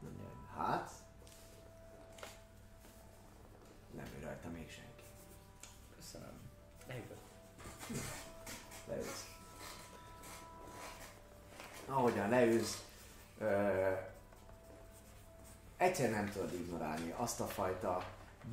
Nem 0.00 0.12
jön. 0.18 0.48
Hát? 0.56 0.90
Nem 3.94 4.06
ül 4.16 4.24
rajta 4.24 4.48
még 4.48 4.70
senki. 4.70 5.02
Köszönöm. 5.96 6.40
Leülök. 6.86 7.18
leülsz. 8.88 9.26
Ahogyan 11.86 12.28
leülsz, 12.28 12.84
ö, 13.38 13.92
egyszer 15.76 16.10
nem 16.10 16.30
tudod 16.30 16.52
ignorálni 16.52 17.14
azt 17.16 17.40
a 17.40 17.46
fajta 17.46 18.04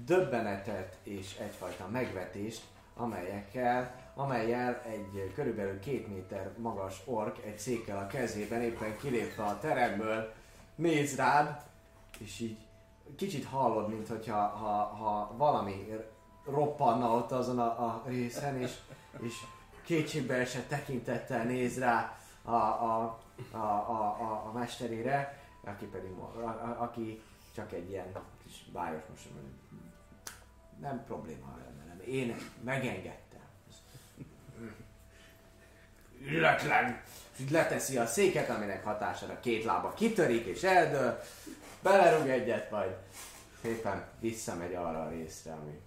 döbbenetet 0.05 0.97
és 1.03 1.35
egyfajta 1.35 1.87
megvetést, 1.87 2.63
amelyekkel, 2.95 3.95
amelyel 4.15 4.81
egy 4.81 5.31
körülbelül 5.33 5.79
két 5.79 6.07
méter 6.07 6.51
magas 6.57 7.01
ork 7.05 7.45
egy 7.45 7.59
székkel 7.59 7.97
a 7.97 8.07
kezében 8.07 8.61
éppen 8.61 8.97
kilépve 8.97 9.43
a 9.43 9.59
teremből 9.59 10.33
néz 10.75 11.15
rád, 11.15 11.61
és 12.19 12.39
így 12.39 12.57
kicsit 13.15 13.45
hallod, 13.45 13.89
mint 13.89 14.07
hogyha 14.07 14.37
ha, 14.37 14.83
ha 14.83 15.33
valami 15.37 15.93
roppanna 16.45 17.15
ott 17.15 17.31
azon 17.31 17.59
a, 17.59 17.85
a 17.85 18.03
részen, 18.05 18.61
és, 18.61 18.77
és 19.19 19.33
kétségbe 19.83 20.33
esett 20.33 20.67
tekintettel 20.67 21.43
néz 21.43 21.79
rá 21.79 22.17
a, 22.43 22.55
a, 22.55 23.19
a, 23.51 23.57
a, 23.57 24.17
a, 24.19 24.43
a 24.47 24.51
mesterére, 24.53 25.43
aki 25.63 25.85
pedig 25.85 26.11
a, 26.11 26.39
a, 26.39 26.75
aki 26.81 27.21
csak 27.55 27.73
egy 27.73 27.89
ilyen 27.89 28.11
kis 28.43 28.65
bájos 28.73 29.03
mosolyban. 29.09 29.59
Nem 30.79 31.03
probléma, 31.05 31.45
nem. 31.47 31.84
Én 32.07 32.35
megengedtem. 32.63 33.41
Illetlen! 36.19 37.01
Leteszi 37.51 37.97
a 37.97 38.05
széket, 38.05 38.49
aminek 38.49 38.83
hatására 38.83 39.39
két 39.39 39.63
lába 39.63 39.93
kitörik 39.93 40.45
és 40.45 40.63
eldől, 40.63 41.19
belerúg 41.81 42.27
egyet, 42.27 42.71
majd 42.71 42.95
szépen 43.61 44.07
visszamegy 44.19 44.73
arra 44.73 45.03
a 45.03 45.09
részre, 45.09 45.53
ami, 45.53 45.81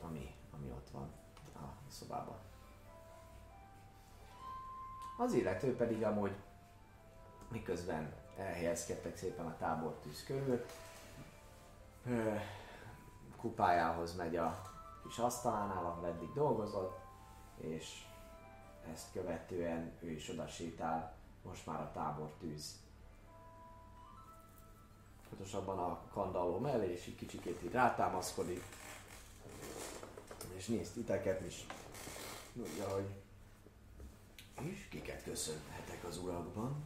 ami, 0.00 0.34
ami 0.50 0.70
ott 0.70 0.88
van 0.92 1.10
a 1.54 1.90
szobában. 1.90 2.36
Az 5.18 5.32
illető 5.32 5.76
pedig 5.76 6.02
amúgy 6.02 6.32
miközben 7.48 8.12
elhelyezkedtek 8.38 9.16
szépen 9.16 9.46
a 9.46 9.56
tábortűz 9.58 10.24
körül. 10.26 10.64
Ö, 12.06 12.34
kupájához 13.36 14.16
megy 14.16 14.36
a 14.36 14.71
kis 15.02 15.18
asztalánál, 15.18 15.84
ahol 15.84 16.06
eddig 16.06 16.32
dolgozott, 16.32 16.98
és 17.56 18.04
ezt 18.92 19.12
követően 19.12 19.92
ő 20.00 20.10
is 20.10 20.28
oda 20.28 20.46
sétál, 20.46 21.14
most 21.42 21.66
már 21.66 21.80
a 21.80 21.90
tábortűz. 21.92 22.80
Pontosabban 25.28 25.78
a 25.78 26.00
kandalló 26.12 26.58
mellé, 26.58 26.92
és 26.92 27.06
egy 27.06 27.16
kicsikét 27.16 27.62
így 27.62 27.72
rátámaszkodik. 27.72 28.62
És 30.56 30.66
nézd 30.66 30.92
titeket 30.92 31.46
is. 31.46 31.66
Mondja, 32.52 32.88
hogy 32.88 33.22
és 34.60 34.88
kiket 34.90 35.22
köszönhetek 35.22 36.04
az 36.08 36.18
urakban? 36.18 36.84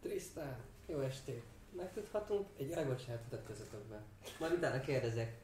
Trisztán, 0.00 0.56
jó 0.86 0.98
estét. 0.98 1.44
Megtudhatunk 1.76 2.48
egy 2.58 2.70
elbocsánatot 2.70 3.30
mutatkozatok 3.30 3.80
be. 3.80 4.02
Majd 4.38 4.52
utána 4.52 4.80
kérdezek. 4.80 5.41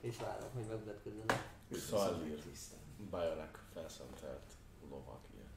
És 0.00 0.16
várom, 0.16 0.50
hogy 0.54 0.66
megmutatkozzanak. 0.66 1.48
Szalvír, 1.72 2.38
Tisztán. 2.40 2.78
Bajonek 3.10 3.58
felszentelt 3.72 4.52
lovak 4.90 5.20
ilyen. 5.34 5.48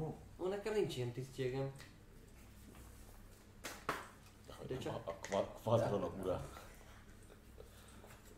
Ó, 0.00 0.16
Ó, 0.38 0.48
nekem 0.48 0.72
nincs 0.74 0.96
ilyen 0.96 1.12
tisztségem. 1.12 1.72
Hogy 4.46 4.66
De 4.66 4.72
nem, 4.74 4.82
csak- 4.82 5.06
a, 5.06 5.10
a 5.10 5.14
kva- 5.20 5.58
kvadronok 5.60 6.18
ura. 6.22 6.48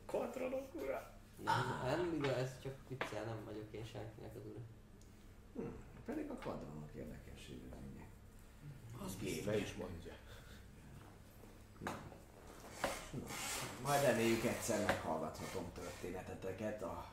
Kontrollok, 0.07 0.75
ura! 0.75 1.11
Nem, 1.45 1.81
nem 1.85 2.15
igaz, 2.15 2.31
ez 2.37 2.59
csak 2.63 2.75
viccel, 2.89 3.25
nem 3.25 3.45
vagyok 3.45 3.73
én 3.73 3.85
senkinek 3.85 4.35
az 4.37 4.43
ura. 4.47 4.61
hm, 5.55 5.73
pedig 6.05 6.31
a 6.31 6.35
kvadronok 6.35 6.91
érdekes 6.95 7.47
vélemények. 7.47 8.09
Az 9.05 9.17
Ne 9.47 9.57
is 9.57 9.75
mondja. 9.75 10.13
Majd 13.83 14.03
reméljük 14.03 14.45
egyszer 14.45 14.87
meghallgathatom 14.87 15.73
történeteteket 15.73 16.83
a 16.83 17.07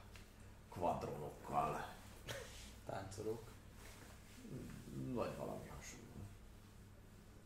kvadronokkal. 0.69 1.86
Táncolók. 2.86 3.52
Vagy 4.94 5.36
valami 5.38 5.68
hasonló. 5.68 6.06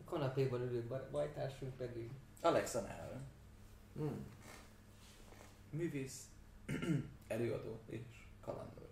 A 0.05 0.09
kanapéban 0.09 0.61
ülő 0.61 0.83
baj- 0.87 1.09
bajtársunk 1.11 1.77
pedig 1.77 2.11
Alexa 2.41 2.81
Nehel. 2.81 3.21
Hm. 3.95 4.07
Művész, 5.69 6.23
előadó 7.27 7.79
és 7.85 8.01
kalandor. 8.41 8.83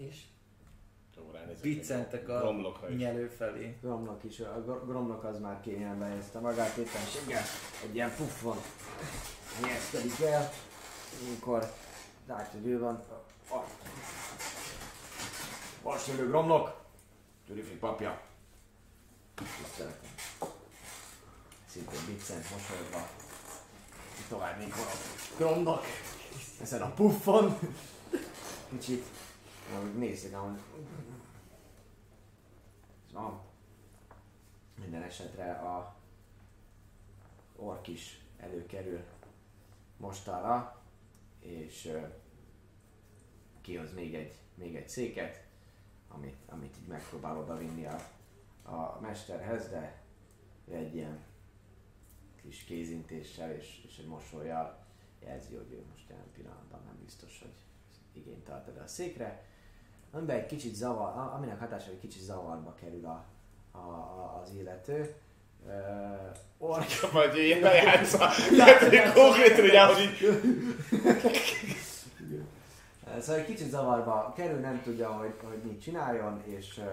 és 0.00 0.24
Jó, 1.24 1.30
ránézek, 1.32 1.62
Viccentek 1.62 2.26
hogy 2.26 2.34
a 2.34 2.40
Romlokra 2.40 2.88
is. 2.90 2.98
nyelő 2.98 3.26
felé. 3.26 3.76
Gromnak 3.82 4.24
is, 4.24 4.40
a 4.40 4.62
Gr- 4.66 4.86
Gromnak 4.86 5.24
az 5.24 5.38
már 5.40 5.60
kényelme 5.60 6.06
helyezte 6.06 6.38
magát 6.38 6.76
éppenséggel. 6.76 7.42
Egy 7.84 7.94
ilyen 7.94 8.14
puffon 8.16 8.56
helyezkedik 9.62 10.20
el, 10.20 10.52
amikor 11.26 11.72
látja, 12.26 12.60
hogy 12.60 12.68
ő 12.70 12.78
van. 12.78 13.02
Vassörő 15.82 16.26
Gromnak! 16.28 16.76
Tűrifik 17.46 17.78
papja! 17.78 18.20
Tiszteletem. 19.34 20.10
Szintén 21.66 22.00
Vincent 22.06 22.50
mosolyogva. 22.50 23.08
Tovább 24.28 24.58
még 24.58 24.68
van 24.68 24.78
a 24.86 25.36
Gromnak. 25.36 25.84
Ezen 26.62 26.82
a 26.82 26.90
puffon. 26.90 27.58
Kicsit. 28.70 29.06
Ahogy 29.74 29.94
nézzük, 29.94 30.34
ahogy 30.34 30.58
Szóval 33.10 33.44
minden 34.78 35.02
esetre 35.02 35.52
a 35.52 35.96
ork 37.56 37.88
is 37.88 38.20
előkerül 38.38 39.04
mostanra, 39.96 40.82
és 41.40 41.84
ö, 41.84 42.06
kihoz 43.60 43.94
még 43.94 44.14
egy, 44.14 44.34
még 44.54 44.76
egy 44.76 44.88
széket, 44.88 45.44
amit, 46.08 46.36
amit 46.46 46.76
így 46.80 46.86
megpróbál 46.86 47.38
odavinni 47.38 47.86
a, 47.86 47.96
a 48.62 48.98
mesterhez, 49.00 49.68
de 49.68 50.02
egy 50.70 50.94
ilyen 50.94 51.24
kis 52.42 52.64
kézintéssel 52.64 53.52
és, 53.52 53.84
és 53.86 53.98
egy 53.98 54.06
mosolyjal 54.06 54.86
jelzi, 55.20 55.54
hogy 55.54 55.72
ő 55.72 55.84
most 55.90 56.08
jelen 56.08 56.32
pillanatban 56.32 56.82
nem 56.84 56.98
biztos, 57.04 57.40
hogy 57.40 57.54
igényt 58.12 58.44
tart 58.44 58.68
erre 58.68 58.82
a 58.82 58.86
székre. 58.86 59.44
Amiben 60.12 60.36
egy 60.36 60.46
kicsit 60.46 60.74
zavar, 60.74 61.08
a- 61.08 61.32
aminek 61.36 61.58
hatása, 61.58 61.86
hogy 61.86 61.98
kicsit 61.98 62.22
zavarba 62.22 62.74
kerül 62.80 63.04
a, 63.04 63.24
a, 63.72 63.78
a, 63.78 64.40
az 64.42 64.52
illető. 64.54 65.14
Uh, 65.66 66.68
ork, 66.70 67.10
Vagy 67.12 67.36
ilyen. 67.38 67.60
Tehát, 68.56 68.78
hogy 68.78 69.12
konkrétan 69.12 69.94
hogy 69.94 70.02
így... 70.02 70.38
Szóval 73.20 73.40
egy 73.40 73.46
kicsit 73.46 73.70
zavarba 73.70 74.32
kerül, 74.36 74.58
nem 74.58 74.82
tudja, 74.82 75.08
hogy, 75.12 75.34
hogy 75.42 75.62
mit 75.62 75.82
csináljon, 75.82 76.42
és 76.44 76.78
uh, 76.78 76.84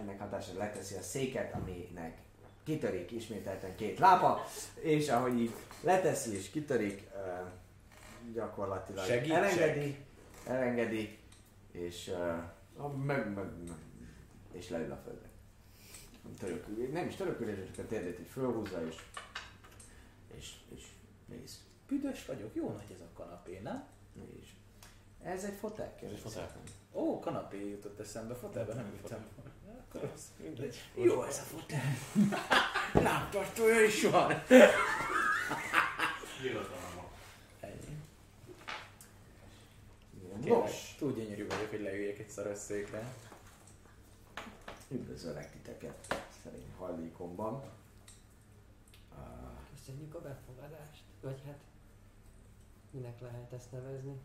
ennek 0.00 0.20
hatására 0.20 0.58
leteszi 0.58 0.94
a 0.94 1.02
széket, 1.02 1.54
aminek 1.54 2.18
kitörik 2.64 3.10
ismételten 3.10 3.76
két 3.76 3.98
lába, 3.98 4.44
és 4.80 5.08
ahogy 5.08 5.40
így 5.40 5.52
leteszi 5.80 6.36
és 6.36 6.50
kitörik, 6.50 7.02
uh, 7.14 7.48
gyakorlatilag 8.34 9.04
Segítsek. 9.04 9.36
elengedi, 9.36 9.96
elengedi, 10.46 11.18
és, 11.72 12.12
uh, 12.76 12.96
meg, 12.96 13.34
meg, 13.34 13.46
meg, 13.66 13.76
és 14.52 14.68
leül 14.68 14.92
a 14.92 14.96
földre. 14.96 15.30
Törökül, 16.38 16.88
nem 16.92 17.06
is 17.06 17.14
törökül, 17.14 17.66
csak 17.66 17.84
a 17.84 17.88
térdét 17.88 18.20
így 18.20 18.28
fölhúzza, 18.28 18.86
és, 18.86 18.96
és, 20.36 20.52
és 20.74 20.86
néz. 21.26 21.64
Büdös 21.88 22.26
vagyok, 22.26 22.54
jó 22.54 22.68
nagy 22.68 22.90
ez 22.94 23.00
a 23.00 23.08
kanapé, 23.14 23.58
nem? 23.58 23.86
És 24.40 24.48
ez 25.22 25.44
egy 25.44 25.54
fotel, 25.54 25.94
Ez 26.02 26.10
egy 26.10 26.18
fotel. 26.18 26.62
Ó, 26.92 27.20
kanapé 27.20 27.68
jutott 27.68 28.00
eszembe, 28.00 28.34
fotelben 28.34 28.76
nem 28.76 28.90
Mindegy. 30.42 30.76
Jó 30.94 31.22
ez 31.22 31.38
a 31.38 31.42
fotel. 31.42 31.80
Lábtartója 33.04 33.80
is 33.80 34.02
van. 34.02 34.42
Ennyi. 36.42 36.91
Kérlek, 40.42 40.62
Nos, 40.62 40.94
túl 40.98 41.12
gyönyörű 41.12 41.46
vagyok, 41.46 41.70
hogy 41.70 41.80
leüljek 41.80 42.18
egy 42.18 42.30
szarosszékre. 42.30 43.14
üdvözöllek 44.88 45.50
titeket 45.50 46.26
szerény 46.42 46.72
hajlékomban. 46.78 47.54
Uh, 49.12 49.18
köszönjük 49.70 50.14
a 50.14 50.20
befogadást. 50.20 51.02
Vagy 51.20 51.42
hát, 51.46 51.60
minek 52.90 53.20
lehet 53.20 53.52
ezt 53.52 53.72
nevezni? 53.72 54.20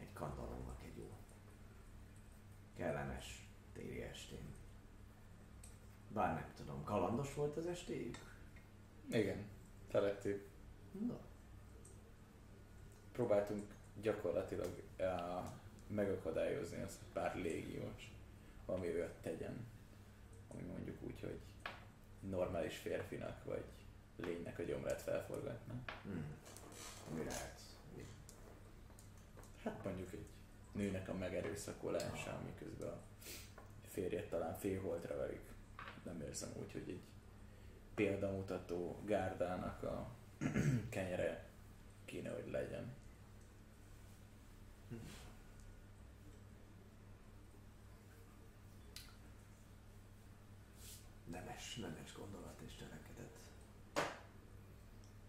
egy 0.00 0.12
kandalomnak 0.12 0.82
egy 0.82 0.96
jó, 0.96 1.10
kellemes 2.76 3.48
téli 3.72 4.02
estén. 4.02 4.54
Bár 6.08 6.34
nem 6.34 6.52
tudom, 6.56 6.84
kalandos 6.84 7.34
volt 7.34 7.56
az 7.56 7.66
estéjük? 7.66 8.18
Igen, 9.10 9.44
felettük. 9.88 10.48
Na, 11.06 11.18
Próbáltunk 13.12 13.62
gyakorlatilag 14.00 14.82
uh, 14.98 15.06
megakadályozni 15.86 16.82
azt, 16.82 16.98
hogy 16.98 17.22
pár 17.22 17.36
légiós 17.36 18.12
valami 18.66 18.88
olyat 18.88 19.14
tegyen, 19.22 19.66
ami 20.48 20.62
mondjuk 20.62 20.96
úgy, 21.02 21.20
hogy 21.20 21.40
normális 22.30 22.76
férfinak 22.76 23.44
vagy 23.44 23.64
lénynek 24.16 24.58
a 24.58 24.62
gyomrát 24.62 25.02
felforgatna. 25.02 25.74
hmm. 26.02 26.24
mi 27.14 27.24
lehet? 27.24 27.60
Mi? 27.96 28.06
Hát 29.62 29.84
mondjuk 29.84 30.12
egy 30.12 30.26
nőnek 30.72 31.08
a 31.08 31.14
megerőszakolása, 31.14 32.40
miközben 32.44 32.88
a 32.88 33.00
férjet 33.88 34.28
talán 34.28 34.58
félholtra 34.58 35.16
verik. 35.16 35.48
Nem 36.02 36.20
érzem 36.20 36.50
úgy, 36.60 36.72
hogy 36.72 36.88
egy 36.88 37.00
példamutató 37.94 39.02
gárdának 39.04 39.82
a 39.82 40.10
kenyere 40.88 41.48
kéne, 42.04 42.30
hogy 42.30 42.50
legyen. 42.50 42.92
Nemes, 51.24 51.76
nemes 51.76 52.14
gondolat 52.16 52.60
és 52.66 52.76
cselekedet. 52.76 53.38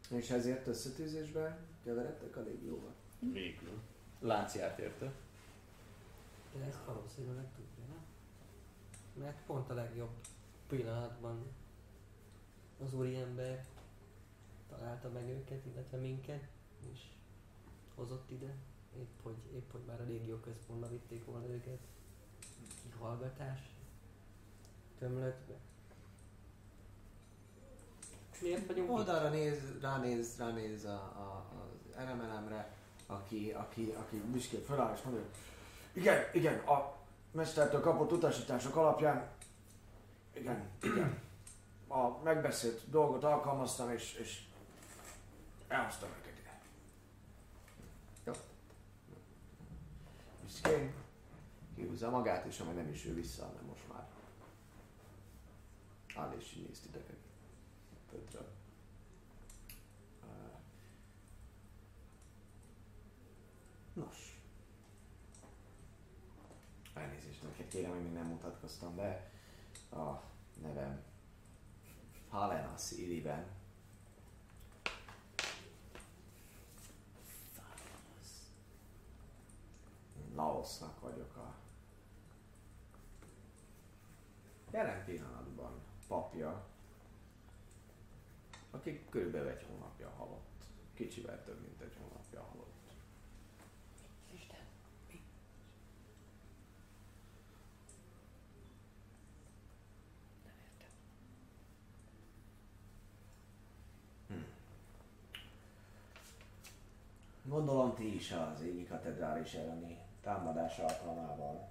És 0.09 0.30
ezért 0.30 0.67
összetűzésbe 0.67 1.59
keveredtek 1.83 2.35
a 2.35 2.41
légióval. 2.41 2.93
Végül. 3.19 3.81
Lánc 4.19 4.56
járt 4.56 4.80
érte. 4.80 5.11
De 6.57 6.65
ezt 6.65 6.85
valószínűleg 6.85 7.45
tudja, 7.56 7.83
nem? 7.88 8.06
Mert 9.23 9.45
pont 9.45 9.69
a 9.69 9.73
legjobb 9.73 10.15
pillanatban 10.67 11.45
az 12.83 12.93
úriember 12.93 13.65
találta 14.69 15.09
meg 15.09 15.30
őket, 15.30 15.65
illetve 15.65 15.98
minket, 15.98 16.48
és 16.93 16.99
hozott 17.95 18.31
ide. 18.31 18.56
Épp 19.00 19.22
hogy, 19.24 19.38
épp 19.53 19.72
hogy 19.72 19.82
már 19.88 20.02
a 20.02 20.06
régió 20.06 20.36
központba 20.36 20.90
vitték 20.90 21.26
volna 21.26 21.48
őket. 21.48 21.80
Hallgatás. 23.00 23.60
Tömlötbe. 25.00 25.53
Miért 28.42 28.68
vagyunk 28.68 28.88
itt? 28.90 28.95
Oldalra 28.95 29.30
néz, 29.30 29.60
ránéz, 29.82 30.38
ránéz 30.38 30.86
a, 30.86 30.94
a, 30.94 31.45
az 31.61 31.98
elemelemre, 31.98 32.74
aki, 33.06 33.52
aki, 33.52 33.94
aki 33.98 34.22
büszkén 34.32 34.64
föláll 34.66 34.94
és 34.95 35.02
mondja, 35.02 35.24
igen, 35.94 36.24
igen, 36.34 36.60
a 36.60 36.95
mestertől 37.32 37.82
kapott 37.82 38.11
utasítások 38.11 38.76
alapján, 38.76 39.30
igen, 40.34 40.70
igen, 40.82 41.20
a 41.88 42.22
megbeszélt 42.24 42.90
dolgot 42.90 43.24
alkalmaztam 43.24 43.92
és, 43.92 44.14
és 44.14 44.42
elhoztam 45.68 46.10
őket 46.10 46.40
ide. 46.40 46.60
Jó. 48.24 48.34
Büszkén 50.52 50.94
kihúzza 51.76 52.10
magát, 52.10 52.46
és 52.46 52.60
amely 52.60 52.76
nem 52.76 52.90
is 52.90 53.06
ő 53.06 53.14
vissza, 53.14 53.46
hanem 53.46 53.64
most 53.66 53.88
már 53.94 54.08
áll 56.16 56.36
és 56.40 56.54
így 56.56 56.68
néz 56.68 56.80
titeket 56.80 57.18
földről. 58.10 58.52
Nos. 63.94 64.42
Elnézést 66.94 67.44
neked 67.44 67.68
kérem, 67.68 67.92
hogy 67.92 68.04
még 68.04 68.14
nem 68.14 68.26
mutatkoztam 68.26 68.96
be. 68.96 69.32
A 69.92 70.22
nevem 70.62 71.04
Halenas 72.30 72.92
Iliben. 72.92 73.60
Laosznak 80.61 80.99
vagyok 80.99 81.35
a 81.35 81.56
jelen 84.72 85.06
pillanatban 85.06 85.72
papja, 86.07 86.65
aki 88.72 89.06
körülbelül 89.09 89.48
egy 89.49 89.65
hónapja 89.69 90.09
halott. 90.17 90.64
Kicsivel 90.93 91.43
több, 91.43 91.61
mint 91.61 91.81
egy 91.81 91.98
hónapja 92.01 92.41
halott. 92.41 92.93
Isten, 94.33 94.59
mi? 95.07 95.22
Nem 100.43 100.53
értem. 100.64 100.90
Gondolom 107.43 107.95
ti 107.95 108.15
is 108.15 108.31
az 108.31 108.61
égi 108.61 108.85
katedrális 108.85 109.53
elleni 109.53 110.09
támadás 110.22 110.77
alkalmával 110.77 111.69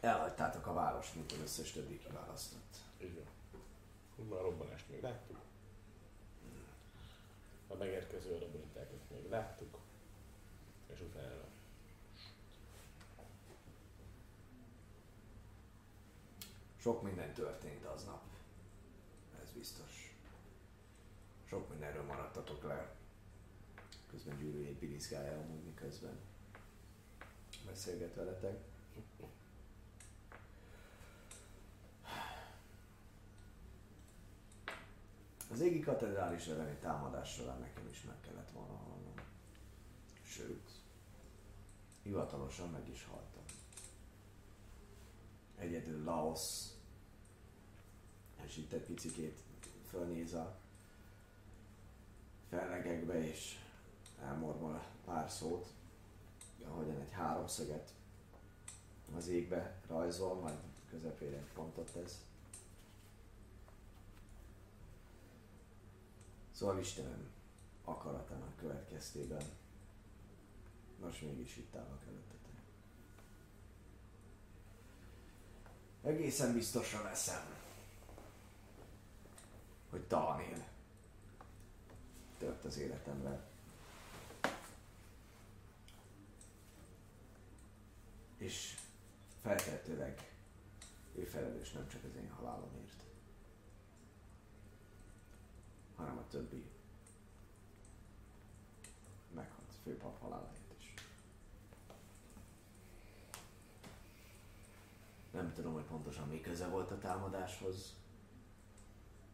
elhagytátok 0.00 0.66
a 0.66 0.72
várost, 0.72 1.14
mint 1.14 1.32
az 1.32 1.38
összes 1.42 1.72
többi 1.72 1.98
kiválasztott. 1.98 2.76
Így 3.02 3.14
van. 3.14 4.28
Már 4.28 4.40
robbanást 4.40 4.88
még 4.88 5.02
láttuk. 5.02 5.38
A 7.68 7.74
megérkező 7.74 8.34
arabonitákat 8.34 9.10
még 9.10 9.28
láttuk. 9.28 9.78
És 10.86 11.00
utána 11.00 11.46
Sok 16.76 17.02
minden 17.02 17.32
történt 17.32 17.84
aznap. 17.84 18.22
Ez 19.42 19.50
biztos. 19.50 20.16
Sok 21.44 21.68
mindenről 21.68 22.04
maradtatok 22.04 22.62
le. 22.62 22.97
Közben 24.18 24.38
gyűrűjét 24.38 24.78
bilizgálja 24.78 25.38
amúgy 25.38 25.64
miközben 25.64 26.18
beszélget 27.66 28.14
veletek. 28.14 28.58
Az 35.50 35.60
égi 35.60 35.80
katedrális 35.80 36.46
elleni 36.46 36.76
támadás 36.76 37.32
során 37.32 37.60
nekem 37.60 37.88
is 37.90 38.02
meg 38.02 38.20
kellett 38.20 38.50
volna 38.50 38.76
halnom. 38.76 39.14
Sőt, 40.22 40.70
hivatalosan 42.02 42.70
meg 42.70 42.88
is 42.88 43.04
haltam. 43.04 43.44
Egyedül 45.56 46.04
Laos, 46.04 46.64
és 48.44 48.56
itt 48.56 48.72
egy 48.72 48.84
picikét 48.84 49.38
fölnéz 49.88 50.34
a 50.34 50.58
fellegekbe, 52.48 53.28
és 53.28 53.58
elmormol 54.22 54.84
pár 55.04 55.30
szót, 55.30 55.66
ahogyan 56.64 57.00
egy 57.00 57.12
háromszöget 57.12 57.92
az 59.16 59.28
égbe 59.28 59.80
rajzol, 59.86 60.34
majd 60.34 60.58
közepére 60.90 61.36
egy 61.36 61.52
pontot 61.54 61.90
tesz. 61.92 62.24
Szóval 66.52 66.78
Istenem 66.78 67.30
akaratának 67.84 68.56
következtében 68.56 69.42
most 71.00 71.22
mégis 71.22 71.56
itt 71.56 71.74
állok 71.74 72.02
előttetek. 72.06 72.62
Egészen 76.02 76.52
biztosan 76.52 77.02
veszem, 77.02 77.42
hogy 79.90 80.06
Daniel 80.06 80.68
tört 82.38 82.64
az 82.64 82.78
életemre. 82.78 83.47
És 88.38 88.76
feltehetőleg 89.42 90.32
ő 91.14 91.24
felelős 91.24 91.72
nem 91.72 91.88
csak 91.88 92.04
az 92.04 92.16
én 92.16 92.30
halálomért, 92.30 93.02
hanem 95.94 96.18
a 96.18 96.26
többi 96.28 96.70
meghalt 99.34 99.74
főpap 99.82 100.20
haláláért 100.20 100.74
is. 100.78 100.94
Nem 105.30 105.52
tudom, 105.52 105.72
hogy 105.72 105.84
pontosan 105.84 106.28
mi 106.28 106.40
köze 106.40 106.68
volt 106.68 106.90
a 106.90 106.98
támadáshoz. 106.98 107.94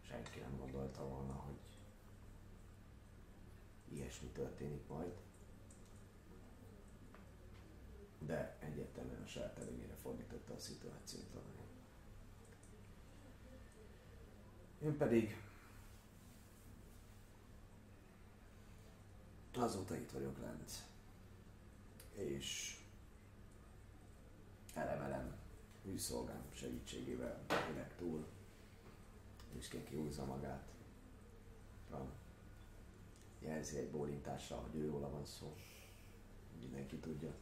Senki 0.00 0.39
nem 0.39 0.58
gondolta 0.58 1.08
volna, 1.08 1.33
hogy 1.33 1.58
ilyesmi 3.89 4.28
történik 4.28 4.89
majd. 4.89 5.24
De 8.27 8.57
egyértelműen 8.61 9.23
a 9.23 9.27
saját 9.27 9.59
előnyére 9.59 9.94
fordította 9.94 10.55
a 10.55 10.59
szituációt 10.59 11.33
valami. 11.33 11.55
Én 14.83 14.97
pedig 14.97 15.43
azóta 19.57 19.97
itt 19.97 20.11
vagyok 20.11 20.39
lent. 20.39 20.70
És 22.12 22.78
elemelem 24.75 25.36
műszolgám 25.83 26.43
segítségével 26.53 27.44
élek 27.70 27.97
túl. 27.97 28.27
Büszkén 29.53 29.85
kihúzza 29.85 30.25
magát. 30.25 30.69
Van. 31.91 32.12
Jelzi 33.39 33.77
egy 33.77 33.91
bólintással, 33.91 34.61
hogy 34.61 34.81
őróla 34.81 35.11
van 35.11 35.25
szó. 35.25 35.57
Mindenki 36.61 36.97
tudja. 36.97 37.35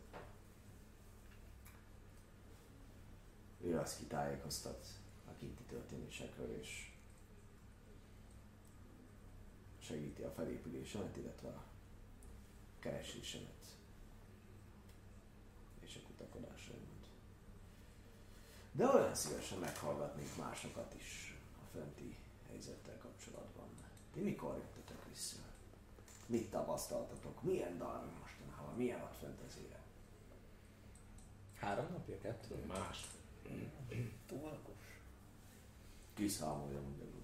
Ő 3.64 3.78
az 3.78 3.96
kitájékoztat 3.96 4.86
a 5.26 5.30
kinti 5.38 5.62
történésekről, 5.62 6.58
és 6.60 6.92
segíti 9.78 10.22
a 10.22 10.30
felépülésemet, 10.30 11.16
illetve 11.16 11.48
a 11.48 11.64
keresésemet 12.78 13.76
és 15.80 15.96
a 15.96 16.06
kutakodásaimat. 16.06 17.06
De 18.72 18.86
olyan 18.86 19.14
szívesen 19.14 19.58
meghallgatnék 19.58 20.36
másokat 20.36 20.94
is 20.94 21.36
a 21.62 21.66
fenti 21.72 22.16
helyzettel 22.48 22.98
kapcsolatban. 22.98 23.68
Ti 24.12 24.20
mikor 24.20 24.56
jöttetek 24.56 25.08
vissza? 25.08 25.36
Mit 26.26 26.50
tapasztaltatok? 26.50 27.42
Milyen 27.42 27.78
dal 27.78 28.12
mostanában? 28.20 28.74
Milyen 28.76 29.00
az 29.00 29.56
élet? 29.66 29.80
Három 31.54 31.86
napja, 31.90 32.18
kettő? 32.18 32.64
más. 32.66 33.06
Tolkos. 34.26 35.00
Kiszámolja 36.14 36.80
magyarul. 36.80 37.22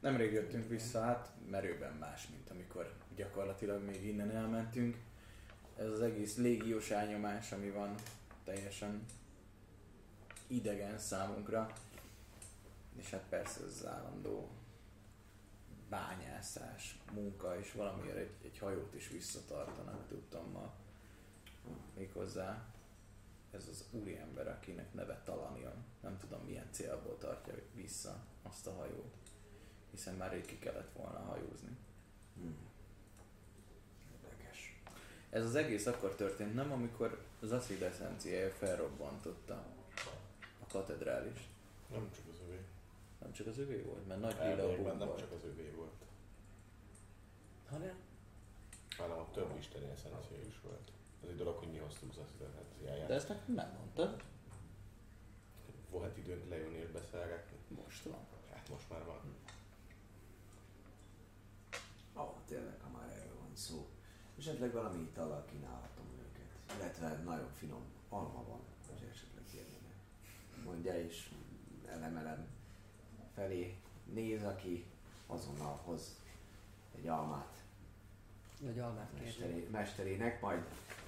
Nemrég 0.00 0.32
jöttünk 0.32 0.68
vissza, 0.68 1.00
hát 1.00 1.30
merőben 1.50 1.92
más, 1.92 2.28
mint 2.28 2.50
amikor 2.50 2.92
gyakorlatilag 3.16 3.82
még 3.84 4.04
innen 4.04 4.30
elmentünk. 4.30 4.96
Ez 5.76 5.88
az 5.88 6.00
egész 6.00 6.36
légiós 6.36 6.90
elnyomás, 6.90 7.52
ami 7.52 7.70
van, 7.70 7.94
teljesen 8.44 9.04
idegen 10.46 10.98
számunkra. 10.98 11.72
És 12.96 13.10
hát 13.10 13.24
persze 13.28 13.60
ez 13.60 13.66
az 13.66 13.86
állandó 13.86 14.50
bányászás, 15.88 16.98
munka, 17.12 17.58
és 17.58 17.72
valamiért 17.72 18.16
egy, 18.16 18.34
egy 18.42 18.58
hajót 18.58 18.94
is 18.94 19.08
visszatartanak, 19.08 20.08
tudtam 20.08 20.50
ma. 20.50 20.72
Méghozzá 21.96 22.73
ez 23.54 23.68
az 23.68 23.84
úriember, 23.90 24.48
akinek 24.48 24.92
neve 24.94 25.22
Talanion. 25.24 25.84
Nem 26.00 26.18
tudom 26.18 26.40
milyen 26.44 26.68
célból 26.70 27.18
tartja 27.18 27.54
vissza 27.74 28.24
azt 28.42 28.66
a 28.66 28.72
hajót. 28.72 29.14
Hiszen 29.90 30.14
már 30.14 30.30
rég 30.32 30.44
ki 30.44 30.58
kellett 30.58 30.92
volna 30.96 31.18
hajózni. 31.18 31.76
Hmm. 32.34 32.56
Érdekes. 34.12 34.80
Ez 35.30 35.44
az 35.44 35.54
egész 35.54 35.86
akkor 35.86 36.14
történt, 36.14 36.54
nem 36.54 36.72
amikor 36.72 37.24
az 37.40 37.52
acid 37.52 37.82
eszenciája 37.82 38.50
felrobbantotta 38.50 39.64
a 40.62 40.66
katedrálist. 40.68 41.46
Nem 41.90 42.10
csak 42.14 42.24
az 42.32 42.40
övé. 42.48 42.58
Nem 43.20 43.32
csak 43.32 43.46
az 43.46 43.58
övé 43.58 43.80
volt, 43.80 44.06
mert 44.08 44.20
nagy 44.20 44.36
lila 44.42 44.76
bum 44.76 44.86
nem 44.86 44.98
volt. 44.98 45.18
csak 45.18 45.32
az 45.32 45.44
övé 45.44 45.70
volt, 45.70 45.92
Hanem? 47.68 47.94
hanem 48.96 49.18
a 49.18 49.30
több 49.32 49.56
isteni 49.58 49.90
eszencia 49.90 50.38
is 50.48 50.60
volt. 50.62 50.90
Az 51.24 51.30
egy 51.30 51.36
dolog, 51.36 51.58
hogy 51.58 51.70
mi 51.70 51.78
hoztuk 51.78 52.10
az 52.10 52.18
eszenciáját. 52.18 53.08
De 53.08 53.14
ezt 53.14 53.28
nekem 53.28 53.54
nem 53.54 53.74
mondtad. 53.78 54.22
Volt 55.90 56.16
időnk 56.16 56.48
lejönni 56.48 56.76
és 56.76 56.90
beszélgetni. 56.90 57.56
Most 57.84 58.04
van. 58.04 58.26
Hát 58.52 58.68
most 58.68 58.90
már 58.90 59.04
van. 59.04 59.20
Ó, 62.16 62.20
oh, 62.20 62.34
tényleg, 62.46 62.80
ha 62.80 62.98
már 62.98 63.08
erről 63.10 63.38
van 63.38 63.50
szó. 63.52 63.88
Esetleg 64.38 64.72
valami 64.72 65.00
itallal 65.02 65.44
kínálhatom 65.44 66.06
őket. 66.18 66.76
Illetve 66.76 67.22
nagyon 67.24 67.50
finom 67.52 67.84
alma 68.08 68.44
van, 68.48 68.60
hogy 68.88 69.08
esetleg 69.12 69.44
kérnének. 69.50 69.96
Mondja 70.64 70.98
és 70.98 71.30
elemelem 71.86 72.46
felé 73.34 73.76
néz, 74.12 74.42
aki 74.42 74.86
azonnal 75.26 75.80
hoz 75.84 76.20
egy 76.96 77.08
almát 77.08 77.62
Vagy 78.60 78.78
almát 78.78 79.20
mesteré, 79.20 79.68
mesterének, 79.70 80.40
majd 80.40 80.64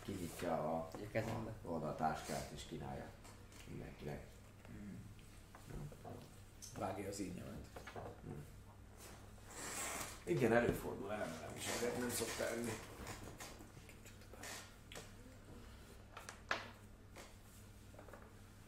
kinyitja 0.07 0.53
a, 0.53 0.89
a 1.13 1.69
oda 1.69 1.89
a 1.89 1.97
táskát 1.97 2.51
és 2.55 2.63
kínálja 2.69 3.11
mindenkinek. 3.69 4.27
Vágja 6.79 7.09
az 7.09 7.19
ínnyemet. 7.19 7.65
Igen, 10.25 10.53
előfordul, 10.53 11.13
elemelem 11.13 11.57
is, 11.57 11.67
ezért 11.67 11.99
nem 11.99 12.11
szokta 12.11 12.49
enni. 12.49 12.73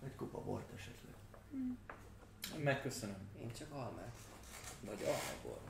Egy 0.04 0.14
kupa 0.16 0.40
bort 0.40 0.72
esetleg. 0.72 1.14
Megköszönöm. 2.64 3.28
Én 3.40 3.52
csak 3.52 3.72
almát. 3.72 4.16
Vagy 4.80 5.02
almából. 5.02 5.60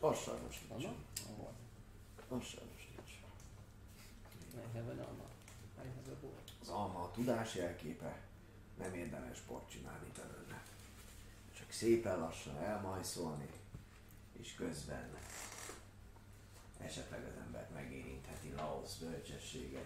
Az 0.00 0.18
sajnos 0.18 0.66
nincs. 0.68 0.86
Az 2.28 2.44
sajnos. 2.44 2.75
I 4.56 4.76
have 4.76 4.90
an 4.90 4.98
alma. 4.98 5.28
I 5.78 5.88
have 5.96 6.12
a 6.12 6.16
bowl. 6.20 6.34
Az 6.60 6.68
alma 6.68 7.02
a 7.02 7.10
tudás 7.10 7.54
jelképe, 7.54 8.20
nem 8.78 8.94
érdemes 8.94 9.36
sport 9.36 9.70
csinálni 9.70 10.12
belőle. 10.16 10.62
Csak 11.58 11.70
szépen 11.70 12.18
lassan 12.18 12.56
elmajszolni, 12.56 13.48
és 14.32 14.54
közben 14.54 15.16
esetleg 16.78 17.24
az 17.24 17.40
embert 17.46 17.74
megérintheti 17.74 18.52
Laos 18.56 18.96
bölcsessége, 18.96 19.84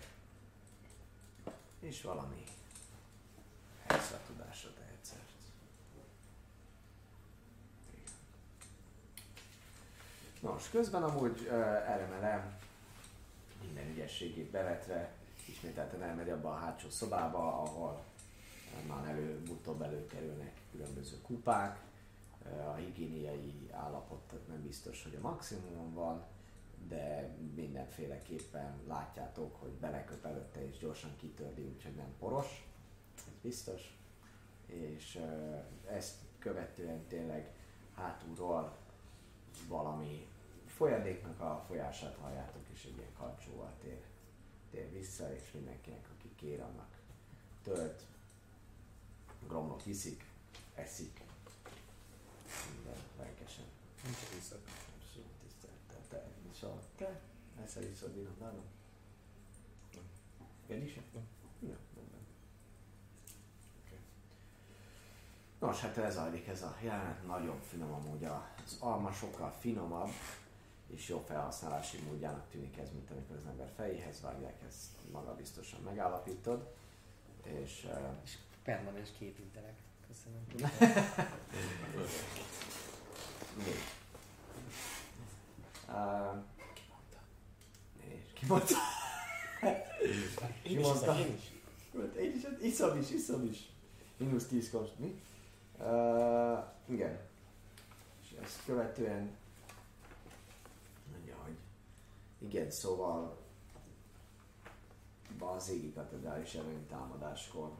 és 1.81 2.03
valami 2.03 2.45
extra 3.87 4.19
tudásra 4.27 4.75
tehet 4.75 4.99
szert. 5.01 5.21
Nos, 10.41 10.71
közben 10.71 11.03
amúgy 11.03 11.41
uh, 11.41 11.53
elemelem 11.91 12.59
minden 13.65 13.89
ügyességét 13.91 14.51
bevetve, 14.51 15.13
ismételten 15.49 16.03
elmegy 16.03 16.31
abba 16.31 16.51
a 16.51 16.59
hátsó 16.59 16.91
szobába, 16.91 17.63
ahol 17.63 18.05
eh, 18.75 18.87
már 18.89 19.09
előbb-utóbb 19.09 19.83
előkerülnek 19.83 20.61
különböző 20.71 21.21
kupák. 21.23 21.81
Eh, 22.45 22.69
A 22.69 22.75
higiéniai 22.75 23.71
állapot 23.73 24.49
nem 24.49 24.63
biztos, 24.63 25.03
hogy 25.03 25.15
a 25.15 25.29
maximumon 25.29 25.95
van, 25.95 26.25
de 26.89 27.37
mindenféleképpen 27.55 28.81
látjátok, 28.87 29.57
hogy 29.61 29.71
beleköp 29.71 30.25
előtte 30.25 30.67
és 30.69 30.79
gyorsan 30.79 31.17
kitörli, 31.17 31.63
úgyhogy 31.63 31.95
nem 31.95 32.15
poros, 32.19 32.69
ez 33.17 33.33
biztos. 33.43 33.99
És 34.67 35.15
eh, 35.17 35.97
ezt 35.97 36.15
követően 36.39 37.07
tényleg 37.07 37.51
hátulról 37.95 38.77
valami 39.69 40.27
folyadéknak 40.67 41.41
a 41.41 41.65
folyását 41.67 42.17
halljátok, 42.21 42.60
és 42.73 42.85
egy 42.85 42.97
ilyen 42.97 43.13
kapcsóval 43.19 43.73
tér, 43.81 44.05
tér 44.71 44.93
vissza, 44.93 45.35
és 45.35 45.53
mindenkinek, 45.53 46.09
aki 46.17 46.35
kér, 46.35 46.61
annak 46.61 46.99
tölt, 47.63 48.03
gromlok 49.47 49.87
iszik, 49.87 50.25
eszik, 50.75 51.21
minden 52.75 53.03
lelkesen. 53.19 53.65
Nem 54.05 54.13
csak 54.13 54.39
iszok. 54.39 54.61
Abszolút 55.01 55.31
tisztelettel. 55.43 56.01
Te 56.09 56.27
is 56.53 56.63
a... 56.63 56.79
Te? 56.97 57.21
Eszel 57.65 57.83
iszod 57.83 58.15
vinodálom? 58.15 58.65
Én 60.67 60.83
is? 60.83 60.95
Nem. 60.95 61.27
Ja, 61.61 61.77
rendben. 61.95 62.27
Oké. 63.85 63.97
Nos, 65.59 65.81
hát 65.81 65.97
ez 65.97 66.15
zajlik 66.15 66.47
ez 66.47 66.63
a 66.63 66.77
jelenet, 66.83 67.27
nagyon 67.27 67.61
finom 67.61 67.93
amúgy 67.93 68.25
az 68.25 68.77
alma 68.79 69.13
sokkal 69.13 69.51
finomabb, 69.51 70.11
és 70.95 71.09
jó 71.09 71.25
felhasználási 71.27 71.99
módjának 71.99 72.51
tűnik 72.51 72.77
ez, 72.79 72.89
mint 72.93 73.11
amikor 73.11 73.37
az 73.37 73.47
ember 73.47 73.71
fejéhez 73.77 74.21
vágják, 74.21 74.63
ezt 74.69 75.11
maga 75.13 75.35
biztosan 75.35 75.81
megállapítod. 75.81 76.75
És 77.43 77.85
uh, 77.85 77.99
Permanens 78.63 79.09
képintelek. 79.19 79.75
Köszönöm. 80.09 80.45
még. 83.65 83.75
Uh, 85.89 86.45
és 87.99 88.33
ki 88.33 88.47
mondta? 88.47 88.75
Ki 90.63 90.79
mondta? 90.79 91.19
Én 91.19 91.35
is. 91.35 91.53
Én 92.19 92.35
is, 92.37 92.45
hát 92.45 92.63
iszom 92.63 92.99
is, 92.99 93.11
iszom 93.11 93.45
is. 93.45 93.69
Minusz 94.17 94.47
10 94.47 94.71
kost, 94.71 94.99
mi? 94.99 95.23
Uh, 95.79 96.59
igen. 96.87 97.19
És 98.23 98.37
ezt 98.43 98.59
követően 98.65 99.31
mondja, 101.13 101.35
hogy 101.43 101.57
igen, 102.41 102.71
szóval 102.71 103.39
az 105.39 105.69
égi 105.69 105.93
katedrális 105.93 106.55
elleni 106.55 106.85
támadáskor 106.89 107.71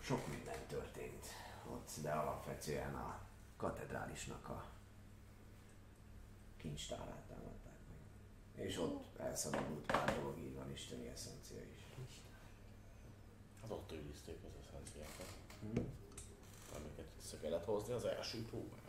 sok 0.00 0.26
minden 0.28 0.66
történt 0.66 1.26
ott, 1.70 1.90
de 2.02 2.10
alapvetően 2.12 2.94
a 2.94 3.20
katedrálisnak 3.56 4.48
a 4.48 4.64
kincstárát 6.56 7.24
támadták 7.28 7.78
meg. 7.88 8.66
És 8.66 8.78
ott 8.78 9.18
elszabadult 9.18 9.86
pár 9.86 10.18
dolog, 10.18 10.38
így 10.38 10.54
van 10.54 10.70
isteni 10.72 11.08
eszencia 11.08 11.60
is. 11.60 11.84
Hát 13.60 13.70
ott 13.70 13.92
őrizték 13.92 14.38
az 14.44 14.52
eszenciákat, 14.66 15.26
Hm? 15.60 15.80
amiket 16.76 17.10
vissza 17.16 17.38
kellett 17.38 17.64
hozni 17.64 17.92
az 17.92 18.04
első 18.04 18.44
próbából. 18.44 18.85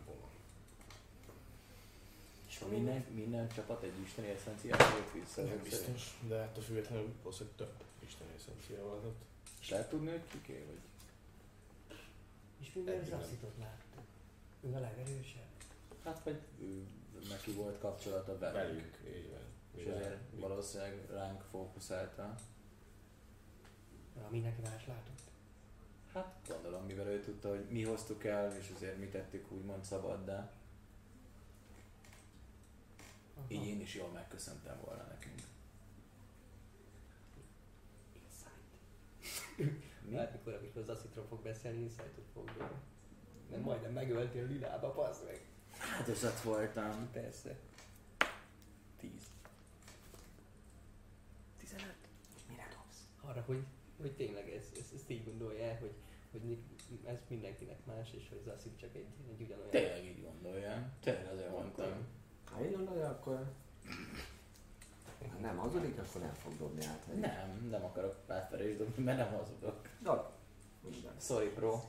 És 2.59 2.65
minden, 2.69 3.05
minden 3.13 3.49
csapat 3.49 3.83
egy 3.83 3.99
isteni 4.03 4.27
eszenciát 4.27 4.79
jött 4.79 5.11
vissza. 5.23 5.41
Nem 5.41 5.63
biztos, 5.63 6.17
de 6.27 6.35
ettől 6.35 6.63
függetlenül 6.63 7.13
valószínűleg 7.23 7.57
több 7.57 7.73
isteni 7.99 8.29
eszencia 8.35 8.83
van 8.83 9.05
ott. 9.05 9.21
És 9.59 9.69
lehet 9.69 9.89
tudni, 9.89 10.09
hogy 10.09 10.27
kiké, 10.31 10.65
vagy? 10.65 10.79
És 12.59 12.73
minden 12.73 12.95
nem. 12.95 13.05
Zaxitot 13.05 13.53
láttuk. 13.59 14.03
Ő 14.61 14.73
a 14.73 14.79
legerősebb. 14.79 15.45
Hát 16.03 16.23
vagy 16.23 16.39
ő, 16.61 16.87
neki 17.29 17.51
volt 17.51 17.79
kapcsolata 17.79 18.37
velük. 18.37 18.55
Velük, 18.55 18.97
így 19.17 19.29
van. 19.29 19.41
És 19.75 19.85
ezért 19.85 20.19
valószínűleg 20.39 21.05
ránk 21.09 21.41
fókuszálta. 21.41 22.35
Ami 24.15 24.27
mindenki 24.29 24.61
más 24.61 24.87
látott. 24.87 25.21
Hát 26.13 26.35
gondolom, 26.47 26.85
mivel 26.85 27.07
ő 27.07 27.19
tudta, 27.21 27.49
hogy 27.49 27.65
mi 27.69 27.83
hoztuk 27.83 28.23
el, 28.23 28.57
és 28.57 28.71
azért 28.75 28.97
mi 28.97 29.05
tettük 29.05 29.51
úgymond 29.51 29.83
szabaddá. 29.83 30.51
Aha. 33.37 33.45
Így 33.47 33.67
én 33.67 33.81
is 33.81 33.95
jól 33.95 34.09
megköszöntem 34.09 34.79
volna 34.85 35.03
nekünk. 35.03 35.41
Mi? 40.01 40.15
Hát 40.15 40.31
mikor, 40.31 40.53
amikor 40.53 40.81
az 40.81 40.89
Aszitról 40.89 41.25
fog 41.25 41.41
beszélni, 41.41 41.81
Insight-ot 41.81 42.25
fog 42.33 42.45
dobni. 42.45 42.75
Nem 43.51 43.61
majdnem 43.61 43.91
megöltél 43.91 44.47
Lilába, 44.47 44.91
passz 44.91 45.23
meg. 45.25 45.45
Áldozat 45.97 46.41
voltam. 46.41 47.11
Persze. 47.11 47.59
Tíz. 48.99 49.21
15. 51.57 51.95
Mire 52.49 52.67
dobsz? 52.71 53.07
Arra, 53.21 53.43
hogy, 53.45 53.63
hogy 54.01 54.15
tényleg 54.15 54.49
ez, 54.49 54.63
ez, 54.79 54.91
ezt 54.95 55.09
így 55.09 55.23
gondolja 55.25 55.63
el, 55.63 55.77
hogy, 55.79 55.93
hogy 56.31 56.57
ez 57.05 57.17
mindenkinek 57.27 57.85
más, 57.85 58.13
és 58.13 58.29
hogy 58.29 58.41
Zaszik 58.45 58.75
csak 58.75 58.95
egy, 58.95 59.07
egy 59.29 59.41
ugyanolyan. 59.41 59.69
Tényleg 59.69 60.05
így 60.05 60.23
gondolja. 60.23 60.91
Tényleg 60.99 61.27
azért 61.27 61.51
mondtam. 61.51 62.07
Ha 62.51 62.65
így 62.65 62.75
gondolja, 62.75 63.07
akkor... 63.09 63.51
Ha 65.31 65.37
nem 65.41 65.57
hazudik, 65.57 65.99
akkor 65.99 66.21
nem 66.21 66.33
fog 66.33 66.57
dobni 66.57 66.85
át. 66.85 67.19
Nem, 67.19 67.67
nem 67.69 67.83
akarok 67.83 68.15
átverést 68.27 68.77
dobni, 68.77 69.03
mert 69.03 69.17
nem 69.17 69.37
hazudok. 69.37 69.87
Dob. 70.01 70.25
Sorry, 71.19 71.49
bro. 71.49 71.81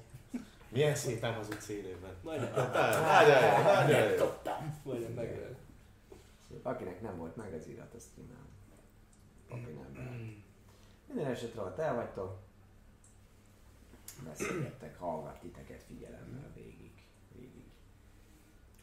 Milyen 0.68 0.94
szépen 0.94 1.34
hazudsz 1.34 1.68
élőben. 1.68 2.14
Majdnem, 2.22 2.52
Nagyon 2.52 3.42
jó, 3.42 3.62
nagyon 3.62 4.10
jó. 4.12 4.26
Majdnem 4.82 5.12
megöl. 5.12 5.56
Akinek 6.62 7.00
nem 7.00 7.16
volt 7.16 7.36
meg 7.36 7.52
az 7.54 7.66
irat, 7.66 7.94
azt 7.94 8.06
kínál. 8.14 8.46
Papi 9.48 9.70
nem 9.70 9.92
be. 9.92 10.10
Minden 11.06 11.30
esetre, 11.30 11.60
ha 11.60 11.74
te 11.74 11.92
vagytok, 11.92 12.38
beszélgettek, 14.24 14.98
hallgat 14.98 15.40
titeket 15.40 15.82
figyelemmel 15.82 16.50
végig. 16.54 16.92
Végig. 17.32 17.64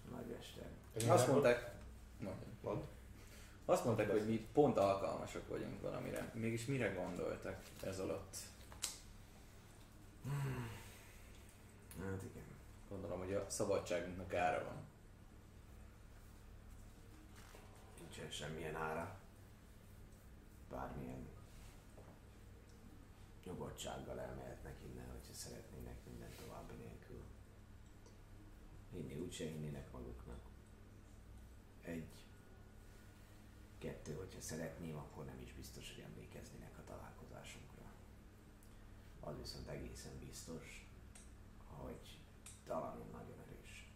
A 0.05 0.15
nagymester. 0.15 0.69
Azt 1.07 1.27
mondták. 1.27 1.73
Mondd. 2.61 2.81
Azt 3.65 3.85
mondták, 3.85 4.11
hogy 4.11 4.27
mi 4.27 4.47
pont 4.53 4.77
alkalmasak 4.77 5.47
vagyunk 5.47 5.81
valamire. 5.81 6.31
Mégis 6.33 6.65
mire 6.65 6.93
gondoltak 6.93 7.63
ez 7.83 7.99
alatt? 7.99 8.35
Hát 11.99 12.23
igen. 12.23 12.43
Gondolom, 12.89 13.19
hogy 13.19 13.33
a 13.33 13.45
szabadságunknak 13.49 14.33
ára 14.33 14.63
van. 14.63 14.75
Nincsen 17.99 18.31
semmilyen 18.31 18.75
ára. 18.75 19.17
Bármilyen 20.69 21.27
nyugodtsággal 23.45 24.19
elmehetnek 24.19 24.75
innen, 24.83 25.09
hogyha 25.11 25.33
szeretnének 25.33 25.95
minden 26.05 26.29
további 26.37 26.73
nélkül. 26.73 27.23
Hinni 28.91 29.15
úgyse 29.15 29.43
hinnének 29.43 29.91
maguknak. 29.91 30.39
Egy. 31.81 32.25
Kettő, 33.77 34.13
hogyha 34.13 34.34
szeretném, 34.45 34.97
akkor 34.97 35.25
nem 35.25 35.41
is 35.41 35.53
biztos, 35.53 35.93
hogy 35.93 36.03
emlékeznének 36.03 36.77
a 36.77 36.83
találkozásunkra. 36.83 37.83
Az 39.19 39.37
viszont 39.37 39.67
egészen 39.67 40.19
biztos, 40.19 40.87
hogy 41.67 42.19
talán 42.65 42.97
nagyon 43.11 43.39
erős. 43.47 43.91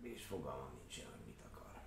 És 0.00 0.24
fogalmam 0.24 0.70
nincsen, 0.80 1.10
hogy 1.10 1.26
mit 1.26 1.40
akar. 1.50 1.80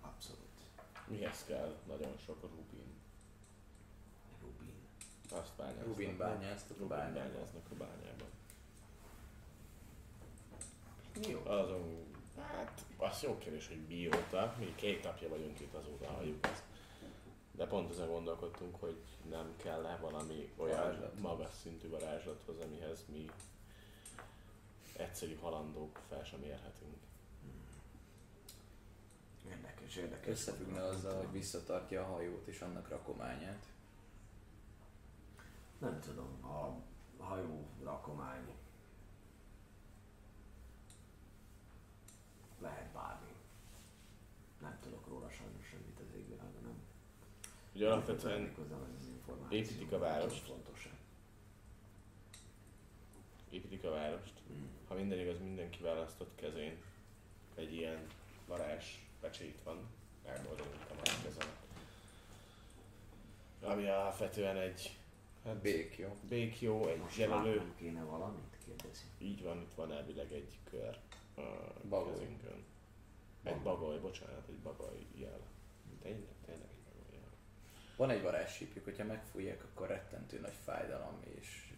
Abszolút. 0.00 0.60
Mihez 1.06 1.44
kell 1.44 1.76
nagyon 1.86 2.16
sok 2.18 2.40
rubin. 2.40 2.92
Rubin. 4.40 4.74
Azt 5.30 5.52
bányáznak. 5.56 5.86
Rubin 5.86 6.16
bányáztak 6.16 6.76
a 6.76 6.80
Rubin 6.80 7.12
bányáznak 7.12 7.70
a 7.70 7.74
bányában. 7.74 8.30
Jó. 11.28 11.44
Azon, 11.44 12.01
hát, 13.04 13.14
az 13.14 13.22
jó 13.22 13.38
kérdés, 13.38 13.68
hogy 13.68 13.80
mióta, 13.88 14.54
mi 14.58 14.74
két 14.74 15.04
napja 15.04 15.28
vagyunk 15.28 15.60
itt 15.60 15.74
azóta 15.74 16.10
halljuk 16.10 16.46
ezt. 16.46 16.62
De 17.52 17.66
pont 17.66 17.90
ezen 17.90 18.08
gondolkodtunk, 18.08 18.80
hogy 18.80 18.96
nem 19.30 19.54
kell-e 19.56 19.96
valami 19.96 20.52
olyan 20.56 20.78
Varázslat. 20.78 21.20
magas 21.20 21.52
szintű 21.62 21.88
varázslathoz, 21.88 22.56
amihez 22.64 23.04
mi 23.12 23.30
egyszerű 24.96 25.36
halandók 25.36 26.00
fel 26.08 26.24
sem 26.24 26.42
érhetünk. 26.42 26.96
Érdekes, 29.48 29.96
érdekes. 29.96 30.28
Összefüggne 30.28 30.82
azzal, 30.82 31.16
hogy 31.16 31.32
visszatartja 31.32 32.02
a 32.02 32.12
hajót 32.12 32.46
és 32.46 32.60
annak 32.60 32.88
rakományát. 32.88 33.66
Nem 35.78 36.00
tudom, 36.00 36.44
a 36.44 36.76
hajó 37.22 37.66
rakomány 37.82 38.61
lehet 42.62 42.92
bármi. 42.92 43.30
Nem 44.60 44.78
tudok 44.82 45.08
róla 45.08 45.30
sajnos 45.30 45.66
semmit 45.70 45.98
az 46.00 46.16
égvilágon, 46.16 46.62
nem. 46.62 46.82
Ugye 47.74 47.86
alapvetően 47.86 48.54
építik 49.50 49.92
a 49.92 49.98
várost. 49.98 50.44
Fontos. 50.44 50.88
építik 53.50 53.84
a 53.84 53.90
várost. 53.90 54.32
Ha 54.88 54.94
minden 54.94 55.18
igaz, 55.18 55.38
mindenki 55.38 55.82
választott 55.82 56.34
kezén 56.34 56.76
egy 57.54 57.72
ilyen 57.74 58.06
varázs 58.46 58.84
pecsét 59.20 59.60
van, 59.64 59.78
elmondom 60.24 60.66
a 60.90 60.94
mai 60.94 61.22
kezemet. 61.22 61.56
Ami 63.62 63.86
alapvetően 63.86 64.56
egy 64.56 64.96
hát, 65.44 65.56
Bék, 65.56 65.98
jó? 65.98 66.16
békjó, 66.28 66.86
egy 66.86 66.98
Most 66.98 67.16
jelölő. 67.16 67.72
kéne 67.76 68.02
valamit, 68.02 68.56
kérdezi. 68.66 69.02
Így 69.18 69.42
van, 69.42 69.60
itt 69.60 69.74
van 69.74 69.92
elvileg 69.92 70.32
egy 70.32 70.58
kör 70.70 70.98
a 71.36 71.40
Bagoly. 71.88 72.12
kezünkön. 72.12 72.64
Egy 73.42 73.60
bagoly, 73.60 73.98
bocsánat, 73.98 74.48
egy 74.48 74.58
bagoly 74.58 75.06
jel. 75.14 75.40
Tényleg, 76.02 76.34
tényleg 76.44 76.68
egy 76.70 76.82
bagoly 76.84 77.14
jel. 77.14 77.30
Van 77.96 78.10
egy 78.10 78.22
varázssípjük, 78.22 78.84
hogyha 78.84 79.04
megfújják, 79.04 79.64
akkor 79.64 79.88
rettentő 79.88 80.40
nagy 80.40 80.56
fájdalom 80.64 81.20
és 81.38 81.72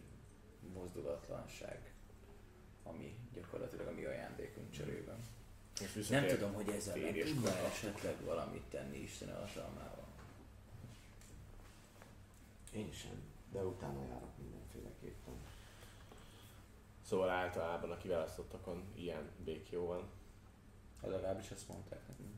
mozdulatlanság, 0.72 1.92
ami 2.82 3.16
gyakorlatilag 3.32 3.86
a 3.86 3.92
mi 3.92 4.04
ajándékunk 4.04 4.70
cserében. 4.70 5.18
Nem 6.08 6.26
tudom, 6.26 6.52
hogy 6.52 6.68
ezzel 6.68 6.94
férjes 6.94 7.28
tudna 7.28 7.56
esetleg 7.56 8.14
valamit 8.24 8.62
tenni 8.62 8.96
Isten 8.98 9.34
hatalmával. 9.34 10.06
Én 12.72 12.92
sem, 12.92 13.22
de 13.52 13.64
utána 13.64 14.04
járok 14.04 14.36
mindenféleképpen. 14.38 14.63
Szóval 17.04 17.28
általában 17.28 17.90
a 17.90 17.96
kiválasztottakon 17.96 18.84
ilyen 18.94 19.30
békjó 19.44 19.86
van, 19.86 20.08
Hát 21.02 21.10
legalábbis 21.10 21.50
azt 21.50 21.68
mondták 21.68 22.08
nekünk. 22.08 22.32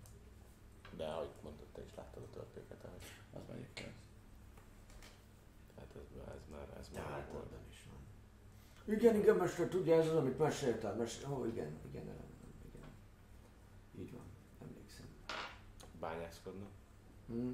de 0.96 1.04
ahogy 1.06 1.30
mondtad, 1.42 1.66
te 1.72 1.82
is 1.82 1.94
láttad 1.94 2.22
a 2.22 2.30
törpéket, 2.30 2.84
ahogy 2.84 3.02
Az 3.32 3.46
mondjuk 3.48 3.80
igaz. 3.80 3.92
Tehát 5.74 5.90
ez, 5.96 6.34
ez 6.34 6.40
már, 6.50 6.76
ez 6.78 6.88
már 6.94 7.04
hát 7.04 7.32
volt. 7.32 7.44
ebben 7.44 7.64
is 7.70 7.86
van. 7.90 8.94
Igen, 8.96 9.16
igen, 9.16 9.36
mester, 9.36 9.68
tudja, 9.68 9.94
ez 9.94 10.06
az, 10.08 10.16
amit 10.16 10.38
meséltél. 10.38 10.92
Mester... 10.92 11.30
Ó, 11.30 11.44
igen, 11.44 11.78
igen, 11.88 12.02
igen, 12.02 12.30
igen. 12.72 12.88
Így 13.98 14.12
van, 14.12 14.24
emlékszem. 14.62 15.06
Bányászkodnak. 16.00 16.70
Hm? 17.26 17.50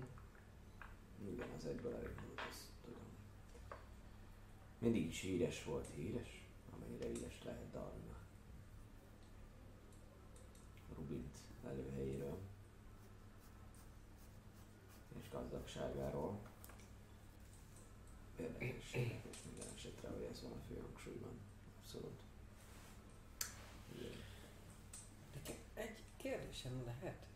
Igen, 1.26 1.48
az 1.56 1.66
egyből 1.66 1.94
elég 1.94 2.14
volt, 2.26 2.40
ezt 2.50 2.68
tudom. 2.84 3.02
Mindig 4.78 5.06
is 5.06 5.20
híres 5.20 5.64
volt, 5.64 5.86
híres, 5.94 6.41
amennyire 7.02 7.18
híres 7.18 7.42
lehet 7.44 7.70
Darna. 7.70 8.16
Rubint 10.94 11.36
előhelyéről 11.66 12.38
és 15.20 15.28
gazdagságáról. 15.30 16.38
Érdekes, 18.36 18.92
érdekes 18.94 19.36
minden 19.44 19.68
esetre, 19.74 20.08
hogy 20.08 20.28
ez 20.32 20.42
van 20.42 20.52
a 20.52 20.62
fő 20.68 20.80
hangsúlyban. 20.80 21.40
Abszolút. 21.78 22.20
Nekem 25.34 25.56
egy 25.74 26.02
kérdésem 26.16 26.82
lehet? 26.84 27.26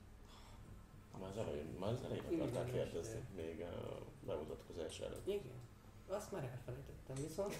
Már 1.20 1.30
az 1.30 1.36
elején, 1.36 1.66
már 1.66 1.92
az 1.92 2.02
elején 2.04 2.24
Igen, 2.30 2.40
akarták 2.40 2.68
igen, 2.68 2.90
kérdezni, 2.90 3.20
még 3.34 3.60
a 3.60 3.98
bemutatkozás 4.26 4.98
előtt. 5.00 5.26
Igen. 5.26 5.60
Azt 6.08 6.32
már 6.32 6.44
elfelejtettem, 6.44 7.16
viszont 7.16 7.54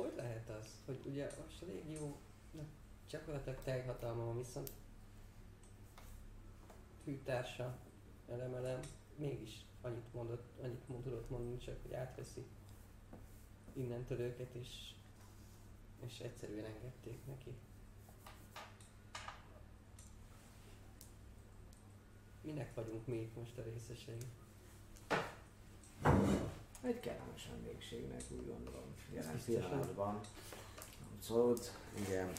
hogy 0.00 0.12
lehet 0.16 0.48
az, 0.48 0.66
hogy 0.84 1.00
ugye 1.06 1.26
a 1.26 1.64
légió 1.66 2.16
gyakorlatilag 3.08 3.58
teljhatalma 3.62 4.24
van, 4.24 4.38
viszont 4.38 4.72
fűtársa, 7.04 7.78
elemelem, 8.28 8.80
mégis 9.16 9.64
annyit 9.80 10.12
mondott, 10.14 10.62
annyit 10.62 11.02
tudott 11.02 11.30
mondani, 11.30 11.58
csak 11.58 11.82
hogy 11.82 11.94
átveszi 11.94 12.44
innentől 13.72 14.20
őket, 14.20 14.54
és, 14.54 14.92
és 16.06 16.20
egyszerűen 16.20 16.64
engedték 16.64 17.26
neki. 17.26 17.54
Minek 22.40 22.74
vagyunk 22.74 23.06
mi 23.06 23.30
most 23.36 23.58
a 23.58 23.62
részesei? 23.62 24.18
Egy 26.82 27.00
kellemes 27.00 27.46
vendégségnek 27.50 28.22
úgy 28.30 28.46
gondolom, 28.46 28.94
jelen 29.12 29.40
pillanatban. 29.44 30.20
Abszolút, 31.16 31.72
igen. 32.06 32.32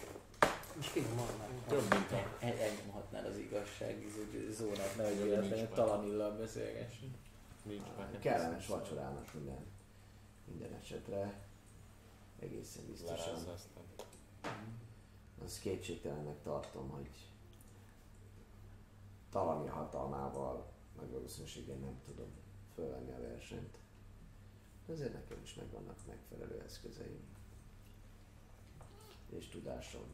Most 0.76 0.90
finom 0.90 1.16
már. 1.38 1.50
Több, 1.68 1.82
mint 1.90 2.12
a... 2.12 2.16
El- 2.46 2.58
Elnyomhatnád 2.58 3.26
az 3.26 3.38
igazság 3.38 4.06
zónát, 4.50 4.96
nehogy 4.98 5.14
Nincs 5.14 5.24
véletlenül 5.28 5.58
meg. 5.66 5.74
talanillal 5.74 6.38
beszélgessünk. 6.38 7.16
Nincs 7.64 7.88
meg. 7.98 8.20
Kellemes 8.20 8.68
vacsorának 8.68 9.34
minden, 9.34 9.66
minden 10.46 10.74
esetre. 10.74 11.40
Egészen 12.40 12.86
biztosan. 12.86 13.36
Az 15.46 15.60
kétségtelennek 15.60 16.42
tartom, 16.44 16.90
hogy 16.90 17.10
talami 19.30 19.68
hatalmával 19.68 20.72
nagy 20.98 21.12
valószínűséggel 21.12 21.76
nem 21.78 22.00
tudom 22.06 22.28
fölvenni 22.76 23.12
a 23.12 23.22
versenyt. 23.22 23.78
Ezért 24.92 25.14
nekem 25.14 25.42
is 25.44 25.54
megvannak 25.54 26.06
megfelelő 26.08 26.62
eszközeim. 26.62 27.22
És 29.30 29.48
tudásom. 29.48 30.06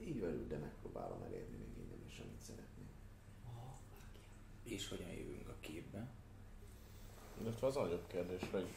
Így 0.00 0.18
úgy, 0.18 0.46
de 0.46 0.56
megpróbálom 0.56 1.22
elérni 1.22 1.56
még 1.56 1.78
innen 1.78 2.04
is, 2.06 2.18
amit 2.18 2.40
szeretnék. 2.40 2.88
És 4.62 4.88
hogyan 4.88 5.10
jövünk 5.10 5.48
a 5.48 5.56
képbe? 5.60 6.08
Illetve 7.40 7.66
az 7.66 7.76
a 7.76 7.80
nagyobb 7.80 8.06
kérdés, 8.06 8.50
hogy 8.50 8.68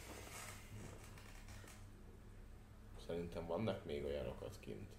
szerintem 3.05 3.45
vannak 3.45 3.85
még 3.85 4.03
olyanok 4.03 4.41
ott 4.41 4.59
kint. 4.59 4.89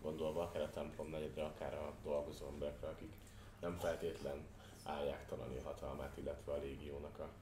Gondolva 0.00 0.42
akár 0.42 0.62
a 0.62 0.70
templom 0.70 1.10
negyedre, 1.10 1.44
akár 1.44 1.74
a 1.74 1.94
dolgozó 2.02 2.46
emberekre, 2.46 2.88
akik 2.88 3.12
nem 3.60 3.78
feltétlen 3.78 4.46
állják 4.86 5.26
talani 5.26 5.58
a 5.58 5.62
hatalmát, 5.62 6.16
illetve 6.16 6.52
a 6.52 6.58
légiónak 6.58 7.18
a 7.18 7.32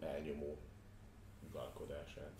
elnyomó 0.00 0.56
uralkodását. 1.50 2.32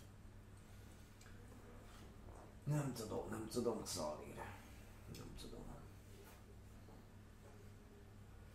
Nem 2.65 2.93
tudom, 2.93 3.29
nem 3.31 3.49
tudom, 3.49 3.85
Szalír. 3.85 4.35
Nem 5.17 5.35
tudom. 5.41 5.59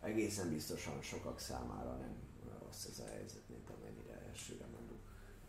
Egészen 0.00 0.48
biztosan 0.48 1.02
sokak 1.02 1.38
számára 1.38 1.96
nem 1.96 2.16
rossz 2.62 2.84
ez 2.84 2.98
a 2.98 3.06
helyzet, 3.08 3.48
mint 3.48 3.70
amennyire 3.70 4.20
elsőre 4.28 4.66
mondjuk 4.66 5.00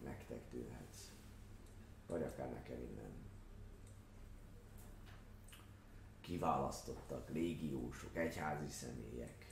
nektek 0.03 0.49
tűnhet. 0.49 0.95
Vagy 2.07 2.23
akár 2.23 2.53
nekem 2.53 2.81
innen. 2.81 3.14
Kiválasztottak 6.25 7.29
légiósok, 7.29 8.15
egyházi 8.15 8.69
személyek, 8.69 9.45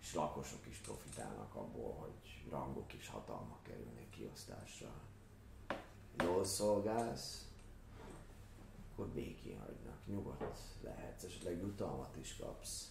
és 0.00 0.14
lakosok 0.14 0.66
is 0.66 0.76
profitálnak 0.76 1.54
abból, 1.54 1.92
hogy 1.94 2.50
rangok 2.50 2.92
és 2.92 3.08
hatalmak 3.08 3.62
kerülnek 3.62 4.10
kiosztásra. 4.10 4.92
Jól 6.22 6.44
szolgálsz, 6.44 7.48
akkor 8.92 9.06
békén 9.06 9.60
hagynak, 9.60 10.06
nyugodt 10.06 10.58
lehetsz, 10.80 11.22
esetleg 11.22 11.60
jutalmat 11.60 12.16
is 12.16 12.36
kapsz. 12.36 12.90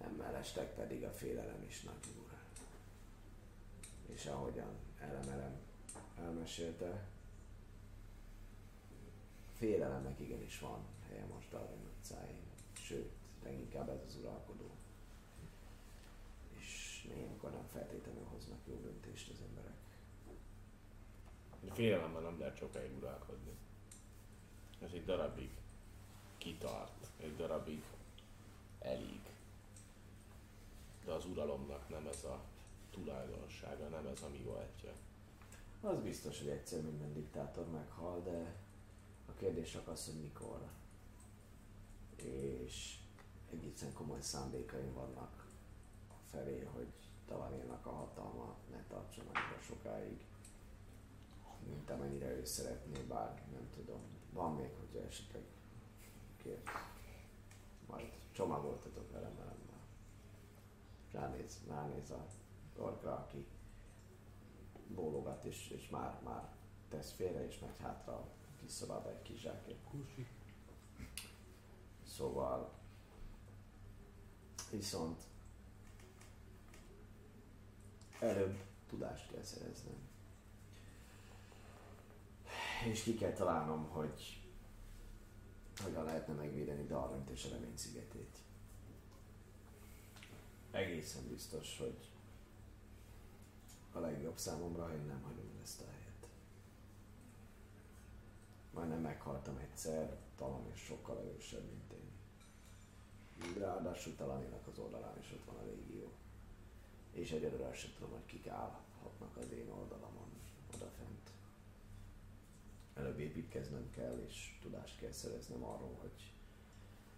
Nem 0.00 0.14
mellesleg 0.14 0.74
pedig 0.74 1.04
a 1.04 1.10
félelem 1.10 1.62
is 1.68 1.82
nagy 1.82 2.06
úr. 2.18 2.30
És 4.14 4.26
ahogyan 4.26 4.76
elemelem 5.00 5.60
elmesélte, 6.18 7.06
félelemnek 9.52 10.20
igenis 10.20 10.58
van 10.58 10.84
helye 11.08 11.24
most 11.24 11.50
Darwin 11.50 11.91
utcáin, 12.02 12.42
sőt, 12.72 13.12
leginkább 13.44 13.88
ez 13.88 14.00
az 14.06 14.16
uralkodó. 14.16 14.70
És 16.58 17.02
néha 17.08 17.48
nem 17.48 17.66
feltétlenül 17.72 18.24
hoznak 18.30 18.58
jó 18.66 18.80
döntést 18.80 19.30
az 19.30 19.40
emberek. 19.48 19.80
Félelemmel 21.72 22.20
nem 22.20 22.38
lehet 22.38 22.56
sokáig 22.56 22.96
uralkodni. 22.96 23.52
Ez 24.80 24.90
egy 24.92 25.04
darabig 25.04 25.50
kitart, 26.38 27.06
egy 27.20 27.36
darabig 27.36 27.82
elég. 28.78 29.20
De 31.04 31.12
az 31.12 31.24
uralomnak 31.24 31.88
nem 31.88 32.06
ez 32.06 32.24
a 32.24 32.40
tulajdonsága, 32.90 33.88
nem 33.88 34.06
ez 34.06 34.22
a 34.22 34.28
mi 34.28 34.42
voltja. 34.42 34.92
Az 35.80 36.02
biztos, 36.02 36.38
hogy 36.38 36.48
egyszer 36.48 36.82
minden 36.82 37.12
diktátor 37.12 37.70
meghal, 37.70 38.22
de 38.22 38.54
a 39.28 39.32
kérdés 39.38 39.70
csak 39.70 39.88
az, 39.88 40.04
hogy 40.04 40.20
mikor. 40.20 40.70
És 42.22 42.98
egészen 43.52 43.92
komoly 43.92 44.20
szándékaim 44.20 44.94
vannak 44.94 45.46
felé, 46.30 46.68
hogy 46.74 46.92
Tavarénak 47.26 47.86
a 47.86 47.90
hatalma 47.90 48.56
ne 48.70 48.84
tartson 48.88 49.24
annyira 49.26 49.60
sokáig, 49.60 50.26
mint 51.66 51.90
amennyire 51.90 52.30
ő 52.36 52.44
szeretné, 52.44 53.00
bár 53.00 53.42
nem 53.52 53.70
tudom. 53.70 54.00
Van 54.32 54.54
még, 54.54 54.70
hogyha 54.78 55.06
esetleg 55.06 55.42
kért. 56.36 56.68
Majd 57.86 58.12
csomagoltatok 58.32 59.10
velem 59.12 59.36
velem. 59.36 59.60
Ránéz, 61.12 61.60
ránéz 61.68 62.10
a 62.10 62.26
orkra, 62.76 63.14
aki 63.14 63.46
bólogat, 64.86 65.44
és, 65.44 65.70
és 65.70 65.88
már, 65.88 66.20
már 66.24 66.48
tesz 66.88 67.12
félre, 67.12 67.46
és 67.46 67.58
megy 67.58 67.78
hátra 67.78 68.12
a 68.12 68.28
kis 68.60 68.70
szobába 68.70 69.10
egy 69.10 69.22
kis 69.22 69.40
zsákért. 69.40 69.90
Szóval 72.16 72.72
viszont 74.70 75.22
előbb 78.20 78.56
tudást 78.86 79.30
kell 79.30 79.42
szereznem. 79.42 79.96
És 82.84 83.02
ki 83.02 83.14
kell 83.14 83.32
találnom, 83.32 83.88
hogy 83.88 84.42
hogyan 85.82 86.04
lehetne 86.04 86.34
megvédeni 86.34 86.86
Darwint 86.86 87.30
és 87.30 87.44
a 87.44 87.48
Remény 87.48 87.76
szigetét. 87.76 88.38
Egészen 90.70 91.28
biztos, 91.28 91.78
hogy 91.78 92.10
a 93.92 93.98
legjobb 93.98 94.38
számomra, 94.38 94.88
hogy 94.88 95.06
nem 95.06 95.22
hagyom 95.22 95.60
ezt 95.62 95.80
a 95.80 95.84
helyet. 95.90 96.28
Majdnem 98.72 99.00
meghaltam 99.00 99.56
egyszer, 99.56 100.16
talán 100.36 100.72
is 100.74 100.80
sokkal 100.80 101.18
erősebb, 101.18 101.64
mint 101.64 101.91
Ráadásul 103.58 104.16
talanének 104.16 104.66
az 104.66 104.78
oldalán 104.78 105.18
is 105.18 105.32
ott 105.32 105.44
van 105.44 105.56
a 105.56 105.66
légió. 105.66 106.12
És 107.12 107.30
egyelőre 107.30 107.66
azt 107.66 107.78
sem 107.78 107.90
tudom, 107.94 108.10
hogy 108.10 108.26
kik 108.26 108.46
állhatnak 108.46 109.36
az 109.36 109.50
én 109.52 109.70
oldalamon 109.70 110.30
odafent. 110.74 111.30
Előbb 112.94 113.18
építkeznem 113.18 113.90
kell, 113.90 114.18
és 114.26 114.58
tudást 114.62 114.98
kell 114.98 115.10
szereznem 115.10 115.64
arról, 115.64 115.96
hogy 116.00 116.32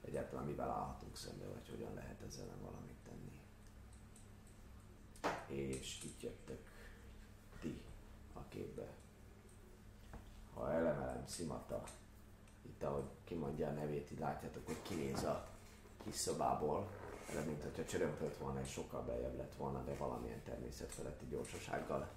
egyáltalán 0.01 0.47
mivel 0.47 0.71
állhatunk 0.71 1.17
szembe, 1.17 1.47
vagy 1.47 1.69
hogyan 1.69 1.95
lehet 1.95 2.21
ezzel 2.21 2.45
ellen 2.45 2.63
valamit 2.63 2.97
tenni. 3.05 3.41
És 5.47 6.05
itt 6.05 6.23
jöttök 6.23 6.69
ti 7.61 7.83
a 8.33 8.49
képbe. 8.49 8.87
Ha 10.55 10.73
elemelem 10.73 11.27
Szimata, 11.27 11.83
itt 12.63 12.83
ahogy 12.83 13.09
kimondja 13.25 13.69
a 13.69 13.73
nevét, 13.73 14.11
így 14.11 14.19
látjátok, 14.19 14.67
hogy 14.67 14.83
kinéz 14.83 15.23
a 15.23 15.54
kis 16.05 16.15
szobából, 16.15 16.89
de 17.33 17.41
mint 17.41 17.63
hogyha 17.63 17.85
csörömpölt 17.85 18.37
volna 18.37 18.61
és 18.61 18.71
sokkal 18.71 19.03
beljebb 19.03 19.37
lett 19.37 19.55
volna, 19.55 19.85
de 19.85 19.95
valamilyen 19.95 20.43
természetfeletti 20.43 21.27
gyorsasággal 21.27 22.09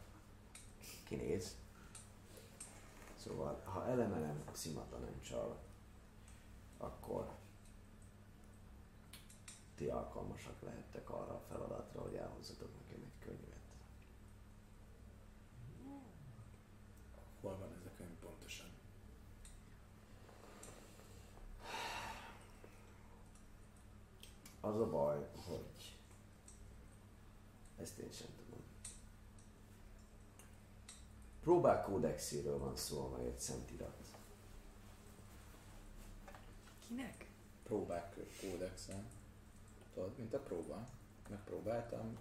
kinéz. 1.04 1.56
Szóval, 3.16 3.62
ha 3.64 3.88
elemelem 3.88 4.44
Szimata 4.54 4.98
nem 4.98 5.22
csal, 5.22 5.58
akkor 6.78 7.30
ti 9.76 9.88
alkalmasak 9.88 10.62
lehettek 10.62 11.10
arra 11.10 11.34
a 11.34 11.44
feladatra, 11.50 12.02
hogy 12.02 12.16
elhozzatok 12.16 12.70
nekem 12.80 13.04
egy 13.04 13.26
könyvet. 13.26 13.56
Hol 17.42 17.58
van 17.58 17.74
ez 17.80 17.86
a 17.86 17.96
könyv 17.98 18.18
pontosan? 18.22 18.70
Az 24.62 24.76
a 24.80 24.90
baj, 24.90 25.28
hogy 25.48 25.96
ezt 27.82 27.98
én 27.98 28.12
sem 28.12 28.28
tudom. 28.38 28.60
Próbák 31.42 31.84
kódexéről 31.86 32.58
van 32.60 32.76
szó, 32.76 33.06
amely 33.06 33.26
egy 33.26 33.40
szentirat. 33.40 33.96
Kinek? 36.88 37.26
Próbák 37.64 38.16
kódexen. 38.42 39.06
Tudod, 39.94 40.18
mint 40.18 40.34
a 40.34 40.40
próba. 40.40 40.88
Megpróbáltam 41.30 42.18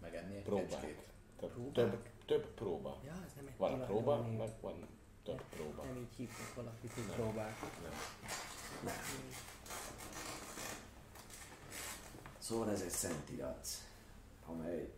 megenni 0.00 0.36
egy 0.36 0.42
Próbák. 0.42 0.68
kecskét. 0.68 1.06
Több, 1.40 1.72
több, 1.72 2.08
több 2.26 2.46
próba. 2.54 3.00
Ja, 3.04 3.12
ez 3.12 3.32
nem 3.36 3.46
egy 3.46 3.56
Van 3.56 3.80
a 3.80 3.84
próba, 3.84 4.00
tulajdoni- 4.02 4.36
meg 4.36 4.52
van 4.60 4.86
több 5.24 5.42
próba. 5.50 5.84
Nem 5.84 5.96
így 5.96 6.14
hívnak 6.16 6.54
valakit, 6.54 6.92
hogy 6.92 7.06
Nem. 7.06 7.14
próbák. 7.16 7.56
Nem. 8.84 8.94
Szóval 12.48 12.70
ez 12.70 12.80
egy 12.82 12.90
szentirat, 12.90 13.68
amely 14.46 14.92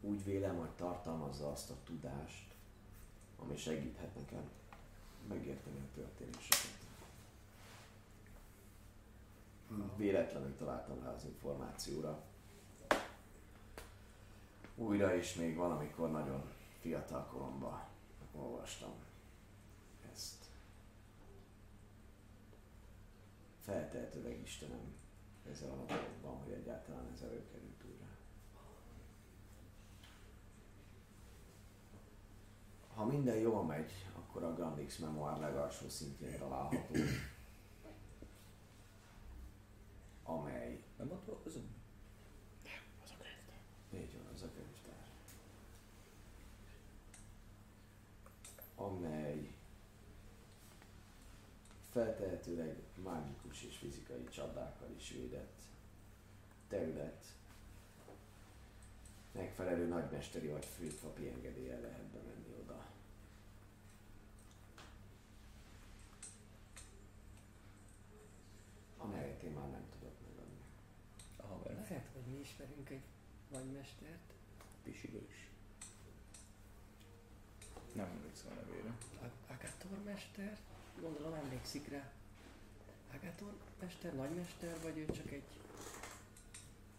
úgy 0.00 0.24
vélem, 0.24 0.56
hogy 0.56 0.70
tartalmazza 0.70 1.50
azt 1.50 1.70
a 1.70 1.74
tudást, 1.84 2.54
ami 3.38 3.56
segíthet 3.56 4.14
nekem 4.14 4.50
megérteni 5.28 5.76
a 5.78 5.94
történéseket. 5.94 6.86
Véletlenül 9.96 10.56
találtam 10.56 11.02
rá 11.02 11.14
az 11.14 11.24
információra. 11.24 12.22
Újra 14.74 15.16
és 15.16 15.34
még 15.34 15.56
valamikor 15.56 16.10
nagyon 16.10 16.50
fiatal 16.80 17.26
koromban 17.26 17.82
olvastam 18.32 18.94
ezt. 20.12 20.44
Feltehetőleg 23.64 24.40
Istenem 24.40 25.02
ezzel 25.50 25.70
a 25.70 25.84
dologban, 25.84 26.42
hogy 26.42 26.52
egyáltalán 26.52 27.10
ez 27.12 27.22
előkerült 27.22 27.84
újra. 27.84 28.06
Ha 32.94 33.04
minden 33.04 33.36
jól 33.36 33.64
megy, 33.64 33.92
akkor 34.16 34.42
a 34.42 34.54
Grand 34.54 34.86
X 34.86 34.98
Memoir 34.98 35.38
legalsó 35.38 35.88
szintjén 35.88 36.38
található, 36.38 36.94
amely 40.22 40.84
Nem 40.96 41.10
ott 41.10 41.26
dolgozunk? 41.26 41.68
Az 43.02 43.10
a 43.10 43.14
könyv. 43.16 44.02
Így 44.02 44.16
van, 44.16 44.32
az 44.34 44.42
a 44.42 44.48
könyvtár. 44.54 45.06
Amely 48.74 49.54
fizikai 51.94 52.33
védett 55.14 55.62
terület. 56.68 57.24
Megfelelő 59.32 59.86
nagymesteri 59.88 60.46
vagy 60.48 60.64
főpapi 60.64 61.28
engedélye 61.28 61.78
lehet 61.80 62.02
bemenni 62.04 62.54
oda. 62.62 62.86
Amelyet 68.98 69.42
én 69.42 69.50
már 69.50 69.70
nem 69.70 69.84
tudok 69.98 70.14
megadni. 70.28 70.60
A 71.36 71.46
haver. 71.46 71.74
Lehet, 71.74 72.08
hogy 72.12 72.22
mi 72.32 72.38
ismerünk 72.40 72.90
egy 72.90 73.02
nagymestert. 73.48 74.32
Pisiga 74.82 75.18
is. 75.28 75.48
Nem 77.92 78.06
emlékszem 78.06 78.50
a 78.52 78.54
nevére. 78.54 78.94
A- 79.22 79.52
Agator 79.52 80.02
mester? 80.04 80.58
Gondolom 81.00 81.34
emlékszik 81.34 81.88
rá. 81.88 82.12
Agator 83.84 84.12
mester, 84.12 84.14
nagymester, 84.14 84.82
vagy 84.82 84.98
ő 84.98 85.06
csak 85.06 85.30
egy 85.30 85.48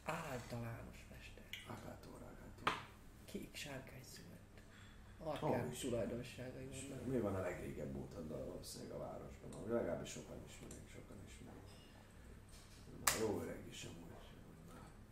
általános 0.04 1.08
mester? 1.12 1.46
Agátor, 1.68 2.20
Agátor. 2.32 2.82
Kék 3.26 3.56
sárkány 3.56 4.04
szület. 4.14 4.48
Arkán 5.18 5.72
is. 5.72 5.80
tulajdonságai 5.80 6.68
vannak. 6.90 7.06
mi 7.06 7.20
van 7.20 7.36
a 7.36 7.40
legrégebb 7.40 7.96
óta 7.96 8.28
valószínűleg 8.28 8.94
a 8.96 9.00
városban, 9.00 9.52
ahol 9.52 9.68
legalábbis 9.68 10.10
sokan 10.10 10.44
ismerik, 10.48 10.90
sokan 10.94 11.18
ismerik. 11.28 11.70
Már 13.06 13.20
jó 13.20 13.42
öreg 13.42 13.68
is 13.70 13.84
amúgy. 13.84 14.04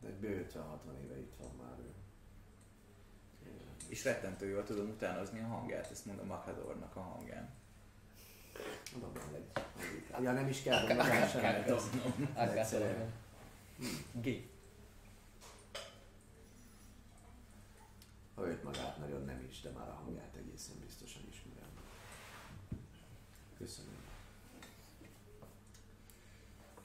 De 0.01 0.07
egy 0.07 0.19
bő 0.19 0.47
50-60 0.53 1.03
éve 1.03 1.19
itt 1.19 1.35
van 1.35 1.55
már 1.55 1.79
ő. 1.79 1.93
És 3.87 4.03
rettentő 4.03 4.49
jól 4.49 4.63
tudom 4.63 4.89
utánozni 4.89 5.39
a 5.39 5.47
hangját, 5.47 5.91
ezt 5.91 6.05
mondom 6.05 6.27
Makadornak 6.27 6.95
a 6.95 7.01
hangján. 7.01 7.62
Egy. 9.33 10.23
Ja, 10.23 10.31
nem 10.31 10.47
is 10.47 10.61
kell 10.61 10.87
mondani 10.87 11.09
Kell 11.09 11.27
semmit. 11.27 11.65
dobnom. 11.65 12.29
Agator. 12.35 12.57
Egyszerűen. 12.57 13.11
G. 14.11 14.27
Ha 18.35 18.47
őt 18.47 18.63
magát 18.63 18.97
nagyon 18.97 19.25
nem 19.25 19.45
is, 19.49 19.61
de 19.61 19.69
már 19.69 19.87
a 19.89 19.93
hangját 20.03 20.35
egészen 20.35 20.75
biztosan 20.85 21.21
ismerem. 21.31 21.69
Köszönöm. 23.57 23.91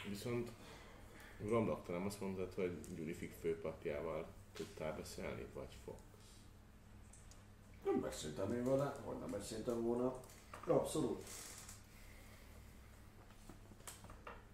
Viszont 0.08 0.50
Gromlock, 1.40 1.86
te 1.86 1.92
nem 1.92 2.06
azt 2.06 2.20
mondtad, 2.20 2.54
hogy 2.54 2.78
Gyurifik 2.96 3.32
főpapjával 3.40 4.26
tudtál 4.52 4.96
beszélni, 4.96 5.46
vagy 5.54 5.76
Fox? 5.84 5.98
Nem 7.84 8.00
beszéltem 8.00 8.52
én 8.52 8.64
vele, 8.64 8.94
hogy 9.04 9.18
nem 9.18 9.30
beszéltem 9.30 9.82
volna. 9.82 10.20
Abszolút. 10.66 11.26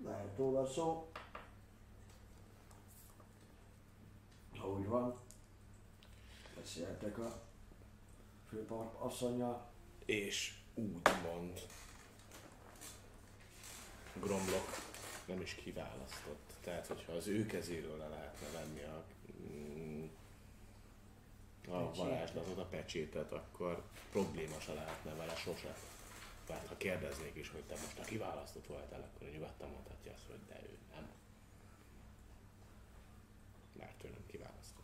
Lehet 0.02 0.36
róla 0.36 0.66
szó. 0.66 1.10
Ha 4.58 4.68
úgy 4.68 4.86
van. 4.86 5.18
Beszéltek 6.56 7.18
a 7.18 7.42
főpap 8.48 9.02
asszonya. 9.02 9.70
És 10.04 10.58
úgy 10.74 11.08
mond 11.22 11.66
Gromlock 14.20 14.82
nem 15.24 15.40
is 15.40 15.54
kiválasztott. 15.54 16.52
Tehát, 16.60 16.86
hogyha 16.86 17.12
az 17.12 17.26
ő 17.26 17.46
kezéről 17.46 17.96
le 17.96 18.08
lehetne 18.08 18.46
venni 18.58 18.82
a, 18.82 19.04
mm, 19.42 20.04
a 21.68 21.94
varázslatot, 21.94 22.58
a 22.58 22.64
pecsétet, 22.64 23.32
akkor 23.32 23.82
probléma 24.10 24.60
se 24.60 24.72
lehetne 24.72 25.14
vele 25.14 25.34
sose. 25.34 25.76
Mert 26.48 26.66
ha 26.68 26.76
kérdeznék 26.76 27.34
is, 27.34 27.48
hogy 27.50 27.62
te 27.62 27.74
most 27.74 27.98
a 27.98 28.02
kiválasztott 28.02 28.66
voltál, 28.66 29.00
akkor 29.14 29.28
nyugodtan 29.32 29.70
mondhatja 29.70 30.12
azt, 30.12 30.26
hogy 30.26 30.38
de 30.48 30.60
ő 30.62 30.78
nem. 30.94 31.08
Mert 33.78 34.04
ő 34.04 34.08
nem 34.08 34.26
kiválasztott. 34.26 34.82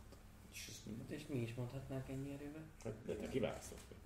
És 0.51 0.69
És 1.07 1.27
mi 1.27 1.37
is 1.41 1.53
mondhatnánk 1.53 2.09
ennyi 2.09 2.31
erővel? 2.33 2.63
Hát, 2.83 2.93
De 3.05 3.15
te 3.15 3.27
kiválasztott 3.27 3.79
vagy. 3.89 3.97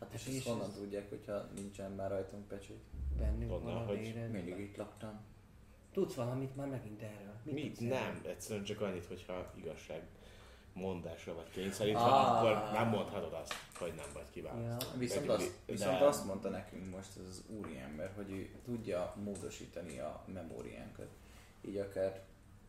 Hát 0.00 0.12
és 0.12 0.20
És 0.20 0.26
ezt 0.26 0.36
ez- 0.36 0.44
honnan 0.52 0.72
tudják, 0.72 1.08
hogyha 1.08 1.42
nincsen 1.54 1.92
már 1.92 2.10
rajtunk 2.10 2.48
pecsét? 2.48 2.80
Bennünk 3.18 3.50
Onnan, 3.52 3.64
van 3.74 3.82
a 3.82 3.86
hogy 3.86 3.98
véred. 3.98 4.30
Mindig 4.30 4.58
itt 4.58 4.76
laktam. 4.76 5.20
Tudsz 5.92 6.14
valamit 6.14 6.56
már 6.56 6.68
megint 6.68 7.02
erről? 7.02 7.34
Mit? 7.42 7.80
erről? 7.80 7.88
Nem, 7.98 8.20
egyszerűen 8.26 8.64
csak 8.64 8.80
annyit, 8.80 9.04
hogyha 9.06 9.52
igazság 9.56 10.02
mondásra 10.72 11.34
vagy 11.34 11.50
kényszerítve, 11.50 12.00
Ah. 12.00 12.36
akkor 12.36 12.70
nem 12.72 12.88
mondhatod 12.88 13.32
azt, 13.32 13.54
hogy 13.78 13.92
nem 13.96 14.06
vagy 14.14 14.30
kiválasztva. 14.30 14.90
Ja. 14.92 14.98
Viszont, 14.98 15.26
Pedig- 15.26 15.46
azt, 15.46 15.56
viszont 15.66 16.00
azt 16.00 16.24
mondta 16.26 16.48
nekünk 16.48 16.90
most 16.96 17.08
ez 17.16 17.28
az 17.28 17.42
úriember, 17.48 18.12
hogy 18.16 18.30
ő 18.30 18.50
tudja 18.64 19.14
módosítani 19.24 19.98
a 19.98 20.24
memóriánkat. 20.32 21.08
Így 21.60 21.76
akár 21.76 22.20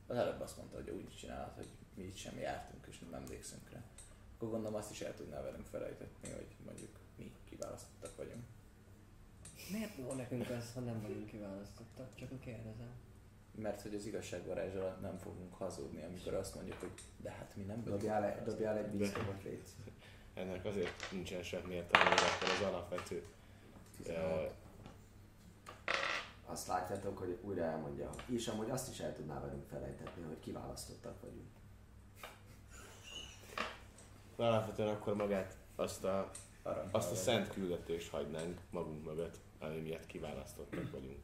az 0.08 0.16
előbb 0.18 0.42
azt 0.42 0.58
mondta, 0.58 0.76
hogy 0.76 0.90
úgy 0.90 1.16
csinálhat, 1.18 1.56
hogy 1.56 1.68
mi 1.94 2.04
itt 2.04 2.16
sem 2.16 2.40
jártunk 2.40 2.86
és 2.90 3.00
nem 3.00 3.14
emlékszünk 3.22 3.70
rá. 3.72 3.80
Akkor 4.36 4.50
gondolom 4.50 4.76
azt 4.76 4.92
is 4.92 5.02
el 5.02 5.16
tudná 5.16 5.42
velünk 5.42 5.66
felejtetni, 5.66 6.30
hogy 6.32 6.48
mondjuk 6.66 6.90
mi 7.18 7.32
kiválasztottak 7.50 8.16
vagyunk. 8.18 8.44
Miért 9.72 9.98
jó 9.98 10.14
nekünk 10.14 10.50
az, 10.50 10.72
ha 10.74 10.80
nem 10.80 11.02
vagyunk 11.02 11.26
kiválasztottak? 11.26 12.16
Csak 12.16 12.32
a 12.32 12.38
kérdezem. 12.40 12.92
Mert 13.56 13.82
hogy 13.82 13.96
az 13.96 14.06
igazságvarázs 14.06 14.76
alatt 14.76 15.02
nem 15.02 15.18
fogunk 15.18 15.54
hazudni, 15.54 16.04
amikor 16.04 16.34
azt 16.34 16.56
mondjuk, 16.56 16.80
hogy 16.80 16.92
de 17.18 17.32
hát 17.32 17.52
mi 17.56 17.64
nem 17.64 17.76
vagyunk 17.84 18.00
Dobjál, 18.00 18.24
egy- 18.24 18.30
kiválasztottak. 18.30 18.54
dobjál 18.54 18.78
egy 18.78 18.98
vízkobot 18.98 19.44
létsz. 19.44 19.72
Ennek 20.34 20.66
azért 20.66 21.12
nincsen 21.12 21.44
semmi 21.44 21.74
értelme, 21.74 22.10
mert 22.10 22.22
akkor 22.22 22.50
az 22.60 22.62
alapvető 22.74 23.24
16. 24.04 24.54
Azt 26.46 26.68
látjátok, 26.68 27.18
hogy 27.18 27.38
újra 27.42 27.64
elmondja. 27.64 28.10
És 28.26 28.48
amúgy 28.48 28.70
azt 28.70 28.90
is 28.92 29.00
el 29.00 29.14
tudná 29.16 29.40
velünk 29.40 29.68
felejtetni, 29.68 30.24
hogy 30.24 30.40
kiválasztottak 30.40 31.22
vagyunk. 31.22 31.48
uh, 34.36 34.46
alapvetően 34.46 34.88
akkor 34.88 35.16
magát 35.16 35.58
azt 35.76 36.04
a, 36.04 36.32
Arany 36.64 36.88
azt 36.92 37.12
a 37.12 37.16
szent 37.16 37.50
küldetést 37.50 38.10
hagynánk 38.10 38.60
magunk 38.70 39.06
mögött, 39.06 39.38
ami 39.60 39.80
miatt 39.80 40.06
kiválasztottak 40.06 40.92
vagyunk. 40.92 41.20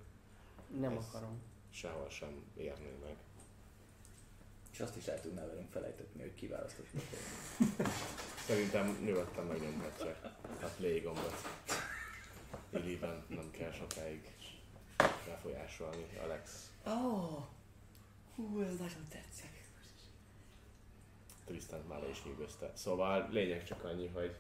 Nem 0.80 0.98
Ez- 0.98 1.06
akarom. 1.10 1.42
Sehol 1.78 2.10
sem 2.10 2.44
érné 2.56 2.98
meg. 3.04 3.16
És 4.72 4.80
azt 4.80 4.96
is 4.96 5.08
el 5.08 5.22
tudná 5.22 5.46
velünk 5.46 5.72
felejtetni, 5.72 6.22
hogy 6.22 6.36
kiválasztottak 6.36 7.02
vagyunk. 7.10 7.90
Szerintem 8.46 9.04
nyugodtan 9.06 9.46
megnyomhatja 9.46 10.20
a 10.62 10.66
play 10.78 11.00
gombot. 11.00 11.36
Illiben 12.70 13.26
nem 13.28 13.52
kell 13.52 13.72
sokáig 13.72 14.32
befolyásolni 15.26 16.18
Alex! 16.24 16.72
Oh, 16.86 17.46
hú, 18.36 18.62
ez 18.62 18.78
nagyon 18.78 19.08
tetszik. 19.10 19.66
Tristan 21.46 21.86
már 21.88 22.02
le 22.02 22.10
is 22.10 22.24
nyűgözte. 22.24 22.72
Szóval 22.76 23.30
lényeg 23.30 23.64
csak 23.64 23.84
annyi, 23.84 24.08
hogy 24.08 24.36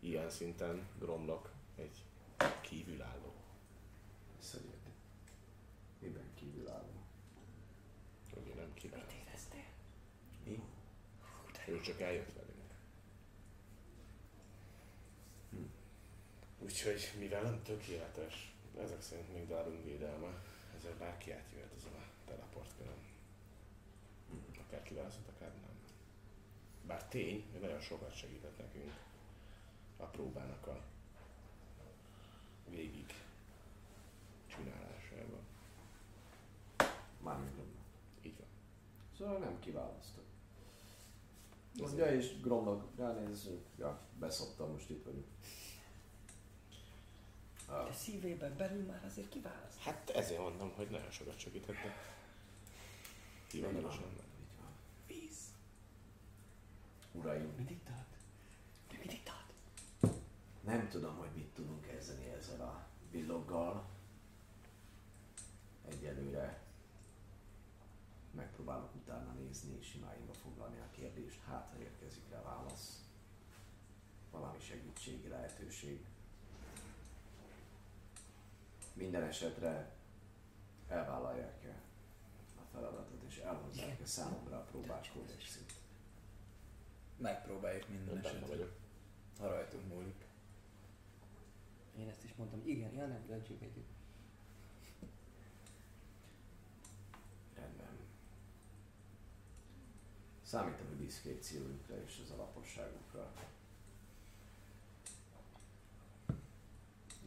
ilyen 0.00 0.30
szinten 0.30 0.88
Gromlock 0.98 1.50
egy 1.76 2.04
kívülálló. 2.60 3.34
Ezt 4.40 4.52
hogy 4.52 4.64
érti? 4.64 4.90
Miben 5.98 6.34
kívülálló? 6.34 7.02
Hogy 8.34 8.48
ő 8.48 8.54
nem 8.54 8.74
kívül. 8.74 8.98
Mit 8.98 9.12
éreztél? 9.26 9.64
Mi? 10.44 10.62
Ő 11.66 11.80
csak 11.80 12.00
eljött 12.00 12.32
velünk. 12.32 12.72
Úgyhogy 16.58 17.12
mivel 17.18 17.42
nem 17.42 17.62
tökéletes, 17.62 18.54
ezek 18.80 19.02
szerint 19.02 19.32
még 19.32 19.48
Darwin 19.48 19.84
védelme, 19.84 20.42
ezért 20.76 20.96
bárki 20.96 21.32
átjöhet 21.32 21.72
azon 21.76 21.92
a 21.92 22.26
teleportkörön. 22.28 22.98
Akár 24.66 24.82
kiválasztott, 24.82 25.28
akár 25.36 25.48
nem. 25.48 25.74
Bár 26.86 27.04
tény, 27.08 27.44
hogy 27.52 27.60
nagyon 27.60 27.80
sokat 27.80 28.16
segített 28.16 28.58
nekünk 28.58 28.92
a 29.96 30.04
próbának 30.04 30.66
a 30.66 30.80
végig 32.68 33.14
csinálásában. 34.46 35.46
Mármint. 37.22 37.54
Így 38.22 38.36
van. 38.38 38.46
Szóval 39.18 39.38
nem 39.38 39.58
kiválasztott. 39.58 40.13
Mondja 41.78 42.14
és 42.14 42.40
Gromnak 42.40 42.96
ránéz, 42.96 43.44
hogy 43.44 43.60
ja, 43.78 44.00
beszoptam, 44.18 44.70
most 44.70 44.90
itt 44.90 45.04
vagyunk. 45.04 45.26
De 47.66 47.92
szívében 47.92 48.56
belül 48.56 48.84
már 48.84 49.04
azért 49.04 49.28
kiválaszt. 49.28 49.78
Hát 49.78 50.10
ezért 50.10 50.40
mondom, 50.40 50.72
hogy 50.76 50.88
nagyon 50.90 51.10
sokat 51.10 51.38
segítettek. 51.38 52.14
Hivatalosan. 53.50 54.04
Víz. 55.06 55.38
Uraim, 57.12 57.52
Mindig 57.56 57.82
tart. 57.82 58.16
Mindig 58.98 59.22
tart. 59.22 59.52
nem 60.60 60.88
tudom, 60.88 61.16
hogy 61.16 61.30
mit 61.34 61.48
tudunk 61.54 61.86
kezdeni 61.86 62.26
ezzel 62.26 62.60
a 62.60 62.86
villoggal. 63.10 63.84
Egyelőre 65.88 66.62
megpróbálok 68.30 68.94
utána 68.94 69.32
nézni 69.32 69.76
és 69.80 69.94
imáimba. 69.94 70.33
Hát, 71.48 71.68
ha 71.72 71.78
érkezik 71.78 72.22
rá 72.30 72.42
válasz. 72.42 73.02
Valami 74.30 74.60
segítségi 74.60 75.28
lehetőség. 75.28 76.06
Minden 78.92 79.22
esetre 79.22 79.92
elvállalják-e 80.88 81.74
a 82.56 82.62
feladatot 82.72 83.22
és 83.28 83.36
elhozzák-e 83.36 84.06
számomra 84.06 84.56
a 84.56 84.66
kódexét. 85.12 85.72
Megpróbáljuk 87.16 87.88
minden 87.88 88.18
esetre. 88.18 88.66
Ha 89.38 89.46
rajtunk 89.46 89.88
múlik. 89.88 90.24
Én 91.98 92.08
ezt 92.08 92.24
is 92.24 92.34
mondtam, 92.34 92.62
igen, 92.64 92.92
ja 92.92 93.06
nem, 93.06 93.26
döntsünk 93.26 93.62
együtt. 93.62 93.90
Rendben. 97.54 97.98
Számítom 100.54 100.86
a 100.92 100.96
diszkréciójukra 100.96 102.02
és 102.06 102.20
az 102.24 102.30
alaposságukra. 102.30 103.32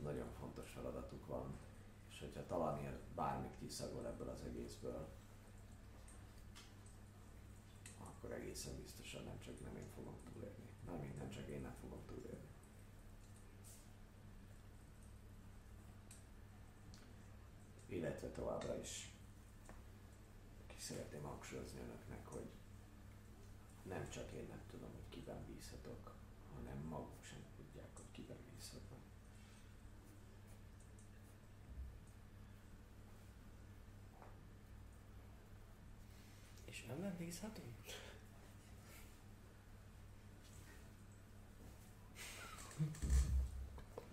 Nagyon 0.04 0.32
fontos 0.40 0.70
feladatuk 0.70 1.28
van, 1.28 1.58
és 2.10 2.20
hogyha 2.20 2.46
talán 2.46 3.00
bármit 3.16 3.58
kiszagol 3.60 4.06
ebből 4.06 4.30
az 4.30 4.42
egészből, 4.42 5.08
akkor 7.98 8.32
egészen 8.32 8.82
biztosan 8.82 9.24
nem 9.24 9.40
csak 9.40 9.64
nem 9.64 9.76
én 9.78 9.90
fogom 9.96 10.16
túlélni. 10.34 10.70
Mármint 10.86 11.18
nem 11.18 11.30
csak 11.30 11.48
én 11.48 11.62
nem 11.62 11.76
fogom 11.82 12.06
túlélni. 12.06 12.48
Illetve 17.88 18.28
továbbra 18.28 18.80
is 18.80 19.12
ki 20.68 20.80
szeretném 20.80 21.22
hangsúlyozni 21.22 21.80
önöknek, 21.80 22.07
nem 23.88 24.10
csak 24.10 24.32
én 24.32 24.46
nem 24.50 24.62
tudom, 24.68 24.90
hogy 24.92 25.10
kiben 25.10 25.46
bízhatok, 25.46 26.16
hanem 26.56 26.78
maguk 26.78 27.24
sem 27.24 27.44
tudják, 27.56 27.90
hogy 27.96 28.12
kiben 28.12 28.38
bízhatnak. 28.52 29.00
És 36.66 36.86
önben 36.90 37.16
bízhatunk? 37.18 37.76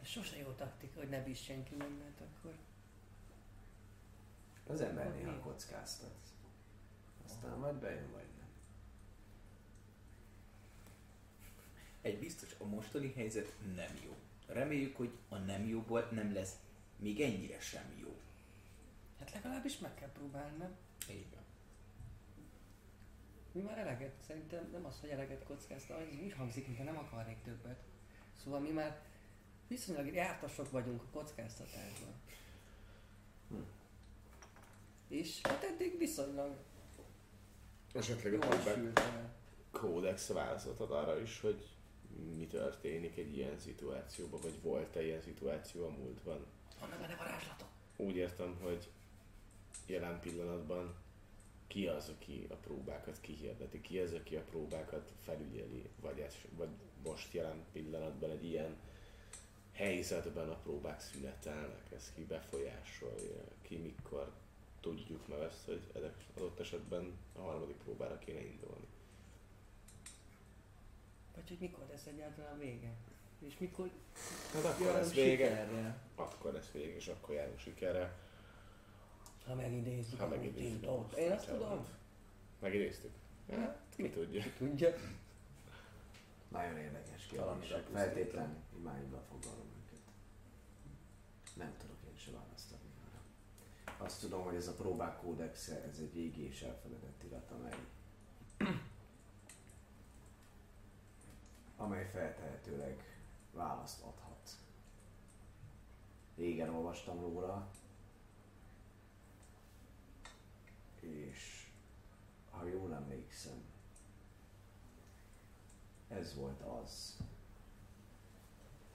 Ez 0.01 0.07
sose 0.07 0.37
jó 0.37 0.53
taktika, 0.53 0.99
hogy 0.99 1.09
ne 1.09 1.23
bíz 1.23 1.39
senki 1.39 1.75
mert 1.77 2.21
akkor... 2.21 2.55
Az 4.67 4.81
ember 4.81 5.15
néha 5.15 5.39
kockáztat. 5.39 6.15
Aztán 7.25 7.61
vagy 7.61 7.75
bejön, 7.75 8.13
vagy 8.13 8.27
nem. 8.37 8.44
Egy 12.05 12.19
biztos, 12.19 12.55
a 12.59 12.65
mostani 12.65 13.13
helyzet 13.17 13.53
nem 13.75 13.99
jó. 14.05 14.15
Reméljük, 14.47 14.97
hogy 14.97 15.11
a 15.29 15.37
nem 15.37 15.67
jóból 15.67 16.09
nem 16.11 16.33
lesz 16.33 16.55
még 16.97 17.21
ennyire 17.21 17.61
sem 17.61 17.95
jó. 18.01 18.17
Hát 19.19 19.33
legalábbis 19.33 19.79
meg 19.79 19.95
kell 19.95 20.13
próbálni, 20.13 20.57
nem? 20.57 20.77
Így 21.11 21.27
van. 21.35 21.43
Mi 23.53 23.61
már 23.61 23.79
eleget, 23.79 24.15
szerintem 24.27 24.69
nem 24.73 24.85
az, 24.85 25.01
hogy 25.01 25.09
eleget 25.09 25.45
kockáztam, 25.45 25.97
ez 25.97 26.19
úgy 26.23 26.33
hangzik, 26.33 26.67
mintha 26.67 26.85
nem 26.85 26.99
akarnék 26.99 27.43
többet. 27.43 27.83
Szóval 28.43 28.61
mi 28.61 28.71
már 28.71 29.03
viszonylag 29.69 30.15
jártasok 30.15 30.71
vagyunk 30.71 31.03
a 31.03 31.07
kockáztatásban. 31.13 32.15
Hm. 33.49 33.57
És 35.09 35.41
hát 35.43 35.63
eddig 35.63 35.99
viszonylag 35.99 36.57
Esetleg 37.93 38.35
a 38.35 38.69
el. 38.69 39.35
kódex 39.71 40.29
válaszolt 40.29 40.81
ad 40.81 40.91
arra 40.91 41.21
is, 41.21 41.41
hogy 41.41 41.74
mi 42.37 42.47
történik 42.47 43.17
egy 43.17 43.37
ilyen 43.37 43.59
szituációban, 43.59 44.41
vagy 44.41 44.61
volt-e 44.63 45.05
ilyen 45.05 45.23
szituáció 45.23 45.85
a 45.85 45.91
múltban. 45.91 46.47
Vannak 46.81 47.01
benne 47.01 47.17
varázslatok. 47.17 47.69
Úgy 47.97 48.17
értem, 48.17 48.57
hogy 48.63 48.89
jelen 49.87 50.21
pillanatban 50.21 50.95
ki 51.67 51.87
az, 51.87 52.09
aki 52.09 52.47
a 52.51 52.55
próbákat 52.55 53.21
kihirdeti, 53.21 53.81
ki 53.81 53.99
az, 53.99 54.13
aki 54.13 54.37
a 54.37 54.43
próbákat 54.43 55.13
felügyeli, 55.25 55.89
vagy, 56.01 56.19
ez, 56.19 56.35
vagy 56.57 56.69
most 57.05 57.33
jelen 57.33 57.65
pillanatban 57.73 58.31
egy 58.31 58.45
ilyen 58.45 58.77
helyzetben 59.73 60.49
a 60.49 60.57
próbák 60.57 61.01
szünetelnek, 61.01 61.93
ez 61.95 62.13
ki 62.15 62.25
befolyásolja, 62.25 63.45
ki 63.63 63.77
mikor 63.77 64.33
tudjuk 64.81 65.29
meg 65.29 65.39
azt, 65.39 65.65
hogy 65.65 65.81
ezek 65.95 66.15
adott 66.37 66.61
esetben 66.61 67.13
a 67.33 67.41
harmadik 67.41 67.77
próbára 67.77 68.19
kéne 68.19 68.41
indulni. 68.41 68.87
Vagy 71.35 71.49
hogy 71.49 71.59
mikor 71.61 71.85
lesz 71.91 72.07
egyáltalán 72.07 72.59
vége. 72.59 72.93
És 73.47 73.59
mikor 73.59 73.91
Hát 74.53 74.65
akkor 74.65 74.87
lesz 74.93 75.13
vége, 75.13 75.47
sikerre. 75.49 75.97
akkor 76.15 76.53
lesz 76.53 76.71
vége, 76.71 76.95
és 76.95 77.07
akkor 77.09 77.35
járunk 77.35 77.59
sikerre. 77.59 78.17
Ha 79.47 79.55
megidézzük 79.55 80.19
Ha 80.19 80.25
a 80.25 80.29
megidézzük 80.29 80.83
a 80.87 81.07
Én 81.17 81.33
azt 81.33 81.45
család. 81.45 81.61
tudom. 81.61 81.85
Megidéztük? 82.61 83.11
Hát, 83.51 83.79
ki 83.97 84.11
tudja. 84.11 84.45
Tudja. 84.59 84.95
Nagyon 86.49 86.77
érdekes 86.77 87.27
kérdések. 87.27 87.87
Feltétlen 87.93 88.57
imáimba 88.79 89.23
foglalom 89.31 89.67
őket. 89.85 90.01
Nem 91.55 91.73
tudok 91.79 91.97
én 92.09 92.17
se 92.17 92.31
választ 92.31 92.73
adni 92.73 92.91
arra. 93.05 94.05
Azt 94.05 94.21
tudom, 94.21 94.43
hogy 94.43 94.55
ez 94.55 94.69
a 94.69 94.75
próbák 94.75 95.17
kódexe, 95.21 95.83
ez 95.83 95.99
egy 95.99 96.15
régi 96.15 96.43
és 96.47 96.63
elfeledett 96.63 97.23
irat, 97.27 97.51
amely 97.51 97.79
amely 101.77 102.07
feltehetőleg 102.07 103.19
választ 103.53 104.03
adhat. 104.03 104.51
Régen 106.37 106.75
olvastam 106.75 107.21
róla, 107.21 107.71
és 111.01 111.69
ha 112.51 112.67
jól 112.67 112.95
emlékszem, 112.95 113.63
ez 116.09 116.35
volt 116.35 116.61
az 116.61 117.19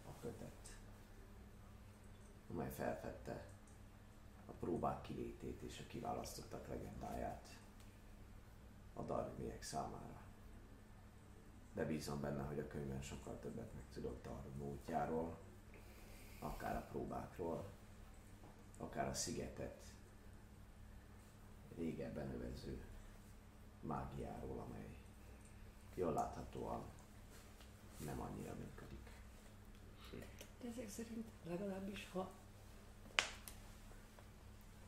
a 0.08 0.20
kötet, 0.22 0.78
amely 2.52 2.70
felfedte 2.70 3.48
a 4.46 4.52
próbák 4.52 5.02
kilétét 5.02 5.62
és 5.62 5.80
a 5.80 5.88
kiválasztottak 5.88 6.68
legendáját 6.68 7.58
a 8.94 9.02
darmiek 9.02 9.64
számára. 9.64 10.19
De 11.74 11.86
bízom 11.86 12.22
benne, 12.22 12.42
hogy 12.42 12.60
a 12.60 12.68
könyvben 12.68 13.02
sokkal 13.02 13.40
többet 13.40 13.74
meg 13.74 13.84
tudok 13.94 14.22
Darwin 14.22 14.58
módjáról, 14.58 15.38
akár 16.40 16.76
a 16.76 16.88
próbákról, 16.92 17.70
akár 18.78 19.08
a 19.08 19.14
szigetet 19.14 19.94
régebben 21.78 22.34
övező 22.34 22.84
mágiáról, 23.82 24.60
amely 24.60 24.98
jól 25.94 26.14
láthatóan 26.14 26.84
nem 28.06 28.22
annyira 28.22 28.54
működik. 28.54 29.10
De 30.62 30.68
ezek 30.68 30.90
szerint 30.90 31.28
legalábbis, 31.44 32.08
ha 32.12 32.32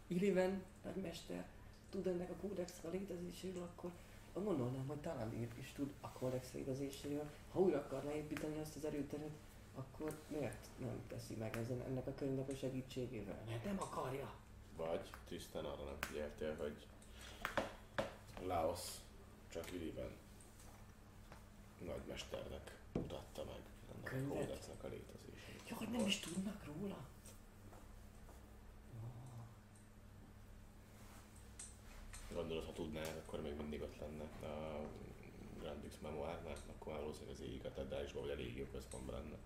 Illiven 0.08 0.64
nagymester 0.84 1.46
tud 1.90 2.08
ennek 2.08 2.30
a 2.30 2.36
kódexnek 2.36 2.86
a 2.86 2.90
létezéséről, 2.90 3.64
akkor 3.64 3.92
gondolnám, 4.40 4.88
hogy 4.88 4.98
talán 4.98 5.34
ő 5.34 5.48
is 5.60 5.72
tud 5.72 5.92
a 6.02 6.10
kódex 6.10 6.52
létezéséről. 6.54 7.30
Ha 7.52 7.60
újra 7.60 7.78
akarná 7.78 8.12
építeni 8.12 8.60
azt 8.60 8.76
az 8.76 8.86
erőteret, 8.86 9.38
akkor 9.76 10.20
miért 10.28 10.68
nem 10.78 11.02
teszi 11.08 11.36
meg 11.36 11.58
ezen, 11.58 11.82
ennek 11.82 12.08
a 12.08 12.14
könyvnek 12.16 12.50
a 12.50 12.56
segítségével? 12.56 13.44
Mert 13.48 13.66
nem 13.66 13.78
akarja. 13.80 14.34
Vagy 14.76 15.10
tisztán 15.28 15.66
arra 15.66 15.84
nem 15.84 15.98
figyeltél, 16.00 16.56
hogy 16.56 16.86
Laos 18.46 18.80
csak 19.50 19.72
Üliben 19.72 20.12
nagymesternek 21.86 22.80
mutatta 22.94 23.44
meg 23.44 23.62
ennek 23.96 24.30
a 24.30 24.34
kódexnek 24.34 24.84
a 24.84 24.88
létezését. 24.88 25.70
Ja, 25.70 25.76
hogy 25.76 25.90
nem 25.90 26.06
is 26.06 26.20
tudnak 26.20 26.66
róla? 26.66 26.98
Gondolod, 32.34 32.66
ha 32.66 32.74
tudnál, 32.74 33.18
akkor 33.26 33.42
még 33.42 33.56
mindig 33.56 33.82
ott 33.82 33.98
lenne 34.00 34.24
a 34.54 34.80
Grandix 35.60 35.94
Memoárnál, 36.02 36.56
akkor 36.70 36.92
már 36.92 37.02
valószínűleg 37.02 37.36
az 37.36 37.42
égi 37.42 37.62
katedrálisban, 37.62 38.22
vagy 38.22 38.32
a 38.32 38.36
régió 38.36 38.66
központban 38.72 39.16
lenne. 39.16 39.38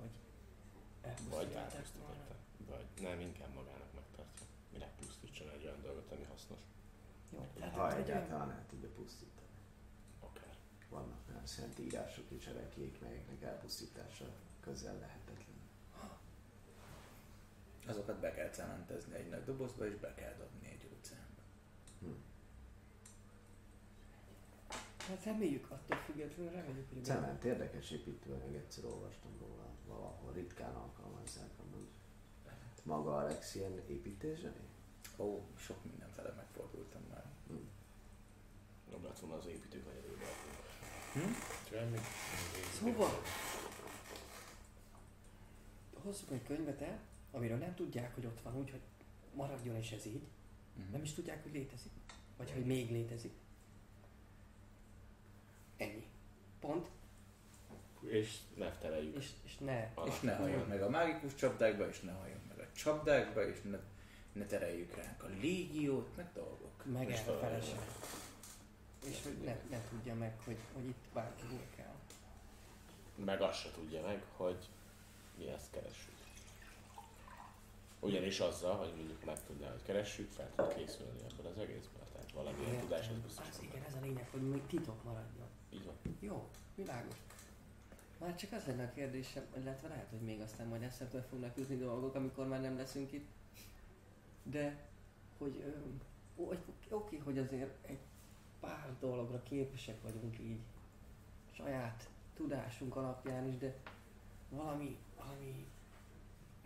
Vagy 0.00 0.10
Vagy 1.30 1.54
átpusztították. 1.54 2.38
Vagy 2.68 2.86
nem, 3.00 3.20
inkább 3.20 3.54
magának 3.54 3.92
megtartja. 3.94 4.46
Minek 4.72 4.96
pusztítson 4.96 5.50
egy 5.50 5.64
olyan 5.64 5.82
dolgot, 5.82 6.12
ami 6.12 6.24
hasznos. 6.24 6.60
Jó, 7.32 7.48
tehát 7.54 7.74
Ha 7.74 7.96
egyáltalán 7.96 8.50
el 8.50 8.66
tudja 8.68 8.88
pusztítani. 8.88 9.48
Akár. 10.20 10.56
Vannak 10.88 11.20
olyan 11.30 11.46
szent 11.46 11.78
írások 11.78 12.30
és 12.30 12.46
erekék, 12.46 13.00
melyeknek 13.00 13.42
elpusztítása 13.42 14.24
közel 14.60 14.98
lehetetlen. 14.98 15.58
Azokat 17.86 18.20
be 18.20 18.32
kell 18.32 18.50
cementezni 18.50 19.14
egy 19.14 19.28
nagy 19.28 19.44
dobozba, 19.44 19.86
és 19.86 19.94
be 19.94 20.14
kell 20.14 20.34
dobni 20.38 20.68
egy 20.68 20.88
óceánba. 20.96 21.40
Hát 25.10 25.24
reméljük, 25.24 25.70
attól 25.70 25.96
függetlenül 25.96 26.52
reméljük, 26.52 26.88
hogy... 26.92 27.04
Cement 27.04 27.44
érdekes 27.44 27.90
építőanyag, 27.90 28.54
egyszer 28.54 28.84
olvastam 28.84 29.30
róla, 29.40 29.66
valahol 29.86 30.32
ritkán 30.32 30.74
alkalmazzák 30.74 31.50
amúgy. 31.58 31.88
Maga 32.82 33.16
Alex 33.16 33.54
ilyen 33.54 33.82
építészené? 33.88 34.64
Ó, 35.18 35.40
sok 35.56 35.84
mindenfele 35.84 36.32
megfordultam 36.36 37.02
már. 37.10 37.24
Jobb 38.90 39.02
lett 39.02 39.18
volna 39.18 39.36
az 39.36 39.46
építők 39.46 39.86
anyarébe. 39.86 40.24
Hm? 41.12 41.32
Semmi. 41.68 41.98
Szóval, 42.78 43.22
hozzuk 46.02 46.30
egy 46.30 46.44
könyvet 46.44 46.80
el, 46.80 46.98
amiről 47.30 47.58
nem 47.58 47.74
tudják, 47.74 48.14
hogy 48.14 48.26
ott 48.26 48.40
van, 48.40 48.56
úgyhogy 48.56 48.82
maradjon 49.34 49.76
és 49.76 49.92
ez 49.92 50.06
így. 50.06 50.26
Mhm. 50.74 50.90
Nem 50.92 51.02
is 51.02 51.12
tudják, 51.12 51.42
hogy 51.42 51.52
létezik. 51.52 51.92
Vagy 52.36 52.50
hogy 52.50 52.66
még 52.66 52.90
létezik. 52.90 53.32
Ennyi. 55.80 56.06
Pont. 56.60 56.86
És 58.00 58.36
leftereljük. 58.56 59.16
És, 59.16 59.30
és 59.44 59.56
ne. 59.58 59.92
És 60.06 60.20
ne 60.20 60.34
halljunk 60.36 60.68
meg 60.68 60.82
a 60.82 60.88
mágikus 60.88 61.34
csapdákba, 61.34 61.88
és 61.88 62.00
ne 62.00 62.12
halljunk 62.12 62.42
meg 62.48 62.58
a 62.58 62.72
csapdákba, 62.76 63.48
és 63.48 63.60
ne, 63.62 63.78
ne 64.32 64.44
tereljük 64.46 64.94
ránk 64.96 65.22
a 65.22 65.26
légiót, 65.40 66.16
meg 66.16 66.26
dolgok. 66.34 66.84
Meg 66.92 67.08
És 67.08 67.14
erre 67.14 67.24
talán- 67.24 67.40
feleség. 67.40 67.78
És 69.06 69.22
hogy 69.22 69.36
ne, 69.44 69.56
ne 69.70 69.80
tudja 69.88 70.14
meg, 70.14 70.34
hogy, 70.44 70.56
hogy 70.74 70.84
itt 70.84 71.04
bárki 71.12 71.42
hol 71.50 71.66
kell. 71.76 71.94
Meg 73.24 73.40
azt 73.40 73.60
se 73.60 73.70
tudja 73.70 74.02
meg, 74.06 74.22
hogy 74.36 74.68
mi 75.38 75.48
ezt 75.48 75.70
keressük. 75.70 76.14
Ugyanis 78.00 78.40
azzal, 78.40 78.76
hogy 78.76 78.92
mondjuk 78.96 79.24
megtudná, 79.24 79.70
hogy 79.70 79.82
keressük, 79.82 80.30
fel 80.30 80.50
tud 80.56 80.74
készülni 80.74 81.20
ebből 81.30 81.46
az 81.52 81.58
egészből. 81.58 82.02
Tehát 82.12 82.32
valamilyen 82.32 82.68
Értem. 82.72 82.80
tudás 82.88 83.08
az 83.08 83.16
biztos 83.26 83.46
Az 83.48 83.62
igen, 83.62 83.82
ez 83.88 83.94
a 83.94 84.00
lényeg, 84.02 84.28
hogy 84.30 84.48
még 84.50 84.66
titok 84.66 85.04
maradjon. 85.04 85.48
Így 85.70 85.84
van. 85.84 85.94
Jó, 86.20 86.48
világos. 86.74 87.14
Már 88.18 88.36
csak 88.36 88.52
az 88.52 88.64
lenne 88.66 88.84
a 88.84 88.92
kérdésem, 88.92 89.44
illetve 89.56 89.88
lehet, 89.88 90.10
hogy 90.10 90.20
még 90.20 90.40
aztán 90.40 90.66
majd 90.66 90.82
eszembe 90.82 91.22
fognak 91.22 91.56
jutni 91.56 91.76
dolgok, 91.76 92.14
amikor 92.14 92.48
már 92.48 92.60
nem 92.60 92.76
leszünk 92.76 93.12
itt. 93.12 93.28
De, 94.42 94.88
hogy 95.38 95.64
hogy 96.46 96.58
oké, 96.88 97.16
hogy 97.16 97.38
azért 97.38 97.86
egy 97.86 97.98
pár 98.60 98.96
dologra 99.00 99.42
képesek 99.42 100.02
vagyunk 100.02 100.38
így, 100.38 100.60
saját 101.50 102.08
tudásunk 102.34 102.96
alapján 102.96 103.48
is, 103.48 103.58
de 103.58 103.74
valami, 104.48 104.98
valami 105.16 105.66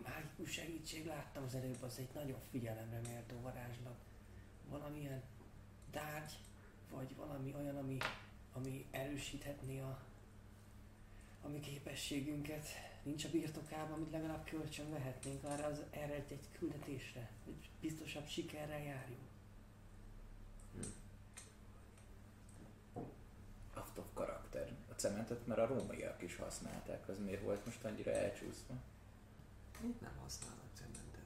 mágikus 0.03 0.51
segítség 0.51 1.05
láttam 1.05 1.43
az 1.43 1.55
előbb, 1.55 1.81
az 1.81 1.99
egy 1.99 2.09
nagyon 2.13 2.39
figyelemre 2.49 2.99
méltó 3.07 3.35
varázslat. 3.41 3.97
Valamilyen 4.69 5.21
tárgy, 5.91 6.31
vagy 6.91 7.15
valami 7.15 7.53
olyan, 7.57 7.77
ami, 7.77 7.97
ami 8.55 8.85
erősíthetné 8.91 9.79
a, 9.79 9.97
a 11.41 11.47
mi 11.47 11.59
képességünket. 11.59 12.67
Nincs 13.03 13.25
a 13.25 13.29
birtokában, 13.29 13.91
amit 13.91 14.11
legalább 14.11 14.45
kölcsön 14.45 14.91
vehetnénk 14.91 15.43
arra 15.43 15.65
az, 15.65 15.81
erre 15.91 16.13
egy, 16.13 16.31
egy 16.31 16.47
küldetésre, 16.57 17.29
hogy 17.45 17.69
biztosabb 17.81 18.27
sikerrel 18.27 18.83
járjunk. 18.83 19.29
Out 23.75 23.97
of 23.97 24.05
karakter. 24.13 24.71
A 24.91 24.93
cementet 24.93 25.47
már 25.47 25.59
a 25.59 25.65
rómaiak 25.67 26.21
is 26.21 26.35
használták, 26.35 27.09
az 27.09 27.17
miért 27.19 27.41
volt 27.41 27.65
most 27.65 27.83
annyira 27.83 28.11
elcsúszva? 28.11 28.73
Itt 29.83 30.01
nem 30.01 30.17
használnak 30.21 30.69
cementet. 30.73 31.25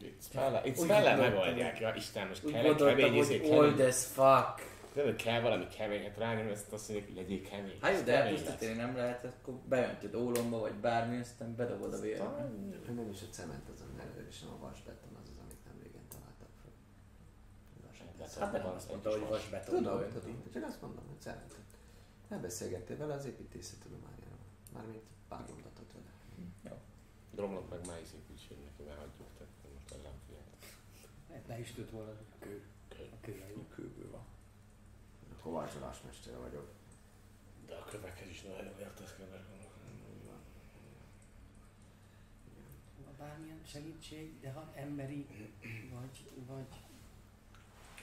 Itt 0.00 0.24
fel, 0.30 0.62
itt 0.64 0.78
Úgy 0.78 0.86
fel 0.86 1.02
gondoltam, 1.02 1.40
megoldják. 1.40 1.80
Ja, 1.80 1.94
Isten, 1.94 2.26
most 2.26 2.44
Úgy 2.44 2.52
kell 2.52 2.60
egy 2.60 2.66
gondoltam, 2.66 3.24
hogy 3.24 3.40
old 3.44 3.80
as 3.80 4.04
fuck. 4.04 4.77
De 4.98 5.04
hogy 5.04 5.16
kell 5.16 5.40
valami 5.40 5.66
keményet 5.66 6.16
rágni, 6.16 6.50
ezt 6.50 6.72
azt 6.72 6.88
mondják, 6.88 7.08
hogy 7.08 7.18
legyél 7.20 7.42
kemény. 7.42 7.78
Hát 7.80 7.94
jó, 7.98 8.02
de 8.02 8.22
elpusztítani 8.22 8.72
nem 8.72 8.96
lehet, 8.96 9.24
akkor 9.24 9.54
beöntöd 9.54 10.14
ólomba 10.14 10.58
vagy 10.58 10.74
bármi, 10.74 11.20
aztán 11.20 11.54
bedobod 11.56 11.92
a 11.92 12.00
vérbe. 12.00 12.50
Nem 12.86 13.10
is 13.12 13.22
a 13.22 13.30
cement 13.30 13.68
az 13.68 13.80
a 13.80 13.96
neve, 13.96 14.26
és 14.28 14.40
nem 14.40 14.50
a 14.52 14.58
vasbeton 14.58 15.14
az 15.20 15.28
az, 15.32 15.38
amit 15.44 15.64
nem 15.64 15.76
régen 15.82 16.06
találtak 16.08 16.52
fel. 16.62 16.72
lesz. 18.18 18.38
Hát 18.38 18.52
de 18.52 18.58
nem 18.58 18.74
azt 18.74 18.88
mondta, 18.88 19.10
hogy 19.10 19.28
vasbetonba 19.28 19.90
Tudom, 19.90 20.12
tudom, 20.12 20.52
csak 20.52 20.64
azt 20.64 20.80
mondom, 20.82 21.04
hogy 21.06 21.20
cementet. 21.20 21.68
Nem 22.28 22.40
beszélgettél 22.40 22.96
vele 22.96 23.14
az 23.14 23.26
építészettudományáról. 23.26 24.46
Mármint 24.72 25.06
pár 25.28 25.44
mondatot 25.48 25.92
vele. 25.94 26.10
Dromlok 27.34 27.70
meg 27.70 27.86
már 27.86 28.00
iszik, 28.04 28.24
úgyhogy 28.32 28.58
neki 28.64 28.82
már 28.88 28.96
hagyjuk, 28.96 29.30
tehát 29.38 29.52
most 29.74 29.90
ezzel 29.96 30.14
figyelj. 30.26 31.42
Le 31.46 31.58
is 31.58 31.72
tört 31.72 31.90
volna 31.90 32.12
kő. 32.38 32.62
Kő. 33.20 33.42
A 33.70 33.74
kő 33.74 33.88
van. 35.50 35.60
Kovácsolásmestere 35.62 36.36
vagyok. 36.36 36.68
De 37.66 37.74
a 37.74 37.84
kövekhez 37.84 38.28
is 38.28 38.42
nagyon 38.42 38.74
követ. 39.16 39.46
Ha 43.04 43.10
bármilyen 43.18 43.60
segítség, 43.64 44.40
de 44.40 44.52
ha 44.52 44.70
emberi, 44.74 45.26
vagy, 45.94 46.30
vagy 46.46 46.66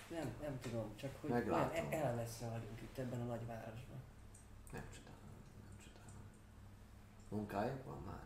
nem, 0.10 0.36
nem 0.42 0.60
tudom, 0.62 0.96
csak 0.96 1.16
hogy 1.22 1.32
olyan 1.32 1.44
Meglátom. 1.44 1.88
e- 1.92 1.96
elmessze 1.96 2.50
vagyunk 2.50 2.82
itt 2.82 2.98
ebben 2.98 3.22
a 3.22 3.26
nagyvárosban. 3.26 4.02
Nem 4.72 4.84
csodálom, 4.96 5.30
nem 5.68 5.78
csodálom. 5.84 6.22
Munkájuk 7.30 7.86
van 7.86 8.02
már? 8.06 8.24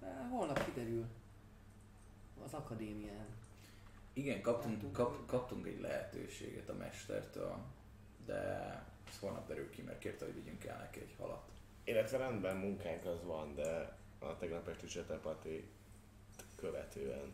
Há, 0.00 0.28
Holnap 0.28 0.64
kiderül 0.64 1.06
az 2.44 2.54
akadémián. 2.54 3.26
Igen, 4.12 4.40
kaptunk, 4.42 4.92
kap, 4.92 5.26
kaptunk 5.26 5.66
egy 5.66 5.80
lehetőséget 5.80 6.68
a 6.68 6.74
mestertől, 6.74 7.58
de 8.28 8.82
ez 9.08 9.18
holnap 9.20 9.48
derül 9.48 9.70
ki, 9.70 9.82
mert 9.82 9.98
kérte, 9.98 10.24
hogy 10.24 10.34
vigyünk 10.34 10.64
el 10.64 10.78
neki 10.78 11.00
egy 11.00 11.14
halat. 11.18 11.50
Illetve 11.84 12.18
rendben 12.18 12.56
munkánk 12.56 13.04
az 13.04 13.24
van, 13.24 13.54
de 13.54 13.96
a 14.18 14.36
tegnap 14.36 14.68
esti 14.68 14.86
csatapati 14.86 15.68
követően, 16.56 17.32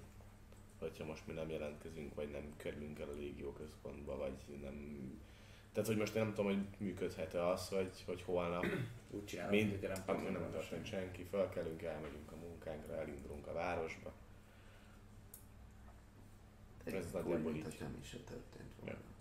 hogyha 0.78 1.04
most 1.04 1.26
mi 1.26 1.32
nem 1.32 1.50
jelentkezünk, 1.50 2.14
vagy 2.14 2.30
nem 2.30 2.54
kerülünk 2.56 2.98
el 2.98 3.08
a 3.08 3.16
légió 3.16 3.52
központba, 3.52 4.16
vagy 4.16 4.58
nem... 4.62 5.08
Tehát, 5.72 5.88
hogy 5.88 5.98
most 5.98 6.14
nem 6.14 6.28
tudom, 6.34 6.44
hogy 6.44 6.66
működhet-e 6.78 7.46
az, 7.46 7.68
hogy, 7.68 8.02
hogy 8.06 8.22
holnap 8.22 8.66
Úgy 9.10 9.24
csinálom, 9.24 9.50
Mind, 9.50 9.70
hogy 9.70 9.80
nem 9.88 10.02
nem 10.06 10.32
tudom, 10.32 10.54
történt 10.54 10.84
senki, 10.84 11.22
felkelünk, 11.30 11.82
elmegyünk 11.82 12.32
a 12.32 12.36
munkánkra, 12.36 12.96
elindulunk 12.96 13.46
a 13.46 13.52
városba. 13.52 14.12
Ez 16.84 17.10
nagyjából 17.12 17.54
így. 17.54 17.76
nem 17.80 17.96
is 18.00 18.08
se 18.08 18.18
történt 18.18 18.74
volna. 18.80 18.92
Ja. 18.92 19.13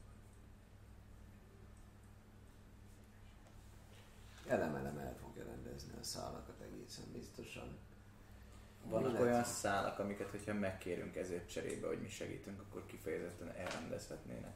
Elem-elem 4.48 4.98
el 4.98 5.16
fogja 5.16 5.44
rendezni 5.44 5.94
a 6.00 6.04
szálakat 6.04 6.62
egészen 6.62 7.06
biztosan. 7.12 7.78
Vannak 8.84 9.20
olyan 9.20 9.44
szálak, 9.44 10.00
amiket, 10.00 10.30
hogyha 10.30 10.54
megkérünk 10.54 11.16
ezért 11.16 11.50
cserébe, 11.50 11.88
hogy 11.88 12.02
mi 12.02 12.10
segítünk, 12.10 12.60
akkor 12.62 12.86
kifejezetten 12.86 13.52
elrendezhetnének. 13.52 14.56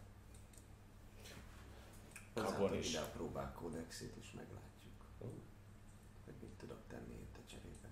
Hozzátok 2.34 2.76
is. 2.76 2.90
ide 2.90 3.00
a 3.00 3.10
próbák 3.10 3.54
kódexét 3.54 4.16
is 4.20 4.32
meglátjuk. 4.32 4.94
Hogy 6.26 6.34
mit 6.40 6.58
tudok 6.58 6.82
tenni 6.88 7.14
itt 7.14 7.38
a 7.38 7.50
cserébe. 7.50 7.90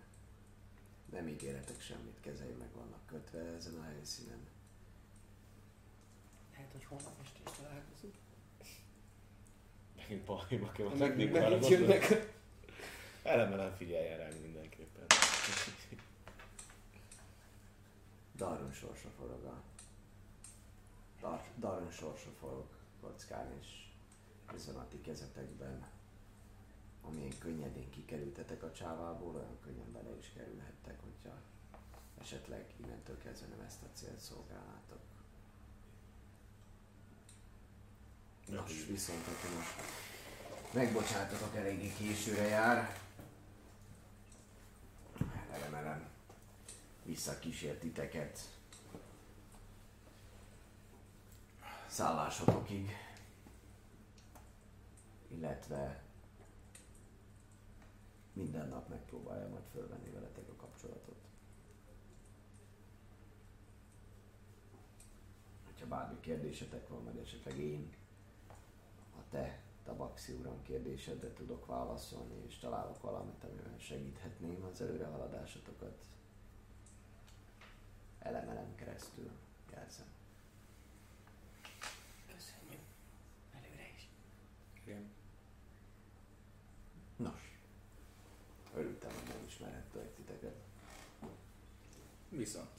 Nem 1.12 1.28
ígéretek 1.28 1.82
semmit, 1.82 2.20
kezeim 2.20 2.58
meg 2.58 2.72
vannak 2.74 3.06
kötve 3.06 3.40
ezen 3.40 3.78
a 3.78 3.84
helyszínen. 3.84 4.48
Lehet, 6.52 6.72
hogy 6.72 6.86
holnap 6.86 7.20
este 7.22 7.40
is 7.46 7.52
találkozunk. 7.58 8.16
Megint 10.08 10.26
bajba 10.26 10.72
kell 10.72 10.88
Meg- 10.88 10.98
megnék 10.98 11.32
megint 11.32 11.68
jönnek. 11.68 12.00
gondolni. 12.00 12.34
Eleme 13.24 13.56
nem 13.56 13.76
figyeljen 13.76 14.18
ránk 14.18 14.42
mindenképpen. 14.42 15.06
Darun 18.36 18.74
sorsa 18.74 19.10
forog 19.18 19.44
a... 19.44 19.62
Dar, 21.22 21.44
Darun 21.60 21.92
sorsa 21.92 22.30
forog 22.40 22.66
kockán, 23.02 23.52
és 23.62 23.68
ezen 24.56 24.76
a 24.76 24.88
ti 24.88 25.02
kezetekben, 25.02 25.86
amilyen 27.02 27.38
könnyedén 27.40 27.90
kikerültetek 27.90 28.64
a 28.64 28.72
csávából, 28.72 29.36
olyan 29.36 29.60
könnyen 29.64 29.92
bele 29.92 30.18
is 30.20 30.32
kerülhettek, 30.36 31.00
hogyha 31.04 31.36
esetleg 32.22 32.74
innentől 32.78 33.18
kezdve 33.18 33.48
nem 33.48 33.66
ezt 33.66 33.82
a 33.84 33.88
célt 33.94 34.20
szolgálnátok. 34.20 35.00
Nos, 38.50 38.86
viszont 38.86 39.26
hogyha 39.26 39.56
most 39.56 39.74
megbocsátatok, 40.74 41.56
eléggé 41.56 41.94
későre 41.94 42.48
jár. 42.48 43.00
Elemelem 45.52 46.08
visszakísért 47.04 47.80
titeket 47.80 48.40
szállásotokig. 51.88 52.92
Illetve 55.28 56.04
minden 58.34 58.68
nap 58.68 58.90
megpróbálja 58.90 59.48
majd 59.48 59.64
fölvenni 59.72 60.10
veletek 60.10 60.50
a 60.50 60.56
kapcsolatot. 60.56 61.24
Ha 65.80 65.92
bármi 65.92 66.20
kérdésetek 66.20 66.88
van, 66.88 67.04
vagy 67.04 67.18
esetleg 67.18 67.58
én 67.58 67.94
te 69.36 69.60
tabaxi 69.84 70.34
uram 70.34 70.62
kérdésedre 70.64 71.34
tudok 71.34 71.66
válaszolni, 71.66 72.44
és 72.48 72.58
találok 72.58 73.02
valamit, 73.02 73.44
amivel 73.44 73.78
segíthetném 73.78 74.64
az 74.64 74.82
előrehaladásotokat. 74.82 76.06
Elemelem 78.20 78.76
keresztül, 78.76 79.32
jelzem. 79.74 80.06
Köszönjük. 82.34 82.82
Előre 83.54 83.92
is. 83.96 84.10
Igen. 84.84 85.12
Nos, 87.16 87.60
örültem, 88.74 89.12
hogy 89.12 89.36
megismerhettelek 89.36 90.16
titeket. 90.16 90.56
Viszont. 92.30 92.70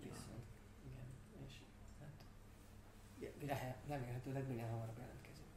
Igen. 0.00 0.16
És 1.46 1.54
hát... 2.00 2.24
ja, 3.18 3.30
Lehet, 3.52 3.76
remélhetőleg 3.88 4.48
minél 4.48 4.66
hamarabb 4.66 4.98
jelentkezünk. 4.98 5.48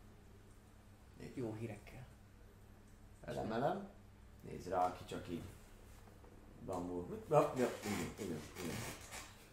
Jó 1.33 1.53
hírekkel. 1.53 2.05
Elemelem, 3.25 3.89
nézd 4.41 4.67
rá, 4.67 4.85
aki 4.85 5.05
csak 5.05 5.29
így 5.29 5.43
bambul. 6.65 7.23
Ja, 7.29 7.53
ja, 7.57 7.69
igen, 7.85 8.11
igen, 8.15 8.41
igen. 8.63 8.75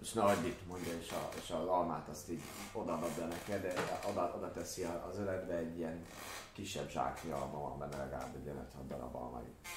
És 0.01 0.13
ne 0.13 0.23
hagyd 0.23 0.47
itt, 0.47 0.67
mondja, 0.67 0.93
és, 0.93 1.11
a, 1.11 1.29
és 1.43 1.51
az 1.51 1.67
almát 1.67 2.09
azt 2.09 2.31
így 2.31 2.43
odaadja 2.73 3.27
neked, 3.27 3.79
oda, 4.11 4.35
oda 4.37 4.51
teszi 4.51 4.83
az 4.83 5.19
öletbe 5.19 5.55
egy 5.55 5.77
ilyen 5.79 6.07
kisebb 6.53 6.91
zsáknyi 6.91 7.31
alma 7.31 7.59
van 7.59 7.79
benne, 7.79 7.97
legalább 7.97 8.35
egy 8.35 8.45
ilyen 8.45 8.57
5 8.57 8.87
darab 8.87 9.15
alma. 9.15 9.43
így. 9.43 9.69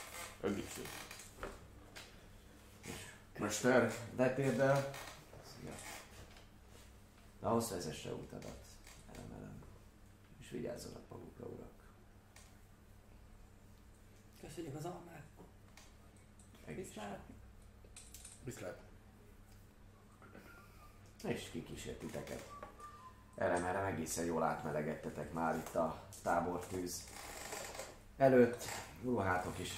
Ödítsük. 0.41 0.87
Mester, 3.39 3.91
letérdel. 4.15 4.91
De 7.45 7.51
ahhoz 7.51 7.69
vezesse 7.69 8.13
utadat, 8.13 8.65
elemelem. 9.13 9.61
És 10.39 10.49
vigyázzanak 10.49 11.09
magukra, 11.09 11.45
urak. 11.45 11.71
Köszönjük 14.41 14.75
az 14.75 14.85
almát. 14.85 15.23
Viszlát. 16.65 17.19
Viszlát. 18.43 18.81
És 21.23 21.49
kikísért 21.49 21.99
titeket. 21.99 22.49
Elemerem 23.35 23.85
egészen 23.85 24.25
jól 24.25 24.43
átmelegettetek 24.43 25.33
már 25.33 25.55
itt 25.55 25.75
a 25.75 26.07
tábortűz 26.23 27.07
előtt. 28.17 28.63
Ruhátok 29.03 29.59
is 29.59 29.71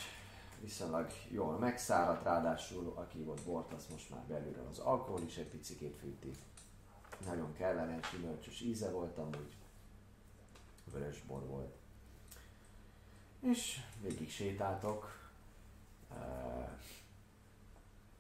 viszonylag 0.62 1.12
jól 1.30 1.58
megszáradt, 1.58 2.24
ráadásul 2.24 2.94
aki 2.96 3.24
volt 3.24 3.44
bort, 3.44 3.74
az 3.74 3.88
most 3.92 4.10
már 4.10 4.24
belülről 4.24 4.68
az 4.70 4.80
alkohol 4.80 5.22
is 5.22 5.38
egy 5.38 5.50
picikét 5.50 5.96
fűti. 5.96 6.32
Nagyon 7.26 7.54
kellemes, 7.54 8.12
gyümölcsös 8.12 8.62
íze 8.62 8.92
volt 8.92 9.18
amúgy. 9.18 9.56
Vörös 10.92 11.22
bor 11.22 11.46
volt. 11.46 11.76
És 13.40 13.80
végig 14.02 14.30
sétáltok. 14.30 15.30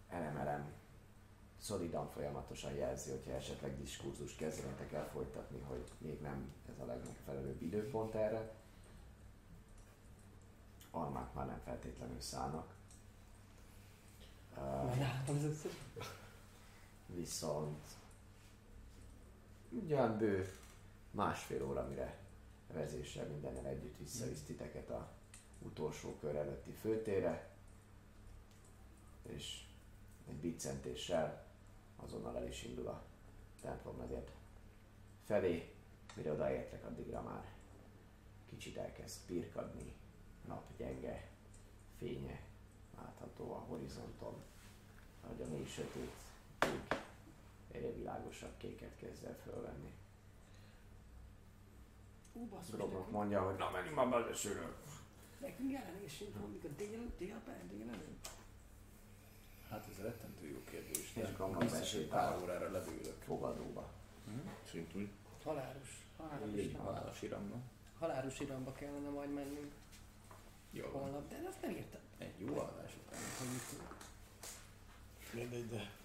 Elemelem 0.09 0.73
szolidan 1.57 2.09
folyamatosan 2.09 2.73
jelzi, 2.73 3.09
hogyha 3.09 3.31
esetleg 3.31 3.77
diskurzus 3.77 4.35
kezdenetek 4.35 4.91
el 4.91 5.09
folytatni, 5.09 5.59
hogy 5.59 5.91
még 5.97 6.21
nem 6.21 6.53
ez 6.69 6.79
a 6.79 6.85
legmegfelelőbb 6.85 7.61
időpont 7.61 8.15
erre. 8.15 8.55
Almák 10.91 11.33
már 11.33 11.45
nem 11.45 11.61
feltétlenül 11.63 12.21
szállnak. 12.21 12.75
Viszont 17.05 17.87
ugyan 19.83 20.17
bő 20.17 20.51
másfél 21.11 21.63
óra, 21.63 21.87
mire 21.87 22.17
vezéssel 22.73 23.27
mindennel 23.27 23.65
együtt 23.65 23.97
visszavisz 23.97 24.41
titeket 24.41 24.89
a 24.89 25.09
utolsó 25.59 26.15
kör 26.19 26.35
előtti 26.35 26.71
főtére, 26.71 27.49
és 29.23 29.65
egy 30.29 30.35
biccentéssel 30.35 31.45
azonnal 31.95 32.37
el 32.37 32.47
is 32.47 32.63
indul 32.63 32.87
a 32.87 33.03
templom 33.61 33.97
negyed 33.97 34.31
felé, 35.25 35.73
mire 36.15 36.31
odaértek, 36.31 36.85
addigra 36.85 37.21
már 37.21 37.45
kicsit 38.45 38.77
elkezd 38.77 39.25
pirkadni, 39.25 39.93
nap 40.47 40.77
gyenge 40.77 41.27
fénye 41.97 42.41
látható 42.97 43.53
a 43.53 43.65
horizonton, 43.67 44.43
ahogy 45.21 45.41
a 45.41 45.67
sötét 45.67 46.11
egyre 47.77 47.91
világosabb 47.91 48.57
kéket 48.57 48.95
kezd 48.95 49.23
el 49.25 49.37
fölvenni. 49.43 49.93
Ú, 52.33 52.45
basszus, 52.45 52.75
Grobok 52.75 53.11
mondja, 53.11 53.41
hogy 53.41 53.55
na 53.55 53.69
menjünk 53.69 53.95
már 53.95 54.09
belesőről. 54.09 54.75
nekünk 55.41 55.71
jelenésünk 55.71 56.39
van, 56.39 56.49
mikor 56.49 56.75
dél, 56.75 57.11
délben, 57.17 57.67
délelőtt. 57.67 58.29
Hát 59.69 59.87
ez 59.91 60.03
rettentő 60.03 60.47
jó 60.47 60.63
kérdés. 60.69 61.15
És 61.15 61.33
Gromnak 61.33 61.69
besétál. 61.69 62.29
pár 62.29 62.41
órára 62.41 62.71
levőlök. 62.71 63.21
fogadóba. 63.25 63.89
Szint 64.69 64.95
úgy. 64.95 65.09
Halálos. 65.43 66.05
Halálos 66.17 66.59
Így 66.59 66.77
halálos 66.83 67.21
iramba. 67.21 67.55
Halálos 67.99 68.39
iramba 68.39 68.71
kellene 68.71 69.09
majd 69.09 69.33
mennünk 69.33 69.73
Jó 70.71 70.89
holnap, 70.91 71.29
de 71.29 71.43
azt 71.47 71.61
nem 71.61 71.71
írtam. 71.71 71.99
Egy 72.17 72.39
jó 72.39 72.57
alvás 72.59 72.91
után. 73.05 73.19
Mindegy, 75.33 75.69
de... 75.69 75.96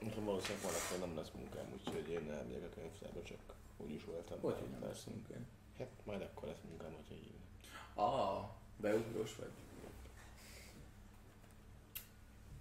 Nekem 0.00 0.24
valószínűleg 0.24 0.62
valakor 0.62 0.98
nem 0.98 1.16
lesz 1.16 1.30
munkám, 1.34 1.72
úgyhogy 1.72 2.08
én 2.08 2.32
elmegyek 2.32 2.62
a 2.62 2.74
könyvtárba, 2.74 3.22
csak 3.22 3.38
úgy 3.76 3.90
is 3.90 4.04
voltam. 4.04 4.40
Hogy, 4.40 4.70
nem 4.70 4.82
lesz 4.88 5.04
munkám? 5.04 5.46
Hát 5.78 5.90
majd 6.04 6.22
akkor 6.22 6.48
lesz 6.48 6.60
munkám, 6.68 6.92
hogyha 6.94 7.14
hívnak. 7.14 7.48
Ah, 7.94 8.44
beugrós 8.76 9.36
vagy? 9.36 9.50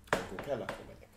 Akkor 0.10 0.46
kell, 0.46 0.62
akkor 0.62 0.86
megyek. 0.88 1.08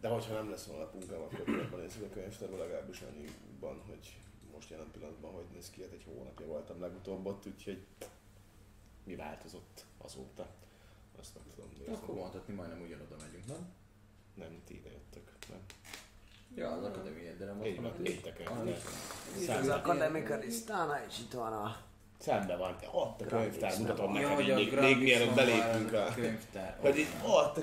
De 0.00 0.08
hogyha 0.08 0.34
nem 0.34 0.50
lesz 0.50 0.66
holnap 0.66 0.92
munkám, 0.92 1.20
akkor 1.20 1.44
korábban 1.44 1.80
nézzük 1.80 2.02
a 2.02 2.08
könyvtárba 2.08 2.56
legalábbis 2.56 3.00
annyiban, 3.00 3.82
hogy 3.86 4.16
most 4.52 4.70
jelen 4.70 4.90
pillanatban 4.90 5.32
hogy 5.32 5.46
néz 5.52 5.70
ki, 5.70 5.82
hát 5.82 5.92
egy 5.92 6.04
hónapja 6.04 6.46
voltam 6.46 6.80
legutóbb 6.80 7.26
ott, 7.26 7.46
úgyhogy 7.46 7.86
mi 9.04 9.16
változott 9.16 9.84
azóta, 9.98 10.48
azt 11.18 11.34
nem 11.34 11.44
tudom 11.54 11.70
nézni. 11.78 11.94
Akkor 11.94 12.14
mondhatni 12.14 12.54
majdnem 12.54 12.80
ugyanoda 12.80 13.16
megyünk, 13.16 13.46
nem? 13.46 13.72
Nem, 14.36 14.62
ti 14.66 14.74
ide 14.74 14.90
jöttök, 14.90 15.32
nem? 15.48 15.58
Ja, 16.54 16.70
az 16.70 16.84
akadémia, 16.84 17.32
de 17.38 17.44
nem 17.44 17.64
Így 17.64 17.80
van, 17.80 17.84
ott 17.84 18.08
itt 18.08 18.26
a. 18.26 18.60
Az 18.60 19.44
Szembe, 19.44 19.74
Akademika 19.74 20.36
Risztána, 20.36 21.00
és 21.08 21.18
itt 21.18 21.32
van 21.32 21.52
a... 21.52 21.76
szembe 22.18 22.56
van, 22.56 22.76
ott 22.92 23.20
a 23.20 23.26
könyvtár, 23.26 23.78
mutatom 23.78 24.12
neked, 24.12 24.30
hogy 24.30 24.44
így, 24.44 24.50
a 24.50 24.54
még, 24.54 24.78
még 24.78 24.98
mielőtt 24.98 25.34
belépünk 25.34 25.92
a... 25.92 26.08
könyvtár. 26.14 26.78
Hogy 26.80 26.98
így 26.98 27.08
ott 27.22 27.56
a 27.56 27.62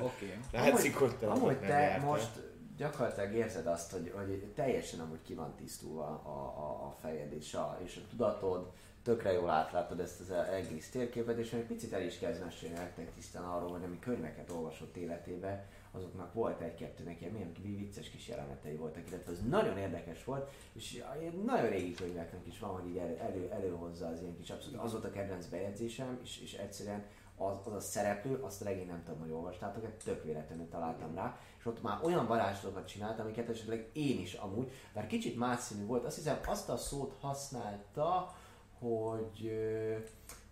Oké. 0.00 0.38
Látszik, 0.52 0.96
hogy 0.96 1.16
te 1.16 1.26
Amúgy 1.26 1.58
most 2.04 2.30
gyakorlatilag 2.76 3.32
érzed 3.32 3.66
azt, 3.66 3.92
hogy, 3.92 4.12
hogy 4.16 4.52
teljesen 4.54 5.00
amúgy 5.00 5.22
ki 5.22 5.34
van 5.34 5.54
tisztulva 5.56 6.04
a, 6.04 6.28
a, 6.28 6.86
a 6.86 6.96
fejed 7.00 7.32
és 7.32 7.54
a, 7.54 7.78
és 7.84 7.96
a 7.96 8.08
tudatod, 8.10 8.72
tökre 9.02 9.32
jól 9.32 9.50
átlátod 9.50 10.00
ezt 10.00 10.20
az 10.20 10.30
egész 10.30 10.90
térképet, 10.90 11.38
és 11.38 11.52
egy 11.52 11.64
picit 11.64 11.92
el 11.92 12.02
is 12.02 12.18
kezd 12.18 12.44
mesélni 12.44 12.76
nektek 12.76 13.14
tisztán 13.14 13.44
arról, 13.44 13.70
hogy 13.70 13.84
ami 13.84 13.98
könyveket 13.98 14.50
olvasott 14.50 14.96
életébe, 14.96 15.66
azoknak 15.90 16.32
volt 16.32 16.60
egy-kettőnek 16.60 17.20
ilyen 17.20 17.32
milyen 17.32 17.52
vicces 17.62 18.10
kis 18.10 18.28
jelenetei 18.28 18.76
voltak, 18.76 19.08
illetve 19.08 19.32
ez 19.32 19.48
nagyon 19.48 19.78
érdekes 19.78 20.24
volt, 20.24 20.50
és 20.72 21.04
ilyen 21.20 21.42
nagyon 21.44 21.68
régi 21.68 21.92
könyveknek 21.92 22.46
is 22.46 22.58
van, 22.58 22.70
hogy 22.70 22.88
így 22.88 22.96
elő, 22.96 23.18
elő, 23.18 23.50
előhozza 23.50 24.06
az 24.06 24.20
ilyen 24.20 24.36
kis 24.36 24.50
abszolút. 24.50 24.80
Az 24.80 24.92
volt 24.92 25.04
a 25.04 25.10
kedvenc 25.10 25.46
bejegyzésem, 25.46 26.18
és, 26.22 26.40
és 26.40 26.54
egyszerűen 26.54 27.04
az, 27.36 27.56
az 27.64 27.72
a 27.72 27.80
szereplő, 27.80 28.34
azt 28.34 28.62
regény 28.62 28.86
nem 28.86 29.02
tudom, 29.04 29.20
hogy 29.20 29.30
olvastátok, 29.30 29.84
egy 29.84 29.96
tök 29.96 30.24
véletlenül 30.24 30.68
találtam 30.68 31.14
rá, 31.14 31.38
és 31.58 31.66
ott 31.66 31.82
már 31.82 32.04
olyan 32.04 32.26
varázslatokat 32.26 32.88
csinált, 32.88 33.20
amiket 33.20 33.48
esetleg 33.48 33.90
én 33.92 34.18
is 34.20 34.34
amúgy, 34.34 34.70
bár 34.94 35.06
kicsit 35.06 35.36
más 35.36 35.60
színű 35.60 35.86
volt, 35.86 36.04
azt 36.04 36.16
hiszem 36.16 36.38
azt 36.46 36.68
a 36.68 36.76
szót 36.76 37.16
használta, 37.20 38.36
hogy 38.78 39.52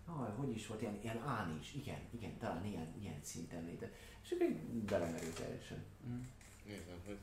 ah, 0.05 0.35
hogy 0.37 0.55
is 0.55 0.67
volt, 0.67 0.81
ilyen, 0.81 0.99
ilyen 1.01 1.21
án 1.25 1.57
is, 1.59 1.73
igen, 1.73 1.99
igen, 2.11 2.37
talán 2.37 2.65
ilyen, 2.65 2.95
ilyen 3.01 3.19
szinten 3.21 3.63
léte. 3.65 3.91
És 4.27 4.33
akkor 4.33 4.47
így 4.47 4.57
belemerült 4.83 5.39
teljesen. 5.39 5.83
Nézem, 6.65 7.01
hogy... 7.05 7.17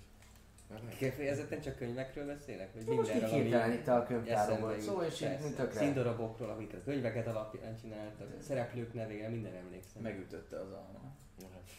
Kifejezetten 0.97 1.61
csak 1.61 1.77
könyvekről 1.77 2.27
beszélek? 2.27 2.75
Vagy 2.75 2.97
Most 2.97 3.09
így 3.09 3.21
mindenről, 3.21 3.43
hirtelen 3.43 3.73
itt 3.73 3.89
a 3.89 4.07
eszembe 4.27 4.61
volt 4.61 4.77
jut? 4.77 4.85
szó, 4.85 5.03
és 5.03 5.21
így 5.21 5.55
tökre. 5.55 5.79
Színdarabokról, 5.79 6.51
amiket 6.51 6.81
a 6.81 6.85
könyveket 6.85 7.27
alapján 7.27 7.77
csináltak, 7.81 8.35
a 8.39 8.43
szereplők 8.43 8.95
nevére, 8.95 9.29
minden 9.29 9.55
emlékszem. 9.55 10.03
Megütötte 10.03 10.57
az 10.57 10.73
alma. 10.73 11.01
Hát. 11.41 11.71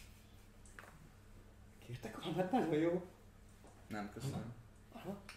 Kértek 1.85 2.25
almát, 2.25 2.51
nagyon 2.51 2.75
jó. 2.75 3.05
Nem, 3.87 4.11
köszönöm. 4.13 4.53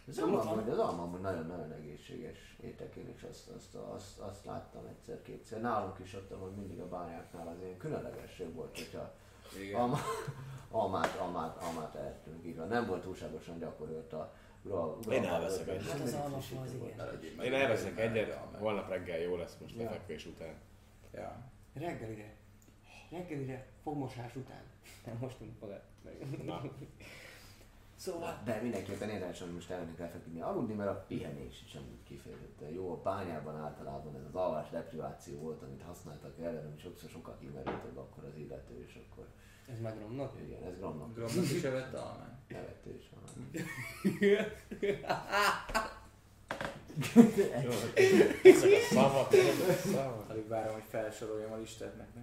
Ez 0.09 0.19
alma, 0.19 0.39
az 0.71 0.79
alma 0.79 1.03
amúgy 1.03 1.21
nagyon-nagyon 1.21 1.73
egészséges 1.73 2.57
étek, 2.61 2.95
én 2.97 3.09
is 3.17 3.23
azt, 3.23 3.49
azt, 3.49 3.75
azt, 3.75 4.19
azt 4.19 4.45
láttam 4.45 4.87
egyszer-kétszer. 4.87 5.61
Nálunk 5.61 5.99
is 5.99 6.15
ott 6.15 6.35
hogy 6.41 6.53
mindig 6.57 6.81
a 6.81 6.89
bányáknál 6.89 7.49
az 7.49 7.63
ilyen 7.63 7.77
különlegesség 7.77 8.55
volt, 8.55 8.79
hogyha 8.79 9.15
Igen. 9.57 9.81
alma, 9.81 9.99
almát, 10.71 11.17
almát, 11.17 11.63
almát 11.63 11.95
ehettünk, 11.95 12.47
így 12.47 12.57
van. 12.57 12.69
Nem 12.69 12.87
volt 12.87 13.03
túlságosan 13.03 13.59
gyakorolt 13.59 14.13
a 14.13 14.35
ura, 14.63 14.87
ura, 14.87 15.15
Én 15.15 15.25
elveszek 15.25 15.69
egyet. 15.69 15.91
Hát 15.91 16.01
az 16.01 16.15
almafa 16.15 16.61
az 16.61 16.73
igen. 16.73 17.45
Én 17.45 17.55
elveszek 17.55 17.99
egyet, 17.99 18.39
holnap 18.59 18.89
reggel 18.89 19.19
jó 19.19 19.37
lesz 19.37 19.57
most 19.61 19.77
lefekvés 19.77 20.27
után. 20.27 20.55
Ja. 21.15 21.51
Reggelire. 21.75 22.35
Reggelire, 23.11 23.67
fogmosás 23.83 24.37
után. 24.37 24.63
Nem, 25.05 25.17
most 25.21 25.41
nem 25.41 25.57
fog 25.61 25.81
Na, 26.45 26.63
Szóval, 27.99 28.43
De 28.45 28.61
mindenképpen 28.63 29.09
érdemes, 29.09 29.41
hogy 29.41 29.53
most 29.53 29.71
elmennék 29.71 29.99
lefeküdni 29.99 30.41
aludni, 30.41 30.75
mert 30.75 30.91
a 30.91 31.05
pihenés 31.09 31.63
is 31.67 31.75
amúgy 31.75 32.03
kifejezetten 32.05 32.69
jó. 32.69 32.93
A 32.93 33.03
bányában 33.03 33.57
általában 33.57 34.15
ez 34.15 34.25
az 34.29 34.35
alvás 34.35 34.71
depriváció 34.71 35.39
volt, 35.39 35.63
amit 35.63 35.83
használtak 35.83 36.39
erre, 36.39 36.59
ami 36.59 36.79
sokszor 36.79 37.11
sokkal 37.11 37.37
kimerültebb 37.41 37.97
akkor 37.97 38.25
az 38.25 38.37
illető, 38.37 38.85
és 38.87 38.99
akkor 39.09 39.27
ez 39.69 39.81
megromnak. 39.81 40.35
igen, 40.47 40.63
ez 40.63 40.77
gromnak. 40.77 41.15
Gromnak 41.15 41.45
is 41.45 41.63
evette 41.63 41.99
almán. 41.99 42.39
Nevető 42.49 42.97
is 42.97 43.11
van. 43.11 43.51
jó. 47.65 47.71
A 48.51 48.93
szavak, 48.93 49.33
a 49.33 49.89
szavak. 49.93 50.31
Alig 50.31 50.49
várom, 50.49 50.73
hogy 50.73 50.83
felsoroljam 50.91 51.53
a 51.53 51.57
listát 51.57 51.93
nektek. 51.97 52.23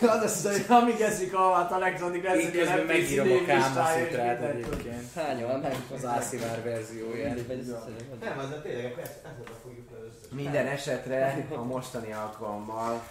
Az 0.00 0.22
az, 0.22 0.42
hogy 0.52 0.76
amíg 0.76 1.00
eszik 1.00 1.34
almát, 1.34 1.72
Alexandrik 1.72 2.22
lesz 2.24 2.36
Én 2.38 2.46
egy 2.46 2.54
ilyen 2.54 2.66
közben 2.66 2.84
NPC 2.84 2.92
megírom 2.92 3.28
a 3.42 3.44
Kámaszutrát 3.46 4.42
egyébként. 4.42 5.12
Hányan 5.14 5.60
meg 5.60 5.76
Az 5.94 6.04
Ászivár 6.04 6.62
hogy- 6.62 8.18
Nem, 8.20 8.38
az 8.38 8.48
tényleg, 8.62 8.84
akkor 8.84 9.02
ezt, 9.02 9.18
fogjuk. 9.62 9.88
Minden 10.32 10.66
esetre 10.66 11.46
a 11.50 11.62
mostani 11.62 12.12
alkalommal 12.12 13.02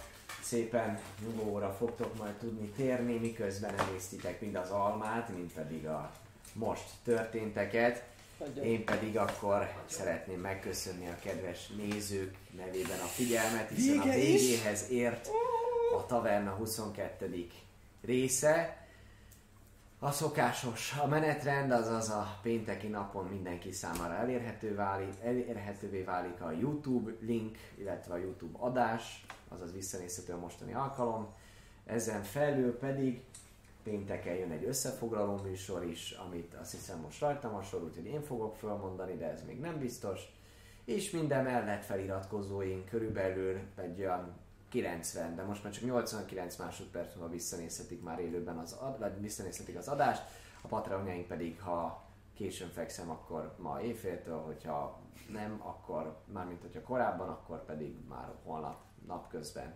szépen 0.42 0.98
nyugovóra 1.24 1.74
fogtok 1.78 2.18
majd 2.18 2.32
tudni 2.32 2.68
térni, 2.68 3.18
miközben 3.18 3.74
emésztitek 3.78 4.40
mind 4.40 4.56
az 4.56 4.70
almát, 4.70 5.28
mind 5.36 5.52
pedig 5.52 5.86
a 5.86 6.10
most 6.52 6.84
történteket. 7.04 8.02
Én 8.62 8.84
pedig 8.84 9.16
akkor 9.18 9.72
szeretném 9.86 10.40
megköszönni 10.40 11.08
a 11.08 11.18
kedves 11.22 11.68
nézők 11.68 12.36
nevében 12.56 13.00
a 13.00 13.06
figyelmet, 13.06 13.68
hiszen 13.68 13.98
a 13.98 14.04
végéhez 14.12 14.90
ért 14.90 15.28
a 15.96 16.06
Taverna 16.06 16.50
22. 16.50 17.46
része. 18.00 18.86
A 19.98 20.10
szokásos, 20.10 20.96
a 21.02 21.06
menetrend, 21.06 21.70
azaz 21.70 22.08
a 22.08 22.38
pénteki 22.42 22.86
napon 22.86 23.26
mindenki 23.26 23.72
számára 23.72 24.14
elérhető 24.14 24.74
válik, 24.74 25.14
elérhetővé 25.24 26.02
válik 26.02 26.40
a 26.40 26.50
YouTube 26.50 27.12
link, 27.20 27.56
illetve 27.78 28.14
a 28.14 28.18
YouTube 28.18 28.58
adás, 28.58 29.26
azaz 29.48 29.72
visszanézhető 29.72 30.32
a 30.32 30.38
mostani 30.38 30.74
alkalom. 30.74 31.28
Ezen 31.86 32.22
felül 32.22 32.78
pedig 32.78 33.22
pénteken 33.88 34.34
jön 34.34 34.50
egy 34.50 34.64
összefoglaló 34.64 35.40
műsor 35.42 35.84
is, 35.84 36.10
amit 36.10 36.54
azt 36.54 36.70
hiszem 36.70 37.00
most 37.00 37.20
rajtam 37.20 37.54
a 37.54 37.62
sor, 37.62 37.82
úgyhogy 37.82 38.06
én 38.06 38.22
fogok 38.22 38.56
felmondani, 38.56 39.16
de 39.16 39.30
ez 39.30 39.44
még 39.46 39.60
nem 39.60 39.78
biztos. 39.78 40.20
És 40.84 41.10
minden 41.10 41.44
mellett 41.44 41.84
feliratkozóink 41.84 42.84
körülbelül 42.84 43.60
egy 43.76 44.00
olyan 44.00 44.36
90, 44.68 45.36
de 45.36 45.42
most 45.42 45.62
már 45.62 45.72
csak 45.72 45.84
89 45.84 46.56
másodperc 46.56 47.14
múlva 47.14 47.30
visszanézhetik 47.30 48.02
már 48.02 48.20
élőben 48.20 48.58
az, 48.58 48.72
ad, 48.72 48.98
vagy 48.98 49.20
visszanézhetik 49.20 49.76
az 49.76 49.88
adást, 49.88 50.22
a 50.62 50.66
Patreonjaink 50.66 51.26
pedig, 51.26 51.60
ha 51.60 52.04
későn 52.34 52.70
fekszem, 52.70 53.10
akkor 53.10 53.54
ma 53.58 53.80
éjféltől, 53.80 54.38
hogyha 54.38 55.00
nem, 55.32 55.60
akkor 55.62 56.18
mármint 56.32 56.60
hogyha 56.60 56.82
korábban, 56.82 57.28
akkor 57.28 57.64
pedig 57.64 57.94
már 58.08 58.32
holnap 58.44 58.76
napközben 59.06 59.74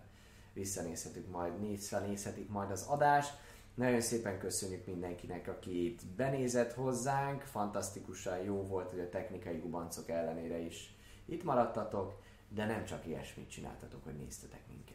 visszanézhetük 0.53 1.31
majd, 1.31 1.69
visszanézhetik 1.69 2.49
majd 2.49 2.71
az 2.71 2.85
adást. 2.87 3.33
Nagyon 3.75 4.01
szépen 4.01 4.39
köszönjük 4.39 4.85
mindenkinek, 4.85 5.47
aki 5.47 5.85
itt 5.85 6.05
benézett 6.05 6.73
hozzánk, 6.73 7.41
fantasztikusan 7.41 8.37
jó 8.37 8.55
volt, 8.63 8.89
hogy 8.89 8.99
a 8.99 9.09
technikai 9.09 9.57
gubancok 9.57 10.09
ellenére 10.09 10.57
is 10.57 10.95
itt 11.25 11.43
maradtatok, 11.43 12.21
de 12.49 12.65
nem 12.65 12.85
csak 12.85 13.05
ilyesmit 13.07 13.49
csináltatok, 13.49 14.03
hogy 14.03 14.15
néztetek 14.15 14.61
minket. 14.67 14.93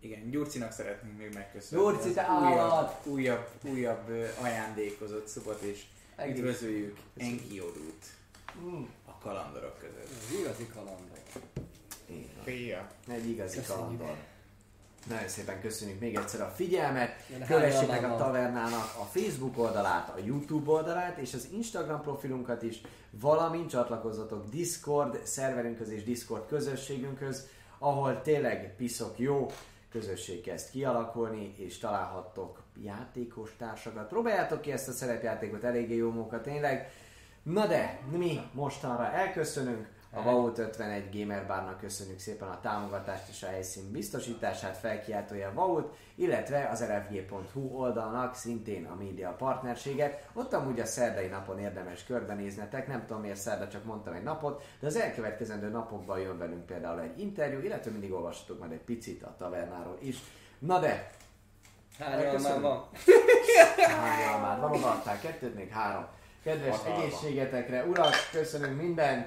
Igen, 0.00 0.30
Gyurcinak 0.30 0.72
szeretnénk 0.72 1.18
még 1.18 1.34
megköszönni. 1.34 1.82
Gyurci, 1.84 2.12
te 2.12 2.22
újabb, 2.22 2.58
állat! 2.58 3.06
újabb, 3.06 3.48
újabb 3.64 4.08
ö, 4.08 4.26
ajándékozott 4.42 5.26
szupat, 5.26 5.60
és 5.60 5.84
Egész. 6.16 6.36
üdvözöljük 6.38 6.98
Enkiodút 7.16 8.04
a 9.04 9.18
kalandorok 9.18 9.78
között. 9.78 10.08
Ez 10.10 10.38
igazi 10.40 10.66
kalandor. 10.66 11.18
Egy 13.08 13.28
igazi 13.28 13.56
Köszönjük. 13.56 13.66
kalandor. 13.66 14.16
Nagyon 15.08 15.28
szépen 15.28 15.60
köszönjük 15.60 16.00
még 16.00 16.16
egyszer 16.16 16.40
a 16.40 16.52
figyelmet. 16.56 17.10
Kövessétek 17.46 18.04
a? 18.04 18.16
Tavernának 18.16 18.94
a 19.00 19.04
Facebook 19.04 19.58
oldalát, 19.58 20.08
a 20.08 20.18
YouTube 20.24 20.70
oldalát 20.70 21.18
és 21.18 21.34
az 21.34 21.48
Instagram 21.52 22.00
profilunkat 22.00 22.62
is, 22.62 22.80
valamint 23.10 23.70
csatlakozzatok 23.70 24.48
Discord 24.48 25.20
szerverünkhöz 25.24 25.90
és 25.90 26.04
Discord 26.04 26.46
közösségünkhöz, 26.46 27.46
ahol 27.78 28.20
tényleg 28.22 28.74
piszok 28.76 29.18
jó 29.18 29.50
közösség 29.90 30.40
kezd 30.40 30.70
kialakulni, 30.70 31.54
és 31.56 31.78
találhattok 31.78 32.62
játékos 32.82 33.56
társakat. 33.58 34.08
Próbáljátok 34.08 34.60
ki 34.60 34.72
ezt 34.72 34.88
a 34.88 34.92
szerepjátékot, 34.92 35.64
eléggé 35.64 35.96
jó 35.96 36.10
munka 36.10 36.40
tényleg. 36.40 36.92
Na 37.42 37.66
de, 37.66 38.00
mi 38.10 38.40
mostanra 38.52 39.12
elköszönünk, 39.12 39.88
a 40.12 40.22
Vault 40.22 40.58
51 40.58 41.18
Gamer 41.18 41.46
Barnak 41.46 41.80
köszönjük 41.80 42.18
szépen 42.18 42.48
a 42.48 42.60
támogatást 42.60 43.28
és 43.28 43.42
a 43.42 43.46
helyszín 43.46 43.90
biztosítását, 43.92 44.76
felkiáltója 44.76 45.48
a 45.48 45.52
Vault, 45.52 45.94
illetve 46.14 46.68
az 46.68 46.84
rfg.hu 46.84 47.60
oldalnak 47.60 48.34
szintén 48.34 48.86
a 48.86 48.94
média 48.94 49.30
partnerséget. 49.30 50.28
Ott 50.32 50.52
amúgy 50.52 50.80
a 50.80 50.84
szerdai 50.84 51.26
napon 51.26 51.58
érdemes 51.58 52.04
körbenéznetek, 52.04 52.86
nem 52.86 53.06
tudom 53.06 53.22
miért 53.22 53.36
szerda, 53.36 53.68
csak 53.68 53.84
mondtam 53.84 54.14
egy 54.14 54.22
napot, 54.22 54.62
de 54.80 54.86
az 54.86 54.96
elkövetkezendő 54.96 55.68
napokban 55.68 56.18
jön 56.18 56.38
velünk 56.38 56.66
például 56.66 57.00
egy 57.00 57.18
interjú, 57.18 57.60
illetve 57.60 57.90
mindig 57.90 58.12
olvassatok 58.12 58.58
majd 58.58 58.72
egy 58.72 58.84
picit 58.84 59.22
a 59.22 59.34
tavernáról 59.38 59.98
is. 60.00 60.16
Na 60.58 60.78
de, 60.78 61.10
almán 62.00 62.30
Köszönöm. 62.30 62.62
van? 62.62 62.88
hány 63.76 64.32
almád 64.34 64.60
van, 64.60 64.72
odaadtál 64.72 65.20
kettőt, 65.20 65.54
még 65.54 65.68
három. 65.68 66.06
Kedves 66.42 66.76
Hatalma. 66.76 67.02
egészségetekre, 67.02 67.84
urak, 67.84 68.14
köszönünk 68.32 68.80
mindent, 68.80 69.26